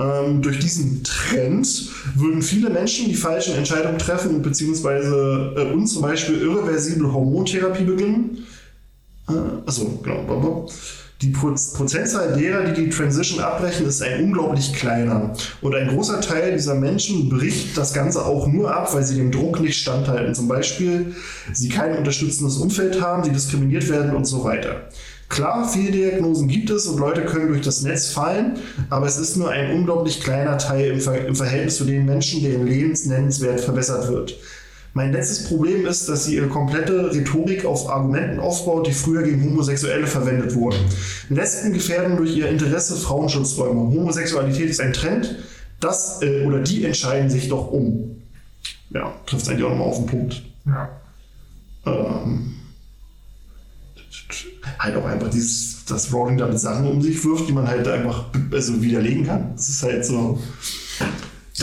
Ähm, 0.00 0.42
durch 0.42 0.58
diesen 0.58 1.04
Trend 1.04 1.88
würden 2.16 2.42
viele 2.42 2.70
Menschen 2.70 3.06
die 3.06 3.14
falschen 3.14 3.54
Entscheidungen 3.54 3.98
treffen 3.98 4.42
beziehungsweise 4.42 5.54
äh, 5.56 5.72
und 5.72 5.86
zum 5.86 6.02
Beispiel 6.02 6.40
irreversible 6.40 7.12
Hormontherapie 7.12 7.84
beginnen 7.84 8.44
äh, 9.28 9.92
genau. 10.02 10.66
Die 11.22 11.30
Prozentzahl 11.30 12.36
derer, 12.36 12.64
die 12.64 12.84
die 12.84 12.90
Transition 12.90 13.40
abbrechen, 13.40 13.86
ist 13.86 14.02
ein 14.02 14.24
unglaublich 14.24 14.74
kleiner. 14.74 15.32
Und 15.62 15.74
ein 15.74 15.88
großer 15.88 16.20
Teil 16.20 16.52
dieser 16.52 16.74
Menschen 16.74 17.30
bricht 17.30 17.78
das 17.78 17.94
Ganze 17.94 18.26
auch 18.26 18.46
nur 18.46 18.74
ab, 18.74 18.92
weil 18.92 19.04
sie 19.04 19.16
dem 19.16 19.30
Druck 19.30 19.60
nicht 19.60 19.78
standhalten. 19.78 20.34
Zum 20.34 20.48
Beispiel, 20.48 21.14
sie 21.52 21.68
kein 21.68 21.96
unterstützendes 21.96 22.56
Umfeld 22.58 23.00
haben, 23.00 23.24
sie 23.24 23.30
diskriminiert 23.30 23.88
werden 23.88 24.14
und 24.14 24.26
so 24.26 24.44
weiter. 24.44 24.88
Klar, 25.28 25.66
viele 25.68 25.92
Diagnosen 25.92 26.48
gibt 26.48 26.68
es 26.70 26.86
und 26.86 26.98
Leute 26.98 27.24
können 27.24 27.48
durch 27.48 27.62
das 27.62 27.82
Netz 27.82 28.10
fallen, 28.10 28.58
aber 28.90 29.06
es 29.06 29.16
ist 29.16 29.36
nur 29.36 29.50
ein 29.50 29.72
unglaublich 29.72 30.20
kleiner 30.20 30.58
Teil 30.58 30.90
im, 30.90 31.00
Ver 31.00 31.26
im 31.26 31.34
Verhältnis 31.34 31.76
zu 31.76 31.84
den 31.84 32.04
Menschen, 32.04 32.42
deren 32.42 32.66
Lebensnennenswert 32.66 33.60
verbessert 33.60 34.08
wird. 34.10 34.36
Mein 34.94 35.12
letztes 35.12 35.48
Problem 35.48 35.86
ist, 35.86 36.08
dass 36.08 36.24
sie 36.24 36.36
ihre 36.36 36.46
komplette 36.46 37.12
Rhetorik 37.12 37.64
auf 37.64 37.90
Argumenten 37.90 38.38
aufbaut, 38.38 38.86
die 38.86 38.92
früher 38.92 39.24
gegen 39.24 39.42
Homosexuelle 39.44 40.06
verwendet 40.06 40.54
wurden. 40.54 40.78
Lesben 41.28 41.72
gefährden 41.72 42.16
durch 42.16 42.36
ihr 42.36 42.48
Interesse 42.48 42.94
Frauenschutzräume. 42.94 43.80
Homosexualität 43.80 44.70
ist 44.70 44.80
ein 44.80 44.92
Trend, 44.92 45.36
das 45.80 46.22
äh, 46.22 46.44
oder 46.46 46.60
die 46.60 46.84
entscheiden 46.84 47.28
sich 47.28 47.48
doch 47.48 47.72
um. 47.72 48.22
Ja, 48.90 49.12
trifft 49.26 49.42
es 49.42 49.48
eigentlich 49.48 49.64
auch 49.64 49.70
nochmal 49.70 49.88
auf 49.88 49.96
den 49.96 50.06
Punkt. 50.06 50.42
Ja. 50.64 50.88
Ähm, 51.86 52.54
halt 54.78 54.96
auch 54.96 55.06
einfach 55.06 55.28
dieses, 55.28 55.84
dass 55.86 56.12
Rowling 56.12 56.38
damit 56.38 56.60
Sachen 56.60 56.86
um 56.86 57.02
sich 57.02 57.22
wirft, 57.24 57.48
die 57.48 57.52
man 57.52 57.66
halt 57.66 57.88
einfach 57.88 58.26
also 58.52 58.80
widerlegen 58.80 59.26
kann. 59.26 59.54
Das 59.56 59.68
ist 59.68 59.82
halt 59.82 60.06
so 60.06 60.38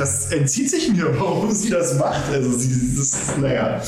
das 0.02 0.32
entzieht 0.32 0.70
sich 0.70 0.92
mir, 0.92 1.08
warum 1.20 1.52
sie 1.52 1.70
das 1.70 1.98
macht. 1.98 2.30
Also 2.32 2.52
sie, 2.58 2.96
das, 2.96 3.38
naja. 3.38 3.82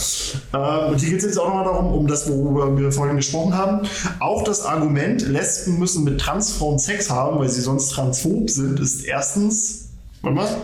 Ähm, 0.53 0.91
und 0.91 0.99
hier 0.99 1.09
geht 1.09 1.19
es 1.19 1.25
jetzt 1.25 1.39
auch 1.39 1.47
nochmal 1.47 1.65
darum, 1.65 1.91
um 1.91 2.07
das, 2.07 2.29
worüber 2.29 2.77
wir 2.77 2.91
vorhin 2.91 3.17
gesprochen 3.17 3.57
haben. 3.57 3.87
Auch 4.19 4.43
das 4.43 4.63
Argument, 4.63 5.23
Lesben 5.23 5.79
müssen 5.79 6.03
mit 6.03 6.21
Transfrauen 6.21 6.77
Sex 6.77 7.09
haben, 7.09 7.39
weil 7.39 7.49
sie 7.49 7.61
sonst 7.61 7.89
transphob 7.89 8.49
sind, 8.49 8.79
ist 8.79 9.03
erstens, 9.03 9.89
warte 10.21 10.35
mal, 10.35 10.57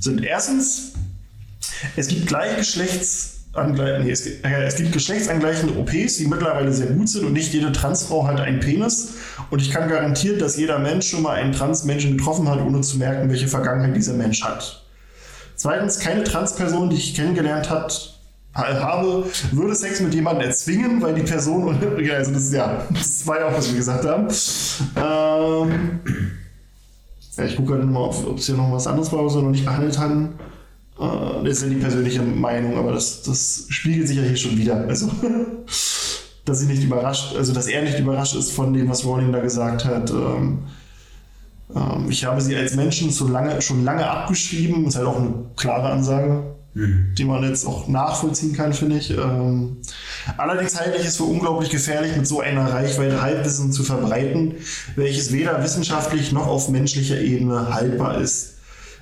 sind 0.00 0.22
erstens, 0.22 0.92
es 1.96 2.08
gibt 2.08 2.26
Gleichgeschlechts 2.26 3.37
nee, 3.56 4.10
es, 4.10 4.24
gibt, 4.24 4.44
äh, 4.44 4.64
es 4.64 4.76
gibt 4.76 4.92
geschlechtsangleichende 4.92 5.78
OPs, 5.78 6.18
die 6.18 6.26
mittlerweile 6.26 6.72
sehr 6.72 6.88
gut 6.88 7.08
sind 7.08 7.24
und 7.24 7.32
nicht 7.32 7.52
jede 7.52 7.72
Transfrau 7.72 8.26
hat 8.26 8.40
einen 8.40 8.60
Penis. 8.60 9.14
Und 9.50 9.62
ich 9.62 9.70
kann 9.70 9.88
garantieren, 9.88 10.38
dass 10.38 10.56
jeder 10.56 10.78
Mensch 10.78 11.08
schon 11.08 11.22
mal 11.22 11.36
einen 11.36 11.52
Transmenschen 11.52 12.16
getroffen 12.16 12.48
hat, 12.48 12.60
ohne 12.60 12.80
zu 12.82 12.98
merken, 12.98 13.28
welche 13.30 13.48
Vergangenheit 13.48 13.96
dieser 13.96 14.14
Mensch 14.14 14.42
hat. 14.42 14.84
Zweitens, 15.56 15.98
keine 15.98 16.24
Transperson, 16.24 16.90
die 16.90 16.96
ich 16.96 17.14
kennengelernt 17.14 17.68
hat, 17.68 18.14
habe, 18.54 19.24
würde 19.52 19.74
Sex 19.74 20.00
mit 20.00 20.14
jemandem 20.14 20.48
erzwingen, 20.48 21.00
weil 21.00 21.14
die 21.14 21.22
Person, 21.22 21.76
ja, 22.00 22.14
also 22.14 22.32
das, 22.32 22.52
ja, 22.52 22.84
das 22.90 23.26
war 23.26 23.40
ja 23.40 23.46
auch, 23.46 23.56
was 23.56 23.68
wir 23.68 23.76
gesagt 23.76 24.04
haben. 24.04 24.28
Ähm, 24.96 26.00
ja, 27.36 27.44
ich 27.44 27.56
gucke 27.56 27.72
gerade 27.72 27.86
mal, 27.86 28.00
ob 28.00 28.38
es 28.38 28.46
hier 28.46 28.56
noch 28.56 28.72
was 28.72 28.86
anderes 28.86 29.12
war, 29.12 29.24
was 29.24 29.34
wir 29.34 29.42
noch 29.42 29.50
nicht 29.50 29.64
behandelt 29.64 29.98
hatten. 29.98 30.30
Äh, 30.98 31.44
das 31.44 31.58
ist 31.58 31.62
ja 31.62 31.68
die 31.68 31.76
persönliche 31.76 32.22
Meinung, 32.22 32.76
aber 32.76 32.92
das, 32.92 33.22
das 33.22 33.66
spiegelt 33.68 34.08
sich 34.08 34.16
ja 34.16 34.22
hier 34.22 34.36
schon 34.36 34.56
wieder. 34.56 34.86
Also, 34.88 35.10
dass 36.44 36.60
sie 36.60 36.66
nicht 36.66 36.82
überrascht, 36.82 37.36
also 37.36 37.52
dass 37.52 37.66
er 37.66 37.82
nicht 37.82 37.98
überrascht 37.98 38.34
ist 38.34 38.52
von 38.52 38.72
dem, 38.72 38.88
was 38.88 39.04
Rowling 39.04 39.32
da 39.32 39.40
gesagt 39.40 39.84
hat. 39.84 40.10
Ähm, 40.10 40.60
ähm, 41.74 42.06
ich 42.10 42.24
habe 42.24 42.40
sie 42.40 42.56
als 42.56 42.74
Menschen 42.74 43.10
schon 43.12 43.32
lange, 43.32 43.60
schon 43.62 43.84
lange 43.84 44.08
abgeschrieben. 44.08 44.84
Das 44.84 44.94
ist 44.94 44.98
halt 44.98 45.08
auch 45.08 45.18
eine 45.18 45.34
klare 45.56 45.90
Ansage, 45.90 46.56
mhm. 46.74 47.14
die 47.16 47.24
man 47.24 47.44
jetzt 47.44 47.66
auch 47.66 47.86
nachvollziehen 47.86 48.54
kann, 48.54 48.72
finde 48.72 48.96
ich. 48.96 49.10
Ähm, 49.10 49.76
allerdings 50.36 50.80
halte 50.80 50.98
ich 50.98 51.06
es 51.06 51.18
für 51.18 51.24
unglaublich 51.24 51.70
gefährlich, 51.70 52.16
mit 52.16 52.26
so 52.26 52.40
einer 52.40 52.72
Reichweite 52.72 53.20
Halbwissen 53.20 53.70
zu 53.72 53.84
verbreiten, 53.84 54.54
welches 54.96 55.32
weder 55.32 55.62
wissenschaftlich 55.62 56.32
noch 56.32 56.46
auf 56.46 56.70
menschlicher 56.70 57.20
Ebene 57.20 57.74
haltbar 57.74 58.20
ist. 58.20 58.57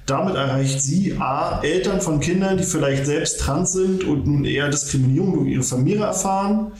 Damit 0.07 0.37
erreicht 0.37 0.81
sie 0.81 1.17
A, 1.19 1.61
Eltern 1.63 2.01
von 2.01 2.21
Kindern, 2.21 2.57
die 2.57 2.63
vielleicht 2.63 3.07
selbst 3.07 3.41
trans 3.41 3.73
sind 3.73 4.05
und 4.05 4.25
nun 4.27 4.45
eher 4.45 4.69
Diskriminierung 4.69 5.35
durch 5.35 5.49
ihre 5.49 5.63
Familie 5.65 6.05
erfahren. 6.05 6.73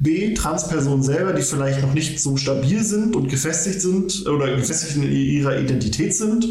B, 0.00 0.34
Transpersonen 0.34 1.04
selber, 1.04 1.32
die 1.32 1.42
vielleicht 1.42 1.80
noch 1.80 1.94
nicht 1.94 2.18
so 2.18 2.36
stabil 2.36 2.82
sind 2.82 3.14
und 3.14 3.28
gefestigt 3.28 3.80
sind 3.80 4.26
oder 4.26 4.56
gefestigt 4.56 4.96
in 4.96 5.12
ihrer 5.12 5.60
Identität 5.60 6.12
sind, 6.12 6.48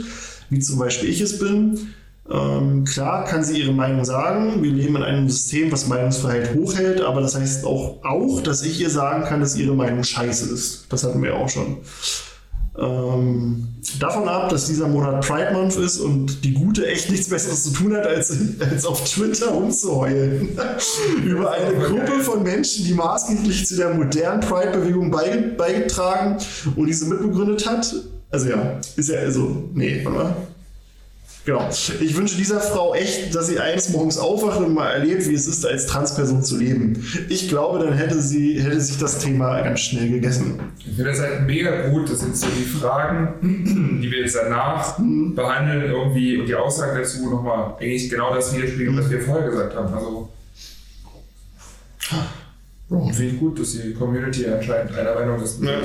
wie 0.49 0.59
zum 0.59 0.79
Beispiel 0.79 1.09
ich 1.09 1.19
es 1.19 1.37
bin. 1.37 1.89
Ähm, 2.31 2.85
klar 2.85 3.25
kann 3.25 3.43
sie 3.43 3.59
ihre 3.59 3.73
Meinung 3.73 4.05
sagen. 4.05 4.63
Wir 4.63 4.71
leben 4.71 4.95
in 4.95 5.03
einem 5.03 5.29
System, 5.29 5.69
was 5.69 5.87
Meinungsfreiheit 5.87 6.55
hochhält, 6.55 7.01
aber 7.01 7.19
das 7.19 7.35
heißt 7.35 7.65
auch, 7.65 7.99
auch 8.05 8.41
dass 8.41 8.63
ich 8.63 8.79
ihr 8.79 8.89
sagen 8.89 9.25
kann, 9.25 9.41
dass 9.41 9.57
ihre 9.57 9.75
Meinung 9.75 10.05
scheiße 10.05 10.53
ist. 10.53 10.85
Das 10.87 11.03
hatten 11.03 11.21
wir 11.21 11.35
auch 11.35 11.49
schon. 11.49 11.79
Ähm, 12.81 13.67
davon 13.99 14.27
ab, 14.27 14.49
dass 14.49 14.65
dieser 14.65 14.87
Monat 14.87 15.25
Pride 15.25 15.51
Month 15.53 15.75
ist 15.75 15.99
und 15.99 16.43
die 16.43 16.53
Gute 16.53 16.87
echt 16.87 17.11
nichts 17.11 17.29
Besseres 17.29 17.63
zu 17.63 17.71
tun 17.71 17.95
hat, 17.95 18.07
als, 18.07 18.35
als 18.59 18.85
auf 18.85 19.03
Twitter 19.03 19.49
rumzuheulen. 19.49 20.49
Über 21.23 21.51
eine 21.51 21.73
Gruppe 21.73 22.19
von 22.21 22.43
Menschen, 22.43 22.85
die 22.85 22.93
maßgeblich 22.93 23.67
zu 23.67 23.75
der 23.77 23.93
modernen 23.93 24.41
Pride-Bewegung 24.41 25.11
beigetragen 25.11 26.37
und 26.75 26.87
diese 26.87 27.05
mitbegründet 27.05 27.69
hat. 27.69 27.93
Also 28.31 28.49
ja, 28.49 28.79
ist 28.95 29.09
ja 29.09 29.19
also, 29.19 29.69
nee, 29.73 30.01
warte 30.03 30.17
mal. 30.17 30.35
Genau. 31.43 31.67
Ich 31.69 32.15
wünsche 32.15 32.37
dieser 32.37 32.59
Frau 32.59 32.93
echt, 32.93 33.33
dass 33.33 33.47
sie 33.47 33.59
eines 33.59 33.89
Morgens 33.89 34.19
aufwacht 34.19 34.59
und 34.59 34.75
mal 34.75 34.91
erlebt, 34.91 35.27
wie 35.27 35.33
es 35.33 35.47
ist, 35.47 35.65
als 35.65 35.87
Transperson 35.87 36.43
zu 36.43 36.57
leben. 36.57 37.03
Ich 37.29 37.49
glaube, 37.49 37.79
dann 37.79 37.93
hätte 37.93 38.21
sie, 38.21 38.61
hätte 38.61 38.79
sich 38.79 38.99
das 38.99 39.17
Thema 39.17 39.59
ganz 39.61 39.79
schnell 39.79 40.09
gegessen. 40.09 40.59
Ich 40.77 40.85
finde 40.85 41.05
das 41.05 41.19
halt 41.19 41.47
mega 41.47 41.89
gut. 41.89 42.09
Das 42.11 42.19
sind 42.19 42.37
so 42.37 42.45
die 42.45 42.63
Fragen, 42.63 43.99
die 44.01 44.11
wir 44.11 44.19
jetzt 44.19 44.35
danach 44.35 44.99
mhm. 44.99 45.33
behandeln, 45.33 45.91
irgendwie 45.91 46.37
und 46.37 46.45
die 46.45 46.53
Aussagen 46.53 46.95
dazu 46.95 47.27
nochmal 47.27 47.75
eigentlich 47.79 48.07
genau 48.07 48.35
das 48.35 48.55
widerspiegeln, 48.55 48.95
was 48.95 49.09
wir 49.09 49.21
vorher 49.21 49.49
gesagt 49.49 49.75
haben. 49.75 49.91
Also. 49.91 50.29
Oh. 52.91 53.09
Finde 53.11 53.33
ich 53.33 53.39
gut, 53.39 53.59
dass 53.59 53.71
die 53.71 53.93
Community 53.93 54.45
anscheinend 54.45 54.95
einer 54.95 55.15
Meinung 55.15 55.41
ist. 55.41 55.63
Ja. 55.63 55.79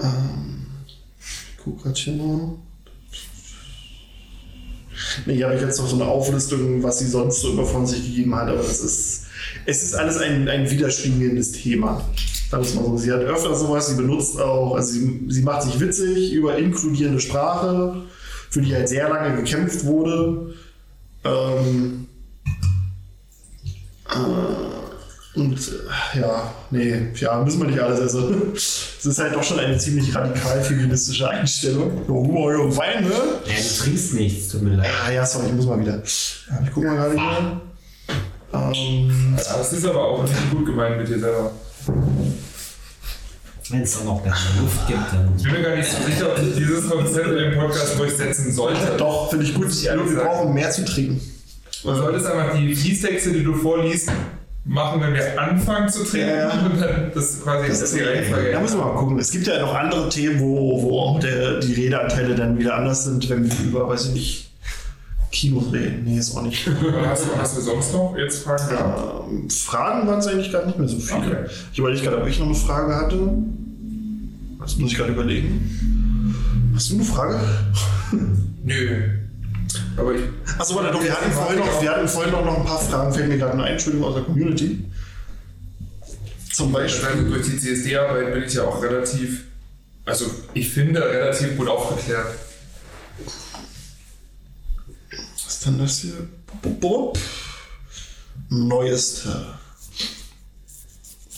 Ähm, 0.00 0.66
ich 1.18 1.56
gucke 1.64 1.84
gerade 1.84 1.98
hier 1.98 2.12
mal. 2.14 2.58
Nee, 5.26 5.34
hier 5.34 5.46
habe 5.46 5.56
ich 5.56 5.62
jetzt 5.62 5.78
noch 5.78 5.88
so 5.88 5.96
eine 5.96 6.06
Auflistung, 6.06 6.82
was 6.82 6.98
sie 6.98 7.06
sonst 7.06 7.40
so 7.40 7.52
immer 7.52 7.64
von 7.64 7.86
sich 7.86 8.04
gegeben 8.04 8.34
hat, 8.34 8.48
aber 8.48 8.60
es 8.60 8.80
ist, 8.80 9.26
es 9.66 9.82
ist 9.82 9.94
alles 9.94 10.18
ein, 10.18 10.48
ein 10.48 10.70
widerspiegelndes 10.70 11.52
Thema. 11.52 12.04
Sagen 12.50 12.62
mal 12.62 12.84
so. 12.84 12.96
Sie 12.96 13.12
hat 13.12 13.20
öfter 13.20 13.54
sowas, 13.54 13.88
sie 13.88 13.96
benutzt 13.96 14.40
auch, 14.40 14.74
also 14.74 14.92
sie, 14.92 15.20
sie 15.28 15.42
macht 15.42 15.62
sich 15.62 15.78
witzig 15.80 16.32
über 16.32 16.56
inkludierende 16.56 17.20
Sprache, 17.20 18.04
für 18.50 18.62
die 18.62 18.74
halt 18.74 18.88
sehr 18.88 19.08
lange 19.08 19.36
gekämpft 19.36 19.84
wurde. 19.84 20.54
Ähm, 21.24 22.06
äh, 24.08 24.77
und 25.34 25.58
äh, 25.58 26.20
ja, 26.20 26.54
nee, 26.70 27.08
ja, 27.14 27.42
müssen 27.42 27.60
wir 27.60 27.68
nicht 27.68 27.80
alles. 27.80 28.00
Also, 28.00 28.32
es 28.54 29.04
ist 29.04 29.18
halt 29.18 29.34
doch 29.34 29.42
schon 29.42 29.58
eine 29.58 29.76
ziemlich 29.78 30.14
radikal 30.14 30.62
feministische 30.62 31.28
Einstellung. 31.28 32.02
Oh, 32.08 32.26
oh, 32.30 32.76
Wein, 32.76 33.04
ne? 33.04 33.10
Ja, 33.10 33.54
du 33.54 33.84
trinkst 33.84 34.14
nichts, 34.14 34.48
tut 34.48 34.62
mir 34.62 34.76
leid. 34.76 34.90
Ah, 35.06 35.10
ja, 35.10 35.26
sorry, 35.26 35.46
ich 35.48 35.52
muss 35.52 35.66
mal 35.66 35.78
wieder. 35.78 36.02
Ich 36.04 36.46
guck 36.74 36.84
mal 36.84 36.96
gerade 36.96 37.14
hier. 37.14 37.60
Ähm, 38.52 39.34
das 39.36 39.72
ist 39.72 39.86
aber 39.86 40.02
auch 40.02 40.22
nicht 40.22 40.50
gut 40.50 40.66
gemeint 40.66 40.96
mit 40.96 41.08
dir 41.08 41.18
selber. 41.18 41.52
Wenn 43.70 43.82
es 43.82 43.98
dann 43.98 44.06
noch 44.06 44.24
mehr 44.24 44.34
Luft 44.60 44.86
gibt, 44.86 45.12
dann. 45.12 45.34
Ich 45.36 45.42
bin 45.42 45.52
mir 45.52 45.62
gar 45.62 45.76
nicht 45.76 45.90
so 45.90 46.02
sicher, 46.02 46.32
ob 46.32 46.42
ich 46.42 46.54
dieses 46.56 46.88
Konzept 46.88 47.26
in 47.26 47.36
dem 47.36 47.54
Podcast 47.58 47.98
durchsetzen 47.98 48.50
sollte. 48.50 48.96
Doch, 48.96 49.28
finde 49.28 49.44
ich 49.44 49.54
gut. 49.54 49.70
ich 49.70 49.86
ehrlich 49.86 50.08
Wir 50.08 50.20
brauchen 50.20 50.54
mehr 50.54 50.70
zu 50.70 50.86
trinken. 50.86 51.20
Du 51.82 51.94
solltest 51.94 52.26
einfach 52.26 52.56
die 52.56 52.74
Fließtexte, 52.74 53.32
die 53.32 53.44
du 53.44 53.54
vorliest, 53.54 54.10
machen, 54.68 55.00
wenn 55.00 55.14
wir 55.14 55.40
anfangen 55.40 55.88
zu 55.88 56.04
trinken. 56.04 56.28
Ja, 56.28 56.48
ja. 56.48 56.66
Und 56.66 56.80
dann 56.80 57.10
das 57.14 57.42
quasi 57.42 57.68
das 57.68 57.82
ist 57.82 57.96
die 57.96 58.00
Reihenfolge. 58.00 58.52
Da 58.52 58.60
müssen 58.60 58.78
wir 58.78 58.84
mal 58.84 58.94
gucken. 58.94 59.18
Es 59.18 59.30
gibt 59.30 59.46
ja 59.46 59.60
noch 59.60 59.74
andere 59.74 60.08
Themen, 60.08 60.38
wo, 60.40 60.82
wo 60.82 61.00
auch 61.00 61.20
der, 61.20 61.58
die 61.58 61.72
Redeanteile 61.72 62.34
dann 62.34 62.58
wieder 62.58 62.76
anders 62.76 63.04
sind, 63.04 63.28
wenn 63.30 63.44
wir 63.44 63.66
über, 63.66 63.88
weiß 63.88 64.08
ich 64.08 64.12
nicht, 64.12 64.50
Kinos 65.30 65.72
reden. 65.72 66.04
Nee, 66.04 66.18
ist 66.18 66.36
auch 66.36 66.42
nicht. 66.42 66.66
Hast 67.04 67.26
du, 67.26 67.38
hast 67.38 67.56
du 67.56 67.60
sonst 67.60 67.92
noch 67.92 68.16
jetzt 68.16 68.44
Fragen? 68.44 68.62
Ähm, 69.30 69.50
Fragen 69.50 70.08
waren 70.08 70.18
es 70.20 70.26
eigentlich 70.26 70.50
gar 70.50 70.64
nicht 70.64 70.78
mehr 70.78 70.88
so 70.88 70.98
viele. 70.98 71.42
Okay. 71.42 71.50
Ich 71.72 71.78
überlege 71.78 72.02
gerade, 72.02 72.22
ob 72.22 72.26
ich 72.26 72.38
noch 72.38 72.46
eine 72.46 72.54
Frage 72.54 72.96
hatte. 72.96 73.28
Das 74.58 74.76
muss 74.78 74.92
ich 74.92 74.96
gerade 74.96 75.12
überlegen. 75.12 76.34
Hast 76.74 76.90
du 76.90 76.94
eine 76.94 77.04
Frage? 77.04 77.40
Nö. 78.64 79.18
Aber 79.98 80.14
ich. 80.14 80.22
Achso, 80.58 80.76
warte, 80.76 80.92
doch, 80.92 81.02
wir 81.02 81.12
hatten, 81.12 81.32
vorhin 81.32 81.58
noch, 81.58 81.82
wir 81.82 81.90
hatten 81.90 82.08
vorhin 82.08 82.32
noch, 82.32 82.44
noch 82.44 82.58
ein 82.58 82.64
paar 82.64 82.80
Fragen, 82.80 83.12
fällt 83.12 83.28
mir 83.28 83.38
gerade 83.38 83.54
eine 83.54 83.68
Entschuldigung 83.68 84.08
aus 84.08 84.14
der 84.14 84.24
Community. 84.24 84.84
Zum 86.52 86.72
Beispiel. 86.72 87.24
Durch 87.28 87.46
die 87.46 87.58
CSD-Arbeit 87.58 88.32
bin 88.32 88.42
ich 88.44 88.54
ja 88.54 88.64
auch 88.64 88.82
relativ, 88.82 89.44
also 90.04 90.26
ich 90.54 90.68
finde, 90.70 91.00
relativ 91.00 91.56
gut 91.56 91.68
aufgeklärt. 91.68 92.26
Was 95.44 95.54
ist 95.54 95.66
denn 95.66 95.78
das 95.78 95.98
hier? 95.98 96.28
Bup, 96.62 96.80
bup. 96.80 97.18
Neueste. 98.50 99.54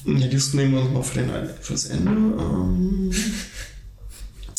Ja, 0.05 0.27
die 0.27 0.57
nehmen 0.57 0.73
wir 0.73 0.81
uns 0.81 0.93
mal 0.93 1.03
für 1.03 1.19
den 1.19 1.51
fürs 1.61 1.87
Ende. 1.87 2.11
Ähm, 2.11 3.13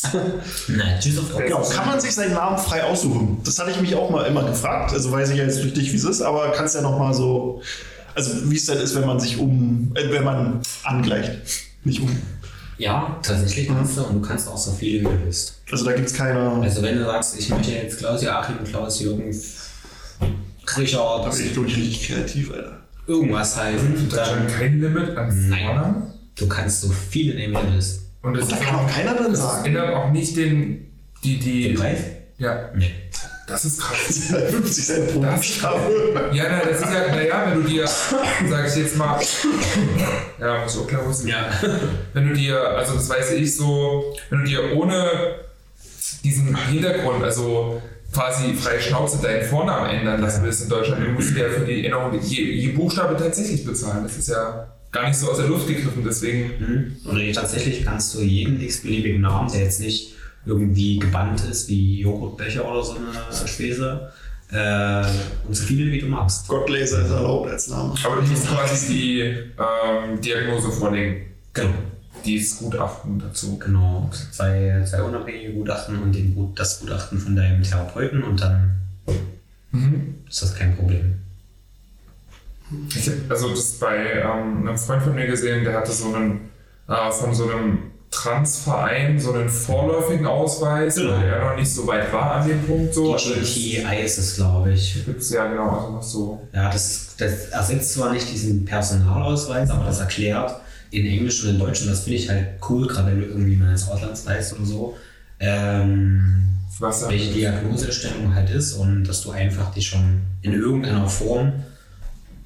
Nein, 0.68 0.98
tschüss 1.00 1.18
auf 1.18 1.36
genau, 1.36 1.62
kann 1.62 1.86
man 1.86 2.00
sich 2.00 2.12
seinen 2.12 2.34
Namen 2.34 2.58
frei 2.58 2.84
aussuchen? 2.84 3.40
Das 3.44 3.58
hatte 3.58 3.70
ich 3.70 3.80
mich 3.80 3.94
auch 3.94 4.10
mal 4.10 4.24
immer 4.24 4.44
gefragt. 4.44 4.92
Also 4.92 5.12
weiß 5.12 5.30
ich 5.30 5.38
ja 5.38 5.44
jetzt 5.44 5.62
durch 5.62 5.74
dich, 5.74 5.92
wie 5.92 5.96
es 5.96 6.04
ist, 6.04 6.22
aber 6.22 6.50
kannst 6.52 6.74
ja 6.74 6.80
noch 6.80 6.98
mal 6.98 7.12
so, 7.14 7.62
also 8.14 8.50
wie 8.50 8.56
es 8.56 8.66
dann 8.66 8.78
ist, 8.78 8.94
wenn 8.94 9.06
man 9.06 9.20
sich 9.20 9.38
um, 9.38 9.92
äh, 9.94 10.10
wenn 10.10 10.24
man 10.24 10.60
angleicht, 10.84 11.32
nicht 11.84 12.00
um. 12.00 12.10
Ja, 12.78 13.18
tatsächlich 13.22 13.68
kannst 13.68 13.96
du 13.96 14.02
und 14.02 14.22
du 14.22 14.28
kannst 14.28 14.48
auch 14.48 14.56
so 14.56 14.72
viele, 14.72 15.00
wie 15.00 15.04
du 15.04 15.24
willst. 15.24 15.60
Also 15.70 15.84
da 15.84 15.92
gibt 15.92 16.08
es 16.08 16.14
keine. 16.14 16.50
Also 16.62 16.82
wenn 16.82 16.98
du 16.98 17.04
sagst, 17.04 17.38
ich 17.38 17.48
möchte 17.48 17.70
jetzt 17.70 17.98
Klaus 17.98 18.22
Joachim, 18.22 18.56
Klaus 18.64 19.00
Jürgen, 19.00 19.32
Richard, 20.76 21.26
Da 21.26 21.30
bin 21.30 21.66
ich, 21.66 21.76
richtig 21.76 22.08
kreativ, 22.08 22.52
Alter. 22.52 22.78
irgendwas 23.06 23.56
halt, 23.56 23.78
Da 24.10 24.24
schon 24.24 24.38
dann 24.38 24.46
kein 24.48 24.80
Limit 24.80 25.16
an 25.16 25.48
Nein. 25.48 26.12
Du 26.34 26.48
kannst 26.48 26.80
so 26.80 26.88
viele 26.88 27.34
nehmen, 27.34 27.54
wie 27.54 27.66
du 27.66 27.72
willst. 27.74 28.01
Und 28.22 28.34
das 28.36 28.44
Und 28.44 28.52
da 28.52 28.56
kann 28.64 28.74
auch 28.76 28.90
keiner 28.90 29.14
drin 29.14 29.32
das 29.32 29.40
sagen. 29.42 29.66
ändert 29.66 29.94
auch 29.94 30.10
nicht 30.10 30.36
den, 30.36 30.92
die, 31.24 31.38
die, 31.38 31.62
Den 31.68 31.74
Preis? 31.76 31.98
ja, 32.38 32.70
Nee. 32.74 32.90
das 33.48 33.64
ist 33.64 33.80
krass. 33.80 34.32
50 34.50 34.84
Cent 34.84 35.12
pro 35.12 35.22
Das- 35.22 35.34
Buchstabe. 35.36 36.30
Ja, 36.32 36.44
na, 36.50 36.60
das 36.68 36.80
ist 36.80 36.86
ja, 36.92 37.14
naja, 37.14 37.46
wenn 37.50 37.62
du 37.62 37.68
dir, 37.68 37.86
sag 37.86 38.68
ich 38.68 38.76
jetzt 38.76 38.96
mal, 38.96 39.20
ja, 40.40 40.62
muss 40.62 40.74
ich 40.74 40.80
auch 40.80 40.86
klar 40.86 41.08
wissen. 41.08 41.28
Ja. 41.28 41.50
Wenn 42.14 42.28
du 42.28 42.34
dir, 42.34 42.60
also 42.60 42.94
das 42.94 43.08
weiß 43.08 43.32
ich 43.32 43.56
so, 43.56 44.14
wenn 44.30 44.40
du 44.40 44.44
dir 44.46 44.76
ohne 44.76 45.36
diesen 46.24 46.54
Hintergrund, 46.56 47.24
also 47.24 47.82
quasi 48.12 48.54
freie 48.54 48.80
Schnauze 48.80 49.18
deinen 49.22 49.42
Vornamen 49.48 49.90
ändern 49.90 50.20
lassen 50.20 50.44
willst 50.44 50.62
in 50.62 50.68
Deutschland, 50.68 51.02
dann 51.04 51.14
musst 51.14 51.34
du 51.34 51.40
ja 51.40 51.48
für 51.48 51.64
die 51.64 51.84
Änderung 51.84 52.18
je, 52.20 52.42
je 52.44 52.68
Buchstabe 52.72 53.16
tatsächlich 53.16 53.64
bezahlen. 53.64 54.04
Das 54.04 54.16
ist 54.16 54.28
ja 54.28 54.71
gar 54.92 55.08
nicht 55.08 55.18
so 55.18 55.30
aus 55.30 55.38
der 55.38 55.48
Luft 55.48 55.66
gegriffen, 55.66 56.02
deswegen. 56.04 56.50
Mhm. 56.60 56.96
Oder 57.10 57.32
tatsächlich 57.32 57.84
kannst 57.84 58.14
du 58.14 58.20
jeden 58.20 58.60
x-beliebigen 58.60 59.20
Namen, 59.22 59.50
der 59.50 59.62
jetzt 59.62 59.80
nicht 59.80 60.14
irgendwie 60.44 60.98
gebannt 60.98 61.42
ist, 61.50 61.68
wie 61.68 62.00
Joghurtbecher 62.00 62.68
oder 62.68 62.82
so 62.84 62.96
eine 62.96 63.48
Späße, 63.48 64.12
äh, 64.52 65.04
und 65.48 65.54
so 65.54 65.64
viele 65.64 65.90
wie 65.90 65.98
du 66.00 66.06
magst. 66.06 66.46
Gottlaser 66.48 67.02
ist 67.04 67.10
erlaubt 67.10 67.48
als 67.50 67.68
Name. 67.68 67.94
Aber 68.04 68.16
du 68.16 68.22
musst 68.22 68.46
quasi 68.48 68.92
die 68.92 69.20
ähm, 69.20 70.20
Diagnose 70.20 70.70
vorlegen, 70.70 71.26
Genau. 71.54 71.70
dieses 72.24 72.58
Gutachten 72.58 73.18
dazu. 73.18 73.58
Genau. 73.58 74.10
Zwei, 74.30 74.82
zwei 74.84 75.02
unabhängige 75.02 75.52
Gutachten 75.52 76.02
und 76.02 76.14
den, 76.14 76.36
das 76.54 76.80
Gutachten 76.80 77.18
von 77.18 77.34
deinem 77.36 77.62
Therapeuten 77.62 78.22
und 78.22 78.40
dann 78.40 78.76
Mhm. 79.74 80.16
ist 80.28 80.42
das 80.42 80.54
kein 80.54 80.76
Problem. 80.76 81.14
Ich 82.94 83.06
habe 83.06 83.16
also 83.28 83.50
das 83.50 83.72
bei 83.78 83.96
ähm, 84.22 84.66
einem 84.66 84.78
Freund 84.78 85.02
von 85.02 85.14
mir 85.14 85.26
gesehen, 85.26 85.64
der 85.64 85.74
hatte 85.74 85.92
so 85.92 86.14
einen 86.14 86.50
äh, 86.88 87.10
von 87.10 87.34
so 87.34 87.44
einem 87.50 87.78
Transverein 88.10 89.18
so 89.18 89.32
einen 89.32 89.48
vorläufigen 89.48 90.26
Ausweis, 90.26 90.96
Genau. 90.96 91.12
weil 91.16 91.26
er 91.28 91.44
noch 91.50 91.56
nicht 91.56 91.70
so 91.72 91.86
weit 91.86 92.12
war 92.12 92.32
an 92.36 92.48
dem 92.48 92.62
Punkt 92.62 92.92
so. 92.92 93.16
Die 93.16 93.40
GTI 93.40 94.02
ist 94.04 94.18
es, 94.18 94.36
glaube 94.36 94.72
ich. 94.72 95.02
Gibt's 95.06 95.30
ja 95.30 95.48
genau, 95.48 95.70
also 95.70 95.92
noch 95.92 96.02
so. 96.02 96.48
Ja, 96.52 96.70
das, 96.70 96.90
ist, 96.90 97.20
das 97.20 97.46
ersetzt 97.46 97.94
zwar 97.94 98.12
nicht 98.12 98.30
diesen 98.30 98.64
Personalausweis, 98.66 99.70
aber 99.70 99.86
das 99.86 100.00
erklärt 100.00 100.56
in 100.90 101.06
Englisch 101.06 101.42
und 101.42 101.50
in 101.50 101.58
Deutsch 101.58 101.80
und 101.82 101.88
das 101.90 102.00
finde 102.00 102.18
ich 102.18 102.28
halt 102.28 102.48
cool, 102.68 102.86
gerade 102.86 103.10
wenn 103.12 103.20
du 103.20 103.26
irgendwie 103.26 103.56
mal 103.56 103.70
ins 103.70 103.88
Ausland 103.88 104.18
reist 104.26 104.52
oder 104.52 104.66
so, 104.66 104.96
ähm, 105.40 106.48
Was 106.78 107.08
welche 107.08 107.32
Diagnosestellung 107.32 108.34
halt 108.34 108.50
ist 108.50 108.74
und 108.74 109.04
dass 109.04 109.22
du 109.22 109.30
einfach 109.30 109.72
dich 109.72 109.86
schon 109.86 110.20
in 110.42 110.52
irgendeiner 110.52 111.08
Form, 111.08 111.52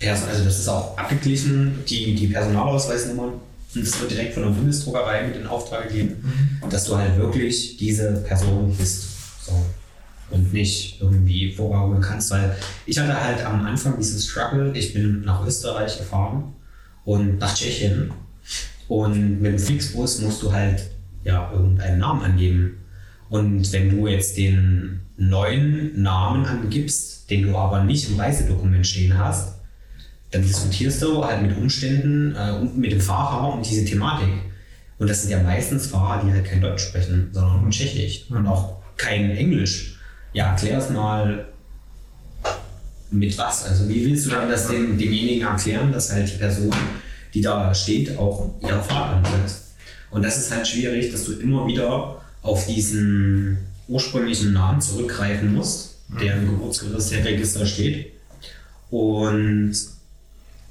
pers- 0.01 0.27
also 0.27 0.45
das 0.45 0.59
ist 0.59 0.69
auch 0.69 0.97
abgeglichen, 0.97 1.85
die, 1.89 2.15
die 2.15 2.29
Personalausweisnummern, 2.29 3.33
und 3.75 3.87
das 3.87 4.01
wird 4.01 4.11
direkt 4.11 4.35
von 4.35 4.45
der 4.45 4.51
Bundesdruckerei 4.51 5.27
mit 5.27 5.37
in 5.37 5.47
Auftrag 5.47 5.89
gegeben, 5.89 6.61
dass 6.71 6.85
du 6.85 6.97
halt 6.97 7.17
wirklich 7.19 7.77
diese 7.77 8.23
Person 8.27 8.75
bist. 8.77 9.05
So. 9.45 9.53
Und 10.29 10.53
nicht 10.53 11.01
irgendwie 11.01 11.53
vorgaukeln 11.53 12.01
kannst, 12.01 12.33
weil 12.33 12.57
ich 12.85 12.99
hatte 12.99 13.23
halt 13.23 13.45
am 13.45 13.65
Anfang 13.65 13.97
dieses 13.97 14.27
Struggle, 14.27 14.77
ich 14.77 14.93
bin 14.93 15.21
nach 15.21 15.47
Österreich 15.47 15.99
gefahren 15.99 16.53
und 17.05 17.39
nach 17.39 17.55
Tschechien 17.55 18.11
und 18.89 19.41
mit 19.41 19.53
dem 19.53 19.59
Flixbus 19.59 20.21
musst 20.23 20.43
du 20.43 20.53
halt 20.53 20.91
ja 21.23 21.53
irgendeinen 21.53 22.01
Namen 22.01 22.23
angeben. 22.23 22.79
Und 23.29 23.73
wenn 23.73 23.91
du 23.91 24.09
jetzt 24.09 24.37
den 24.37 25.01
neuen 25.17 26.03
Namen 26.03 26.45
angibst, 26.45 27.31
den 27.31 27.47
du 27.47 27.57
aber 27.57 27.85
nicht 27.85 28.09
im 28.11 28.19
Reisedokument 28.19 28.87
stehen 28.87 29.17
hast, 29.17 29.56
dann 30.31 30.43
diskutierst 30.43 31.03
du 31.03 31.25
halt 31.25 31.43
mit 31.43 31.57
Umständen 31.57 32.35
äh, 32.35 32.53
und 32.53 32.77
mit 32.77 32.93
dem 32.93 33.01
Fahrer 33.01 33.55
um 33.55 33.63
diese 33.63 33.85
Thematik. 33.85 34.29
Und 34.99 35.09
das 35.09 35.23
sind 35.23 35.31
ja 35.31 35.43
meistens 35.43 35.87
Fahrer, 35.87 36.25
die 36.25 36.33
halt 36.33 36.45
kein 36.45 36.61
Deutsch 36.61 36.85
sprechen, 36.85 37.29
sondern 37.33 37.63
nur 37.63 37.71
Tschechisch 37.71 38.25
und 38.31 38.47
auch 38.47 38.77
kein 38.97 39.31
Englisch. 39.31 39.99
Ja, 40.33 40.53
erklär 40.53 40.79
es 40.79 40.91
mal 40.91 41.47
mit 43.11 43.37
was. 43.39 43.65
Also 43.65 43.89
wie 43.89 44.05
willst 44.07 44.27
du 44.27 44.31
dann 44.31 44.49
das 44.49 44.69
dem, 44.69 44.99
demjenigen 44.99 45.47
erklären, 45.47 45.93
dass 45.93 46.13
halt 46.13 46.33
die 46.33 46.39
Person, 46.39 46.75
die 47.35 47.41
da 47.41 47.75
steht, 47.75 48.17
auch 48.19 48.55
ihre 48.63 48.83
Fahrerin 48.83 49.25
ist? 49.45 49.75
Und 50.11 50.25
das 50.25 50.39
ist 50.39 50.51
halt 50.51 50.67
schwierig, 50.67 51.13
dass 51.13 51.25
du 51.25 51.33
immer 51.33 51.67
wieder 51.67 52.23
auf 52.43 52.67
diesen 52.67 53.59
ursprünglichen 53.89 54.53
Namen 54.53 54.81
zurückgreifen 54.81 55.55
musst, 55.55 55.97
der 56.21 56.37
im 56.37 56.47
Geburtsregister 56.47 57.67
steht. 57.67 58.13
Und 58.91 59.75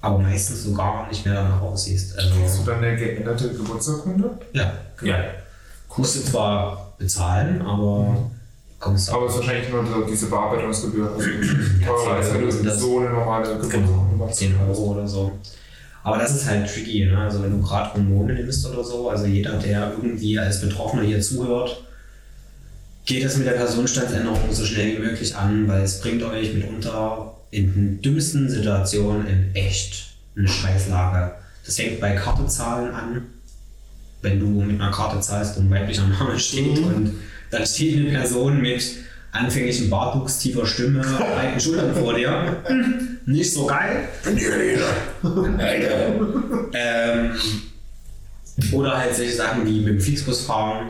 aber 0.05 0.19
meistens 0.19 0.63
so 0.63 0.73
gar 0.73 1.07
nicht 1.07 1.25
mehr 1.25 1.33
danach 1.35 1.61
aussiehst. 1.61 2.15
Hast 2.15 2.31
du 2.35 2.41
Also, 2.43 2.63
dann 2.65 2.83
eine 2.83 2.95
geänderte 2.95 3.49
Geburtsurkunde? 3.53 4.29
ja, 4.53 4.73
Ja. 5.01 5.17
Musst 5.97 6.17
du 6.17 6.21
zwar 6.23 6.93
bezahlen, 6.97 7.61
aber 7.61 8.29
kommst 8.79 9.09
Aber 9.09 9.25
es 9.27 9.31
ist 9.33 9.37
wahrscheinlich 9.39 9.69
nur 9.69 9.85
so 9.85 10.01
diese 10.01 10.25
Bearbeitungsgebühr. 10.27 11.09
Also 11.13 11.25
Ja, 11.81 11.87
teurer 11.87 12.15
als 12.17 12.33
wenn 12.33 12.47
das- 12.47 12.61
du 12.61 12.79
so 12.79 12.99
eine 12.99 13.09
normale 13.11 13.45
Genau, 13.47 13.61
Geburtsurkunde 13.61 14.15
machst. 14.17 14.35
10 14.37 14.55
Euro 14.59 14.81
oder 14.93 15.07
so. 15.07 15.31
Aber 16.03 16.17
das 16.17 16.35
ist 16.35 16.45
halt 16.47 16.69
tricky, 16.71 17.05
ne? 17.05 17.17
Also 17.17 17.41
wenn 17.41 17.51
du 17.51 17.61
gerade 17.65 17.93
Hormone 17.93 18.33
nimmst 18.33 18.65
oder 18.67 18.83
so, 18.83 19.09
also 19.09 19.25
jeder, 19.25 19.53
der 19.53 19.91
irgendwie 19.95 20.37
als 20.37 20.59
Betroffener 20.61 21.03
hier 21.03 21.21
zuhört, 21.21 21.81
geht 23.05 23.23
das 23.23 23.37
mit 23.37 23.47
der 23.47 23.53
Personenstandsänderung 23.53 24.39
so 24.51 24.65
schnell 24.65 24.97
wie 24.97 25.01
möglich 25.01 25.35
an, 25.35 25.67
weil 25.67 25.81
es 25.83 26.01
bringt 26.01 26.21
euch 26.23 26.53
mitunter 26.53 27.34
in 27.55 27.73
den 27.73 28.01
dümmsten 28.01 28.49
Situationen 28.49 29.27
in 29.27 29.55
echt 29.55 30.07
eine 30.35 30.47
Scheißlage. 30.47 31.35
Das 31.65 31.77
fängt 31.77 32.01
bei 32.01 32.13
Kartezahlen 32.15 32.93
an, 32.93 33.21
wenn 34.21 34.39
du 34.39 34.47
mit 34.61 34.79
einer 34.81 34.91
Karte 34.91 35.19
zahlst 35.21 35.57
und 35.57 35.67
ein 35.67 35.71
weiblicher 35.71 36.05
Name 36.07 36.37
steht 36.37 36.77
und 36.79 37.13
dann 37.51 37.65
steht 37.65 37.97
eine 37.97 38.09
Person 38.09 38.61
mit 38.61 38.83
anfänglichem 39.31 39.89
Bartwuchs, 39.89 40.39
tiefer 40.39 40.65
Stimme, 40.65 40.99
breiten 41.01 41.59
Schultern 41.59 41.95
vor 41.95 42.13
dir. 42.13 42.57
Hm, 42.65 43.19
Nicht 43.25 43.53
so 43.53 43.65
geil. 43.65 44.07
ähm, 46.73 47.31
oder 48.73 48.97
halt 48.97 49.15
solche 49.15 49.33
Sachen 49.35 49.65
wie 49.65 49.79
mit 49.79 49.87
dem 49.95 50.01
Flixbus 50.01 50.41
fahren 50.45 50.87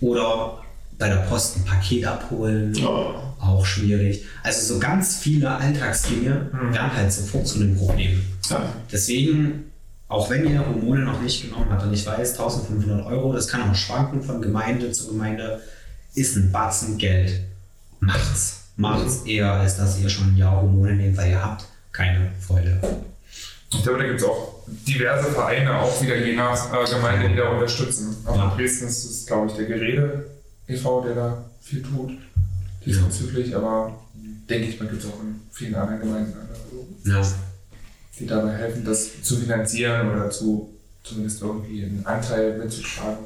oder 0.00 0.63
bei 0.98 1.08
der 1.08 1.16
Post 1.16 1.56
ein 1.56 1.64
Paket 1.64 2.06
abholen. 2.06 2.74
Ja. 2.74 3.34
Auch 3.40 3.66
schwierig. 3.66 4.24
Also 4.42 4.74
so 4.74 4.80
ganz 4.80 5.16
viele 5.16 5.50
Alltagsdinge 5.50 6.50
werden 6.70 6.96
halt 6.96 7.12
sofort 7.12 7.46
zu 7.46 7.56
einem 7.56 7.76
Problem. 7.76 8.22
Ja. 8.48 8.72
Deswegen 8.90 9.64
auch 10.08 10.30
wenn 10.30 10.48
ihr 10.48 10.60
Hormone 10.60 11.00
noch 11.00 11.20
nicht 11.20 11.42
genommen 11.42 11.66
habt 11.70 11.82
und 11.82 11.92
ich 11.92 12.06
weiß, 12.06 12.38
1500 12.38 13.06
Euro, 13.06 13.32
das 13.32 13.48
kann 13.48 13.68
auch 13.68 13.74
schwanken 13.74 14.22
von 14.22 14.40
Gemeinde 14.40 14.92
zu 14.92 15.08
Gemeinde, 15.08 15.60
ist 16.14 16.36
ein 16.36 16.52
Batzen 16.52 16.98
Geld. 16.98 17.40
Macht's. 18.00 18.60
Macht's 18.76 19.22
eher, 19.24 19.52
als 19.52 19.76
dass 19.76 19.98
ihr 20.00 20.08
schon 20.08 20.32
ein 20.32 20.36
Jahr 20.36 20.60
Hormone 20.60 20.94
nehmt, 20.94 21.16
weil 21.16 21.30
ihr 21.30 21.42
habt 21.42 21.64
keine 21.92 22.30
Freude. 22.40 22.80
Ich 23.72 23.82
glaube, 23.82 23.98
da 23.98 24.04
gibt 24.04 24.20
es 24.20 24.26
auch 24.26 24.62
diverse 24.66 25.32
Vereine, 25.32 25.80
auch 25.80 26.00
wieder 26.00 26.16
je 26.16 26.36
nach 26.36 26.72
äh, 26.72 26.88
Gemeinde, 26.88 27.30
die 27.30 27.36
da 27.36 27.48
unterstützen. 27.48 28.16
Auch 28.24 28.36
ja. 28.36 28.50
in 28.50 28.56
Dresden 28.56 28.86
ist 28.86 29.04
es, 29.04 29.26
glaube 29.26 29.48
ich, 29.48 29.54
der 29.54 29.64
Gerede 29.66 30.26
e.V., 30.68 31.04
der 31.04 31.14
da 31.14 31.44
viel 31.60 31.82
tut 31.82 32.12
diesbezüglich, 32.84 33.50
ja. 33.50 33.58
aber 33.58 33.98
denke 34.48 34.68
ich 34.68 34.80
mal, 34.80 34.88
gibt 34.88 35.02
es 35.02 35.08
auch 35.08 35.20
in 35.20 35.40
vielen 35.50 35.74
anderen 35.74 36.00
Gemeinden 36.00 36.34
andere, 36.34 37.18
ja. 37.18 37.26
die 38.18 38.26
dabei 38.26 38.52
helfen, 38.52 38.84
das 38.84 39.22
zu 39.22 39.36
finanzieren 39.36 40.10
oder 40.10 40.30
zu 40.30 40.70
zumindest 41.02 41.42
irgendwie 41.42 41.84
einen 41.84 42.04
Anteil 42.04 42.58
mitzutragen. 42.58 43.24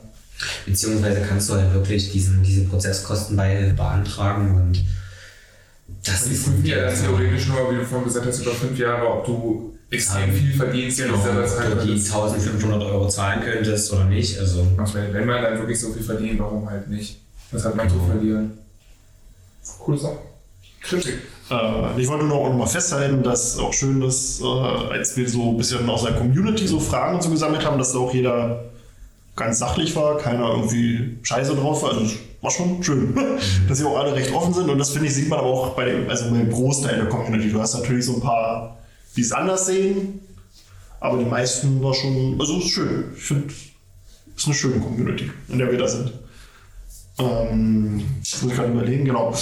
Beziehungsweise 0.67 1.21
kannst 1.23 1.49
du 1.49 1.55
halt 1.55 1.73
wirklich 1.75 2.13
diesen, 2.13 2.43
diese 2.43 2.65
Prozesskosten 2.65 3.37
bei 3.37 3.73
beantragen 3.77 4.55
und 4.55 4.85
das 6.05 6.25
und 6.25 6.31
die 6.31 6.37
fünf 6.37 6.65
Jahre 6.65 6.95
theoretisch 6.95 7.49
nur, 7.49 7.73
wie 7.73 7.77
du 7.77 7.85
vorhin 7.85 8.07
gesagt 8.07 8.27
hast, 8.27 8.41
über 8.41 8.53
fünf 8.53 8.79
Jahre, 8.79 9.07
ob 9.07 9.27
du 9.27 9.77
extrem 9.91 10.33
viel 10.33 10.55
verdienst, 10.55 10.99
genau, 10.99 11.15
ob 11.15 11.25
du 11.25 11.87
die 11.87 11.93
1500 11.93 12.83
Euro 12.83 13.09
zahlen 13.09 13.43
könntest 13.43 13.93
oder 13.93 14.05
nicht. 14.05 14.39
Also. 14.39 14.67
Wenn 14.77 15.27
man 15.27 15.43
dann 15.43 15.59
wirklich 15.59 15.81
so 15.81 15.93
viel 15.93 16.03
verdient, 16.03 16.39
warum 16.39 16.69
halt 16.69 16.89
nicht? 16.89 17.21
Was 17.51 17.65
hat 17.65 17.77
man 17.77 17.89
zu 17.89 17.99
verlieren? 18.01 18.59
Coole 19.79 19.99
Sache. 19.99 20.19
Kritik. 20.83 21.19
Äh, 21.51 22.01
ich 22.01 22.09
wollte 22.09 22.25
nur 22.25 22.49
noch 22.49 22.57
mal 22.57 22.67
festhalten, 22.67 23.23
dass 23.23 23.59
auch 23.59 23.73
schön 23.73 24.03
ist, 24.03 24.41
äh, 24.41 24.45
als 24.45 25.17
wir 25.17 25.29
so 25.29 25.51
ein 25.51 25.57
bisschen 25.57 25.89
aus 25.89 26.05
der 26.05 26.15
Community 26.15 26.67
so 26.67 26.79
Fragen 26.79 27.17
und 27.17 27.23
so 27.23 27.31
gesammelt 27.31 27.65
haben, 27.65 27.79
dass 27.79 27.93
da 27.93 27.99
auch 27.99 28.13
jeder 28.13 28.65
ganz 29.37 29.59
sachlich 29.59 29.95
war, 29.97 30.19
keiner 30.19 30.51
irgendwie 30.51 31.19
scheiße 31.23 31.55
drauf 31.55 31.83
war. 31.83 31.91
Also 31.91 32.03
das 32.03 32.15
war 32.43 32.51
schon 32.51 32.83
schön, 32.83 33.15
dass 33.69 33.79
sie 33.79 33.85
auch 33.85 33.99
alle 33.99 34.15
recht 34.15 34.33
offen 34.33 34.53
sind. 34.53 34.69
Und 34.69 34.79
das 34.79 34.91
finde 34.91 35.07
ich, 35.07 35.15
sieht 35.15 35.29
man 35.29 35.39
aber 35.39 35.49
auch 35.49 35.75
bei 35.75 35.87
dem, 35.87 36.09
also 36.09 36.31
bei 36.31 36.39
dem 36.39 36.51
Großteil 36.51 36.97
der 36.97 37.09
Community. 37.09 37.51
Du 37.51 37.61
hast 37.61 37.75
natürlich 37.75 38.05
so 38.05 38.15
ein 38.15 38.21
paar, 38.21 38.79
die 39.17 39.23
es 39.23 39.33
anders 39.33 39.67
sehen, 39.67 40.21
aber 41.01 41.19
die 41.19 41.25
meisten 41.25 41.83
war 41.83 41.95
schon, 41.95 42.37
also 42.39 42.59
ist 42.59 42.69
schön. 42.69 43.05
Ich 43.17 43.23
finde, 43.23 43.49
es 43.49 44.43
ist 44.43 44.47
eine 44.47 44.55
schöne 44.55 44.81
Community, 44.81 45.31
in 45.49 45.59
der 45.59 45.71
wir 45.71 45.79
da 45.79 45.89
sind. 45.89 46.13
Ähm, 47.19 47.97
muss 47.97 48.43
ich 48.43 48.55
gerade 48.55 48.73
überlegen, 48.73 49.05
genau. 49.05 49.35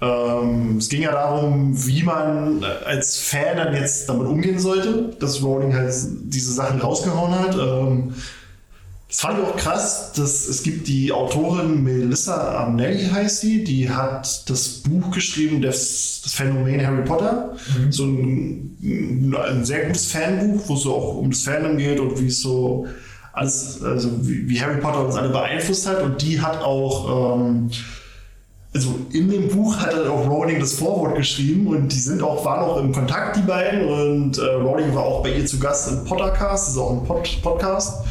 Ähm, 0.00 0.78
es 0.78 0.88
ging 0.88 1.02
ja 1.02 1.12
darum, 1.12 1.72
wie 1.86 2.02
man 2.02 2.64
als 2.64 3.18
Fan 3.18 3.56
dann 3.56 3.74
jetzt 3.74 4.08
damit 4.08 4.26
umgehen 4.26 4.58
sollte, 4.58 5.14
dass 5.20 5.42
Rowling 5.42 5.74
halt 5.74 5.94
diese 6.24 6.52
Sachen 6.52 6.80
rausgehauen 6.80 7.38
hat. 7.38 7.54
Ähm, 7.54 8.14
das 9.14 9.20
fand 9.20 9.38
ich 9.38 9.44
auch 9.44 9.56
krass, 9.56 10.12
dass 10.16 10.48
es 10.48 10.64
gibt 10.64 10.88
die 10.88 11.12
Autorin 11.12 11.84
Melissa 11.84 12.34
Arnelli 12.34 13.08
heißt 13.08 13.42
sie, 13.42 13.62
die 13.62 13.88
hat 13.88 14.50
das 14.50 14.68
Buch 14.80 15.12
geschrieben, 15.12 15.62
das, 15.62 16.20
das 16.24 16.34
Phänomen 16.34 16.84
Harry 16.84 17.04
Potter. 17.04 17.54
Mhm. 17.78 17.92
So 17.92 18.04
ein, 18.06 18.76
ein, 18.82 19.64
sehr 19.64 19.86
gutes 19.86 20.10
Fanbuch, 20.10 20.62
wo 20.66 20.74
es 20.74 20.82
so 20.82 20.96
auch 20.96 21.18
um 21.18 21.30
das 21.30 21.42
Fandom 21.42 21.76
geht 21.78 22.00
und 22.00 22.20
wie 22.20 22.26
es 22.26 22.40
so 22.40 22.88
alles, 23.34 23.82
also 23.82 24.10
wie, 24.22 24.48
wie, 24.48 24.60
Harry 24.60 24.80
Potter 24.80 25.04
uns 25.04 25.16
alle 25.16 25.28
beeinflusst 25.28 25.88
hat. 25.88 26.02
Und 26.02 26.22
die 26.22 26.40
hat 26.40 26.62
auch, 26.62 27.36
ähm, 27.36 27.70
also 28.72 28.94
in 29.12 29.28
dem 29.28 29.48
Buch 29.48 29.76
hat 29.76 29.92
er 29.92 30.10
auch 30.10 30.28
Rowling 30.28 30.60
das 30.60 30.74
Vorwort 30.74 31.16
geschrieben 31.16 31.66
und 31.66 31.88
die 31.88 31.98
sind 31.98 32.22
auch, 32.22 32.44
waren 32.44 32.64
auch 32.64 32.76
im 32.78 32.92
Kontakt, 32.92 33.36
die 33.36 33.42
beiden. 33.42 33.88
Und 33.88 34.38
äh, 34.38 34.44
Rowling 34.44 34.94
war 34.94 35.04
auch 35.04 35.22
bei 35.22 35.34
ihr 35.34 35.46
zu 35.46 35.58
Gast 35.58 35.90
im 35.90 36.04
Pottercast, 36.04 36.68
das 36.68 36.74
ist 36.74 36.78
auch 36.78 36.92
ein 36.92 37.06
Pod 37.06 37.28
Podcast. 37.42 38.04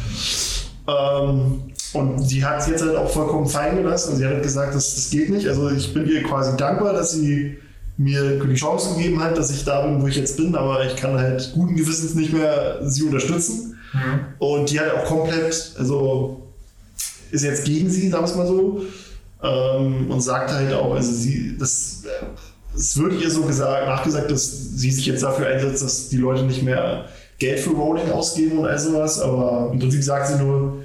Ähm, 0.86 1.62
und 1.94 2.18
sie 2.20 2.44
hat 2.44 2.60
es 2.60 2.66
jetzt 2.66 2.82
halt 2.82 2.96
auch 2.96 3.08
vollkommen 3.08 3.46
fein 3.46 3.76
gelassen 3.76 4.12
und 4.12 4.16
sie 4.18 4.26
hat 4.26 4.42
gesagt, 4.42 4.74
das, 4.74 4.94
das 4.96 5.10
geht 5.10 5.30
nicht. 5.30 5.48
Also 5.48 5.70
ich 5.70 5.94
bin 5.94 6.06
ihr 6.08 6.22
quasi 6.24 6.56
dankbar, 6.56 6.92
dass 6.92 7.12
sie 7.12 7.56
mir 7.96 8.40
die 8.40 8.54
Chance 8.54 8.96
gegeben 8.96 9.22
hat, 9.22 9.38
dass 9.38 9.50
ich 9.50 9.64
da 9.64 9.86
bin, 9.86 10.02
wo 10.02 10.08
ich 10.08 10.16
jetzt 10.16 10.36
bin, 10.36 10.56
aber 10.56 10.84
ich 10.84 10.96
kann 10.96 11.16
halt 11.16 11.52
guten 11.54 11.76
Gewissens 11.76 12.14
nicht 12.16 12.32
mehr 12.32 12.80
sie 12.82 13.04
unterstützen. 13.04 13.73
Mhm. 13.94 14.26
Und 14.38 14.70
die 14.70 14.78
hat 14.78 14.92
auch 14.94 15.04
komplett, 15.04 15.74
also 15.78 16.42
ist 17.30 17.44
jetzt 17.44 17.64
gegen 17.64 17.88
sie, 17.88 18.10
sagen 18.10 18.24
wir 18.24 18.30
es 18.30 18.36
mal 18.36 18.46
so. 18.46 18.82
Ähm, 19.42 20.10
und 20.10 20.20
sagt 20.20 20.52
halt 20.52 20.72
auch, 20.72 20.94
also 20.94 21.12
sie, 21.12 21.56
das, 21.58 22.02
es 22.74 22.96
wird 22.96 23.20
ihr 23.20 23.30
so 23.30 23.42
gesagt, 23.42 23.86
nachgesagt, 23.86 24.30
dass 24.30 24.50
sie 24.74 24.90
sich 24.90 25.06
jetzt 25.06 25.22
dafür 25.22 25.46
einsetzt, 25.46 25.82
dass 25.82 26.08
die 26.08 26.16
Leute 26.16 26.44
nicht 26.44 26.62
mehr 26.62 27.06
Geld 27.38 27.60
für 27.60 27.70
Rolling 27.70 28.10
ausgeben 28.10 28.58
und 28.58 28.66
all 28.66 28.78
sowas, 28.78 29.20
aber 29.20 29.70
im 29.72 29.78
Prinzip 29.78 30.02
sagt 30.02 30.28
sie 30.28 30.42
nur, 30.42 30.84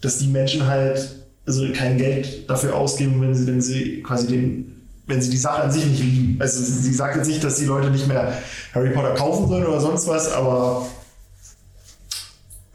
dass 0.00 0.18
die 0.18 0.26
Menschen 0.26 0.66
halt 0.66 1.16
also 1.46 1.64
kein 1.72 1.98
Geld 1.98 2.48
dafür 2.48 2.74
ausgeben, 2.74 3.20
wenn 3.20 3.34
sie, 3.34 3.46
wenn 3.46 3.60
sie 3.60 4.02
quasi 4.02 4.26
den 4.26 4.70
wenn 5.06 5.20
sie 5.20 5.30
die 5.30 5.36
Sache 5.36 5.62
an 5.62 5.70
sich 5.70 5.84
nicht 5.84 6.02
lieben. 6.02 6.36
Also 6.40 6.62
sie 6.62 6.92
sagt 6.92 7.16
jetzt 7.16 7.28
nicht, 7.28 7.44
dass 7.44 7.56
die 7.56 7.66
Leute 7.66 7.90
nicht 7.90 8.08
mehr 8.08 8.38
Harry 8.74 8.90
Potter 8.90 9.14
kaufen 9.14 9.48
sollen 9.48 9.66
oder 9.66 9.80
sonst 9.80 10.08
was, 10.08 10.32
aber 10.32 10.86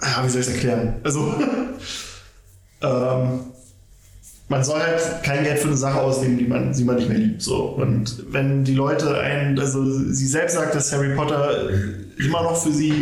ja, 0.01 0.23
wie 0.23 0.29
soll 0.29 0.41
ich 0.41 0.47
es 0.47 0.53
erklären? 0.53 0.95
Also, 1.03 1.33
ähm, 2.81 3.39
man 4.49 4.63
soll 4.63 4.79
halt 4.79 5.23
kein 5.23 5.43
Geld 5.43 5.59
für 5.59 5.67
eine 5.67 5.77
Sache 5.77 6.01
ausgeben, 6.01 6.37
die 6.37 6.47
man, 6.47 6.73
die 6.73 6.83
man 6.83 6.95
nicht 6.95 7.07
mehr 7.07 7.19
liebt. 7.19 7.41
So. 7.41 7.65
Und 7.65 8.23
wenn 8.31 8.63
die 8.63 8.73
Leute 8.73 9.19
einen, 9.19 9.59
also 9.59 9.85
sie 9.85 10.25
selbst 10.25 10.55
sagt, 10.55 10.73
dass 10.73 10.91
Harry 10.91 11.15
Potter 11.15 11.69
immer 12.17 12.41
noch 12.41 12.61
für 12.61 12.71
sie 12.71 12.93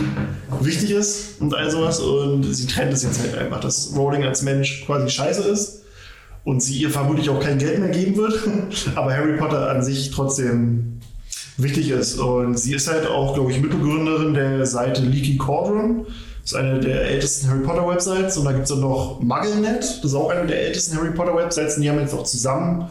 wichtig 0.59 0.91
ist 0.91 1.39
und 1.39 1.55
all 1.55 1.71
sowas 1.71 1.99
und 1.99 2.43
sie 2.43 2.67
trennt 2.67 2.93
es 2.93 3.03
jetzt 3.03 3.21
halt 3.21 3.37
einfach, 3.37 3.61
dass 3.61 3.93
Rowling 3.95 4.25
als 4.25 4.41
Mensch 4.41 4.85
quasi 4.85 5.09
scheiße 5.09 5.43
ist 5.43 5.83
und 6.43 6.61
sie 6.61 6.77
ihr 6.79 6.89
vermutlich 6.89 7.29
auch 7.29 7.39
kein 7.39 7.57
Geld 7.57 7.79
mehr 7.79 7.89
geben 7.89 8.17
wird, 8.17 8.39
aber 8.95 9.15
Harry 9.15 9.37
Potter 9.37 9.69
an 9.69 9.81
sich 9.81 10.11
trotzdem 10.11 10.99
wichtig 11.55 11.89
ist. 11.91 12.19
Und 12.19 12.59
sie 12.59 12.73
ist 12.73 12.91
halt 12.91 13.07
auch, 13.07 13.33
glaube 13.33 13.51
ich, 13.51 13.61
Mitbegründerin 13.61 14.33
der 14.33 14.65
Seite 14.65 15.01
Leaky 15.01 15.37
Cauldron 15.37 16.05
ist 16.47 16.55
eine 16.55 16.79
der 16.79 17.01
ältesten 17.01 17.49
Harry 17.49 17.59
Potter 17.59 17.87
Websites. 17.87 18.37
Und 18.37 18.45
da 18.45 18.53
gibt 18.53 18.63
es 18.63 18.69
dann 18.69 18.79
noch 18.79 19.19
MuggleNet. 19.21 19.83
Das 19.83 20.03
ist 20.03 20.13
auch 20.13 20.29
eine 20.29 20.47
der 20.47 20.67
ältesten 20.67 20.97
Harry 20.97 21.11
Potter 21.11 21.35
Websites. 21.35 21.75
Und 21.75 21.81
die 21.81 21.89
haben 21.89 21.99
jetzt 21.99 22.13
auch 22.13 22.23
zusammen 22.23 22.89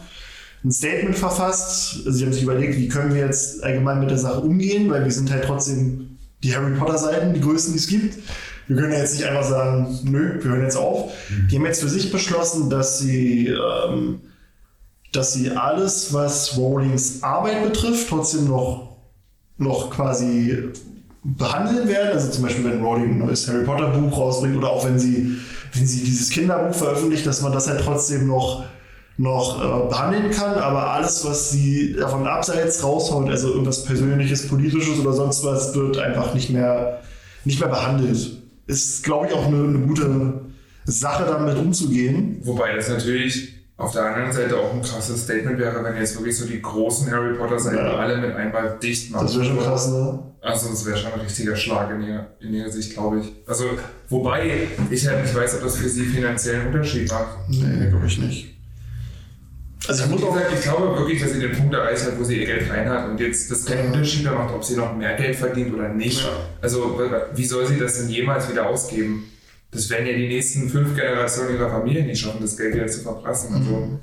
ein 0.63 0.71
Statement 0.71 1.17
verfasst. 1.17 2.05
Also 2.05 2.11
sie 2.11 2.25
haben 2.25 2.33
sich 2.33 2.43
überlegt, 2.43 2.77
wie 2.77 2.87
können 2.87 3.13
wir 3.15 3.21
jetzt 3.21 3.63
allgemein 3.63 3.99
mit 3.99 4.11
der 4.11 4.19
Sache 4.19 4.41
umgehen, 4.41 4.89
weil 4.91 5.03
wir 5.03 5.11
sind 5.11 5.31
halt 5.31 5.45
trotzdem 5.45 6.17
die 6.43 6.55
Harry 6.55 6.75
Potter 6.75 6.99
Seiten, 6.99 7.33
die 7.33 7.41
größten, 7.41 7.73
die 7.73 7.79
es 7.79 7.87
gibt. 7.87 8.17
Wir 8.67 8.75
können 8.75 8.91
ja 8.91 8.99
jetzt 8.99 9.15
nicht 9.15 9.25
einfach 9.25 9.47
sagen, 9.47 9.99
nö, 10.03 10.37
wir 10.39 10.51
hören 10.51 10.61
jetzt 10.61 10.77
auf. 10.77 11.11
Die 11.49 11.55
haben 11.55 11.65
jetzt 11.65 11.81
für 11.81 11.89
sich 11.89 12.11
beschlossen, 12.11 12.69
dass 12.69 12.99
sie, 12.99 13.47
ähm, 13.47 14.21
dass 15.13 15.33
sie 15.33 15.51
alles, 15.51 16.13
was 16.13 16.57
Rowlings 16.57 17.23
Arbeit 17.23 17.63
betrifft, 17.63 18.09
trotzdem 18.09 18.47
noch, 18.47 18.97
noch 19.57 19.89
quasi 19.89 20.73
behandeln 21.35 21.87
werden. 21.87 22.13
Also 22.13 22.29
zum 22.31 22.43
Beispiel, 22.43 22.65
wenn 22.65 22.81
Rowling 22.81 23.11
ein 23.11 23.17
neues 23.19 23.47
Harry 23.47 23.65
Potter 23.65 23.89
Buch 23.89 24.17
rausbringt 24.17 24.55
oder 24.55 24.69
auch 24.69 24.85
wenn 24.85 24.97
sie, 24.97 25.37
wenn 25.73 25.85
sie 25.85 26.03
dieses 26.03 26.29
Kinderbuch 26.29 26.73
veröffentlicht, 26.73 27.25
dass 27.25 27.41
man 27.41 27.51
das 27.51 27.67
halt 27.67 27.81
trotzdem 27.81 28.27
noch, 28.27 28.63
noch 29.17 29.61
äh, 29.61 29.89
behandeln 29.89 30.31
kann. 30.31 30.55
Aber 30.55 30.91
alles, 30.91 31.25
was 31.25 31.51
sie 31.51 31.93
davon 31.93 32.25
abseits 32.25 32.83
raushaut, 32.83 33.29
also 33.29 33.49
irgendwas 33.49 33.83
Persönliches, 33.83 34.47
Politisches 34.47 34.99
oder 34.99 35.13
sonst 35.13 35.43
was, 35.43 35.75
wird 35.75 35.97
einfach 35.97 36.33
nicht 36.33 36.49
mehr, 36.49 37.01
nicht 37.43 37.59
mehr 37.59 37.69
behandelt. 37.69 38.37
Ist, 38.67 39.03
glaube 39.03 39.27
ich, 39.27 39.33
auch 39.33 39.47
eine, 39.47 39.63
eine 39.63 39.79
gute 39.79 40.41
Sache, 40.85 41.25
damit 41.25 41.57
umzugehen. 41.57 42.39
Wobei 42.43 42.75
das 42.75 42.89
natürlich 42.89 43.56
auf 43.77 43.91
der 43.91 44.05
anderen 44.05 44.31
Seite 44.31 44.57
auch 44.57 44.73
ein 44.73 44.81
krasses 44.81 45.23
Statement 45.23 45.59
wäre, 45.59 45.83
wenn 45.83 45.95
jetzt 45.97 46.15
wirklich 46.17 46.35
so 46.35 46.47
die 46.47 46.61
großen 46.61 47.11
Harry 47.11 47.35
Potter 47.35 47.59
Seiten 47.59 47.77
ja. 47.77 47.95
alle 47.95 48.17
mit 48.17 48.35
einmal 48.35 48.77
dicht 48.81 49.11
machen. 49.11 49.27
Das 49.27 49.35
wäre 49.35 49.45
schon 49.45 49.59
krass, 49.59 49.87
ne? 49.89 50.19
Also 50.41 50.69
das 50.69 50.85
wäre 50.85 50.97
schon 50.97 51.13
ein 51.13 51.19
richtiger 51.19 51.55
Schlag 51.55 51.91
in 51.91 52.01
ihrer, 52.01 52.27
in 52.39 52.53
ihrer 52.53 52.69
Sicht, 52.71 52.93
glaube 52.93 53.19
ich. 53.19 53.33
Also, 53.45 53.65
wobei 54.09 54.67
ich 54.89 55.07
halt 55.07 55.21
nicht 55.23 55.35
weiß, 55.35 55.55
ob 55.55 55.63
das 55.63 55.77
für 55.77 55.89
sie 55.89 56.05
finanziellen 56.05 56.67
Unterschied 56.67 57.11
macht. 57.11 57.37
Nee, 57.49 57.89
glaube 57.89 58.07
ich 58.07 58.17
nicht. 58.17 58.57
Also 59.87 60.03
ich, 60.03 60.09
muss 60.09 60.23
auch 60.23 60.33
gesagt, 60.33 60.53
ich 60.53 60.61
glaube 60.63 60.97
wirklich, 60.97 61.21
dass 61.21 61.31
sie 61.31 61.39
den 61.39 61.53
Punkt 61.53 61.73
erreicht 61.73 62.03
hat, 62.03 62.19
wo 62.19 62.23
sie 62.23 62.39
ihr 62.39 62.45
Geld 62.45 62.69
rein 62.69 62.89
hat 62.89 63.07
und 63.09 63.19
jetzt 63.19 63.49
das 63.51 63.63
keinen 63.63 63.87
Unterschied 63.87 64.23
mehr 64.23 64.33
macht, 64.33 64.53
ob 64.53 64.63
sie 64.63 64.75
noch 64.75 64.95
mehr 64.95 65.15
Geld 65.15 65.35
verdient 65.35 65.73
oder 65.73 65.89
nicht. 65.89 66.23
Ja. 66.23 66.29
Also 66.61 66.99
wie 67.35 67.45
soll 67.45 67.65
sie 67.67 67.77
das 67.77 67.99
denn 67.99 68.09
jemals 68.09 68.49
wieder 68.49 68.67
ausgeben? 68.67 69.31
Das 69.77 69.91
werden 69.91 70.07
ja 70.07 70.13
die 70.13 70.27
nächsten 70.27 70.67
fünf 70.69 70.95
Generationen 70.95 71.53
ihrer 71.53 71.69
Familie 71.69 72.03
nicht 72.03 72.19
schaffen, 72.19 72.41
das 72.41 72.57
Geld 72.57 72.73
wieder 72.73 72.87
zu 72.87 73.01
verprassen. 73.01 73.53
Also, 73.53 73.69
mhm. 73.69 73.99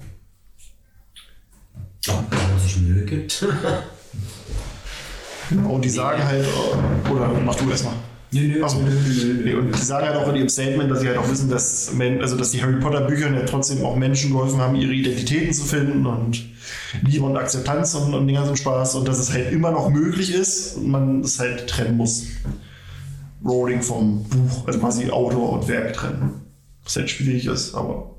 Ja, 2.05 2.25
wenn 2.31 2.59
sich 2.61 2.77
Mühe 2.79 3.05
gibt. 3.05 3.47
Genau, 5.51 5.75
und 5.75 5.85
die 5.85 5.91
sagen 5.91 6.25
halt, 6.25 6.43
äh, 6.43 7.11
oder 7.11 7.29
mach 7.45 7.55
du 7.55 7.69
erstmal. 7.69 7.93
Nee, 8.31 8.55
nee, 8.57 8.63
also, 8.63 8.79
nee, 8.79 9.43
nee, 9.45 9.55
Und 9.55 9.77
die 9.77 9.83
sagen 9.83 10.07
halt 10.07 10.17
auch 10.17 10.27
in 10.31 10.37
ihrem 10.37 10.49
Statement, 10.49 10.91
dass 10.91 11.01
sie 11.01 11.09
halt 11.09 11.19
auch 11.19 11.31
wissen, 11.31 11.51
dass, 11.51 11.93
also, 12.21 12.37
dass 12.37 12.51
die 12.51 12.63
Harry 12.63 12.81
Potter 12.81 13.03
Bücher 13.03 13.31
ja 13.31 13.45
trotzdem 13.45 13.85
auch 13.85 13.95
Menschen 13.95 14.33
geholfen 14.33 14.59
haben, 14.59 14.75
ihre 14.75 14.95
Identitäten 14.95 15.53
zu 15.53 15.65
finden 15.65 16.07
und 16.07 16.47
Liebe 17.03 17.27
und 17.27 17.37
Akzeptanz 17.37 17.95
und, 17.95 18.15
und 18.15 18.27
den 18.27 18.37
ganzen 18.37 18.57
Spaß 18.57 18.95
und 18.95 19.07
dass 19.07 19.19
es 19.19 19.35
halt 19.35 19.53
immer 19.53 19.71
noch 19.71 19.91
möglich 19.91 20.35
ist 20.35 20.77
und 20.77 20.89
man 20.89 21.21
es 21.21 21.39
halt 21.39 21.69
trennen 21.69 21.99
muss. 21.99 22.25
Rowling 23.45 23.83
vom 23.83 24.25
Buch, 24.25 24.66
also 24.66 24.79
quasi 24.79 25.11
Autor 25.11 25.53
und 25.55 25.69
Werk 25.69 25.93
trennen. 25.95 26.41
Was 26.83 26.97
halt 26.97 27.11
schwierig 27.11 27.47
ist, 27.47 27.75
aber 27.75 28.15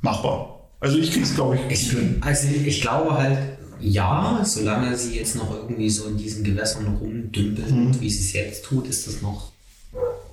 machbar. 0.00 0.68
Also 0.80 0.98
ich 0.98 1.12
krieg's, 1.12 1.34
glaube 1.34 1.56
ich, 1.56 1.62
Ich, 1.72 1.90
hin. 1.90 2.16
also 2.20 2.48
ich 2.48 2.80
glaube 2.80 3.14
halt, 3.16 3.38
ja, 3.80 4.40
solange 4.44 4.96
sie 4.96 5.16
jetzt 5.16 5.36
noch 5.36 5.52
irgendwie 5.54 5.90
so 5.90 6.06
in 6.08 6.16
diesen 6.16 6.44
Gewässern 6.44 6.96
rumdümpelt, 7.00 7.70
Mhm. 7.70 8.00
wie 8.00 8.10
sie 8.10 8.20
es 8.24 8.32
jetzt 8.32 8.64
tut, 8.64 8.86
ist 8.88 9.06
das 9.06 9.22
noch 9.22 9.52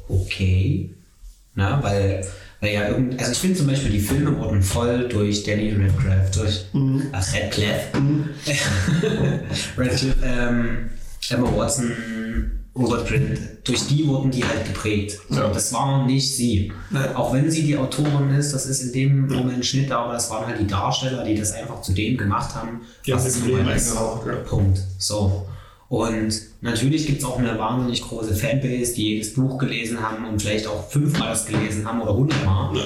okay. 0.08 0.90
Na, 1.56 1.82
weil, 1.84 2.26
weil 2.62 2.74
ja 2.74 2.88
irgend, 2.90 3.20
also 3.20 3.32
ich 3.32 3.38
finde 3.40 3.58
zum 3.58 3.68
Beispiel, 3.68 3.92
die 3.92 4.00
Filme 4.00 4.38
wurden 4.38 4.62
voll 4.62 5.08
durch 5.10 5.44
Danny 5.44 5.72
Radcliffe, 5.72 6.32
durch 6.40 6.66
Mhm. 6.74 7.04
ach, 7.12 7.34
Radcliffe, 7.34 7.88
Radcliffe, 9.78 10.16
ähm, 10.24 10.90
Emma 11.30 11.56
Watson, 11.56 11.92
Robert 12.76 13.08
Grint, 13.08 13.40
durch 13.64 13.88
die 13.88 14.08
wurden 14.08 14.32
die 14.32 14.44
halt 14.44 14.66
geprägt. 14.66 15.20
So, 15.30 15.40
Ja. 15.42 15.48
Das 15.50 15.74
war 15.74 16.06
nicht 16.06 16.36
sie. 16.36 16.72
Auch 17.16 17.34
wenn 17.34 17.50
sie 17.52 17.64
die 17.64 17.76
Autorin 17.78 18.30
ist, 18.32 18.54
das 18.54 18.66
ist 18.66 18.82
in 18.84 18.94
dem 18.94 19.28
Moment 19.28 19.66
Schnitt, 19.66 19.92
aber 19.92 20.14
das 20.14 20.30
waren 20.30 20.46
halt 20.46 20.60
die 20.60 20.68
Darsteller, 20.68 21.24
die 21.24 21.36
das 21.36 21.52
einfach 21.52 21.82
zu 21.82 21.94
dem 21.94 22.16
gemacht 22.18 22.54
haben, 22.56 22.82
Die 23.06 23.12
haben 23.12 23.20
es 23.20 23.26
das 23.26 23.40
nun 23.40 23.64
mal 23.66 23.76
ist. 23.76 23.94
ja. 23.96 24.36
Punkt. 24.48 24.80
So. 24.98 25.46
Und 25.90 26.32
natürlich 26.62 27.08
gibt 27.08 27.20
es 27.20 27.26
auch 27.26 27.40
eine 27.40 27.58
wahnsinnig 27.58 28.04
große 28.04 28.36
Fanbase, 28.36 28.94
die 28.94 29.16
jedes 29.16 29.34
Buch 29.34 29.58
gelesen 29.58 30.00
haben 30.02 30.24
und 30.26 30.40
vielleicht 30.42 30.68
auch 30.68 30.88
fünfmal 30.90 31.30
das 31.30 31.48
gelesen 31.48 31.86
haben 31.88 32.00
oder 32.02 32.14
hundertmal. 32.14 32.78
Ja. 32.78 32.84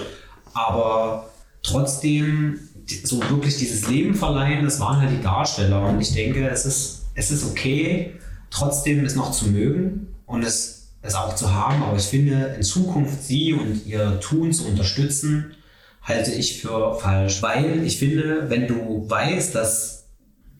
Aber 0.54 1.30
trotzdem, 1.64 2.60
so 3.04 3.20
wirklich 3.30 3.58
dieses 3.58 3.88
Leben 3.90 4.16
verleihen, 4.16 4.64
das 4.64 4.80
waren 4.80 5.02
halt 5.02 5.12
die 5.12 5.22
Darsteller. 5.22 5.86
Und 5.90 6.00
ich 6.00 6.14
denke, 6.14 6.48
es 6.48 6.66
ist, 6.66 7.02
es 7.16 7.32
ist 7.32 7.46
okay, 7.46 8.14
trotzdem 8.54 9.04
es 9.04 9.16
noch 9.16 9.32
zu 9.32 9.48
mögen 9.48 10.08
und 10.26 10.44
es, 10.44 10.94
es 11.02 11.16
auch 11.16 11.36
zu 11.36 11.54
haben. 11.54 11.84
Aber 11.84 11.98
ich 11.98 12.06
finde, 12.06 12.56
in 12.56 12.64
Zukunft 12.64 13.24
sie 13.24 13.54
und 13.54 13.86
ihr 13.86 14.20
Tun 14.20 14.54
zu 14.54 14.66
unterstützen, 14.68 15.56
halte 16.02 16.32
ich 16.32 16.62
für 16.62 17.00
falsch. 17.00 17.42
Weil 17.42 17.84
ich 17.84 17.98
finde, 17.98 18.50
wenn 18.50 18.68
du 18.68 19.10
weißt, 19.10 19.56
dass 19.56 20.04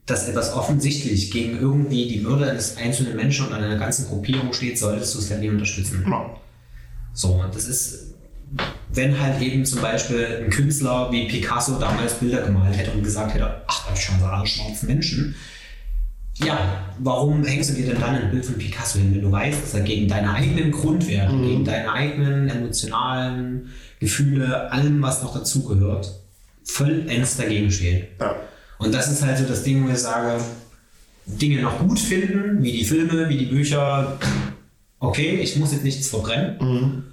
dass 0.06 0.28
etwas 0.28 0.54
offensichtlich 0.54 1.32
gegen 1.32 1.58
irgendwie 1.60 2.08
die 2.08 2.24
Würde 2.24 2.50
eines 2.50 2.76
einzelnen 2.78 3.16
Menschen 3.16 3.48
und 3.48 3.54
einer 3.54 3.78
ganzen 3.78 4.08
Gruppierung 4.08 4.52
steht, 4.52 4.78
solltest 4.78 5.16
du 5.16 5.20
es 5.20 5.30
dann 5.30 5.40
nicht 5.40 5.50
unterstützen. 5.50 6.06
Ja. 6.06 6.30
So, 7.14 7.36
und 7.36 7.56
das 7.56 7.66
ist, 7.66 8.16
wenn 8.92 9.18
halt 9.20 9.42
eben 9.42 9.66
zum 9.66 9.82
Beispiel 9.82 10.44
ein 10.44 10.50
Künstler 10.50 11.10
wie 11.12 11.28
Picasso 11.28 11.80
damals 11.80 12.16
Bilder 12.16 12.42
gemalt 12.42 12.76
hätte 12.76 12.92
und 12.92 13.04
gesagt 13.04 13.34
hätte, 13.34 13.62
ach, 13.68 13.90
das 13.90 14.02
schauen 14.02 14.20
so 14.20 14.26
alle 14.26 14.46
schwarzen 14.46 14.88
Menschen. 14.88 15.36
Ja, 16.36 16.86
warum 17.00 17.44
hängst 17.46 17.70
du 17.70 17.74
dir 17.76 17.86
denn 17.88 18.00
dann 18.02 18.16
ein 18.16 18.32
Bild 18.32 18.44
von 18.46 18.58
Picasso 18.58 18.98
hin, 18.98 19.14
wenn 19.14 19.22
du 19.22 19.32
weißt, 19.32 19.62
dass 19.64 19.74
er 19.76 19.82
gegen 19.82 20.08
deine 20.08 20.34
eigenen 20.34 20.72
Grundwerte, 20.72 21.36
gegen 21.38 21.64
deine 21.64 21.92
eigenen 21.94 22.50
emotionalen 22.50 23.70
Gefühle, 24.00 24.72
allem, 24.72 25.02
was 25.02 25.22
noch 25.22 25.34
dazugehört, 25.34 26.12
vollends 26.64 27.38
dagegen 27.38 27.70
steht? 27.72 28.08
Ja. 28.20 28.36
Und 28.80 28.94
das 28.94 29.12
ist 29.12 29.24
halt 29.24 29.38
so 29.38 29.44
das 29.46 29.64
Ding, 29.64 29.86
wo 29.88 29.92
ich 29.92 30.00
sage, 30.00 30.42
Dinge 31.26 31.62
noch 31.62 31.78
gut 31.80 32.00
finden, 32.00 32.64
wie 32.64 32.72
die 32.72 32.84
Filme, 32.86 33.30
wie 33.30 33.38
die 33.38 33.46
Bücher. 33.46 34.18
Okay, 35.00 35.40
ich 35.42 35.56
muss 35.58 35.72
jetzt 35.72 35.84
nichts 35.84 36.08
verbrennen, 36.08 36.58
Mhm. 36.60 37.04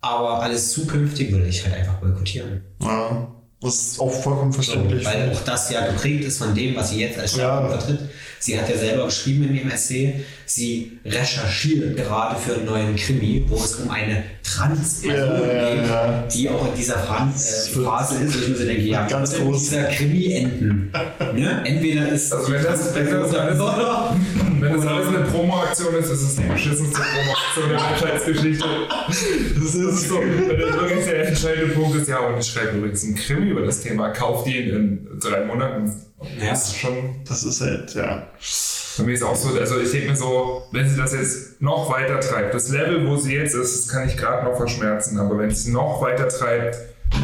aber 0.00 0.40
alles 0.42 0.72
zukünftig 0.72 1.30
will 1.32 1.44
ich 1.46 1.62
halt 1.64 1.74
einfach 1.74 1.94
boykottieren. 1.94 2.62
ja. 2.82 3.28
Das 3.64 3.76
ist 3.76 4.00
auch 4.00 4.10
vollkommen 4.10 4.52
verständlich. 4.52 5.04
Weil 5.04 5.30
auch 5.30 5.44
das 5.44 5.70
ja 5.70 5.86
geprägt 5.86 6.24
ist 6.24 6.38
von 6.38 6.52
dem, 6.52 6.74
was 6.74 6.90
sie 6.90 6.98
jetzt 6.98 7.16
als 7.16 7.36
Ja. 7.36 7.58
Standpunkt 7.58 7.82
vertritt. 7.84 8.10
Sie 8.44 8.58
hat 8.58 8.68
ja 8.68 8.76
selber 8.76 9.04
geschrieben 9.04 9.44
in 9.48 9.56
dem 9.56 9.70
Essay, 9.70 10.14
sie 10.46 10.98
recherchiert 11.04 11.96
gerade 11.96 12.34
für 12.40 12.54
einen 12.56 12.64
neuen 12.64 12.96
Krimi, 12.96 13.44
wo 13.46 13.54
es 13.54 13.76
um 13.76 13.88
eine 13.88 14.24
Trans-Person 14.42 15.40
Ja, 15.48 15.52
ja, 15.54 15.74
geht, 15.76 15.86
ja. 15.86 16.24
die 16.34 16.48
auch 16.50 16.66
in 16.68 16.74
dieser 16.76 16.98
Phase, 16.98 17.80
äh, 17.80 17.84
Phase 17.84 18.24
ist, 18.24 18.34
wo 18.34 18.42
ich 18.42 18.48
mir 18.48 18.56
so 18.56 18.64
denke, 18.64 18.82
ja, 18.82 19.06
Ganz 19.06 19.34
groß. 19.36 19.60
dieser 19.60 19.84
Krimi 19.84 20.32
enden. 20.32 20.92
ne? 21.36 21.62
Entweder 21.64 22.08
ist 22.08 22.32
Also 22.32 22.50
wenn 22.52 22.64
das- 22.64 22.92
oder 22.92 24.16
Wenn 24.62 24.76
das 24.76 24.86
alles 24.86 25.08
eine 25.08 25.24
Promo-Aktion 25.24 25.94
ist, 25.96 26.10
ist 26.10 26.22
es 26.22 26.36
die 26.36 26.42
beschissenste 26.42 27.00
Promo-Aktion 27.00 27.68
der 27.68 27.80
Menschheitsgeschichte. 27.80 28.64
Das 29.08 29.74
ist 29.74 30.08
so, 30.08 30.20
wenn 30.20 30.60
das 30.60 30.72
wirklich 30.74 31.04
der 31.04 31.28
entscheidende 31.28 31.74
Punkt 31.74 31.96
ist, 31.96 32.08
ja, 32.08 32.18
und 32.20 32.38
ich 32.38 32.46
schreibe 32.46 32.78
übrigens 32.78 33.04
einen 33.04 33.14
Krimi 33.16 33.50
über 33.50 33.62
das 33.62 33.80
Thema, 33.80 34.10
kauft 34.10 34.46
ihn 34.46 34.70
in 34.70 35.18
drei 35.20 35.44
Monaten. 35.44 35.92
Ja. 36.38 36.50
Das 36.50 36.68
ist 36.68 36.76
schon, 36.76 37.16
Das 37.28 37.42
ist 37.42 37.60
halt, 37.60 37.94
ja. 37.94 38.28
für 38.38 39.02
mich 39.02 39.14
ist 39.14 39.22
auch 39.24 39.34
so, 39.34 39.58
also 39.58 39.80
ich 39.80 39.90
denke 39.90 40.10
mir 40.10 40.16
so, 40.16 40.62
wenn 40.70 40.88
sie 40.88 40.96
das 40.96 41.12
jetzt 41.12 41.60
noch 41.60 41.90
weiter 41.90 42.20
treibt, 42.20 42.54
das 42.54 42.68
Level, 42.68 43.06
wo 43.08 43.16
sie 43.16 43.34
jetzt 43.34 43.54
ist, 43.54 43.76
das 43.76 43.88
kann 43.92 44.08
ich 44.08 44.16
gerade 44.16 44.44
noch 44.44 44.56
verschmerzen, 44.56 45.18
aber 45.18 45.38
wenn 45.38 45.50
sie 45.50 45.56
es 45.56 45.66
noch 45.66 46.00
weiter 46.00 46.28
treibt, 46.28 46.76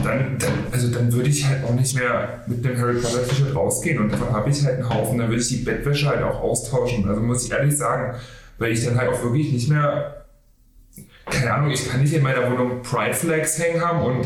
dann, 0.05 0.39
dann, 0.39 0.53
also 0.71 0.91
dann 0.91 1.13
würde 1.13 1.29
ich 1.29 1.47
halt 1.47 1.65
auch 1.65 1.75
nicht 1.75 1.95
mehr 1.95 2.45
mit 2.47 2.65
dem 2.65 2.79
Harry 2.79 3.01
Potter 3.01 3.27
T-Shirt 3.27 3.55
rausgehen 3.55 3.99
und 3.99 4.13
davon 4.13 4.33
habe 4.33 4.51
ich 4.51 4.65
halt 4.65 4.77
einen 4.77 4.89
Haufen, 4.89 5.19
dann 5.19 5.29
würde 5.29 5.41
ich 5.41 5.49
die 5.49 5.57
Bettwäsche 5.57 6.09
halt 6.09 6.23
auch 6.23 6.41
austauschen. 6.41 7.09
Also 7.09 7.21
muss 7.21 7.45
ich 7.45 7.53
ehrlich 7.53 7.77
sagen, 7.77 8.17
weil 8.59 8.73
ich 8.73 8.85
dann 8.85 8.99
halt 8.99 9.11
auch 9.11 9.23
wirklich 9.23 9.53
nicht 9.53 9.69
mehr, 9.69 10.27
keine 11.27 11.53
Ahnung, 11.53 11.71
ich 11.71 11.89
kann 11.89 12.03
nicht 12.03 12.13
in 12.13 12.23
meiner 12.23 12.51
Wohnung 12.51 12.83
Pride 12.83 13.15
Flags 13.15 13.59
hängen 13.59 13.81
haben 13.85 14.03
und 14.03 14.25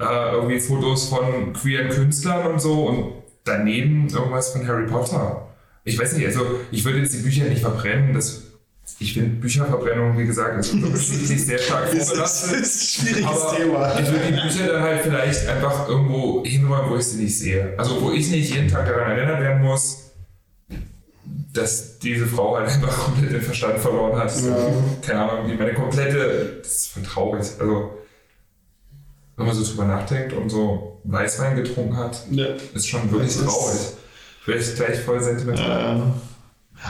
äh, 0.00 0.32
irgendwie 0.32 0.60
Fotos 0.60 1.08
von 1.08 1.52
queeren 1.52 1.88
Künstlern 1.88 2.46
und 2.46 2.60
so 2.60 2.86
und 2.86 3.12
daneben 3.44 4.08
irgendwas 4.08 4.52
von 4.52 4.66
Harry 4.66 4.86
Potter. 4.86 5.48
Ich 5.84 5.98
weiß 5.98 6.16
nicht, 6.16 6.26
also 6.26 6.40
ich 6.70 6.84
würde 6.84 6.98
jetzt 6.98 7.14
die 7.14 7.22
Bücher 7.22 7.44
nicht 7.44 7.62
verbrennen, 7.62 8.12
das 8.14 8.47
ich 9.00 9.12
finde 9.14 9.36
Bücherverbrennung, 9.36 10.18
wie 10.18 10.26
gesagt, 10.26 10.58
ist 10.58 10.72
geschichtlich 10.72 11.44
sehr 11.46 11.58
stark 11.58 11.90
Das 11.92 12.06
vorbelastet. 12.08 12.60
ist 12.62 13.00
ein 13.00 13.06
schwieriges 13.06 13.26
Aber 13.42 13.56
Thema. 13.56 14.00
ich 14.00 14.06
würde 14.10 14.26
die 14.26 14.40
Bücher 14.40 14.72
dann 14.72 14.82
halt 14.82 15.00
vielleicht 15.02 15.46
einfach 15.48 15.88
irgendwo 15.88 16.42
hinräumen, 16.44 16.90
wo 16.90 16.96
ich 16.96 17.04
sie 17.04 17.22
nicht 17.22 17.38
sehe. 17.38 17.74
Also 17.78 18.00
wo 18.02 18.10
ich 18.10 18.28
nicht 18.30 18.52
jeden 18.52 18.68
Tag 18.68 18.86
daran 18.86 19.12
erinnert 19.16 19.40
werden 19.40 19.62
muss, 19.62 19.98
dass 21.52 21.98
diese 21.98 22.26
Frau 22.26 22.56
halt 22.56 22.68
einfach 22.70 22.96
komplett 23.04 23.32
den 23.32 23.42
Verstand 23.42 23.78
verloren 23.78 24.18
hat. 24.18 24.32
Ja. 24.42 24.56
Keine 25.06 25.20
Ahnung, 25.30 25.50
wie 25.50 25.54
meine 25.56 25.74
komplette, 25.74 26.58
das 26.62 26.72
ist 26.76 26.86
voll 26.88 27.02
traurig. 27.02 27.46
Also 27.58 27.98
wenn 29.36 29.46
man 29.46 29.54
so 29.54 29.64
drüber 29.64 29.84
nachdenkt 29.84 30.32
und 30.32 30.50
so 30.50 31.00
Weißwein 31.04 31.56
getrunken 31.56 31.96
hat, 31.96 32.20
Ja. 32.30 32.46
ist 32.74 32.88
schon 32.88 33.10
wirklich 33.12 33.36
Das 33.36 33.44
traurig. 33.44 33.78
Vielleicht 34.44 34.76
gleich 34.76 34.98
voll 35.00 35.22
sentimental. 35.22 35.96
Äh, 35.98 36.02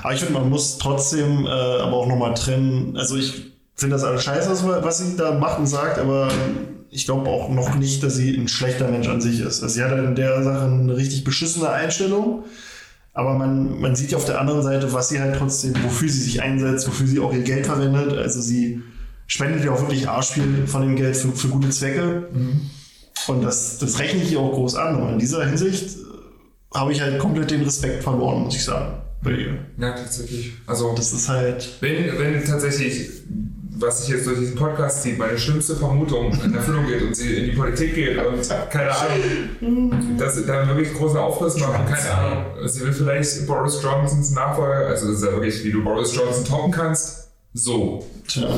aber 0.03 0.15
ich 0.15 0.21
finde, 0.21 0.35
man 0.35 0.49
muss 0.49 0.79
trotzdem 0.79 1.47
äh, 1.47 1.49
aber 1.49 1.95
auch 1.95 2.07
nochmal 2.07 2.35
trennen. 2.35 2.97
Also 2.97 3.17
ich 3.17 3.53
finde 3.75 3.97
das 3.97 4.05
alles 4.05 4.25
scheiße, 4.25 4.51
was, 4.83 4.99
sie 4.99 5.17
da 5.17 5.33
macht 5.33 5.59
und 5.59 5.67
sagt, 5.67 5.99
aber 5.99 6.29
ich 6.91 7.05
glaube 7.05 7.29
auch 7.31 7.49
noch 7.49 7.75
nicht, 7.75 8.03
dass 8.03 8.17
sie 8.17 8.37
ein 8.37 8.49
schlechter 8.49 8.89
Mensch 8.89 9.09
an 9.09 9.21
sich 9.21 9.41
ist. 9.41 9.63
Also 9.63 9.75
sie 9.75 9.83
hat 9.83 9.91
halt 9.91 10.05
in 10.05 10.15
der 10.15 10.43
Sache 10.43 10.65
eine 10.65 10.97
richtig 10.97 11.25
beschissene 11.25 11.71
Einstellung. 11.71 12.45
Aber 13.13 13.35
man, 13.35 13.81
man 13.81 13.97
sieht 13.97 14.13
ja 14.13 14.19
auf 14.19 14.25
der 14.27 14.41
anderen 14.41 14.63
Seite, 14.63 14.93
was 14.93 15.09
sie 15.09 15.21
halt 15.21 15.37
trotzdem, 15.37 15.75
wofür 15.83 16.09
sie 16.09 16.21
sich 16.21 16.41
einsetzt, 16.41 16.87
wofür 16.87 17.07
sie 17.07 17.19
auch 17.19 17.33
ihr 17.33 17.43
Geld 17.43 17.67
verwendet. 17.67 18.17
Also 18.17 18.41
sie 18.41 18.83
spendet 19.27 19.65
ja 19.65 19.73
auch 19.73 19.81
wirklich 19.81 20.09
arschviel 20.09 20.67
von 20.67 20.83
dem 20.83 20.95
Geld 20.97 21.17
für, 21.17 21.33
für 21.33 21.49
gute 21.49 21.71
Zwecke. 21.71 22.29
Und 23.27 23.43
das, 23.43 23.79
das 23.79 23.99
rechne 23.99 24.23
ich 24.23 24.33
ihr 24.33 24.41
auch 24.41 24.53
groß 24.53 24.77
an. 24.77 25.03
Und 25.03 25.13
in 25.15 25.19
dieser 25.19 25.45
Hinsicht 25.45 25.97
äh, 25.97 26.79
habe 26.79 26.93
ich 26.93 27.01
halt 27.01 27.19
komplett 27.19 27.51
den 27.51 27.63
Respekt 27.63 28.03
verloren, 28.03 28.45
muss 28.45 28.57
ich 28.57 28.65
sagen, 28.65 28.99
bei 29.23 29.31
ihr. 29.33 29.59
Ja, 29.79 29.93
tatsächlich. 29.93 30.53
Also 30.67 30.95
Das 30.95 31.13
ist 31.13 31.29
halt. 31.29 31.69
Wenn, 31.81 32.19
wenn 32.19 32.45
tatsächlich, 32.45 33.11
was 33.79 34.01
sich 34.01 34.15
jetzt 34.15 34.27
durch 34.27 34.39
diesen 34.39 34.57
Podcast 34.57 35.03
zieht, 35.03 35.19
meine 35.19 35.39
schlimmste 35.39 35.77
Vermutung 35.77 36.33
in 36.45 36.55
Erfüllung 36.55 36.87
geht 36.87 37.03
und 37.03 37.15
sie 37.15 37.37
in 37.37 37.45
die 37.51 37.57
Politik 37.57 37.95
geht 37.95 38.17
und 38.19 38.49
keine 38.71 38.91
Ahnung, 38.91 40.17
dass 40.19 40.37
sie 40.37 40.47
dann 40.47 40.69
wirklich 40.69 40.93
großen 40.95 41.19
Aufriss 41.19 41.59
machen, 41.59 41.87
keine 41.87 42.15
Ahnung. 42.15 42.45
Sie 42.67 42.81
will 42.81 42.93
vielleicht 42.93 43.47
Boris 43.47 43.81
Johnsons 43.83 44.33
Nachfolger, 44.33 44.87
also 44.89 45.09
das 45.09 45.17
ist 45.19 45.25
ja 45.25 45.33
wirklich, 45.33 45.65
wie 45.65 45.73
du 45.73 45.83
Boris 45.85 46.15
Johnson 46.15 46.45
toppen 46.45 46.73
kannst. 46.73 47.29
So. 47.55 48.05
Tja. 48.27 48.49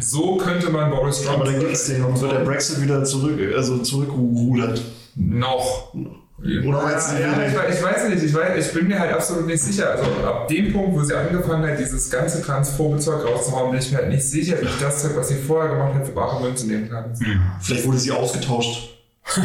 So 0.00 0.36
könnte 0.36 0.70
man 0.70 0.90
Boris 0.90 1.18
Johnson. 1.18 1.34
Aber 1.34 1.44
dann 1.44 1.60
gibt 1.60 1.72
es 1.72 1.86
den 1.86 2.02
und 2.02 2.20
wird 2.20 2.32
der 2.32 2.40
Brexit 2.40 2.82
wieder 2.82 3.04
zurück, 3.04 3.38
also 3.54 3.78
zurückgerudert. 3.78 4.80
Noch. 5.16 5.94
Oder 6.40 6.82
meinst 6.82 7.10
du, 7.12 7.20
ja, 7.20 7.36
wie- 7.36 7.46
ich, 7.50 7.58
weiß- 7.58 7.74
ich 7.76 7.82
weiß 7.82 8.08
nicht, 8.10 8.22
ich, 8.22 8.32
weiß, 8.34 8.66
ich 8.66 8.72
bin 8.72 8.86
mir 8.86 8.98
halt 9.00 9.12
absolut 9.12 9.46
nicht 9.46 9.60
sicher. 9.60 9.90
Also 9.90 10.04
ab 10.24 10.46
dem 10.46 10.72
Punkt, 10.72 10.96
wo 10.96 11.02
sie 11.02 11.14
angefangen 11.14 11.68
hat, 11.68 11.78
dieses 11.80 12.08
ganze 12.10 12.40
transphobe 12.42 12.98
Zeug 12.98 13.24
rauszuhauen, 13.24 13.72
bin 13.72 13.80
ich 13.80 13.90
mir 13.90 13.98
halt 13.98 14.08
nicht 14.10 14.22
sicher, 14.22 14.56
wie 14.60 14.66
ich 14.66 14.78
das 14.80 15.02
Zeug, 15.02 15.12
was 15.16 15.28
sie 15.28 15.34
vorher 15.34 15.72
gemacht 15.72 15.94
hat, 15.94 16.06
für 16.06 16.12
bare 16.12 16.40
Münze 16.40 16.66
nehmen 16.68 16.88
kann. 16.88 17.12
Vielleicht 17.60 17.84
wurde 17.86 17.98
sie 17.98 18.12
ausgetauscht. 18.12 18.94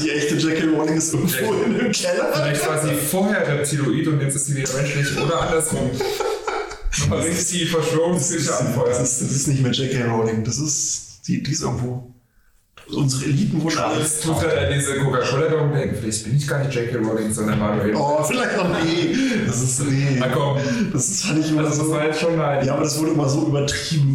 Die 0.00 0.10
echte 0.10 0.36
Jackie 0.36 0.66
Rowling 0.68 0.96
ist 0.98 1.12
irgendwo 1.12 1.52
in 1.64 1.76
dem 1.78 1.92
Keller. 1.92 2.30
Vielleicht 2.34 2.68
war 2.68 2.78
sie 2.80 2.92
vorher 2.94 3.48
Reptiloid 3.48 4.06
und 4.06 4.20
jetzt 4.20 4.36
ist 4.36 4.46
sie 4.46 4.56
wieder 4.56 4.72
menschlich 4.74 5.16
oder 5.20 5.40
andersrum. 5.42 5.90
Nochmal 7.00 7.20
richtig 7.20 7.60
die 7.60 7.66
Verschwörungsküche 7.66 8.46
Das 8.46 8.60
anfeuern. 8.60 8.90
ist, 9.02 9.20
das 9.22 9.30
ist 9.32 9.46
nicht 9.48 9.62
mehr 9.62 9.72
J.K. 9.72 10.04
Rowling, 10.10 10.44
das 10.44 10.58
ist. 10.58 11.20
Die, 11.26 11.42
die 11.42 11.52
ist 11.52 11.62
irgendwo 11.62 12.12
unsere 12.94 13.24
Eliten 13.26 13.62
wurden 13.62 13.78
alle. 13.78 14.00
Jetzt 14.00 14.22
tut 14.24 14.42
er 14.42 14.66
an 14.68 14.72
diese 14.74 14.94
Coca-Cola-Werbung 14.98 15.72
denken, 15.72 15.96
vielleicht 16.00 16.24
bin 16.24 16.36
ich 16.36 16.46
gar 16.48 16.58
nicht 16.64 16.74
J.K. 16.74 16.98
Rowling, 16.98 17.32
sondern 17.32 17.58
Manuel. 17.58 17.94
Oh, 17.94 18.22
vielleicht 18.22 18.56
noch 18.56 18.68
nee. 18.82 19.14
Das 19.46 19.62
ist 19.62 19.82
nee. 19.84 20.16
Na 20.18 20.28
komm, 20.28 20.56
Das 20.92 21.08
ist 21.08 21.24
fand 21.26 21.38
ich 21.40 21.50
immer 21.50 21.60
also 21.64 21.78
das 21.78 21.86
so. 21.86 21.92
war 21.92 22.04
jetzt 22.04 22.20
schon 22.20 22.36
nein. 22.36 22.64
Ja, 22.66 22.74
aber 22.74 22.82
das 22.84 22.98
wurde 22.98 23.10
immer 23.12 23.28
so 23.28 23.46
übertrieben. 23.46 24.14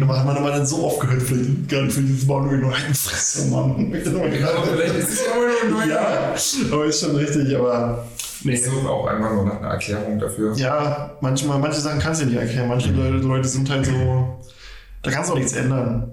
Da 0.00 0.06
hat 0.18 0.26
man 0.26 0.36
aber 0.36 0.50
dann 0.50 0.66
so 0.66 0.84
aufgehört, 0.86 1.22
vielleicht 1.22 1.68
gerade 1.68 1.90
für 1.90 2.00
dieses 2.02 2.26
Manuel 2.26 2.58
nur 2.58 2.72
halt 2.72 2.96
Fresse, 2.96 3.48
Mann. 3.50 3.90
Vielleicht 4.02 4.94
ist 4.96 5.10
es 5.10 5.20
ja 5.24 5.32
auch 5.32 5.70
nur 5.70 5.84
Ja, 5.84 6.34
aber 6.72 6.84
ist 6.86 7.00
schon 7.00 7.16
richtig, 7.16 7.56
aber 7.56 8.04
nee. 8.42 8.54
Ich 8.54 8.64
suche 8.64 8.88
auch 8.88 9.06
einfach 9.06 9.32
nur 9.32 9.44
nach 9.44 9.58
einer 9.60 9.68
Erklärung 9.68 10.18
dafür. 10.18 10.54
Ja, 10.56 11.16
manchmal, 11.20 11.58
manche 11.58 11.80
Sachen 11.80 12.00
kannst 12.00 12.22
du 12.22 12.26
nicht 12.26 12.36
erklären. 12.38 12.68
Manche 12.68 12.90
Leute, 12.90 13.16
Leute 13.18 13.48
sind 13.48 13.70
halt 13.70 13.86
so, 13.86 14.38
da 15.02 15.10
kannst 15.10 15.30
du 15.30 15.34
auch 15.34 15.38
nichts 15.38 15.52
ändern. 15.52 16.10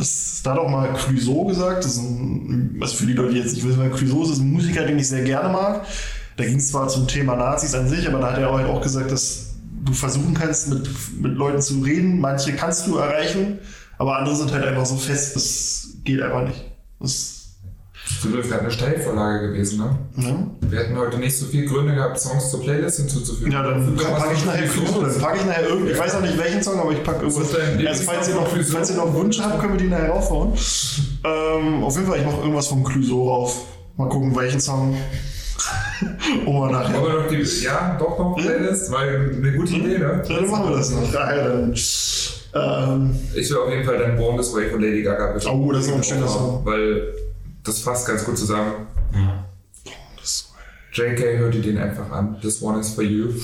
Das, 0.00 0.40
da 0.42 0.52
hat 0.52 0.58
auch 0.58 0.70
mal 0.70 0.94
Clouseau 0.94 1.44
gesagt, 1.44 1.84
das 1.84 1.92
ist 1.92 1.98
ein, 1.98 2.74
was 2.78 2.94
für 2.94 3.04
die 3.04 3.12
Leute, 3.12 3.36
jetzt 3.36 3.52
nicht 3.52 3.66
wissen, 3.66 3.78
weil 3.78 3.90
Clouseau 3.90 4.22
ist 4.22 4.38
ein 4.38 4.50
Musiker, 4.50 4.86
den 4.86 4.98
ich 4.98 5.08
sehr 5.08 5.22
gerne 5.24 5.50
mag. 5.50 5.84
Da 6.38 6.44
ging 6.46 6.56
es 6.56 6.70
zwar 6.70 6.88
zum 6.88 7.06
Thema 7.06 7.36
Nazis 7.36 7.74
an 7.74 7.86
sich, 7.86 8.08
aber 8.08 8.18
da 8.18 8.32
hat 8.32 8.38
er 8.38 8.50
halt 8.50 8.66
auch 8.66 8.80
gesagt, 8.80 9.12
dass 9.12 9.56
du 9.84 9.92
versuchen 9.92 10.32
kannst, 10.32 10.68
mit, 10.68 10.88
mit 11.20 11.34
Leuten 11.34 11.60
zu 11.60 11.80
reden. 11.80 12.18
Manche 12.18 12.54
kannst 12.54 12.86
du 12.86 12.96
erreichen, 12.96 13.58
aber 13.98 14.16
andere 14.16 14.34
sind 14.36 14.50
halt 14.52 14.64
einfach 14.64 14.86
so 14.86 14.96
fest, 14.96 15.36
das 15.36 15.88
geht 16.02 16.22
einfach 16.22 16.46
nicht. 16.46 16.64
Das, 16.98 17.39
Du 18.22 18.30
bist 18.32 18.50
gerade 18.50 18.62
eine 18.62 18.70
Steilvorlage 18.70 19.48
gewesen, 19.48 19.78
ne? 19.78 19.98
ne? 20.16 20.50
Wir 20.60 20.80
hätten 20.80 20.98
heute 20.98 21.18
nicht 21.18 21.36
so 21.36 21.46
viele 21.46 21.66
Gründe 21.66 21.94
gehabt, 21.94 22.20
Songs 22.20 22.50
zur 22.50 22.62
Playlist 22.62 22.98
hinzuzufügen. 22.98 23.52
Ja, 23.52 23.62
dann 23.62 23.96
packe 23.96 24.34
ich 24.34 24.44
nachher. 24.44 24.66
Clouseau, 24.68 25.00
dann 25.02 25.18
packe 25.18 25.38
ich 25.38 25.46
nachher 25.46 25.68
irgendwie, 25.68 25.92
ich 25.92 25.98
weiß 25.98 26.14
noch 26.14 26.20
nicht 26.22 26.38
welchen 26.38 26.62
Song, 26.62 26.78
aber 26.80 26.92
ich 26.92 27.02
packe 27.02 27.24
irgendwas. 27.24 27.54
Also, 27.54 28.02
falls 28.04 28.28
ihr, 28.28 28.34
noch, 28.34 28.48
falls 28.48 28.90
ihr 28.90 28.96
noch 28.96 29.14
Wünsche 29.14 29.42
habt, 29.44 29.60
können 29.60 29.72
wir 29.72 29.80
die 29.80 29.88
nachher 29.88 30.10
raufhauen. 30.10 30.52
Ähm, 31.24 31.82
auf 31.82 31.94
jeden 31.96 32.08
Fall, 32.08 32.18
ich 32.18 32.26
mache 32.26 32.40
irgendwas 32.40 32.66
vom 32.66 32.84
Clouseau 32.84 33.28
rauf. 33.28 33.56
Mal 33.96 34.08
gucken, 34.08 34.36
welchen 34.36 34.60
Song. 34.60 34.96
oh, 36.46 36.52
mal 36.52 36.72
nachher. 36.72 36.98
Aber 36.98 37.22
noch 37.22 37.28
die, 37.28 37.42
ja, 37.62 37.96
doch 37.98 38.18
noch 38.18 38.36
Playlist, 38.36 38.92
weil 38.92 39.34
eine 39.36 39.52
gute 39.52 39.74
Idee, 39.74 39.98
ne? 39.98 40.22
Ja, 40.26 40.36
dann 40.36 40.50
machen 40.50 40.70
wir 40.70 40.76
das 40.76 40.90
noch. 40.90 41.12
Ja, 41.12 41.36
ja, 41.36 41.48
dann. 41.48 41.74
Ähm, 42.52 43.14
Ich 43.34 43.50
will 43.50 43.58
auf 43.58 43.70
jeden 43.70 43.84
Fall 43.84 43.98
dann 43.98 44.16
Born 44.16 44.36
This 44.36 44.54
Way 44.54 44.70
von 44.70 44.80
Lady 44.80 45.02
Gaga 45.02 45.32
bitte. 45.32 45.48
Oh, 45.50 45.70
das 45.72 45.86
ist 45.86 45.92
auch 45.92 45.96
ein 45.96 46.02
schöner 46.04 46.28
Song. 46.28 46.62
Weil 46.64 47.14
das 47.64 47.80
fasst 47.80 48.06
ganz 48.06 48.24
gut 48.24 48.38
zusammen. 48.38 48.86
Ja. 49.12 49.46
JK, 50.92 51.38
hört 51.38 51.54
ihr 51.54 51.62
den 51.62 51.78
einfach 51.78 52.10
an. 52.10 52.40
This 52.40 52.60
one 52.60 52.80
is 52.80 52.90
for 52.90 53.04
you. 53.04 53.32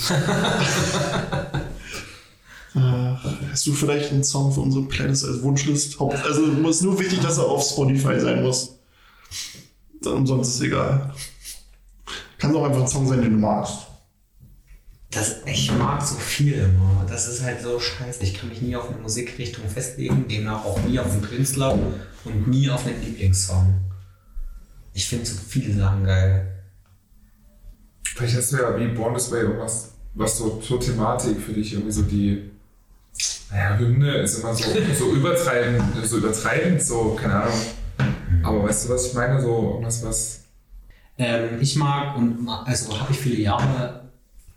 hast 2.75 3.67
du 3.67 3.73
vielleicht 3.73 4.11
einen 4.13 4.25
Song 4.25 4.53
für 4.53 4.61
unsere 4.61 4.85
Playlist 4.85 5.25
als 5.25 5.43
Wunschlist? 5.43 6.01
Also 6.01 6.43
muss 6.43 6.81
nur 6.81 6.99
wichtig, 6.99 7.21
dass 7.21 7.39
er 7.39 7.45
auf 7.45 7.65
Spotify 7.65 8.19
sein 8.19 8.43
muss. 8.43 8.75
Dann 10.03 10.27
sonst 10.27 10.49
ist 10.49 10.55
es 10.57 10.61
egal. 10.63 11.15
Kann 12.39 12.55
auch 12.55 12.65
einfach 12.65 12.83
ein 12.83 12.89
Song 12.89 13.09
sein, 13.09 13.23
den 13.23 13.33
du 13.33 13.39
magst. 13.39 13.87
Das, 15.11 15.37
ich 15.47 15.73
mag 15.73 16.03
so 16.03 16.17
viel 16.17 16.55
immer. 16.55 17.07
Das 17.09 17.29
ist 17.29 17.43
halt 17.43 17.63
so 17.63 17.79
scheiße. 17.81 18.23
Ich 18.23 18.35
kann 18.35 18.49
mich 18.49 18.61
nie 18.61 18.77
auf 18.77 18.91
eine 18.91 18.99
Musikrichtung 18.99 19.65
festlegen, 19.69 20.27
demnach 20.29 20.65
auch 20.65 20.79
nie 20.83 20.99
auf 20.99 21.11
einen 21.11 21.23
Künstler 21.23 21.79
und 22.25 22.49
nie 22.49 22.69
auf 22.69 22.85
einen 22.87 23.03
Lieblingssong. 23.03 23.75
Ich 24.97 25.07
finde 25.07 25.27
so 25.27 25.37
viele 25.47 25.75
Sachen 25.75 26.05
geil. 26.05 26.65
Vielleicht 28.03 28.35
hast 28.35 28.53
du 28.53 28.57
ja 28.57 28.81
wie 28.81 28.89
Born 28.89 29.13
This 29.13 29.31
Way 29.31 29.43
irgendwas, 29.43 29.93
was 30.15 30.39
so 30.39 30.57
zur 30.57 30.81
Thematik 30.81 31.39
für 31.39 31.53
dich 31.53 31.75
irgendwie 31.75 31.93
so 31.93 32.01
die. 32.01 32.51
Naja, 33.51 33.77
Hymne 33.77 34.23
ist 34.23 34.39
immer 34.39 34.55
so, 34.55 34.65
so 34.99 35.13
übertreibend, 35.15 35.83
so 36.03 36.17
übertreibend, 36.17 36.83
so, 36.83 37.15
keine 37.15 37.43
Ahnung. 37.43 37.61
Aber 38.43 38.65
weißt 38.65 38.87
du, 38.89 38.95
was 38.95 39.09
ich 39.09 39.13
meine? 39.13 39.39
So 39.39 39.73
irgendwas, 39.73 40.03
was. 40.03 40.45
Ähm, 41.19 41.61
ich 41.61 41.77
mag 41.77 42.17
und 42.17 42.49
also 42.49 42.99
habe 42.99 43.13
ich 43.13 43.19
viele 43.19 43.43
Jahre 43.43 44.09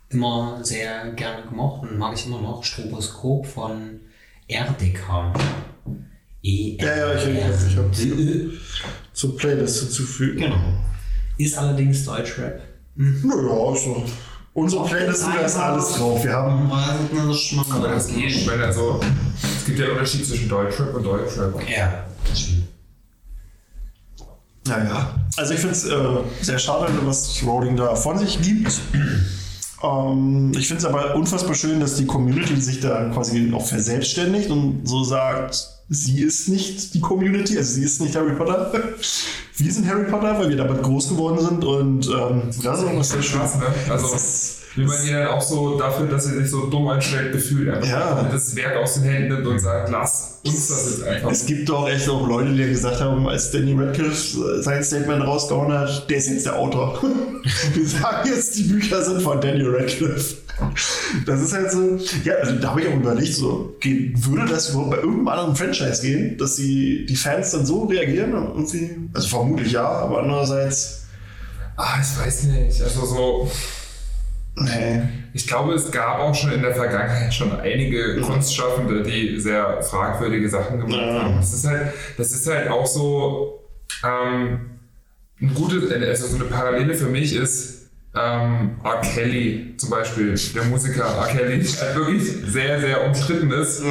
immer 0.08 0.60
sehr 0.62 1.12
gerne 1.12 1.42
gemocht 1.46 1.82
und 1.82 1.98
mag 1.98 2.14
ich 2.14 2.24
immer 2.24 2.40
noch 2.40 2.64
Stroboskop 2.64 3.46
von 3.46 4.00
RDK. 4.48 5.34
E 6.42 6.76
Ja, 6.80 6.96
ja, 6.96 7.14
ich- 7.14 7.28
ich- 7.28 7.72
ich 7.72 7.76
hab- 7.76 8.54
Zur 9.12 9.36
Playlist 9.36 9.80
hinzufügen. 9.80 10.40
Genau. 10.40 10.56
Ist 11.38 11.56
allerdings 11.58 12.04
Deutschrap. 12.04 12.60
Naja, 12.96 13.72
ist 13.74 13.84
so. 13.84 14.04
Unsere 14.52 14.84
Playlist, 14.86 15.22
da 15.26 15.40
ist 15.40 15.56
alles 15.56 15.92
drauf. 15.92 16.24
Wir 16.24 16.32
haben. 16.32 16.70
Aber 17.70 17.88
das 17.88 18.08
geht. 18.08 18.30
Ich 18.30 18.46
meine, 18.46 18.64
also, 18.64 19.00
es 19.58 19.64
gibt 19.64 19.78
ja 19.78 19.84
einen 19.86 19.94
Unterschied 19.94 20.26
zwischen 20.26 20.48
Deutschrap 20.48 20.94
und 20.94 21.04
Deutschrap. 21.04 21.54
Ja, 21.68 22.04
das 22.28 22.40
stimmt. 22.40 22.64
Ja, 24.66 24.84
ja. 24.84 25.14
Also 25.36 25.54
ich 25.54 25.60
finde 25.60 25.74
es 25.74 25.84
äh, 25.86 25.98
sehr 26.42 26.58
schade, 26.58 26.92
was 27.04 27.42
Rowling 27.44 27.76
da 27.76 27.94
von 27.94 28.18
sich 28.18 28.40
gibt. 28.40 28.72
Ähm, 29.82 30.52
ich 30.58 30.68
finde 30.68 30.80
es 30.80 30.84
aber 30.84 31.14
unfassbar 31.14 31.54
schön, 31.54 31.80
dass 31.80 31.94
die 31.94 32.04
Community 32.04 32.60
sich 32.60 32.80
da 32.80 33.08
quasi 33.14 33.50
auch 33.54 33.64
verselbstständigt 33.64 34.50
und 34.50 34.86
so 34.86 35.02
sagt, 35.04 35.56
sie 35.90 36.20
ist 36.22 36.48
nicht 36.48 36.94
die 36.94 37.00
Community, 37.00 37.58
also 37.58 37.72
sie 37.74 37.84
ist 37.84 38.00
nicht 38.00 38.14
Harry 38.16 38.34
Potter. 38.34 38.72
Wir 39.56 39.72
sind 39.72 39.86
Harry 39.88 40.04
Potter, 40.04 40.38
weil 40.38 40.48
wir 40.48 40.56
damit 40.56 40.82
groß 40.82 41.10
geworden 41.10 41.38
sind 41.44 41.64
und 41.64 42.06
ähm, 42.08 42.42
das 42.62 42.78
ist 42.78 42.84
auch 42.86 42.96
was 42.96 43.08
sehr 43.10 43.22
schön. 43.22 43.40
Krass, 43.40 43.56
ne? 43.56 43.64
Also, 43.90 44.08
Das 44.12 44.56
wie 44.76 44.84
man 44.84 44.96
dann 45.04 45.26
auch 45.26 45.42
so 45.42 45.76
dafür, 45.76 46.06
dass 46.06 46.26
er 46.26 46.40
sich 46.40 46.48
so 46.50 46.66
dumm 46.66 46.86
anstellt, 46.86 47.32
gefühlt 47.32 47.68
einfach 47.74 47.88
Ja. 47.88 48.28
das 48.30 48.54
Werk 48.54 48.76
aus 48.76 48.94
den 48.94 49.02
Händen 49.02 49.34
nimmt 49.34 49.46
und 49.48 49.58
sagt, 49.58 49.90
lass 49.90 50.38
uns 50.46 50.68
das 50.68 50.90
jetzt 50.90 51.02
einfach. 51.02 51.30
Es 51.32 51.44
gibt 51.44 51.68
doch 51.68 51.88
echt 51.88 52.08
auch 52.08 52.24
Leute, 52.26 52.52
die 52.52 52.68
gesagt 52.68 53.00
haben, 53.00 53.26
als 53.28 53.50
Danny 53.50 53.74
Radcliffe 53.76 54.62
sein 54.62 54.84
Statement 54.84 55.26
rausgehauen 55.26 55.72
hat, 55.72 56.08
der 56.08 56.16
ist 56.18 56.30
jetzt 56.30 56.46
der 56.46 56.56
Autor. 56.56 57.00
Wir 57.74 57.86
sagen 57.86 58.28
jetzt, 58.32 58.56
die 58.58 58.62
Bücher 58.62 59.02
sind 59.02 59.22
von 59.22 59.40
Danny 59.40 59.64
Radcliffe. 59.64 60.36
Das 61.26 61.40
ist 61.40 61.52
halt 61.52 61.70
so, 61.72 61.98
ja, 62.24 62.34
also 62.34 62.56
da 62.56 62.70
habe 62.70 62.82
ich 62.82 62.88
auch 62.88 62.94
überlegt, 62.94 63.34
so, 63.34 63.76
geht, 63.80 64.24
würde 64.26 64.46
das 64.52 64.70
überhaupt 64.70 64.90
bei 64.90 64.96
irgendeinem 64.98 65.28
anderen 65.28 65.56
Franchise 65.56 66.02
gehen, 66.02 66.36
dass 66.38 66.56
die, 66.56 67.06
die 67.06 67.16
Fans 67.16 67.50
dann 67.52 67.66
so 67.66 67.84
reagieren? 67.84 68.34
Und 68.34 68.72
Irgendwie? 68.72 69.08
Also 69.14 69.28
vermutlich 69.28 69.72
ja, 69.72 69.86
aber 69.86 70.22
andererseits, 70.22 71.04
Ah, 71.76 71.98
ich 72.00 72.26
weiß 72.26 72.42
nicht. 72.44 72.82
Also 72.82 73.06
so, 73.06 73.50
nee. 74.56 75.00
ich 75.32 75.46
glaube, 75.46 75.72
es 75.74 75.90
gab 75.90 76.18
auch 76.18 76.34
schon 76.34 76.52
in 76.52 76.60
der 76.60 76.74
Vergangenheit 76.74 77.32
schon 77.32 77.58
einige 77.58 78.20
Kunstschaffende, 78.20 79.02
die 79.02 79.40
sehr 79.40 79.80
fragwürdige 79.82 80.48
Sachen 80.48 80.78
gemacht 80.80 81.00
Ja. 81.00 81.22
haben. 81.22 81.36
Das 81.36 81.54
ist 81.54 81.66
halt, 81.66 81.92
das 82.18 82.32
ist 82.32 82.46
halt 82.46 82.68
auch 82.68 82.86
so 82.86 83.64
ähm, 84.04 84.60
ein 85.40 85.54
gutes, 85.54 85.90
also 85.90 86.26
so 86.26 86.36
eine 86.36 86.44
Parallele 86.44 86.94
für 86.94 87.06
mich 87.06 87.34
ist 87.34 87.79
ähm, 88.12 88.72
R. 88.82 89.00
Kelly 89.02 89.74
zum 89.76 89.90
Beispiel, 89.90 90.34
der 90.54 90.64
Musiker 90.64 91.04
R. 91.04 91.26
Kelly, 91.28 91.58
der 91.62 91.94
wirklich 91.94 92.24
sehr, 92.46 92.80
sehr 92.80 93.06
umstritten 93.06 93.50
ist. 93.52 93.82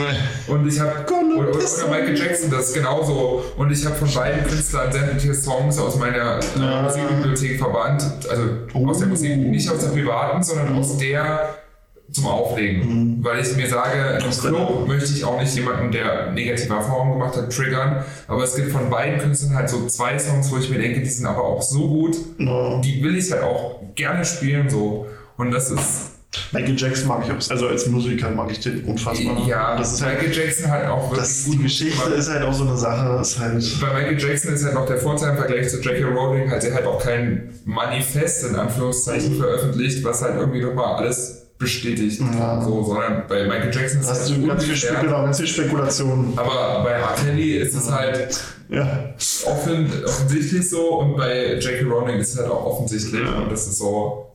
Und 0.47 0.67
ich 0.67 0.79
habe 0.79 0.91
oder, 1.37 1.49
oder 1.49 1.57
Michael. 1.89 2.17
Jackson, 2.17 2.51
das 2.51 2.67
ist 2.69 2.73
genauso. 2.75 3.43
Und 3.55 3.71
ich 3.71 3.85
habe 3.85 3.95
von 3.95 4.13
beiden 4.13 4.43
Künstlern 4.43 4.91
sämtliche 4.91 5.33
Songs 5.33 5.77
aus 5.79 5.95
meiner 5.97 6.39
äh, 6.39 6.59
Ja. 6.59 6.81
Musikbibliothek 6.81 7.59
verbannt. 7.59 8.03
Also 8.29 8.43
aus 8.89 8.97
der 8.99 9.07
Oh. 9.07 9.09
Musik, 9.11 9.37
nicht 9.37 9.69
aus 9.71 9.79
der 9.79 9.89
privaten, 9.89 10.43
sondern 10.43 10.75
aus 10.75 10.97
der 10.97 11.55
zum 12.11 12.25
Auflegen. 12.25 13.19
Weil 13.23 13.39
ich 13.39 13.55
mir 13.55 13.69
sage, 13.69 14.19
im 14.25 14.31
Club 14.31 14.87
möchte 14.87 15.13
ich 15.13 15.23
auch 15.23 15.39
nicht 15.39 15.53
jemanden, 15.55 15.91
der 15.91 16.31
negative 16.31 16.73
Erfahrungen 16.73 17.13
gemacht 17.19 17.37
hat, 17.37 17.53
triggern. 17.53 18.03
Aber 18.27 18.43
es 18.43 18.55
gibt 18.55 18.71
von 18.71 18.89
beiden 18.89 19.19
Künstlern 19.19 19.55
halt 19.55 19.69
so 19.69 19.85
zwei 19.85 20.17
Songs, 20.17 20.51
wo 20.51 20.57
ich 20.57 20.71
mir 20.71 20.79
denke, 20.79 21.01
die 21.01 21.05
sind 21.05 21.27
aber 21.27 21.43
auch 21.43 21.61
so 21.61 21.87
gut, 21.87 22.17
No. 22.39 22.81
die 22.83 23.03
will 23.03 23.15
ich 23.15 23.31
halt 23.31 23.43
auch 23.43 23.78
gerne 23.99 24.25
spielen 24.25 24.69
so. 24.69 25.07
Und 25.37 25.51
das 25.51 25.69
ist 25.71 26.11
Michael 26.51 26.75
Jackson 26.77 27.07
mag 27.07 27.23
ich 27.25 27.51
also 27.51 27.67
als 27.67 27.87
Musiker 27.87 28.29
mag 28.29 28.51
ich 28.51 28.59
den 28.59 28.83
unfassbar. 28.83 29.47
ja, 29.47 29.75
das 29.75 29.93
ist 29.93 30.03
halt, 30.03 30.21
Michael 30.21 30.35
Jackson 30.35 30.69
halt 30.69 30.87
auch 30.87 31.09
wirklich 31.09 31.27
das, 31.27 31.45
gut 31.45 31.53
die 31.55 31.63
Geschichte 31.63 31.99
gemacht. 31.99 32.17
ist 32.17 32.29
halt 32.29 32.43
auch 32.43 32.53
so 32.53 32.63
eine 32.65 32.77
Sache, 32.77 33.19
ist 33.19 33.39
halt, 33.39 33.81
Bei 33.81 33.93
Michael 33.93 34.19
Jackson 34.19 34.53
ist 34.53 34.63
halt 34.63 34.75
noch 34.75 34.85
der 34.85 34.97
Vorteil 34.97 35.31
im 35.31 35.37
Vergleich 35.37 35.69
zu 35.69 35.79
J.K. 35.81 36.05
Rowling, 36.05 36.51
hat 36.51 36.63
er 36.63 36.75
halt 36.75 36.85
auch 36.85 37.03
kein 37.03 37.49
Manifest 37.65 38.45
in 38.45 38.55
Anführungszeichen 38.55 39.37
veröffentlicht, 39.37 40.03
was 40.03 40.21
halt 40.21 40.35
irgendwie 40.35 40.61
nochmal 40.61 40.97
alles 40.97 41.47
bestätigt. 41.57 42.21
Ja. 42.21 42.61
So, 42.61 42.83
sondern 42.83 43.23
bei 43.27 43.45
Michael 43.45 43.73
Jackson 43.73 44.01
ist 44.01 44.09
hast 44.09 44.21
es 44.21 44.27
du 44.29 44.35
halt 44.35 44.47
ganz 44.47 44.63
viel, 44.63 44.95
genau, 45.01 45.23
ganz 45.23 45.37
viel 45.37 45.47
Spekulation. 45.47 46.33
Aber 46.35 46.83
bei 46.83 46.91
R. 46.91 47.15
Kelly 47.21 47.57
ist 47.57 47.73
es 47.73 47.91
halt 47.91 48.39
Ja. 48.69 49.13
offen, 49.47 49.91
offensichtlich 50.05 50.69
so 50.69 50.99
und 50.99 51.17
bei 51.17 51.55
J.K. 51.55 51.85
Rowling 51.89 52.17
ist 52.19 52.33
es 52.35 52.39
halt 52.39 52.51
auch 52.51 52.65
offensichtlich 52.65 53.21
Ja. 53.23 53.39
und 53.39 53.51
das 53.51 53.67
ist 53.67 53.79
so. 53.79 54.25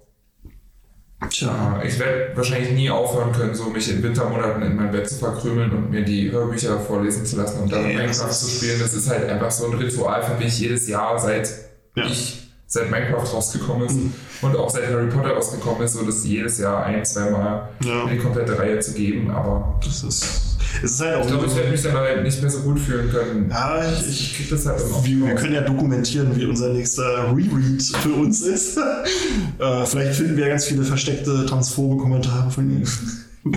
Tja. 1.30 1.80
äh, 1.82 1.88
Ich 1.88 1.98
werde 1.98 2.36
wahrscheinlich 2.36 2.72
nie 2.72 2.90
aufhören 2.90 3.32
können, 3.32 3.54
so 3.54 3.70
mich 3.70 3.90
in 3.90 4.02
Wintermonaten 4.02 4.62
in 4.62 4.76
mein 4.76 4.90
Bett 4.90 5.08
zu 5.08 5.14
verkrümeln 5.16 5.70
und 5.70 5.90
mir 5.90 6.02
die 6.04 6.30
Hörbücher 6.30 6.78
vorlesen 6.80 7.24
zu 7.24 7.36
lassen 7.36 7.62
und 7.62 7.72
dann 7.72 7.82
Ja, 7.88 7.96
Minecraft 7.98 8.30
zu 8.30 8.48
spielen. 8.50 8.78
Das 8.80 8.92
ist 8.92 9.08
halt 9.08 9.28
einfach 9.30 9.50
so 9.50 9.66
ein 9.70 9.74
Ritual 9.78 10.22
für 10.22 10.34
mich 10.42 10.58
jedes 10.58 10.86
Jahr, 10.88 11.18
seit 11.18 11.48
Ja. 11.96 12.04
ich 12.06 12.40
seit 12.66 12.90
Minecraft 12.90 13.32
rausgekommen 13.32 13.86
ist 13.86 13.94
Mhm. 13.94 14.12
und 14.42 14.56
auch 14.56 14.68
seit 14.68 14.86
Harry 14.88 15.06
Potter 15.06 15.30
rausgekommen 15.30 15.82
ist, 15.82 15.92
so 15.94 16.02
das 16.04 16.24
jedes 16.24 16.58
Jahr 16.58 16.84
ein, 16.84 17.04
zweimal 17.04 17.68
Ja. 17.84 18.04
eine 18.04 18.18
komplette 18.18 18.58
Reihe 18.58 18.80
zu 18.80 18.92
geben. 18.94 19.30
Aber 19.30 19.78
Das 19.82 20.02
ist. 20.02 20.53
Es 20.82 20.92
ist 20.92 21.00
halt 21.00 21.16
auch. 21.16 21.20
Ich 21.22 21.28
glaube, 21.28 21.46
ich 21.46 21.56
werde 21.56 21.70
mich 21.70 21.84
halt 21.84 22.22
nicht 22.22 22.40
mehr 22.40 22.50
so 22.50 22.60
gut 22.60 22.78
fühlen 22.78 23.10
können. 23.10 23.50
ja, 23.50 23.82
ich, 23.90 24.08
ich 24.08 24.36
krieg 24.36 24.50
das 24.50 24.66
halt 24.66 24.80
immer. 24.80 25.04
wir, 25.04 25.26
wir 25.26 25.34
können 25.34 25.54
ja 25.54 25.60
dokumentieren, 25.60 26.36
wie 26.36 26.46
unser 26.46 26.70
nächster 26.70 27.34
Reread 27.34 27.82
für 27.82 28.14
uns 28.14 28.42
ist. 28.42 28.76
äh, 29.58 29.86
vielleicht 29.86 30.16
finden 30.16 30.36
wir 30.36 30.44
ja 30.44 30.50
ganz 30.50 30.64
viele 30.66 30.82
versteckte 30.82 31.46
transphobe 31.46 32.02
Kommentare 32.02 32.50
von 32.50 32.70
ihm. 32.70 32.84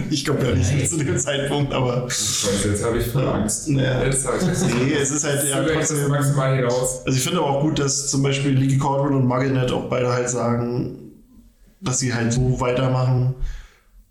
Ich 0.10 0.26
glaube 0.26 0.46
ja 0.46 0.54
nicht 0.54 0.90
zu 0.90 0.98
dem 0.98 1.18
Zeitpunkt, 1.18 1.74
aber 1.74 2.10
Scheiße, 2.10 2.68
jetzt 2.72 2.84
habe 2.84 2.98
ich 2.98 3.08
voll 3.08 3.26
Angst. 3.26 3.70
Ja. 3.70 4.04
Jetzt 4.04 4.28
habe 4.28 4.38
ich 4.38 4.44
das. 4.44 4.66
nee, 4.66 4.94
es 4.94 5.12
ist 5.12 5.24
halt 5.24 5.50
ja 5.50 5.64
trotzdem. 5.64 6.10
maximal 6.10 6.58
hinaus. 6.58 7.06
Also 7.06 7.18
ich 7.18 7.24
finde 7.24 7.40
aber 7.40 7.52
auch 7.52 7.62
gut, 7.62 7.80
dass 7.80 8.10
zum 8.10 8.22
Beispiel 8.22 8.52
Leaky 8.52 8.78
Caldwell 8.78 9.14
und 9.16 9.26
Mugglenet 9.26 9.72
auch 9.72 9.90
beide 9.90 10.12
halt 10.12 10.30
sagen, 10.30 11.08
dass 11.80 12.00
sie 12.00 12.14
halt 12.14 12.34
so 12.34 12.60
weitermachen. 12.60 13.36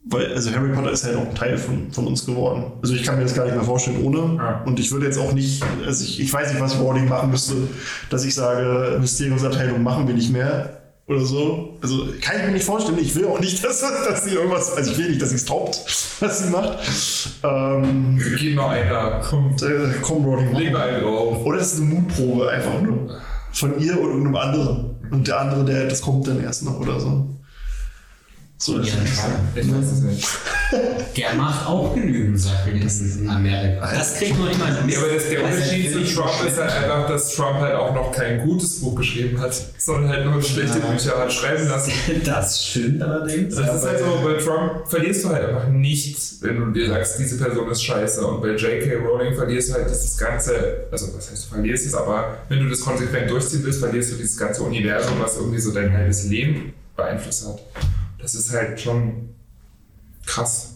Weil, 0.08 0.34
also 0.34 0.52
Harry 0.52 0.72
Potter 0.72 0.92
ist 0.92 1.04
halt 1.04 1.16
auch 1.16 1.28
ein 1.28 1.34
Teil 1.34 1.58
von, 1.58 1.90
von 1.90 2.06
uns 2.06 2.24
geworden. 2.24 2.72
Also 2.80 2.94
ich 2.94 3.02
kann 3.02 3.16
mir 3.16 3.22
das 3.22 3.34
gar 3.34 3.44
nicht 3.44 3.56
mehr 3.56 3.64
vorstellen 3.64 4.04
ohne. 4.04 4.36
Ja. 4.36 4.62
Und 4.64 4.78
ich 4.78 4.92
würde 4.92 5.06
jetzt 5.06 5.18
auch 5.18 5.32
nicht, 5.32 5.64
also 5.84 6.04
ich, 6.04 6.20
ich 6.20 6.32
weiß 6.32 6.52
nicht, 6.52 6.60
was 6.60 6.78
Rowling 6.78 7.08
machen 7.08 7.30
müsste, 7.30 7.54
dass 8.08 8.24
ich 8.24 8.34
sage, 8.34 8.98
Mysteriumsabteilung 9.00 9.82
machen 9.82 10.06
wir 10.06 10.14
nicht 10.14 10.30
mehr 10.30 10.80
oder 11.08 11.24
so. 11.24 11.76
Also 11.82 12.06
kann 12.20 12.36
ich 12.38 12.46
mir 12.46 12.52
nicht 12.52 12.64
vorstellen. 12.64 12.98
Ich 13.00 13.16
will 13.16 13.26
auch 13.26 13.40
nicht, 13.40 13.64
dass, 13.64 13.80
dass 13.80 14.24
sie 14.24 14.34
irgendwas, 14.34 14.76
also 14.76 14.92
ich 14.92 14.98
will 14.98 15.08
nicht, 15.08 15.20
dass 15.20 15.30
sie 15.30 15.36
es 15.36 15.44
toppt, 15.44 15.76
was 16.20 16.38
sie 16.38 16.50
macht. 16.50 16.78
Ähm, 17.42 18.20
Gib 18.38 18.54
mal 18.54 18.70
einen 18.70 18.90
da. 18.90 19.22
Komm, 19.28 19.56
äh, 19.60 19.92
komm, 20.02 20.24
Rowling. 20.24 20.54
leg 20.54 20.72
mal 20.72 20.88
einen 20.88 21.02
drauf. 21.02 21.44
Oder 21.44 21.58
es 21.58 21.72
ist 21.72 21.80
eine 21.80 21.94
Mutprobe 21.94 22.48
einfach 22.48 22.80
nur. 22.80 23.18
Von 23.52 23.80
ihr 23.80 23.98
oder 23.98 24.10
irgendeinem 24.10 24.36
anderen. 24.36 24.96
Und 25.10 25.26
der 25.26 25.40
andere, 25.40 25.64
der, 25.64 25.88
das 25.88 26.00
kommt 26.00 26.28
dann 26.28 26.42
erst 26.42 26.64
noch 26.64 26.78
oder 26.78 27.00
so. 27.00 27.26
So 28.58 28.80
Ja. 28.80 28.94
Ich 29.54 29.72
weiß 29.72 29.92
es 29.92 30.00
nicht. 30.00 30.26
Der 31.16 31.34
macht 31.34 31.66
auch 31.66 31.94
genügend 31.94 32.40
Sachen 32.40 32.72
in 32.74 33.28
Amerika. 33.28 33.90
Das 33.94 34.16
kriegt 34.16 34.38
man 34.38 34.50
immer 34.50 34.82
mit. 34.82 34.94
Ja, 34.94 35.00
aber 35.00 35.12
das, 35.12 35.28
der 35.28 35.44
Unterschied 35.44 35.92
zu 35.92 36.14
Trump 36.14 36.32
ist 36.46 36.58
halt 36.58 36.72
einfach, 36.72 37.08
dass 37.08 37.34
Trump 37.34 37.58
halt 37.60 37.74
auch 37.74 37.94
noch 37.94 38.12
kein 38.12 38.40
gutes 38.46 38.80
Buch 38.80 38.94
geschrieben 38.96 39.38
hat, 39.40 39.54
sondern 39.78 40.08
halt 40.10 40.24
nur 40.24 40.42
schlechte 40.42 40.80
Bücher 40.80 41.18
hat 41.18 41.32
schreiben 41.32 41.68
lassen. 41.68 41.92
Das 42.24 42.64
stimmt 42.64 43.02
allerdings. 43.02 43.54
Das 43.54 43.76
ist 43.76 43.86
halt 43.86 43.98
so, 43.98 44.20
bei 44.24 44.34
Trump 44.34 44.88
verlierst 44.88 45.24
du 45.24 45.28
halt 45.28 45.48
einfach 45.48 45.68
nichts, 45.68 46.38
wenn 46.40 46.56
du 46.56 46.72
dir 46.72 46.88
sagst, 46.88 47.18
diese 47.18 47.36
Person 47.36 47.70
ist 47.70 47.82
scheiße. 47.84 48.26
Und 48.26 48.40
bei 48.40 48.48
J.K. 48.50 48.96
Rowling 48.96 49.34
verlierst 49.34 49.68
du 49.68 49.74
halt 49.74 49.88
dieses 49.88 50.16
ganze, 50.16 50.86
also 50.90 51.14
was 51.14 51.30
heißt 51.30 51.44
du 51.44 51.54
verlierst 51.54 51.86
es, 51.86 51.94
aber 51.94 52.38
wenn 52.48 52.60
du 52.60 52.68
das 52.70 52.80
konsequent 52.80 53.30
durchziehen 53.30 53.62
willst, 53.64 53.80
verlierst 53.80 54.12
du 54.12 54.16
dieses 54.16 54.36
ganze 54.36 54.62
Universum, 54.62 55.14
was 55.20 55.36
irgendwie 55.36 55.58
so 55.58 55.72
dein 55.72 55.92
halbes 55.92 56.24
Leben 56.24 56.72
beeinflusst 56.96 57.46
hat. 57.46 57.60
Das 58.18 58.34
ist 58.34 58.52
halt 58.52 58.80
schon 58.80 59.28
krass. 60.24 60.74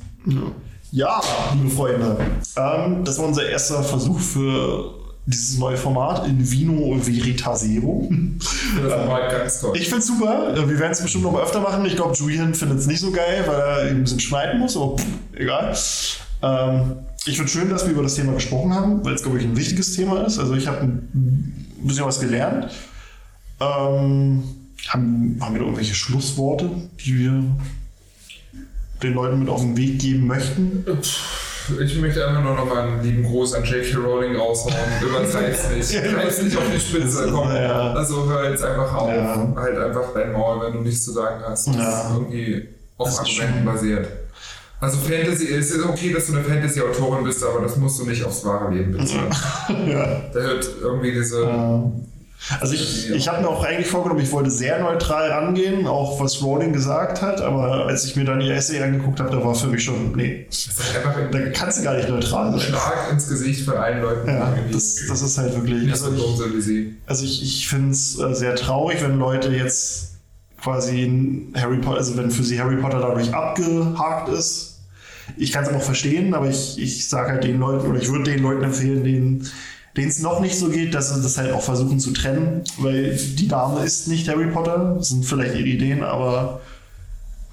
Ja, 0.93 1.21
liebe 1.55 1.71
Freunde. 1.71 2.17
Ähm, 2.57 3.05
das 3.05 3.19
war 3.19 3.27
unser 3.27 3.49
erster 3.49 3.83
Versuch 3.83 4.19
für 4.19 4.95
dieses 5.27 5.59
neue 5.59 5.77
Format 5.77 6.27
in 6.27 6.51
Vino 6.51 6.99
Veritasero. 7.01 8.11
Das 8.83 8.91
war 9.09 9.29
ganz 9.29 9.61
toll. 9.61 9.77
Ich 9.77 9.85
finde 9.85 9.99
es 9.99 10.07
super. 10.07 10.55
Äh, 10.55 10.69
Wir 10.69 10.79
werden 10.79 10.93
es 10.93 11.01
bestimmt 11.01 11.25
noch 11.25 11.33
mal 11.33 11.43
öfter 11.43 11.61
machen. 11.61 11.85
Ich 11.87 11.97
glaube, 11.97 12.15
Julian 12.15 12.55
findet 12.55 12.79
es 12.79 12.87
nicht 12.87 13.01
so 13.01 13.11
geil, 13.11 13.45
weil 13.47 13.61
er 13.61 13.91
ein 13.91 14.03
bisschen 14.03 14.21
schneiden 14.21 14.61
muss, 14.61 14.77
aber 14.77 14.97
pff, 14.97 15.07
egal. 15.35 15.77
Ähm, 16.43 16.97
ich 17.27 17.37
finde 17.37 17.51
schön, 17.51 17.69
dass 17.71 17.85
wir 17.85 17.93
über 17.93 18.03
das 18.03 18.15
Thema 18.15 18.33
gesprochen 18.33 18.75
haben, 18.75 19.05
weil 19.05 19.15
es, 19.15 19.23
glaube 19.23 19.39
ich, 19.39 19.45
ein 19.45 19.57
wichtiges 19.57 19.95
Thema 19.95 20.25
ist. 20.25 20.39
Also 20.39 20.55
ich 20.55 20.67
habe 20.67 20.79
ein 20.83 21.67
bisschen 21.83 22.05
was 22.05 22.19
gelernt. 22.19 22.69
Ähm, 23.61 24.43
haben, 24.89 25.37
haben 25.41 25.55
wir 25.55 25.61
irgendwelche 25.63 25.95
Schlussworte, 25.95 26.69
die 27.05 27.19
wir 27.19 27.43
den 29.03 29.15
Leuten 29.15 29.39
mit 29.41 29.49
auf 29.49 29.61
den 29.61 29.77
Weg 29.77 29.99
geben 29.99 30.27
möchten? 30.27 30.85
Ich 31.81 31.97
möchte 32.01 32.27
einfach 32.27 32.43
nur 32.43 32.55
noch 32.57 32.67
mal 32.67 32.83
einen 32.89 33.03
lieben 33.03 33.23
Gruß 33.23 33.55
an 33.55 33.65
J.K. 33.65 33.97
Rowling 33.99 34.35
raushauen. 34.35 34.75
Übertreib's 35.03 35.71
nicht. 35.71 36.05
Treib's 36.15 36.43
nicht 36.43 36.57
auf 36.57 36.65
die 36.75 36.81
Spitze. 36.81 37.29
Komm. 37.33 37.49
Ja. 37.55 37.93
Also 37.93 38.29
hör 38.29 38.51
jetzt 38.51 38.65
einfach 38.65 38.93
auf. 38.95 39.09
Ja. 39.09 39.53
Halt 39.57 39.79
einfach 39.79 40.13
dein 40.15 40.33
Maul, 40.33 40.67
wenn 40.67 40.73
du 40.73 40.81
nichts 40.81 41.05
zu 41.05 41.13
sagen 41.13 41.43
hast. 41.47 41.69
Das 41.69 41.77
Ja. 41.77 42.01
ist 42.01 42.11
irgendwie 42.15 42.69
auf 42.97 43.19
Argumenten 43.21 43.65
basiert. 43.65 44.09
Also 44.81 44.97
Fantasy, 44.97 45.49
es 45.53 45.71
ist 45.71 45.85
okay, 45.85 46.13
dass 46.13 46.27
du 46.27 46.33
eine 46.37 46.43
Fantasy-Autorin 46.43 47.23
bist, 47.23 47.45
aber 47.45 47.61
das 47.61 47.77
musst 47.77 48.01
du 48.01 48.07
nicht 48.07 48.25
aufs 48.25 48.45
wahre 48.47 48.73
Leben 48.75 48.93
beziehen. 48.93 49.29
ja. 49.87 50.23
Da 50.33 50.41
hört 50.41 50.67
irgendwie 50.83 51.13
diese... 51.13 51.47
Also 52.59 52.75
ich, 52.75 53.11
ich 53.11 53.29
habe 53.29 53.43
mir 53.43 53.49
auch 53.49 53.63
eigentlich 53.63 53.87
vorgenommen, 53.87 54.21
ich 54.23 54.33
wollte 54.33 54.51
sehr 54.51 54.81
neutral 54.81 55.31
rangehen, 55.31 55.87
auch 55.87 56.19
was 56.21 56.43
Rowling 56.43 56.73
gesagt 56.73 57.21
hat, 57.21 57.41
aber 57.41 57.87
als 57.87 58.05
ich 58.07 58.17
mir 58.17 58.25
dann 58.25 58.41
ihr 58.41 58.55
Essay 58.55 58.83
angeguckt 58.83 59.21
habe, 59.21 59.31
da 59.31 59.45
war 59.45 59.55
für 59.55 59.67
mich 59.67 59.85
schon, 59.85 60.13
nee, 60.17 60.47
da 61.33 61.39
kannst 61.53 61.79
du 61.79 61.85
gar 61.85 61.97
nicht 61.97 62.09
neutral 62.09 62.51
sein. 62.53 62.61
Schlag 62.61 63.13
ins 63.13 63.29
Gesicht 63.29 63.65
von 63.65 63.77
allen 63.77 64.01
Leuten, 64.01 64.29
Ja, 64.29 64.55
das, 64.73 65.07
das 65.07 65.23
ist 65.23 65.39
halt 65.39 65.55
wirklich. 65.55 65.91
Also 65.91 66.13
ich, 66.13 66.87
also 67.07 67.25
ich, 67.25 67.43
ich 67.43 67.69
finde 67.69 67.91
es 67.91 68.19
äh, 68.19 68.35
sehr 68.35 68.57
traurig, 68.57 69.03
wenn 69.03 69.19
Leute 69.19 69.51
jetzt 69.51 70.15
quasi 70.61 71.51
Harry 71.55 71.79
Potter, 71.79 71.99
also 71.99 72.17
wenn 72.17 72.31
für 72.31 72.43
sie 72.43 72.61
Harry 72.61 72.77
Potter 72.77 73.01
dadurch 73.01 73.33
abgehakt 73.35 74.29
ist. 74.31 74.79
Ich 75.37 75.53
kann 75.53 75.63
es 75.63 75.69
aber 75.69 75.79
auch 75.79 75.83
verstehen, 75.83 76.35
aber 76.35 76.49
ich, 76.49 76.79
ich 76.79 77.09
sage 77.09 77.31
halt 77.33 77.45
den 77.45 77.61
Leuten, 77.61 77.89
oder 77.89 78.01
ich 78.01 78.11
würde 78.11 78.25
den 78.25 78.43
Leuten 78.43 78.65
empfehlen, 78.65 79.05
denen 79.05 79.49
denen 79.97 80.09
es 80.09 80.21
noch 80.21 80.41
nicht 80.41 80.57
so 80.57 80.69
geht, 80.69 80.95
dass 80.95 81.15
sie 81.15 81.23
das 81.23 81.37
halt 81.39 81.53
auch 81.53 81.63
versuchen 81.63 81.99
zu 81.99 82.13
trennen, 82.13 82.63
weil 82.79 83.17
die 83.17 83.49
Dame 83.49 83.85
ist 83.85 84.09
nicht 84.09 84.29
Harry 84.29 84.47
Potter, 84.47 84.97
das 84.99 85.09
sind 85.09 85.25
vielleicht 85.25 85.55
ihre 85.55 85.69
Ideen, 85.69 86.03
aber 86.03 86.61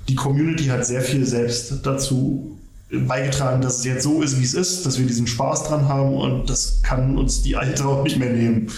die 0.07 0.15
Community 0.15 0.65
hat 0.65 0.85
sehr 0.85 1.01
viel 1.01 1.26
selbst 1.26 1.80
dazu 1.84 2.57
beigetragen, 2.89 3.61
dass 3.61 3.80
es 3.80 3.85
jetzt 3.85 4.03
so 4.03 4.22
ist, 4.22 4.39
wie 4.39 4.45
es 4.45 4.53
ist, 4.53 4.85
dass 4.85 4.97
wir 4.97 5.05
diesen 5.05 5.27
Spaß 5.27 5.65
dran 5.65 5.88
haben 5.89 6.14
und 6.15 6.49
das 6.49 6.81
kann 6.84 7.18
uns 7.18 7.41
die 7.41 7.55
Alte 7.55 7.85
auch 7.85 8.03
nicht 8.03 8.18
mehr 8.18 8.30
nehmen, 8.30 8.72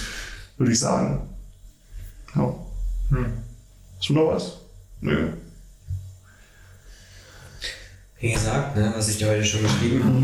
würde 0.58 0.72
ich 0.72 0.80
sagen. 0.80 1.22
Ja. 2.36 2.56
Hm. 3.10 3.26
Hast 3.98 4.10
du 4.10 4.14
noch 4.14 4.28
was? 4.28 4.58
Nö. 5.02 5.34
Wie 8.20 8.32
gesagt, 8.32 8.76
ne, 8.76 8.92
was 8.96 9.10
ich 9.10 9.18
dir 9.18 9.30
heute 9.30 9.46
schon 9.46 9.62
geschrieben 9.62 10.04
habe. 10.04 10.24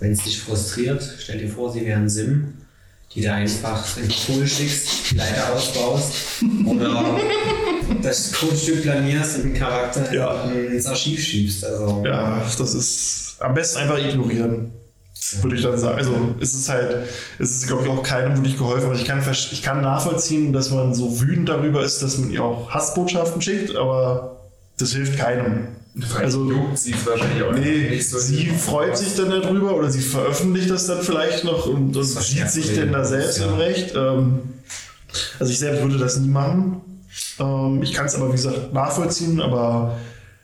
Wenn 0.00 0.12
es 0.12 0.24
dich 0.24 0.40
frustriert, 0.40 1.02
stell 1.18 1.38
dir 1.38 1.48
vor, 1.48 1.72
sie 1.72 1.84
wären 1.84 2.08
Sim, 2.08 2.54
die 3.14 3.20
du 3.22 3.32
einfach 3.32 3.96
in 3.96 4.08
den 4.08 4.16
Pool 4.26 4.46
schickst, 4.46 5.10
die 5.10 5.16
Leiter 5.16 5.52
ausbaust 5.54 6.12
oder 6.66 7.20
das 8.02 8.32
Codestück 8.32 8.82
planierst 8.82 9.36
und 9.38 9.44
einen 9.46 9.54
Charakter 9.54 10.12
Ja. 10.12 10.44
ins 10.50 10.86
Archiv 10.86 11.22
schiebst. 11.22 11.64
Also, 11.64 12.02
Ja, 12.06 12.42
das 12.58 12.74
ist 12.74 13.36
am 13.40 13.54
besten 13.54 13.78
einfach 13.80 13.98
ignorieren. 13.98 14.72
Würde 15.42 15.56
ich 15.56 15.62
dann 15.62 15.78
sagen. 15.78 15.98
Also 15.98 16.34
es 16.40 16.54
ist 16.54 16.68
halt, 16.68 16.96
es 17.38 17.50
ist, 17.50 17.66
glaube 17.66 17.84
ich, 17.84 17.88
auch 17.90 18.02
keinem 18.02 18.36
wirklich 18.36 18.56
geholfen. 18.56 18.88
Also 18.88 19.00
ich 19.02 19.06
kann, 19.06 19.22
ich 19.30 19.62
kann 19.62 19.80
nachvollziehen, 19.82 20.52
dass 20.52 20.70
man 20.70 20.94
so 20.94 21.20
wütend 21.20 21.48
darüber 21.48 21.84
ist, 21.84 22.02
dass 22.02 22.16
man 22.18 22.30
ihr 22.30 22.42
auch 22.42 22.70
Hassbotschaften 22.70 23.40
schickt, 23.42 23.76
aber 23.76 24.40
das 24.78 24.92
hilft 24.92 25.18
keinem. 25.18 25.68
Also 26.18 26.50
juckt 26.50 26.78
sie 26.78 26.94
wahrscheinlich 27.04 27.42
auch 27.42 27.52
Nee, 27.52 27.90
nicht 27.90 28.08
so. 28.08 28.18
sie 28.18 28.46
freut 28.46 28.96
sich 28.96 29.16
dann 29.16 29.30
darüber 29.30 29.74
oder 29.74 29.90
sie 29.90 30.00
veröffentlicht 30.00 30.70
das 30.70 30.86
dann 30.86 31.02
vielleicht 31.02 31.44
noch 31.44 31.66
und 31.66 31.92
das 31.92 32.14
Das 32.14 32.28
sieht 32.28 32.48
sich 32.50 32.66
den 32.68 32.76
denn 32.76 32.92
da 32.92 33.04
selbst 33.04 33.38
ja. 33.38 33.46
im 33.48 33.54
Recht. 33.54 33.92
Ähm, 33.96 34.38
also 35.40 35.52
ich 35.52 35.58
selbst 35.58 35.82
würde 35.82 35.98
das 35.98 36.16
nie 36.18 36.28
machen. 36.28 36.80
Ähm, 37.40 37.82
ich 37.82 37.92
kann 37.92 38.06
es 38.06 38.14
aber, 38.14 38.28
wie 38.28 38.32
gesagt, 38.32 38.72
nachvollziehen, 38.72 39.40
aber 39.40 39.98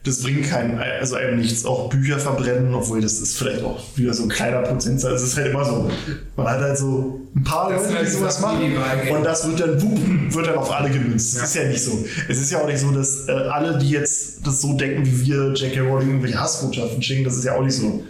das 0.07 0.23
bringt 0.23 0.49
keinen, 0.49 0.79
also 0.79 1.17
einem 1.17 1.39
nichts. 1.41 1.65
Auch 1.65 1.89
Bücher 1.89 2.19
verbrennen, 2.19 2.73
obwohl 2.75 3.01
das 3.01 3.15
ist 3.21 3.37
vielleicht 3.37 3.63
auch 3.65 3.83
wieder 3.97 4.15
so 4.15 4.23
ein 4.23 4.29
kleiner 4.29 4.63
Prozentsatz. 4.63 5.21
Es 5.23 5.29
ist 5.31 5.37
halt 5.37 5.49
immer 5.49 5.65
so. 5.65 5.91
Man 6.37 6.47
hat 6.47 6.61
halt 6.61 6.79
so 6.79 7.21
ein 7.35 7.43
paar 7.43 7.71
Das 7.71 7.83
Leute, 7.83 7.95
halt 7.97 8.07
die 8.07 8.11
die 8.11 8.17
sowas 8.17 8.41
machen 8.41 8.77
und 9.11 9.25
das 9.25 9.47
wird 9.49 9.61
dann, 9.61 9.83
wupp, 9.83 10.35
wird 10.35 10.47
dann 10.47 10.55
auf 10.57 10.71
alle 10.73 10.91
gemünzt. 10.91 11.35
Das 11.35 11.41
Ja. 11.41 11.45
ist 11.45 11.55
ja 11.57 11.65
nicht 11.69 11.83
so. 11.85 12.05
Es 12.29 12.39
ist 12.41 12.51
ja 12.53 12.61
auch 12.63 12.67
nicht 12.67 12.79
so, 12.79 12.91
dass 12.93 13.29
äh, 13.29 13.33
alle, 13.33 13.79
die 13.79 13.91
jetzt 13.91 14.47
das 14.47 14.61
so 14.61 14.75
denken, 14.75 15.05
wie 15.05 15.27
wir 15.27 15.53
J.K. 15.55 15.81
Rowling 15.81 16.09
irgendwelche 16.09 16.41
Hassbotschaften 16.41 17.03
schicken, 17.03 17.25
das 17.25 17.37
ist 17.37 17.45
ja 17.45 17.55
auch 17.57 17.63
nicht 17.63 17.75
so. 17.77 18.05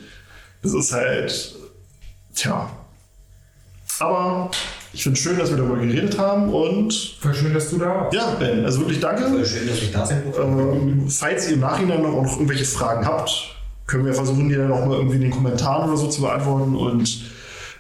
Das 0.63 0.75
ist 0.75 0.93
halt, 0.93 1.55
tja. 2.35 2.71
Aber 3.99 4.51
ich 4.97 5.03
finde 5.03 5.19
es 5.19 5.23
schön, 5.23 5.39
dass 5.39 5.51
wir 5.51 5.59
darüber 5.59 5.77
geredet 5.77 6.19
haben 6.19 6.53
und 6.53 7.17
Voll 7.21 7.35
schön, 7.35 7.53
dass 7.53 7.69
du 7.71 7.77
da 7.79 7.87
warst. 7.87 8.15
ja, 8.15 8.35
Ben, 8.39 8.65
also 8.65 8.81
wirklich 8.81 8.99
danke. 8.99 9.25
voll 9.29 9.45
schön, 9.45 9.69
dass 9.69 9.77
ich 9.77 9.93
da 9.93 10.07
sein 10.07 10.23
durfte. 10.25 10.43
Ähm, 10.43 11.07
falls 11.09 11.49
ihr 11.49 11.55
im 11.55 11.61
Nachhinein 11.61 12.03
noch, 12.03 12.23
noch 12.23 12.33
irgendwelche 12.37 12.65
Fragen 12.65 13.05
habt, 13.07 13.31
können 13.87 14.07
wir 14.07 14.15
versuchen, 14.15 14.49
die 14.49 14.55
dann 14.57 14.73
auch 14.73 14.87
mal 14.87 14.97
irgendwie 14.97 15.17
in 15.17 15.23
den 15.23 15.31
Kommentaren 15.31 15.89
oder 15.89 15.99
so 15.99 16.09
zu 16.09 16.23
beantworten. 16.23 16.75
Und 16.75 17.25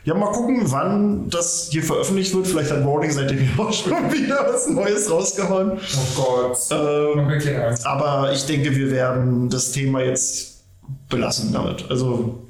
ja, 0.04 0.14
mal 0.14 0.30
gucken, 0.30 0.60
wann 0.66 1.28
das 1.30 1.68
hier 1.72 1.82
veröffentlicht 1.82 2.34
wird. 2.34 2.46
Vielleicht 2.46 2.70
hat 2.70 2.84
Rowling 2.84 3.10
seitdem 3.10 3.48
auch 3.58 3.72
schon 3.72 3.92
wieder 4.12 4.46
was 4.52 4.68
Neues 4.68 5.10
rausgehauen. 5.10 5.72
Oh 5.72 6.22
Gott. 6.22 6.58
Ähm, 6.70 7.28
Angst. 7.66 7.86
aber 7.86 8.30
ich 8.32 8.44
denke, 8.44 8.76
wir 8.76 8.90
werden 8.90 9.48
das 9.48 9.72
Thema 9.72 10.02
jetzt 10.02 10.62
belassen 11.08 11.52
damit. 11.52 11.86
Also 11.90 12.40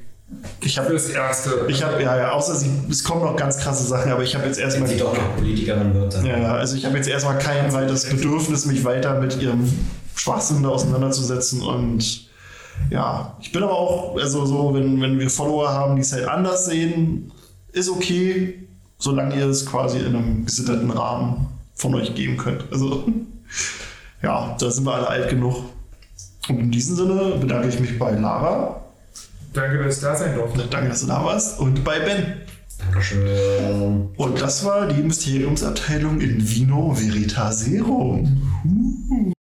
ich 0.60 0.76
habe 0.78 0.88
Fürs 0.88 1.08
Erste. 1.10 1.66
ich 1.68 1.82
habe 1.82 2.02
ja, 2.02 2.16
ja, 2.16 2.32
außer 2.32 2.56
sie, 2.56 2.70
es 2.90 3.04
kommen 3.04 3.22
noch 3.22 3.36
ganz 3.36 3.58
krasse 3.58 3.84
Sachen, 3.84 4.10
aber 4.10 4.22
ich 4.22 4.34
habe 4.34 4.46
jetzt 4.46 4.56
Wenn 4.56 4.64
erstmal 4.64 4.88
sie 4.88 4.96
doch 4.96 5.14
noch 5.14 5.36
Politikerin 5.36 5.94
wird, 5.94 6.14
dann. 6.14 6.26
ja, 6.26 6.38
ja, 6.38 6.54
also 6.54 6.76
ich 6.76 6.84
habe 6.84 6.96
jetzt 6.96 7.08
erstmal 7.08 7.38
kein 7.38 7.72
weiteres 7.72 8.08
Bedürfnis, 8.08 8.66
mich 8.66 8.84
weiter 8.84 9.20
mit 9.20 9.40
ihrem 9.40 9.72
Schwachsinn 10.16 10.62
da 10.62 10.70
auseinanderzusetzen 10.70 11.62
und 11.62 12.26
ja, 12.90 13.36
ich 13.40 13.52
bin 13.52 13.62
aber 13.62 13.78
auch, 13.78 14.16
also 14.18 14.44
so, 14.44 14.74
wenn, 14.74 15.00
wenn 15.00 15.18
wir 15.18 15.30
Follower 15.30 15.70
haben, 15.70 15.96
die 15.96 16.02
es 16.02 16.12
halt 16.12 16.28
anders 16.28 16.66
sehen, 16.66 17.32
ist 17.72 17.88
okay, 17.88 18.66
solange 18.98 19.36
ihr 19.36 19.46
es 19.46 19.64
quasi 19.66 19.98
in 19.98 20.06
einem 20.06 20.46
gesitteten 20.46 20.90
Rahmen 20.90 21.46
von 21.74 21.94
euch 21.94 22.14
geben 22.14 22.36
könnt. 22.36 22.64
Also, 22.70 23.04
ja, 24.22 24.56
da 24.58 24.70
sind 24.70 24.84
wir 24.84 24.94
alle 24.94 25.08
alt 25.08 25.28
genug. 25.28 25.56
Und 26.48 26.58
in 26.60 26.70
diesem 26.70 26.96
Sinne 26.96 27.36
bedanke 27.40 27.68
ich 27.68 27.80
mich 27.80 27.98
bei 27.98 28.12
Lara. 28.12 28.82
Danke, 29.56 29.82
dass 29.82 29.96
ich 29.96 30.02
da 30.02 30.14
sein 30.14 30.34
durfte. 30.34 30.66
Danke, 30.70 30.90
dass 30.90 31.00
du 31.00 31.06
da 31.06 31.24
warst. 31.24 31.58
Und 31.58 31.82
bei 31.82 31.98
Ben. 31.98 32.34
Dankeschön. 32.78 34.10
Und 34.16 34.40
das 34.40 34.64
war 34.66 34.86
die 34.86 35.02
Mysteriumsabteilung 35.02 36.20
in 36.20 36.46
Vino 36.46 36.92
Veritaserum. 36.94 38.42
Uh. 38.64 39.35